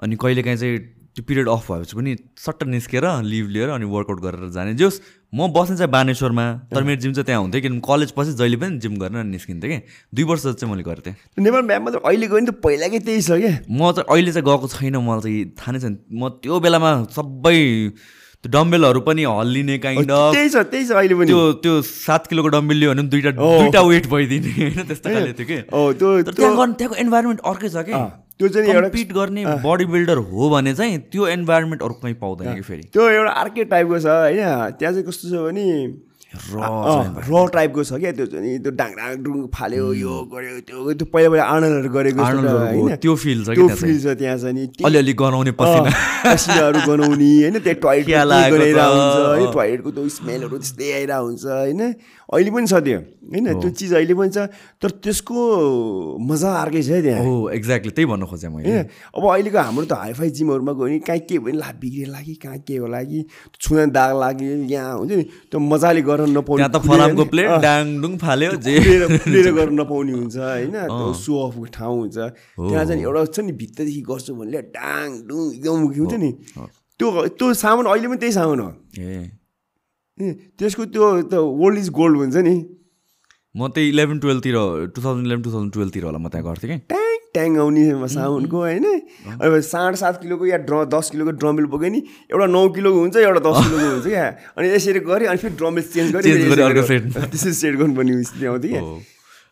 अनि 0.03 0.17
कहिलेकाहीँ 0.19 0.59
चाहिँ 0.59 0.79
त्यो 1.17 1.25
पिरियड 1.29 1.49
अफ 1.49 1.71
भएपछि 1.71 1.97
पनि 1.97 2.17
सट्ट 2.41 2.63
निस्केर 2.65 3.05
लिभ 3.23 3.49
लिएर 3.49 3.69
अनि 3.69 3.85
वर्कआउट 3.85 4.21
गरेर 4.21 4.49
जाने। 4.51 4.75
जोस् 4.75 5.01
म 5.35 5.49
बस्ने 5.53 5.77
चाहिँ 5.77 5.91
बानेश्वरमा 5.93 6.45
तर 6.73 6.83
मेरो 6.83 7.01
जिम 7.01 7.13
चाहिँ 7.13 7.27
त्यहाँ 7.27 7.41
हुन्थ्यो 7.41 7.61
किनभने 7.61 7.81
कलेज 7.85 8.11
पछि 8.17 8.33
जहिले 8.33 8.57
पनि 8.57 8.79
जिम 8.79 8.97
गरेर 8.97 9.25
निस्किन्थेँ 9.25 9.71
कि। 9.71 9.79
दुई 10.15 10.25
वर्ष 10.25 10.47
चाहिँ 10.47 10.73
मैले 10.73 10.83
गर्थेँ 10.83 11.15
नेपाल 11.39 11.63
म्याम 11.69 11.83
मात्र 11.85 12.01
अहिले 12.05 12.27
गयो 12.27 12.39
नि 12.39 12.47
त 12.49 12.55
पहिलाकै 12.65 12.99
त्यही 13.05 13.21
छ 13.21 13.31
क्या। 13.41 13.53
म 13.69 13.93
चाहिँ 13.93 14.09
अहिले 14.09 14.33
चाहिँ 14.33 14.47
गएको 14.49 14.67
छैन 14.73 14.97
मलाई 14.97 15.21
चाहिँ 15.21 15.45
थाहा 15.53 15.73
नै 15.73 15.81
छैन। 15.85 15.95
म 16.13 16.29
त्यो 16.41 16.61
बेलामा 16.61 16.91
सबै 17.13 17.61
त्यो 18.45 18.51
डम्बेलहरू 18.53 19.01
पनि 19.07 19.23
हल्लिने 19.25 19.79
काइन्ड 19.79 20.11
अफ 20.11 20.33
त्यही 20.35 20.49
छ 20.49 20.57
त्यही 20.73 20.85
छ 20.87 20.93
अहिले 20.97 21.15
पनि। 21.15 21.29
त्यो 21.29 21.41
त्यो 21.61 21.75
सात 21.93 22.27
किलोको 22.27 22.49
डम्बेल 22.57 22.77
लियो 22.77 22.91
भने 22.91 23.03
पनि 23.03 23.11
दुइटा। 23.13 23.31
दुइटा 23.37 23.81
वेट 23.85 24.07
भइदिने 24.13 24.53
होइन 24.53 24.83
त्यस्तो 24.89 25.09
खाले 25.13 25.33
थियो 25.33 25.47
कि। 25.47 25.59
हो 25.73 25.93
त्यो 25.93 26.09
तर 26.23 26.33
त्यो 26.33 26.41
त्यहाँ 26.41 26.57
गर्ने 26.57 26.75
त्यहाँको 26.81 26.97
इन्भाइरोमेन्ट 27.05 27.41
अर्कै 27.41 27.69
छ 27.69 27.85
कि। 27.89 27.93
त्यो 28.39 28.49
चाहिँ 28.49 28.69
एउटा 28.69 28.89
कम्पिट 28.89 29.13
गर्ने 29.13 29.45
बडी 29.65 29.85
बिल्डर 29.93 30.17
हो 30.31 30.49
भने 30.51 30.75
चाहिँ 30.75 30.99
त्यो 31.13 31.29
इन्भाइरोमेन्ट 31.29 31.83
अरू 31.83 31.95
कहीँ 32.03 32.15
पाउँदैन 32.23 32.55
कि 32.55 32.61
फेरि। 32.63 32.83
त्यो 32.93 33.09
एउटा 33.09 33.33
अर्कै 33.43 33.65
टाइपको 33.65 33.99
छ 33.99 34.07
होइन? 34.07 34.41
त्यहाँ 34.79 34.93
चाहिँ 34.93 35.05
कस्तो 35.07 35.29
छ 35.29 35.35
भने 35.47 35.67
र 36.33 37.49
टाइपको 37.53 37.83
छ 37.85 37.93
क्या 38.01 38.13
त्यो 38.17 38.27
चाहिँ। 38.27 38.59
त्यो 38.65 38.73
डाङ 38.73 38.91
डुङ 39.23 39.37
फाल्यो 39.53 39.93
यो 39.95 40.13
गर्यो 40.33 40.61
त्यो 40.65 40.93
त्यो 40.97 41.07
पहिला 41.13 41.29
पहिला 41.29 41.45
आर्नलहरू 41.45 41.89
गरेको? 41.93 42.97
त्यो 42.97 43.15
feel 43.23 43.45
छ 43.45 43.49
कि 43.49 43.55
त्यो 43.55 43.67
त्यहाँ 43.69 43.77
फिल 43.77 43.99
छ 44.01 44.17
त्यहाँ 44.19 44.37
चाहिँ 44.39 44.55
नि। 44.57 44.67
त्यही- 44.67 44.87
अलिअलि 44.89 45.13
गनाउने 45.13 45.53
पसिनाहरू 45.61 46.81
गनाउने 46.89 47.29
होइन? 47.37 47.59
त्यो 47.67 47.75
टोयलेट 47.85 48.07
क्या 48.07 48.25
लागेको 48.25 48.57
गराइरहेको 48.57 48.97
छ, 48.97 49.13
हुन्छ 49.13 49.41
है 49.41 49.47
अँ। 49.47 49.53
टोयलेटको 49.53 49.91
त्यो 49.93 50.09
स्मेलहरू 50.09 50.57
त्यस्तै 50.59 50.89
आइरहेको 50.93 51.25
हुन्छ 51.29 51.45
होइन? 51.45 51.81
अहिले 52.33 52.51
पनि 52.51 52.67
छ 52.67 52.75
त्यो। 52.81 52.99
होइन 53.33 53.47
त्यो 53.61 53.71
चिज 53.71 53.93
अहिले 53.95 54.15
पनि 54.15 54.31
छ 54.33 54.49
तर 54.81 54.91
त्यसको 55.05 55.37
मजा 56.21 56.51
अर्कै 56.63 56.83
छ 56.83 56.89
है 56.89 57.01
त्यहाँ। 57.03 57.25
हो 57.25 57.49
एक्ज्याक्टली 57.53 57.93
त्यही 57.93 58.07
भन्नु 58.13 58.27
खोजेँ 58.27 58.51
मैले। 58.51 58.73
अब 59.13 59.23
अहिलेको 59.23 59.59
हाम्रो 59.59 59.85
त 59.85 59.93
हाइफाई 59.93 60.31
जिमहरूमा 60.33 60.73
गयो 60.73 60.85
भने 60.85 60.99
कहीँ 61.05 61.21
के 61.29 61.39
भयो 61.39 61.57
ला 61.61 61.69
बिग्रिएर 61.81 62.09
लागि 62.09 62.35
कहाँ 62.43 62.59
के 62.65 62.77
होला 62.81 63.03
कि 63.05 63.21
छुँदा 63.61 63.85
दाग 63.93 64.11
लाग्यो 64.21 64.53
यहाँ 64.73 64.97
हुन्छ 64.99 65.13
नि 65.13 65.25
त्यो 65.53 65.61
मजाले 65.61 66.03
गर्न 66.03 66.31
नपाउने 66.39 66.69
त 66.69 66.77
फलामको 66.89 67.25
प्लेट 67.33 67.51
डाङडुङ 67.63 68.13
फाल्यो 68.25 68.51
खुलेर 68.57 69.49
गर्न 69.53 69.73
नपाउने 69.81 70.13
हुन्छ 70.13 70.37
होइन 70.37 70.73
त्यो 70.73 71.13
सो 71.21 71.33
अफको 71.47 71.65
ठाउँ 71.77 71.97
हुन्छ। 72.01 72.17
त्यहाँ 72.17 72.85
चाहिँ 72.85 73.03
एउटा 73.03 73.25
छ 73.29 73.39
नि 73.45 73.53
भित्रदेखि 73.61 74.03
गर्छु 74.09 74.35
भने 74.41 74.61
डाङ 74.73 75.07
डुङ 75.29 75.41
एकदम 75.53 75.81
हुन्छ 76.01 76.15
नि 76.25 76.31
त्यो 77.01 77.09
त्यो 77.39 77.47
सामान 77.61 77.87
अहिले 77.93 78.09
पनि 78.09 78.19
त्यही 78.23 78.33
सामान 78.33 78.61
हो। 78.61 78.71
ए, 78.99 79.31
त्यसको 80.19 80.85
त्यो 80.93 81.07
त्यो 81.31 81.41
ओल्ड 81.43 81.79
इज 81.79 81.89
गोल्ड 81.91 82.19
भन्छ 82.19 82.37
नि। 82.37 82.57
म 83.55 83.69
त्यही 83.69 83.89
eleven 83.89 84.19
टुवेल्भतिर 84.19 84.57
two 84.97 84.99
thousand 85.03 85.27
eleven 85.27 85.43
two 85.43 85.51
thousand 85.53 85.73
टुवेल्भतिर 85.73 86.05
होला 86.05 86.19
म 86.19 86.29
त्यहाँ 86.29 86.45
गर्थेँ 86.47 86.71
कि। 86.71 86.79
ट्याङ 86.89 87.17
ट्याङ 87.35 87.57
आउने 87.59 88.09
साउन्डको 88.09 88.59
होइन। 88.59 88.85
अब 89.41 89.61
साढे 89.61 89.97
सात 89.97 90.21
किलोको 90.23 90.47
या 90.47 90.57
ड्र 90.69 90.85
दस 90.93 91.11
किलोको 91.13 91.33
ड्रमिल 91.41 91.67
बोक्यो 91.73 91.91
नि 91.93 92.01
एउटा 92.29 92.47
नौ 92.47 92.63
किलोको 92.77 92.99
हुन्छ 93.01 93.17
एउटा 93.17 93.41
दस 93.41 93.57
किलोको 93.65 93.89
हुन्छ 93.93 94.07
क्या। 94.07 94.27
अनि 94.57 94.67
यसरी 94.73 95.01
गरेँ 95.09 95.29
अनि 95.33 95.39
फेरि 95.45 95.55
ड्रमिल 95.57 95.85
चेन्ज 95.95 96.09
गरेँ। 96.13 96.23
त्यसरी 97.33 97.53
सेट 97.53 97.75
गर्नुपर्ने 97.77 98.23
स्थिति 98.25 98.47
आउँथ्यो 98.47 98.71
क्या। 98.73 98.83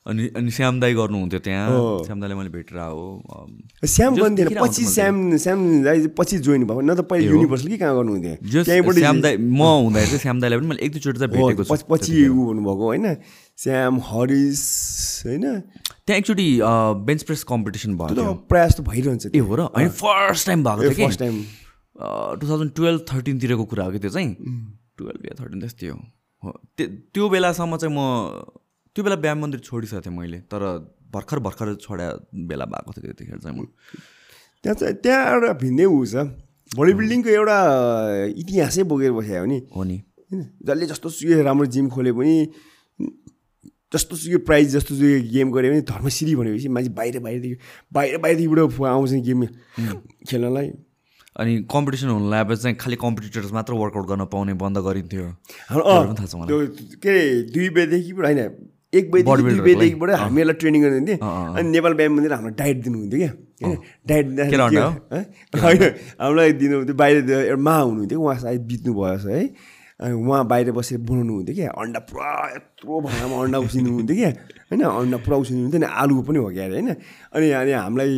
अनि 0.07 0.27
अनि 0.33 0.51
श्याम 0.51 0.81
दाई 0.81 0.95
गर्नुहुन्थ्यो 0.95 1.41
त्यहाँ। 1.45 1.69
श्याम 2.05 2.21
दाईले 2.21 2.35
मैले 2.35 2.51
भेटेर 2.51 2.79
हो 2.81 3.21
श्याम 3.85 4.15
देखिरहेको 4.17 4.65
पछि 4.65 4.85
श्याम 4.89 5.37
श्याम 5.37 5.61
चाहिँ 5.85 6.09
पछि 6.19 6.39
जोइन 6.41 6.65
भएको 6.65 6.81
न 6.81 6.95
त 6.97 7.05
पहिला 7.05 7.31
युनिभर्सल 7.31 7.69
कि 7.69 7.77
कहाँ 7.79 7.95
गर्नुहुन्थ्यो? 7.97 8.65
त्यहीँबाट 8.65 8.97
श्याम 8.97 9.21
दाई 9.21 9.37
म 9.37 9.61
हुँदाखेरि 9.61 10.09
चाहिँ 10.09 10.23
श्याम 10.25 10.41
दाईलाई 10.41 10.59
पनि 10.59 10.69
मैले 10.69 10.81
एक 10.85 10.93
दुईचोटि 10.93 11.19
चाहिँ 11.21 11.33
भेटेको 11.37 11.65
छु। 11.65 11.85
पछि 11.91 12.17
ऊ 12.29 12.41
हुनुभएको 12.49 12.85
होइन? 12.85 13.07
श्याम 13.61 14.01
हरिस 14.01 14.63
होइन? 15.27 15.45
त्यहाँ 16.09 16.19
एकचोटि 16.19 16.49
बेन्च 17.05 17.23
प्रेस 17.29 17.45
कम्पिटिसन 17.53 17.97
भएको 18.01 18.15
त्यो 18.15 18.25
थियो। 18.25 18.33
त 18.33 18.49
प्रयास 18.49 18.73
त 18.77 18.81
भइरहन्छ 18.89 19.25
ए 19.37 19.39
हो 19.39 19.55
र? 19.55 19.69
होइन 19.77 19.89
फर्स्ट 20.01 20.47
टाइम 20.47 20.65
भएको 20.65 20.81
थियो 20.81 20.97
कि? 20.97 21.05
First 21.05 21.21
time. 21.21 21.37
Two 22.41 22.45
thousand 22.49 22.73
twelve 22.73 23.01
थर्टिनतिरको 23.13 23.65
कुरा 23.69 23.85
हो 23.85 23.91
कि 23.93 23.99
त्यो 24.01 24.11
चाहिँ? 24.17 24.33
टुवेल्भ 24.97 25.23
या 25.29 25.35
थर्टिन 25.45 25.61
त्यस्तै 25.61 25.93
हो। 25.93 26.01
त्यो 26.81 27.29
बेलासम्म 27.29 27.77
चाहिँ 27.77 27.93
म 27.93 28.01
त्यो 28.97 29.05
बेला 29.05 29.17
व्यायाम 29.17 29.39
मन्दिर 29.41 29.61
छोडिसकेको 29.61 30.03
थिएँ 30.03 30.17
मैले 30.19 30.39
तर 30.51 30.63
भर्खर 31.15 31.39
भर्खर 31.39 31.75
छोडा 31.79 32.07
बेला 32.35 32.65
भएको 32.65 32.91
थियो 32.93 33.03
त्यतिखेर 33.07 33.39
चाहिँ 33.39 33.57
म। 33.59 33.67
त्यहाँ 34.65 34.75
चाहिँ 34.75 34.95
त्यहाँ 35.03 35.23
एउटा 35.35 35.53
भिन्दै 35.63 35.85
ऊ 35.85 36.05
छ। 36.05 36.15
बडी 36.75 36.93
बिल्डिङको 36.99 37.31
एउटा 37.31 37.59
इतिहासै 38.41 38.83
बोकेर 38.87 39.13
बसेको 39.13 39.47
नि। 39.47 39.59
हो 39.75 39.83
नि। 39.85 39.97
होइन 40.31 40.43
जसले 40.67 40.87
जस्तो 40.87 41.09
सुकै 41.11 41.43
राम्रो 41.43 41.67
जिम 41.67 41.89
खोले 41.91 42.13
पनि 42.15 42.35
जस्तो 43.95 44.17
सुकै 44.17 44.39
प्राइज 44.47 44.67
जस्तो 44.75 44.95
सुकै 44.95 45.21
गेम 45.35 45.51
गरे 45.51 45.71
पनि 45.71 45.81
धर्मश्री 45.87 46.35
भनेपछि 46.37 46.69
मान्छे 46.71 46.91
बाहिर 46.95 47.19
बाहिरदेखि 47.19 47.57
बाहिर 47.95 48.19
बाहिरदेखिबाट 48.23 48.81
आउँछ 48.91 49.13
गेम 49.27 49.47
खेल्नलाई। 50.31 50.69
अनि 51.41 51.53
कम्पिटिसन 51.71 52.09
हुनु 52.11 52.31
लागेपछि 52.31 52.63
चाहिँ 52.63 52.77
खालि 52.77 52.97
कम्पिटिटर्स 53.03 53.53
मात्र 53.53 53.73
वर्कआउट 53.75 54.07
गर्न 54.07 54.25
पाउने 54.31 54.55
बन्द 54.63 54.79
गरिन्थ्यो। 54.87 55.27
थाहा 55.71 56.27
छ 56.27 56.35
के 57.03 57.11
अरे 57.11 57.23
दुई 57.55 57.69
बजीदेखिबाट 57.71 58.27
होइन 58.27 58.41
एक 58.93 59.11
बजीदेखि 59.11 59.43
दुई। 59.43 59.61
बजीदेखिबाट 59.61 60.11
हामीहरूलाई 60.21 60.57
ट्रेनिङ 60.61 60.83
अँ, 60.85 61.55
अनि 61.57 61.69
नेपाल 61.71 61.93
व्यायाम 61.95 62.15
मन्दिर 62.17 62.33
हाम्रो 62.33 62.53
डाइट 62.59 62.77
दिनुहुन्थ्यो 62.85 63.19
क्या। 63.21 63.33
होइन 63.63 63.77
डाइट 64.09 64.25
दिँदाखेरि? 64.27 64.57
होइन 65.63 65.83
हामीलाई 66.21 66.53
दिनुहुन्थ्यो 66.59 66.97
बाहिर 66.99 67.17
एउटा 67.31 67.63
मा 67.63 67.75
हुनुहुन्थ्यो 67.77 68.19
उहाँ 68.21 68.39
सायद 68.41 68.63
बित्नु 68.67 68.93
भएछ 68.95 69.25
है। 69.27 69.43
अनि 70.01 70.15
उहाँ 70.17 70.43
बाहिर 70.49 70.73
बसेर 70.73 70.99
बनाउनु 71.07 71.33
हुन्थ्यो 71.35 71.55
क्या। 71.55 71.71
अन्डा 71.71 72.01
पुरा 72.11 72.29
यत्रो 72.57 73.01
भाँडामा 73.07 73.37
अन्डा 73.45 73.59
उसिन्नुहुन्थ्यो 73.69 74.17
क्या। 74.17 74.31
होइन 74.71 74.83
अन्डा 74.83 75.19
पुरा 75.23 75.37
उसिन्नुहुन्थ्यो 75.45 75.81
नि 75.81 75.87
आलु 75.87 76.15
पनि 76.27 76.39
हो 76.41 76.49
क्या 76.51 76.65
अरे 76.65 76.75
होइन। 76.75 76.91
अनि 77.37 77.47
अनि 77.61 77.73
हामीलाई 77.73 78.15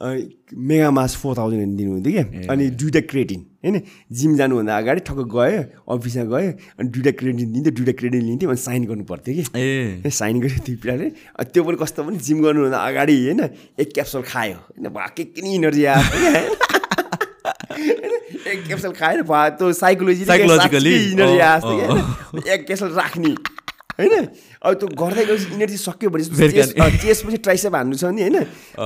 मेगा 0.00 0.90
मास 0.90 1.16
फोर 1.16 1.36
थाउजन्ड 1.36 1.76
दिनुहुन्थ्यो 1.76 2.12
क्या। 2.12 2.52
अनि 2.52 2.64
दुइटा 2.78 3.00
क्रेटिन 3.10 3.40
होइन? 3.64 3.80
जिम 4.12 4.36
जानुभन्दा 4.36 4.76
अगाडि 4.78 5.00
ठक्क 5.06 5.20
गयो 5.34 5.62
अफिसमा 5.90 6.24
गयो 6.24 6.50
अनि 6.78 6.88
दुइटा 6.88 7.10
क्रेटिन 7.18 7.52
दिन्थ्यो 7.52 7.72
दुइटा 7.74 7.92
क्रेटिन 7.98 8.22
लिन्थ्यो 8.22 8.48
अनि 8.50 8.60
साइन 8.62 8.84
गर्नु 8.86 9.04
पर्थ्यो 9.04 9.34
कि। 9.34 9.42
ए। 9.58 10.10
साइन 10.10 10.40
गरेँ 10.40 10.60
त्यो 10.66 10.76
अनि 10.94 11.10
त्यो 11.50 11.62
पनि 11.64 11.76
कस्तो 11.82 12.00
पनि 12.04 12.16
जिम 12.16 12.38
गर्नुभन्दा 12.42 12.78
अगाडि 12.78 13.16
होइन? 13.24 13.40
एक 13.80 13.88
क्याप्सुल 13.94 14.22
खायो 14.22 14.54
होइन? 14.54 14.88
भा 14.94 15.06
के 15.16 15.24
के 15.24 15.42
नि 15.42 15.54
इनर्जी 15.54 15.82
क्या 15.82 15.94
एक 18.48 18.58
क्याप्सुल 18.66 18.92
खाएर 18.92 19.22
भा 19.22 19.48
त्यो 19.58 19.72
साइकोलोजी 19.72 20.24
Psychologically, 20.24 20.96
इनर्जी 21.12 21.38
आएको 21.38 21.70
एक 22.48 22.66
क्याप्सुल 22.66 22.90
राख्ने। 22.94 23.34
होइन? 23.98 24.26
अब 24.62 24.72
त्यो 24.78 24.88
गर्दै 24.94 25.24
गएपछि 25.26 25.46
इनर्जी 25.54 25.76
सक्यो 25.76 26.08
भने 26.10 26.24
फेरि 26.38 26.54
चेस्ट 27.02 27.26
पछि 27.26 27.38
ट्राइसेप 27.46 27.74
हान्नु 27.74 27.96
छ 27.98 28.04
नि 28.14 28.22
होइन? 28.22 28.36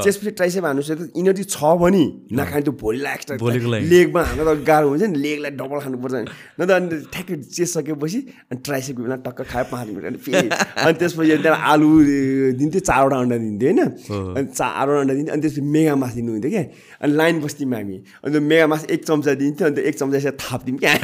चेस्ट 0.04 0.16
पछि 0.20 0.30
ट्राइसेप 0.40 0.64
हान्नु 0.64 0.82
छ 0.82 0.90
इनर्जी 1.20 1.44
छ 1.52 1.58
भने 1.82 2.04
नखाने 2.32 2.62
त्यो 2.64 2.72
भोलिलाई 2.80 3.12
एक्स्ट्रा। 3.12 3.36
लेगमा 3.92 4.22
हाल्न 4.24 4.40
त 4.42 4.64
गाह्रो 4.64 4.88
हुन्छ 4.88 5.02
नि 5.12 5.18
लेगलाई 5.20 5.52
डबल 5.60 5.78
खानुपर्छ 5.84 6.14
नि। 6.14 6.26
न 6.56 6.60
त 6.64 6.70
अनि 6.72 6.96
ठ्याक्कै 7.12 7.36
चेस्ट 7.44 7.72
सकेपछि 7.76 8.20
अनि 8.48 8.58
ट्राइसेपको 8.64 9.02
बेला 9.04 9.16
टक्क 9.26 9.40
खायो 9.52 9.64
पाँच 9.68 9.86
मिनट 9.92 10.06
अनि 10.08 10.18
फेरि 10.24 10.48
अनि 10.48 10.94
त्यसपछि 10.96 11.30
अनि 11.36 11.42
त्यहाँ 11.44 11.60
आलु 11.72 11.88
दिन्थ्यो 12.56 12.80
चारवटा 12.88 13.16
अन्डा 13.20 13.36
दिन्थ्यो 13.44 13.68
होइन? 13.68 13.80
अनि 14.36 14.46
चारवटा 14.48 15.00
अन्डा 15.04 15.14
दिन्थ्यो 15.14 15.32
अनि 15.36 15.42
त्यसपछि 15.44 15.62
मेगा 15.76 15.94
मास 16.00 16.12
दिनुहुन्थ्यो 16.16 16.50
क्या? 16.56 16.64
अनि 17.04 17.12
लाइन 17.20 17.40
बस्थ्यौँ 17.44 17.72
हामी। 17.76 17.96
अनि 18.24 18.30
त्यो 18.32 18.42
मेगा 18.48 18.66
मास 18.72 18.82
एक 18.88 19.00
चम्चा 19.04 19.32
दिन्थ्यो 19.44 19.66
अनि 19.68 19.74
त्यो 19.76 19.84
एक 19.88 19.94
चम्चा 20.00 20.16
यसरी 20.18 20.36
थाप्थ्यौँ 20.40 20.78
क्या 20.80 20.94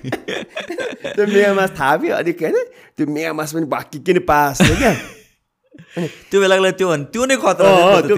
त्यो 0.00 1.26
मेगा 1.26 1.54
मास 1.54 1.70
थाप्यो 1.80 2.14
अनि 2.16 2.32
के 2.32 2.44
अरे 2.46 2.60
त्यो 2.96 3.06
मेगा 3.06 3.32
मास 3.38 3.54
पनि 3.54 3.66
बाँकी 3.76 3.98
के 4.06 4.12
नै 4.12 4.22
पास 4.28 4.60
थियो 4.62 4.76
क्या 4.82 4.94
त्यो 6.30 6.40
बेलाको 6.40 6.62
लागि 6.62 6.76
त्यो 6.78 6.88
त्यो 7.12 7.24
नै 7.26 7.36
खतरा 7.42 7.68
त्यो 8.08 8.16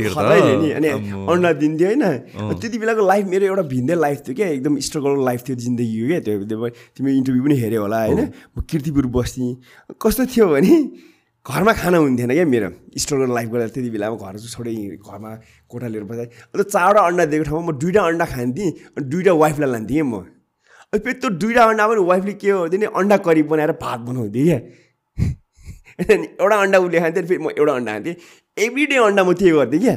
नि 0.63 0.71
अनि। 0.79 0.89
अन्डा 1.33 1.53
दिन्थ्यो 1.63 1.89
होइन 1.89 2.05
त्यति 2.61 2.79
बेलाको 2.79 3.07
लाइफ 3.07 3.25
मेरो 3.33 3.45
एउटा 3.47 3.63
भिन्दै 3.75 3.95
लाइफ 4.05 4.19
थियो 4.27 4.35
क्या 4.37 4.49
एकदम 4.57 4.79
स्ट्रगल 4.89 5.25
लाइफ 5.25 5.41
थियो 5.49 5.57
जिन्दगी 5.65 6.01
हो 6.01 6.07
क्या 6.09 6.21
त्यो 6.27 6.69
तिमी 6.97 7.17
इन्टरभ्यू 7.19 7.43
पनि 7.45 7.57
हेऱ्यो 7.63 7.81
होला 7.83 7.99
होइन 8.05 8.21
म 8.57 8.67
किर्तिपुर 8.71 9.07
बस्थेँ 9.17 9.53
कस्तो 10.03 10.27
थियो 10.35 10.49
भने 10.53 10.77
घरमा 11.47 11.73
खाना 11.75 11.99
हुन्थेन 11.99 12.31
क्या 12.33 12.47
मेरो 12.47 12.69
स्ट्रगल 13.05 13.35
लाइफ 13.35 13.49
गर्दा 13.53 13.67
त्यति 13.75 13.91
बेलामा 13.91 14.17
घर 14.17 14.39
छोडै 14.53 14.75
घरमा 14.99 15.31
कोठा 15.71 15.89
लिएर 15.93 16.05
बस्दा 16.11 16.25
अन्त 16.53 16.69
चारवटा 16.69 17.01
अन्डा 17.09 17.25
दिएको 17.33 17.45
ठाउँमा 17.51 17.73
म 17.73 17.79
दुइटा 17.79 18.01
अन्डा 18.11 18.27
खान्थेँ 18.35 18.71
अनि 18.71 19.05
दुइटा 19.11 19.33
वाइफलाई 19.43 19.71
लान्थेँ 19.73 19.97
क्या 19.97 20.05
म 20.05 20.23
त्यो 20.93 21.29
दुइटा 21.31 21.65
अन्डा 21.65 21.87
पनि 21.89 22.01
वाइफले 22.05 22.33
के 22.37 22.51
हो 22.51 22.69
भने 22.69 22.87
अन्डा 23.01 23.17
करी 23.25 23.43
बनाएर 23.49 23.73
भात 23.81 24.01
बनाउँथेँ 24.05 24.45
क्या। 24.45 24.59
एउटा 26.13 26.57
अन्डा 26.61 26.79
उसले 26.79 26.99
खान्थ्यो 27.01 27.23
अनि 27.23 27.29
फेरि 27.29 27.39
म 27.41 27.49
एउटा 27.57 27.73
अन्डा 27.73 27.93
खान्थेँ। 27.93 28.15
एभ्री 28.57 28.85
डे 28.87 28.97
अन्डा 29.01 29.23
म 29.25 29.33
त्यही 29.33 29.53
गर्थेँ 29.57 29.81
क्या? 29.81 29.97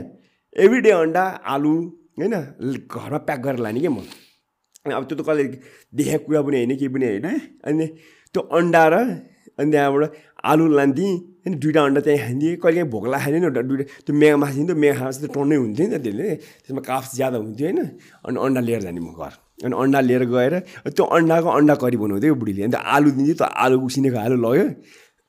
एभ्री 0.56 0.80
डे 0.82 0.92
अन्डा 0.92 1.24
आलु 1.44 1.74
होइन 2.16 2.34
घरमा 2.88 3.18
प्याक 3.28 3.40
गरेर 3.44 3.60
लाने 3.60 3.80
क्या 3.80 3.92
म। 3.92 4.00
अब 4.88 5.04
त्यो 5.04 5.16
त 5.20 5.22
कसले 5.28 5.44
देखेको 6.00 6.26
कुरा 6.26 6.42
पनि 6.48 6.58
होइन 6.64 6.72
केही 6.80 6.88
पनि 6.96 7.06
होइन। 7.12 7.28
अनि 7.68 7.86
त्यो 8.32 8.42
अन्डा 8.56 8.84
र 8.88 8.96
अनि 9.60 9.72
त्यहाँबाट 9.72 10.04
आलु 10.48 10.66
लान्थेँ। 10.80 11.12
होइन 11.46 11.60
दुइटा 11.62 11.82
अन्डा 11.86 12.02
त्यहीँ 12.02 12.20
खान्थेँ 12.26 12.56
कहिले 12.58 12.82
काहीँ 12.82 12.90
भोक 12.90 13.06
लाग्यो 13.06 13.38
नि 13.38 13.50
दुइटा 13.70 13.84
त्यो 14.06 14.14
मेगा 14.18 14.38
मास 14.42 14.54
दिन्थ्यो 14.58 14.76
मेगा 14.76 14.96
खास 14.98 15.16
त 15.22 15.30
टन्नै 15.30 15.56
हुन्थ्यो 15.62 15.86
नि 15.86 15.94
त 15.94 16.02
त्यसले। 16.02 16.28
त्यसमा 16.66 16.82
काप्स 16.82 17.10
ज्यादा 17.16 17.38
हुन्थ्यो 17.38 17.66
होइन। 17.70 17.80
अनि 18.26 18.38
अन्डा 18.46 18.62
लिएर 18.66 18.82
जाने 18.82 19.00
म 19.00 19.14
घर। 19.14 19.34
अनि 19.62 19.76
अन्डा 19.78 20.00
लिएर 20.10 20.24
गएर 20.26 20.54
त्यो 20.90 21.04
अन्डाको 21.06 21.50
अन्डा 21.50 21.76
करी 21.78 21.98
बनाउँथ्यो 22.02 22.36
बुढीले। 22.42 22.62
अन्त 22.66 22.78
आलु 22.82 23.10
दिन्थ्यो 23.14 23.36
त्यो 23.38 23.48
आलु 23.64 23.76
उसिनेको 23.78 24.18
आलु 24.26 24.36
लग्यो। 24.42 24.66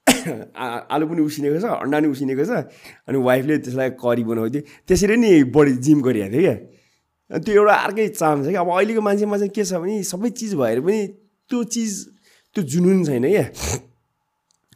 आलु 0.95 1.05
पनि 1.07 1.21
उसिनेको 1.21 1.59
छ 1.61 1.67
अन्डा 1.85 1.97
पनि 2.01 2.09
उसिनेको 2.09 2.45
छ। 2.49 2.53
अनि 3.09 3.17
वाइफले 3.21 3.55
त्यसलाई 3.61 3.91
करी 4.01 4.25
बनाउँथ्यो। 4.25 4.61
त्यसरी 4.89 5.17
नि 5.21 5.31
बढी 5.53 5.73
जिम 5.85 6.01
गरिरहेको 6.01 6.33
थियो 6.33 6.43
क्या। 6.43 6.57
अनि 7.31 7.41
त्यो 7.45 7.53
एउटा 7.61 7.75
अर्कै 7.87 8.09
चाम 8.17 8.37
छ 8.41 8.49
क्या। 8.57 8.61
अब 8.65 8.71
अहिलेको 8.73 9.01
मान्छेमा 9.05 9.37
चाहिँ 9.37 9.53
के 9.53 9.65
छ 9.69 9.85
भने 9.85 10.01
सबै 10.01 10.31
चिज 10.33 10.53
भएर 10.57 10.81
पनि 10.81 10.99
त्यो 11.51 11.59
चिज 11.77 11.93
त्यो 12.57 12.63
जुनुन 12.73 13.05
छैन 13.05 13.29
क्या। 13.29 13.45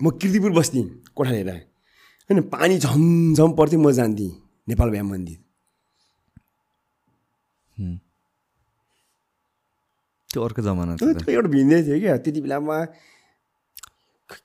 म 0.01 0.11
किर्तिपुर 0.21 0.53
बस्थेँ 0.53 1.00
कोठा 1.17 1.31
लिएर 1.31 1.49
होइन 1.51 2.41
पानी 2.55 2.79
झमझम 2.79 3.53
पर्थ्यो 3.59 3.81
म 3.81 3.91
जान्थेँ 3.93 4.31
नेपाल 4.69 4.89
व्यायाम 4.91 5.09
मन्दिर। 5.13 5.39
त्यो 10.31 10.43
अर्को 10.45 10.63
जमाना 10.63 10.93
एउटा 11.03 11.49
भिन्दै 11.49 11.83
थियो 11.83 11.99
क्या। 12.01 12.17
त्यति 12.23 12.41
बेलामा 12.41 12.77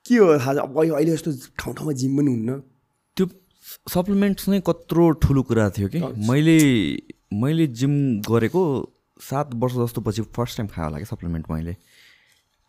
के 0.06 0.16
हो 0.18 0.26
थाहा 0.38 0.54
छ 0.54 0.58
अब 0.66 0.78
अहिले 0.82 1.12
जस्तो 1.12 1.32
ठाउँ 1.62 1.74
ठाउँमा 1.76 1.94
जिम 1.94 2.18
पनि 2.18 2.32
हुन्न। 2.32 2.52
त्यो 3.18 3.26
सप्लिमेन्ट्स 3.94 4.50
नै 4.50 4.60
कत्रो 4.66 5.04
ठुलो 5.22 5.42
कुरा 5.46 5.70
थियो 5.78 5.88
कि। 5.94 6.00
मैले 6.30 6.58
मैले 7.42 7.68
जिम 7.80 7.94
गरेको 8.26 8.62
सात 9.20 9.54
वर्ष 9.62 9.74
जस्तो 9.76 10.02
पछि 10.02 10.22
फर्स्ट 10.36 10.58
टाइम 10.58 10.68
खायो 10.74 10.86
होला 10.86 10.98
कि 11.00 11.06
सप्लिमेन्ट 11.06 11.46
मैले। 11.52 11.74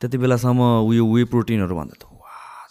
त्यति 0.00 0.16
बेलासम्म 0.18 0.60
उयो 0.84 1.05
वे 1.15 1.25
प्रोटिनहरू 1.33 1.75
भन्दा 1.76 1.97
त 1.97 2.05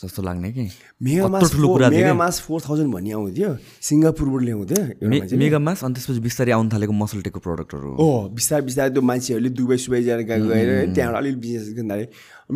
जस्तो 0.03 0.21
लाग्ने 0.27 0.51
कि? 0.51 0.63
मेगा 1.03 1.23
कत्रो 1.23 1.29
मास 1.31 1.51
ठुलो 1.51 1.67
कुरा 1.67 1.87
थियो 1.89 1.97
मेगा 1.99 2.11
कि। 2.11 2.17
मास 2.17 2.35
फोर 2.45 2.59
थाउजन्ड 2.67 2.89
भन्ने 2.93 3.11
आउँथ्यो। 3.15 3.49
सिङ्गापुरबाट 3.87 4.41
ल्याउँथ्यो। 4.47 4.81
एउटा 4.85 5.07
मे- 5.07 5.19
मान्छेले। 5.19 5.39
मेगा 5.43 5.59
मास 5.67 5.83
अनि 5.85 5.93
त्यसपछि 5.95 6.19
बिस्तारै 6.27 6.51
आउनु 6.57 6.69
थालेको 6.73 6.93
मसल 7.01 7.19
टेकको 7.25 7.39
प्रडक्टहरू 7.47 7.89
ओ 7.95 8.07
बिस्तारै 8.35 8.63
बिस्तारै 8.67 8.89
त्यो 8.95 9.01
मान्छेहरूले 9.11 9.49
दुबई 9.55 9.77
सुबई 9.85 10.01
जाएर 10.03 10.21
गएको 10.29 10.45
गएर 10.51 10.69
है, 10.69 10.93
त्यहाँबाट 10.93 11.19
अलिअलि 11.21 11.39
बिजनेस 11.39 11.67
गर्दाखेरि 11.79 12.07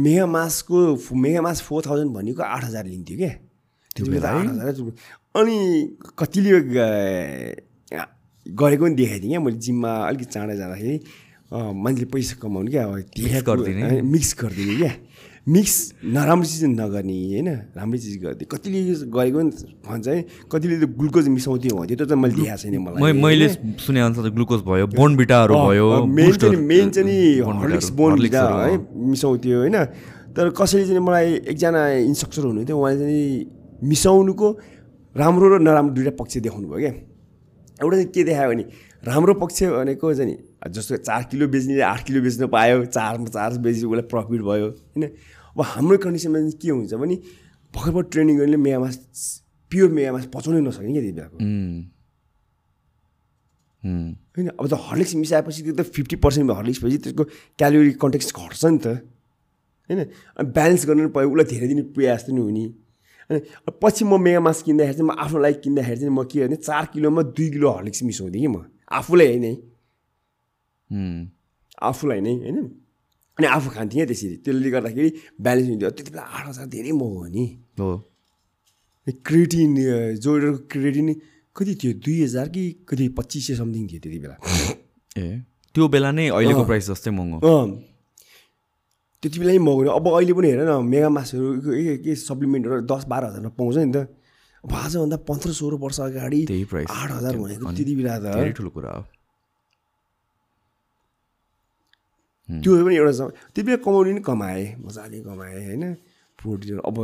मेगा 0.03 0.25
मासको 0.35 0.77
मेगा 1.15 1.41
मास 1.47 1.57
फोर 1.67 1.79
थाउजन्ड 1.87 2.11
भनेको 2.17 2.41
आठ 2.43 2.63
हजार 2.65 2.83
लिन्थ्यो 2.91 3.17
क्या 3.17 3.33
त्यो 3.95 4.03
बेला 4.11 4.29
आठ 4.29 4.47
हजार 4.51 4.71
अनि 5.39 5.57
कतिले 6.19 6.51
गरेको 8.45 8.83
पनि 8.83 8.95
देखाएको 8.99 9.21
थिएँ 9.23 9.29
क्या 9.29 9.39
मैले 9.39 9.57
जिममा 9.63 9.91
अलिकति 10.09 10.25
चाँडै 10.33 10.55
जाँदाखेरि। 10.57 10.95
मान्छेले 11.49 12.05
पैसा 12.13 12.35
कमाउनु 12.41 12.69
क्या। 12.69 12.83
मिक्स 14.03 14.31
गरिदिने 14.39 14.75
क्या। 14.77 14.91
मिक्स 15.47 15.75
नराम्रो 16.03 16.47
चिज 16.47 16.63
नगर्ने 16.75 17.15
होइन? 17.31 17.49
राम्रै 17.77 17.99
चिज 17.99 18.15
गरिदिए 18.23 18.47
कतिले 18.51 18.79
गरेको 19.07 19.37
पनि 19.39 19.51
भन्छ 19.87 20.07
है? 20.07 20.17
कतिले 20.51 20.75
त 20.79 20.85
ग्लुकोज 20.99 21.27
मिसाउँथ्यो 21.31 21.75
भन्थ्यो 21.79 21.95
त्यो 21.97 22.05
चाहिँ 22.05 22.21
मैले 22.21 22.35
देखाएको 22.35 22.61
छैन 22.61 22.77
मलाई। 22.83 23.13
मैले 23.13 23.47
सुने 23.79 23.99
अनुसार 24.01 24.29
ग्लुकोज 24.35 24.61
भयो 24.67 24.87
बोनबिटाहरू 24.93 25.53
भयो 25.55 25.87
मेन 26.05 26.31
चाहिँ 26.35 26.55
नि 26.55 26.61
मेन 26.67 26.89
चाहिँ 26.89 27.07
नि 27.07 27.17
हर्लिक्स 27.39 27.89
बोन 27.95 28.11
हर्लिक्सहरू, 28.11 28.55
है? 28.59 28.75
मिसाउँथ्यो 29.09 29.57
होइन? 29.59 29.77
तर 30.35 30.49
कसैले 30.53 30.85
चाहिँ 30.85 31.03
मलाई 31.07 31.27
एकजना 31.49 31.81
इन्स्ट्रक्टर 32.09 32.43
हुनुहुन्थ्यो 32.45 32.77
उहाँले 32.77 32.97
चाहिँ 32.99 33.87
मिसाउनुको 33.89 34.47
राम्रो 35.15 35.45
र 35.49 35.59
नराम्रो 35.63 35.93
दुइटा 35.95 36.11
पक्ष 36.19 36.37
देखाउनु 36.45 36.67
भयो 36.69 36.79
क्या। 36.79 36.93
एउटा 37.79 37.95
चाहिँ 37.95 38.11
के 38.11 38.23
देखायो 38.23 38.49
भने 38.51 38.63
राम्रो 39.03 39.33
पक्ष 39.39 39.63
भनेको 39.63 40.13
चाहिँ 40.13 40.31
नि 40.31 40.35
जस्तो 40.71 40.97
चार 41.07 41.23
किलो 41.31 41.47
बेच्नेले 41.47 41.81
आठ 41.81 42.03
किलो 42.03 42.21
बेच्न 42.21 42.47
पायो 42.47 42.85
चारमा 42.85 43.27
चार 43.31 43.57
बेची 43.63 43.85
उसलाई 43.85 44.07
प्रफिट 44.11 44.41
भयो 44.41 44.67
होइन? 44.69 45.03
अब 45.55 45.61
हाम्रो 45.61 45.97
कन्डिसनमा 46.03 46.39
चाहिँ 46.39 46.57
के 46.59 46.69
हुन्छ 46.69 46.93
भने 46.93 47.15
भर्खर 47.73 47.91
भर्खर 47.91 48.09
ट्रेनिङ 48.11 48.35
गर्नेले 48.37 48.57
मेगामास 48.57 48.95
प्योर 49.71 49.89
मेगामास 49.91 50.25
पचाउनै 50.33 50.61
नसक्ने 50.67 50.91
क्या 50.91 51.01
त्यति 51.01 51.15
बेलाको. 51.15 51.37
होइन? 53.83 54.47
अब 54.59 54.65
त 54.67 54.73
हर्लिक्स 54.73 55.15
मिसाएपछि 55.15 55.61
त्यो 55.63 55.73
त 55.79 55.81
फिफ्टी 55.95 56.15
पर्सेन्ट 56.19 56.51
हर्लिक्स 56.51 56.79
पछि 56.83 56.97
त्यसको 57.07 57.23
क्यालोरी 57.55 57.91
कन्टेक्स 58.03 58.27
घट्छ 58.35 58.65
नि 58.65 58.77
त। 58.83 58.87
होइन? 59.87 59.99
अनि 60.35 60.47
ब्यालेन्स 60.51 60.83
गर्न 60.89 61.07
पायो 61.15 61.27
उसलाई 61.31 61.47
धेरै 61.47 61.67
दिन 61.71 61.79
पुगे 61.95 62.07
जस्तो 62.09 62.31
नि 62.35 62.41
हुने। 62.41 62.65
अनि 63.29 63.39
अब 63.69 63.73
पछि 63.79 64.03
म 64.05 64.19
मेगा 64.19 64.41
मास 64.41 64.61
किन्दाखेरि 64.67 64.97
चाहिँ 64.97 65.07
म 65.07 65.15
आफ्नो 65.15 65.39
लागि 65.39 65.57
किन्दाखेरि 65.63 65.99
चाहिँ 66.01 66.13
म 66.13 66.23
के 66.27 66.37
भने 66.47 66.57
चार 66.67 66.85
किलोमा 66.93 67.21
दुई 67.31 67.47
किलो 67.55 67.67
हर्लिक्स 67.69 68.03
मिसाउँथेँ 68.03 68.41
कि 68.41 68.47
म। 68.47 68.65
आफूलाई 68.91 69.27
होइन 69.27 69.43
है. 69.43 69.53
आफूलाई 71.81 72.19
नै 72.21 72.33
होइन 72.35 72.57
अनि 73.37 73.47
आफू 73.47 73.69
खान्थेँ 73.69 73.97
क्या 73.97 74.05
त्यसरी 74.05 74.35
त्यसले 74.45 74.69
गर्दाखेरि 74.71 75.09
ब्यालेन्स 75.41 75.69
हुन्थ्यो 75.69 75.89
त्यति 75.89 76.11
बेला 76.11 76.23
आठ 76.23 76.47
हजार 76.47 76.65
धेरै 76.67 76.91
महँगो 76.91 77.19
हो 77.19 77.27
नि 77.27 77.45
हो 77.79 77.89
क्रेटिन 79.25 79.75
जोइडरको 80.23 80.57
क्रेटिन 80.71 81.07
कति 81.55 81.73
थियो 81.81 81.93
दुई 82.05 82.17
हजार 82.23 82.49
कि 82.49 82.63
कति 82.89 83.07
पच्चिस 83.17 83.47
सय 83.47 83.55
समथिङ 83.55 83.87
थियो 83.87 83.99
त्यति 84.03 84.19
बेला 84.19 84.35
ए 85.15 85.29
त्यो 85.75 85.87
बेला 85.87 86.11
नै 86.11 86.27
अहिलेको 86.29 86.63
प्राइस 86.65 86.89
जस्तै 86.89 87.11
महँगो 87.11 87.39
त्यति 89.23 89.39
बेला 89.39 89.51
नै 89.51 89.59
महँगो 89.59 89.91
अब 89.91 90.07
अहिले 90.09 90.33
पनि 90.33 90.47
हेर 90.49 90.61
न 90.67 90.71
मेगा 90.85 91.09
मासहरू 91.15 91.47
के 91.63 91.97
के 92.03 92.15
सप्लिमेन्टहरू 92.27 92.81
दस 92.91 93.03
बाह्र 93.07 93.25
हजारमा 93.29 93.51
पाउँछ 93.55 93.77
नि 93.77 93.91
त 93.93 94.07
अब 94.65 94.73
आजभन्दा 94.73 95.17
पन्ध्र 95.17 95.51
सोह्र 95.51 95.75
वर्ष 95.75 95.99
अगाडि। 95.99 96.45
आठ 96.89 97.11
हजार 97.11 97.37
भनेको 97.37 97.65
त्यति 97.77 97.95
बेला 97.95 98.19
त। 98.19 98.21
धेरै 98.21 98.51
ठुलो 98.51 98.69
कुरा 98.69 98.91
हो। 98.91 99.05
त्यो 102.61 102.85
पनि 102.85 102.95
एउटा 102.95 103.11
सम- 103.11 103.31
त्यति 103.31 103.63
बेला 103.63 103.77
कमाउने 103.77 104.13
नि 104.13 104.19
कमाएँ 104.19 104.75
मजाले 104.85 105.21
कमाएँ 105.21 105.65
होइन? 105.65 105.93
प्रोटिन 106.39 106.77
अब 106.77 106.95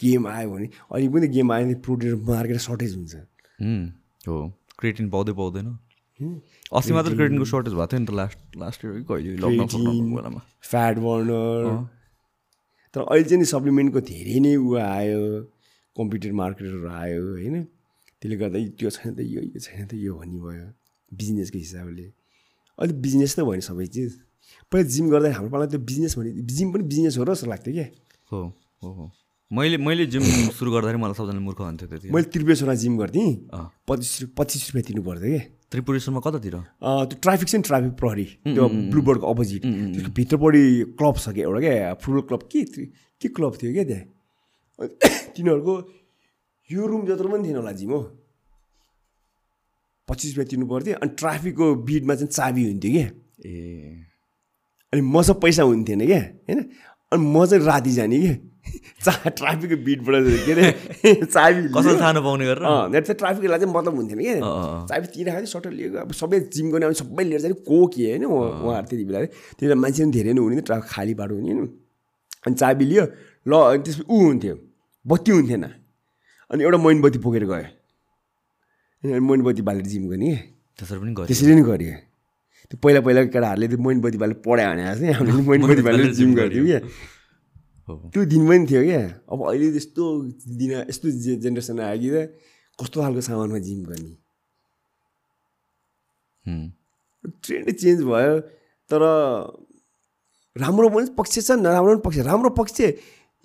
गेम 0.00 0.26
आयो 0.26 0.50
भने 0.50 0.66
अहिले 0.66 1.08
पनि 1.08 1.28
गेम 1.28 1.52
आयो 1.52 1.64
भने 1.64 1.74
प्रोटिन 1.74 2.14
मार्केट 2.14 2.56
सर्टेज 2.56 2.96
हुन्छ. 2.96 3.14
हो 4.28 4.52
क्रेटिन 4.78 5.10
पाउँदै 5.10 5.32
पाउँदैन। 5.32 5.78
अस्ति 6.74 6.92
मात्र 6.92 7.14
क्रेटिनको 7.16 7.44
सर्टेज 7.44 7.74
भएको 7.74 7.86
थियो 7.86 8.00
नि 8.00 8.06
त 8.06 8.10
लास्ट 8.10 8.38
लास्ट 8.56 8.84
इयर 8.84 8.94
कहिले? 8.94 9.36
बेलामा। 10.16 10.40
फ्याट 10.62 10.96
बर्नर 10.96 11.88
तर 12.94 13.00
अहिले 13.00 13.24
चाहिँ 13.24 13.38
नि 13.38 13.44
सप्लिमेन्टको 13.44 14.00
धेरै 14.00 14.40
नै 14.40 14.56
ऊ 14.56 14.76
आयो। 14.76 15.52
कम्प्युटर 15.96 16.32
मार्केटहरू 16.40 16.88
आयो 16.88 17.22
होइन? 17.32 17.56
त्यसले 18.20 18.36
गर्दा 18.36 18.58
त्यो 18.78 18.90
छैन 18.96 19.10
त 19.16 19.20
यो 19.24 19.40
यो 19.52 19.58
छैन 19.60 19.86
त 19.88 19.92
यो 19.94 20.12
भन्ने 20.20 20.38
भयो 20.44 20.66
बिजनेसको 21.10 21.58
हिसाबले। 21.58 22.06
अहिले 22.78 22.94
बिजनेस 23.04 23.32
त 23.36 23.40
भयो 23.46 23.56
नि 23.60 23.64
सबै 23.64 23.86
चिज। 23.96 24.12
पहिला 24.72 24.88
जिम 24.94 25.06
गर्दा 25.10 25.28
हाम्रो 25.36 25.50
पाला 25.52 25.66
त्यो 25.72 25.80
बिजनेस 25.80 26.12
भने 26.18 26.30
जिम 26.56 26.68
पनि 26.72 26.84
बिजनेस 26.92 27.16
हो 27.18 27.24
र 27.24 27.32
जस्तो 27.34 27.46
लाग्थ्यो 27.52 27.72
क्या। 27.74 27.86
हो 28.32 28.40
हो 28.82 28.88
हो। 28.98 29.04
मैले 29.50 29.76
मैले 29.78 30.06
जिम 30.10 30.22
सुरु 30.58 30.70
गर्दाखेरि 30.74 30.98
मलाई 31.02 31.16
सबजना 31.16 31.40
मूर्ख 31.40 31.60
भन्थ्यो 31.62 31.88
त्यति। 31.88 32.06
मैले 32.10 32.26
त्रिपेश्वरमा 32.34 32.74
जिम 32.82 32.94
गर्थेँ। 32.98 33.30
पच्चिस 33.88 34.34
पच्चिस 34.38 34.62
रुपियाँ 34.68 34.84
तिर्नु 34.86 35.02
पर्थ्यो 35.06 35.30
क्या। 35.30 35.42
त्रिपुरेश्वरमा 35.70 36.20
कतातिर? 36.26 36.56
त्यो 36.82 37.16
ट्राफिक 37.22 37.48
छ 37.48 37.54
नि 37.54 37.62
ट्राफिक 37.68 37.92
प्रहरी 38.00 38.26
त्यो 38.54 38.64
ब्लुबर्डको 38.90 39.26
अपोजिट। 39.26 39.62
भित्रपट्टि 40.18 40.64
क्लब 40.98 41.16
छ 41.22 41.26
क्या 41.36 41.44
एउटा 41.46 41.60
क्या 41.62 41.94
फुटबल 42.02 42.22
क्लब 42.28 42.42
के 42.52 42.60
के 43.22 43.28
क्लब 43.36 43.52
थियो 43.62 43.72
क्या 43.72 43.84
त्यहाँ? 43.90 44.04
तिनीहरूको 45.36 45.74
यो 46.70 46.86
रुम 46.86 47.06
जत्रो 47.06 47.28
पनि 47.28 47.48
थिएन 47.48 47.56
होला 47.56 47.72
जिम 47.72 47.90
हो 47.90 48.00
पच्चिस 50.08 50.36
रुपियाँ 50.36 50.48
तिर्नु 50.48 50.66
पर्थ्यो 50.66 50.94
अनि 51.02 51.10
ट्राफिकको 51.18 51.74
बिडमा 51.74 52.14
चाहिँ 52.14 52.28
चाबी 52.28 52.64
हुन्थ्यो 52.64 52.92
क्या। 52.92 53.06
ए। 53.46 54.06
अनि 54.92 55.02
मसँग 55.02 55.40
पैसा 55.40 55.62
हुन्थेन 55.62 56.06
क्या 56.06 56.20
होइन? 56.20 56.60
अनि 57.12 57.22
म 57.26 57.46
चाहिँ 57.46 57.64
राति 57.64 57.92
जाने 57.92 58.20
क्या। 58.20 58.34
चा 59.04 59.28
ट्राफिकको 59.28 59.76
बिटबाट 59.84 60.24
के 60.46 60.52
अरे। 60.52 60.66
चाबी। 61.34 61.68
कसैले 61.68 62.00
थाहा 62.00 62.12
नपाउने 62.12 62.44
गरेर? 62.46 62.62
अँ 62.62 62.88
मेरो 62.90 63.04
चाहिँ 63.06 63.18
ट्राफिकलाई 63.18 63.58
चाहिँ 63.58 63.74
मतलब 63.74 63.94
हुन्थेन 63.96 64.18
अँ। 64.42 64.86
चाबी 64.86 65.06
तिरेको 65.06 65.36
थियो 65.36 65.46
सटर 65.46 65.70
लिएको 65.70 65.98
अब 65.98 66.12
सबै 66.12 66.40
जिम 66.54 66.70
गर्ने 66.70 66.86
अब 66.86 66.92
सबै 66.92 67.24
लिएर 67.24 67.40
चाहिँ 67.40 67.56
को 67.66 67.86
के 67.86 68.02
होइन? 68.10 68.24
उहाँ 68.24 68.50
उहाँहरू 68.62 68.86
त्यति 68.86 69.04
बेला। 69.04 69.24
त्यति 69.24 69.66
बेला 69.66 69.80
मान्छे 69.80 70.02
पनि 70.02 70.12
धेरै 70.12 70.32
नै 70.32 70.40
हुने 70.40 70.60
ट्राफिक 70.60 70.90
खाली 70.90 71.14
बाटो 71.14 71.34
हुने 71.34 71.52
होइन? 71.52 71.66
अनि 72.46 72.54
चाबी 72.54 72.84
लियो 72.84 73.04
ल 73.46 73.52
अनि 73.54 73.82
त्यसपछि 73.86 74.04
ऊ 74.10 74.16
हुन्थ्यो। 74.26 74.54
बत्ती 75.06 75.30
हुन्थेन। 75.30 75.64
अनि 76.50 76.60
एउटा 76.66 76.78
मैनबत्ती 76.86 77.18
बोकेर 77.24 77.44
गयो। 77.46 77.68
अनि 79.02 79.20
मैनबत्ती 79.30 79.62
बालेर 79.62 79.86
जिम 79.86 80.04
गर्ने। 80.10 80.30
त्यसरी 80.78 80.98
पनि 81.00 81.12
गरेँ 81.14 81.28
त्यसरी 81.30 81.54
नै 81.54 81.62
गरियो 81.70 81.94
त्यो 82.68 82.76
पहिला 82.82 83.00
पहिलाको 83.06 83.28
केटाहरूले 83.32 83.66
त्यो 83.70 83.78
मैनबत्ती 83.86 84.18
बालेर 84.18 84.38
पढायो 84.44 84.70
भने 84.70 84.82
चाहिँ 84.98 85.14
हामीले 85.14 85.42
मैनबत्ती 85.50 85.82
बालेर 85.88 86.12
जिम 86.18 86.30
गर्थ्यौँ 86.34 86.66
क्या। 86.66 86.80
त्यो 88.12 88.22
दिन 88.26 88.42
पनि 88.48 88.66
थियो 88.66 88.82
क्या। 88.82 89.02
अब 89.30 89.38
अहिले 89.46 89.66
त्यस्तो 89.78 90.04
दिन 90.58 90.70
यस्तो 90.90 91.06
जे 91.22 91.32
जेनेरेसन 91.42 91.80
आयो 91.86 91.98
कि 92.02 92.10
त 92.10 92.16
कस्तो 92.78 92.96
खालको 93.02 93.20
सामानमा 93.22 93.58
जिम 93.62 93.80
गर्ने. 93.86 94.12
ट्रेन्ड 97.46 97.68
चेन्ज 97.78 98.00
भयो 98.10 98.34
तर 98.90 99.02
राम्रो 100.56 100.86
पनि 100.90 101.06
पक्ष 101.14 101.34
छ 101.46 101.50
नराम्रो 101.62 101.94
पनि 101.94 102.02
पक्ष। 102.06 102.18
राम्रो 102.26 102.50
पक्ष 102.58 102.76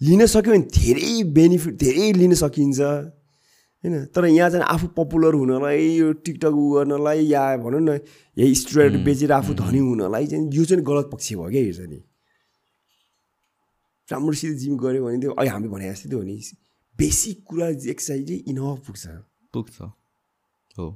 लिन 0.02 0.26
सक्यो 0.26 0.54
भने 0.54 0.64
धेरै 0.74 1.24
बेनिफिट 1.34 1.74
धेरै 1.76 2.12
लिन 2.14 2.34
सकिन्छ। 2.34 2.80
होइन? 2.82 4.06
तर 4.06 4.26
यहाँ 4.26 4.50
चाहिँ 4.50 4.66
आफू 4.66 4.88
पपुलर 4.88 5.34
हुनलाई 5.34 5.96
यो 5.96 6.12
टिकटक 6.14 6.54
उ 6.54 6.64
गर्नलाई 6.74 7.26
या 7.26 7.58
भनौँ 7.58 7.82
न 7.82 8.00
यही 8.38 8.56
स्टुडेन्ट 8.56 9.06
बेचेर 9.06 9.32
आफू 9.32 9.54
धनी 9.54 9.80
हुनलाई 9.80 10.28
चाहिँ 10.28 10.50
यो 10.54 10.66
चाहिँ 10.66 10.84
गलत 10.84 11.10
पक्ष 11.14 11.34
भयो 11.34 11.50
क्या 11.50 11.62
यो 11.62 11.74
चाहिँ 11.74 11.90
नि 11.90 12.02
राम्रोसित 14.12 14.58
जिम 14.58 14.78
गऱ्यो 14.78 15.06
भने 15.06 15.20
त्यो 15.22 15.32
अहिले 15.32 15.52
हामीले 15.52 15.72
भने 15.72 15.92
जस्तै 15.92 16.10
त्यो 16.10 16.20
हो 16.20 16.26
नि 16.26 16.36
बेसिक 16.98 17.44
कुरा 17.46 17.68
एक्सर्साइज 17.68 18.28
चाहिँ 18.28 18.44
इनफ 18.48 18.80
पुग्छ। 18.88 19.08
पुग्छ। 19.54 19.82
हो। 20.78 20.88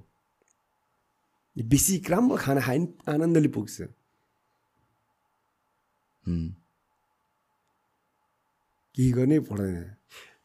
बेसिक 1.57 2.11
राम्रो 2.11 2.37
खाना 2.37 2.61
खायो 2.61 2.79
भने 2.79 3.13
आनन्दले 3.13 3.47
पुग्छ. 3.47 3.81
केही 8.95 9.11
गर्नै 9.11 9.39
पर्दैन 9.43 9.75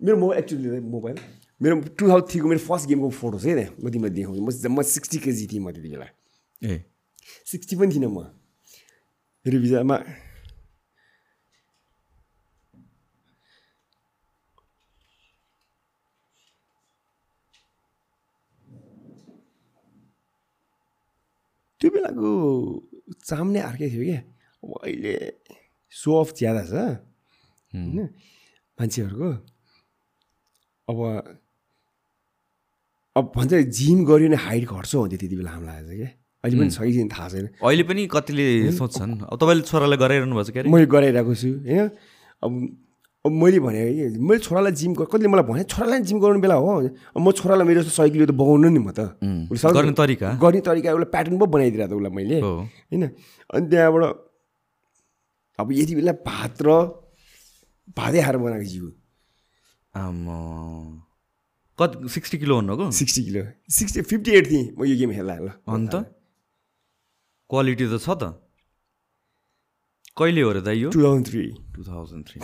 मेरो 0.03 0.17
म 0.19 0.35
एक्चुली 0.35 0.81
मोबाइल। 0.83 1.17
मेरो 1.61 1.75
टु 1.95 2.03
थाउजन्ड 2.09 2.29
थ्रीको 2.31 2.47
मेरो 2.51 2.63
फर्स्ट 2.67 2.87
गेमको 2.91 3.09
फोटो 3.15 3.39
छ 3.39 3.47
क्या 3.47 3.69
म 3.79 3.87
तिमीलाई 3.95 4.13
देखाउँछु 4.17 4.43
म 4.43 4.51
म 4.75 4.83
सिक्सटी 4.83 5.19
केजी 5.23 5.45
थिएँ 5.47 5.63
म 5.63 5.71
त्यति 5.71 5.89
बेला 5.95 6.09
ए। 6.67 6.83
सिक्सटी 7.47 7.75
पनि 7.79 7.95
थिइनँ 7.95 8.11
म। 8.11 8.19
मेरो 9.47 9.59
भिजामा 9.61 9.97
त्यो 21.81 21.89
बेलाको 21.93 22.31
चाम 23.25 23.47
नै 23.57 23.61
अर्कै 23.69 23.89
थियो 23.89 24.05
क्या। 24.05 24.21
अब 24.65 24.71
अहिले 24.85 25.15
सो 25.93 26.11
अफ 26.21 26.29
ज्यादा 26.37 26.63
छ। 26.69 26.73
होइन? 27.73 27.99
मान्छेहरूको 28.81 29.31
अब 30.89 30.99
अब 33.17 33.25
भन्छ 33.37 33.53
जिम 33.77 33.99
गऱ्यो 34.09 34.29
भने 34.29 34.37
हाइट 34.41 34.65
घट्छ 34.65 34.97
भन्थ्यो 34.97 35.19
त्यति 35.21 35.37
बेला 35.37 35.51
हामीलाई 35.51 35.77
आज 35.77 35.91
क्या 36.01 36.09
अहिले 36.45 36.57
पनि 36.57 36.71
छ 36.73 36.81
कि 36.81 37.09
थाहा 37.13 37.29
छैन। 37.29 37.47
अहिले 37.61 37.85
पनि 37.85 38.07
कतिले 38.09 38.73
सोध्छन् 38.73 39.13
अब 39.29 39.37
तपाईँले 39.37 39.63
छोरालाई 39.69 39.99
गराइरहनु 40.01 40.35
भएको 40.35 40.49
छ 40.49 40.53
क्यारे? 40.57 40.69
मैले 40.73 40.87
गराइरहेको 40.89 41.35
छु 41.37 41.49
होइन? 41.69 41.91
अब 42.41 42.53
अब 43.25 43.33
मैले 43.37 43.61
भने 43.61 43.81
मैले 44.17 44.41
छोरालाई 44.41 44.73
जिम 44.73 44.95
कतिले 44.97 45.29
मलाई 45.29 45.45
भने 45.45 45.63
छोरालाई 45.69 46.01
जिम 46.09 46.17
गर्नु 46.25 46.41
बेला 46.41 46.57
हो। 46.57 46.81
म 47.21 47.29
छोरालाई 47.37 47.67
मेरो 47.69 47.85
जस्तो 47.85 47.93
सय 47.93 48.09
किलो 48.17 48.25
त 48.25 48.33
बगाउनु 48.33 48.69
नि 48.73 48.81
म 48.81 48.89
त। 48.97 49.21
गर्ने 49.21 49.93
तरिका। 49.93 50.29
गर्ने 50.41 50.61
तरिका 50.65 50.89
उसलाई 50.97 51.13
प्याटर्न 51.13 51.37
पो 51.37 51.47
बनाइदिरहेको 51.53 51.97
उसलाई 52.01 52.13
मैले। 52.17 52.41
होइन? 52.41 53.03
अनि 53.53 53.65
त्यहाँबाट 53.69 54.05
अब 55.61 55.67
यति 55.77 55.93
बेला 56.01 56.13
भात 56.25 56.57
र 56.65 56.69
भातै 57.97 58.21
खाएर 58.23 58.37
बनाएको 58.39 58.67
जिउ 58.73 58.87
कति 61.79 62.09
सिक्सटी 62.15 62.37
किलो 62.39 62.55
भन्नुको 62.61 62.85
sixty 62.93 63.23
kilo. 63.25 63.43
Sixty 63.73 64.01
fifty 64.11 64.31
eight 64.39 64.45
थिएँ। 64.51 64.67
म 64.77 64.85
यो 64.85 64.95
गेम 65.01 65.11
खेल्दा 65.17 65.35
ल 65.41 65.49
अन्त? 65.65 65.95
क्वालिटी 67.51 67.85
त 67.89 67.97
छ 67.99 68.09
त। 68.21 68.37
कहिले 70.13 70.41
हो 70.45 70.51
र 70.53 70.61
दाइ 70.61 70.77
यो? 70.77 70.89
Two 70.93 71.01
thousand 71.01 71.27
three. 71.27 71.43
Two 71.75 71.81
thousand 71.89 72.23
three. 72.29 72.39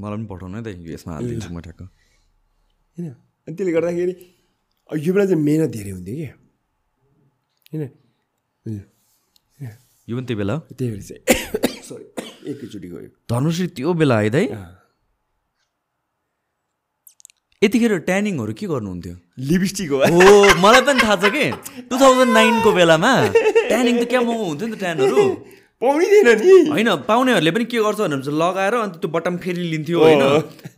मलाई 0.00 0.16
पनि 0.16 0.26
पठाउनु 0.26 0.56
है 0.56 0.62
दाइ 0.64 0.74
यसमा 0.88 1.12
हालिदिन्छु 1.14 1.50
म 1.52 1.60
ठ्याक्क। 1.60 1.80
होइन। 1.84 3.12
अनि 3.44 3.54
त्यसले 3.56 3.72
गर्दाखेरि 3.76 4.14
यो 4.90 5.10
बेला 5.14 5.24
चाहिँ 5.28 5.42
मेहनत 5.44 5.70
धेरै 5.70 5.90
हुन्थ्यो 5.92 6.16
कि। 6.16 6.26
होइन। 7.70 8.80
यो 10.08 10.16
पनि 10.16 10.26
त्यही 10.26 10.38
बेला? 10.40 10.54
हो 10.54 10.74
त्यही 10.78 10.90
भएर 10.90 11.02
चाहिँ 11.02 11.82
सरी 11.88 12.04
एकैचोटि 12.50 12.88
गयो। 12.88 13.08
धनुश्री 13.30 13.66
त्यो 13.76 13.92
बेला 14.00 14.16
अँ। 14.16 14.80
यतिखेर 17.62 17.92
ट्यानिङहरू 18.08 18.52
के 18.56 18.66
गर्नुहुन्थ्यो? 18.66 19.14
लिपस्टिक 19.48 19.90
हो 19.90 19.98
हो 20.16 20.32
मलाई 20.64 20.82
पनि 20.88 21.00
थाहा 21.04 21.16
छ 21.22 21.24
कि? 21.34 21.44
टु 21.88 21.94
थाउजन्ड 22.00 22.32
नाइनको 22.32 22.70
बेलामा 22.72 23.12
ट्यानिङ 23.68 23.94
त 24.00 24.04
क्या 24.08 24.20
महँगो 24.24 24.44
हुन्थ्यो 24.50 24.66
नि 24.68 24.76
त 24.76 24.78
ट्यानहरू? 24.80 25.24
पाउँदैन 25.80 26.28
नि। 26.40 26.54
होइन 26.70 26.88
पाउनेहरूले 27.08 27.50
पनि 27.56 27.64
के 27.64 27.78
गर्छ 27.80 28.00
भने 28.00 28.16
लगाएर 28.42 28.74
अन्त 28.84 28.94
त्यो 29.00 29.08
बटम 29.16 29.36
फेरि 29.44 29.62
लिन्थ्यो 29.72 29.98
होइन। 30.00 30.22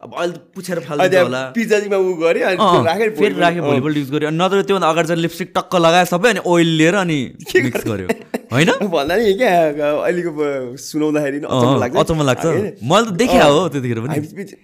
अब 0.03 0.11
अहिले 0.15 0.33
त 0.33 0.41
पुछेर 0.55 0.79
फाल्दिन्छ 0.87 1.23
होला। 1.27 1.41
पिज्जाजीमा 1.59 1.99
उ 1.99 2.13
गऱ्यो 2.23 3.11
फेरि 3.19 3.35
राख्यो 3.35 3.63
भोलिपल्ट 3.67 3.97
युज 3.99 4.11
गर्यो 4.15 4.31
नत्र 4.31 4.63
त्योभन्दा 4.63 4.89
अगाडि 4.95 5.09
चाहिँ 5.09 5.23
लिपस्टिक 5.23 5.49
टक्क 5.59 5.75
लगायो 5.83 6.07
सबै 6.15 6.29
अनि 6.31 6.41
ओइल 6.47 6.69
लिएर 6.79 6.95
अनि 7.03 7.19
मिक्स 7.67 7.83
गर्यो 7.91 8.09
होइन? 8.53 8.71
भन्दा 8.95 9.15
नि 9.17 9.33
क्या 9.43 9.51
अहिलेको 10.07 10.31
सुनाउँदाखेरि 10.87 11.39
अचम्म 11.51 12.23
लाग्छ? 12.23 12.45
मैले 12.87 13.07
त 13.11 13.13
देखिया 13.19 13.45
हो 13.51 13.61
त्यतिखेर 13.75 13.99
पनि। 14.07 14.17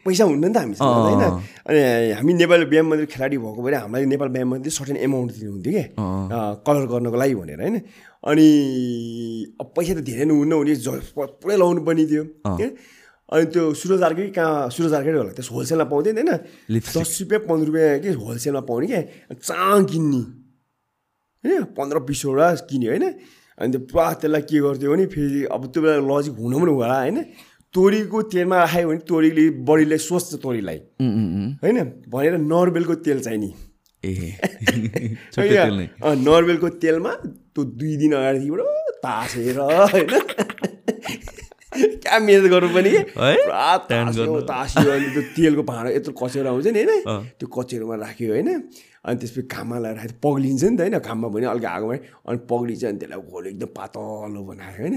पैसा 0.06 0.24
हुन्न 0.30 0.44
नि 0.44 0.54
त 0.54 0.56
हामीसँग 0.62 0.86
होइन। 0.86 1.24
अनि 1.66 1.80
हामी 2.14 2.32
नेपाल 2.46 2.60
व्यायाम 2.70 2.86
मन्दिर 2.94 3.06
खेलाडी 3.10 3.36
भएको 3.42 3.60
भएर 3.64 3.74
हामीलाई 3.74 4.06
नेपाल 4.14 4.28
व्यायाम 4.28 4.50
मन्दिर 4.54 4.72
सर्टेन 4.78 4.96
एमाउन्ट 5.08 5.30
दिनुहुन्थ्यो 5.40 5.72
कि 5.72 5.82
कलर 6.66 6.84
गर्नको 6.92 7.16
लागि 7.16 7.34
भनेर 7.40 7.60
होइन? 7.64 7.76
अनि 8.24 9.56
अब 9.60 9.66
पैसा 9.76 9.94
त 9.94 10.02
धेरै 10.02 10.24
नै 10.24 10.34
हुन्न 10.34 10.52
हुने 10.52 10.74
पुरै 11.14 11.56
लाउनु 11.56 11.80
पनि 11.86 12.04
थियो? 12.06 12.24
अनि 13.28 13.44
त्यो 13.52 13.62
सुरज 13.74 14.02
अर्कै 14.02 14.26
कहाँ 14.34 14.70
सुरज 14.70 14.92
अर्कै 14.92 15.12
होला 15.12 15.32
त्यस 15.32 15.48
होलसेलमा 15.52 15.84
पाउँदैन 15.84 16.16
होइन। 16.18 16.32
दस 16.80 17.18
रुपियाँ 17.22 17.40
पन्ध्र 17.46 17.66
रुपियाँ 17.66 17.98
कि? 18.00 18.10
होलसेलमा 18.16 18.60
पाउने 18.60 18.86
क्या 18.86 19.02
चाँ 19.38 19.84
किन्ने। 19.84 20.22
होइन? 21.44 21.62
पन्ध्र 21.78 21.98
बिसवटा 22.08 22.46
किन्यो 22.70 22.90
होइन? 22.90 23.04
अनि 23.58 23.68
त्यो 23.72 23.80
पुरा 23.92 24.12
त्यसलाई 24.12 24.42
के 24.48 24.58
गर्थ्यो 24.58 24.90
भने 24.92 25.06
फेरि 25.06 25.44
अब 25.44 25.62
त्यो 25.72 25.80
बेला 25.82 25.96
लजिक 26.08 26.34
हुनु 26.40 26.56
पनि 26.58 26.72
होला 26.72 26.98
होइन? 27.00 27.18
तोरीको 27.74 28.18
तेलमा 28.32 28.56
राख्यो 28.58 28.88
भने 28.88 28.98
तोरीले 29.08 29.44
बडीलाई 29.68 29.98
सोच्छ 29.98 30.34
तोरीलाई। 30.42 30.78
होइन? 31.62 31.78
भनेर 32.08 32.34
नर्बेलको 32.38 32.94
तेल 33.04 33.20
चाहिने। 33.20 33.50
ए। 34.04 34.36
नर्बेलको 36.24 36.68
तेलमा 36.82 37.12
त्यो 37.58 37.64
दुई 37.74 37.96
दिन 37.98 38.12
अगाडिबाट 38.14 38.62
तासेर 39.02 39.58
होइन? 39.66 40.12
क्या 41.78 42.18
मेहनत 42.18 42.46
गर्नु 42.50 42.68
पनि? 42.74 42.90
पुरा 43.14 43.66
तास्यो। 43.90 44.40
तास्यो 44.50 44.90
अनि 44.90 45.08
त्यो 45.14 45.22
तेलको 45.36 45.62
भाँडा 45.70 45.90
यत्रो 45.98 46.12
कचेरो 46.22 46.48
आउँछ 46.50 46.66
नि 46.74 46.82
होइन। 46.82 47.26
त्यो 47.38 47.46
कचेरोमा 47.56 47.94
राख्यो 48.06 48.30
होइन? 48.34 48.48
अनि 49.06 49.16
त्यसपछि 49.20 49.42
घाममा 49.46 49.76
लगाएर 49.78 49.96
राख्यो। 49.98 50.18
पग्लिन्छ 50.22 50.62
नि 50.64 50.76
त 50.76 50.80
होइन? 50.80 50.98
घाममा 50.98 51.28
भने 51.34 51.46
अलिक 51.50 51.66
आगोमा 51.66 51.94
अनि 52.28 52.38
पग्लिन्छ 52.50 52.84
अनि 52.88 52.98
त्यसलाई 52.98 53.20
घोलो 53.30 53.46
एकदम 53.50 53.70
पातलो 53.78 54.40
बनायो 54.48 54.78
होइन? 54.78 54.94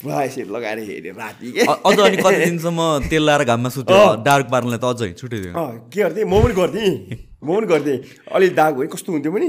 पुरा 0.00 0.22
यसरी 0.24 0.44
लगाएर 0.56 0.78
हेऱ्यो 0.88 1.12
राति 1.20 1.48
के? 1.52 1.60
अझ 1.68 1.98
अनि 1.98 2.16
कति 2.24 2.38
दिनसम्म 2.44 2.80
तेल 3.10 3.22
लाएर 3.28 3.44
घाममा 3.44 3.68
सुत्यो? 3.76 4.00
डार्क 4.24 4.46
पार्नलाई 4.52 4.78
त 4.78 4.84
अझै 4.92 5.08
अँ 5.08 5.68
के 5.92 6.00
गर्थेँ? 6.00 6.24
म 6.24 6.34
पनि 6.44 6.54
गर्थेँ। 6.60 6.90
म 7.44 7.48
पनि 7.56 7.66
गर्थेँ। 7.66 7.96
अलिक 8.32 8.54
दाग 8.54 8.72
भयो 8.78 8.88
कस्तो 8.94 9.12
हुन्थ्यो 9.12 9.32
भने? 9.32 9.48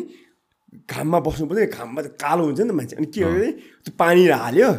घाममा 0.90 1.19
बस्नु 1.26 1.45
पर्दैन 1.50 1.69
घाममा 1.69 2.00
त 2.02 2.08
कालो 2.19 2.42
हुन्छ 2.48 2.60
नि 2.61 2.69
त 2.69 2.74
मान्छे। 2.77 2.95
अनि 3.00 3.08
के 3.14 3.22
गर्थेँ 3.24 3.52
त्यो 3.84 3.93
पानी 4.00 4.22
हाल्यो। 4.27 4.69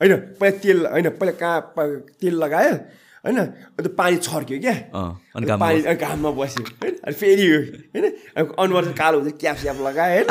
होइन 0.00 0.12
पहिला 0.40 0.56
तेल 0.62 0.78
होइन 0.86 1.08
पहिला 1.18 1.32
कहाँ 1.40 1.58
तेल 2.20 2.34
लगायो 2.42 2.74
होइन 3.24 3.38
अनि 3.38 3.82
त्यो 3.82 3.92
पानी 4.00 4.16
छर्क्यो 4.26 4.58
क्या। 4.64 4.74
पानी 5.58 5.78
घाममा 5.94 6.30
बस्यो 6.38 6.62
होइन 6.82 6.94
अनि 7.06 7.14
फेरि 7.20 7.46
होइन 7.94 8.04
अनुहार 8.62 8.84
कालो 9.00 9.16
हुन्छ 9.20 9.34
क्याप 9.40 9.56
स्याप 9.62 9.78
लगायो 9.86 10.12
होइन। 10.16 10.28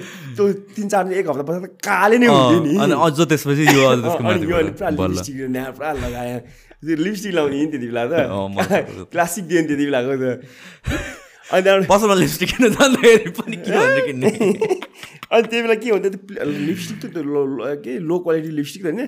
त्यो 0.36 0.44
तिन 0.76 0.86
चार 0.88 1.02
दिन 1.06 1.14
एक 1.20 1.28
हप्ता 1.30 1.52
त 1.58 1.66
काले 1.86 2.16
नै 2.18 2.26
हुन्थ्यो 2.26 2.58
नि। 2.66 2.94
अझ 2.94 3.18
त्यसपछि 3.30 3.64
यो 3.70 3.82
पुरा 4.16 5.70
पुरा 5.76 5.92
लगायो। 6.04 6.38
लिपस्टिक 6.80 7.34
लाउने 7.34 7.56
नि 7.60 7.66
त्यति 7.72 7.86
बेला 7.92 8.04
त। 8.08 8.14
क्लासिक 9.12 9.44
दियो 9.48 9.60
नि 9.60 9.66
त्यति 9.68 9.84
बेलाको 9.84 10.14
त। 10.16 10.24
अनि 11.50 11.62
त्यहाँबाट 11.62 11.88
पसलमा 11.90 12.14
लिपस्टिक 12.22 12.48
किन्न 12.50 12.66
जाँदाखेरि 12.78 13.30
पनि 13.38 13.56
किन 13.66 13.74
किन्ने? 14.06 14.30
अनि 15.30 15.46
त्यही 15.50 15.62
बेला 15.62 15.74
के 15.82 15.88
हुन्थ्यो 15.90 16.10
त्यो 16.10 16.44
लिपस्टिक 16.46 16.96
त 17.02 17.04
त्यो 17.14 17.22
लो 17.22 17.42
के 17.82 17.92
लो 17.98 18.16
क्वालिटी 18.22 18.50
लिपस्टिक 18.58 18.82
त 18.82 18.86
होइन। 18.86 19.00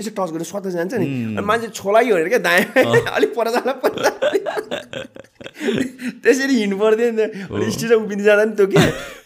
यसो 0.00 0.10
टच 0.16 0.30
गरेर 0.32 0.46
स्वतः 0.48 0.70
जान्छ 0.76 0.94
नि। 0.96 1.06
अनि 1.36 1.44
मान्छे 1.44 1.68
छोलायो 1.76 2.12
भनेर 2.16 2.28
क्या 2.32 2.40
दायाँ 2.40 2.64
अलिक 3.16 3.30
पर 3.36 3.46
जाला 3.52 3.72
पर। 3.84 3.92
त्यसरी 6.24 6.54
हिँड्नु 6.56 6.76
पर्दैन 6.80 7.14
नि 7.16 7.20
त। 7.20 7.52
अनि 7.52 7.70
स्टेजमा 7.70 7.96
उभिँदै 8.04 8.24
जाँदा 8.24 8.44
नि 8.44 8.52
त्यो 8.56 8.66
के 8.72 8.80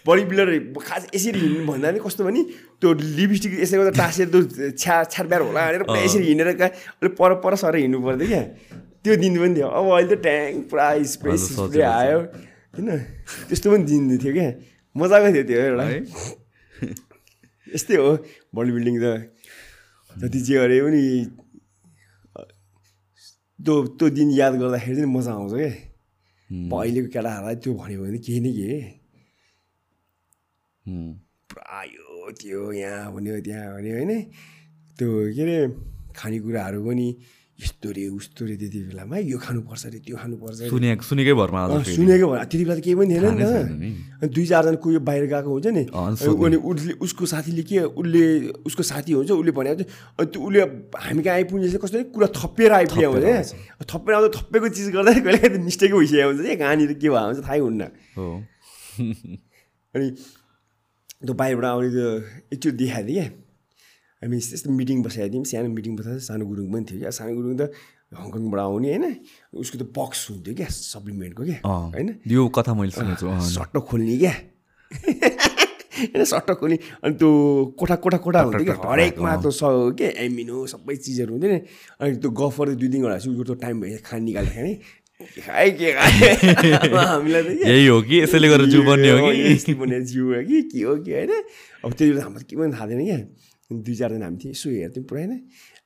बडी 0.07 0.23
बिल्डर 0.31 0.49
खास 0.83 1.03
यसरी 1.15 1.39
हिँड्नु 1.39 1.65
भन्दा 1.71 1.91
नि 1.95 1.99
कस्तो 2.07 2.23
भने 2.27 2.43
त्यो 2.83 2.89
लिपस्टिक 3.19 3.53
यसरी 3.63 3.79
गर्दा 3.79 3.95
टाँसेर 4.03 4.27
त्यो 4.35 4.41
छ्या 4.79 4.97
छ्यारब्यार 5.15 5.41
होला 5.47 5.61
भनेर 5.63 5.83
यसरी 6.07 6.25
हिँडेर 6.27 6.59
कहाँ 6.59 6.71
अलिक 7.03 7.15
पर 7.19 7.39
पर 7.39 7.55
सर 7.63 7.77
हिँड्नु 7.83 7.99
पर्थ्यो 8.03 8.27
क्या। 8.29 8.43
त्यो 9.05 9.15
दिन 9.21 9.35
पनि 9.37 9.55
थियो। 9.55 9.69
अब 9.69 9.85
अहिले 9.95 10.17
त 10.17 10.23
ट्याङ 10.25 10.51
पुरा 10.71 10.87
स्पेस 11.13 11.41
स्प्रे 11.55 11.83
आयो 11.83 12.19
होइन? 12.75 12.89
त्यस्तो 13.49 13.67
पनि 13.71 13.85
दिन 13.89 14.03
थियो 14.19 14.33
क्या 14.35 14.49
मजाको 14.97 15.29
थियो 15.35 15.45
त्यो 15.49 15.59
एउटा। 15.63 15.85
है? 15.85 15.99
यस्तै 17.75 17.95
हो 17.97 18.11
बडी 18.55 18.71
बिल्डिङ 18.77 18.97
त। 19.03 19.07
जति 20.11 20.39
जे 20.47 20.55
गरे 20.59 20.77
पनि 20.87 21.03
त्यो 23.59 23.75
त्यो 23.99 24.07
दिन 24.19 24.29
याद 24.39 24.55
गर्दाखेरि 24.61 24.97
चाहिँ 24.97 25.11
मजा 25.15 25.33
आउँछ 25.33 25.53
क्या 25.55 25.71
अहिलेको 26.51 27.09
केटाहरूलाई 27.15 27.57
त्यो 27.63 27.73
भन्यो 27.81 27.99
भने 28.03 28.19
केही 28.27 28.41
नै 28.45 28.53
के? 28.59 28.71
पुरा 31.51 31.83
यो 31.95 32.31
त्यो 32.41 32.61
यहाँ 32.73 33.13
भन्यो 33.15 33.35
त्यहाँ 33.47 33.67
भन्यो 33.77 33.95
होइन? 33.95 34.13
त्यो 34.99 35.09
के 35.35 35.43
अरे 35.43 35.57
खानेकुराहरू 36.15 36.79
पनि 36.87 37.07
यस्तो 37.55 37.89
रे 37.95 38.05
उस्तो 38.19 38.43
रे 38.51 38.55
त्यति 38.59 38.79
बेलामा 38.91 39.17
यो 39.31 39.39
खानुपर्छ 39.39 39.87
अरे 39.87 39.99
त्यो 40.03 40.17
खानुपर्छ 40.19 40.75
सुनेको 40.75 41.03
सुनेकै 41.07 41.35
भरमा। 41.39 41.87
सुनेको 41.87 42.27
भएर 42.27 42.43
त्यति 42.51 42.65
बेला 42.67 42.75
त 42.75 42.83
केही 42.83 42.95
पनि 42.99 43.15
थिएन 43.15 43.31
नि 43.31 43.47
त। 43.47 43.55
अनि 44.27 44.29
दुई 44.35 44.47
चारजना 44.51 44.79
कोही 44.83 44.99
बाहिर 45.07 45.25
गएको 45.31 45.51
हुन्छ 45.55 45.67
नि। 45.71 45.87
अनि 45.87 46.57
उसले 46.59 46.93
उसको 46.99 47.25
साथीले 47.31 47.63
के 47.63 47.95
उसले 47.95 48.25
उसको 48.67 48.83
साथी 48.83 49.13
हुन्छ 49.15 49.31
उसले 49.39 49.53
चाहिँ 49.55 49.87
अनि 50.19 50.27
त्यो 50.35 50.43
उसले 50.43 50.61
हामी 50.99 51.23
कहाँ 51.23 51.37
आइपुगेपछि 51.39 51.79
कस्तो 51.79 52.11
कुरा 52.11 52.29
थप्पिएर 52.35 52.73
आइपुग्यो 52.75 53.11
हुन्छ 53.23 53.55
थप्पेर 53.87 54.13
आउँदा 54.19 54.31
थप्पेको 54.35 54.67
चिज 54.75 54.89
गर्दा 54.99 55.11
कहिले 55.23 55.39
कहिले 55.39 55.59
मिस्टेकै 55.63 55.95
भइसकेको 55.95 56.27
हुन्छ 56.27 56.43
कि 56.43 56.57
कहाँनिर 56.59 56.93
के 56.99 57.07
भयो 57.07 57.23
हुन्छ 57.23 57.41
थाहै 57.47 57.63
हुन्न। 57.63 57.83
अनि 59.95 60.07
त्यो 61.23 61.35
बाहिरबाट 61.39 61.71
आउने 61.71 61.89
त्यो 61.95 62.09
एकचोटि 62.51 62.77
देखाएको 62.83 63.09
थिएँ 63.09 63.15
क्या। 63.15 63.31
हामी 64.25 64.39
त्यस्तो 64.41 64.73
मिटिङ 64.73 65.03
बसेका 65.05 65.29
थियौँ 65.33 65.45
सानो 65.45 65.69
मिटिङ 65.77 65.93
बसेको 66.01 66.21
सानो 66.25 66.45
गुरुङ 66.49 66.67
पनि 66.73 66.85
थियो 66.89 66.99
क्या? 67.05 67.11
सानो 67.13 67.33
गुरुङ 67.37 67.53
त 67.61 67.63
हङकङबाट 68.17 68.61
आउने 68.65 68.89
होइन 68.89 69.05
उसको 69.53 69.77
त 69.77 69.85
बक्स 69.93 70.21
हुन्थ्यो 70.31 70.55
क्या? 70.57 70.69
सप्लिमेन्टको 70.73 71.43
क्या? 71.45 71.59
होइन 71.69 72.09
यो 72.25 72.49
कथा 72.57 72.73
मैले 72.73 72.93
सुनेको 72.97 73.29
सट्ट 73.53 73.77
खोल्ने 73.85 74.17
क्या? 74.25 74.35
होइन 76.09 76.25
सट्ट 76.25 76.51
खोल्ने। 76.57 76.79
अनि 77.05 77.15
त्यो 77.21 77.31
कोठा 77.79 77.97
कोठा 78.01 78.19
कोठा 78.25 78.41
हुन्थ्यो 78.49 78.65
क्या? 78.65 78.77
हरेकमा 78.81 79.33
त्यो 79.45 79.51
स 79.61 79.63
के 80.01 80.07
एमिनो 80.25 80.57
सबै 80.73 80.97
चिजहरू 81.05 81.33
हुन्थ्यो 81.37 81.51
नि। 81.53 81.61
अनि 82.01 82.17
त्यो 82.25 82.31
गफर 82.41 82.67
दुई 82.81 82.89
दिन 82.89 83.01
गएर 83.05 83.13
उसको 83.21 83.45
त्यो 83.45 83.57
टाइम 83.61 83.77
भयो 83.85 83.99
खान 84.09 84.21
निकाल्दा 84.25 84.53
खाने 84.57 84.73
खाए 85.45 85.69
के 85.79 85.89
हामीलाई 85.95 87.43
त 87.45 87.51
यही 87.67 87.87
हो 87.87 88.01
कि 88.03 88.15
यसैले 88.23 88.49
गर्दा 88.49 88.67
जिउ 88.73 88.83
बन्ने 88.89 89.11
हो 89.11 89.19
कि 89.31 89.43
यस्तै 89.53 89.75
बन्ने 89.81 90.01
जिउ 90.11 90.25
हो 90.33 90.41
कि 90.49 90.63
के 90.73 90.81
हो 90.83 90.95
कि 91.05 91.13
होइन 91.13 91.33
अब 91.85 91.91
त्यति 91.93 92.11
बेला 92.11 92.23
हामीलाई 92.25 92.47
के 92.51 92.55
पनि 92.57 92.73
थाहा 92.75 92.87
थिएन 92.89 93.05
क्या? 93.05 93.19
दुई 93.71 93.95
चारजना 93.95 94.25
हामी 94.25 94.39
थियौँ 94.39 94.53
यसो 94.53 94.71
हेर्थ्यौँ 94.71 95.05
पुरा 95.09 95.21
होइन 95.21 95.41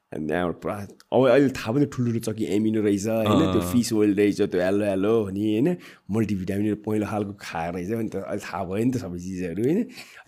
अनि 0.08 0.26
त्यहाँबाट 0.26 0.56
पुरा 0.62 0.74
अब 1.12 1.20
अहिले 1.28 1.48
थाहा 1.52 1.70
पनि 1.72 1.86
ठुल्ठुलो 1.92 2.20
चक्की 2.26 2.44
एमिनो 2.56 2.80
रहेछ 2.80 3.06
होइन? 3.08 3.40
त्यो 3.52 3.60
फिस 3.72 3.92
ओइल 3.92 4.12
रहेछ 4.16 4.40
त्यो 4.42 4.60
एलो 4.60 4.84
एलो 4.88 5.12
अनि 5.28 5.40
होइन 5.46 5.68
मल्टिभिटामिन 6.10 6.74
पहिलो 6.86 7.06
खालको 7.06 7.32
खाएर 7.38 7.72
रहेछ 7.74 7.90
अनि 7.92 8.08
त 8.08 8.16
अहिले 8.24 8.40
थाहा 8.40 8.62
भयो 8.64 8.84
नि 8.84 8.90
त 8.90 8.96
सबै 9.04 9.18
चिजहरू 9.20 9.62
होइन? 9.64 9.80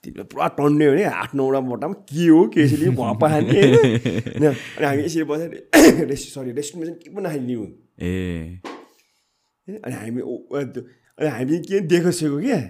बेला 0.04 0.24
पुरा 0.32 0.46
टन्ने 0.60 0.84
हो 0.86 0.94
नि 0.94 1.02
आठ 1.16 1.30
नौवटा 1.34 1.60
मोटामा 1.70 1.94
के 2.12 2.26
हो 2.28 2.40
के 2.54 2.60
यसरी 2.64 2.88
भप 3.00 3.24
खाने 3.24 3.60
होइन? 3.64 4.44
अनि 4.44 4.84
हामी 4.84 5.02
यसरी 5.08 5.24
बसेर 5.32 5.50
रेस्ट 6.12 6.26
सरी 6.36 6.50
रेस्टुरेन्टमा 6.52 6.84
चाहिँ 6.84 7.00
के 7.00 7.08
पनि 7.10 7.24
नखाइदिनु 7.24 7.64
ए? 8.04 8.60
अनि 9.68 9.94
हामी 9.96 10.20
त्यो- 10.72 10.84
अनि 11.18 11.28
हामी 11.28 11.58
के 11.68 11.80
देखो 11.88 12.10
सेको 12.20 12.38
क्या? 12.44 12.60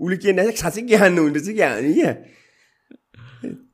उसले 0.00 0.16
के 0.22 0.32
नाच्छ 0.32 0.56
साँच्चै 0.60 0.82
के 0.88 0.96
खानु 0.98 1.20
हुँदैछ 1.22 1.48
क्या 1.54 1.68
हामी 1.74 1.92
क्या? 2.00 2.12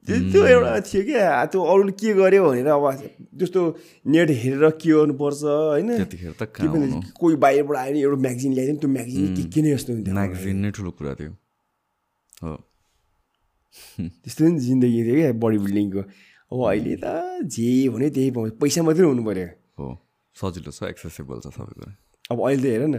त्यो 0.09 0.41
एउटा 0.47 0.73
थियो 0.81 1.03
क्या। 1.05 1.29
त्यो 1.53 1.61
अरूले 1.61 1.93
के 1.93 2.13
गर्यो 2.17 2.43
भनेर 2.45 2.69
अब 2.73 2.85
जस्तो 3.37 3.61
नेट 4.09 4.29
हेरेर 4.43 4.71
के 4.81 4.91
गर्नुपर्छ 4.91 5.43
होइन? 5.45 5.89
कहाँ 6.41 7.37
बाहिरबाट 7.37 7.77
आयो 7.77 7.93
भने 7.93 8.01
एउटा 8.01 8.19
म्यागजिन 8.27 8.53
ल्याइदियो 8.57 8.75
नि 8.75 8.81
त्यो 8.81 8.91
म्यागजिन 8.97 9.27
के 9.37 9.43
के 9.53 9.61
नै 9.61 9.71
जस्तो 9.77 9.93
हुन्थ्यो। 9.93 10.15
म्यागजिन 10.15 10.57
नै 10.65 10.71
ठुलो 10.73 10.91
कुरा 10.97 11.13
थियो। 11.21 11.33
हो। 12.43 12.53
त्यस्तो 14.25 14.43
नि 14.49 14.59
जिन्दगी 14.61 15.01
थियो 15.05 15.15
क्या 15.21 15.33
बडी 15.37 15.59
बिल्डिङको 15.65 16.03
अब 16.51 16.59
अहिले 16.67 16.95
त 16.97 17.07
जे 17.47 17.69
भन्यो 17.93 18.09
त्यही 18.11 18.31
पाउँछ। 18.35 18.53
पैसा 18.59 18.81
मात्रै 18.83 19.07
हुनु 19.07 19.23
पऱ्यो। 19.23 19.49
हो। 19.79 19.87
सजिलो 20.37 20.71
छ 20.73 20.81
एक्सेसिबल 20.91 21.39
छ 21.45 21.53
सबै 21.55 21.73
कुरा 21.77 21.93
अब 22.33 22.39
अहिले 22.41 22.63
त 22.63 22.73
हेर 22.73 22.83
न 22.89 22.97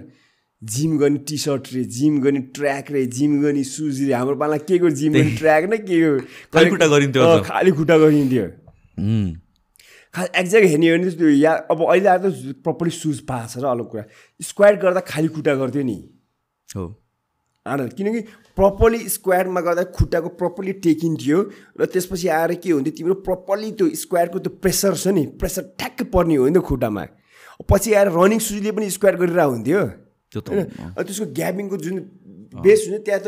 जिम 0.62 0.98
गर्ने 0.98 1.18
टी 1.26 1.38
सर्ट 1.38 1.74
रे 1.74 1.84
जिम 1.84 2.20
गर्ने 2.22 2.40
ट्र्याक 2.54 2.92
रे 2.92 3.06
जिम 3.18 3.42
गर्ने 3.42 3.64
सुज 3.64 4.02
रे 4.02 4.14
हाम्रो 4.14 4.36
पाला 4.38 4.58
के 4.62 4.78
को 4.80 4.90
जिम 4.90 5.14
गर्ने 5.14 5.36
ट्र्याक 5.38 5.64
न 5.64 5.78
के 5.78 5.98
को? 6.02 6.20
खाली 6.54 6.70
खुट्टा 6.70 6.88
गरिन्थ्यो। 6.88 7.42
खाली 7.44 7.72
खुट्टा 7.72 7.98
गरिन्थ्यो। 7.98 8.46
खास 10.14 10.30
एक्ज्याक्ट 10.36 10.68
हेर्ने 10.68 10.90
हो 10.90 10.98
भने 10.98 11.12
त्यो 11.18 11.30
या 11.30 11.54
अब 11.72 11.82
अहिले 11.82 12.10
आएर 12.10 12.20
त 12.22 12.54
प्रपरली 12.62 12.92
सुज 12.92 13.20
पाएको 13.26 13.48
छ 13.48 13.64
र 13.64 13.66
अलग 13.66 13.88
कुरा। 13.90 14.04
स्क्वाड 14.40 14.82
गर्दा 14.82 15.02
खाली 15.08 15.28
खुट्टा 15.34 15.56
गर्थ्यो 15.56 15.84
नि। 15.84 15.98
हो। 16.76 16.86
आडल 17.66 17.88
किनकि 17.98 18.22
प्रपरली 18.58 19.00
स्क्वाडमा 19.10 19.62
गर्दा 19.62 19.84
खुट्टाको 19.98 20.30
प्रपरली 20.38 20.74
टेकिन्थ्यो 20.86 21.40
र 21.80 21.86
त्यसपछि 21.90 22.28
आएर 22.28 22.54
के 22.62 22.70
हुन्थ्यो 22.70 22.94
तिम्रो 22.98 23.16
प्रपरली 23.26 23.72
त्यो 23.72 23.90
स्क्वाडको 23.98 24.40
त्यो 24.46 24.52
प्रेसर 24.62 24.94
छ 24.94 25.08
नि 25.16 25.26
प्रेसर 25.42 25.74
ठ्याक्कै 25.80 26.06
पर्ने 26.14 26.36
हो 26.36 26.48
नि 26.50 26.60
त 26.60 26.62
खुट्टामा। 26.70 27.04
पछि 27.66 27.94
आएर 27.94 28.08
रनिङ 28.14 28.40
सुजले 28.42 28.72
पनि 28.78 28.90
स्क्वाड 28.92 29.16
गरेर 29.22 29.40
हुन्थ्यो। 29.42 29.82
त्यो 30.32 30.40
त 30.42 30.50
त्यसको 31.06 31.26
ग्याबिङको 31.40 31.76
जुन 31.86 31.96
बेस 32.64 32.80
हुन्छ 32.88 33.00
त्यहाँ 33.06 33.22
त 33.24 33.28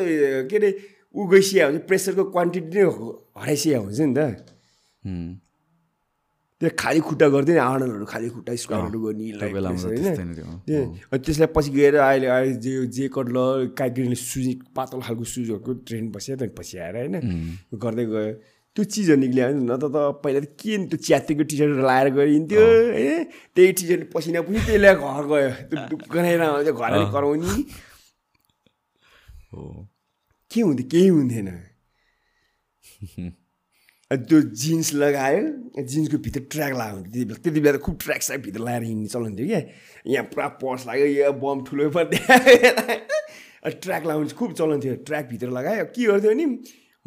के 0.50 0.56
अरे 0.58 0.70
ऊ 1.16 1.22
गइसिया 1.30 1.64
हुन्छ 1.68 1.80
प्रेसरको 1.90 2.24
क्वान्टिटी 2.34 2.70
नै 2.74 2.84
हराइसिया 3.38 3.78
हुन्छ 3.84 4.00
नि 4.02 4.14
त। 4.18 4.20
त्यो 6.62 6.70
खाली 6.80 7.00
खुट्टा 7.08 7.28
गर्थ्यो 7.36 7.54
नि 7.54 7.60
आर्नलहरू 7.60 8.06
खाली 8.08 8.28
खुट्टा 8.36 8.52
स्क्वाडहरू 8.56 9.00
गर्ने 9.04 9.24
होइन? 9.36 10.96
त्यसलाई 11.12 11.50
पछि 11.56 11.70
गएर 11.76 11.96
अहिले 12.00 12.28
अहिले 12.36 12.54
जे 12.64 12.72
जे 12.96 13.06
कटलर 13.16 13.76
काइग्रिनले 13.80 14.16
सुज 14.16 14.48
पातलो 14.72 15.02
खालको 15.04 15.24
सुजहरूको 15.34 15.72
ट्रेन्ड 15.88 16.08
बस्यो 16.16 16.34
त 16.40 16.42
पछि 16.56 16.76
आएर 16.88 16.96
होइन 17.04 17.16
गर्दै 17.84 18.06
गयो। 18.16 18.32
त्यो 18.76 18.84
चिजहरू 18.90 19.20
निक्लियो 19.22 19.46
भने 19.48 19.66
न 19.70 19.78
त 19.78 19.86
त 19.86 19.98
पहिला 20.24 20.40
त 20.42 20.58
के 20.58 20.78
नि 20.82 20.86
त्यो 20.90 20.98
च्यातेको 21.06 21.44
टी 21.46 21.56
लाएर 21.86 22.08
गइन्थ्यो 22.18 22.62
होइन 22.98 23.24
त्यही 23.54 23.72
टी 23.78 23.84
सर्ट 23.90 24.04
पसिना 24.14 24.42
पनि 24.50 24.60
त्यही 24.66 24.80
ल्याएर 24.82 24.98
घर 24.98 25.26
गयो। 25.30 25.50
त्यो 25.70 25.98
गराएर 26.10 26.42
आउँथ्यो 26.42 26.74
घर 26.74 26.94
कराउने। 27.14 27.54
हो। 29.54 29.62
के 30.52 30.60
हुन्थ्यो 30.62 30.88
केही 30.90 31.08
हुन्थेन। 31.14 31.50
त्यो 34.14 34.40
जिन्स 34.62 34.94
लगायो 34.94 35.42
जिन्सको 35.92 36.18
भित्र 36.26 36.42
ट्र्याक 36.52 36.74
लगाएको 36.74 36.98
हुन्थ्यो 36.98 37.14
त्यति 37.14 37.26
बेला 37.26 37.38
त्यति 37.44 37.60
बेला 37.62 37.78
त 37.78 37.82
खुब 37.86 37.96
ट्र्याक 38.04 38.22
स्याक 38.22 38.40
भित्र 38.42 38.60
लगाएर 38.62 38.84
हिँड्ने 38.90 39.08
चलन 39.14 39.32
थियो 39.38 39.48
क्या। 39.48 39.62
यहाँ 40.14 40.26
पुरा 40.34 40.48
पर्स 40.62 40.82
लाग्यो 40.88 41.06
यहाँ 41.06 41.34
बम 41.42 41.64
ठुलो 41.70 41.90
पर्थ्यो 41.94 43.70
ट्र्याक 43.82 44.04
लगाउनु 44.06 44.34
खुब 44.38 44.54
चलन 44.54 44.78
थियो। 44.84 44.96
ट्र्याकभित्र 45.08 45.50
लगायो। 45.58 45.86
के 45.94 46.02
गर्थ्यो 46.06 46.32
भने 46.34 46.46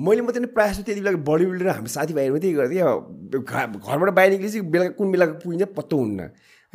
मैले 0.00 0.20
मात्रै 0.22 0.40
नै 0.40 0.46
प्रायः 0.46 0.70
जस्तो 0.72 0.82
त्यति 0.82 1.00
बेला 1.00 1.16
बडी 1.24 1.44
बिल्डर 1.46 1.68
हाम्रो 1.68 1.88
साथीभाइहरू 1.88 2.36
गर्थ्यो 2.36 2.88
घ- 3.40 3.80
घरबाट 3.80 4.10
बाहिर 4.12 4.30
निक्लेपछि 4.32 4.60
बेलुका 4.60 4.90
कुन 4.98 5.12
बेला 5.12 5.26
पुगिन्छ 5.40 5.62
पत्तो 5.76 5.96
हुन्न। 5.96 6.20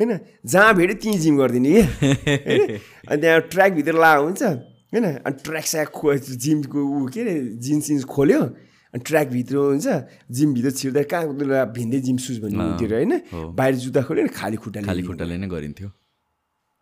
होइन? 0.00 0.18
जहाँ 0.46 0.74
भेट्यो 0.74 0.96
त्यहीँ 1.02 1.18
जिम 1.18 1.38
गरिदिने 1.38 1.82
कि? 1.82 2.80
अनि 3.08 3.20
त्यहाँ 3.22 3.40
ट्र्याकभित्र 3.40 3.92
लगाएको 3.92 4.24
हुन्छ। 4.24 4.42
होइन? 4.42 5.04
अनि 5.04 5.36
ट्र्याक 5.44 5.66
स्याक 5.66 5.88
खो 5.94 6.14
जिमको 6.18 6.78
ऊ 6.82 7.06
के 7.06 7.20
अरे 7.20 7.34
जिन्स 7.62 7.86
सिन्स 7.86 8.04
खोल्यो। 8.04 8.42
अनि 8.42 9.00
ट्र्याकभित्र 9.06 9.56
हुन्छ। 9.56 9.86
जिमभित्र 10.30 10.70
छिर्दा 10.70 11.02
कहाँ 11.02 11.72
भिन्दै 11.72 12.00
जिम 12.00 12.16
सुज 12.16 12.42
भन्ने 12.42 12.58
हुन्थ्यो 12.58 12.88
होइन। 12.90 13.12
बाहिर 13.54 13.74
जुत्ता 13.74 14.02
खोल्यो 14.02 14.22
नि 14.22 14.28
खाली 14.28 14.56
खुट्टा 14.56 14.80
खाली 14.82 15.02
खुट्टाले 15.02 15.36
नै 15.38 15.46
गरिन्थ्यो। 15.46 15.88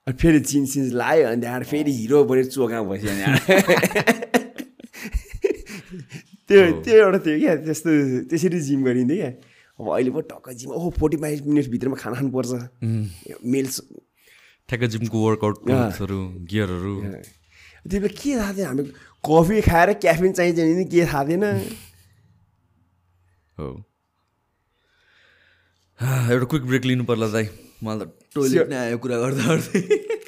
अनि 0.08 0.16
फेरि 0.16 0.40
जिन्स 0.40 0.72
सिन्स 0.72 0.92
लायो। 0.92 1.28
अनि 1.28 1.40
त्यहाँबाट 1.40 1.66
फेरि 1.68 1.92
हिरो 1.92 2.24
बढेर 2.24 2.44
चोका 2.44 2.82
बस्यो 2.82 3.12
त्यो 6.50 6.62
त्यो 6.84 6.94
एउटा 6.98 7.18
थियो 7.24 7.38
क्या 7.38 7.54
त्यस्तो 7.66 7.90
त्यसरी 8.30 8.60
जिम 8.68 8.80
गरिन्थ्यो 8.84 9.16
क्या। 9.16 9.30
अब 9.78 9.86
अहिले 9.94 10.10
पो 10.10 10.20
टक्क 10.30 10.46
जिम 10.60 10.70
ओहो 10.78 10.88
फोर्टी 10.98 11.16
फाइभ 11.22 11.46
मिनट्सभित्रमा 11.46 11.96
खाना 12.02 12.14
खानुपर्छ। 12.18 12.52
मेल्स 13.54 13.76
ठ्याक्क 14.68 14.84
जिमको 14.94 15.18
वर्कआउट 15.26 15.56
क्लोथ्सहरू 15.64 16.18
गियरहरू। 16.50 16.94
त्यो 17.86 17.98
बेला 18.00 18.14
के 18.18 18.30
थाहा 18.34 18.52
थियो 18.58 18.66
हामी 18.66 18.82
कफी 19.24 19.60
खाएर 19.70 19.88
क्याफिन 20.02 20.32
चाहिन्छ 20.38 20.58
भने 20.58 20.84
के 20.90 21.06
थाहा 21.06 21.22
थिएन। 21.30 21.44
हो। 23.58 23.68
हा, 26.00 26.10
एउटा 26.32 26.46
क्विक 26.50 26.64
ब्रेक 26.66 26.84
लिनु 26.90 27.04
पर्ला 27.04 27.28
दाइ। 27.30 27.46
मलाई 27.80 28.06
त 28.06 28.34
टोइलेट 28.34 28.68
नै 28.68 28.76
आयो 28.76 28.96
कुरा 29.00 29.16
गर्दा 29.22 29.42
गर्दै 29.48 29.80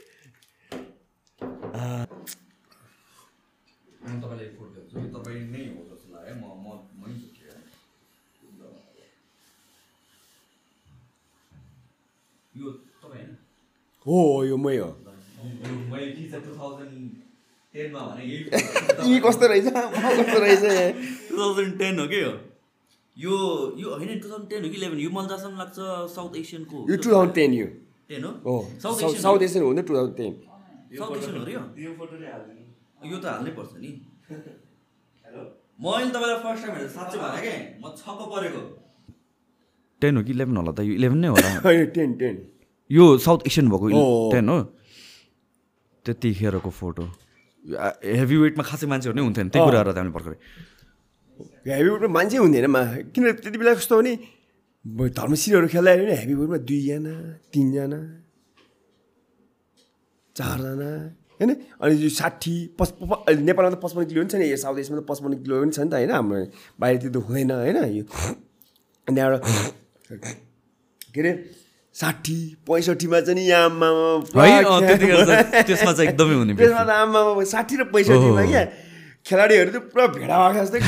तपाईँलाई 4.23 4.49
फोटो 4.57 4.71
देखाउँछु 4.73 5.09
तपाईँ 5.15 5.41
नै 5.53 5.63
हो 5.73 5.81
जस्तो 5.89 6.09
लाग्यो 6.15 6.35
म 6.41 6.45
म 6.65 6.67
मै 7.01 7.11
यो 12.53 12.67
तपाईँ 13.03 13.29
हो 14.07 14.19
यो 14.45 14.57
मै 14.65 14.77
हो 14.79 14.91
यी 19.09 19.19
कस्तो 19.27 19.47
रहेछ 19.53 19.67
म 19.67 19.77
कस्तो 20.19 20.39
रहेछ 20.45 20.63
टु 21.29 21.35
थाउजन्ड 21.39 21.79
टेन 21.79 21.99
हो 22.01 22.07
कि 22.13 22.19
यो? 22.23 22.33
यो 23.17 23.35
यो 23.83 23.89
होइन 23.97 24.11
टु 24.21 24.29
थाउजन्ड 24.29 24.49
टेन 24.51 24.61
हो 24.65 24.69
कि 24.71 24.77
इलेभेन 24.81 24.99
यो 25.05 25.11
मलाई 25.17 25.29
जहाँसम्म 25.29 25.59
लाग्छ 25.63 25.79
साउथ 26.17 26.37
एसियनको 26.43 26.77
यो 26.91 26.97
टु 26.97 27.09
थाउजन्ड 27.11 27.35
टेन 27.39 27.51
यो। 27.55 27.67
टेन 28.09 28.25
हो? 28.25 28.33
हो 28.47 28.55
साउथ 28.83 29.17
साउथ 29.25 29.43
एसियन 29.49 29.65
हो? 29.65 29.73
नि 29.73 29.83
two 29.83 29.95
thousand 29.97 30.17
ten 30.17 30.33
South 30.99 31.17
Asian 31.17 31.37
हो 31.37 31.45
रे 31.45 31.53
यो 31.53 31.61
यो 33.11 33.19
त 33.19 33.25
हाल्नै 33.27 33.53
पर्छ 33.59 33.73
नि। 33.83 33.91
मैले 35.83 36.11
तपाईँलाई 36.15 36.39
फर्स्ट 36.43 36.63
टाइम 36.67 36.75
हेरेर 36.77 36.91
साँच्चै 36.97 37.19
भएन 37.19 37.41
क्या? 37.43 37.55
म 37.83 37.85
छक्क 37.99 38.21
परेको। 38.33 38.61
टेन 40.03 40.17
हो 40.17 40.23
कि 40.23 40.33
इलेभेन 40.33 40.57
होला 40.57 40.73
त? 40.73 40.81
यो 40.89 40.93
इलेभेन 41.01 41.19
नै 41.19 41.29
होला। 41.35 41.49
होइन 41.67 41.87
टेन 41.97 42.11
टेन 42.21 42.37
यो 42.93 43.05
साउथ 43.25 43.41
एसियन 43.49 43.67
भएको। 43.73 43.87
टेन 44.33 44.49
हो 44.49 44.59
त्यतिखेरको 46.07 46.71
फोटो। 46.71 47.05
हेभी 47.65 48.37
वेटमा 48.43 48.63
खासै 48.69 48.87
मान्छेहरू 48.93 49.17
नै 49.17 49.23
हुन्थेन 49.23 49.49
त्यही 49.49 49.65
कुराहरू 49.65 49.91
त 49.93 49.99
हामीले 49.99 50.15
भर्खरै। 50.17 50.39
हेभी 51.73 51.89
वेटमा 51.95 52.11
मान्छे 52.19 52.37
हुँदैन 52.45 52.67
मा। 52.69 52.83
किन 53.15 53.23
त्यति 53.41 53.59
बेला 53.59 53.73
कस्तो 53.81 53.95
भने 53.97 54.13
धर्मशिरहरू 55.19 55.69
खेल्दाखेरि 55.73 56.05
पनि 56.05 56.17
हेभी 56.21 56.35
वेटमा 56.41 56.59
दुईजना 56.69 57.15
तिनजना 57.55 58.01
चारजना 60.37 60.91
होइन? 61.39 61.51
अनि 61.81 61.93
यो 62.03 62.11
साठी 62.19 62.55
पच 62.79 62.89
नेपालमा 63.47 63.71
त 63.73 63.79
पचपन्न 63.79 64.05
किलो 64.11 64.21
पनि 64.27 64.39
नि 64.43 64.47
यो 64.51 64.59
साउथ 64.59 64.77
एसियामा 64.83 65.01
त 65.01 65.07
पचपन्न 65.07 65.35
किलो 65.43 65.55
पनि 65.63 65.73
छ 65.73 65.79
नि 65.87 65.91
त 65.91 65.95
होइन? 65.97 66.11
हाम्रो 66.19 66.39
बाहिर 66.83 66.97
त्यो 67.03 67.11
त 67.15 67.17
हुँदैन 67.25 67.51
होइन? 67.57 67.79
यो 67.95 68.05
अनि 69.07 69.15
त्यहाँबाट 69.17 69.41
के 71.15 71.21
अरे 71.21 71.33
साठी 71.95 72.39
पैँसठीमा 72.69 73.21
चाहिँ 73.21 73.47
यहाँ 73.47 73.69
त्यसमा 74.33 75.93
चाहिँ 75.93 76.09
एकदमै 76.09 76.35
हुने। 76.35 76.53
त्यसमा 76.57 76.83
त 76.85 76.91
आम्मामा 76.91 77.45
साठी 77.45 77.75
र 77.77 77.85
पैँसठीमा 77.93 78.43
क्या 78.49 78.65
खेलाडीहरू 79.23 79.71
चाहिँ 79.71 79.87
पुरा 79.93 80.07
भेडा 80.17 80.35
भएको 80.35 80.65
जस्तै 80.65 80.81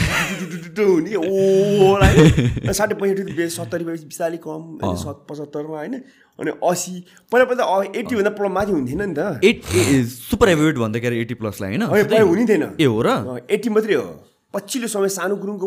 हुने। 0.80 1.10
कि 1.12 1.18
ओ 1.20 2.72
साठी 2.72 2.94
पैँसठी 2.96 3.48
सत्तरी 3.52 3.84
भएपछि 3.84 4.06
बिस्तारै 4.10 4.38
कम 4.42 4.80
सत 5.04 5.18
पचहत्तरमा 5.28 5.76
होइन। 5.78 5.94
अनि 6.40 6.50
असी। 6.66 6.94
पहिला 7.30 7.44
पहिला 7.46 7.64
एट्टीभन्दा 8.00 8.30
प्लस 8.34 8.50
माथि 8.50 8.72
हुन्थेन 8.72 9.02
नि 9.04 9.14
त। 9.14 9.38
एट 9.44 9.60
सुपर 10.08 10.48
हेभी 10.48 10.64
वेट 10.64 10.76
भन्दाखेरि 10.82 11.16
एटी 11.20 11.34
प्लसलाई 11.36 11.68
होइन? 11.76 11.84
पहिला 11.86 12.24
हुने 12.24 12.44
थिएन 12.48 12.64
ए 12.80 12.84
हो 12.84 12.98
र? 13.06 13.38
एट्टी 13.44 13.68
मात्रै 13.70 13.94
हो। 13.94 14.08
पछिल्लो 14.50 14.88
समय 14.88 15.08
सानो 15.14 15.36
गुरुङको 15.36 15.66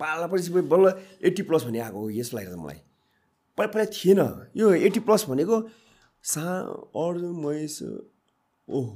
पाला 0.00 0.26
पछि 0.32 0.48
बल्ल 0.72 0.86
एट्टी 1.26 1.42
प्लस 1.42 1.62
भन्ने 1.68 1.80
आएको 1.84 1.98
हो 2.00 2.08
यस्तो 2.16 2.38
छ 2.38 2.56
मलाई। 2.56 2.80
पहिला 3.58 3.70
पहिला 3.72 3.86
थिएन। 3.96 4.20
यो 4.56 4.66
एट्टी 4.86 5.00
प्लस 5.06 5.24
भनेको 5.28 5.56
सा 6.24 6.42
अर्जुन 6.96 7.34
महेश 7.44 7.82
ओह 8.68 8.86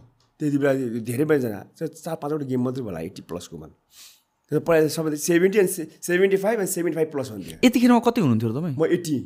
त्यति 0.41 0.59
बेला 0.59 0.73
धेरै 1.09 1.25
बेलाजना 1.25 1.61
चार 1.77 2.17
पाँचवटा 2.23 2.47
गेम 2.47 2.63
मात्रै 2.65 2.83
होला 2.85 3.01
एट्टी 3.01 3.23
प्लसकोमा 3.29 3.67
त्यो 3.67 4.61
पहिला 4.61 4.89
सबै 4.89 5.17
seventy 5.17 5.59
and 5.59 5.71
seventy 6.03 6.37
five 6.45 6.57
and 6.61 6.71
seventy 6.71 6.97
five 6.97 7.11
plus 7.13 7.31
हुन्थ्यो 7.31 7.57
यतिखेरमा 7.65 8.01
कति 8.07 8.21
हुनुहुन्थ्यो 8.21 8.51
तपाईँ? 8.51 8.75
म 8.79 8.85
एट्टी। 8.97 9.17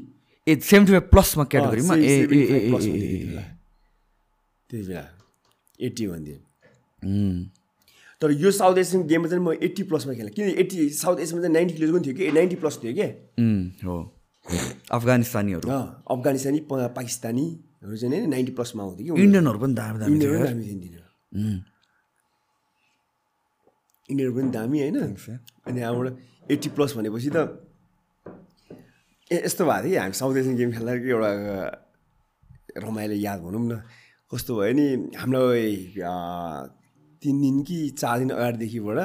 ए 0.47 0.53
सेभेन्टी 0.61 0.93
फाइभ 0.93 1.07
प्लसमा 1.13 1.45
क्याटेगोरीमा? 1.53 1.95
ए 1.95 2.27
त्यति 4.69 4.87
बेला। 4.89 5.05
एट्टी 5.79 6.07
भन्थ्यो। 6.07 6.37
उम्, 7.03 7.45
तर 8.21 8.31
यो 8.33 8.51
साउथ 8.51 8.77
एसियन 8.79 9.07
गेममा 9.07 9.29
चाहिँ 9.29 9.45
म 9.45 9.53
एट्टी 9.63 9.83
प्लसमा 9.83 10.13
खेलेँ 10.15 10.33
किन 10.35 10.49
एट्टी 10.63 10.89
साउथ 10.91 11.17
एसियनमा 11.21 11.43
चाहिँ 11.43 11.55
नाइन्टी 11.55 11.75
किलोको 11.75 11.93
पनि 11.99 12.05
थियो 12.07 12.15
कि? 12.17 12.33
नाइन्टी 12.33 12.57
प्लस 12.57 12.79
थियो 12.83 12.93
कि? 12.99 13.07
उम्, 13.39 13.63
हो। 13.85 13.97
अफगानिस्तानीहरू। 14.93 15.67
अफगानिस्तानी 16.15 16.59
पाकिस्तानीहरू 16.69 17.97
चाहिँ 17.97 18.11
नि 18.13 18.27
नाइन्टी 18.27 18.53
प्लसमा 18.59 18.83
आउँथ्यो 18.83 19.15
कि। 19.15 19.23
इन्डियनहरू 19.23 19.59
पनि 19.63 19.75
दामी 19.75 19.99
दामी 20.01 20.13
इन्डियनहरू 20.13 20.45
दामी 20.47 20.63
थियो 20.65 20.75
इन्डियनहरू। 24.09 24.35
पनि 24.37 24.51
दामी 24.51 24.79
होइन। 24.81 24.97
अनि 25.67 25.79
यहाँबाट 25.81 26.07
एट्टी 26.51 26.69
प्लस 26.77 26.91
भनेपछि 26.97 27.31
त 27.33 27.39
ए 29.31 29.37
यस्तो 29.47 29.63
भएको 29.65 29.83
थियो 29.83 29.91
कि 29.91 29.97
हामी 29.97 30.15
साउथ 30.21 30.37
एसियन 30.37 30.57
गेम 30.57 30.71
खेल्दाखेरि 30.77 31.11
एउटा 31.11 31.31
रमाइलो 32.83 33.17
याद 33.17 33.39
भनौँ 33.41 33.63
न। 33.63 33.73
कस्तो 34.31 34.53
भयो 34.59 34.73
नि 34.77 34.87
हामीलाई 35.17 35.71
तिन 37.23 37.35
दिन 37.41 37.57
कि 37.63 37.79
चार 37.97 38.17
दिन 38.19 38.31
अगाडिदेखिबाट 38.37 38.99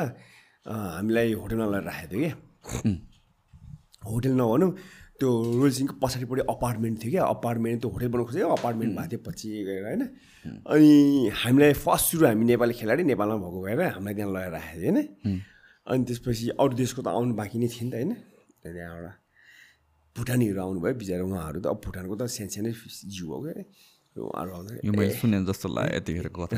हामीलाई 0.66 1.28
होटलमा 1.40 1.66
लगेर 1.72 1.84
राखेको 1.88 2.12
थियो 2.12 2.20
कि। 2.26 2.92
होटेल 4.08 4.34
नभनौँ 4.40 4.72
त्यो 5.18 5.30
रोयल 5.60 5.74
सिङको 5.78 5.94
पछाडिपट्टि 6.04 6.44
अपार्टमेन्ट 6.54 6.96
थियो 7.02 7.12
क्या। 7.12 7.24
अपार्टमेन्ट 7.36 7.78
त्यो 7.82 7.90
होटेल 7.90 8.10
बनाउनु 8.14 8.28
खोजेको 8.30 8.50
अपार्टमेन्ट 8.58 8.92
भएको 8.98 9.10
थियो 9.12 9.22
पछि 9.28 9.48
गएर 9.68 9.84
होइन। 9.90 10.02
अनि 10.70 10.92
हामीलाई 11.42 11.74
फर्स्ट 11.74 12.06
सुरु 12.12 12.26
हामी 12.28 12.46
नेपाली 12.54 12.74
खेलाडी 12.80 13.04
नेपालमा 13.12 13.38
भएको 13.42 13.60
भएर 13.66 13.80
हामीलाई 13.98 14.14
त्यहाँ 14.14 14.32
लगेर 14.36 14.52
राखेको 14.58 14.78
थियो 14.78 14.94
होइन। 14.94 15.42
अनि 15.88 16.02
त्यसपछि 16.08 16.46
अरू 16.62 16.74
देशको 16.78 17.02
त 17.02 17.08
आउनु 17.18 17.34
बाँकी 17.34 17.58
नै 17.58 17.68
थियो 17.74 17.86
नि 17.86 17.92
त 17.92 17.96
होइन। 17.98 18.12
त्यहाँबाट 18.62 19.16
भुटानीहरू 20.16 20.60
आउनुभयो 20.62 20.94
बिचरा। 21.02 21.24
उहाँहरू 21.26 21.60
त 21.62 21.68
अब 21.74 21.78
भुटानको 21.86 22.16
त 22.18 22.22
सानो 22.30 22.50
सानै 22.54 22.72
जिउ 23.10 23.28
हो 23.34 23.38
क्या 23.46 23.64
उहाँहरू 24.18 24.52
आउँदा 24.58 25.10
सुने 25.18 25.38
जस्तो 25.46 25.68
लाग्यो 25.78 25.98
यतिखेर 25.98 26.28
कथा 26.38 26.58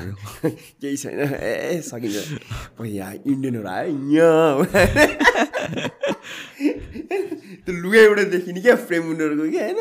केही 0.79 0.95
छैन। 0.95 1.19
ए 1.19 1.83
सकिन्छ। 1.83 2.17
यहाँ 2.79 3.13
इन्डियनहरू 3.19 3.67
आयो। 3.67 3.99
यहाँ। 4.15 4.63
त्यो 7.09 7.73
लुगाबाट 7.83 8.19
देखिने 8.35 8.61
क्या 8.61 8.75
फ्रेम 8.87 9.03
उनीहरूको 9.11 9.45
क्या 9.49 9.63
होइन। 9.65 9.79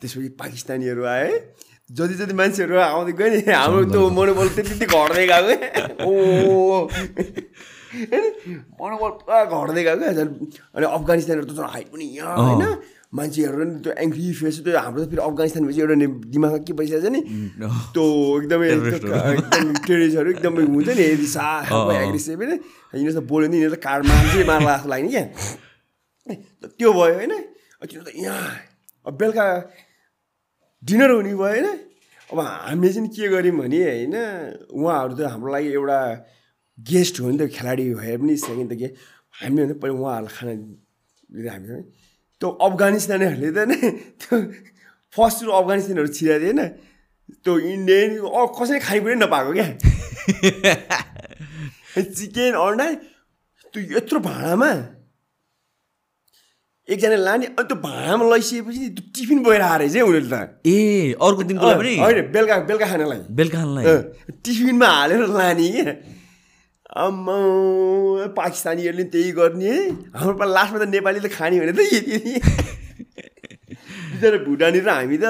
त्यसपछि 0.00 0.28
पाकिस्तानीहरू 0.40 1.02
आए। 1.04 1.30
जति 1.90 2.14
जति 2.14 2.34
मान्छेहरू 2.34 2.74
आउँदै 2.80 3.12
गयो 3.12 3.28
नि 3.32 3.40
हाम्रो 3.52 3.84
त्यो 3.92 4.02
मनोबल 4.16 4.48
त्यति 4.56 4.74
त्यति 4.80 4.86
घट्दै 4.96 5.26
गएको 5.28 5.54
क्या। 5.60 5.84
ओ 6.08 6.88
मनोबल 8.80 9.10
पुरा 9.20 9.44
घट्दै 9.44 9.82
गएको 9.84 10.00
क्या 10.00 10.12
झन्। 10.16 10.30
अनि 10.72 10.86
अफगानिस्तानहरू 10.96 11.46
त 11.46 11.52
झन् 11.52 11.68
हाइट 11.74 11.88
पनि 11.92 12.04
यहाँ 12.16 12.36
होइन? 12.40 12.64
मान्छेहरू 13.12 13.64
नि 13.68 13.74
त्यो 13.84 13.92
एङ्ग्री 13.92 14.32
फेस 14.40 14.56
त्यो 14.64 14.72
हाम्रो 14.72 15.04
त 15.04 15.06
फेरि 15.12 15.20
अफगानिस्तान 15.20 15.62
भएपछि 15.68 15.80
एउटा 15.84 15.96
दिमागमा 16.32 16.58
के 16.64 16.72
भइसकेको 16.72 17.04
छ 17.04 17.12
नि? 17.12 17.20
त्यो 17.92 18.04
एकदमै 18.40 18.68
त्यो 18.72 19.12
एकदम 19.36 19.66
टेरिसहरू 19.84 20.28
एकदमै 20.32 20.64
हुन्छ 20.72 20.88
नि 20.96 21.04
रिसा 21.20 21.44
एग्रेसिभ 21.68 22.40
होइन? 22.40 22.52
यिनीहरू 22.96 23.20
त 23.20 23.22
बोल्यो 23.28 23.48
नि 23.52 23.56
यिनीहरू 23.60 23.76
त 23.76 23.84
कार्ड 23.84 24.02
मान्छे 24.08 24.44
मार्ला 24.48 24.72
जस्तो 24.76 24.88
लाग्ने 24.88 25.10
क्या। 25.12 25.24
त्यो 26.26 26.92
भयो 26.92 27.14
होइन? 27.14 27.32
तिनीहरू 27.82 28.04
त 28.06 28.14
यहाँ 28.14 28.50
अब 29.06 29.12
बेलुका 29.18 29.46
डिनर 30.82 31.10
हुने 31.10 31.34
भयो 31.34 31.42
होइन? 31.42 31.68
अब 32.30 32.38
हामीले 32.38 32.92
चाहिँ 32.92 33.08
के 33.10 33.28
गर्यौँ 33.28 33.56
भने 33.58 33.80
होइन 33.82 34.14
उहाँहरू 34.70 35.14
त 35.18 35.20
हाम्रो 35.26 35.50
लागि 35.52 35.68
एउटा 35.72 35.98
गेस्ट 36.78 37.14
हो 37.20 37.30
नि 37.30 37.38
त 37.38 37.50
खेलाडी 37.50 37.84
भए 37.94 38.16
पनि 38.16 38.36
सेकेन्ड 38.38 38.70
त 38.70 38.74
के 38.78 38.88
हामी 39.34 39.58
भने 39.62 39.74
पहिला 39.82 39.98
उहाँहरूलाई 39.98 40.30
खाना 40.30 40.52
हामी 41.50 41.82
त्यो 42.40 42.48
अफगानिस्तानीहरूले 42.62 43.50
त 43.50 43.58
नि 43.66 43.76
त्यो 44.20 44.34
फर्स्ट 45.14 45.36
सुरु 45.38 45.50
अफगानिस्तानहरू 45.52 46.08
छिराएको 46.08 46.46
थिएन 46.46 46.60
त्यो 47.42 47.52
इन्डियन 47.74 48.10
अ 48.22 48.40
कसैले 48.54 48.80
खानेकुरै 48.86 49.16
नपाएको 49.18 49.52
क्या? 49.58 49.68
चिकन 52.16 52.54
अन्डा 52.56 52.86
त्यो 53.74 53.80
यत्रो 53.96 54.18
भाँडामा 54.22 54.70
एकजना 56.88 57.16
लाने 57.16 57.46
अनि 57.46 57.64
त्यो 57.70 57.76
भाँडामा 57.78 58.24
लैसिएपछि 58.34 58.88
त्यो 58.90 59.04
टिफिन 59.14 59.38
बोएर 59.42 59.62
आएर 59.62 59.82
चाहिँ 59.88 60.02
उनीहरूले 60.02 60.34
त। 60.34 60.66
ए 60.66 61.14
अर्को 61.14 61.42
दिनको 61.46 61.66
लागि 61.66 61.78
पनि? 61.78 61.94
होइन 62.02 62.18
बेलुका 62.34 62.56
बेलुका 62.66 62.86
खानालाई। 62.90 63.20
बेलुका 63.38 63.58
खानलाई? 63.62 63.84
टिफिनमा 64.42 64.88
हालेर 64.90 65.22
लाने 65.30 65.68
क्या। 65.72 65.94
आम्मा 67.02 67.36
पाकिस्तानीहरूले 68.34 69.04
त्यही 69.14 69.30
गर्ने। 69.38 69.70
है 69.70 69.78
हाम्रो 70.10 70.46
लास्टमा 70.50 70.78
त 70.82 70.84
नेपाली 70.90 71.20
त 71.22 71.26
खाने 71.30 71.56
भने 71.62 71.72
त 71.72 71.80
यति। 71.86 72.18
बिचरा 74.18 74.38
भुटानी 74.42 74.78
र 74.82 74.88
हामी 74.90 75.16
त 75.22 75.26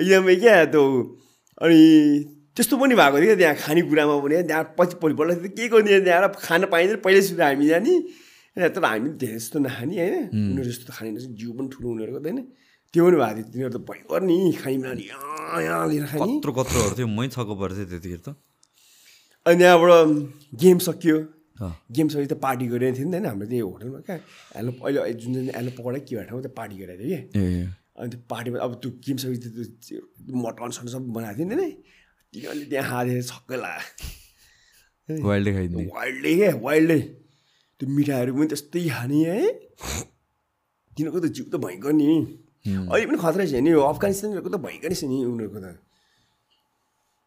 एकदमै 0.00 0.34
क्या 0.40 0.54
त्यो। 0.72 0.82
अनि 1.60 1.80
त्यस्तो 2.56 2.74
पनि 2.80 2.94
भएको 2.96 3.16
थियो 3.20 3.28
क्या 3.28 3.36
त्यहाँ 3.36 3.56
खानेकुरामा 3.68 4.14
पनि। 4.24 4.36
त्यहाँ 4.48 4.64
पछि 4.80 4.96
भोलिपल्ट 4.96 5.44
के 5.60 5.68
गर्ने 5.68 6.00
त्यहाँ 6.08 6.32
खान 6.40 6.62
पाइँदैन। 6.72 6.96
पहिल्यै 7.04 7.22
सुरु 7.28 7.42
हामी 7.44 7.66
जाने। 7.68 7.94
तर 8.68 8.84
हामी 8.84 9.08
धेरै 9.16 9.38
जस्तो 9.40 9.58
नखाने 9.64 9.94
होइन? 9.96 10.28
उनीहरू 10.28 10.68
जस्तो 10.70 10.84
त 10.84 10.90
खाने 10.92 11.10
रहेछ, 11.16 11.32
जिउ 11.40 11.50
पनि 11.56 11.68
ठुलो 11.72 11.88
त 11.96 12.20
होइन? 12.20 12.38
त्यो 12.92 13.02
पनि 13.06 13.16
भएको 13.16 13.40
थियो। 13.40 13.48
तिनीहरू 13.52 13.72
त 13.72 13.80
भयङ्कर 13.88 14.20
नि 14.28 14.36
खाइमा 14.60 14.90
यहाँ 15.00 15.62
यहाँ 15.62 15.84
लिएर 15.88 16.04
खाने। 16.10 16.20
कत्रो 16.20 16.52
कत्रोहरू 16.52 16.94
थियो। 16.98 17.08
मै 17.08 17.26
छक्क 17.30 17.50
पर्थेँ 17.56 17.86
त्यतिखेर 17.90 18.20
त। 18.26 18.28
अनि 19.46 19.56
त्यहाँबाट 19.56 19.90
गेम 20.60 20.78
सकियो। 20.84 21.16
गेम 21.60 22.06
सकेपछि 22.08 22.28
त 22.28 22.36
पार्टी 22.40 22.64
गरिरहेको 22.72 22.96
थियो 22.98 23.08
नि 23.08 23.12
त 23.12 23.16
होइन? 23.16 23.26
हाम्रो 23.30 23.46
त्यही 23.48 23.62
होटलमा 23.62 24.00
क्या। 24.04 24.16
एलो 24.58 24.70
अहिले 24.84 25.12
जुन 25.20 25.30
जुन 25.34 25.48
एलो 25.60 25.70
पकौडा 25.78 25.98
के 26.04 26.12
ठाउँमा 26.28 26.42
त्यो 26.44 26.52
पार्टी 26.58 26.74
गरिरहेको 26.80 27.04
थियो 27.04 27.18
कि? 27.40 27.62
अनि 28.00 28.08
त्यो 28.10 28.20
पार्टीमा 28.32 28.58
अब 28.64 28.72
त्यो 28.82 28.90
गेम 29.04 29.16
सकेपछि 29.22 29.48
त्यो 29.54 29.64
त्यो 29.86 30.00
मटन 30.40 30.70
सन 30.76 30.86
सब 30.88 31.02
बनाएको 31.14 31.38
थियो 31.38 31.46
नि 31.46 31.56
त 31.56 31.78
तिनीहरूले 32.32 32.66
त्यहाँ 32.70 32.90
हालेर 32.90 33.22
छक्कै 33.30 33.56
लाग्यो 33.60 35.22
वाइल्डै 35.26 35.52
खाइदिने। 35.54 35.84
वाइल्डै 35.94 36.32
क्या 36.40 36.50
वाइल्डै 36.66 37.00
त्यो 37.80 37.88
मिठाईहरू 37.88 38.32
पनि 38.34 38.46
त्यस्तै 38.46 38.80
खाने 38.90 39.20
है 39.26 39.44
तिनीहरूको 40.92 41.20
त 41.20 41.26
जिउ 41.32 41.44
त 41.46 41.56
भयङ्कर 41.58 41.92
नि 41.94 42.08
अहिले 42.84 43.06
पनि 43.08 43.18
खतरा 43.18 43.44
छ 43.46 43.52
नि 43.58 43.70
अफगानिस्तानहरूको 43.82 44.50
त 44.50 44.58
भयङ्करै 44.60 44.94
छ 44.94 45.02
नि 45.08 45.16
उनीहरूको 45.26 45.58
त 45.58 45.66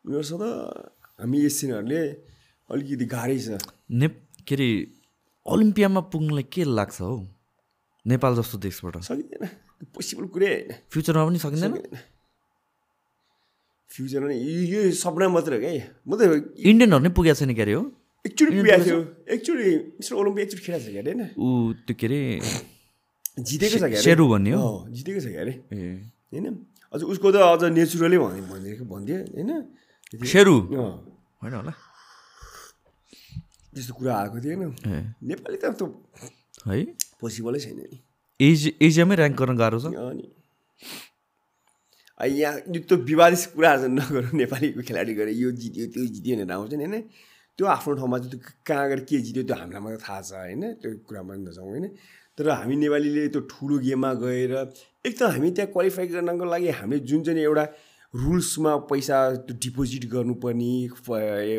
उनीहरूसँग 0.05 0.41
त 0.41 0.45
हामी 1.19 1.37
एसियनहरूले 1.43 2.01
अलिकति 2.69 3.05
गाह्रै 3.07 3.37
छ 3.39 3.49
ने 3.95 4.07
के 4.45 4.53
अरे 4.53 4.69
ओलम्पियामा 5.45 6.01
पुग्नलाई 6.07 6.45
के 6.47 6.61
लाग्छ 6.71 6.97
हौ 7.01 7.17
नेपाल 8.05 8.31
जस्तो 8.35 8.57
देशबाट 8.61 8.95
सकिँदैन 9.03 9.43
पोसिबल 9.89 10.25
कुरै 10.29 10.49
होइन 10.49 10.69
फ्युचरमा 10.87 11.23
पनि 11.25 11.39
सकिँदैन 11.39 11.73
फ्युचरमा 13.89 14.29
यो 14.35 14.61
यो 14.65 14.79
सपना 14.95 15.25
मात्र 15.31 15.51
हो 15.55 15.59
क्या 15.61 15.73
म 16.03 16.11
त 16.13 16.21
इन्डियनहरू 16.63 17.01
नै 17.01 17.11
पुगेको 17.11 17.37
छैन 17.39 17.53
के 17.53 17.61
अरे 17.61 17.73
हो 17.73 17.83
एकचोटि 18.25 18.51
पुगेको 18.53 18.83
थियो 18.83 18.99
एकचोटि 19.29 19.67
मिस्टर 19.95 20.15
ओलम्पिया 20.15 20.43
एकचोटि 20.45 20.63
खेलाएको 20.63 20.85
छ 20.85 20.91
क्या 20.91 21.01
अरे 21.01 21.11
होइन 21.11 21.21
ऊ 21.37 21.47
त्यो 21.81 21.95
के 21.95 22.05
अरे 22.07 22.21
जितेको 23.43 23.77
छ 23.77 23.83
क्या। 23.85 24.01
सेरु 24.01 24.23
भन्ने 24.29 24.51
हो? 24.53 24.63
अँ, 24.63 24.91
जितेको 24.91 25.19
छ 25.19 25.27
क्या 25.27 25.41
अरे 25.41 25.53
होइन 26.31 26.45
अझ 26.93 27.01
उसको 27.05 27.27
त 27.29 27.35
अझ 27.43 27.61
नेचुरलै 27.73 28.17
भन्ने 28.17 28.41
भनिदिएको 28.47 28.83
भन्थ्यो 28.85 29.17
होइन 29.29 29.51
सेरु 30.27 30.55
होइन 30.71 31.53
होला 31.53 31.73
त्यस्तो 33.73 33.93
कुरा 33.93 34.13
आएको 34.15 34.37
थिएन 34.39 34.61
नेपाली 35.23 35.57
त 35.57 35.65
त्यो 35.73 35.87
है 36.65 36.79
पोसिबलै 37.19 37.59
छैन 37.59 37.79
नि 37.81 37.97
एज 38.39 38.61
एजियामै 38.79 39.15
ऱ्याङ्क 39.17 39.35
गर्न 39.35 39.55
गाह्रो 39.57 39.77
छ 39.79 39.85
अनि 39.91 40.25
आ, 42.19 42.25
यहाँ 42.25 42.55
त्यो 42.79 42.95
विवादित 43.03 43.41
कुराहरू 43.51 43.87
नगरौँ 43.91 44.33
नेपालीको 44.37 44.81
खेलाडी 44.87 45.13
गरे 45.13 45.31
यो 45.35 45.49
जित्यो 45.53 45.85
त्यो 45.91 46.03
जित्यो 46.07 46.33
भनेर 46.37 46.51
आउँछ 46.53 46.73
नि 46.73 46.85
होइन 46.85 47.03
त्यो 47.57 47.65
आफ्नो 47.67 47.93
ठाउँमा 47.99 48.17
चाहिँ 48.17 48.31
त्यो 48.33 48.39
कहाँ 48.65 48.85
गएर 48.89 48.99
के 49.09 49.17
जित्यो 49.25 49.43
त्यो 49.45 49.55
हामीलाई 49.61 49.81
मात्रै 49.83 50.01
थाहा 50.05 50.21
छ 50.21 50.31
होइन? 50.33 50.63
त्यो 50.81 50.89
कुरामा 51.07 51.33
नजाउँ 51.45 51.69
होइन? 51.69 51.85
तर 52.37 52.49
हामी 52.49 52.75
नेपालीले 52.81 53.27
त्यो 53.29 53.41
ठुलो 53.45 53.75
गेममा 53.85 54.11
गएर 54.25 54.53
एक 55.05 55.13
त 55.19 55.21
हामी 55.37 55.49
त्यहाँ 55.53 55.69
क्वालिफाई 55.69 56.07
गर्नको 56.17 56.45
लागि 56.49 56.69
हामीले 56.81 56.99
जुन 57.05 57.21
चाहिँ 57.23 57.45
एउटा 57.45 57.65
रुल्समा 58.13 58.73
पैसा 58.89 59.17
त्यो 59.45 59.53
डिपोजिट 59.65 60.03
गर्नुपर्ने 60.09 60.73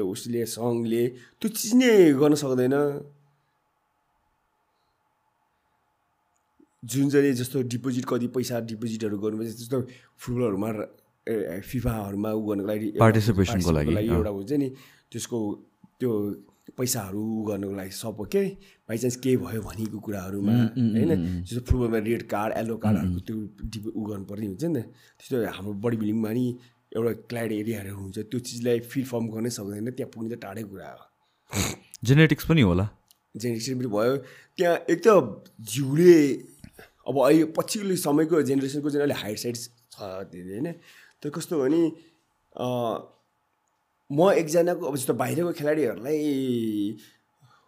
उसले 0.02 0.42
सङ्घले 0.50 1.02
त्यो 1.38 1.48
चिज 1.50 1.72
नै 1.78 1.90
गर्न 2.18 2.34
सक्दैन। 2.42 2.74
जुन 6.82 7.06
चाहिँ 7.10 7.32
जस्तो 7.38 7.62
डिपोजिट 7.74 8.04
कति 8.10 8.26
पैसा 8.34 8.60
डिपोजिटहरू 8.70 9.16
गर्नुपर्छ 9.18 9.50
त्यस्तो 9.56 9.78
फुटबलहरूमा 10.20 10.70
फिफाहरूमा 11.70 12.30
उ 12.34 12.40
गर्नको 12.50 12.66
लागि 12.66 12.88
Participation-को 12.98 13.70
लागि। 13.78 13.94
एउटा 14.10 14.30
हुन्छ 14.30 14.52
नि 14.62 14.68
त्यसको 15.10 15.38
त्यो 16.00 16.10
पैसाहरू 16.76 17.20
उ 17.20 17.44
गर्नको 17.48 17.74
लागि 17.76 17.92
सब 17.92 18.18
के? 18.32 18.42
बाइचान्स 18.88 19.16
केही 19.24 19.36
भयो 19.36 19.60
भनेको 19.62 19.98
कुराहरूमा 20.00 20.54
होइन? 20.96 21.12
जस्तो 21.44 21.60
फुटबलमा 21.68 21.98
रेड 22.08 22.22
कार्ड 22.32 22.50
येल्लो 22.56 22.76
कार्डहरूको 22.84 23.20
त्यो 23.28 23.36
डिपो 23.72 23.88
उ 23.90 24.00
गर्नुपर्ने 24.10 24.46
हुन्छ 24.46 24.64
नि 24.64 24.80
त। 24.80 24.86
त्यस्तो 25.18 25.36
हाम्रो 25.58 25.72
बडी 25.84 25.96
बिल्डिङमा 26.00 26.30
नि 26.32 26.46
एउटा 26.96 27.12
क्ल्याड 27.30 27.50
एरियाहरू 27.52 27.94
हुन्छ 28.00 28.18
त्यो 28.30 28.38
चिजलाई 28.48 28.80
फिल 28.90 29.04
फर्म 29.12 29.24
गर्नै 29.34 29.50
सक्दैन 29.58 29.90
त्यहाँ 29.92 30.10
पुग्ने 30.14 30.28
त 30.34 30.40
टाढै 30.40 30.64
कुरा 30.72 30.88
हो। 30.96 31.04
जेनेटिक्स 32.08 32.44
पनि 32.48 32.62
होला। 32.64 32.86
जेनेरेसन 33.34 33.74
पनि 33.78 33.88
भयो। 33.94 34.14
त्यहाँ 34.56 34.76
एक 34.92 34.98
त 35.06 35.08
जिउले 35.72 36.16
अब 37.08 37.16
अहिले 37.20 37.44
पछिल्लो 37.56 37.96
समयको 38.08 38.42
जेनेरेसनको 38.48 38.88
चाहिँ 38.90 39.02
अहिले 39.04 39.16
हाइट 39.22 39.38
साइड 39.38 39.56
छ 39.56 40.00
होइन? 40.00 40.66
तर 41.20 41.28
कस्तो 41.34 41.54
भने 41.60 41.82
म 44.10 44.30
एकजनाको 44.36 44.84
अब 44.86 44.96
जस्तो 44.96 45.14
बाहिरको 45.14 45.52
खेलाडीहरूलाई 45.58 46.20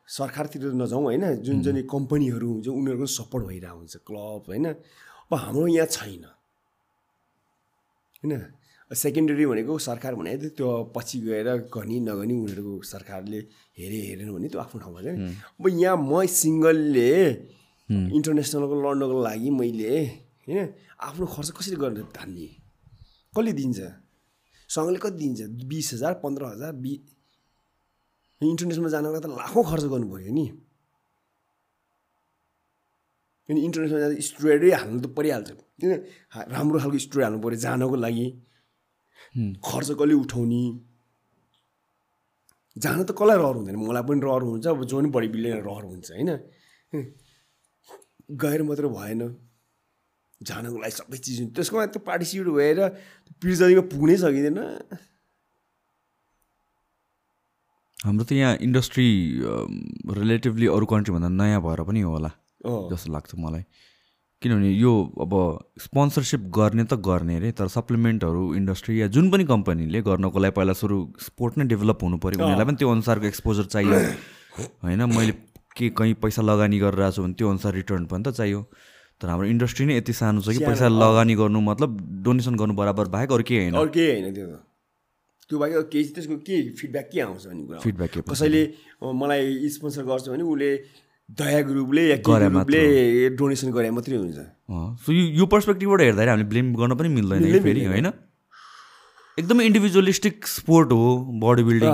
सरकारतिर 0.08 0.72
नजाउँ 0.76 1.04
होइन। 1.04 1.24
जुन 1.42 1.62
चाहिँ 1.64 1.82
कम्पनीहरू 1.88 2.46
हुन्छ 2.52 2.68
उनीहरूको 2.68 3.06
सपोर्ट 3.06 3.44
भइरहेको 3.46 3.76
हुन्छ 3.76 3.96
क्लब 4.06 4.42
होइन। 4.48 4.66
अब 4.66 5.32
हाम्रो 5.34 5.66
यहाँ 5.66 5.86
छैन। 5.86 6.24
होइन? 8.22 8.32
सेकेन्डरी 8.90 9.46
भनेको 9.46 9.78
सरकार 9.82 10.14
भने 10.14 10.36
त्यो 10.54 10.68
पछि 10.94 11.18
गएर 11.26 11.48
गर्ने 11.74 11.98
नगर्ने 12.06 12.34
उनीहरूको 12.34 12.82
सरकारले 12.86 13.38
हेरे 13.78 13.98
हेरेन 14.06 14.30
भने 14.30 14.48
त्यो 14.48 14.60
आफ्नो 14.62 14.78
ठाउँमा 14.78 15.00
छ 15.02 15.06
नि 15.10 15.34
अब 15.58 15.64
यहाँ 15.82 15.96
म 15.98 16.22
सिङ्गलले 16.22 17.10
इन्टरनेसनलको 17.88 18.74
लड्नको 18.78 19.16
लागि 19.26 19.50
मैले 19.50 19.90
होइन 20.46 20.58
आफ्नो 21.02 21.24
खर्च 21.26 21.50
कसरी 21.58 21.76
गर्न 21.82 22.06
थाल्ने 22.14 22.46
कसले 23.34 23.52
दिन्छ? 23.58 23.80
सँगले 24.68 24.98
कति 24.98 25.16
दिन्छ? 25.18 25.40
बिस 25.70 25.92
हजार 25.94 26.12
पन्ध्र 26.22 26.44
हजार 26.54 26.72
बि 26.82 26.92
इन्टरनेसनलमा 28.40 28.90
जानको 28.94 29.12
लागि 29.12 29.22
त 29.24 29.28
लाखौँ 29.40 29.64
खर्च 29.70 29.84
गर्नु 29.92 30.06
पऱ्यो 30.12 30.32
नि। 30.34 30.46
किन 33.48 33.56
इन्टरनेसनल 33.58 34.00
जाँदा 34.02 34.16
स्टुडेन्टै 34.28 34.70
हाल्नु 34.74 34.98
त 35.00 35.06
परिहाल्छ। 35.16 35.48
किन? 35.80 35.92
राम्रो 36.54 36.78
खालको 36.82 36.98
स्टुडेन्ट 36.98 37.26
हाल्नु 37.26 37.40
पऱ्यो 37.44 37.58
जानको 37.64 37.96
लागि। 37.96 38.26
खर्च 39.66 39.88
कसले 40.00 40.14
उठाउने? 40.24 40.62
जान 42.76 42.98
त 43.08 43.10
कसलाई 43.16 43.38
रहर 43.40 43.56
हुँदैन? 43.56 43.76
मलाई 43.80 44.04
पनि 44.08 44.20
रहर 44.26 44.42
हुन्छ 44.50 44.66
अब 44.66 44.84
जो 44.84 44.96
पनि 44.98 45.08
बडी 45.14 45.28
बिल्डर 45.32 45.62
रहर 45.64 45.84
हुन्छ 45.90 46.06
होइन? 46.12 46.30
गएर 48.42 48.60
मात्र 48.68 48.86
भएन। 48.90 49.20
जानको 50.42 50.78
लागि 50.78 50.94
सबै 51.00 51.18
चिज 51.18 51.40
हुन्छ। 51.40 51.52
त्यसको 51.56 51.86
त्यो 51.96 52.00
पार्टिसिपेट 52.04 52.48
भएर 52.52 52.78
प्रिजनिङमा 53.40 53.84
पुग्नै 53.92 54.16
सकिँदैन। 54.16 54.58
हाम्रो 58.04 58.24
त 58.24 58.32
यहाँ 58.32 58.56
इन्डस्ट्री 58.60 59.08
रिलेटिभली 60.12 60.66
अरू 60.68 60.86
कन्ट्रीभन्दा 60.86 61.28
नयाँ 61.28 61.60
भएर 61.62 61.80
पनि 61.88 62.00
होला 62.00 62.30
अँ। 62.64 62.88
जस्तो 62.92 63.12
लाग्छ 63.12 63.32
मलाई। 63.38 63.64
किनभने 64.42 64.70
यो 64.70 64.92
अब 65.20 65.32
स्पोन्सरसिप 65.80 66.40
गर्ने 66.52 66.84
त 66.84 67.00
गर्ने 67.00 67.36
अरे 67.36 67.52
तर 67.56 67.68
सप्लिमेन्टहरू 67.72 68.42
इन्डस्ट्री 68.54 69.00
या 69.00 69.06
जुन 69.08 69.30
पनि 69.30 69.44
कम्पनीले 69.48 70.02
गर्नको 70.04 70.38
लागि 70.38 70.52
पहिला 70.52 70.72
सुरु 70.76 70.98
स्पोर्ट 71.18 71.58
नै 71.58 71.64
डेभलप 71.72 72.02
हुनु 72.04 72.18
पऱ्यो 72.20 72.44
उनीहरूलाई 72.44 72.66
पनि 72.68 72.76
त्यो 72.76 72.90
अनुसारको 72.92 73.26
एक्सपोजर 73.26 73.64
चाहियो। 73.72 74.00
होइन 74.84 75.02
मैले 75.16 75.32
के 75.76 75.88
कहीँ 75.96 76.14
पैसा 76.20 76.42
लगानी 76.42 76.78
गरिरहेको 76.78 77.16
छु 77.16 77.22
भने 77.22 77.34
त्यो 77.40 77.48
अनुसार 77.50 77.72
रिटर्न 77.80 78.04
पनि 78.12 78.22
त 78.22 78.36
चाहियो। 78.36 78.60
तर 79.20 79.28
हाम्रो 79.28 79.46
इन्डस्ट्री 79.48 79.84
नै 79.86 79.96
यति 79.96 80.12
सानो 80.12 80.40
छ 80.40 80.52
कि 80.52 80.64
पैसा 80.64 80.88
लगानी 80.92 81.34
गर्नु 81.40 81.60
मतलब 81.68 81.90
डोनेसन 82.24 82.54
गर्नु 82.60 82.74
बराबर 82.76 83.08
बाहेक 83.14 83.32
अरू 83.32 83.44
केही 83.48 83.60
होइन। 83.60 83.74
अरू 83.80 83.90
केही 83.96 84.10
होइन 84.12 84.34
त्यो 84.34 84.46
त। 84.46 84.60
त्यो 85.50 85.58
बाहेक 85.58 85.88
केही 85.92 86.04
त्यसको 86.12 86.36
के 86.44 86.56
फिडब्याक 86.76 87.08
के 87.12 87.20
आउँछ 87.20 87.46
भन्ने 87.46 87.64
कुरा। 87.66 87.78
फिडब्याक 87.80 88.10
के 88.12 88.20
कसैले 88.28 88.62
मलाई 89.22 89.68
स्पोन्सर 89.72 90.04
गर्छ 90.12 90.28
भने 90.28 90.44
उसले 90.44 90.70
दया 91.40 91.60
ग्रुपले 91.68 92.02
या 92.08 92.16
ग्रुपले 92.28 92.82
डोनेसन 93.40 93.70
गरे 93.72 93.90
मात्रै 93.96 94.16
हुन्छ। 94.16 94.38
सो 95.02 95.12
यो 95.12 95.46
पर्सपेक्टिभबाट 95.48 96.00
हेर्दाखेरि 96.00 96.30
हामीले 96.30 96.48
ब्लेम 96.52 96.74
गर्न 96.76 96.94
पनि 97.00 97.08
मिल्दैन 97.16 97.62
फेरि 97.64 97.84
होइन? 97.84 98.06
एकदमै 99.38 99.64
इन्डिभिजुअलिस्टिक 99.66 100.46
स्पोर्ट 100.46 100.92
हो 100.92 101.08
बडी 101.42 101.62
बिल्डिङ 101.70 101.92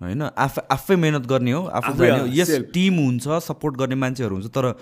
होइन? 0.00 0.22
आफै 0.44 0.62
आफै 0.70 0.96
मेहनत 1.02 1.26
गर्ने 1.26 1.52
हो 1.52 1.60
आफै 1.80 2.08
यस 2.38 2.50
टिम 2.72 2.94
हुन्छ 3.00 3.42
सपोर्ट 3.48 3.76
गर्ने 3.82 3.96
मान्छेहरू 4.04 4.34
हुन्छ 4.36 4.48
तर 4.56 4.72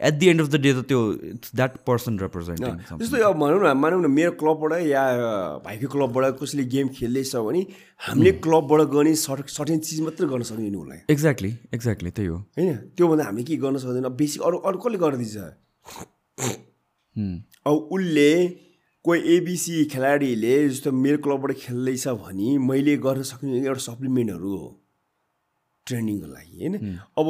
at 0.00 0.14
the 0.14 0.26
end 0.28 0.40
of 0.40 0.48
the 0.48 0.60
day 0.60 0.72
त 0.74 0.84
त्यो 0.88 1.00
इट्स 1.30 1.54
द्याट 1.54 1.76
पर्सन 1.86 2.18
रिप्रेजेन्टिङ 2.18 2.98
जस्तो 2.98 3.16
अब 3.28 3.36
भनौँ 3.38 3.60
न 3.62 3.72
मानौँ 3.78 4.00
न 4.02 4.10
मेरो 4.10 4.32
क्लबबाट 4.40 4.72
या 4.86 5.04
भाइको 5.64 5.88
क्लबबाट 5.94 6.38
कसैले 6.40 6.64
गेम 6.74 6.88
खेल्दैछ 6.98 7.36
भने 7.36 7.60
हामीले 8.08 8.32
क्लबबाट 8.46 8.80
गर्ने 8.90 9.14
सर्ट 9.22 9.48
सर्टेन 9.54 9.78
चिज 9.86 10.00
मात्रै 10.00 10.26
गर्न 10.28 10.42
सक्दैन 10.50 10.76
उसलाई। 10.76 10.98
एक्ज्याक्टली 11.10 11.52
एक्ज्याक्टली 11.74 12.10
त्यही 12.10 12.28
हो। 12.28 12.38
होइन? 12.58 12.76
त्योभन्दा 12.96 13.24
हामीले 13.24 13.44
के 13.44 13.56
गर्न 13.64 13.76
सक्दैन? 13.78 14.08
बेसिक 14.18 14.42
अरू 14.42 14.58
अरू 14.58 14.78
कसले 14.78 14.98
गरिदिन्छ 14.98 15.36
हुँ, 17.16 17.34
अब 17.66 17.74
उसले 17.94 18.30
कोही 19.04 19.20
एबिसी 19.36 19.84
खेलाडीले 19.92 20.54
जस्तो 20.68 20.92
मेरो 20.92 21.18
क्लबबाट 21.24 21.52
खेल्दैछ 21.62 22.06
भने 22.24 22.58
मैले 22.58 22.96
गर्न 23.04 23.22
सक्ने 23.30 23.58
एउटा 23.60 23.82
सप्लिमेन्टहरू 23.86 24.56
हो। 24.56 24.68
ट्रेनिङको 25.86 26.26
लागि 26.26 26.56
होइन? 26.60 26.74
अब 27.18 27.26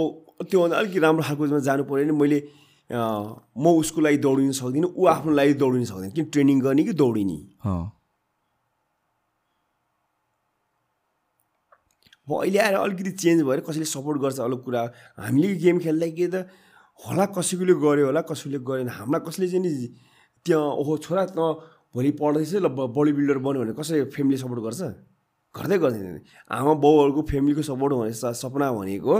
त्योभन्दा 0.50 0.76
अलिकति 0.78 0.98
राम्रो 1.00 1.22
खालकोमा 1.24 1.58
जानु 1.68 1.82
पऱ्यो 1.84 2.04
भने 2.04 2.14
मैले 2.20 2.38
म 2.90 3.64
उसको 3.80 4.00
लागि 4.00 4.18
दौडिन 4.20 4.52
सक्दिनँ 4.52 4.88
ऊ 4.92 5.06
आफ्नो 5.08 5.32
लागि 5.32 5.54
दौडिन 5.56 5.84
सक्दैन। 5.88 6.10
किन 6.12 6.24
ट्रेनिङ 6.32 6.60
गर्ने 6.60 6.82
कि 6.84 6.92
दौडिने? 6.92 7.38
अब 12.28 12.30
अहिले 12.40 12.58
आएर 12.58 12.74
अलिकति 12.74 13.10
चेन्ज 13.20 13.42
भएर 13.44 13.60
कसैले 13.68 13.84
सपोर्ट 13.84 14.20
गर्छ 14.20 14.38
अलग 14.40 14.60
कुरा 14.64 14.82
हामीले 15.18 15.54
गेम 15.64 15.78
खेल्दा 15.80 16.06
के 16.12 16.26
त 16.28 16.48
होला 17.00 17.24
कसैकोले 17.36 17.74
गर्यो 17.84 18.04
होला 18.06 18.20
कसैले 18.28 18.58
गरेन। 18.68 18.88
हामीलाई 18.88 19.20
कसले 19.28 19.48
चाहिँ 19.48 19.64
नि 19.64 19.70
त्यहाँ 20.46 20.68
ओहो 20.80 20.92
छोरा 21.04 21.24
त 21.32 21.38
भोलि 21.94 22.10
पढ्दैछ 22.20 22.54
ल 22.64 22.68
बडी 22.68 23.12
बिल्डर 23.16 23.38
बन्यो 23.44 23.60
भने 23.64 23.72
कसैले 23.80 24.04
फ्यामिली 24.12 24.36
सपोर्ट 24.40 24.60
गर्छ? 24.60 24.82
गर्दै 25.54 25.76
गर्दैन। 25.78 26.16
आमा 26.50 26.72
बाउहरूको 26.84 27.22
फ्यामिलीको 27.30 27.62
सपोर्ट 27.62 27.92
भने 27.92 28.12
सपना 28.12 28.72
भनेको 28.72 29.14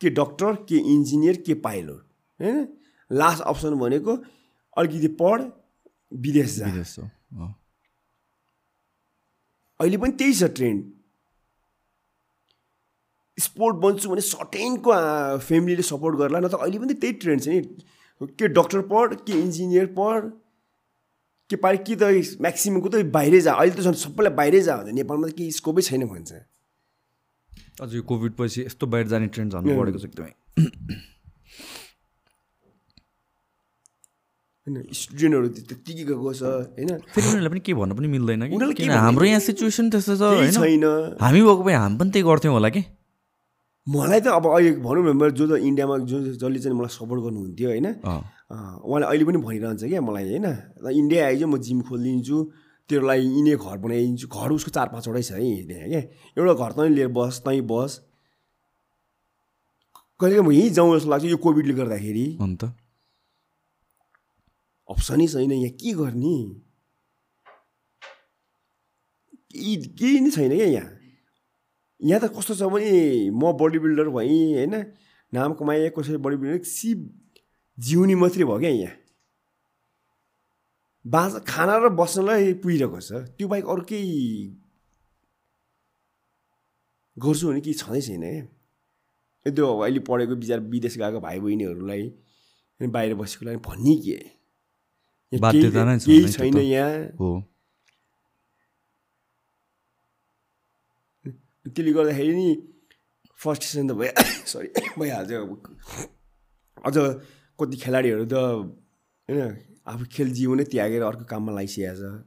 के 0.00 0.10
डक्टर 0.10 0.54
के 0.68 0.76
इन्जिनियर 0.92 1.36
के 1.46 1.54
पाइलट 1.64 2.02
होइन? 2.40 2.66
लास्ट 3.10 3.42
अप्सन 3.44 3.74
भनेको 3.78 4.16
अलिकति 4.76 5.08
पढ 5.20 5.42
विदेश 6.12 6.56
जा। 6.56 6.66
विदेश 6.66 6.98
हो। 6.98 7.04
अँ, 7.04 7.54
अहिले 9.80 9.96
पनि 9.96 10.12
त्यही 10.12 10.34
छ 10.34 10.44
ट्रेन्ड 10.54 10.84
स्पोर्ट 13.38 13.76
बन्छु 13.76 14.10
भने 14.10 14.20
सर्टेनको 14.20 14.92
फ्यामिलीले 15.38 15.82
सपोर्ट 15.82 16.16
गर्ला 16.18 16.38
न 16.40 16.48
त 16.48 16.54
अहिले 16.54 16.78
पनि 16.78 16.94
त्यही 16.94 17.12
ट्रेन्ड 17.22 17.42
छ 17.42 17.48
नि। 17.48 17.60
के 18.20 18.48
डक्टर 18.50 18.80
पढ 18.90 19.14
के 19.26 19.32
इन्जिनियर 19.32 19.86
पढ 19.98 20.30
के 21.50 21.56
पारि 21.56 21.78
कि 21.78 21.96
त 21.96 22.02
म्याक्सिममको 22.42 22.88
त 22.88 23.02
बाहिरै 23.14 23.40
जा। 23.40 23.52
अहिले 23.54 23.74
त 23.76 23.80
झन् 23.80 23.94
सबैलाई 23.94 24.34
बाहिरै 24.34 24.60
जा 24.60 24.76
भन्छ 24.76 24.92
नेपालमा 24.92 25.28
त 25.28 25.32
केही 25.38 25.50
स्कोपै 25.54 25.82
छैन 25.82 26.06
भन्छ। 26.08 26.32
अझ 27.82 27.94
यो 27.94 28.02
कोभिड 28.02 28.32
पछि 28.38 28.60
यस्तो 28.62 28.86
बाहिर 28.86 29.06
जाने 29.08 29.26
ट्रेन्ड 29.34 29.52
झन् 29.52 29.64
बढेको 29.78 29.98
छ 29.98 30.04
एकदमै। 30.10 30.32
होइन 34.68 34.76
स्टुडेन्टहरू 34.92 35.48
त्यत्तिकै 35.48 36.04
गएको 36.04 36.32
छ 36.34 36.42
होइन? 36.42 36.90
फेरि 37.14 37.26
उनीहरूलाई 37.26 37.50
पनि 37.50 37.60
के 37.64 37.72
भन्नु 37.80 37.94
पनि 37.96 38.08
मिल्दैन 38.14 38.42
कि? 38.52 38.84
हाम्रो 38.88 39.24
यहाँ 39.24 39.40
सिचुएसन 39.40 39.90
त्यस्तो 39.90 40.14
छ 40.20 40.54
छैन। 40.56 40.84
हामी 41.20 41.40
भएको 41.40 41.62
भए 41.64 41.76
हामी 41.80 41.96
पनि 41.98 42.10
त्यही 42.12 42.24
गर्थ्यौँ 42.28 42.54
होला 42.54 42.68
कि? 42.76 42.82
मलाई 43.86 44.20
त 44.20 44.28
अब 44.36 44.44
अहिले 44.52 44.70
भनौँ 44.84 45.02
न 45.08 45.16
मेरो 45.16 45.32
जो 45.32 45.44
जो 45.48 45.56
इन्डियामा 45.56 45.94
जो 46.04 46.16
जसले 46.36 46.58
चाहिँ 46.60 46.76
मलाई 46.76 46.92
सपोर्ट 46.92 47.20
गर्नुहुन्थ्यो 47.24 47.68
होइन? 47.72 47.86
उहाँले 48.84 49.06
अहिले 49.08 49.24
पनि 49.24 49.38
भनिरहन्छ 49.40 49.82
क्या 49.88 50.00
मलाई 50.04 50.24
होइन? 50.28 50.46
इन्डिया 50.84 51.20
आइज 51.26 51.42
म 51.48 51.56
जिम 51.56 51.80
खोलिदिन्छु। 51.88 52.36
तेरो 52.88 53.06
लागि 53.06 53.26
यिनै 53.36 53.54
घर 53.56 53.76
बनाइदिन्छु। 53.84 54.26
घर 54.28 54.50
उसको 54.52 54.70
चार 54.72 54.88
पाँचवटै 54.88 55.22
छ 55.22 55.32
है 55.32 55.40
त्यहाँ 55.68 55.88
क्या? 55.88 56.02
एउटा 56.36 56.54
घर 56.54 56.72
तँ 56.72 56.88
लिएर 56.88 57.08
बस 57.12 57.42
तैँ 57.46 57.60
बस। 57.68 58.00
कहिले 60.20 60.40
म 60.40 60.50
यहीँ 60.52 60.70
जाउँ 60.74 60.96
जस्तो 60.96 61.10
लाग्छ 61.10 61.24
यो 61.24 61.36
कोभिडले 61.36 61.74
गर्दाखेरि। 61.74 62.26
अन्त? 62.42 62.62
अप्सनै 64.88 65.26
छैन 65.28 65.52
यहाँ 65.52 65.74
के 65.76 65.92
गर्ने? 66.00 66.36
केही 69.52 69.76
केही 69.98 70.20
नै 70.20 70.30
छैन 70.30 70.52
क्या 70.56 70.66
यहाँ। 70.66 70.90
यहाँ 72.00 72.20
त 72.22 72.32
कस्तो 72.32 72.54
छ 72.54 72.62
भने 72.72 73.30
म 73.30 73.52
बडी 73.60 73.78
बिल्डर 73.78 74.08
भएँ 74.16 74.64
होइन? 74.64 74.74
नाम 75.32 75.52
कमाएँ 75.60 75.90
कसरी 75.92 76.16
बडी 76.24 76.36
बिल्डर 76.40 76.64
सिप 76.64 76.98
जिउनी 77.78 78.14
मात्रै 78.16 78.44
भयो 78.44 78.58
क्या 78.58 78.70
यहाँ। 78.70 78.94
बाँच 81.04 81.44
खाना 81.48 81.76
र 81.78 81.88
बस्नलाई 81.88 82.52
पुगिरहेको 82.62 83.00
छ। 83.00 83.10
त्यो 83.38 83.48
बाहेक 83.48 83.66
अरू 83.66 83.82
केही 83.88 84.18
गर्छु 87.16 87.48
भने 87.48 87.60
केही 87.60 87.74
छँदै 87.74 88.00
छैन 88.00 88.24
क्या 89.46 89.52
त्यो 89.54 89.66
अहिले 89.78 90.00
पढेको 90.08 90.34
विचार 90.42 90.60
विदेश 90.72 90.96
गएको 90.98 91.20
भाइ 91.20 91.40
बहिनीहरूलाई 91.40 92.02
बाहिर 92.80 93.14
बसेको 93.14 93.46
लागि 93.46 93.58
भन्ने 93.66 93.94
के? 94.04 94.18
केही 95.32 96.28
छैन। 96.32 96.56
यहाँ। 96.58 96.92
हो। 97.20 97.30
त्यसले 101.66 101.92
गर्दाखेरि 101.92 102.32
नि 102.34 102.48
फ्रस्ट्रेसन 103.38 103.88
त 103.88 103.92
भयो 103.98 104.12
सरी 104.50 104.68
भइहाल्छ 104.98 105.32
अब। 105.32 105.50
अझ 106.86 106.96
कति 107.58 107.76
खेलाडीहरू 107.82 108.24
त 108.26 108.34
होइन 109.28 109.67
आफू 109.88 110.04
खेल 110.14 110.28
जीवनै 110.38 110.64
त्यागेर 110.72 111.02
अर्को 111.02 111.24
काममा 111.32 111.52
लागिसकेको 111.58 111.94
छ। 112.00 112.24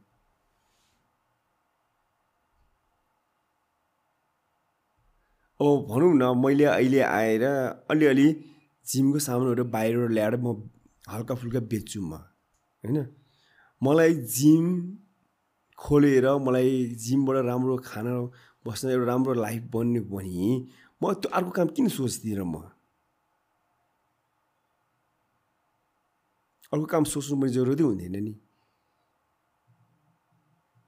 अब 5.59 5.85
भनौँ 5.89 6.13
न 6.15 6.23
मैले 6.43 6.65
अहिले 6.65 7.01
आएर 7.05 7.43
अलिअलि 7.91 8.27
जिमको 8.85 9.19
सामानहरू 9.27 9.63
बाहिर 9.75 9.97
ल्याएर 10.09 10.35
म 10.41 10.47
हल्का 11.09 11.35
फुल्का 11.37 11.59
बेच्छु 11.71 12.01
म 12.01 12.13
होइन? 12.13 12.97
मलाई 13.81 14.13
जिम 14.37 14.65
खोलेर 15.77 16.25
मलाई 16.47 16.71
जिमबाट 17.03 17.45
राम्रो 17.45 17.77
खाना 17.85 18.13
बस्न 18.65 18.89
एउटा 18.89 19.05
राम्रो 19.05 19.33
लाइफ 19.33 19.61
बन्ने 19.73 19.99
भने 20.09 20.49
म 21.01 21.13
त्यो 21.21 21.29
अर्को 21.37 21.51
काम 21.57 21.67
किन 21.77 21.87
सोच्दिनँ 21.97 22.45
म? 22.45 22.55
अर्को 26.71 26.85
काम 26.85 27.03
सोच्नु 27.03 27.35
पनि 27.41 27.51
जरुरतै 27.51 27.83
हुँदैन 27.83 28.15
नि। 28.23 28.33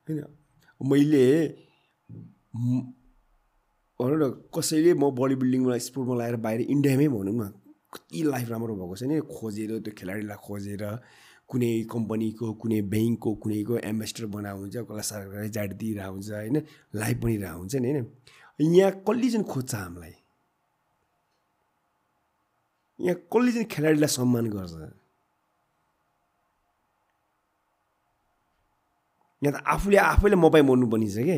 होइन? 0.08 0.20
मैले 0.82 1.26
भनौँ 4.00 4.18
न 4.20 4.24
कसैले 4.56 4.94
म 4.94 5.12
बडी 5.12 5.36
बिल्डिङमा 5.42 5.78
स्पोर्टमा 5.88 6.16
लगाएर 6.16 6.36
बाहिर 6.46 6.62
इन्डियामै 6.74 7.08
भनौँ 7.08 7.36
न 7.36 7.52
कति 7.94 8.24
लाइफ 8.24 8.48
राम्रो 8.50 8.76
भएको 8.76 8.96
छ 8.96 9.04
नि। 9.12 9.20
खोजेर 9.28 9.72
त्यो 9.84 9.94
खेलाडीलाई 10.00 10.38
खोजेर 10.48 10.84
कुनै 11.50 11.72
कम्पनीको 11.92 12.46
कुनै 12.62 12.80
ब्याङ्कको 12.94 13.30
कुनैको 13.44 13.74
एम्बेसडर 13.92 14.26
बनाएको 14.36 14.60
हुन्छ 14.60 14.76
कसलाई 14.88 15.04
सरकारले 15.12 15.50
जाट 15.56 15.70
दिइरहेको 15.82 16.14
हुन्छ 16.14 16.30
होइन? 16.32 16.58
लाइफ 16.96 17.18
बनिरहेको 17.24 17.60
हुन्छ 17.60 17.76
नि 17.76 17.90
होइन? 17.92 18.08
यहाँ 18.60 18.92
कसले 19.08 19.30
चाहिँ 19.30 19.46
खोज्छ 19.54 19.76
हामीलाई? 19.76 20.14
यहाँ 23.00 23.18
कसले 23.34 23.52
चाहिँ 23.52 23.68
खेलाडीलाई 23.68 24.12
सम्मान 24.18 24.46
गर्छ? 24.56 24.74
यहाँ 29.44 29.60
त 29.60 29.64
आफूले 29.68 29.98
आफैले 29.98 30.36
मर्नु 30.40 30.88
पर्ने 30.88 31.08
छ 31.12 31.18
कि? 31.28 31.38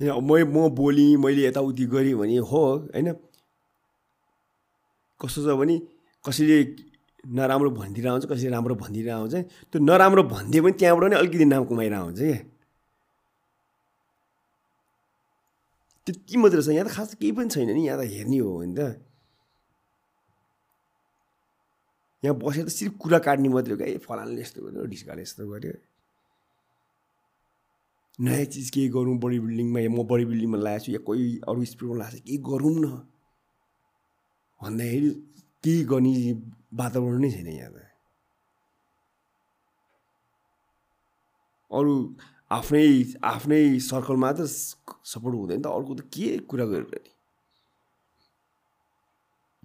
होइन, 0.00 0.12
म 0.20 0.30
म 0.52 0.68
बोलेँ 0.76 1.16
मैले 1.16 1.42
यताउति 1.48 1.84
गरेँ 1.88 2.14
भने 2.20 2.36
हो 2.36 2.62
होइन? 2.92 3.08
कस्तो 5.20 5.40
छ 5.46 5.56
भने 5.56 5.74
कसैले 6.24 6.56
नराम्रो 7.22 7.70
भनिदिएर 7.70 8.06
आउँछ 8.08 8.24
कसैले 8.28 8.50
राम्रो 8.50 8.74
भनिदिएर 8.82 9.10
आउँछ। 9.14 9.34
त्यो 9.70 9.78
नराम्रो 9.80 10.22
भनिदियो 10.26 10.62
भने 10.62 10.74
त्यहाँबाट 10.78 11.04
पनि 11.06 11.16
अलिकति 11.16 11.44
नाम 11.54 11.64
कमाइरहेको 11.70 12.04
हुन्छ 12.04 12.20
क्या 12.20 12.38
त्यति 16.06 16.36
मात्रै 16.42 16.62
छ। 16.62 16.68
यहाँ 16.74 16.86
त 16.86 16.90
खास 16.90 17.14
केही 17.14 17.32
पनि 17.32 17.48
छैन 17.48 17.70
नि। 17.70 17.86
यहाँ 17.86 17.98
त 18.02 18.10
हेर्ने 18.10 18.38
हो 18.42 18.50
भने 18.58 18.74
त। 18.74 19.11
यहाँ 22.24 22.36
बसेर 22.38 22.64
त 22.66 22.68
सिर्फ 22.70 22.92
कुरा 23.02 23.18
काट्ने 23.18 23.48
मात्रै 23.50 23.74
हो 23.74 23.78
क्या। 23.82 23.98
फलानले 24.06 24.40
यस्तो 24.40 24.58
गर्यो 24.62 24.84
ढिस्काले 24.92 25.22
यस्तो 25.22 25.42
गर्यो। 25.50 25.72
नयाँ 28.22 28.44
चिज 28.52 28.70
केही 28.70 28.88
गरौँ 28.94 29.18
बडी 29.18 29.38
बिल्डिङमा 29.42 29.80
म 29.90 30.06
बडी 30.06 30.24
बिल्डिङमा 30.30 30.58
लागेको 30.58 30.84
छु 30.84 30.92
या 30.92 31.00
कोही 31.06 31.24
अरू 31.48 31.64
स्पिडमा 31.66 31.96
लागेको 31.98 32.18
छ 32.18 32.22
केही 32.26 32.38
गरौँ 32.46 32.74
न। 32.78 32.86
भन्दाखेरि 34.60 35.10
केही 35.64 35.82
गर्ने 35.90 36.12
वातावरण 36.78 37.20
नै 37.22 37.30
छैन 37.30 37.48
यहाँ 37.48 37.72
त। 37.72 37.78
अरू 41.70 41.92
आफ्नै 42.52 42.86
आफ्नै 43.24 43.62
सर्कलमा 43.80 44.30
त 44.38 44.40
सपोर्ट 44.46 45.34
हुँदैन 45.34 45.60
त 45.64 45.66
अर्को 45.66 45.92
त 45.98 46.00
के 46.14 46.26
कुरा 46.46 46.64
गरेर 46.70 46.86
नि 47.02 47.10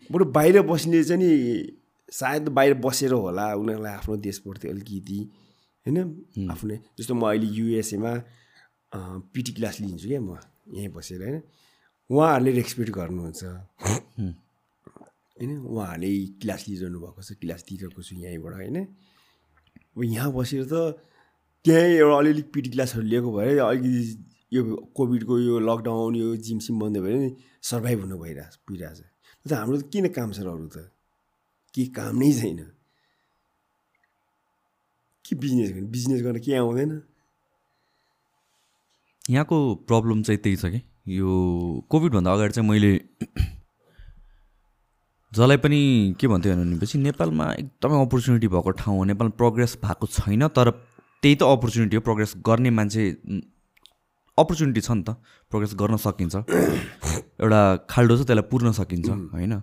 बरु 0.09 0.25
बाहिर 0.31 0.55
बस्ने 0.63 1.03
चाहिँ 1.03 1.19
नि 1.21 1.31
सायद 2.11 2.49
बाहिर 2.57 2.73
बसेर 2.83 3.11
होला 3.11 3.45
उनीहरूलाई 3.55 3.93
आफ्नो 3.93 4.15
देशप्रति 4.23 4.67
अलिकति 4.67 5.19
होइन? 5.85 5.97
आफ्नै 6.51 6.77
जस्तो 6.99 7.13
म 7.15 7.23
अहिले 7.27 7.47
युएसएमा 7.47 8.11
पिटी 9.33 9.51
क्लास 9.53 9.79
लिन्छु 9.81 10.07
क्या 10.07 10.21
म 10.21 10.39
यहीँ 10.75 10.91
बसेर 10.95 11.21
होइन? 11.23 11.41
उहाँहरूले 12.09 12.51
रेस्पेक्ट 12.59 12.91
गर्नुहुन्छ। 12.97 13.43
होइन? 15.37 15.51
उहाँहरूले 15.59 16.11
क्लास 16.41 16.61
लिइरहनु 16.67 16.99
भएको 16.99 17.21
छ 17.21 17.31
क्लास 17.43 17.61
दिइरहेको 17.67 18.01
छु 18.01 18.15
यहीँबाट 18.15 18.53
होइन? 18.53 18.77
अब 19.97 20.03
यहाँ 20.03 20.31
बसेर 20.31 20.63
त 20.71 21.03
त्यहीँ 21.65 21.99
एउटा 21.99 22.17
अलिअलि 22.17 22.43
पिटी 22.55 22.69
क्लासहरू 22.71 23.03
लिएको 23.03 23.29
भएर 23.35 23.59
अलिकति 23.59 24.01
यो 24.55 24.61
कोभिडको 24.95 25.33
यो 25.39 25.59
लकडाउन 25.59 26.15
यो 26.15 26.35
जिम 26.39 26.59
सिम 26.63 26.79
बन्द 26.79 26.97
भयो 27.03 27.17
भने 27.19 27.29
सर्भाइभ 27.59 27.99
हुनु 28.01 28.17
भइरहेछ 28.17 28.55
पुगिरहेछ। 28.63 28.99
त 29.45 29.51
हाम्रो 29.51 29.77
त 29.81 29.91
किन 29.91 30.07
काम 30.15 30.31
छ 30.31 30.39
र 30.47 30.47
अरू 30.47 30.67
त? 30.71 30.87
केही 31.73 31.87
काम 31.87 32.17
नै 32.17 32.31
छैन। 32.33 32.59
के 35.25 35.35
बिजनेस 35.35 35.69
गर्ने? 35.71 35.87
बिजनेस 35.91 36.21
गर्न 36.23 36.39
के 36.39 36.55
आउँदैन। 36.55 37.01
यहाँको 39.29 39.57
प्रब्लम 39.87 40.21
चाहिँ 40.23 40.39
त्यही 40.39 40.55
छ 40.55 40.65
कि? 40.71 40.81
यो 41.07 41.29
कोभिडभन्दा 41.89 42.31
अगाडि 42.33 42.53
चाहिँ 42.53 42.69
मैले 42.69 42.91
जसलाई 45.31 45.57
पनि 45.57 45.79
के 46.19 46.27
भन्थ्यो 46.27 46.55
भनेपछि 46.55 46.97
नेपालमा 46.97 47.45
एकदमै 47.53 48.01
अपर्च्युनिटी 48.05 48.47
भएको 48.47 48.71
ठाउँ 48.71 48.97
हो। 48.97 49.03
नेपालमा 49.03 49.35
प्रोग्रेस 49.37 49.77
भएको 49.83 50.07
छैन 50.07 50.47
तर 50.47 50.71
त्यही 51.23 51.35
त 51.35 51.43
अपर्च्युनिटी 51.43 51.95
हो। 51.95 52.01
प्रोग्रेस 52.01 52.33
गर्ने 52.47 52.69
मान्छे 52.71 53.03
अपर्च्युनिटी 54.37 54.81
छ 54.81 54.91
नि 54.91 55.03
त। 55.03 55.19
प्रोग्रेस 55.51 55.75
गर्न 55.75 55.97
सकिन्छ। 55.99 56.35
एउटा 57.43 57.61
खाल्डो 57.91 58.13
छ 58.17 58.21
त्यसलाई 58.23 58.47
पुर्न 58.51 58.71
सकिन्छ 58.71 59.07
होइन? 59.35 59.53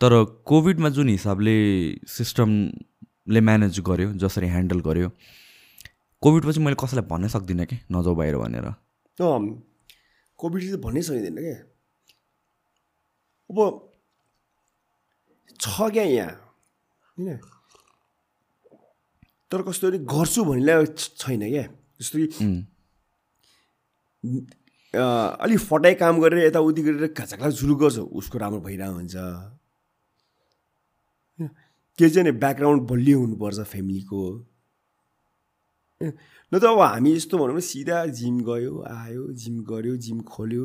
तर 0.00 0.12
कोभिडमा 0.46 0.88
जुन 0.96 1.08
हिसाबले 1.08 1.54
सिस्टमले 2.08 3.40
म्यानेज 3.40 3.80
गर्यो 3.88 4.12
जसरी 4.22 4.46
ह्यान्डल 4.48 4.80
गर्यो 4.86 5.08
कोभिडपछि 6.22 6.60
मैले 6.60 6.76
कसैलाई 6.80 7.06
भन्नै 7.10 7.28
सक्दिनँ 7.28 7.66
कि? 7.66 7.76
नजाऊ 7.92 8.14
बाहिर 8.14 8.36
भनेर। 8.36 8.66
कोभिड 10.38 10.62
चाहिँ 10.62 10.80
भन्नै 10.80 11.02
सकिँदैन 11.02 11.36
क्या 11.36 11.58
अब 13.50 13.58
छ 15.60 15.90
क्या 15.92 16.04
यहाँ? 16.04 16.32
होइन? 17.18 17.36
तर 19.52 19.62
कस्तो 19.68 19.90
भने 19.90 19.98
गर्छु 20.08 20.44
भन्नेलाई 20.44 20.86
छैन 20.96 21.42
क्या? 21.44 21.64
जस्तो 22.00 22.16
कि 22.18 22.26
अलिक 25.44 25.58
फटाइ 25.60 25.94
काम 26.00 26.20
गरेर 26.20 26.46
यताउति 26.46 26.82
गरेर 26.82 27.12
घाचाक्ला 27.12 27.48
झुलु 27.50 27.74
गर्छ। 27.76 27.98
उसको 27.98 28.38
राम्रो 28.38 28.60
भइरहेको 28.60 28.94
हुन्छ? 28.94 29.16
केही 32.00 32.10
चाहिँ 32.10 32.32
ब्याकग्राउन्ड 32.32 32.82
बलियो 32.88 33.18
हुनुपर्छ 33.20 33.60
फ्यामिलीको? 33.72 34.22
न 36.00 36.58
त 36.58 36.64
अब 36.64 36.80
हामी 36.80 37.10
यस्तो 37.12 37.38
भनौँ 37.38 37.60
सिधा 37.60 37.98
जिम 38.18 38.40
गयो 38.48 38.72
आयो 38.88 39.22
जिम 39.36 39.60
गऱ्यो 39.68 39.96
जिम 40.00 40.20
खोल्यो 40.32 40.64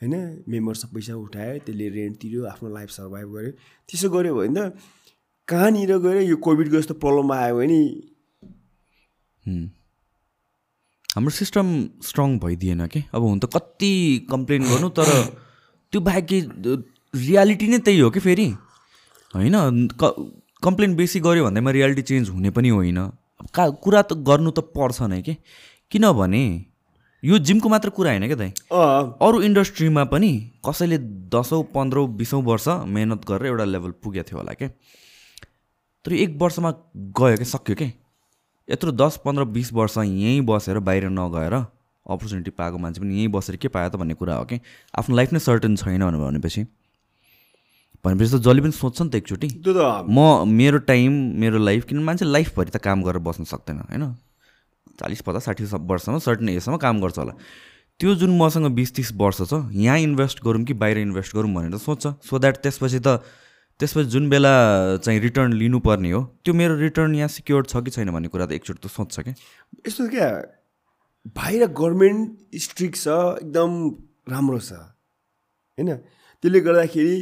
होइन? 0.00 0.14
मेम्बरसिप 0.46 0.90
पैसा 0.94 1.14
उठायो 1.16 1.58
त्यसले 1.66 1.88
रेन्ट 1.90 2.16
तिर्यो 2.22 2.44
आफ्नो 2.46 2.68
लाइफ 2.70 2.90
सर्भाइभ 2.90 3.28
गर्यो। 3.34 3.50
त्यसो 3.88 4.08
गऱ्यो 4.14 4.34
भने 4.36 4.54
त 4.54 4.78
कहाँनिर 5.48 5.92
गएर 5.98 6.16
यो 6.22 6.36
कोभिडको 6.38 6.76
जस्तो 6.76 6.94
प्रब्लम 7.02 7.32
आयो 7.32 7.56
भने। 7.58 7.80
हाम्रो 11.10 11.32
सिस्टम 11.34 11.66
स्ट्रङ 12.06 12.38
भइदिएन 12.38 12.86
कि? 12.86 13.00
अब 13.14 13.22
हुन 13.22 13.38
त 13.42 13.50
कति 13.50 13.92
कम्प्लेन 14.30 14.62
गर्नु 14.70 14.88
तर 14.94 15.10
त्यो 15.92 16.00
बाहेक 16.00 16.26
रियालिटी 17.14 17.66
नै 17.68 17.78
त्यही 17.78 17.98
हो 18.00 18.10
कि 18.10 18.20
फेरि? 18.20 18.48
होइन? 19.34 19.54
क 19.98 20.02
कम्प्लेन 20.62 20.94
बेसी 20.96 21.20
गऱ्यो 21.20 21.44
भन्दैमा 21.44 21.70
रियालिटी 21.70 22.02
चेन्ज 22.02 22.28
हुने 22.30 22.50
पनि 22.50 22.68
होइन। 22.68 22.98
का 23.54 23.68
कुरा 23.84 24.02
त 24.02 24.12
गर्नु 24.28 24.50
त 24.50 24.60
पर्छ 24.72 25.02
नै 25.02 25.20
कि? 25.22 25.36
किनभने 25.92 26.42
यो 27.22 27.38
जिमको 27.38 27.68
मात्र 27.68 27.90
कुरा 27.90 28.10
होइन 28.10 28.26
क्या 28.26 28.36
दाइ? 28.36 28.50
अरू 29.20 29.40
इन्डस्ट्रीमा 29.42 30.04
पनि 30.12 30.30
कसैले 30.66 30.98
दसौँ 31.32 31.62
पन्ध्रौँ 31.74 32.06
बिसौँ 32.16 32.42
वर्ष 32.42 32.68
मेहनत 32.88 33.24
गरेर 33.28 33.46
एउटा 33.46 33.64
लेभल 33.64 33.90
पुगेको 34.02 34.28
थियो 34.28 34.38
होला 34.38 34.52
क्या 34.54 34.68
तर 36.04 36.12
एक 36.14 36.36
वर्षमा 36.42 36.70
गयो 37.20 37.36
क्या 37.36 37.48
सक्यो 37.52 37.74
क्या 37.76 37.90
यत्रो 38.68 38.92
दस 38.92 39.20
पन्ध्र 39.24 39.44
बिस 39.56 39.72
वर्ष 39.72 39.96
यहीँ 39.98 40.40
बसेर 40.46 40.78
बाहिर 40.88 41.08
नगएर 41.10 41.54
अपर्च्युनिटी 41.54 42.50
पाएको 42.50 42.78
मान्छे 42.78 43.00
पनि 43.00 43.14
यहीँ 43.14 43.28
बसेर 43.28 43.56
के 43.56 43.68
पायो 43.68 43.88
त 43.90 43.96
भन्ने 43.96 44.14
कुरा 44.14 44.34
हो 44.34 44.44
कि? 44.44 44.60
आफ्नो 44.94 45.16
लाइफ 45.16 45.32
नै 45.32 45.38
सर्टन 45.38 45.76
छैन 45.76 46.02
भनेर 46.02 46.20
भनेपछि। 46.20 46.66
भनेपछि 48.06 48.30
त 48.30 48.38
जसले 48.38 48.60
पनि 48.62 48.72
सोध्छ 48.72 49.02
नि 49.02 49.10
त 49.10 49.14
एकचोटि। 49.18 49.48
म 50.06 50.46
मेरो 50.46 50.78
टाइम 50.86 51.12
मेरो 51.42 51.58
लाइफ 51.58 51.84
किन 51.90 51.98
मान्छे 52.06 52.24
लाइफभरि 52.24 52.70
त 52.70 52.78
काम 52.78 53.02
गरेर 53.02 53.22
बस्न 53.26 53.44
सक्दैन 53.50 53.78
होइन? 53.90 54.04
चालिस 54.96 55.20
पचास 55.26 55.44
साठी 55.44 55.66
सब 55.66 55.90
वर्षसम्म 55.90 56.18
सर्टन 56.24 56.48
एजसम्म 56.48 56.76
काम 56.80 57.00
गर्छ 57.00 57.18
होला। 57.18 57.34
त्यो 58.00 58.14
जुन 58.20 58.36
मसँग 58.38 58.66
बिस 58.76 58.94
तिस 58.94 59.10
वर्ष 59.16 59.40
छ 59.50 59.54
यहाँ 59.72 59.98
इन्भेस्ट 59.98 60.40
गरौँ 60.44 60.64
कि 60.64 60.74
बाहिर 60.76 60.98
इन्भेस्ट 60.98 61.36
गरौँ 61.36 61.50
भनेर 61.54 61.76
सोध्छ। 61.80 62.06
सो 62.24 62.38
द्याट 62.38 62.56
त्यसपछि 62.62 63.00
त 63.00 63.20
त्यसपछि 63.80 64.08
जुन 64.08 64.28
बेला 64.30 64.52
चाहिँ 65.04 65.20
रिटर्न 65.20 65.52
लिनुपर्ने 65.52 66.10
हो 66.10 66.20
त्यो 66.44 66.54
मेरो 66.54 66.74
रिटर्न 66.80 67.14
यहाँ 67.14 67.28
सिक्योर 67.28 67.64
छ 67.68 67.84
कि 67.84 67.90
छैन 67.90 68.10
भन्ने 68.12 68.28
कुरा 68.28 68.46
त 68.46 68.52
एकचोटि 68.52 68.80
त 68.80 68.88
सोध्छ 68.88 69.20
क्या। 69.20 69.34
यस्तो 69.88 70.08
क्या 70.08 70.28
बाहिर 71.36 71.66
गभर्मेन्ट 71.72 72.56
स्ट्रिक्ट 72.56 72.96
छ 72.96 73.08
एकदम 73.42 73.70
राम्रो 74.28 74.58
छ 74.60 74.72
होइन? 74.72 75.88
त्यसले 76.44 76.60
गर्दाखेरि 76.60 77.16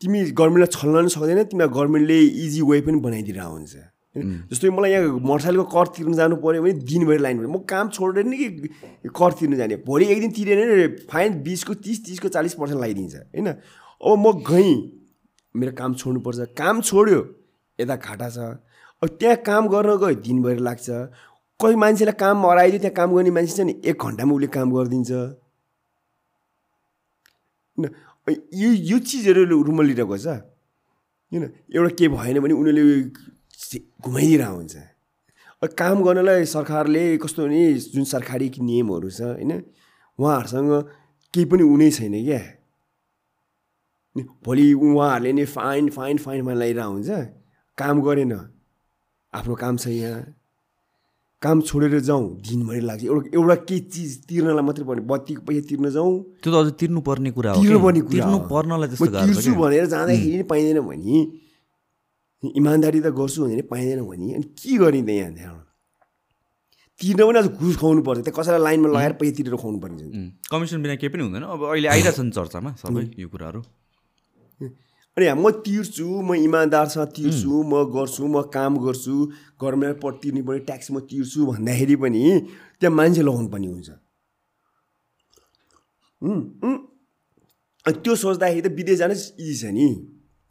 तिमी 0.00 0.18
गभर्मेन्टलाई 0.32 0.70
छल्न 0.76 0.94
पनि 0.96 1.08
सक्दैन 1.08 1.42
तिमीलाई 1.50 1.68
गभर्मेन्टले 1.68 2.18
इजी 2.44 2.60
वे 2.62 2.80
पनि 2.86 2.98
बनाइदिएर 3.00 3.40
हुन्छ? 3.40 3.74
जस्तो 4.50 4.72
मलाई 4.72 4.90
यहाँ 4.90 5.20
मोटरसाइकलको 5.20 5.64
कर 5.68 5.86
तिर्न 5.92 6.12
जानु 6.16 6.36
पऱ्यो 6.40 6.62
भने 6.62 6.72
दिनभरि 6.88 7.20
लाइन 7.20 7.36
पऱ्यो 7.38 7.50
म 7.52 7.58
काम 7.68 7.88
छोडेर 7.92 8.24
नि 8.24 8.36
कि 8.36 9.08
कर 9.12 9.32
तिर्न 9.38 9.56
जाने। 9.56 9.76
भोलि 9.84 10.04
एक 10.12 10.20
दिन 10.20 10.30
तिरेन 10.32 10.96
फाइन 11.10 11.42
बिसको 11.44 11.74
तिस 11.84 12.04
तिसको 12.06 12.28
चालिस 12.28 12.54
पर्सेन्ट 12.56 12.80
लगाइदिन्छ 12.80 13.14
होइन? 13.14 13.48
अब 14.00 14.16
म 14.16 14.32
गएँ 14.40 14.72
मेरो 15.54 15.72
काम 15.76 15.94
छोड्नुपर्छ। 16.00 16.38
काम 16.56 16.80
छोड्यो 16.80 17.20
यता 17.78 17.96
घाटा 17.96 18.28
छ। 18.30 18.38
अब 19.02 19.08
त्यहाँ 19.20 19.36
काम 19.44 19.68
गर्न 19.68 19.96
गयो 20.00 20.14
दिनभरि 20.24 20.60
लाग्छ। 20.64 20.88
कोही 21.60 21.76
मान्छेलाई 21.76 22.16
काम 22.20 22.36
हराइदियो 22.46 22.80
त्यहाँ 22.80 22.96
काम 22.96 23.08
गर्ने 23.16 23.30
मान्छे 23.36 23.52
छ 23.56 23.60
नि 23.68 23.74
एक 23.84 23.96
घन्टामा 23.96 24.32
उसले 24.32 24.48
काम 24.56 24.68
गरिदिन्छ। 24.76 25.12
यो 28.26 28.70
यो 28.90 28.98
चिजहरू 28.98 29.42
रुममा 29.62 29.82
लिइरहेको 29.82 30.16
छ 30.18 30.26
होइन 31.32 31.44
एउटा 31.74 31.90
के 31.98 32.06
भएन 32.08 32.36
भने 32.40 32.54
उनीहरूले 32.54 32.84
घुमाइदिरहेको 34.02 34.56
हुन्छ। 34.56 34.76
काम 35.78 36.02
गर्नलाई 36.04 36.44
सरकारले 36.44 37.04
कस्तो 37.22 37.46
भने 37.46 37.62
जुन 37.94 38.04
सरकारी 38.04 38.46
नियमहरू 38.60 39.10
छ 39.10 39.20
होइन? 39.20 39.52
उहाँहरूसँग 40.18 40.70
केही 41.34 41.44
पनि 41.50 41.62
हुनै 41.62 41.90
छैन 41.90 42.14
क्या। 42.24 42.42
भोलि 44.44 44.66
उहाँहरूले 44.74 45.32
नि 45.32 45.44
फाइन 45.44 45.88
फाइन 45.90 46.16
फाइन 46.18 46.44
फाइन 46.44 46.56
लगाइरहेको 46.56 46.92
हुन्छ। 46.92 47.10
काम 47.78 47.96
गरेन। 48.02 48.32
आफ्नो 49.32 49.54
काम 49.54 49.76
छ 49.76 49.86
यहाँ। 49.88 50.22
काम 51.42 51.60
छोडेर 51.68 52.00
जाउँ 52.00 52.24
दिनभरि 52.40 52.80
लाग्छ। 52.80 53.04
एउटा 53.04 53.28
एउटा 53.36 53.54
केही 53.68 53.80
चिज 53.92 54.10
तिर्नलाई 54.28 54.64
मात्रै 54.64 54.84
पर्ने 54.88 55.02
बत्तीको 55.04 55.42
पैसा 55.44 55.62
तिर्न 55.68 55.86
जाउँ। 55.92 56.14
त्यो 56.42 56.50
त 56.52 56.56
अझै 56.56 56.72
तिर्नु 56.80 57.00
पर्ने 57.04 57.30
कुरा 57.36 57.50
हो। 57.52 57.60
तिर्नु 57.60 57.78
के? 57.78 57.84
पर्ने 57.84 58.00
कुरा 58.00 58.12
तिर्नु। 58.16 58.38
पर्नलाई 58.48 58.88
त्यस्तो 58.88 59.10
तिर्छु। 59.12 59.52
भनेर 59.60 59.84
जाँदाखेरि 59.92 60.44
पाइँदैन 60.48 60.80
भने 60.88 61.16
इमान्दारी 62.56 63.00
त 63.04 63.08
गर्छु 63.12 63.38
भने 63.44 63.62
पाइँदैन 63.68 64.00
भने 64.08 64.28
अनि 64.32 64.46
के 64.56 64.72
गर्ने 64.80 65.02
त 65.04 65.10
यहाँ 65.12 65.32
त्यहाँबाट? 65.36 65.64
तिर्न 67.00 67.20
पनि 67.28 67.38
अझ 67.38 67.48
घुस 67.52 67.74
खुवाउनु 67.76 68.02
पर्छ। 68.08 68.20
त्यहाँ 68.24 68.36
कसैलाई 68.40 68.62
लाइनमा 68.64 68.88
लगाएर 68.96 69.12
पैसा 69.20 69.32
तिरेर 69.36 69.56
खुवाउनु 69.60 69.78
पर्ने 69.84 70.02
कमिसन 70.48 70.80
बिना 70.82 70.96
केही 70.96 71.12
पनि 71.12 71.22
हुँदैन। 71.28 71.44
अब 71.44 71.60
अहिले 71.68 71.88
आइरहेछ 71.92 72.18
नि 72.24 72.32
चर्चामा 72.32 72.70
सबै 72.80 73.02
यो 73.20 73.28
कुराहरू। 73.28 73.60
अनि 75.16 75.26
म 75.32 75.50
तिर्छु 75.64 76.06
म 76.22 76.34
इमान्दारसँग 76.46 77.08
तिर्छु 77.16 77.52
म 77.64 77.88
गर्छु 77.88 78.24
म 78.28 78.42
काम 78.52 78.72
गर्छु 78.84 79.14
गभर्मेन्ट 79.60 79.96
पर 80.02 80.12
तिर्नु 80.20 80.42
पर्ने 80.44 80.60
ट्याक्स 80.68 80.90
म 80.92 81.00
तिर्छु 81.08 81.40
भन्दाखेरि 81.46 81.96
पनि 82.04 82.22
त्यहाँ 82.80 82.94
मान्छे 82.96 83.22
लगाउनु 83.24 83.48
पर्ने 83.48 83.68
हुन्छ। 83.72 83.90
अनि 87.86 87.96
त्यो 88.04 88.12
सोच्दाखेरि 88.12 88.60
त 88.60 88.76
विदेश 88.76 88.96
जानै 89.00 89.16
इजी 89.40 89.54
छ 89.56 89.64
नि। 89.72 89.88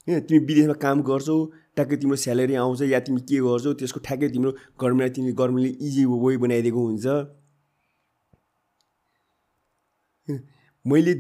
होइन 0.08 0.20
तिमी 0.26 0.40
विदेशमा 0.50 0.76
काम 0.82 0.98
गर्छौ 1.06 1.38
ट्याक्कै 1.78 1.96
तिम्रो 2.02 2.18
स्यालेरी 2.26 2.56
आउँछ 2.66 2.82
या 2.90 3.00
तिमी 3.06 3.22
के 3.30 3.38
गर्छौ 3.46 3.72
त्यसको 3.78 4.00
ठ्याक्कै 4.02 4.30
तिम्रो 4.34 4.52
गभर्मेन्ट 4.82 5.12
तिमी 5.16 5.32
गभर्मेन्टले 5.38 5.72
इजी 5.86 6.04
वे 6.10 6.38
बनाइदिएको 6.42 6.82
हुन्छ। 6.90 7.06
मैले 10.86 11.14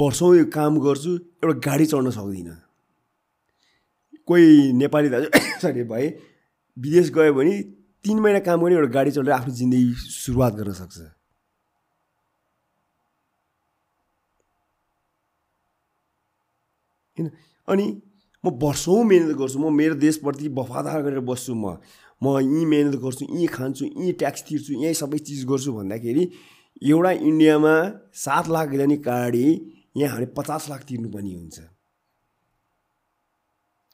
वर्षौँ 0.00 0.36
यो 0.36 0.44
काम 0.52 0.72
गर्छु 0.84 1.10
एउटा 1.40 1.54
गाडी 1.64 1.86
चढ्न 1.92 2.10
सक्दिनँ। 2.12 2.56
कोही 4.30 4.72
नेपाली 4.78 5.08
दाजु 5.10 5.28
सरी 5.62 5.82
भए 5.92 6.08
विदेश 6.76 7.10
गयो 7.14 7.32
भने 7.34 7.54
तिन 8.04 8.18
महिना 8.24 8.40
काम 8.46 8.60
गर्ने 8.62 8.76
एउटा 8.76 8.92
गाडी 8.96 9.10
चढेर 9.10 9.32
आफ्नो 9.32 9.54
जिन्दगी 9.54 9.94
सुरुवात 10.16 10.52
गर्न 10.58 10.72
सक्छ। 10.72 10.98
होइन 17.18 17.30
अनि 17.68 17.86
म 18.44 18.50
वर्षौँ 18.62 19.02
मिहिनेत 19.04 19.36
गर्छु 19.36 19.58
म 19.58 19.72
मेरो 19.74 19.94
देशप्रति 20.04 20.48
वफादार 20.58 21.02
गरेर 21.02 21.20
बस्छु 21.30 21.54
म। 21.54 21.76
म 22.22 22.38
यहीँ 22.38 22.64
मिहिनेत 22.66 22.96
गर्छु 23.02 23.24
यहीँ 23.24 23.48
खान्छु 23.56 23.84
यहीँ 23.84 24.12
ट्याक्स 24.22 24.42
तिर्छु 24.48 24.72
यहीँ 24.84 24.94
सबै 25.02 25.18
चिज 25.26 25.44
गर्छु 25.50 25.72
भन्दाखेरि 25.74 26.24
एउटा 26.92 27.10
इन्डियामा 27.28 27.74
सात 28.24 28.48
लाख 28.48 28.72
लिने 28.78 28.96
गाडी 29.10 29.44
यहाँ 29.96 30.10
हामीले 30.14 30.32
पचास 30.38 30.68
लाख 30.70 30.80
तिर्नुपर्ने 30.88 31.34
हुन्छ। 31.34 31.69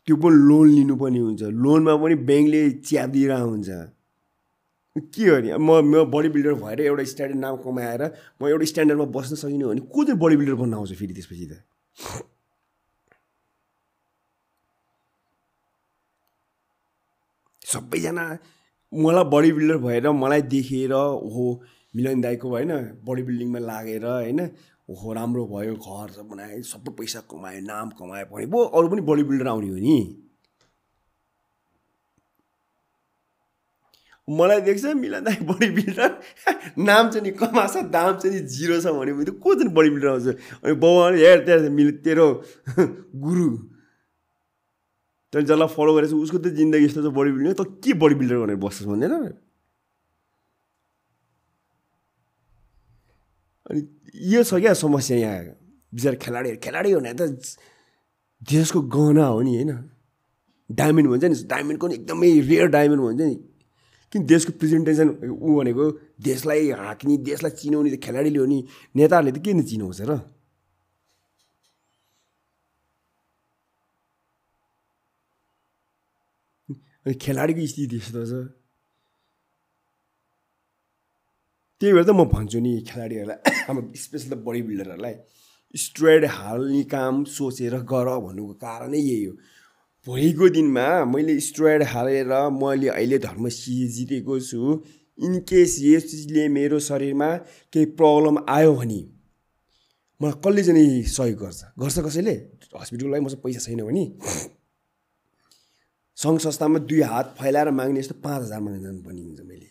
त्यो 0.07 0.17
पनि 0.23 0.37
लोन 0.49 0.67
लिनुपर्ने 0.71 1.19
हुन्छ। 1.19 1.43
लोनमा 1.63 1.95
पनि 2.03 2.15
ब्याङ्कले 2.29 2.61
च्याप 2.87 3.09
दिइरहेको 3.11 3.49
हुन्छ 3.51 3.69
के 4.97 5.25
गर्ने? 5.25 5.51
अब 5.51 5.61
म 5.61 5.71
म 5.83 6.05
बडी 6.11 6.29
बिल्डर 6.35 6.55
भएर 6.63 6.81
एउटा 6.81 7.05
स्ट्यान्डर्ड 7.13 7.41
नाम 7.41 7.57
कमाएर 7.65 8.03
म 8.41 8.47
एउटा 8.49 8.65
स्ट्यान्डर्डमा 8.71 9.07
बस्न 9.17 9.35
सकिनँ 9.37 9.69
भने 9.69 9.81
को 9.93 10.05
चाहिँ 10.05 10.19
बडी 10.21 10.37
बिल्डर 10.41 10.55
बन्न 10.63 10.75
आउँछ 10.75 10.93
फेरि 11.01 11.13
त्यसपछि 11.15 11.47
त? 11.51 11.53
सबैजना 17.63 18.25
मलाई 18.93 19.25
बडी 19.35 19.51
बिल्डर 19.53 19.77
भएर 19.85 20.11
मलाई 20.23 20.43
देखेर 20.55 20.93
ओहो 20.95 21.45
मिलन 21.97 22.21
दाईको 22.21 22.49
होइन 22.49 22.73
बडी 23.05 23.23
बिल्डिङमा 23.29 23.59
लागेर 23.59 24.05
होइन? 24.07 24.41
ओहो 24.89 25.13
राम्रो 25.13 25.45
भयो 25.51 25.75
घर 25.75 26.23
बनायो 26.31 26.63
सबै 26.63 26.91
पैसा 26.99 27.21
कमायो 27.31 27.61
नाम 27.67 27.91
कमायो 27.99 28.27
भने 28.31 28.47
पो 28.47 28.59
अरू 28.71 28.87
पनि 28.89 29.03
बडी 29.03 29.23
बिल्डर 29.31 29.47
आउने 29.51 29.69
हो 29.69 29.79
नि। 29.83 29.97
मलाई 34.29 34.61
देख्छ 34.67 34.85
मिलन 34.99 35.25
दाई 35.27 35.39
बडी 35.47 35.69
बिल्डर 35.75 36.11
नाम 36.79 37.11
चाहिँ 37.11 37.23
नि 37.27 37.31
कमाछ 37.35 37.75
दाम 37.91 38.13
चाहिँ 38.19 38.35
नि 38.35 38.41
जिरो 38.47 38.79
छ 38.81 38.95
भने 38.95 39.13
पनि 39.19 39.31
को 39.43 39.55
चाहिँ 39.55 39.75
बडी 39.75 39.91
बिल्डर 39.91 40.09
आउँछ? 40.09 40.27
अनि 40.63 40.75
बाउ 40.83 40.95
हेर 41.15 41.39
त्यहाँ 41.47 41.71
मिल 41.71 41.91
तेरो 42.07 42.27
गुरु। 43.27 43.49
तैँले 45.33 45.47
जसलाई 45.47 45.69
फलो 45.75 45.95
गरेछ 45.95 46.13
उसको 46.15 46.39
त 46.39 46.55
जिन्दगी 46.59 46.85
यस्तो 46.87 47.03
छ 47.03 47.11
बडी 47.11 47.31
बिल्डर। 47.35 47.55
त 47.59 47.67
के 47.83 47.93
बडी 47.99 48.15
बिल्डर 48.23 48.39
भनेर 48.39 48.59
बस्छस् 48.63 48.87
भन्दैन 48.87 49.15
अनि 53.67 53.81
यो 54.17 54.43
छ 54.43 54.55
क्या 54.61 54.75
समस्या 54.75 55.17
यहाँ? 55.17 55.45
बिचरा 55.95 56.15
खेलाडीहरू 56.25 56.59
खेलाडी 56.63 56.95
भने 56.95 57.13
त। 57.15 57.21
देशको 58.43 58.81
गहना 58.81 59.25
हो 59.27 59.41
नि 59.43 59.55
होइन? 59.57 59.73
डायमन्ड 60.71 61.07
भन्छ 61.11 61.25
नि 61.25 61.37
डायमन्डको 61.47 61.87
नि 61.89 61.95
एकदमै 61.95 62.31
रेयर 62.41 62.67
डायमन्ड 62.69 63.03
भन्छ 63.03 63.21
नि। 63.21 63.37
किन 64.13 64.27
देशको 64.27 64.53
प्रेजेन्टेसन 64.59 65.09
ऊ 65.31 65.51
भनेको 65.59 65.85
देशलाई 66.21 66.71
हाँक्ने 66.71 67.17
देशलाई 67.29 67.53
चिनाउने 67.61 67.91
त 67.91 68.01
खेलाडीले 68.03 68.39
हो 68.39 68.47
नि। 68.47 68.59
नेताहरूले 68.97 69.33
त 69.33 69.39
किन 69.45 69.63
चिनाउँछ 69.63 70.01
र? 70.09 70.13
खेलाडीको 77.07 77.67
स्थिति 77.67 77.97
यस्तो 77.97 78.23
छ। 78.27 78.66
त्यही 81.81 81.93
भएर 81.93 82.05
त 82.05 82.11
म 82.11 82.25
भन्छु 82.25 82.59
नि 82.61 82.73
खेलाडीहरूलाई 82.89 83.39
हाम्रो 83.69 83.83
स्पेसली 84.05 84.31
त 84.31 84.39
बडी 84.47 84.63
बिल्डरहरूलाई 84.69 85.15
स्ट्रेड 85.75 86.25
हाल्ने 86.25 86.83
काम 86.89 87.25
सोचेर 87.37 87.75
गर 87.93 88.09
भन्नुको 88.27 88.55
कारणै 88.65 88.99
यही 88.99 89.25
हो। 89.25 89.33
भोलिको 90.07 90.49
दिनमा 90.57 90.87
मैले 91.05 91.39
स्ट्रेड 91.41 91.83
हालेर 91.93 92.33
मैले 92.63 92.89
अहिले 92.89 93.19
धर्म 93.19 93.49
जितेको 93.49 94.41
छु। 94.41 94.61
इनकेस 95.19 95.77
यस 95.83 96.11
चिजले 96.11 96.49
मेरो 96.49 96.79
शरीरमा 96.81 97.31
केही 97.73 97.87
प्रब्लम 98.01 98.37
आयो 98.49 98.75
भने 98.75 99.01
मलाई 100.21 100.41
कसले 100.41 100.63
चाहिँ 100.65 101.03
सहयोग 101.17 101.39
गर्छ? 101.41 101.61
गर्छ 101.79 101.99
कसैले? 101.99 102.35
हस्पिटललाई 102.81 103.21
मसँग 103.21 103.41
पैसा 103.45 103.61
छैन 103.61 103.81
भने। 103.85 104.05
सङ्घ 106.17 106.39
संस्थामा 106.41 106.79
दुई 106.89 107.01
हात 107.13 107.37
फैलाएर 107.41 107.71
माग्ने 107.71 108.03
जस्तो 108.03 108.15
पाँच 108.25 108.43
हजार 108.43 108.61
माग्न 108.61 108.81
जानुपर्ने 108.83 109.23
हुन्छ 109.23 109.41
मैले। 109.41 109.69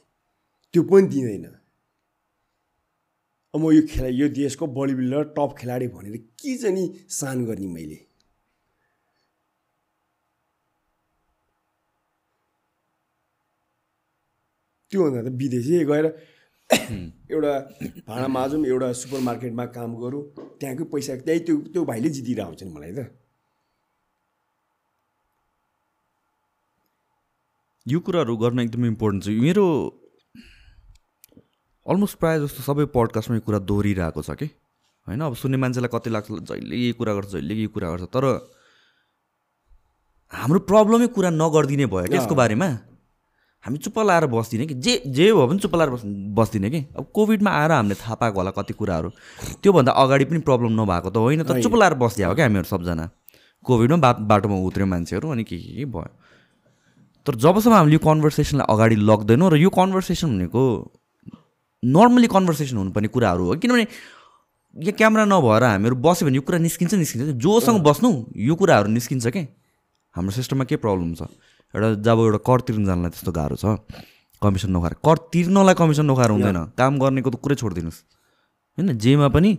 त्यो 0.73 0.83
पनि 0.83 1.07
दिँदैन। 1.07 1.45
अब 1.45 1.64
म 3.57 3.71
यो 3.71 3.81
खेला 3.89 4.07
यो 4.07 4.27
देशको 4.35 4.67
बडी 4.77 4.93
बिल्डर 4.95 5.23
टप 5.37 5.55
खेलाडी 5.59 5.87
भनेर 5.95 6.17
के 6.41 6.57
चाहिँ 6.57 6.75
नि 6.75 6.85
सान 7.09 7.45
गर्ने 7.45 7.67
मैले? 7.67 7.95
त्योभन्दा 14.91 15.21
त 15.29 15.33
विदेशी 15.41 15.83
गएर 15.91 16.05
एउटा 17.33 17.53
भाँडा 18.07 18.27
माझौँ 18.27 18.65
एउटा 18.65 18.91
सुपर 19.01 19.19
मार्केटमा 19.29 19.65
काम 19.77 19.95
गरौँ 20.03 20.21
त्यहाँकै 20.59 20.83
पैसा 20.93 21.15
त्यही 21.27 21.39
त्यो 21.47 21.55
त्यो 21.73 21.85
भाइले 21.85 22.09
जितिरहेको 22.17 22.49
हुन्छ 22.49 22.63
नि 22.63 22.71
मलाई 22.77 22.93
त। 22.97 23.07
यो 27.85 27.99
कुराहरू 28.05 28.35
गर्न 28.43 28.59
एकदमै 28.59 28.87
इम्पोर्टेन्ट 28.87 29.23
छ। 29.25 29.27
मेरो 29.45 29.65
अलमोस्ट 31.85 32.17
प्रायः 32.17 32.39
जस्तो 32.43 32.61
सबै 32.65 32.85
पडकास्टमा 32.93 33.35
यो 33.37 33.41
कुरा 33.45 33.59
दोहोरिरहेको 33.69 34.21
छ 34.21 34.33
कि? 34.33 34.47
होइन 35.07 35.21
अब 35.21 35.33
सुन्ने 35.37 35.57
मान्छेलाई 35.61 35.89
कति 35.93 36.09
लाग्छ 36.09 36.27
जहिले 36.49 36.75
यही 36.75 36.91
कुरा 36.97 37.13
गर्छ 37.13 37.29
जहिले 37.29 37.53
यही 37.53 37.69
कुरा 37.69 37.89
गर्छ 37.93 38.03
तर 38.09 38.25
हाम्रो 40.33 40.59
प्रब्लमै 40.65 41.07
कुरा 41.13 41.29
नगरिदिने 41.29 41.85
भयो 41.85 42.09
कि 42.09 42.17
यसको 42.17 42.35
बारेमा। 42.35 42.67
हामी 43.63 43.77
चुप्प 43.77 43.99
लाएर 44.01 44.25
बस्दिने 44.33 44.65
कि? 44.65 44.73
जे 44.81 44.93
जे 45.05 45.25
भयो 45.33 45.45
भने 45.47 45.59
चुप्प 45.61 45.75
लाएर 45.75 45.89
बस् 45.89 46.05
बस्दिने 46.37 46.69
कि? 46.69 46.79
अब 46.97 47.05
कोभिडमा 47.13 47.51
आएर 47.51 47.71
हामीले 47.71 47.95
थाहा 48.01 48.15
पाएको 48.17 48.37
होला 48.37 48.51
कति 48.57 48.73
कुराहरू। 48.73 49.09
त्योभन्दा 49.61 49.91
अगाडि 49.93 50.25
पनि 50.25 50.39
प्रब्लम 50.41 50.73
नभएको 50.81 51.09
त 51.09 51.17
होइन 51.17 51.43
त 51.45 51.61
चुप्प 51.61 51.75
लाएर 51.77 51.93
बसिदियो 52.01 52.29
हो 52.29 52.35
क्या 52.35 52.45
हामीहरू 52.45 52.67
सबजना। 52.73 53.05
कोभिडमा 53.65 53.97
बा 54.01 54.11
बाटोमा 54.25 54.57
उत्र्यो 54.65 54.85
मान्छेहरू 54.89 55.29
अनि 55.29 55.43
के 55.45 55.57
के 55.57 55.71
के 55.77 55.85
भयो। 55.85 56.09
तर 57.25 57.33
जबसम्म 57.45 57.73
हामीले 57.73 57.97
यो 57.97 58.01
कन्भर्सेसनलाई 58.01 58.65
अगाडि 58.73 58.95
लग्दैनौँ 59.09 59.49
र 59.53 59.55
यो 59.57 59.69
कन्भर्सेसन 59.69 60.29
भनेको 60.33 60.61
नर्मली 61.85 62.27
कन्भर्सेसन 62.27 62.77
हुनुपर्ने 62.77 63.07
कुराहरू 63.07 63.43
हो। 63.45 63.55
किनभने 63.61 63.87
यहाँ 64.75 64.95
क्यामेरा 64.97 65.25
नभएर 65.25 65.63
हामीहरू 65.63 65.95
बस्यो 65.95 66.25
भने 66.27 66.35
यो 66.35 66.41
कुरा 66.41 66.57
निस्किन्छ 66.59 66.93
निस्किन्छ। 66.93 67.37
जोसँग 67.37 67.79
बस्नु 67.83 68.09
यो 68.35 68.55
कुराहरू 68.55 68.89
निस्किन्छ 68.91 69.27
के? 69.27 69.47
हाम्रो 70.15 70.31
सिस्टममा 70.35 70.63
के 70.65 70.75
प्रब्लम 70.81 71.13
छ? 71.15 71.29
एउटा 71.73 71.87
जब 72.01 72.17
एउटा 72.19 72.39
कर 72.43 72.59
तिर्न 72.67 72.85
जानलाई 72.85 73.09
त्यस्तो 73.11 73.31
गाह्रो 73.31 73.55
छ 73.55 73.65
कमिसन 74.41 74.69
नखाएर। 74.75 74.93
कर 74.99 75.17
तिर्नलाई 75.31 75.75
कमिसन 75.79 76.05
नखाएर 76.11 76.31
हुँदैन। 76.31 76.59
काम 76.75 76.93
गर्नेको 76.99 77.29
त 77.29 77.35
कुरै 77.39 77.55
छोडिदिनुहोस्। 77.55 77.99
होइन? 78.77 78.97
जेमा 78.99 79.27
पनि 79.31 79.51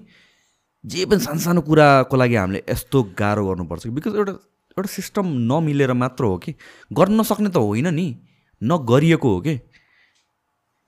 जे 0.85 1.05
पनि 1.09 1.21
सानो 1.21 1.41
सानो 1.41 1.61
कुराको 1.65 2.17
लागि 2.17 2.37
हामीले 2.37 2.61
यस्तो 2.69 2.99
गाह्रो 3.17 3.43
गर्नुपर्छ। 3.47 3.87
बिकज 3.97 4.13
एउटा 4.17 4.33
एउटा 4.77 4.89
सिस्टम 4.93 5.27
नमिलेर 5.49 5.93
मात्र 5.97 6.25
हो 6.25 6.37
कि? 6.45 6.55
गर्न 6.93 7.21
नसक्ने 7.21 7.49
त 7.49 7.57
होइन 7.57 7.89
नि। 7.95 8.07
नगरिएको 8.61 9.29
हो 9.29 9.41
कि? 9.41 9.55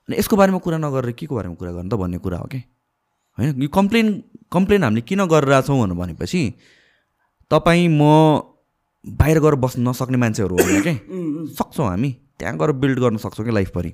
अनि 0.08 0.16
यसको 0.18 0.36
बारेमा 0.36 0.58
कुरा 0.64 0.78
नगरेर 0.78 1.12
के 1.12 1.26
को 1.26 1.34
बारेमा 1.36 1.54
कुरा 1.54 1.72
गर्नु 1.72 1.88
त 1.92 1.94
भन्ने 2.00 2.18
कुरा 2.18 2.38
हो 2.38 2.46
कि? 2.48 2.58
होइन 3.38 3.62
यो 3.62 3.68
कम्प्लेन 3.68 4.06
कम्प्लेन 4.52 4.84
हामीले 4.84 5.00
किन 5.04 5.20
गरिरहेछौँ 5.28 5.76
भनेर 5.78 5.96
भनेपछि 6.00 6.40
तपाईँ 7.50 7.88
म 7.92 8.02
बाहिर 9.04 9.38
गएर 9.40 9.54
बस्न 9.60 9.88
नसक्ने 9.88 10.16
मान्छेहरू 10.16 10.56
होइन 10.56 10.80
कि 10.82 10.94
सक्छौँ 11.54 11.86
हामी। 11.88 12.10
त्यहाँ 12.38 12.56
गएर 12.58 12.72
बिल्ड 12.72 12.98
गर्न 12.98 13.16
सक्छौँ 13.16 13.46
कि 13.46 13.52
लाइफभरि। 13.52 13.92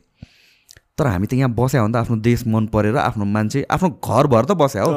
तर 0.98 1.06
हामी 1.06 1.26
त 1.26 1.34
यहाँ 1.34 1.50
बस्या 1.50 1.80
हो 1.82 1.86
नि 1.88 1.92
त 1.92 1.96
आफ्नो 1.96 2.16
देश 2.22 2.46
मन 2.46 2.66
परेर 2.70 2.96
आफ्नो 2.96 3.24
मान्छे 3.24 3.66
आफ्नो 3.70 3.88
घरभर 3.98 4.44
त 4.44 4.52
बस्या 4.54 4.82
हो। 4.82 4.92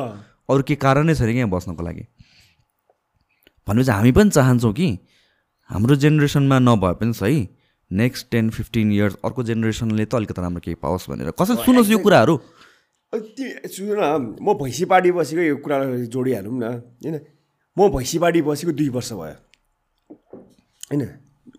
अरू 0.50 0.64
के 0.64 0.76
कारणै 0.76 1.16
छैन 1.16 1.32
कि 1.34 1.38
यहाँ 1.38 1.50
बस्नको 1.50 1.84
लागि। 1.84 2.06
भनेपछि 3.68 3.92
हामी 3.92 4.12
पनि 4.12 4.30
चाहन्छौँ 4.30 4.74
कि 4.74 4.88
हाम्रो 5.70 5.96
जेनेरेसनमा 5.96 6.60
नभए 6.60 6.94
पनि 7.02 7.14
सही 7.14 7.40
नेक्स्ट 7.92 8.28
टेन 8.32 8.50
फिफ्टिन 8.50 8.92
इयर्स 8.92 9.16
अर्को 9.26 9.44
जेनेरेसनले 9.44 10.06
त 10.06 10.16
अलिकति 10.16 10.42
राम्रो 10.42 10.62
केही 10.62 10.76
पाओस् 10.76 11.10
भनेर। 11.10 11.32
कसैले 11.32 11.64
सुनोस् 11.64 11.90
यो 11.90 12.00
कुराहरू? 12.04 12.36
सुन 13.14 14.00
म 14.44 14.54
भैँसी 14.60 14.86
बाडी 14.86 15.12
बसेको 15.16 15.42
यो 15.42 15.56
कुरालाई 15.64 16.06
जोडिहालौँ 16.12 16.52
न 16.52 16.64
होइन? 17.00 17.16
म 17.78 17.90
भैँसी 17.96 18.20
बाडी 18.20 18.42
बसेको 18.44 18.72
दुई 18.76 18.90
वर्ष 18.92 19.12
भयो। 19.14 19.36
होइन? 20.92 21.04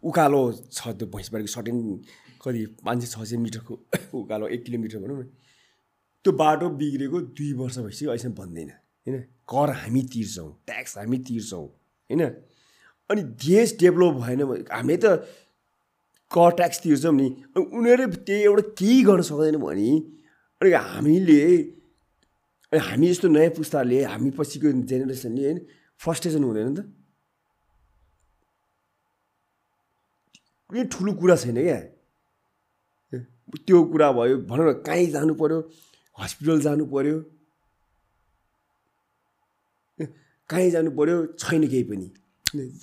उकालो 0.04 0.40
छ 0.68 0.92
त्यो 1.00 1.06
भैँसी 1.08 1.30
बारीको 1.32 1.48
सर्टेन 1.48 1.76
कति 2.44 2.60
पाँच 2.84 2.98
सय 3.02 3.08
छ 3.08 3.24
सय 3.24 3.36
मिटरको 3.40 3.74
उकालो 4.12 4.46
एक 4.52 4.64
किलोमिटर 4.64 4.98
भनौँ 5.00 5.16
न। 5.16 5.32
त्यो 6.24 6.32
बाटो 6.36 6.68
बिग्रेको 6.76 7.18
दुई 7.32 7.52
वर्ष 7.56 7.78
भइसक्यो 7.78 8.10
अहिलेसम्म 8.12 8.34
बन्दैन 8.36 8.70
होइन? 9.06 9.16
कर 9.48 9.68
हामी 9.80 10.02
तिर्छौँ 10.12 10.50
ट्याक्स 10.68 10.98
हामी 10.98 11.18
तिर्छौँ 11.24 11.64
होइन? 11.64 12.22
अनि 13.10 13.22
देश 13.40 13.76
डेभलप 13.80 14.14
भएन 14.20 14.40
हामी 14.68 14.96
त 15.00 15.24
कर 16.30 16.50
ट्याक्स 16.56 16.78
तिर्छौँ 16.82 17.14
नि 17.14 17.26
अनि 17.56 17.64
उनीहरूले 17.78 18.16
त्यही 18.26 18.42
एउटा 18.44 18.62
केही 18.78 19.02
गर्न 19.08 19.22
सक्दैन 19.28 19.56
भने 19.64 19.90
अनि 20.60 20.70
हामीले 20.72 21.40
हामी 22.72 23.06
जस्तो 23.08 23.28
नयाँ 23.28 23.52
पुस्ताले 23.56 23.98
हामी 24.04 24.30
पछिको 24.36 24.68
जेनेरेसनले 24.90 25.42
होइन 25.44 25.58
फ्रस्ट्रेसन 26.00 26.42
हुँदैन 26.44 26.68
नि 26.68 26.74
त। 26.76 26.80
कुनै 30.68 30.84
ठुलो 30.92 31.12
कुरा 31.20 31.36
छैन 31.42 31.58
क्या। 31.64 31.80
त्यो 33.64 33.78
कुरा 33.92 34.08
भयो 34.12 34.36
भनौँ 34.44 34.66
न 34.68 34.72
काहीँ 34.84 35.06
जानु 35.16 35.32
पऱ्यो 35.40 35.58
हस्पिटल 36.18 36.60
जानु 36.60 36.84
पऱ्यो 36.92 37.16
काहीँ 40.50 40.70
जानु 40.70 40.90
पऱ्यो 40.98 41.16
छैन 41.40 41.62
केही 41.72 41.84
पनि। 41.88 42.06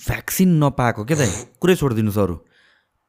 भ्याक्सिन 0.08 0.50
नपाएको 0.64 1.02
क्या 1.06 1.18
दाइ? 1.18 1.32
कुरै 1.62 1.76
छोडिदिनुहोस् 1.76 2.22
अरू। 2.26 2.36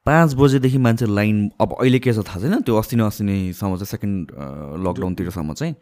पाँच 0.07 0.35
बजेदेखि 0.39 0.79
मान्छे 0.79 1.07
लाइन 1.07 1.51
अब 1.61 1.77
अहिले 1.81 1.99
के 1.99 2.13
छ 2.13 2.23
थाहा 2.27 2.41
छैन 2.41 2.61
त्यो 2.63 2.77
अस्ति 2.79 2.97
न 2.97 3.01
अस्ति 3.11 3.25
नैसम्म 3.25 3.77
चाहिँ 3.77 3.87
सेकेन्ड 3.87 4.31
लकडाउनतिरसम्म 4.87 5.55
चाहिँ 5.55 5.75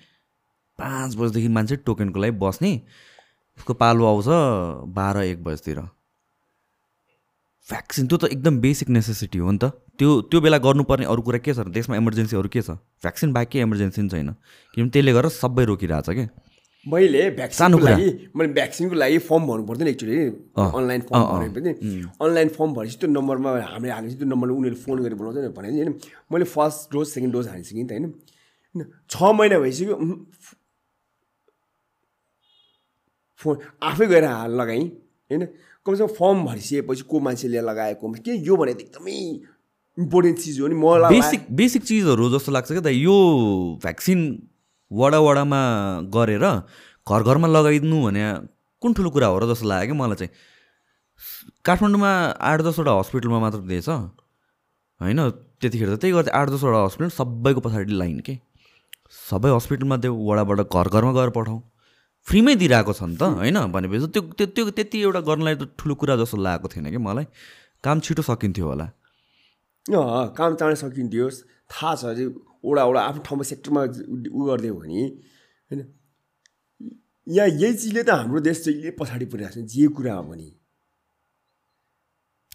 पाँच 0.78 1.15
बजेदेखि 1.17 1.49
मान्छे 1.49 1.77
टोकनको 1.85 2.20
लागि 2.20 2.33
बस्ने। 2.41 2.70
उसको 3.59 3.75
पालो 3.75 4.07
आउँछ 4.07 4.28
बाह्र 4.97 5.23
एक 5.23 5.44
बजीतिर। 5.44 5.78
भ्याक्सिन 7.69 8.07
त्यो 8.07 8.17
त 8.19 8.25
एकदम 8.33 8.59
बेसिक 8.61 8.89
नेसेसिटी 8.89 9.39
हो 9.39 9.51
नि 9.51 9.59
त। 9.59 9.65
त्यो 9.99 10.20
त्यो 10.33 10.41
बेला 10.41 10.59
गर्नुपर्ने 10.59 11.07
अरू 11.07 11.23
कुरा 11.23 11.39
के 11.39 11.55
छ 11.55 11.69
देशमा 11.69 11.97
इमर्जेन्सीहरू 11.97 12.49
के 12.49 12.61
छ? 12.61 12.81
भ्याक्सिन 13.05 13.33
बाहेक 13.33 13.49
केही 13.49 13.62
इमर्जेन्सी 13.62 14.09
छैन। 14.09 14.35
किनभने 14.75 14.91
त्यसले 14.91 15.12
गर्दा 15.12 15.31
सबै 15.36 15.65
रोकिरहेछ 15.65 16.09
क्या 16.11 16.27
मैले 16.87 17.21
सानो 17.21 17.37
भ्याक्सिनको। 17.37 17.79
लागि 17.85 18.09
मैले 18.37 18.53
भ्याक्सिनको 18.53 18.95
लागि 18.95 19.19
फर्म 19.29 19.43
भर्नु 19.47 19.65
पर्दैन 19.67 19.89
एक्चुली 19.89 20.17
अनलाइन 20.55 21.01
फर्म 21.09 21.25
भरे 21.25 21.49
पनि 21.57 21.71
अनलाइन 22.21 22.49
फर्म 22.57 22.71
भरेपछि 22.75 22.97
त्यो 23.01 23.09
नम्बरमा 23.11 23.51
हामीले 23.73 23.93
हालेपछि 23.93 24.17
त्यो 24.17 24.29
नम्बरमा 24.29 24.55
उनीहरूले 24.55 24.83
फोन 24.85 24.97
गरेर 25.03 25.17
बोलाउँछ 25.17 25.39
नि 25.45 25.49
भने 25.57 25.69
होइन। 25.71 25.95
मैले 26.33 26.45
फर्स्ट 26.45 26.93
डोज 26.93 27.07
सेकेन्ड 27.09 27.33
डोज 27.35 27.49
हालिसकेँ 27.49 27.83
नि 27.83 27.89
त 27.89 27.93
होइन। 27.93 28.13
छ 29.09 29.15
महिना 29.33 29.59
भइसक्यो 29.59 29.97
फोन 33.41 33.55
आफै 33.83 34.07
गएर 34.07 34.25
हाल 34.25 34.53
लगाएँ 34.61 34.85
होइन। 35.31 35.43
कमसेकम 35.87 36.13
फर्म 36.17 36.45
भरिसकेपछि 36.45 37.03
को 37.09 37.21
मान्छेले 37.21 37.61
लगाएको 37.61 38.13
किन 38.15 38.35
यो 38.45 38.57
भने 38.57 38.75
त 38.75 38.81
एकदमै 38.81 39.17
इम्पोर्टेन्ट 39.99 40.39
चिज 40.39 40.61
हो 40.61 40.67
नि। 40.69 40.75
मलाई 40.75 41.13
बेसिक 41.13 41.41
बेसिक 41.53 41.83
चिजहरू 41.85 42.31
जस्तो 42.35 42.53
लाग्छ 42.53 42.69
क्या 42.73 42.81
त। 42.81 42.89
यो 42.89 43.17
भ्याक्सिन 43.83 44.21
वडामा 44.94 45.60
गरेर 46.14 46.44
घर 47.06 47.20
घरमा 47.28 47.48
लगाइदिनु 47.56 47.98
भने 48.06 48.24
कुन 48.82 48.90
ठुलो 48.97 49.10
कुरा 49.14 49.28
हो 49.32 49.39
र 49.39 49.44
जस्तो 49.50 49.66
लाग्यो 49.68 49.94
क्या 49.94 49.98
मलाई 50.00 50.16
चाहिँ? 50.20 50.32
काठमाडौँमा 51.66 52.10
आठ 52.50 52.58
दसवटा 52.66 52.92
हस्पिटलमा 53.00 53.39
मात्र 53.44 53.60
दिएछ 53.70 53.89
होइन 53.89 55.20
त्यतिखेर 55.60 55.89
त 55.94 55.97
त्यही 56.00 56.12
गर्थ्यो 56.16 56.34
आठ 56.39 56.47
दसवटा 56.55 56.78
हस्पिटल 56.84 57.10
सबैको 57.18 57.60
पछाडि 57.66 57.92
लाइन 58.00 58.18
के? 58.26 58.34
सबै 59.31 59.50
हस्पिटलमा 59.56 59.97
त्यो 60.05 60.12
वडाबाट 60.28 60.58
घर 60.68 60.86
घरमा 60.89 61.12
गएर 61.18 61.31
पठाउँ। 61.36 61.60
फ्रीमै 62.26 62.55
दिइरहेको 62.60 62.92
छ 62.92 63.02
नि 63.05 63.16
त 63.20 63.23
होइन? 63.40 63.58
भनेपछि 63.74 64.06
त्यो 64.14 64.23
त्यो 64.39 64.47
त्यो 64.56 64.64
त्यति 64.76 64.97
एउटा 65.06 65.20
गर्नलाई 65.28 65.55
त 65.60 65.62
ठुलो 65.78 65.94
कुरा 66.00 66.14
जस्तो 66.20 66.36
लागेको 66.40 66.68
थिएन 66.73 66.86
कि 66.94 67.00
मलाई? 67.08 67.26
काम 67.84 67.97
छिटो 68.05 68.23
सकिन्थ्यो 68.31 68.64
होला। 68.68 68.86
काम 70.39 70.50
चाँडै 70.60 70.76
सकिन्थ्यो। 70.82 71.26
थाहा 71.73 71.92
छ 72.00 72.05
वडा 72.65 72.84
वडा 72.89 73.01
आफ्नो 73.09 73.23
ठाउँमा 73.26 73.44
सेक्टरमा 73.52 73.81
उ 73.84 74.41
गरिदियो 74.49 74.75
भने 74.81 75.01
होइन? 75.70 75.81
यहाँ 77.26 77.49
यही 77.49 77.75
चिजले 77.81 78.02
त 78.02 78.10
हाम्रो 78.20 78.41
देश 78.41 78.59
यही 78.68 78.91
पछाडि 79.01 79.26
परिरहेको 79.33 79.60
छ 79.60 79.65
जे 79.75 79.86
कुरा 79.97 80.15
हो 80.15 80.23
भने। 80.31 80.49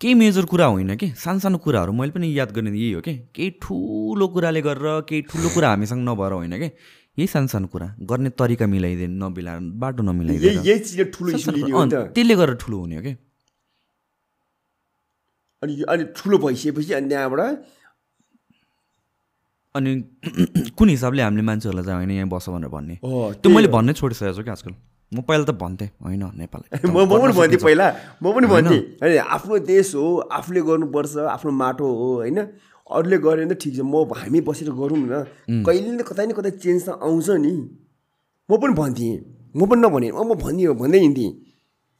केही 0.01 0.13
मेजर 0.15 0.45
कुरा 0.51 0.65
होइन 0.65 0.95
कि? 0.95 1.07
सानो 1.23 1.39
सानो 1.43 1.57
कुराहरू 1.59 1.91
मैले 1.91 2.11
पनि 2.15 2.27
याद 2.39 2.51
गर्ने 2.55 2.71
यही 2.71 2.91
हो 2.93 3.01
कि? 3.01 3.13
केही 3.35 3.49
ठुलो 3.63 4.27
कुराले 4.33 4.61
गरेर 4.61 5.01
केही 5.09 5.21
ठुलो 5.27 5.49
कुरा 5.53 5.69
हामीसँग 5.69 6.01
नभएर 6.09 6.31
होइन 6.39 6.53
कि? 6.59 6.69
यही 7.17 7.27
सानो 7.27 7.47
सानो 7.53 7.67
कुरा। 7.67 7.87
गर्ने 8.09 8.29
तरिका 8.39 8.65
मिलाइदिए 8.67 9.07
नमिलाएर 9.07 9.59
बाटो 9.81 10.01
यही 10.03 10.09
नमिलाइदिएर 10.09 10.53
यही 10.67 10.79
चिजले 10.79 11.05
ठुलो 11.15 11.29
इस्यु 11.37 11.51
लिने 11.55 11.71
हो 11.71 11.83
नि 11.85 11.95
अँ, 11.95 12.03
त। 12.07 12.13
त्यसले 12.15 12.35
गरेर 12.39 12.55
ठुलो 12.63 12.77
हुने 12.79 12.95
हो 12.95 13.01
कि? 13.01 13.13
अनि 15.61 15.73
अनि 15.91 16.03
ठुलो 16.15 16.37
भइसकेपछि 16.45 16.93
अनि 16.93 17.07
त्यहाँबाट 17.09 17.41
अनि 19.75 19.95
कुन 20.77 20.89
हिसाबले 20.89 21.21
हामीले 21.21 21.41
मान्छेहरूलाई 21.41 21.85
चाहिँ 21.85 21.97
होइन 21.97 22.11
यहाँ 22.11 22.27
बस 22.29 22.49
भनेर 22.49 22.69
भन्ने? 22.69 22.95
त्यो 23.03 23.49
मैले 23.51 23.67
भन्नै 23.67 23.93
छोडिसकेको 23.93 24.33
छु 24.33 24.43
कि 24.43 24.49
आजकल। 24.49 24.73
म 25.11 25.21
पहिला 25.21 25.45
त 25.45 25.53
भन्थेँ 25.53 25.89
होइन 26.01 26.23
नेपाल। 26.35 26.61
म 26.89 27.05
म 27.05 27.19
पनि 27.21 27.33
भन्थेँ 27.33 27.59
पहिला। 27.61 27.87
म 28.23 28.33
पनि 28.33 28.47
भन्थेँ 28.47 28.79
होइन 28.97 29.17
आफ्नो 29.29 29.57
देश 29.69 29.93
हो 29.95 30.05
आफूले 30.31 30.61
गर्नुपर्छ 30.61 31.17
आफ्नो 31.29 31.51
माटो 31.51 31.85
हो 31.85 32.07
होइन? 32.15 32.39
अरूले 32.89 33.17
गऱ्यो 33.17 33.45
भने 33.45 33.53
त 33.53 33.57
ठिक 33.61 33.75
छ 33.75 33.85
म 33.85 34.09
हामी 34.09 34.41
बसेर 34.41 34.73
गरौँ 34.73 34.97
न। 34.97 35.61
कहिले 35.61 35.89
न 35.93 36.01
कतै 36.01 36.25
न 36.25 36.31
कतै 36.33 36.51
चेन्ज 36.57 36.81
त 36.85 36.89
आउँछ 36.97 37.29
नि। 37.37 37.53
म 38.49 38.57
पनि 38.57 38.73
भन्थेँ 38.73 39.13
म 39.53 39.69
पनि 39.69 39.81
नभने 39.85 40.07
म 40.17 40.33
भनिदिएँ 40.33 40.73
भन्दै 40.73 40.99
हिँड्थेँ। 40.99 41.29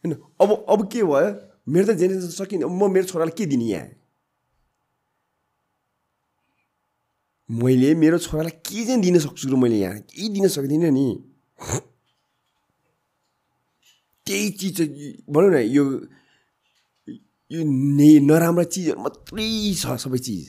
होइन? 0.01 0.13
अब 0.41 0.49
अब 0.65 0.79
के 0.89 1.05
भयो? 1.05 1.29
मेरो 1.69 1.85
त 1.85 1.97
जेनेरेसन 2.01 2.33
सकिन 2.33 2.65
म 2.65 2.89
मेरो 2.89 3.05
छोरालाई 3.05 3.37
के 3.37 3.45
दिने 3.45 3.65
यहाँ? 3.65 3.85
मैले 7.49 7.93
मेरो 7.95 8.17
छोरालाई 8.17 8.51
के 8.61 8.85
चाहिँ 8.85 9.01
दिन 9.01 9.19
सक्छु 9.19 9.49
र 9.49 9.55
मैले 9.57 9.77
यहाँ? 9.79 9.99
केही 10.05 10.29
दिन 10.29 10.47
सक्दिनँ 10.47 10.91
नि? 10.93 11.07
त्यही 14.25 14.49
चिज 14.59 14.77
भनौँ 15.25 15.49
न 15.49 15.65
यो 15.65 15.83
यो 17.51 17.59
ने 17.65 18.09
नराम्रा 18.29 18.63
चिजहरू 18.69 19.01
मात्रै 19.01 19.73
छ 19.73 19.97
सबै 19.97 20.17
चिज। 20.21 20.45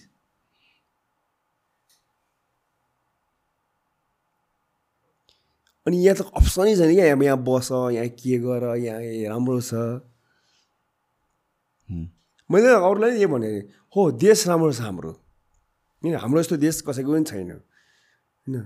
अनि 5.89 5.97
यहाँ 6.05 6.17
त 6.21 6.29
अप्सनै 6.37 6.77
छैन 6.77 6.93
क्या 6.95 7.05
यहाँ 7.09 7.25
यहाँ 7.25 7.41
बस 7.41 7.69
यहाँ 7.97 8.09
के 8.21 8.39
गर 8.45 8.77
यहाँ 8.77 9.01
राम्रो 9.33 9.61
छ। 9.65 9.73
मैले 12.51 12.69
अरूलाई 12.77 13.17
यो 13.25 13.29
भने 13.33 13.49
हो 13.97 14.01
देश 14.21 14.47
राम्रो 14.53 14.73
छ 14.77 14.81
हाम्रो। 14.85 15.13
होइन 16.03 16.17
हाम्रो 16.17 16.43
जस्तो 16.43 16.57
देश 16.57 16.81
कसैको 16.83 17.13
पनि 17.13 17.25
छैन। 17.25 17.51
होइन? 17.51 18.57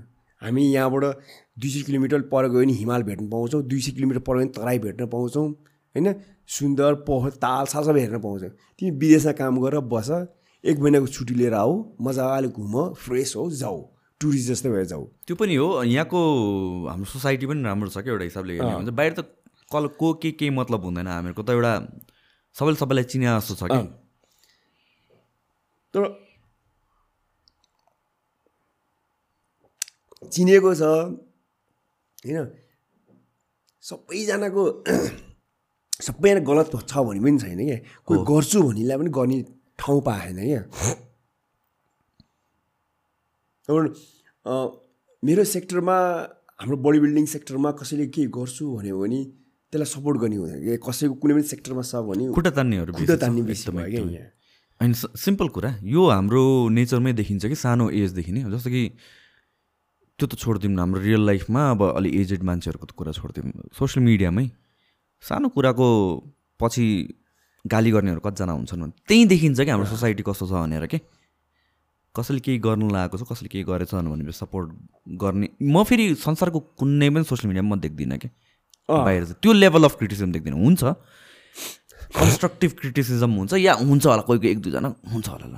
हामी 0.42 0.62
यहाँबाट 0.72 1.04
दुई 1.58 1.70
सय 1.70 1.82
किलोमिटर 1.82 2.20
पर 2.30 2.48
गयो 2.48 2.60
भने 2.60 2.72
हिमाल 2.74 3.02
भेट्न 3.02 3.28
पाउँछौँ 3.30 3.62
दुई 3.64 3.80
सय 3.80 3.92
किलोमिटर 3.92 4.20
पर 4.20 4.36
गयो 4.36 4.44
भने 4.44 4.52
तराई 4.52 4.78
भेट्न 4.78 5.06
पाउँछौँ 5.06 5.48
होइन? 5.48 6.14
सुन्दर 6.48 6.94
पह 7.08 7.28
ताल 7.40 7.66
साल 7.66 7.84
सबै 7.84 8.00
हेर्न 8.00 8.20
पाउँछौँ। 8.20 8.50
तिमी 8.78 8.90
विदेशमा 8.98 9.32
काम 9.32 9.60
गरेर 9.60 9.80
बस 9.88 10.10
एक 10.64 10.78
महिनाको 10.78 11.06
छुट्टी 11.06 11.34
लिएर 11.34 11.54
आऊ 11.54 11.72
मजाले 12.00 12.48
घुम 12.48 12.74
फ्रेस 12.96 13.32
हो 13.36 13.50
जाऊ। 13.50 13.78
टुरिस्ट 14.20 14.48
जस्तै 14.48 14.68
भएर 14.70 14.84
जाऊ। 14.86 15.04
त्यो 15.26 15.36
पनि 15.36 15.54
हो 15.54 15.82
यहाँको 15.84 16.20
हाम्रो 16.88 17.04
सोसाइटी 17.04 17.46
पनि 17.46 17.62
राम्रो 17.62 17.88
छ 17.88 17.98
क्या 17.98 18.12
एउटा 18.12 18.24
हिसाबले 18.24 18.52
हेर्ने 18.54 18.70
हो 18.70 18.78
भने 18.78 18.86
चाहिँ। 18.86 18.96
बाहिर 18.96 19.12
त 19.12 19.20
कल 19.72 19.86
को 19.98 20.12
के 20.22 20.30
केही 20.32 20.50
मतलब 20.50 20.84
हुँदैन 20.84 21.06
हामीहरूको 21.06 21.42
त 21.42 21.50
एउटा 21.50 21.72
सबैले 22.56 22.76
सबैलाई 22.76 23.04
चिने 23.04 23.26
जस्तो 23.26 23.54
छ 23.54 23.62
कि। 23.72 23.80
तर 25.94 26.02
चिनेको 30.30 30.74
छ 30.74 30.82
होइन 32.24 32.46
सबैजनाको 33.82 34.62
सबैजना 36.00 36.40
गलत 36.40 36.70
छ 36.88 36.92
भने 37.06 37.20
पनि 37.20 37.38
छैन 37.38 37.60
क्या 37.64 37.78
कोही 38.06 38.18
गर्छु 38.30 38.58
भन्नेलाई 38.62 38.96
पनि 38.98 39.10
गर्ने 39.10 39.38
ठाउँ 39.78 40.00
पाएन 40.02 40.38
क्या 40.40 40.62
मेरो 45.22 45.44
सेक्टरमा 45.44 45.96
हाम्रो 46.60 46.76
बडी 46.76 46.98
बिल्डिङ 47.00 47.26
सेक्टरमा 47.26 47.70
कसैले 47.80 48.06
के 48.06 48.26
गर्छु 48.30 48.64
भन्यो 48.76 48.98
भने 49.00 49.20
त्यसलाई 49.72 49.88
सपोर्ट 49.92 50.16
गर्ने 50.20 50.36
हुँदैन 50.36 50.58
कि 50.64 50.76
कसैको 50.86 51.14
कुनै 51.22 51.34
पनि 51.34 51.42
सेक्टरमा 51.52 51.82
छ 51.82 51.92
भने 52.08 52.24
खुट्टा 52.32 52.50
तान्नेहरू 52.58 52.92
खुट्टा 52.92 53.16
तान्ने 53.16 53.42
बेसी 53.42 53.70
भयो 53.70 53.90
क्या। 53.90 54.02
यहाँ 54.10 54.28
होइन 54.80 54.92
सिम्पल 55.24 55.48
कुरा 55.48 55.70
यो 55.94 56.02
हाम्रो 56.10 56.44
नेचरमै 56.70 57.12
देखिन्छ 57.12 57.42
कि 57.46 57.56
सानो 57.56 57.90
एजदेखि 58.02 58.32
नै 58.32 58.42
जस्तो 58.50 58.70
कि 58.70 58.82
त्यो 60.18 60.26
त 60.31 60.34
छोडिदिउँ 60.39 60.73
न 60.75 60.78
हाम्रो 60.78 61.01
रियल 61.02 61.23
लाइफमा 61.26 61.60
अब 61.70 61.81
अलि 61.99 62.10
एजेड 62.20 62.43
मान्छेहरूको 62.47 62.86
त 62.86 62.93
कुरा 62.94 63.12
छोडिदिउँ। 63.18 63.75
सोसियल 63.75 64.05
मिडियामै 64.07 64.47
सानो 65.25 65.49
कुराको 65.51 65.86
पछि 66.60 66.84
गाली 67.65 67.91
गर्नेहरू 67.91 68.20
कतिजना 68.23 68.52
हुन्छन् 68.52 68.81
भने 68.83 68.93
त्यहीँ 69.09 69.26
देखिन्छ 69.26 69.59
कि 69.60 69.70
हाम्रो 69.70 69.89
सोसाइटी 69.91 70.23
कस्तो 70.23 70.47
छ 70.47 70.52
भनेर 70.55 70.86
के? 70.86 70.99
कसैले 72.15 72.41
केही 72.47 72.59
गर्नु 72.62 72.86
लागेको 72.94 73.17
छ 73.18 73.23
कसैले 73.26 73.49
केही 73.51 73.65
गरेछन् 73.67 74.07
भनेपछि 74.07 74.39
सपोर्ट 74.39 74.67
गर्ने। 75.18 75.49
म 75.59 75.83
फेरि 75.83 76.15
संसारको 76.15 76.59
कुनै 76.78 77.10
पनि 77.10 77.25
सोसियल 77.26 77.49
मिडियामा 77.51 77.75
म 77.75 77.81
देख्दिनँ 77.83 78.18
कि? 78.23 78.28
बाहिर 78.86 79.43
त्यो 79.43 79.51
लेभल 79.51 79.83
अफ 79.91 79.99
क्रिटिसिजम 79.99 80.31
देख्दिनँ। 80.31 80.59
हुन्छ। 80.62 80.83
कन्स्ट्रक्टिभ 82.15 82.70
क्रिटिसिजम 82.78 83.31
हुन्छ 83.34 83.52
या 83.59 83.73
हुन्छ 83.83 84.07
होला 84.07 84.23
कोही 84.23 84.39
कोही 84.39 84.51
एक 84.55 84.60
दुईजना 84.62 84.89
हुन्छ 85.10 85.26
होला 85.26 85.47
ल। 85.51 85.57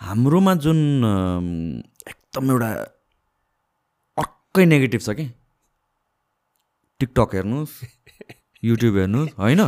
हाम्रोमा 0.00 0.52
जुन 0.60 0.78
एकदम 2.04 2.44
एउटा 2.52 2.70
अर्कै 4.56 4.66
नेगेटिभ 4.66 5.00
छ 5.04 5.12
कि? 5.12 5.24
टिकटक 7.00 7.30
हेर्नुहोस् 7.36 7.76
युट्युब 8.64 8.94
हेर्नुहोस् 8.96 9.32
होइन? 9.36 9.60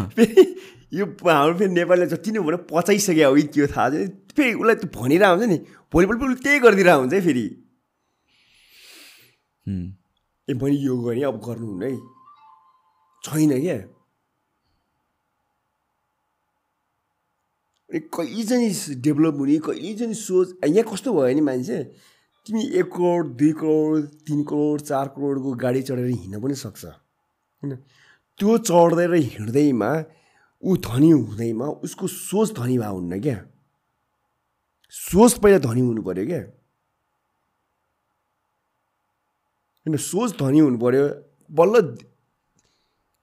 यो 0.97 1.05
हाम्रो 1.05 1.55
फेरि 1.60 1.73
नेपालले 1.76 2.07
जति 2.08 2.31
नै 2.33 2.41
भने 2.41 2.57
पचाइसक्यो 2.73 3.28
हो 3.28 3.36
हो 3.36 3.68
थाहा 3.68 3.89
छैन। 3.92 4.08
फेरि 4.33 4.52
उसलाई 4.57 4.76
त्यो 4.81 4.89
भनिरहेको 4.89 5.36
हुन्छ 5.36 5.49
नि 5.52 5.58
भोलिपल्ट 5.92 6.20
उसले 6.25 6.41
त्यही 6.41 6.58
गरिदिरहेको 6.65 7.00
हुन्छ 7.05 7.12
है 7.12 7.20
फेरि। 7.20 7.44
हुँ। 9.67 9.84
ए 10.49 10.52
मैले 10.57 10.76
यो 10.81 10.94
गरेँ 11.05 11.25
अब 11.28 11.36
गर्नुहुन्न 11.44 11.84
है। 11.84 11.92
छैन 13.25 13.52
क्या। 13.60 13.78
कहिले 17.92 18.44
चाहिँ 18.49 19.00
डेभलप 19.05 19.36
हुने 19.36 19.58
कहिले 19.68 19.92
चाहिँ 20.00 20.17
सोच 20.17 20.49
यहाँ 20.65 20.84
कस्तो 20.89 21.12
भयो 21.12 21.34
नि 21.36 21.44
मान्छे? 21.44 21.78
तिमी 22.48 22.64
एक 22.80 22.88
करोड 22.88 23.36
दुई 23.36 23.52
करोड 23.52 24.04
तिन 24.24 24.42
करोड 24.48 24.80
चार 24.80 25.08
करोडको 25.12 25.52
गाडी 25.60 25.82
चढेर 25.84 26.08
हिँड्न 26.08 26.40
पनि 26.40 26.54
सक्छ। 26.56 26.84
होइन? 26.84 27.76
त्यो 28.40 28.50
चढ्दै 28.64 29.06
र 29.06 29.14
हिँड्दैमा 29.36 29.90
ऊ 30.62 30.76
धनी 30.80 31.10
हुँदैमा 31.12 31.66
उसको 31.84 32.06
सोच 32.08 32.56
धनी 32.56 32.78
भए 32.80 32.88
हुन्न 32.88 33.20
क्या। 33.20 33.36
सोच 34.92 35.32
पहिला 35.44 35.58
धनी 35.60 35.80
हुनु 35.80 36.02
पऱ्यो 36.02 36.24
क्या। 36.24 36.42
होइन? 39.84 39.96
सोच 40.00 40.30
धनी 40.40 40.58
हुनु 40.64 40.78
पऱ्यो 40.80 41.04
बल्ल 41.52 41.74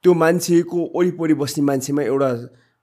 त्यो 0.03 0.13
मान्छेको 0.13 0.79
वरिपरि 0.95 1.33
बस्ने 1.33 1.61
मान्छेमा 1.65 2.01
एउटा 2.03 2.29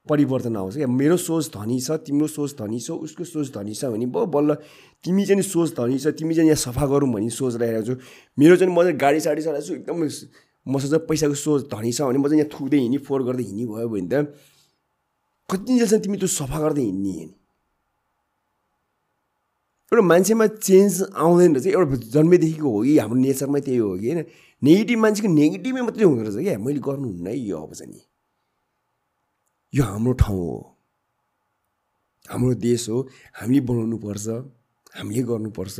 परिवर्तन 0.09 0.57
आउँछ 0.57 0.77
क्या। 0.77 0.87
मेरो 0.87 1.17
सोच 1.17 1.49
धनी 1.57 1.81
छ 1.81 1.91
तिम्रो 2.07 2.27
सोच 2.27 2.55
धनी 2.59 2.81
छ 2.81 2.91
उसको 2.91 3.25
सोच 3.25 3.53
धनी 3.55 3.75
छ 3.75 3.85
भने 3.85 4.07
भयो 4.07 4.27
बल्ल 4.27 4.55
तिमी 5.05 5.27
चाहिँ 5.27 5.43
सोच 5.43 5.75
धनी 5.77 5.99
छ 5.99 6.07
तिमी 6.19 6.35
चाहिँ 6.35 6.49
यहाँ 6.49 6.57
सफा 6.63 6.87
गरौँ 6.87 7.13
भन्ने 7.13 7.31
सोच 7.31 7.57
राखेको 7.57 7.83
छु। 7.87 7.95
मेरो 8.39 8.57
चाहिँ 8.57 8.75
म 8.75 8.83
चाहिँ 8.83 8.97
गाडी 8.99 9.21
साडी 9.21 9.43
चलाएको 9.43 9.67
छु 9.67 9.75
एकदम 9.75 10.03
मसँग 10.67 10.95
पैसाको 11.09 11.35
सोच 11.35 11.63
धनी 11.71 11.93
छ 11.93 12.03
भने 12.03 12.19
म 12.19 12.29
चाहिँ 12.29 12.43
यहाँ 12.43 12.51
थुक्दै 12.51 12.79
हिँड्ने 12.79 12.99
फोहोर 13.07 13.23
गर्दै 13.23 13.43
हिँड्ने 13.43 13.67
भयो 13.75 13.89
भने 13.89 14.09
त 14.11 14.35
कति 15.49 15.79
जेलसम्म 15.79 16.03
तिमी 16.03 16.17
त्यो 16.19 16.29
सफा 16.35 16.59
गर्दै 16.61 16.83
हिँड्ने 16.83 17.13
एउटा 19.93 20.03
मान्छेमा 20.03 20.47
चेन्ज 20.47 21.03
आउँदैन 21.15 21.55
रहेछ 21.55 21.67
एउटा 21.67 21.97
जन्मेदेखिको 22.15 22.71
हो 22.71 22.83
कि 22.83 22.99
हाम्रो 22.99 23.19
नेचरमै 23.21 23.61
त्यही 23.61 23.79
हो 23.79 23.99
कि 23.99 24.09
होइन? 24.09 24.25
नेगेटिभ 24.63 24.99
मान्छेको 24.99 25.29
नेगेटिभै 25.35 25.83
मात्रै 25.83 26.05
हुँदो 26.05 26.23
रहेछ 26.23 26.45
क्या। 26.45 26.59
मैले 26.59 26.81
गर्नुहुन्न 26.81 27.27
है 27.27 27.37
यो 27.39 27.59
अब 27.61 27.73
चाहिँ 27.75 27.93
नि। 27.93 28.01
यो 29.75 29.83
हाम्रो 29.85 30.13
ठाउँ 30.21 30.39
हो। 30.39 30.59
हाम्रो 32.31 32.55
देश 32.61 32.89
हो। 32.89 33.09
हामीले 33.41 33.61
बनाउनु 33.67 33.97
पर्छ। 34.05 34.27
हामीले 34.97 35.23
गर्नुपर्छ। 35.31 35.79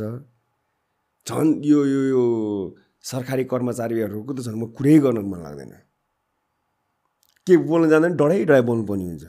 झन् 1.27 1.49
यो 1.65 1.79
यो 1.85 2.01
यो 2.13 2.23
सरकारी 3.05 3.43
कर्मचारीहरूको 3.51 4.31
त 4.33 4.39
झन् 4.41 4.57
म 4.59 4.63
कुरै 4.75 4.97
गर्न 5.05 5.17
मन 5.29 5.39
लाग्दैन। 5.45 5.73
के 7.47 7.53
बोल्न 7.69 7.89
जाँदैन 7.89 8.13
डराइ 8.17 8.43
डराइ 8.49 8.61
बोल्नुपर्ने 8.67 9.05
हुन्छ। 9.05 9.25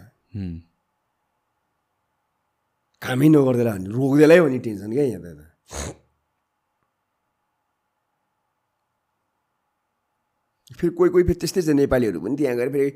कामै 3.03 3.29
नगरिदिएर 3.29 3.69
भने 3.69 3.89
रोक्दैलाई 3.93 4.41
भने 4.41 4.59
टेन्सन 4.65 4.91
क्या 4.97 5.05
यहाँ 5.05 5.23
त 5.23 5.53
फेरि 10.75 10.93
कोही 10.97 11.11
कोही 11.13 11.25
फेरि 11.25 11.39
त्यस्तै 11.39 11.63
छ 11.63 11.69
नेपालीहरू 11.79 12.19
पनि। 12.21 12.35
त्यहाँ 12.37 12.57
गएर 12.57 12.69
फेरि 12.75 12.91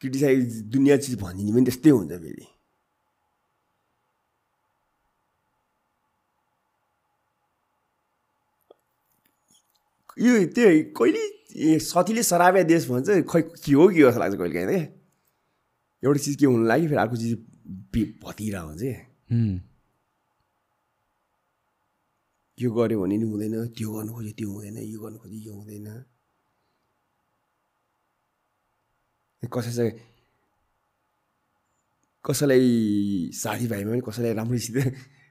क्रिटिसाइज 0.00 0.62
दुनियाँ 0.74 0.96
चिज 1.04 1.14
भनिदिने 1.20 1.52
पनि 1.52 1.64
त्यस्तै 1.68 1.90
हुन्छ 1.90 2.12
फेरि। 2.24 2.46
यो 10.24 10.32
त्यो 10.56 10.68
कहिले 10.96 11.78
सतीले 11.80 12.22
सराबे 12.22 12.62
देश 12.64 12.88
भन्छ 12.88 13.08
खै 13.30 13.40
के 13.42 13.72
हो 13.72 13.88
के 13.88 14.00
हो 14.02 14.08
जस्तो 14.10 14.20
लाग्छ 14.20 14.36
कहिले 14.36 14.54
काहीँ 14.54 14.68
क्या 14.68 14.84
एउटा 16.02 16.20
चिज 16.24 16.36
के 16.40 16.46
हुनु 16.46 16.64
लाग्यो 16.70 16.88
फेरि 16.88 17.00
अर्को 17.00 17.16
चिज 17.16 17.32
भतिरहेको 18.24 18.66
हुन्छ 18.68 18.80
क्या। 18.80 18.98
यो 22.58 22.68
गऱ्यो 22.76 23.00
भने 23.00 23.16
नि 23.16 23.24
हुँदैन 23.24 23.54
त्यो 23.76 23.88
गर्नु 23.92 24.12
खोज्यो 24.12 24.32
त्यो 24.38 24.48
हुँदैन 24.52 24.76
यो 24.84 24.98
गर्नु 25.00 25.18
खोज्यो 25.18 25.40
यो 25.40 25.52
हुँदैन। 25.56 25.86
कसैसँग 29.42 29.98
कसैलाई 32.24 33.30
साथीभाइमा 33.34 33.90
पनि 33.90 34.00
कसैलाई 34.00 34.32
राम्रोसित 34.34 34.76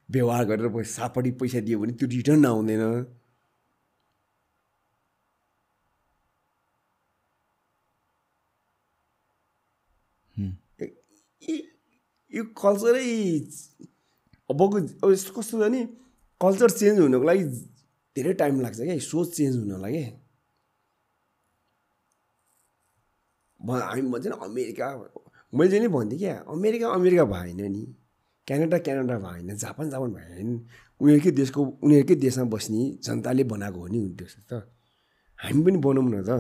व्यवहार 0.10 0.46
गरेर 0.46 0.84
सापट्टि 0.88 1.32
पैसा 1.38 1.60
दियो 1.62 1.80
भने 1.80 1.94
त्यो 1.94 2.08
रिटर्न 2.10 2.46
आउँदैन 2.46 2.82
यो 12.34 12.44
कल्चरै 12.56 13.06
अबको 14.50 14.78
अब 15.02 15.12
यस्तो 15.12 15.34
कस्तो 15.34 15.60
छ 15.60 15.70
नि 15.72 15.86
कल्चर 16.42 16.70
चेन्ज 16.72 17.00
हुनको 17.00 17.26
लागि 17.26 17.44
धेरै 18.16 18.34
टाइम 18.42 18.62
लाग्छ 18.62 18.80
क्या 18.80 18.98
सोच 19.06 19.36
चेन्ज 19.36 19.56
हुनलाई 19.58 19.94
क्या 19.94 19.98
म 19.98 20.20
हामी 23.60 24.02
भन्छ 24.02 24.26
नि 24.28 24.36
अमेरिका 24.42 24.88
मैले 25.54 25.80
नि 25.80 25.88
भन्थेँ 25.88 26.20
क्या 26.20 26.36
अमेरिका 26.48 26.88
अमेरिका 26.90 27.24
भएन 27.26 27.62
नि। 27.72 27.84
क्यानाडा 28.48 28.78
क्यानाडा 28.78 29.18
भएन 29.20 29.56
जापान 29.58 29.90
जापान 29.90 30.10
भएन। 30.14 30.50
उनीहरूकै 31.02 31.32
देशको 31.32 31.62
उनीहरूकै 31.84 32.16
देशमा 32.16 32.46
बस्ने 32.54 32.82
जनताले 33.04 33.44
बनाएको 33.44 33.80
हो 33.80 33.88
नि 33.88 34.00
देश 34.20 34.36
त। 34.50 34.70
हामी 35.40 35.62
पनि 35.66 35.78
बनाउँ 35.78 36.10
न 36.10 36.24
त। 36.24 36.32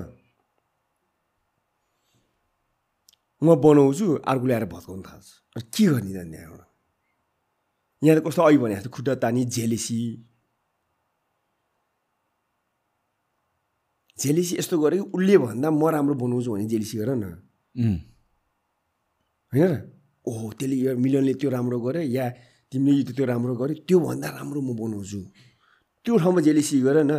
म 3.41 3.56
बनाउँछु 3.56 4.06
अर्कोले 4.27 4.53
आएर 4.53 4.65
भत्काउनु 4.65 5.03
थाल्छ। 5.03 5.27
के 5.75 5.85
गर्ने 5.85 6.11
त 6.14 6.19
त्यहाँबाट? 6.31 6.67
यहाँ 8.03 8.19
त 8.19 8.23
कस्तो 8.25 8.41
अहिले 8.41 8.59
भने 8.64 8.75
खुट्टा 8.89 9.15
तानी 9.15 9.45
झेलेसी 9.45 9.99
झेलेसी 14.19 14.53
यस्तो 14.59 14.75
गरेँ 14.80 14.99
कि 14.99 15.06
उसले 15.15 15.38
भन्दा 15.38 15.69
म 15.72 15.83
राम्रो 15.95 16.15
बनाउँछु 16.19 16.49
भने 16.53 16.65
जेलेसी 16.67 16.95
गर 16.99 17.09
न। 17.15 17.23
होइन 19.53 19.65
र? 19.72 19.73
ओहो 20.27 20.45
त्यसले 20.59 20.75
यो 20.75 20.91
मिलनले 20.99 21.33
त्यो 21.39 21.49
राम्रो 21.49 21.77
गर्यो 21.80 22.01
या 22.17 22.25
तिमीले 22.72 23.01
यो 23.01 23.14
त्यो 23.17 23.25
राम्रो 23.25 23.53
गर्यो 23.56 23.75
त्योभन्दा 23.88 24.27
राम्रो 24.38 24.59
म 24.61 24.69
बनाउँछु। 24.75 25.19
त्यो 26.06 26.14
ठाउँमा 26.22 26.41
जेलेसी 26.48 26.75
गर 26.85 26.98
न। 27.03 27.14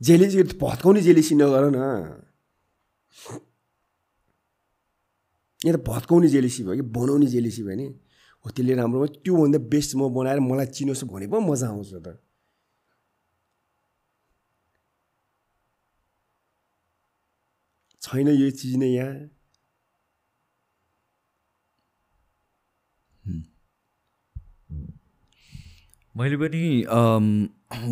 जेलेसी 0.00 0.42
भत्काउने 0.62 1.00
जेलेसी 1.02 1.34
नगर 1.34 1.64
न। 1.74 1.78
यहाँ 5.66 5.74
त 5.74 5.82
भत्काउने 5.82 6.28
जेलेसी 6.30 6.62
भयो 6.64 6.74
कि 6.78 6.84
बनाउने 6.94 7.26
जेलेसी 7.26 7.62
भयो 7.66 7.76
नि। 7.76 7.86
हो 8.44 8.46
त्यसले 8.54 8.74
राम्रो 8.78 8.98
भयो। 9.02 9.10
त्योभन्दा 9.26 9.58
बेस्ट 9.66 9.90
म 9.98 10.08
बनाएर 10.14 10.38
मलाई 10.40 10.66
चिनोस् 10.76 11.04
भने 11.10 11.26
पो 11.26 11.40
मजा 11.42 11.66
आउँछ 11.68 11.92
त। 12.06 12.08
छैन 18.08 18.28
यो 18.28 18.50
चिज 18.60 18.76
नै 18.82 18.88
यहाँ। 18.88 19.14
मैले 26.14 26.36
पनि 26.36 26.60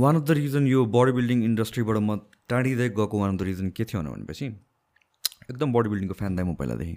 वान 0.03 0.17
अफ 0.17 0.23
द 0.23 0.31
रिजन 0.36 0.67
यो 0.67 0.85
बडी 0.95 1.12
बिल्डिङ 1.19 1.43
इन्डस्ट्रीबाट 1.45 1.97
म 1.99 2.17
टाढिँदै 2.53 2.89
गएको 3.01 3.19
वान 3.19 3.28
अफ 3.33 3.41
द 3.41 3.43
रिजन 3.49 3.69
के 3.77 3.85
थियो 3.91 4.03
भनेपछि 4.03 4.47
एकदम 4.47 5.73
बडी 5.73 5.89
बिल्डिङको 5.91 6.15
फ्यान 6.20 6.39
थिएँ 6.39 6.47
म 6.47 6.55
पहिलादेखि। 6.61 6.97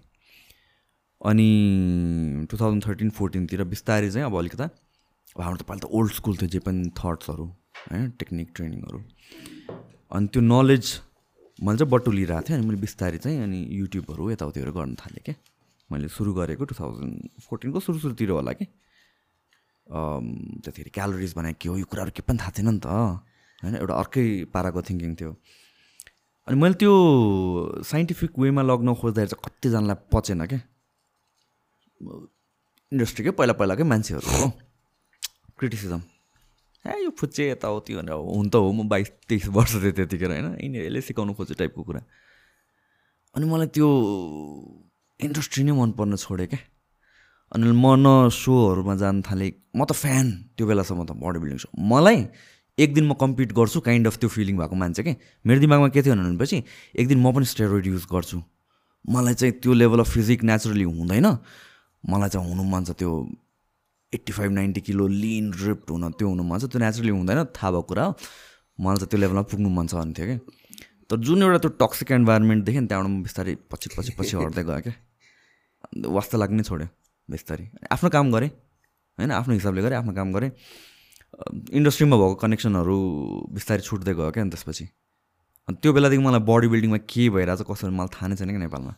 अनि 1.22 1.50
टु 2.52 2.58
थाउजन्ड 2.58 2.86
थर्टिन 2.86 3.10
फोर्टिनतिर 3.20 3.64
बिस्तारै 3.74 4.10
चाहिँ 4.10 4.26
अब 4.26 4.36
अलिकता 4.40 4.66
अब 4.66 5.42
हाम्रो 5.42 5.58
त 5.58 5.64
पहिला 5.70 5.82
त 5.86 5.92
ओल्ड 6.00 6.12
स्कुल 6.14 6.38
थियो 6.38 6.50
जे 6.56 6.60
पनि 6.66 6.90
थट्सहरू 7.00 7.46
होइन 7.46 8.10
टेक्निक 8.20 8.48
ट्रेनिङहरू 8.56 9.00
अनि 10.12 10.28
त्यो 10.34 10.42
नलेज 10.48 10.86
मैले 11.60 11.78
चाहिँ 11.78 11.92
बटुलिरहेको 11.92 12.48
थिएँ 12.48 12.58
अनि 12.58 12.66
मैले 12.68 12.80
बिस्तारै 12.80 13.18
चाहिँ 13.20 13.44
अनि 13.44 13.60
युट्युबहरू 13.80 14.32
यताउतिहरू 14.32 14.72
गर्न 14.72 14.96
थालेँ 14.96 15.24
क्या 15.26 15.36
मैले 15.92 16.08
सुरु 16.08 16.32
गरेको 16.34 16.64
टु 16.66 16.76
थाउजन्ड 16.80 17.16
फोर्टिनको 17.44 17.80
सुरु 17.80 18.00
सुरुतिर 18.00 18.30
होला 18.32 18.54
कि। 18.54 18.66
त्यतिखेर 19.90 20.90
क्यालोरिज 20.94 21.34
बनाए 21.34 21.54
के 21.60 21.70
हो 21.70 21.78
यो 21.78 21.86
कुराहरू 21.90 22.12
के 22.16 22.22
पनि 22.22 22.38
थाहा 22.40 22.52
थिएन 22.58 22.70
नि 22.70 22.80
त। 22.80 22.88
होइन 22.88 23.76
एउटा 23.76 23.94
अर्कै 23.94 24.26
पाराको 24.54 24.82
थिङ्किङ 24.88 25.12
थियो। 25.20 25.32
अनि 26.48 26.56
मैले 26.62 26.76
त्यो 26.80 26.94
साइन्टिफिक 27.84 28.32
वेमा 28.40 28.62
लग्न 28.64 28.94
खोज्दाखेरि 28.96 29.30
चाहिँ 29.34 29.44
कतिजनालाई 29.46 29.98
पचेन 30.14 30.46
क्या 30.46 30.60
इन्डस्ट्रीकै 32.92 33.32
पहिला 33.36 33.54
पहिलाकै 33.60 33.84
मान्छेहरू 33.84 34.30
हो। 34.30 34.48
क्रिटिसिजम। 35.60 36.02
ए 36.86 37.04
यो 37.04 37.10
फुच्चे 37.20 37.50
यताउति 37.50 37.96
भनेर 37.96 38.14
हुन 38.14 38.50
त 38.50 38.56
हो 38.56 38.72
म 38.72 38.88
बाइस 38.88 39.10
तेइस 39.30 39.48
वर्ष 39.52 39.74
थिएँ 39.84 39.92
त्यतिखेर 39.92 40.32
होइन 40.32 40.48
यिनीहरू 40.64 40.86
यसले 40.86 41.02
सिकाउनु 41.02 41.34
खोज्यो 41.36 41.56
टाइपको 41.60 41.84
कुरा। 41.84 42.02
अनि 43.36 43.46
मलाई 43.46 43.68
त्यो 43.76 43.88
इन्डस्ट्री 45.20 45.64
नै 45.64 45.74
मन 45.76 45.92
पर्न 46.00 46.16
छोड्यो 46.16 46.48
क्या। 46.48 46.60
अनि 47.52 47.72
म 47.72 47.86
न 48.00 48.30
सोहरूमा 48.32 48.96
जान 48.96 49.22
थालेँ 49.28 49.52
म 49.76 49.86
त 49.86 49.92
फ्यान 49.92 50.56
त्यो 50.56 50.66
बेलासम्म 50.68 51.04
त 51.04 51.12
बडी 51.20 51.40
बिल्डिङ 51.44 51.60
सो। 51.60 51.70
मलाई 51.76 52.18
एक 52.80 52.94
दिन 52.94 53.06
म 53.12 53.14
कम्पिट 53.20 53.52
गर्छु 53.54 53.80
काइन्ड 53.84 54.08
अफ 54.08 54.16
त्यो 54.24 54.30
फिलिङ 54.30 54.56
भएको 54.58 54.76
मान्छे 54.80 55.04
कि। 55.04 55.14
मेरो 55.46 55.60
दिमागमा 55.60 55.88
के 55.92 56.02
थियो 56.02 56.16
भनेपछि 56.16 56.58
एक 56.96 57.06
दिन 57.12 57.20
म 57.20 57.36
पनि 57.36 57.46
स्टेरोइड 57.46 57.86
युज 57.92 58.06
गर्छु। 58.08 58.40
मलाई 59.12 59.34
चाहिँ 59.36 59.54
त्यो 59.60 59.74
लेभल 59.74 60.00
अफ 60.00 60.10
फिजिक 60.16 60.44
नेचुरली 60.48 60.84
हुँदैन। 60.88 61.28
मलाई 62.08 62.30
चाहिँ 62.30 62.48
हुनु 62.48 62.64
मन 62.64 62.84
छ 62.88 62.96
त्यो 62.96 63.12
eighty 64.14 64.32
five 64.34 64.52
ninety 64.52 64.82
kilo 64.82 65.08
lean 65.08 65.54
ripped 65.54 65.90
हुन 65.92 66.12
त्यो 66.18 66.28
हुनु 66.30 66.44
मन 66.44 66.58
छ 66.60 66.66
त्यो 66.74 66.80
नेचुरली 66.80 67.14
हुँदैन 67.14 67.44
थाहा 67.56 67.72
भएको 67.72 67.82
कुरा 67.90 68.04
हो। 68.04 68.12
मलाई 68.80 68.98
चाहिँ 68.98 69.10
त्यो 69.10 69.20
लेभलमा 69.20 69.44
पुग्नु 69.52 69.70
मन 69.70 69.88
छ 69.88 69.94
भन्थ्यो 70.02 70.26
कि। 70.26 70.38
तर 71.10 71.18
जुन 71.26 71.44
एउटा 71.44 71.58
त्यो 71.64 71.72
टक्सिक 71.82 72.12
इन्भाइरोमेन्ट 72.12 72.66
देखेँ 72.66 72.82
नि 72.82 72.88
त्यहाँबाट 72.88 73.12
म 73.12 73.22
बिस्तारै 73.24 73.54
पछि 73.70 73.88
पछि 73.98 74.12
पछि 74.18 74.36
हट्दै 74.38 74.64
गएँ 74.64 74.82
क्या 74.86 74.94
वास्ता 76.10 76.38
लाग्नै 76.38 76.64
छोड्यो 76.64 76.88
बिस्तारै। 77.30 77.66
आफ्नो 77.94 78.10
काम 78.10 78.32
गरेँ 78.34 78.50
होइन 79.18 79.32
आफ्नो 79.32 79.54
हिसाबले 79.54 79.82
गरेँ 79.82 79.98
आफ्नो 79.98 80.14
काम 80.14 80.30
गरेँ। 80.34 80.52
इन्डस्ट्रीमा 81.78 82.16
भएको 82.18 82.36
कनेक्सनहरू 82.42 82.98
बिस्तारै 83.54 83.82
छुट्दै 83.86 84.14
गयो 84.18 84.32
क्या 84.34 84.44
अनि 84.44 84.52
त्यसपछि। 84.54 84.86
अनि 85.70 85.78
त्यो 85.82 85.92
बेलादेखि 85.94 86.24
मलाई 86.26 86.42
बडी 86.50 86.68
बिल्डिङमा 86.74 87.00
के 87.06 87.30
भइरहेछ 87.30 87.62
कसरी 87.70 87.94
मलाई 87.94 88.10
थाहा 88.16 88.28
नै 88.30 88.36
छैन 88.38 88.50
क्या 88.50 88.62
नेपालमा। 88.66 88.94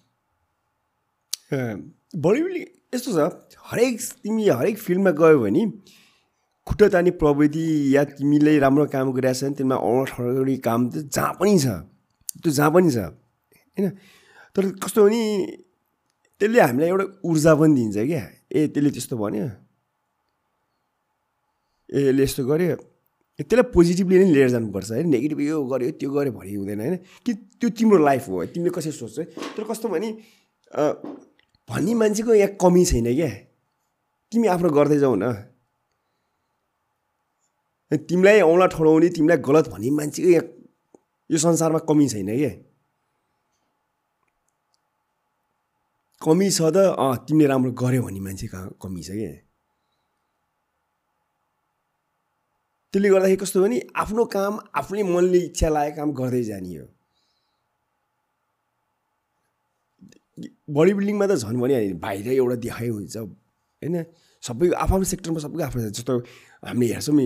बडी 2.16 2.40
बिल्डिङ 2.44 2.66
यस्तो 2.94 3.12
छ 3.16 3.56
हरेक 3.72 4.02
तिमी 4.24 4.48
हरेक 4.50 4.78
फिल्डमा 4.78 5.12
गयो 5.16 5.40
भने 5.40 5.64
खुट्टा 6.68 6.88
तानी 6.94 7.12
प्रविधि 7.22 7.96
या 7.96 8.04
तिमीले 8.20 8.58
राम्रो 8.60 8.86
काम 8.92 9.12
गरिरहेको 9.16 9.40
छ 9.40 9.44
भने 9.44 9.56
तिमीमा 9.56 9.78
अडठडी 9.80 10.56
काम 10.68 10.80
त 10.92 11.08
जहाँ 11.08 11.34
पनि 11.40 11.56
छ 11.60 11.68
त्यो 12.44 12.52
जहाँ 12.52 12.72
पनि 12.72 12.92
छ 12.92 12.98
होइन? 13.78 13.90
तर 14.56 14.64
कस्तो 14.84 15.00
भने 15.08 15.22
त्यसले 16.42 16.60
हामीलाई 16.60 16.90
एउटा 16.90 17.06
ऊर्जा 17.24 17.52
पनि 17.56 17.74
दिन्छ 17.76 17.98
क्या। 18.12 18.24
ए 18.52 18.68
त्यसले 18.76 18.90
त्यस्तो 18.92 19.16
भन्यो। 19.18 19.48
ए 21.96 22.00
यसले 22.12 22.24
यस्तो 22.24 22.44
गर्यो। 22.52 22.76
त्यसलाई 23.40 23.72
पोजिटिभली 23.72 24.18
नै 24.20 24.28
लिएर 24.36 24.50
जानुपर्छ 24.52 24.92
है 24.92 25.04
नेगेटिभ 25.08 25.40
यो 25.48 25.64
गर्यो 25.72 25.92
त्यो 25.96 26.10
गर्यो 26.12 26.32
भने 26.36 26.52
हुँदैन 26.60 26.80
होइन? 26.84 26.96
कि 27.24 27.32
त्यो 27.56 27.70
तिम्रो 27.72 27.98
लाइफ 28.04 28.28
हो 28.28 28.46
तिमीले 28.52 28.72
कसरी 28.76 28.92
सोच्छ? 28.92 29.18
तर 29.56 29.64
कस्तो 29.64 29.88
भने 29.88 30.10
भन्ने 31.72 31.94
मान्छेको 31.96 32.34
यहाँ 32.36 32.56
कमी 32.62 32.84
छैन 32.86 33.08
क्या। 33.16 33.30
तिमी 34.32 34.48
आफ्नो 34.48 34.70
गर्दै 34.76 34.98
जाऊ 35.00 35.16
न। 35.16 35.26
तिमीलाई 37.92 38.42
औँला 38.42 38.66
ठडाउने 38.74 39.10
तिमीलाई 39.16 39.38
गलत 39.48 39.66
भन्ने 39.72 39.90
मान्छेको 40.00 40.30
यहाँ 40.30 40.46
यो 41.30 41.38
संसारमा 41.38 41.80
कमी 41.88 42.08
छैन 42.12 42.30
क्या। 42.36 42.52
कमी 46.22 46.48
छ 46.52 46.60
त 46.76 46.78
अँ 47.00 47.16
तिमीले 47.28 47.48
राम्रो 47.48 47.72
गर्यो 47.82 48.02
भन्ने 48.04 48.20
मान्छे 48.20 48.48
कहाँ 48.48 48.68
कमी 48.82 49.02
छ 49.04 49.10
क्या। 49.12 49.32
त्यसले 52.94 53.10
गर्दाखेरि 53.10 53.40
कस्तो 53.42 53.58
भने 53.64 53.78
आफ्नो 53.96 54.24
काम 54.36 54.54
आफ्नै 54.76 55.04
मनले 55.08 55.40
इच्छा 55.48 55.70
लागेको 55.72 55.96
काम 55.98 56.10
गर्दै 56.20 56.44
जाने 56.44 56.76
हो। 56.78 56.86
बडी 60.38 60.92
बिल्डिङमा 60.98 61.26
त 61.28 61.34
झन् 61.44 61.60
भनिहाल्यो 61.62 61.96
बाहिर 62.00 62.28
एउटा 62.32 62.56
देखाइ 62.66 62.90
हुन्छ। 62.90 63.18
होइन? 63.18 63.96
सबैको 64.44 64.74
आफ्नो 64.84 65.04
सेक्टरमा 65.14 65.40
सबैको 65.40 65.64
आफ्नो 65.70 65.80
जस्तो 65.92 66.14
हामीले 66.66 66.94
हेर्छौँ 66.94 67.16
नि 67.16 67.26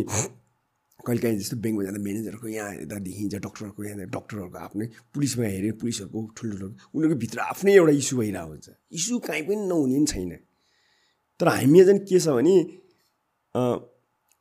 कहिले 1.06 1.22
काहीँ 1.22 1.38
जस्तो 1.38 1.56
ब्याङ्कमा 1.61 1.84
जाँदा 1.85 2.01
म्यानेजरको 2.01 2.48
यहाँ 2.50 2.72
यता 2.82 2.98
देखिन्छ 3.06 3.35
डक्टरहरूको 3.45 3.82
यहाँ 3.85 4.09
डक्टरहरूको 4.09 4.58
आफ्नै 4.58 4.85
पुलिसमा 5.14 5.45
हेऱ्यो 5.45 5.74
पुलिसहरूको 5.82 6.19
ठुल्ठुलो 6.34 6.67
उनीहरूको 6.95 7.17
भित्र 7.24 7.38
आफ्नै 7.53 7.72
एउटा 7.77 7.93
इस्यु 8.01 8.16
भइरहेको 8.19 8.50
हुन्छ। 8.50 8.67
इस्यु 8.98 9.16
काहीँ 9.27 9.43
पनि 9.45 9.61
नहुने 9.69 9.95
पनि 9.95 10.06
छैन। 10.09 10.32
तर 11.40 11.48
हामी 11.48 11.80
चाहिँ 11.85 12.00
के 12.09 12.17
छ 12.19 12.27
भने 12.35 12.56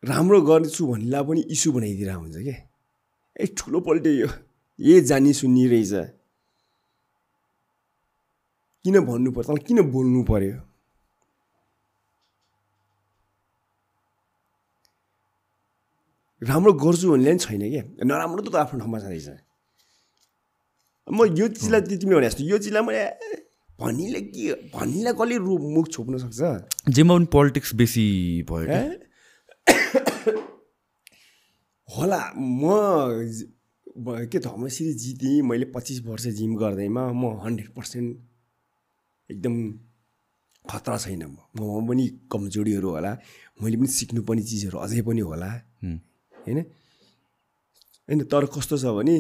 राम्रो 0.03 0.41
गर्छु 0.49 0.83
भन्नेलाई 0.89 1.23
पनि 1.29 1.41
इस्यु 1.53 1.69
बनाइदिरहेको 1.77 2.21
हुन्छ 2.25 2.37
क्या 2.49 2.57
ए 3.37 3.45
ठुलो 3.59 3.79
पल्टे 3.85 4.11
यो 4.25 4.29
ए 4.79 5.01
जानी 5.05 5.33
सुन्ने 5.37 5.65
रहेछ। 5.69 5.93
किन 8.85 8.97
भन्नु 9.09 9.31
पर्यो 9.33 9.45
तँलाई 9.49 9.65
किन 9.69 9.79
बोल्नु 9.93 10.21
पर्यो? 10.31 10.55
राम्रो 16.43 16.73
गर्छु 16.83 17.07
भन्ने 17.11 17.31
पनि 17.31 17.39
छैन 17.45 17.63
क्या। 17.73 17.83
नराम्रो 18.05 18.41
त 18.45 18.47
आफ्नो 18.63 18.77
ठाउँमा 18.81 18.99
छँदैछ 19.05 19.29
म 21.09 21.19
यो 21.39 21.47
चिजलाई 21.57 21.81
तिमीले 22.01 22.17
भने 22.17 22.29
जस्तो 22.29 22.43
यो 22.45 22.57
चिजलाई 22.65 22.83
मैले 22.85 23.01
ए, 23.01 23.03
भन्नेले 23.81 24.21
के 24.33 24.45
भन्नेलाई 24.75 25.13
कसले 25.21 25.37
रु 25.47 25.53
मुख 25.75 25.87
छोप्न 25.95 26.15
सक्छ? 26.25 26.41
जेमा 26.97 27.15
पनि 27.17 27.27
पोलिटिक्स 27.33 27.71
बेसी 27.81 28.07
भयो 28.51 28.67
होला 31.97 32.21
म 32.37 32.39
के 34.33 34.39
यसरी 34.39 34.93
जितेँ 35.03 35.41
मैले 35.49 35.65
पच्चिस 35.75 35.99
वर्ष 36.07 36.25
जिम 36.39 36.53
गर्दैमा 36.61 37.03
म 37.13 37.15
हन्ड्रेड 37.45 37.69
पर्सेन्ट 37.77 38.09
एकदम 39.31 39.55
खतरा 40.65 40.97
छैन 40.99 41.23
म। 41.25 41.37
ममा 41.57 41.81
पनि 41.89 42.05
कमजोरीहरू 42.33 42.89
होला। 42.91 43.13
मैले 43.63 43.77
पनि 43.77 43.89
सिक्नुपर्ने 43.89 44.43
चिजहरू 44.43 44.77
अझै 44.79 45.03
पनि 45.03 45.21
होला। 45.21 45.51
होइन? 46.35 46.59
होइन 48.09 48.21
तर 48.33 48.45
कस्तो 48.55 48.77
छ 48.79 48.85
भने 48.97 49.15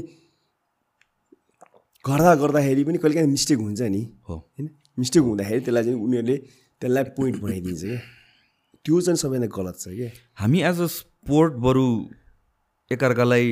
गर्दा 2.04 2.34
गर्दाखेरि 2.42 2.82
पनि 2.84 2.98
कहिले 2.98 3.14
काहीँ 3.14 3.30
मिस्टेक 3.30 3.58
हुन्छ 3.58 3.80
नि। 3.88 4.02
हो। 4.28 4.34
होइन? 4.36 4.68
मिस्टेक 4.98 5.22
हुँदाखेरि 5.22 5.60
त्यसलाई 5.64 5.84
चाहिँ 5.84 5.98
उनीहरूले 6.00 6.36
त्यसलाई 6.80 7.04
पोइन्ट 7.16 7.36
बनाइदिन्छ 7.42 7.82
क्या। 7.82 8.00
त्यो 8.84 9.00
चाहिँ 9.00 9.16
सबैभन्दा 9.16 9.48
गलत 9.56 9.76
छ 9.80 9.88
क्या। 9.88 10.10
हामी 10.40 10.58
एज 10.70 10.80
अ 10.80 10.86
स्पोर्ट 10.96 11.52
बरु 11.64 11.86
एकअर्कालाई 12.90 13.46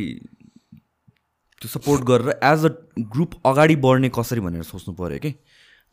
त्यो 1.60 1.68
सपोर्ट 1.68 2.00
गरेर 2.04 2.28
एज 2.42 2.60
अ 2.66 2.70
ग्रुप 3.14 3.30
अगाडि 3.46 3.76
बढ्ने 3.84 4.08
कसरी 4.14 4.40
भनेर 4.40 4.62
सोच्नु 4.68 4.94
पऱ्यो 4.94 5.18
कि? 5.24 5.30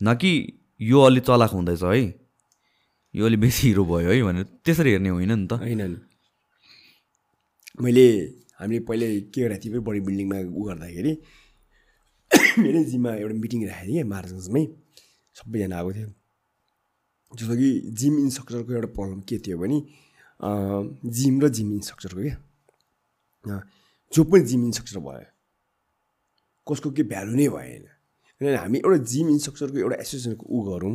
न 0.02 0.16
कि 0.16 0.32
यो 0.82 1.00
अलि 1.02 1.20
चलाक 1.28 1.52
हुँदैछ 1.52 1.84
है। 1.84 2.02
यो 3.14 3.26
अलि 3.26 3.38
बेसी 3.38 3.68
हिरो 3.68 3.84
भयो 3.86 4.10
है 4.12 4.22
भनेर 4.24 4.46
त्यसरी 4.64 4.92
हेर्ने 4.92 5.10
होइन 5.10 5.32
नि 5.34 5.48
त। 5.48 5.60
होइन 5.60 5.82
नि। 5.82 5.98
मैले 7.84 8.06
हामीले 8.60 8.80
पहिले 8.88 9.08
के 9.34 9.42
गरेको 9.42 9.60
थियौँ 9.64 9.84
बडी 9.84 10.00
बिल्डिङमा 10.08 10.38
उ 10.52 10.62
गर्दाखेरि 10.68 11.14
मेरै 12.64 12.84
जिममा 12.86 13.12
एउटा 13.24 13.36
मिटिङ 13.44 13.60
राखेको 13.68 13.88
थिएँ 13.90 14.04
मार्चमै। 14.14 14.64
सबैजना 15.36 15.76
आएको 15.78 15.92
थियो। 15.98 16.10
जस्तो 17.32 17.56
कि 17.62 17.70
जिम 18.00 18.14
इन्स्ट्रक्टरको 18.20 18.72
एउटा 18.74 18.90
प्रब्लम 18.98 19.20
के 19.30 19.38
थियो 19.44 19.58
भने 19.58 19.78
जिम 21.18 21.34
र 21.42 21.50
जिम 21.58 21.68
इन्स्ट्रक्टरको 21.74 22.22
क्या। 22.22 23.58
जो 24.14 24.24
पनि 24.24 24.44
जिम 24.50 24.62
इन्स्ट्रक्टर 24.66 25.00
भयो 25.00 25.28
कसको 26.68 26.90
के 26.92 27.04
भ्यालु 27.04 27.34
नै 27.36 27.48
भएन। 27.50 27.84
किनभने 28.42 28.58
हामी 28.58 28.78
एउटा 28.80 28.98
जिम 29.06 29.30
इन्स्ट्रक्टरको 29.30 29.78
एउटा 29.80 29.96
एसोसिएसनको 29.98 30.46
ऊ 30.48 30.62
गरौँ 30.66 30.92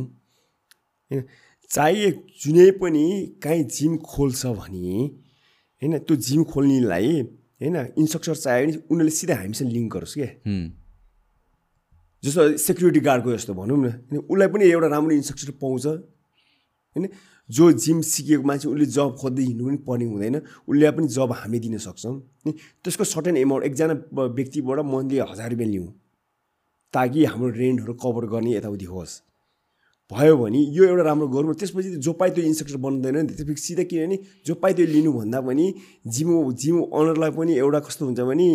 होइन 1.11 1.23
चाहे 1.71 2.09
जुनै 2.39 2.69
पनि 2.77 3.05
काहीँ 3.39 3.63
जिम 3.69 3.97
खोल्छ 4.03 4.45
भने 4.55 4.95
होइन 5.81 5.97
त्यो 5.99 6.15
जिम 6.19 6.43
खोल्नेलाई 6.45 7.11
होइन 7.61 7.75
इन्स्ट्रक्टर 7.95 8.35
चाहियो 8.35 8.65
भने 8.65 8.81
उनीहरूले 8.85 9.13
सिधै 9.13 9.35
हामीसँग 9.35 9.71
लिङ्क 9.71 9.93
गरोस् 9.93 10.15
क्या 10.15 10.29
जस्तो 12.23 12.45
सेक्युरिटी 12.59 12.99
गार्डको 13.01 13.31
जस्तो 13.31 13.53
भनौँ 13.55 13.77
न 13.77 13.91
होइन 14.03 14.21
उसलाई 14.23 14.47
पनि 14.49 14.63
एउटा 14.67 14.87
राम्रो 14.89 15.13
इन्स्ट्रक्टर 15.13 15.53
पाउँछ 15.57 15.85
होइन 15.85 17.07
जो 17.49 17.71
जिम 17.77 18.01
सिकेको 18.03 18.43
मान्छे 18.43 18.67
उसले 18.67 18.85
जब 18.87 19.15
खोज्दै 19.17 19.43
हिँड्नु 19.43 19.65
पनि 19.65 19.77
पर्ने 19.83 20.05
हुँदैन 20.07 20.35
उसले 20.39 20.91
पनि 20.93 21.07
जब 21.09 21.31
हामीले 21.35 21.61
दिन 21.61 21.77
सक्छौँ 21.79 22.15
त्यसको 22.81 23.03
सर्टेन 23.05 23.37
एमाउन्ट 23.37 23.65
एकजना 23.65 23.95
व्यक्तिबाट 24.31 24.79
मन्थली 24.87 25.21
हजार 25.23 25.49
रुपियाँ 25.51 25.71
लिउँ 25.71 25.87
ताकि 26.95 27.25
हाम्रो 27.25 27.49
रेन्टहरू 27.61 27.93
कभर 28.03 28.25
गर्ने 28.33 28.51
यताउति 28.55 28.85
होस्। 28.85 29.13
भयो 30.11 30.35
भने 30.37 30.59
यो 30.77 30.83
एउटा 30.85 31.03
राम्रो 31.03 31.27
गरौँ 31.27 31.53
त्यसपछि 31.59 31.89
जो 32.05 32.11
पाइ 32.13 32.29
त्यो 32.31 32.43
इन्स्ट्रक्टर 32.45 32.77
बन्दैन 32.77 33.15
नि 33.17 33.33
त्यसपछि 33.35 33.61
सिधै 33.61 33.83
किनभने 33.89 34.17
जो 34.45 34.53
पाइ 34.61 34.73
त्यो 34.77 34.85
लिनुभन्दा 34.85 35.39
पनि 35.41 35.65
जिम 36.07 36.29
जिम 36.61 36.75
अनरलाई 36.93 37.31
पनि 37.37 37.53
एउटा 37.57 37.79
कस्तो 37.89 38.05
हुन्छ 38.05 38.19
भने 38.29 38.47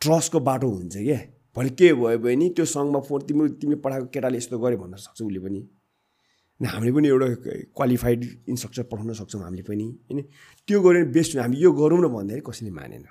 ट्रस्टको 0.00 0.40
बाटो 0.40 0.68
हुन्छ 0.68 0.96
क्या 0.96 1.20
भोलि 1.56 1.70
के 1.78 1.92
भयो 2.00 2.18
भने 2.18 2.48
त्यो 2.56 2.64
सङ्घमा 2.64 3.00
फोन 3.08 3.20
तिम्रो 3.28 3.48
तिमीले 3.60 3.80
पठाएको 3.84 4.06
केटाले 4.14 4.36
यस्तो 4.36 4.58
गर्यो 4.58 4.78
भन्न 4.78 4.96
सक्छ 5.04 5.20
उसले 5.22 5.40
पनि। 5.44 5.60
हामीले 6.60 6.92
पनि 6.96 7.08
एउटा 7.08 7.28
क्वालिफाइड 7.76 8.20
इन्स्ट्रक्चर 8.48 8.82
पठाउन 8.92 9.12
सक्छौँ 9.20 9.42
हामीले 9.44 9.64
पनि। 9.68 9.86
होइन? 10.08 10.20
त्यो 10.68 10.80
गऱ्यो 10.80 11.04
भने 11.04 11.12
बेस्ट 11.12 11.36
हामी 11.36 11.56
यो 11.60 11.72
गरौँ 11.72 12.00
न 12.00 12.08
भन्दाखेरि 12.08 12.42
कसैले 12.48 12.72
मानेन। 12.72 13.04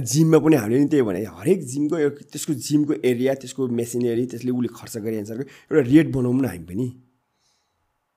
जिममा 0.00 0.38
पनि 0.40 0.56
हामीले 0.56 0.78
नि 0.80 0.88
त्यही 0.88 1.02
भने 1.04 1.20
हरेक 1.36 1.60
जिमको 1.68 1.96
त्यसको 2.32 2.52
जिमको 2.56 2.92
एरिया 3.04 3.34
त्यसको 3.44 3.68
मेसिनरी 3.68 4.24
त्यसले 4.26 4.50
उसले 4.50 4.68
खर्च 4.72 4.96
गरे 5.04 5.16
अनुसारको 5.20 5.44
एउटा 5.44 5.82
रेट 5.84 6.06
बनाउँ 6.16 6.34
न 6.34 6.44
हामी 6.48 6.64
पनि। 6.64 6.86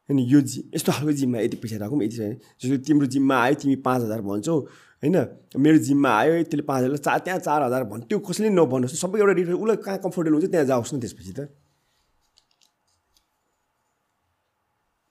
अनि 0.09 0.21
यो 0.23 0.39
जिम 0.41 0.63
यस्तो 0.75 0.91
खालको 0.91 1.11
जिममा 1.19 1.39
यति 1.43 1.57
पैसा 1.59 1.77
राखौँ 1.83 1.99
यति 2.03 2.15
जस्तो 2.15 2.77
तिम्रो 2.87 3.07
जिममा 3.11 3.35
आयो 3.43 3.55
तिमी 3.59 3.75
पाँच 3.83 4.01
हजार 4.07 4.21
भन्छौ 4.23 4.55
होइन? 5.03 5.15
मेरो 5.59 5.77
जिममा 5.83 6.09
आयो 6.15 6.43
त्यसले 6.47 6.63
पाँच 6.63 6.83
हजार 6.83 6.97
चार 6.97 7.19
त्यहाँ 7.27 7.39
चार 7.43 7.61
हजार 7.67 7.83
भन् 7.91 8.01
त्यो 8.07 8.19
कसैले 8.23 8.49
नभन्नुहोस् 8.55 8.95
सबै 8.95 9.19
एउटा 9.19 9.33
रेट 9.35 9.49
उसलाई 9.51 9.77
कहाँ 9.83 9.97
कम्फोर्टेबल 9.99 10.35
हुन्छ 10.39 10.51
त्यहाँ 10.51 10.65
जाओस् 10.71 10.93
न 10.95 10.99
त्यसपछि 11.03 11.33
त। 11.35 11.51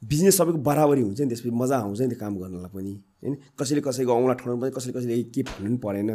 बिजनेस 0.03 0.37
सबैको 0.37 0.59
बराबरी 0.65 1.03
हुन्छ 1.03 1.21
नि 1.21 1.29
त्यसपछि 1.29 1.53
मजा 1.53 1.77
आउँछ 1.77 2.01
नि 2.01 2.09
त्यो 2.09 2.21
काम 2.25 2.33
गर्नलाई 2.41 2.73
पनि 2.73 2.93
होइन? 3.21 3.35
कसैले 3.61 3.81
कसैको 3.85 4.13
औँला 4.17 4.35
ठडाउनु 4.41 4.61
पर्दैन 4.61 4.73
कसैले 4.79 4.93
कसैले 4.97 5.23
के 5.29 5.43
भन्नु 5.45 5.77
पनि 5.77 5.85
परेन। 5.85 6.11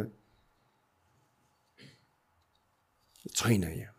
छैन 3.28 3.62
यहाँ। 3.62 3.94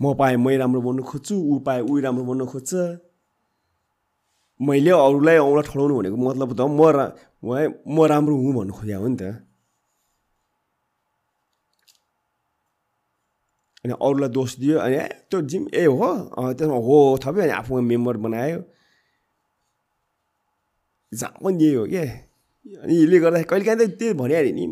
म 0.00 0.14
पाएँ 0.14 0.36
मै 0.36 0.56
राम्रो 0.56 0.80
बन्नु 0.86 1.02
खोज्छु 1.02 1.34
ऊ 1.34 1.58
पाएँ 1.66 1.82
ऊ 1.82 1.98
राम्रो 2.04 2.24
बन्नु 2.24 2.44
खोज्छ। 2.46 2.72
मैले 4.60 4.90
अरूलाई 4.90 5.38
औँला 5.38 5.62
ठडाउनु 5.70 5.94
भनेको 5.98 6.16
मतलब 6.16 6.50
त 6.58 6.60
म 6.66 6.80
रा 6.94 7.04
म 7.86 7.96
राम्रो 8.10 8.34
हुँ 8.36 8.52
भन्नु 8.58 8.72
खोजेको 8.78 9.02
हो 9.02 9.08
नि 9.08 9.16
त। 9.16 9.22
अनि 13.84 13.94
अरूलाई 13.94 14.30
दोष 14.34 14.50
दियो 14.58 14.78
अनि 14.78 14.96
त्यो 15.30 15.38
जिम 15.50 15.62
ए 15.74 15.84
हो 15.86 16.08
त्यसमा 16.58 16.78
हो 16.86 16.96
थप्यो 17.22 17.42
अनि 17.42 17.54
आफूमा 17.62 17.80
मेम्बर 17.90 18.16
बनायो। 18.26 18.60
जहाँ 21.12 21.38
पनि 21.42 21.56
दियो 21.58 21.80
हो 21.80 21.86
क्या 21.86 22.02
अनि 22.82 22.94
यसले 23.02 23.18
गर्दा 23.22 23.42
कहिले 23.50 23.64
काहीँ 23.64 23.78
त 23.78 23.98
त्यही 23.98 24.14
भनिहाल्यो 24.18 24.52
नि 24.54 24.64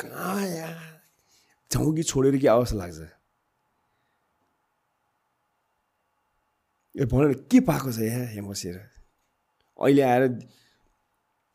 कहाँ 0.00 0.91
कि 1.72 2.02
छोडेर 2.02 2.38
के 2.38 2.48
अवस्था 2.48 2.76
लाग्छ 2.76 2.98
ए 6.94 7.04
भन 7.06 7.32
के 7.48 7.60
पाएको 7.62 7.92
छ 7.92 7.98
यहाँ 8.00 8.24
यहाँ 8.26 8.48
बसेर 8.48 8.76
अहिले 9.78 10.02
आएर 10.02 10.28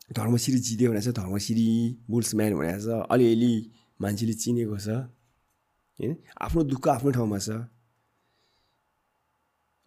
धर्मश्री 0.10 0.58
जित्यो 0.58 0.92
भनेको 0.92 1.12
छ 1.12 1.16
धर्मश्री 1.16 1.68
बुल्सम्यान 2.10 2.54
भनेको 2.56 2.80
छ 2.80 3.06
अलिअलि 3.08 3.54
मान्छेले 4.00 4.34
चिनेको 4.36 4.78
छ 4.78 4.88
होइन 6.00 6.16
आफ्नो 6.42 6.64
दुःख 6.66 6.88
आफ्नो 6.90 7.12
ठाउँमा 7.12 7.40
छ 7.40 7.50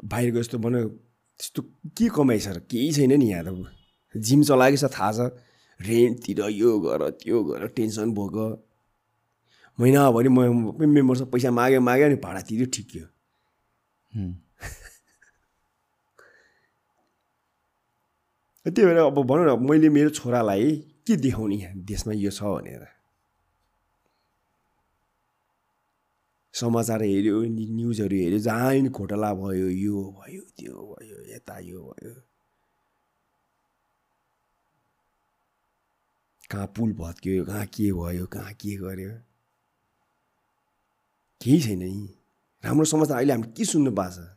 बाहिरको 0.05 0.39
जस्तो 0.39 0.59
भन 0.61 0.75
त्यस्तो 1.41 1.63
के 1.93 2.09
कमाइ 2.09 2.39
छ 2.39 2.49
र 2.51 2.59
केही 2.67 2.93
छैन 2.93 3.13
नि 3.19 3.31
यहाँ 3.31 3.45
त 3.45 4.21
जिम 4.23 4.43
चलाएको 4.45 4.79
छ 4.79 4.93
थाहा 4.93 5.13
छ 5.13 5.21
रेन्टतिर 5.81 6.41
यो 6.53 6.71
गर 6.81 7.09
त्यो 7.19 7.43
गर 7.45 7.67
टेन्सन 7.77 8.13
भोग 8.15 8.37
महिनाभरि 9.81 10.29
म 10.29 10.39
मेम्बरसँग 10.95 11.31
पैसा 11.33 11.51
माग्यो 11.51 11.81
माग्यो 11.81 12.07
अनि 12.07 12.17
भाडा 12.25 12.41
तिर्यो 12.49 12.67
ठिक्यो 12.75 13.07
त्यही 18.67 18.87
भएर 18.87 18.97
अब 18.99 19.19
भनौँ 19.27 19.45
न 19.47 19.51
मैले 19.69 19.89
मेरो 19.89 20.11
छोरालाई 20.11 20.77
के 21.07 21.17
देखाउने 21.17 21.57
यहाँ 21.57 21.75
देशमा 21.91 22.13
यो 22.15 22.31
छ 22.31 22.43
भनेर। 22.45 22.85
समाचार 26.55 27.03
हेऱ्यो 27.03 27.41
न्युजहरू 27.49 28.17
हेऱ्यो 28.17 28.39
जहाँ 28.47 28.73
नि 28.85 28.89
घोटाला 28.93 29.33
भयो 29.35 29.69
यो 29.69 29.97
भयो 30.21 30.43
त्यो 30.59 30.77
भयो 30.93 31.19
यता 31.35 31.59
यो 31.65 31.81
भयो। 31.89 32.15
कहाँ 36.51 36.67
पुल 36.77 36.93
भत्क्यो 37.01 37.45
कहाँ 37.49 37.67
के 37.67 37.93
भयो 37.93 38.27
कहाँ 38.27 38.53
के 38.61 38.77
गर्यो। 38.77 39.30
केही 41.41 41.61
छैन 41.61 41.79
नि 41.83 42.09
राम्रो 42.65 42.85
समाचार 42.85 43.17
अहिले 43.17 43.33
हामीले 43.33 43.53
के 43.57 43.65
सुन्नु 43.65 43.91
पाएको 43.99 44.15
छ 44.17 44.29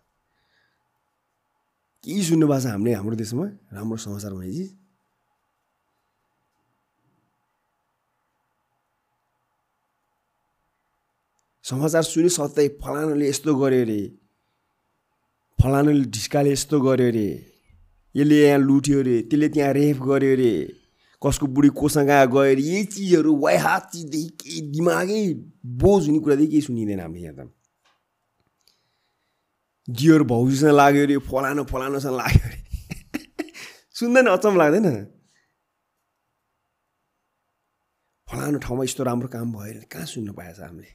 केही 2.03 2.21
सुन्नु 2.29 2.47
भएको 2.47 2.61
छ 2.63 2.71
हामीले 2.71 2.93
हाम्रो 2.99 3.15
देशमा 3.23 3.45
राम्रो 3.75 3.97
समाचार 4.05 4.33
भने 4.33 4.51
चिज 4.53 4.69
समाचार 11.65 12.03
सुन्यो 12.03 12.29
सत्तै 12.37 12.67
फलानुले 12.83 13.27
यस्तो 13.29 13.51
गर्यो 13.55 13.81
अरे 13.87 14.01
फलानुले 15.59 16.03
ढिस्काले 16.15 16.51
यस्तो 16.51 16.79
गर्यो 16.87 17.07
अरे 17.11 17.27
यसले 18.15 18.37
यहाँ 18.43 18.59
लुट्यो 18.67 18.99
अरे 19.03 19.15
त्यसले 19.29 19.47
त्यहाँ 19.55 19.73
रेप 19.79 19.97
गर्यो 20.09 20.31
अरे। 20.35 20.53
कसको 21.25 21.47
बुढी 21.47 21.69
कोसँग 21.79 22.09
गयो 22.09 22.39
अरे 22.39 22.61
यही 22.61 22.83
चिजहरू 22.85 23.35
वाइ 23.39 23.57
हात 23.57 23.89
चिजदेखि 23.93 24.29
केही 24.39 24.61
दिमागै 24.71 25.23
बोझ 25.81 26.01
हुने 26.07 26.19
कुरादेखि 26.19 26.51
केही 26.51 26.61
सुनिँदैन 26.61 26.99
हामीले 26.99 27.23
यहाँ 27.23 27.47
त। 27.47 27.51
दियोर 29.87 30.23
भाउजूसँग 30.23 30.75
लाग्यो 30.75 31.03
अरे 31.03 31.17
फलानु 31.29 31.63
फलानुसँग 31.63 32.15
लाग्यो 32.15 32.43
अरे। 32.47 32.59
सुन्दैन 33.99 34.27
अचम्म 34.27 34.57
लाग्दैन। 34.57 34.87
फलानु 38.27 38.57
ठाउँमा 38.59 38.83
यस्तो 38.83 39.03
राम्रो 39.03 39.27
काम 39.27 39.53
भयो 39.53 39.71
अरे 39.73 39.87
कहाँ 39.91 40.05
सुन्नु 40.05 40.33
पाएछ 40.33 40.59
हामीले? 40.59 40.91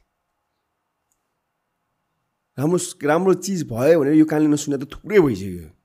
राम्रो 2.58 2.78
राम्रो 3.08 3.34
चिज 3.34 3.64
भयो 3.70 4.00
भनेर 4.00 4.14
यो 4.14 4.24
कहानी 4.24 4.46
नसुने 4.46 4.76
त 4.76 4.92
थुप्रै 4.92 5.20
भइसक्यो। 5.20 5.77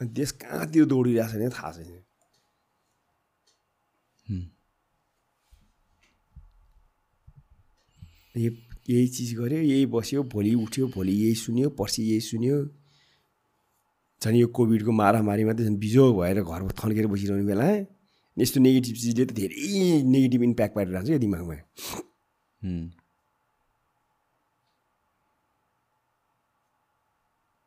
देश 0.00 0.30
कहाँतिर 0.42 0.84
दौडिरहेको 0.86 1.28
छ 1.28 1.34
भने 1.34 1.48
थाहा 1.50 1.72
छैन 1.72 2.00
यही 8.36 8.48
यही 8.90 9.06
चिज 9.08 9.34
गऱ्यो 9.38 9.60
यही 9.60 9.86
बस्यो 9.86 10.22
भोलि 10.32 10.54
उठ्यो 10.54 10.86
भोलि 10.94 11.12
यही 11.12 11.34
सुन्यो 11.34 11.68
पर्सि 11.78 12.02
यही 12.02 12.20
सुन्यो 12.20 12.56
झन् 14.22 14.36
यो 14.36 14.46
कोभिडको 14.56 14.92
मारामारीमा 14.92 15.52
त 15.52 15.60
झन् 15.66 15.78
बिजोग 15.78 16.16
भएर 16.20 16.40
घरमा 16.42 16.70
थन्केर 16.80 17.06
बसिरहने 17.12 17.44
बेला 17.50 17.68
यस्तो 18.36 18.60
नेगेटिभ 18.60 18.96
चिजले 19.02 19.24
त 19.26 19.32
धेरै 19.36 20.02
नेगेटिभ 20.14 20.42
इम्प्याक्ट 20.50 20.74
पारिरहेको 20.76 21.06
छ 21.06 21.10
यो 21.10 21.18
दिमागमा 21.26 21.54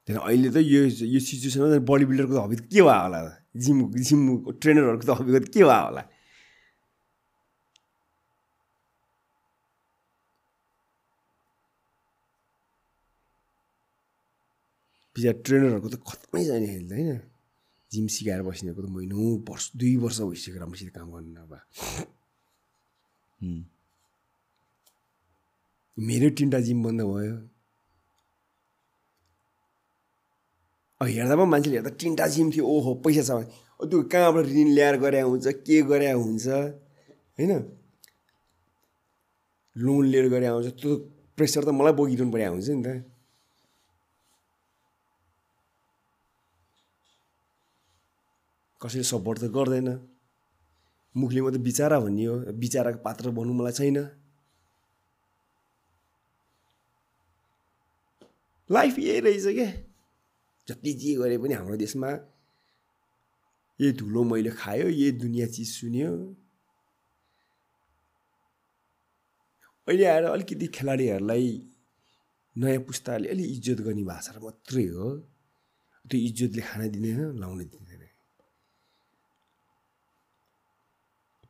त्यहाँदेखि 0.07 0.27
अहिले 0.27 0.49
त 0.51 0.57
यो 0.73 0.81
यो 1.15 1.19
सिचुएसनमा 1.27 1.79
बडी 1.89 2.05
बिल्डरको 2.09 2.33
त 2.35 2.39
हबी 2.45 2.55
के 2.67 2.81
भयो 2.83 3.01
होला? 3.03 3.19
जिम 3.63 3.77
जिम 4.07 4.21
ट्रेनरहरूको 4.61 5.05
त 5.07 5.11
हबीको 5.19 5.39
के 5.53 5.63
भयो 5.63 5.79
होला? 5.87 6.03
बिचरा 15.15 15.33
ट्रेनरहरूको 15.45 15.89
त 15.93 15.95
खत्तमै 16.09 16.41
छैन 16.47 16.63
अहिले 16.67 16.87
त 16.89 16.93
होइन? 16.93 17.19
जिम 17.91 18.05
सिकाएर 18.15 18.41
बस्नेको 18.49 18.81
त 18.81 18.87
महिनौ 18.89 19.23
वर्ष 19.47 19.65
दुई 19.79 19.95
वर्ष 20.03 20.17
भइसक्यो 20.27 20.59
राम्रोसित 20.59 20.89
काम 20.97 21.07
गर्नु 21.13 21.31
नभए 21.37 21.59
मेरो 25.97 26.27
तिनवटा 26.37 26.59
जिम 26.67 26.79
बन्द 26.83 27.01
भयो। 27.05 27.35
हेर्दा 31.01 31.35
पनि 31.35 31.49
मान्छेले 31.49 31.75
हेर्दा 31.77 31.91
तिनवटा 31.99 32.27
जिम 32.33 32.51
थियो 32.53 32.65
ओहो 32.65 32.93
पैसा 33.03 33.23
छ 33.27 33.29
त्यो 33.89 33.97
कहाँबाट 34.11 34.45
ऋण 34.45 34.67
ल्याएर 34.75 34.95
गरे 35.03 35.21
हुन्छ 35.21 35.47
के 35.67 35.81
गरे 35.89 36.11
हुन्छ 36.11 36.47
होइन? 36.47 37.51
लोन 39.75 40.05
लिएर 40.05 40.27
गरे 40.29 40.45
आउँछ 40.47 40.67
त्यो 40.81 40.91
प्रेसर 41.35 41.63
त 41.65 41.69
मलाई 41.75 41.93
बोकिरहनु 41.97 42.31
पर्ने 42.31 42.45
हुन्छ 42.45 42.69
नि 42.69 42.83
त। 42.83 43.03
कसैले 48.81 49.03
सपोर्ट 49.03 49.37
त 49.39 49.45
गर्दैन। 49.51 49.89
मुखले 51.15 51.41
मात्रै 51.41 51.61
बिचारा 51.63 51.99
भन्ने 51.99 52.25
हो 52.25 52.35
बिचाराको 52.63 52.99
पात्र 53.03 53.29
बन्नु 53.35 53.53
मलाई 53.53 53.73
छैन। 53.79 53.97
लाइफ 58.69 58.99
यही 58.99 59.19
रहेछ 59.19 59.47
क्या 59.57 59.69
जति 60.67 60.91
जे 61.01 61.13
गरे 61.19 61.37
पनि 61.37 61.53
हाम्रो 61.53 61.75
देशमा 61.77 62.09
यही 63.79 63.91
धुलो 63.99 64.23
मैले 64.23 64.51
खायो 64.51 64.87
यही 64.87 65.11
दुनियाँ 65.23 65.47
चिज 65.49 65.69
सुन्यो। 65.69 66.11
अहिले 69.87 70.05
आएर 70.05 70.23
अलिकति 70.31 70.67
खेलाडीहरूलाई 70.75 71.47
नयाँ 72.55 72.81
पुस्ताले 72.87 73.27
अलिक 73.29 73.47
इज्जत 73.51 73.79
गर्ने 73.85 74.03
भाषा 74.07 74.39
मात्रै 74.39 74.85
हो। 74.95 75.07
त्यो 76.05 76.17
इज्जतले 76.27 76.61
खाना 76.61 76.85
दिँदैन 76.93 77.39
लाउन 77.41 77.59
दिँदैन। 77.59 78.03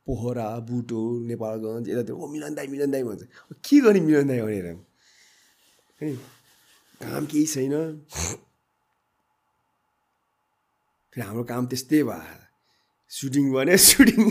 पोखरा 0.06 0.48
बुटो 0.68 1.00
नेपालगञ्ज 1.28 1.88
यतातिर 1.88 2.14
ओ 2.14 2.26
मिलन 2.28 2.52
दाई 2.54 2.66
मिलन 2.68 2.90
दाई 2.90 3.02
भन्छ। 3.08 3.22
के 3.64 3.76
गर्ने 3.80 4.00
मिलन 4.00 4.26
दाई 4.28 4.40
भनेर? 4.42 4.66
है 6.00 6.08
काम 7.00 7.24
केही 7.30 7.46
छैन। 7.46 7.74
फेरि 11.14 11.26
हाम्रो 11.26 11.44
काम 11.44 11.66
त्यस्तै 11.66 12.02
भयो। 12.02 12.42
सुटिङ 13.10 13.52
भने 13.52 13.76
सुटिङ 13.88 14.30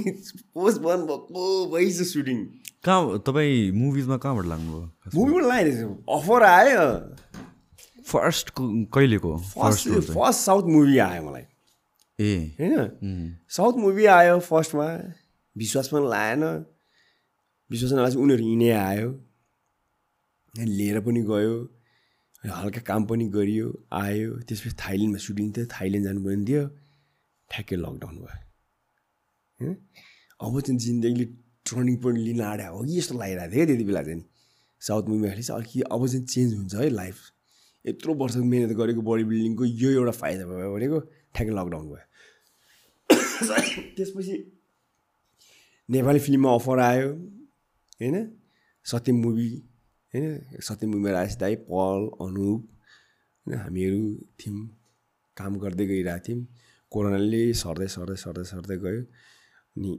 पोस्ट 0.53 0.81
बन्द 0.81 1.07
भएको 1.07 1.43
भइसक्यो 1.71 2.05
सुटिङ। 2.05 2.37
कहाँ 2.83 3.19
तपाईँ 3.19 3.71
मुभिजमा 3.71 4.17
कहाँबाट 4.17 4.45
लाग्नुभयो? 4.45 4.91
मुभीबाट 5.15 5.43
लगाइरहेछ 5.43 5.79
अफर 6.09 6.43
आयो। 6.43 6.85
फर्स्ट 8.03 8.49
कहिलेको? 8.59 9.37
फर्स्ट 9.37 9.89
फर्स्ट 9.89 10.39
साउथ 10.39 10.63
मुभी 10.63 10.97
आयो 10.97 11.23
मलाई। 11.23 11.45
ए। 12.19 12.55
होइन? 12.59 13.37
साउथ 13.49 13.73
मुभी 13.73 14.05
आयो 14.05 14.39
फर्स्टमा 14.39 14.87
विश्वास 15.57 15.87
पनि 15.87 16.09
लागेन। 16.09 16.43
विश्वास 17.71 17.91
नलाएपछि 17.91 18.17
उनीहरू 18.17 18.43
हिँडे 18.43 18.71
आयो। 18.71 19.09
लिएर 20.53 20.99
पनि 20.99 21.21
गयो। 21.21 21.55
हल्का 22.51 22.81
काम 22.81 23.05
पनि 23.05 23.25
गरियो 23.29 23.67
आयो। 23.91 24.31
त्यसपछि 24.47 24.75
थाइल्यान्डमा 24.75 25.19
सुटिङ 25.19 25.51
थियो 25.51 25.65
थाइल्यान्ड 25.65 26.07
जानु 26.07 26.21
पनि 26.23 26.45
थियो। 26.45 26.63
ठ्याक्कै 27.51 27.75
लकडाउन 27.75 28.15
भयो? 28.19 29.73
अब 30.39 30.59
चाहिँ 30.61 30.79
जिन्दगीले 30.79 31.25
टर्निङ 31.65 31.95
पोइन्ट 31.97 32.19
लिन 32.19 32.41
आँट्या 32.41 32.67
हो 32.69 32.83
कि 32.83 32.97
यस्तो 32.97 33.13
लागिरहेको 33.19 33.51
थियो 33.53 33.65
क्या 33.65 33.65
त्यति 33.65 33.83
बेला 33.83 34.03
चाहिँ। 34.03 34.23
साउथ 34.81 35.03
मुभी 35.07 35.27
अहिले 35.27 35.43
चाहिँ 35.43 35.61
अलिकति 35.61 35.81
अब 35.81 36.07
चाहिँ 36.07 36.25
चेन्ज 36.25 36.53
हुन्छ 36.53 36.75
है 36.75 36.89
लाइफ 36.89 37.17
यत्रो 37.85 38.13
वर्ष 38.13 38.35
मिहिनेत 38.35 38.77
गरेको 38.77 39.01
बडी 39.01 39.23
बिल्डिङको 39.23 39.65
यो 39.65 39.89
एउटा 39.91 40.11
फाइदा 40.11 40.45
भयो 40.45 40.73
भनेको 40.75 40.99
ठ्याक्कै 41.35 41.53
लकडाउन 41.55 41.85
भयो। 41.87 42.05
त्यसपछि 43.95 44.35
नेपाली 45.89 46.19
फिल्ममा 46.19 46.53
अफर 46.53 46.79
आयो 46.79 47.07
होइन? 48.01 48.15
सत्यम 48.85 49.15
मुभी 49.15 49.47
होइन 50.13 50.61
सत्यम 50.61 51.07
राजेश 51.07 51.35
दाई 51.35 51.55
पल 51.69 51.99
अनुप 52.21 52.61
होइन 53.45 53.59
हामीहरू 53.59 54.03
थियौँ 54.39 54.59
काम 55.37 55.57
गर्दै 55.59 55.85
गइरहेको 55.85 56.23
थियौँ। 56.27 56.45
कोरोनाले 56.91 57.41
सर्दै 57.53 57.87
सर्दै 57.87 58.15
सर्दै 58.15 58.43
सर्दै 58.43 58.77
गयो। 58.77 59.01
अनि 59.75 59.91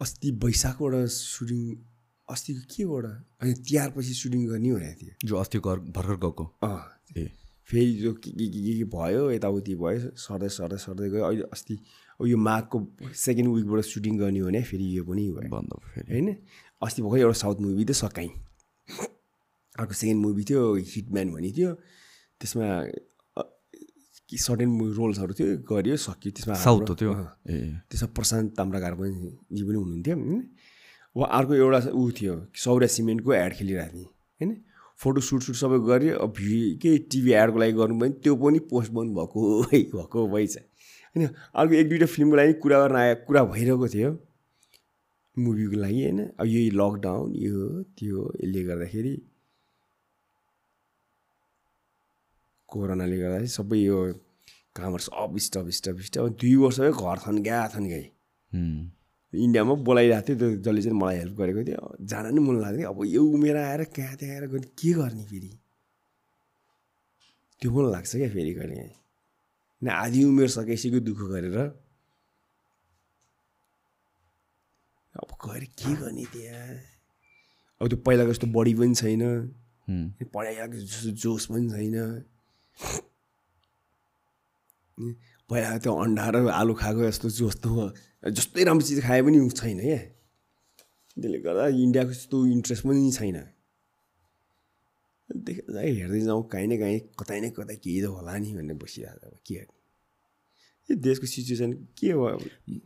अस्ति 0.00 0.30
वैशाखबाट 0.44 0.94
सुटिङ 1.08 1.60
अस्तिको 2.28 2.62
केबाट? 2.72 3.04
अनि 3.40 3.52
तिहारपछि 3.62 4.14
सुटिङ 4.14 4.40
गर्ने 4.46 4.70
भनेको 4.72 4.94
थियो 5.00 5.14
जो 5.24 5.34
अस्ति 5.36 5.58
घर 5.58 5.76
भर्खर 5.94 6.16
गएको। 6.24 6.44
अँ। 6.62 6.82
ए। 7.16 7.30
फेरि 7.68 7.92
जो 7.94 8.12
के 8.12 8.30
के 8.30 8.46
के 8.46 8.72
के 8.78 8.84
भयो 8.84 9.30
यताउति 9.30 9.74
भयो 9.74 10.10
सर्दै 10.18 10.48
सर्दै 10.48 10.76
सर्दै 10.76 11.08
गयो। 11.10 11.24
अहिले 11.24 11.42
अस्ति 11.52 11.74
अब 12.20 12.26
यो 12.26 12.36
माघको 12.36 12.78
सेकेन्ड 13.14 13.54
विकबाट 13.54 13.80
सुटिङ 13.84 14.18
गर्ने 14.18 14.38
हो 14.38 14.46
भने 14.46 14.62
फेरि 14.62 14.86
यो 14.98 15.04
पनि 15.04 15.30
भयो। 15.30 15.50
बन्द 15.50 15.70
भयो 15.70 15.90
फेरि। 15.94 16.08
होइन? 16.12 16.28
अस्ति 16.82 17.02
भर्खर 17.02 17.18
एउटा 17.18 17.38
साउथ 17.38 17.56
मुभी 17.62 17.84
त 17.84 17.92
सकाइ 18.02 18.28
अर्को 19.78 19.94
सेकेन्ड 19.94 20.20
मुभी 20.24 20.44
थियो 20.44 20.62
हिटम्यान 20.74 21.28
भन्ने 21.32 21.50
थियो। 21.56 21.70
त्यसमा 22.40 22.68
सर्टेन 24.32 24.70
रोल्सहरू 24.96 25.32
थियो 25.38 25.48
गरियो 25.68 25.96
सकियो। 25.96 26.32
त्यसमा 26.32 26.54
साउथ 26.56 27.02
अँ, 27.02 27.26
ए 27.48 27.56
त्यसमा 27.88 28.08
प्रशान्त 28.16 28.48
ताम्राकार 28.56 28.94
पनि 28.96 29.10
जी 29.52 29.62
पनि 29.64 29.76
हुनुहुन्थ्यो 29.76 30.16
होइन। 30.16 30.42
वा 31.16 31.26
अर्को 31.38 31.52
एउटा 31.54 31.80
ऊ 31.92 32.10
थियो 32.18 32.34
सौर्य 32.56 32.86
सिमेन्टको 32.88 33.32
एड 33.32 33.52
खेलिरहेको 33.56 33.92
थिएँ 33.92 34.08
होइन। 34.40 34.50
फोटो 35.02 35.20
सुट 35.20 35.42
सुट 35.42 35.56
सबै 35.56 35.78
गऱ्यो 35.88 36.18
अब 36.24 36.32
के 36.82 36.96
टिभी 37.12 37.32
एडको 37.32 37.58
लागि 37.58 37.72
गर्नु 37.72 37.98
पनि 38.00 38.12
त्यो 38.24 38.34
पनि 38.36 38.58
पोस्ट 38.70 38.90
बन्द 38.92 39.10
भएको 39.16 39.40
भएको 39.72 40.26
भएछ 40.32 40.56
होइन। 41.16 41.28
अर्को 41.28 41.72
एक 41.74 41.88
दुइटा 41.88 42.06
फिल्मको 42.06 42.36
लागि 42.36 42.52
कुरा 42.62 42.78
गर्न 42.82 42.96
आयो 42.96 43.14
कुरा 43.28 43.42
भइरहेको 43.52 43.88
थियो 43.88 44.10
मुभीको 45.36 45.76
लागि 45.84 46.00
होइन। 46.02 46.20
अब 46.40 46.46
यही 46.46 46.70
लकडाउन 46.80 47.28
यो 47.36 47.82
त्यो 47.98 48.16
यसले 48.40 48.62
गर्दाखेरि 48.64 49.12
कोरोनाले 52.72 53.16
गर्दाखेरि 53.18 53.48
सबै 53.58 53.78
यो 53.78 53.98
कामहरू 54.76 55.02
सब 55.04 55.36
स्टप 55.46 55.66
स्टप 55.78 55.96
स्टप 56.08 56.24
दुई 56.40 56.54
वर्ष 56.62 56.80
भयो 56.80 56.92
घर 56.92 57.18
थन 57.26 57.36
गया 57.42 57.60
थन 57.74 57.84
गए 57.92 58.04
हुँ। 58.52 58.92
इन्डियामा 59.32 59.74
बोलाइरहेको 59.88 60.26
थियो 60.28 60.36
त्यो 60.38 60.48
जसले 60.64 60.82
चाहिँ 60.82 60.98
मलाई 60.98 61.16
हेल्प 61.18 61.36
गरेको 61.36 61.62
थियो। 61.64 61.82
जान 62.04 62.26
नि 62.34 62.40
मन 62.40 62.56
लाग्थ्यो 62.60 62.88
अब 62.88 62.98
यो 63.06 63.22
उमेर 63.36 63.56
आएर 63.56 63.84
कहाँ 63.96 64.16
त्यहाँ 64.16 64.34
आएर 64.34 64.46
गर्ने 64.52 64.68
के 64.76 64.92
गर्ने 64.92 65.24
फेरि? 65.24 65.50
त्यो 67.60 67.70
पनि 67.72 67.92
लाग्छ 67.92 68.10
क्या 68.16 68.28
फेरि 68.28 68.52
कहिले 68.54 68.74
काहीँ 68.76 68.92
न 69.82 69.88
आधी 69.88 70.24
उमेर 70.24 70.48
सकेपछि 70.48 71.00
दुःख 71.00 71.20
गरेर। 71.32 71.56
अब 75.14 75.30
गएर 75.44 75.64
के 75.80 75.92
गर्ने 76.02 76.24
त्यहाँ? 76.32 76.68
अब 77.80 77.88
त्यो 77.88 77.98
पहिलाको 78.04 78.32
जस्तो 78.32 78.46
बडी 78.52 78.74
पनि 78.74 78.94
छैन। 78.94 79.22
हुँ। 79.88 80.28
पढाइको 80.34 80.76
जस्तो 80.76 81.10
जोस 81.24 81.46
पनि 81.52 81.68
छैन। 81.72 81.96
पहिला 85.50 85.78
त्यो 85.78 85.92
अन्डा 86.04 86.26
र 86.30 86.36
आलु 86.48 86.74
खाएको 86.74 87.00
जस्तो 87.08 87.28
जोस 87.38 87.56
त 87.64 87.66
जस्तै 88.36 88.64
राम्रो 88.64 88.84
चिज 88.86 89.00
खाए 89.02 89.20
पनि 89.22 89.38
छैन 89.50 89.78
क्या। 89.80 90.00
त्यसले 91.16 91.38
गर्दा 91.44 91.64
इन्डियाको 91.84 92.12
जस्तो 92.12 92.36
इन्ट्रेस्ट 92.46 92.82
पनि 92.86 93.10
छैन। 93.12 93.38
देख्दा 95.30 95.80
हेर्दै 95.80 96.20
जाउँ 96.20 96.42
काहीँ 96.52 96.68
न 96.68 96.78
काहीँ 96.78 96.98
कतै 97.20 97.38
न 97.40 97.50
कतै 97.56 97.76
केही 97.84 98.00
त 98.02 98.06
होला 98.14 98.32
नि 98.38 98.52
भनेर 98.56 98.76
बसिरहेको 98.76 99.26
अब 99.26 99.36
के 99.46 99.54
गर्ने? 99.54 99.76
यो 100.88 100.94
देशको 100.98 101.26
सिचुएसन 101.26 101.72
के 101.98 102.10
हो 102.12 102.22
अब? 102.24 102.40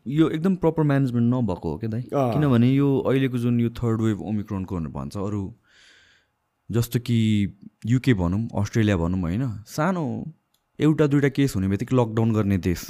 यो 0.07 0.25
एकदम 0.31 0.57
प्रपर 0.63 0.83
म्यानेजमेन्ट 0.83 1.27
नभएको 1.35 1.67
हो 1.71 1.77
क्या 1.79 1.91
दाइ। 1.91 2.03
किनभने 2.13 2.69
यो 2.73 2.89
अहिलेको 3.03 3.39
जुन 3.39 3.61
यो 3.61 3.71
थर्ड 3.79 4.01
वेभ 4.01 4.19
ओमिक्रोनको 4.31 4.73
भनेर 4.77 4.93
भन्छ 4.95 5.17
अरू 5.17 5.43
जस्तो 6.71 6.99
कि 7.01 7.17
युके 7.87 8.15
भनौँ 8.15 8.43
अस्ट्रेलिया 8.61 8.97
भनौँ 8.97 9.21
होइन 9.21 9.45
सानो 9.67 10.03
एउटा 10.79 11.07
दुइटा 11.07 11.29
केस 11.29 11.55
हुने 11.57 11.69
बित्तिकै 11.69 11.97
लकडाउन 11.97 12.33
गर्ने 12.33 12.59
देश। 12.59 12.81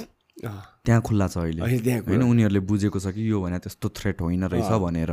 त्यहाँ 0.85 1.01
खुल्ला 1.01 1.27
छ 1.27 1.37
अहिले। 1.37 1.61
होइन 2.07 2.21
उनीहरूले 2.23 2.59
बुझेको 2.59 2.99
छ 2.99 3.13
कि 3.13 3.29
यो 3.29 3.41
भने 3.41 3.59
त्यस्तो 3.59 3.89
थ्रेट 3.89 4.21
होइन 4.21 4.43
रहेछ 4.45 4.71
भनेर। 4.81 5.11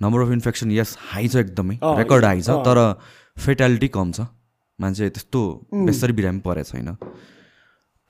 Number 0.00 0.20
of 0.20 0.30
infection 0.32 0.70
is 0.72 0.96
high 1.12 1.28
छ 1.28 1.36
एकदमै। 1.36 1.76
रेकर्ड 1.82 2.24
हाई 2.24 2.40
छ। 2.42 2.50
तर 2.64 2.78
फेटालिटी 3.36 3.88
कम 3.88 4.12
छ। 4.12 4.26
मान्छे 4.78 5.08
त्यस्तो 5.10 5.40
बेसरी 5.86 6.12
बिरामी 6.12 6.40
परेको 6.40 6.70
छैन। 6.70 6.88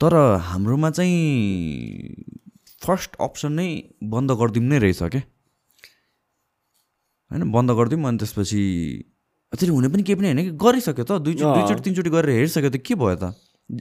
तर 0.01 0.13
हाम्रोमा 0.49 0.89
चाहिँ 0.91 1.19
फर्स्ट 2.81 3.15
अप्सन 3.21 3.51
नै 3.53 3.67
बन्द 4.03 4.31
गरिदिउँ 4.31 4.65
नै 4.65 4.77
रहेछ 4.79 5.03
क्या 5.03 5.21
होइन 7.31 7.51
बन्द 7.51 7.71
गरिदिउँ 7.71 8.03
अनि 8.05 8.17
त्यसपछि 8.17 8.61
त्यसरी 9.55 9.71
हुने 9.75 9.87
पनि 9.87 10.03
केही 10.03 10.17
पनि 10.19 10.27
होइन 10.27 10.41
कि? 10.43 10.51
गरिसक्यो 10.59 11.03
त। 11.03 11.11
दुईचोटि। 11.23 11.55
दुईचोटि 11.55 11.81
तिनचोटि 11.81 12.09
गरेर 12.11 12.35
हेरिसक्यो 12.35 12.69
त 12.69 12.77
के 12.83 12.95
भयो 12.95 13.15
त? 13.15 13.33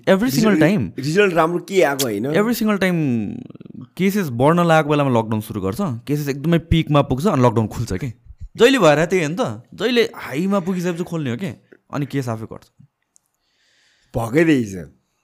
एभ्री 0.08 0.30
सिङ्गल 0.30 0.56
टाइम 0.60 0.80
रिजल्ट 0.98 1.34
राम्रो 1.34 1.58
के 1.68 1.82
आएको 1.82 2.04
होइन? 2.04 2.26
एभ्री 2.32 2.54
सिङ्गल 2.54 2.76
टाइम 2.80 2.96
केसेस 3.98 4.28
बढ्न 4.32 4.64
लागेको 4.64 4.88
बेलामा 4.90 5.10
लकडाउन 5.12 5.40
सुरु 5.44 5.60
गर्छ। 5.60 5.80
केसेस 6.08 6.28
एकदमै 6.28 6.58
पिकमा 6.72 7.00
पुग्छ 7.10 7.26
अनि 7.26 7.42
लकडाउन 7.44 7.66
खुल्छ 7.68 7.92
कि? 7.92 8.08
जहिले 8.56 8.78
भएर 8.78 9.04
त्यही 9.04 9.22
हो 9.24 9.28
नि 9.28 9.36
त। 9.36 9.42
जहिले 9.74 10.02
हाईमा 10.14 10.58
पुगिसकेपछि 10.64 11.04
खोल्ने 11.04 11.30
हो 11.30 11.36
कि? 11.36 11.50
अनि 11.92 12.06
केस 12.06 12.28
आफै 12.32 12.46
घट्छ 12.48 12.66
भएकै 14.14 14.42
रहेछ 14.46 14.74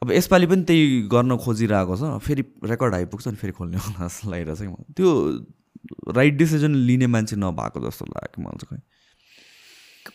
अब 0.03 0.13
यसपालि 0.13 0.47
पनि 0.51 0.63
त्यही 0.69 0.85
गर्न 1.09 1.37
खोजिरहेको 1.37 1.95
छ। 1.97 2.03
फेरि 2.21 2.43
रेकर्ड 2.67 2.93
हाई 2.95 3.05
पुग्छ 3.13 3.25
अनि 3.29 3.37
फेरि 3.37 3.53
खोल्ने 3.53 3.79
होला 3.79 4.07
जस्तो 4.07 4.31
लागिरहेछ 4.31 4.61
कि 4.61 4.69
मलाई। 4.69 4.93
त्यो 4.97 5.09
राइट 6.17 6.35
डिसिजन 6.37 6.73
लिने 6.89 7.07
मान्छे 7.07 7.37
नभएको 7.37 7.79
जस्तो 7.81 8.05
लाग्यो 8.13 8.39
मलाई 8.43 8.59
चाहिँ 8.61 8.77
खै। 8.77 8.81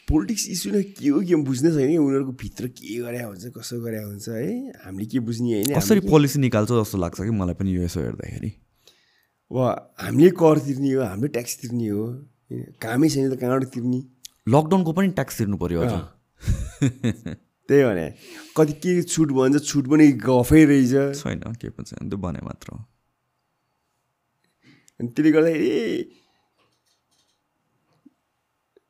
पोलिटिक्स 0.09 0.43
इस्यु 0.49 0.71
नै 0.73 0.83
के 0.97 1.07
हो 1.09 1.19
के 1.21 1.35
बुझ्नै 1.45 1.69
छैन 1.71 1.89
कि 1.89 1.97
उनीहरूको 1.97 2.33
भित्र 2.41 2.67
के 2.77 2.95
गरे 3.01 3.21
हुन्छ 3.23 3.45
कसो 3.57 3.79
गरे 3.81 4.01
हुन्छ 4.03 4.27
है? 4.29 4.45
हामीले 4.85 5.05
के 5.05 5.19
बुझ्ने 5.19 5.53
होइन? 5.53 5.73
कसरी 5.77 5.99
पोलिसी 6.09 6.39
निकाल्छ 6.39 6.71
जस्तो 6.71 6.97
लाग्छ 6.97 7.21
कि 7.21 7.33
मलाई 7.41 7.55
पनि 7.59 7.75
यो 7.75 7.81
यसो 7.83 7.99
हेर्दाखेरि? 8.01 8.51
वा 9.51 9.67
हामीले 10.01 10.31
कर 10.41 10.59
तिर्ने 10.65 10.91
हो 10.93 11.01
हामीले 11.05 11.27
ट्याक्स 11.37 11.53
तिर्ने 11.61 11.87
हो 11.89 12.03
कामै 12.81 13.09
छैन 13.09 13.29
त 13.29 13.37
कहाँबाट 13.37 13.63
तिर्ने? 13.73 13.99
लकडाउनको 14.47 14.91
पनि 14.93 15.07
ट्याक्स 15.13 15.37
तिर्नु 15.37 15.57
पऱ्यो 15.57 15.81
त्यही 17.69 17.83
भने 17.83 18.07
कति 18.57 18.73
के 18.81 18.91
छुट 19.03 19.29
भन्छ 19.37 19.61
छुट 19.65 19.85
पनि 19.89 20.05
गफै 20.25 20.65
रहेछ। 20.65 21.21
छैन 21.21 21.39
के 21.61 21.69
पनि 21.69 21.85
छैन 21.85 22.09
त्यो 22.09 22.17
भने 22.25 22.39
मात्र 22.45 22.67
हो। 22.73 22.77
अनि 24.99 25.09
त्यसले 25.09 25.31
गर्दाखेरि 25.31 26.24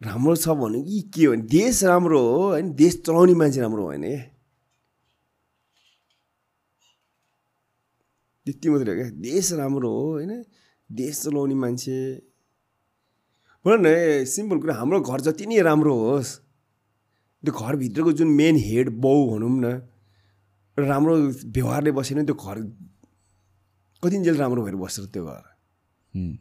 राम्रो 0.06 0.35
छ 0.35 0.48
भने 0.61 0.82
कि 0.84 1.01
के 1.14 1.25
हो? 1.25 1.32
भने 1.32 1.48
देश 1.50 1.84
राम्रो 1.84 2.19
हो 2.19 2.43
होइन? 2.50 2.74
देश 2.74 3.01
चलाउने 3.06 3.34
मान्छे 3.34 3.61
राम्रो 3.61 3.88
भएन 3.88 4.03
क्या 4.03 4.22
त्यति 8.45 8.69
मात्रै 8.69 8.92
हो 8.92 8.98
क्या। 9.01 9.09
देश 9.22 9.51
राम्रो 9.53 9.90
हो 9.90 10.11
होइन? 10.11 10.43
देश 10.90 11.22
चलाउने 11.22 11.56
मान्छे। 11.56 11.98
भन 13.66 13.85
न 13.85 14.25
सिम्पल 14.30 14.58
कुरा 14.61 14.74
हाम्रो 14.75 15.00
घर 15.01 15.22
जति 15.22 15.45
नै 15.45 15.61
राम्रो 15.61 15.93
होस् 15.95 16.32
त्यो 17.43 17.53
घरभित्रको 17.53 18.11
जुन 18.11 18.27
मेन 18.38 18.56
हेड 18.56 18.90
बाउ 19.01 19.17
भनौँ 19.32 19.50
न 19.50 19.66
राम्रो 20.77 21.16
व्यवहारले 21.56 21.92
बसेन 21.92 22.25
त्यो 22.25 22.35
घर 22.35 22.58
कतिन्जेल 24.03 24.38
राम्रो 24.38 24.64
भएर 24.64 24.75
बस्छ 24.75 25.00
त्यो 25.14 25.25
घर? 25.25 25.43
हुँ। 26.14 26.38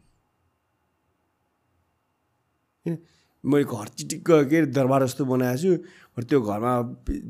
मैले 3.45 3.65
घर 3.65 3.87
चिटिक्क 3.97 4.25
के 4.25 4.57
अरे 4.57 4.65
दरबार 4.73 5.05
जस्तो 5.05 5.25
बनाएको 5.25 5.57
छु। 5.61 6.23
त्यो 6.23 6.39
घरमा 6.41 6.73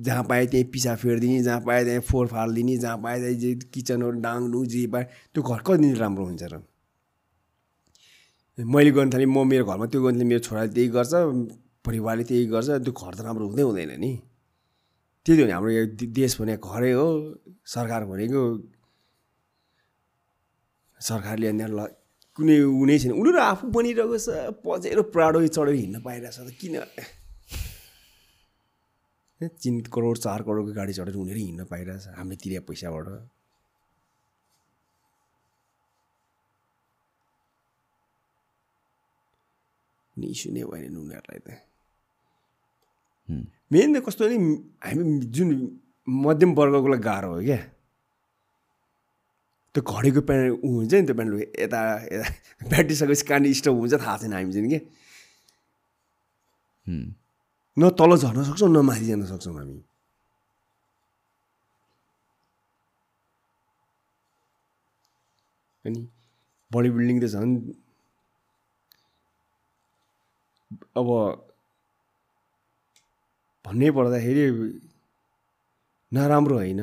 जहाँ 0.05 0.23
पाएँ 0.29 0.47
त्यहीँ 0.47 0.65
पिसा 0.71 0.95
फेरिदिने 0.95 1.41
जहाँ 1.43 1.61
पाएँ 1.67 1.83
त्यहीँ 1.85 2.01
फोहोर 2.07 2.27
फालिदिने 2.27 2.77
जहाँ 2.77 2.97
पाएँ 3.03 3.19
त्यहीँ 3.21 3.37
जे 3.39 3.53
किचनहरू 3.73 4.19
डाङ्नु 4.21 4.65
जे 4.65 4.85
पाएँ 4.93 5.05
त्यो 5.33 5.41
घर 5.43 5.59
कति 5.67 5.93
राम्रो 5.99 6.25
हुन्छ 6.25 6.43
र? 6.53 6.61
मैले 8.57 8.91
गर्नु 8.95 9.11
थालेँ 9.13 9.27
म 9.27 9.43
मेरो 9.43 9.65
घरमा 9.65 9.85
त्यो 9.91 10.01
गर्नु 10.05 10.25
मेरो 10.25 10.39
छोराले 10.45 10.71
त्यही 10.71 10.87
गर्छ 10.95 11.13
परिवारले 11.85 12.23
त्यही 12.29 12.45
गर्छ 12.53 12.69
त्यो 12.85 12.93
घर 12.93 13.13
त 13.17 13.19
राम्रो 13.25 13.45
हुँदै 13.49 13.63
हुँदैन 13.67 13.91
नि। 13.99 14.11
त्यही 15.25 15.41
हो 15.41 15.45
नि 15.49 15.53
हाम्रो 15.57 15.71
यो 15.73 15.83
देश 16.15 16.31
भनेको 16.39 16.69
घरै 16.69 16.91
हो 16.93 17.07
सरकार 17.65 18.01
भनेको 18.05 18.41
सरकारले 21.01 21.51
ल 21.51 21.79
कुनै 22.35 22.55
ऊ 22.67 22.83
नै 22.85 22.95
छैन। 22.99 23.11
उनीहरू 23.15 23.39
आफू 23.39 23.65
बनिरहेको 23.71 24.17
छ 24.19 24.27
पचेर 24.63 24.99
प्राडो 25.15 25.39
चढेर 25.47 25.75
हिँड्न 25.75 25.97
पाइरहेछ 26.03 26.37
त 26.43 26.51
किन? 26.59 26.75
तिन 29.61 29.75
करोड 29.91 30.17
चार 30.25 30.39
करोडको 30.47 30.71
गाडी 30.75 30.93
चढेर 30.99 31.15
उनीहरू 31.15 31.39
हिँड्न 31.39 31.63
पाइरहेछ 31.71 32.03
हामीले 32.19 32.35
तिरे 32.43 32.59
पैसाबाट। 32.67 33.07
इस्यु 40.15 40.51
नै 40.55 40.63
भएन 40.71 40.95
उनीहरूलाई 40.95 41.39
त। 41.39 41.49
मेन 43.71 43.87
त 43.95 44.03
कस्तो 44.03 44.27
नि 44.27 44.37
हामी 44.83 45.03
जुन 45.31 45.49
मध्यम 46.07 46.51
वर्गकोलाई 46.55 46.99
गाह्रो 46.99 47.29
हो 47.31 47.39
क्या। 47.47 47.59
त्यो 49.75 49.83
घडीको 49.83 50.21
प्यान्ट 50.27 50.63
ऊ 50.63 50.67
हुन्छ 50.73 50.93
नि 50.93 51.05
त्यो 51.07 51.15
प्यान्ट 51.15 51.31
यता 51.59 51.79
यता 52.15 52.27
ब्याटिसकेपछि 52.71 53.23
कहाँनिर 53.27 53.53
स्टप 53.59 53.75
हुन्छ 53.79 53.93
थाहा 54.03 54.17
छैन 54.21 54.33
हामी 54.33 54.51
चाहिँ 54.53 54.69
कि 54.71 54.79
न 57.77 57.89
तल 57.99 58.11
झर्न 58.15 58.43
सक्छौँ 58.49 58.69
न 58.71 58.79
माथि 58.87 59.05
जान 59.05 59.25
सक्छौँ 59.27 59.53
हामी। 59.57 59.79
अनि 65.85 65.99
बडी 66.71 66.89
बिल्डिङ 66.95 67.17
त 67.21 67.25
झन् 67.35 67.51
अब 70.99 71.07
भन्नै 73.65 73.89
पर्दाखेरि 73.97 74.45
नराम्रो 76.11 76.55
होइन? 76.55 76.81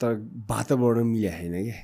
तर 0.00 0.14
वातावरण 0.50 1.02
मिल्या 1.04 1.32
छैन 1.38 1.62
क्या 1.64 1.78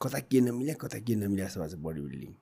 कता 0.00 0.18
के 0.20 0.40
नमिल्या 0.40 0.74
कता 0.80 0.98
के 0.98 1.14
नमिल्या 1.14 1.46
जस्तो 1.46 1.60
भएको 1.60 1.76
छ 1.76 1.80
बडी 1.84 2.00
बिल्डिङ 2.00 2.32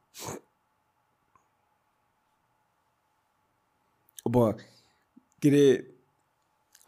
अब 4.27 4.37
के 5.43 5.49
अरे 5.49 5.65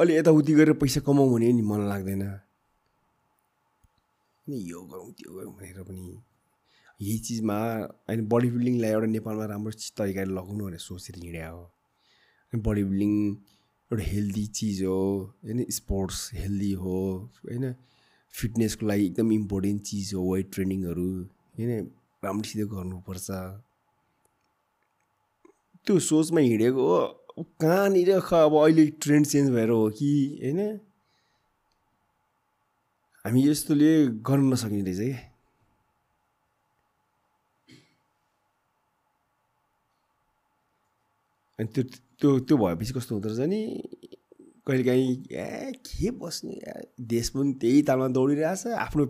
अलि 0.00 0.16
यताउति 0.16 0.52
गरेर 0.54 0.74
पैसा 0.82 1.00
कमाउँ 1.06 1.32
भने 1.32 1.52
नि 1.52 1.62
मन 1.62 1.80
लाग्दैन। 1.88 2.22
यो 4.46 4.80
गरौँ 4.90 5.12
त्यो 5.12 5.30
गरौँ 5.34 5.52
भनेर 5.54 5.82
पनि 5.82 6.04
यही 7.00 7.18
चिजमा 7.18 7.56
होइन 8.08 8.26
बडी 8.28 8.50
बिल्डिङलाई 8.50 8.90
एउटा 8.90 9.06
नेपालमा 9.06 9.44
राम्रो 9.52 9.72
तरिकाले 9.98 10.32
लगाउनु 10.34 10.64
भनेर 10.66 10.78
सोचेर 10.80 11.16
हिँड्या 11.22 11.48
हो। 11.48 11.62
बडी 12.62 12.84
बिल्डिङ 12.84 13.12
एउटा 13.90 14.04
हेल्दी 14.04 14.46
चिज 14.46 14.82
हो 14.82 14.98
होइन 15.44 15.64
स्पोर्ट्स 15.70 16.30
हेल्दी 16.34 16.72
हो 16.72 16.96
होइन 17.44 17.74
फिटनेसको 18.34 18.86
लागि 18.86 19.04
एकदम 19.06 19.32
इम्पोर्टेन्ट 19.32 19.82
चिज 19.82 20.14
हो 20.14 20.22
वेट 20.34 20.52
ट्रेनिङहरू 20.54 21.08
होइन 21.58 21.86
राम्रोसित 22.24 22.66
गर्नुपर्छ। 22.66 23.30
त्यो 25.86 25.98
सोचमा 26.00 26.40
हिँडेको 26.40 26.82
हो 26.88 27.44
कहाँनिर 27.60 28.10
ख 28.20 28.34
अब 28.34 28.54
अहिले 28.56 28.86
ट्रेन्ड 29.02 29.26
चेन्ज 29.26 29.50
भएर 29.50 29.68
हो 29.68 29.88
कि 29.90 30.10
होइन? 30.42 30.60
हामी 33.24 33.40
यस्तोले 33.48 33.90
गर्न 34.06 34.52
नसक्ने 34.52 34.80
रहेछ 34.82 34.98
क्या 34.98 35.16
अनि 41.58 41.68
त्यो 41.74 41.82
त्यो 42.20 42.38
त्यो 42.48 42.56
भएपछि 42.56 42.92
कस्तो 42.94 43.14
हुँदो 43.14 43.28
रहेछ 43.28 43.48
नि 43.48 43.60
कहिलेकाहीँ 44.66 45.10
ए 45.30 45.72
के 45.86 46.10
बस्ने? 46.20 46.54
देश 47.12 47.28
पनि 47.30 47.52
त्यही 47.60 47.82
तालमा 47.88 48.08
दौडिरहेछ 48.16 48.66
आफ्नो 48.84 49.04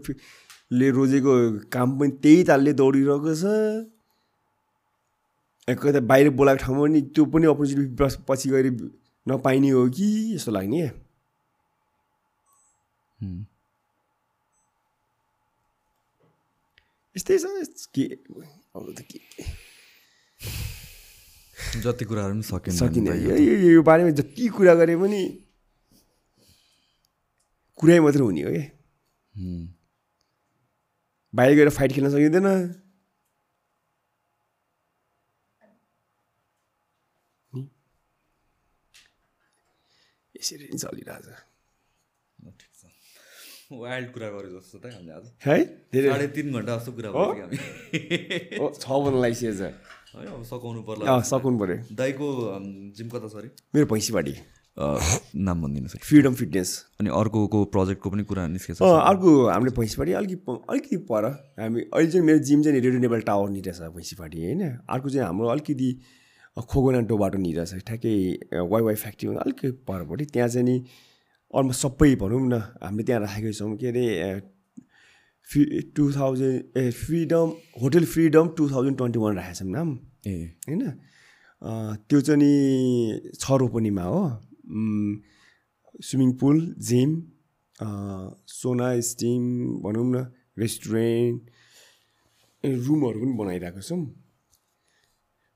ले 0.72 0.90
रोजेको 0.90 1.32
काम 1.72 1.88
पनि 1.98 2.10
त्यही 2.22 2.44
तालले 2.44 2.72
दौडिरहेको 2.80 3.32
छ। 3.34 3.44
कतै 5.68 6.00
बाहिर 6.10 6.30
बोलाएको 6.38 6.60
ठाउँमा 6.64 6.82
पनि 6.82 7.00
त्यो 7.14 7.24
पनि 7.32 7.46
अपर्च्युनिटी 7.46 7.94
पछि 8.28 8.48
गएर 8.50 8.66
नपाइने 9.26 9.70
हो 9.70 9.82
कि? 9.90 10.08
जस्तो 10.34 10.50
लाग्ने। 10.52 10.82
क्या 13.18 13.30
यस्तै 17.16 17.38
छ। 17.38 17.44
के 17.94 18.04
अरू 18.76 18.92
त 18.92 19.00
के? 19.10 19.18
जति 21.56 22.04
कुराहरू 22.04 22.34
पनि 22.34 22.42
सकिन्छ 22.42 22.78
सकिँदैन। 22.78 23.16
यो 23.72 23.82
बारेमा 23.82 24.10
जति 24.20 24.48
कुरा 24.56 24.74
गरे 24.80 24.96
पनि 24.96 25.22
कुरै 27.80 27.98
मात्रै 28.00 28.24
हुने 28.24 28.42
हो 28.42 28.50
क्या 28.52 28.66
बाहिर 31.34 31.52
गएर 31.56 31.68
फाइट 31.76 31.90
खेल्न 31.92 32.08
सकिँदैन? 32.12 32.48
यसरी 40.36 40.64
नै 40.68 40.78
चलिरहेछ। 40.78 41.26
वाइल्ड 43.72 44.08
कुरा 44.14 44.28
गरे 44.30 44.48
जस्तो 44.52 44.78
त 44.78 44.84
हामीले 44.92 45.12
आज। 45.12 45.26
है? 45.44 45.56
साढे 45.92 46.26
तिन 46.36 46.52
घन्टा 46.52 46.72
जस्तो 46.76 46.92
कुरा 46.96 47.10
हामी। 47.10 47.56
ओ, 48.56 48.64
छ 48.72 48.84
बन्न 49.04 49.16
लागिसकेछ 49.24 49.60
है 50.14 50.26
अब 50.26 50.42
सघाउनु 50.44 50.82
पर्ला 50.82 51.14
अँ 51.14 51.22
सकुन 51.24 51.58
पऱ्यो 51.58 51.96
दाइको 51.96 52.26
जिम 52.96 53.08
कता 53.08 53.28
छ 53.28 53.34
अरे? 53.36 53.50
मेरो 53.74 53.86
भैँसीपाटी 53.86 54.34
नाम 54.76 55.62
भनिदिनु 55.62 55.88
सर 55.88 55.98
फ्रिडम 56.04 56.34
फिटनेस। 56.34 56.70
अनि 57.00 57.10
अर्कोको 57.10 57.64
प्रोजेक्टको 57.74 58.10
पनि 58.10 58.22
कुरा 58.22 58.46
निस्केछ। 58.48 58.82
अँ 58.82 59.00
अर्को 59.00 59.30
हामीले 59.48 59.72
भैँसीपाटी 59.78 60.12
अलिकति 60.12 60.56
अलिकति 60.70 60.96
पर। 61.10 61.24
हामी 61.60 61.80
अहिले 61.82 62.10
चाहिँ 62.10 62.26
मेरो 62.26 62.38
जिम 62.44 62.62
चाहिँ 62.62 62.80
रेडियो 62.80 63.00
नेबल 63.00 63.20
टावर 63.28 63.48
नि 63.50 63.60
रहेछ 63.60 63.80
भैँसीपाटी 63.96 64.44
होइन? 64.44 64.62
अर्को 64.90 65.08
चाहिँ 65.08 65.26
हाम्रो 65.26 65.48
अलिकति 65.48 65.90
खोगोनाटो 66.56 67.16
बाटो 67.18 67.38
नि 67.38 67.52
रहेछ 67.52 67.84
ठ्याक्कै 67.86 68.14
वाइवाई 68.52 68.94
फ्याक्ट्रीमा 68.94 69.40
अलिकति 69.40 69.70
परपट्टि। 69.88 70.24
त्यहाँ 70.24 70.48
चाहिँ 70.48 70.66
नि 70.68 70.76
अलमोस्ट 71.54 71.80
सबै 71.80 72.14
भनौँ 72.20 72.40
न 72.48 72.60
हामीले 72.82 73.04
त्यहाँ 73.04 73.20
राखेको 73.22 73.52
छौँ। 73.52 73.76
के 73.76 73.88
अरे 73.88 74.04
टु 75.48 76.04
थाउजन्ड 76.12 76.76
ए 76.76 76.90
freedom 76.90 77.48
hotel 77.82 78.04
freedom 78.12 78.48
two 78.56 78.62
thousand 78.70 78.96
twenty 78.98 79.18
one 79.18 79.32
राखेको 79.36 79.54
छौँ 79.58 79.70
नाम। 79.70 79.88
ए। 80.26 80.34
होइन? 80.68 80.82
त्यो 82.08 82.20
चाहिँ 82.20 82.40
नि 82.40 82.52
छ 83.40 83.44
रोपनीमा 83.62 84.04
हो। 84.04 84.22
Swimming 86.06 86.30
pool 86.40 86.56
gym 86.88 87.10
sauna 88.50 88.88
steam 89.10 89.42
भनौँ 89.84 90.06
न 90.06 90.16
रेस्टुरेन्ट 90.58 91.38
रुमहरू 92.86 93.18
पनि 93.20 93.32
बनाइरहेको 93.38 93.80
छौँ। 93.88 94.02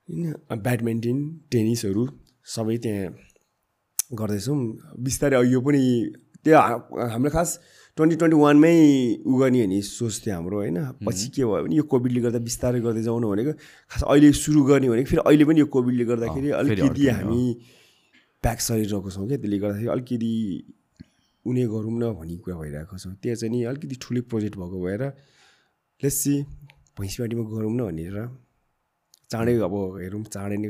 होइन? 0.09 0.33
ब्याडमिन्टन 0.65 1.17
टेनिसहरू 1.51 2.03
सबै 2.55 2.77
त्यहाँ 2.83 3.13
गर्दैछौँ। 4.19 4.59
बिस्तारै 5.03 5.37
यो 5.51 5.59
पनि 5.61 5.83
त्यो 6.43 6.57
हाम्रो 7.13 7.31
खास 7.31 7.49
ट्वेन्टी 8.01 8.15
ट्वेन्टी 8.17 8.37
वानमै 8.41 8.73
उ 9.29 9.33
गर्ने 9.37 9.59
भन्ने 9.61 9.79
सोच 9.85 10.15
थियो 10.25 10.33
हाम्रो 10.35 10.57
होइन। 10.57 10.77
पछि 11.05 11.27
के 11.37 11.45
भयो 11.45 11.61
भने 11.63 11.75
यो 11.77 11.83
कोभिडले 11.85 12.21
गर्दा 12.25 12.39
बिस्तारै 12.49 12.79
गर्दै 12.81 13.01
जाउँ 13.05 13.21
भनेको 13.21 13.53
खास 13.93 14.01
अहिले 14.09 14.31
सुरु 14.41 14.61
गर्ने 14.65 14.89
भनेको 14.89 15.09
फेरि 15.13 15.21
अहिले 15.21 15.45
पनि 15.45 15.59
यो 15.61 15.67
कोभिडले 15.69 16.05
गर्दाखेरि 16.09 16.49
अलिकति 16.59 17.07
हामी 17.13 17.41
प्याक 18.43 18.59
सरिरहेको 18.67 19.09
छौँ 19.13 19.27
क्या 19.29 19.37
त्यसले 19.37 19.57
गर्दाखेरि 19.61 19.89
अलिकति 19.93 20.31
उनी 21.45 21.61
गरौँ 21.73 21.93
न 21.93 22.03
भन्ने 22.17 22.35
कुरा 22.41 22.55
भइरहेको 22.57 22.97
छ। 22.97 23.05
त्यहाँ 23.21 23.37
चाहिँ 23.37 23.53
नि 23.53 23.59
अलिकति 23.69 23.95
ठुलै 24.01 24.21
प्रोजेक्ट 24.29 24.55
भएको 24.57 24.77
भएर 24.81 25.03
लेसी 26.01 26.33
भैँसीपाटीमा 26.97 27.43
गरौँ 27.53 27.73
न 27.77 27.81
भनेर 27.85 28.17
चाँडै 29.29 29.53
अब 29.61 29.75
हेरौँ 30.01 30.23
चाँडै 30.25 30.57
नै 30.57 30.69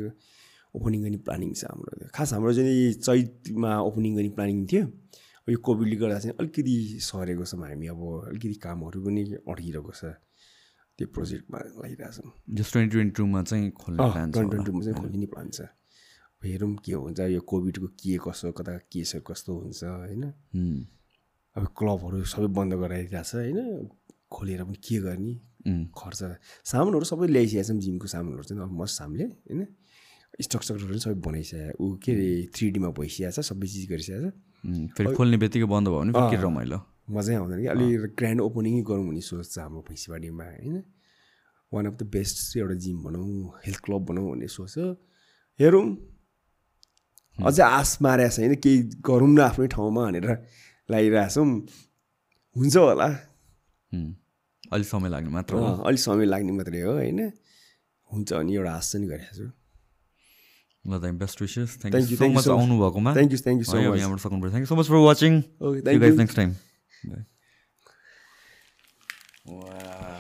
ओपनिङ 0.76 1.00
गर्ने 1.04 1.20
प्लानिङ 1.24 1.50
छ 1.56 1.64
हाम्रो। 1.72 2.12
खास 2.12 2.30
हाम्रो 2.36 2.52
चाहिँ 2.60 3.00
चैतमा 3.00 3.72
ओपनिङ 3.88 4.12
गर्ने 4.16 4.32
प्लानिङ 4.36 4.58
थियो। 4.68 4.86
यो 5.48 5.58
कोभिडले 5.58 5.96
गर्दा 5.98 6.20
चाहिँ 6.20 6.36
अलिकति 6.40 6.76
सरेको 7.02 7.46
छौँ 7.46 7.60
हामी 7.66 7.88
अब 7.94 8.02
अलिकति 8.30 8.58
कामहरू 8.62 9.00
पनि 9.06 9.22
अड्किरहेको 9.42 9.92
छ 9.92 10.04
त्यो 11.00 11.08
प्रोजेक्टमा 11.16 11.60
लागिरहेछौँ। 11.82 12.32
जस्ट 12.58 12.72
ट्वेन्टी 12.74 12.92
ट्वेन्टी 12.94 13.14
टूमा 13.18 13.42
चाहिँ 13.50 13.70
खोल्ने 13.74 13.98
प्लान 14.12 14.28
छ 14.32 14.34
ट्वेन्टी 14.38 14.56
ट्वेन्टीमा 14.56 14.82
चाहिँ 14.86 14.98
खोलिने 15.02 15.28
प्लान 15.34 15.50
छ। 15.50 15.62
हेरौँ 16.46 16.74
के 16.86 16.94
हुन्छ 16.94 17.20
यो 17.20 17.42
कोभिडको 17.42 17.88
के 18.02 18.18
कसो 18.22 18.52
कता 18.54 18.74
केसहरू 18.92 19.24
कस्तो 19.30 19.52
हुन्छ 19.62 19.84
होइन। 19.84 20.24
अब 21.56 21.66
क्लबहरू 21.78 22.24
सबै 22.34 22.48
बन्द 22.54 22.74
गराइरहेको 22.82 23.24
छ 23.24 23.34
होइन? 23.36 23.90
खोलेर 24.30 24.64
पनि 24.64 24.78
के 24.78 24.98
गर्ने 25.06 25.34
खर्च? 25.90 26.22
सामानहरू 26.66 27.06
सबै 27.06 27.28
ल्याइसकेको 27.34 27.66
छौँ 27.68 27.80
जिमको 27.82 28.08
सामानहरू 28.14 28.44
चाहिँ 28.46 28.62
अलमोस्ट 28.62 29.02
हामीले 29.02 29.26
होइन? 29.26 29.62
स्ट्रक्चरहरू 30.38 30.86
पनि 30.90 31.02
सबै 31.06 31.18
बनाइसकेको 31.28 31.78
ऊ 31.82 31.98
के 31.98 32.12
अरे 32.14 32.30
थ्री 32.54 32.66
डिमा 32.78 32.90
भइसकेको 32.94 33.32
छ 33.32 33.40
सबै 33.50 33.68
चिज 33.68 33.86
गरिसकेको 33.90 34.30
छ। 34.30 34.34
फेरि 34.64 35.14
खोल्ने 35.16 35.38
बित्तिकै 35.42 35.68
बन्द 35.68 35.88
भयो 35.88 36.00
भने 36.00 36.12
फेरि 36.14 36.30
के 36.32 36.42
रमाइलो? 36.44 36.80
मजै 37.10 37.34
आउँदैन 37.36 37.60
कि? 37.62 37.68
अलि 37.74 37.86
ग्रान्ड 38.20 38.42
ओपनिङै 38.42 38.82
गरौँ 38.88 39.06
भन्ने 39.08 39.22
सोच 39.22 39.46
छ 39.54 39.58
हाम्रो 39.60 39.82
भैँसीबारीमा 39.90 40.46
होइन? 40.46 40.76
वान 41.72 41.86
अफ 41.88 41.96
द 41.98 42.04
बेस्ट 42.14 42.36
चाहिँ 42.52 42.62
एउटा 42.62 42.76
जिम 42.84 42.98
भनौँ 43.04 43.28
हेल्थ 43.66 43.80
क्लब 43.86 44.02
भनौँ 44.10 44.26
भन्ने 44.32 44.48
सोच 44.48 44.70
छ। 44.70 44.78
हेरौँ। 45.60 45.88
अझै 47.40 47.64
आस 47.64 47.98
मारेको 48.02 48.36
छैन 48.36 48.54
केही 48.64 48.78
गरौँ 49.02 49.30
न 49.30 49.40
आफ्नै 49.50 49.68
ठाउँमा 49.74 50.02
भनेर 50.06 50.28
लागिरहेको 50.90 51.32
छौँ 51.36 51.48
हुन्छ 52.56 52.76
होला। 52.78 53.08
अलिक 54.72 54.88
समय 54.88 55.10
लाग्ने 55.10 55.32
मात्र 55.32 55.54
हो। 55.56 55.66
अलिक 55.90 56.00
समय 56.00 56.26
लाग्ने 56.26 56.52
मात्रै 56.54 56.82
हो 56.86 56.92
होइन? 57.02 57.20
हुन्छ 58.12 58.30
भने 58.34 58.54
एउटा 58.54 58.72
आश 58.72 58.92
चाहिँ 58.92 59.08
गरेको 59.10 59.34
छु 59.38 59.46
Well, 60.84 61.00
best 61.12 61.40
wishes. 61.40 61.76
Thank, 61.76 61.94
you, 62.10 62.18
so 62.18 62.28
much, 62.28 62.38
you 62.38 62.42
so 62.42 62.58
Thank 63.14 63.32
you, 63.32 63.38
thank 63.38 63.60
you 63.60 63.66
so 63.66 64.76
much. 64.76 64.88
For 64.88 65.00
watching. 65.00 65.44
You 65.60 65.82
guys 65.82 66.16
next 66.16 66.34
time. 66.34 66.56
Wow. 69.46 70.11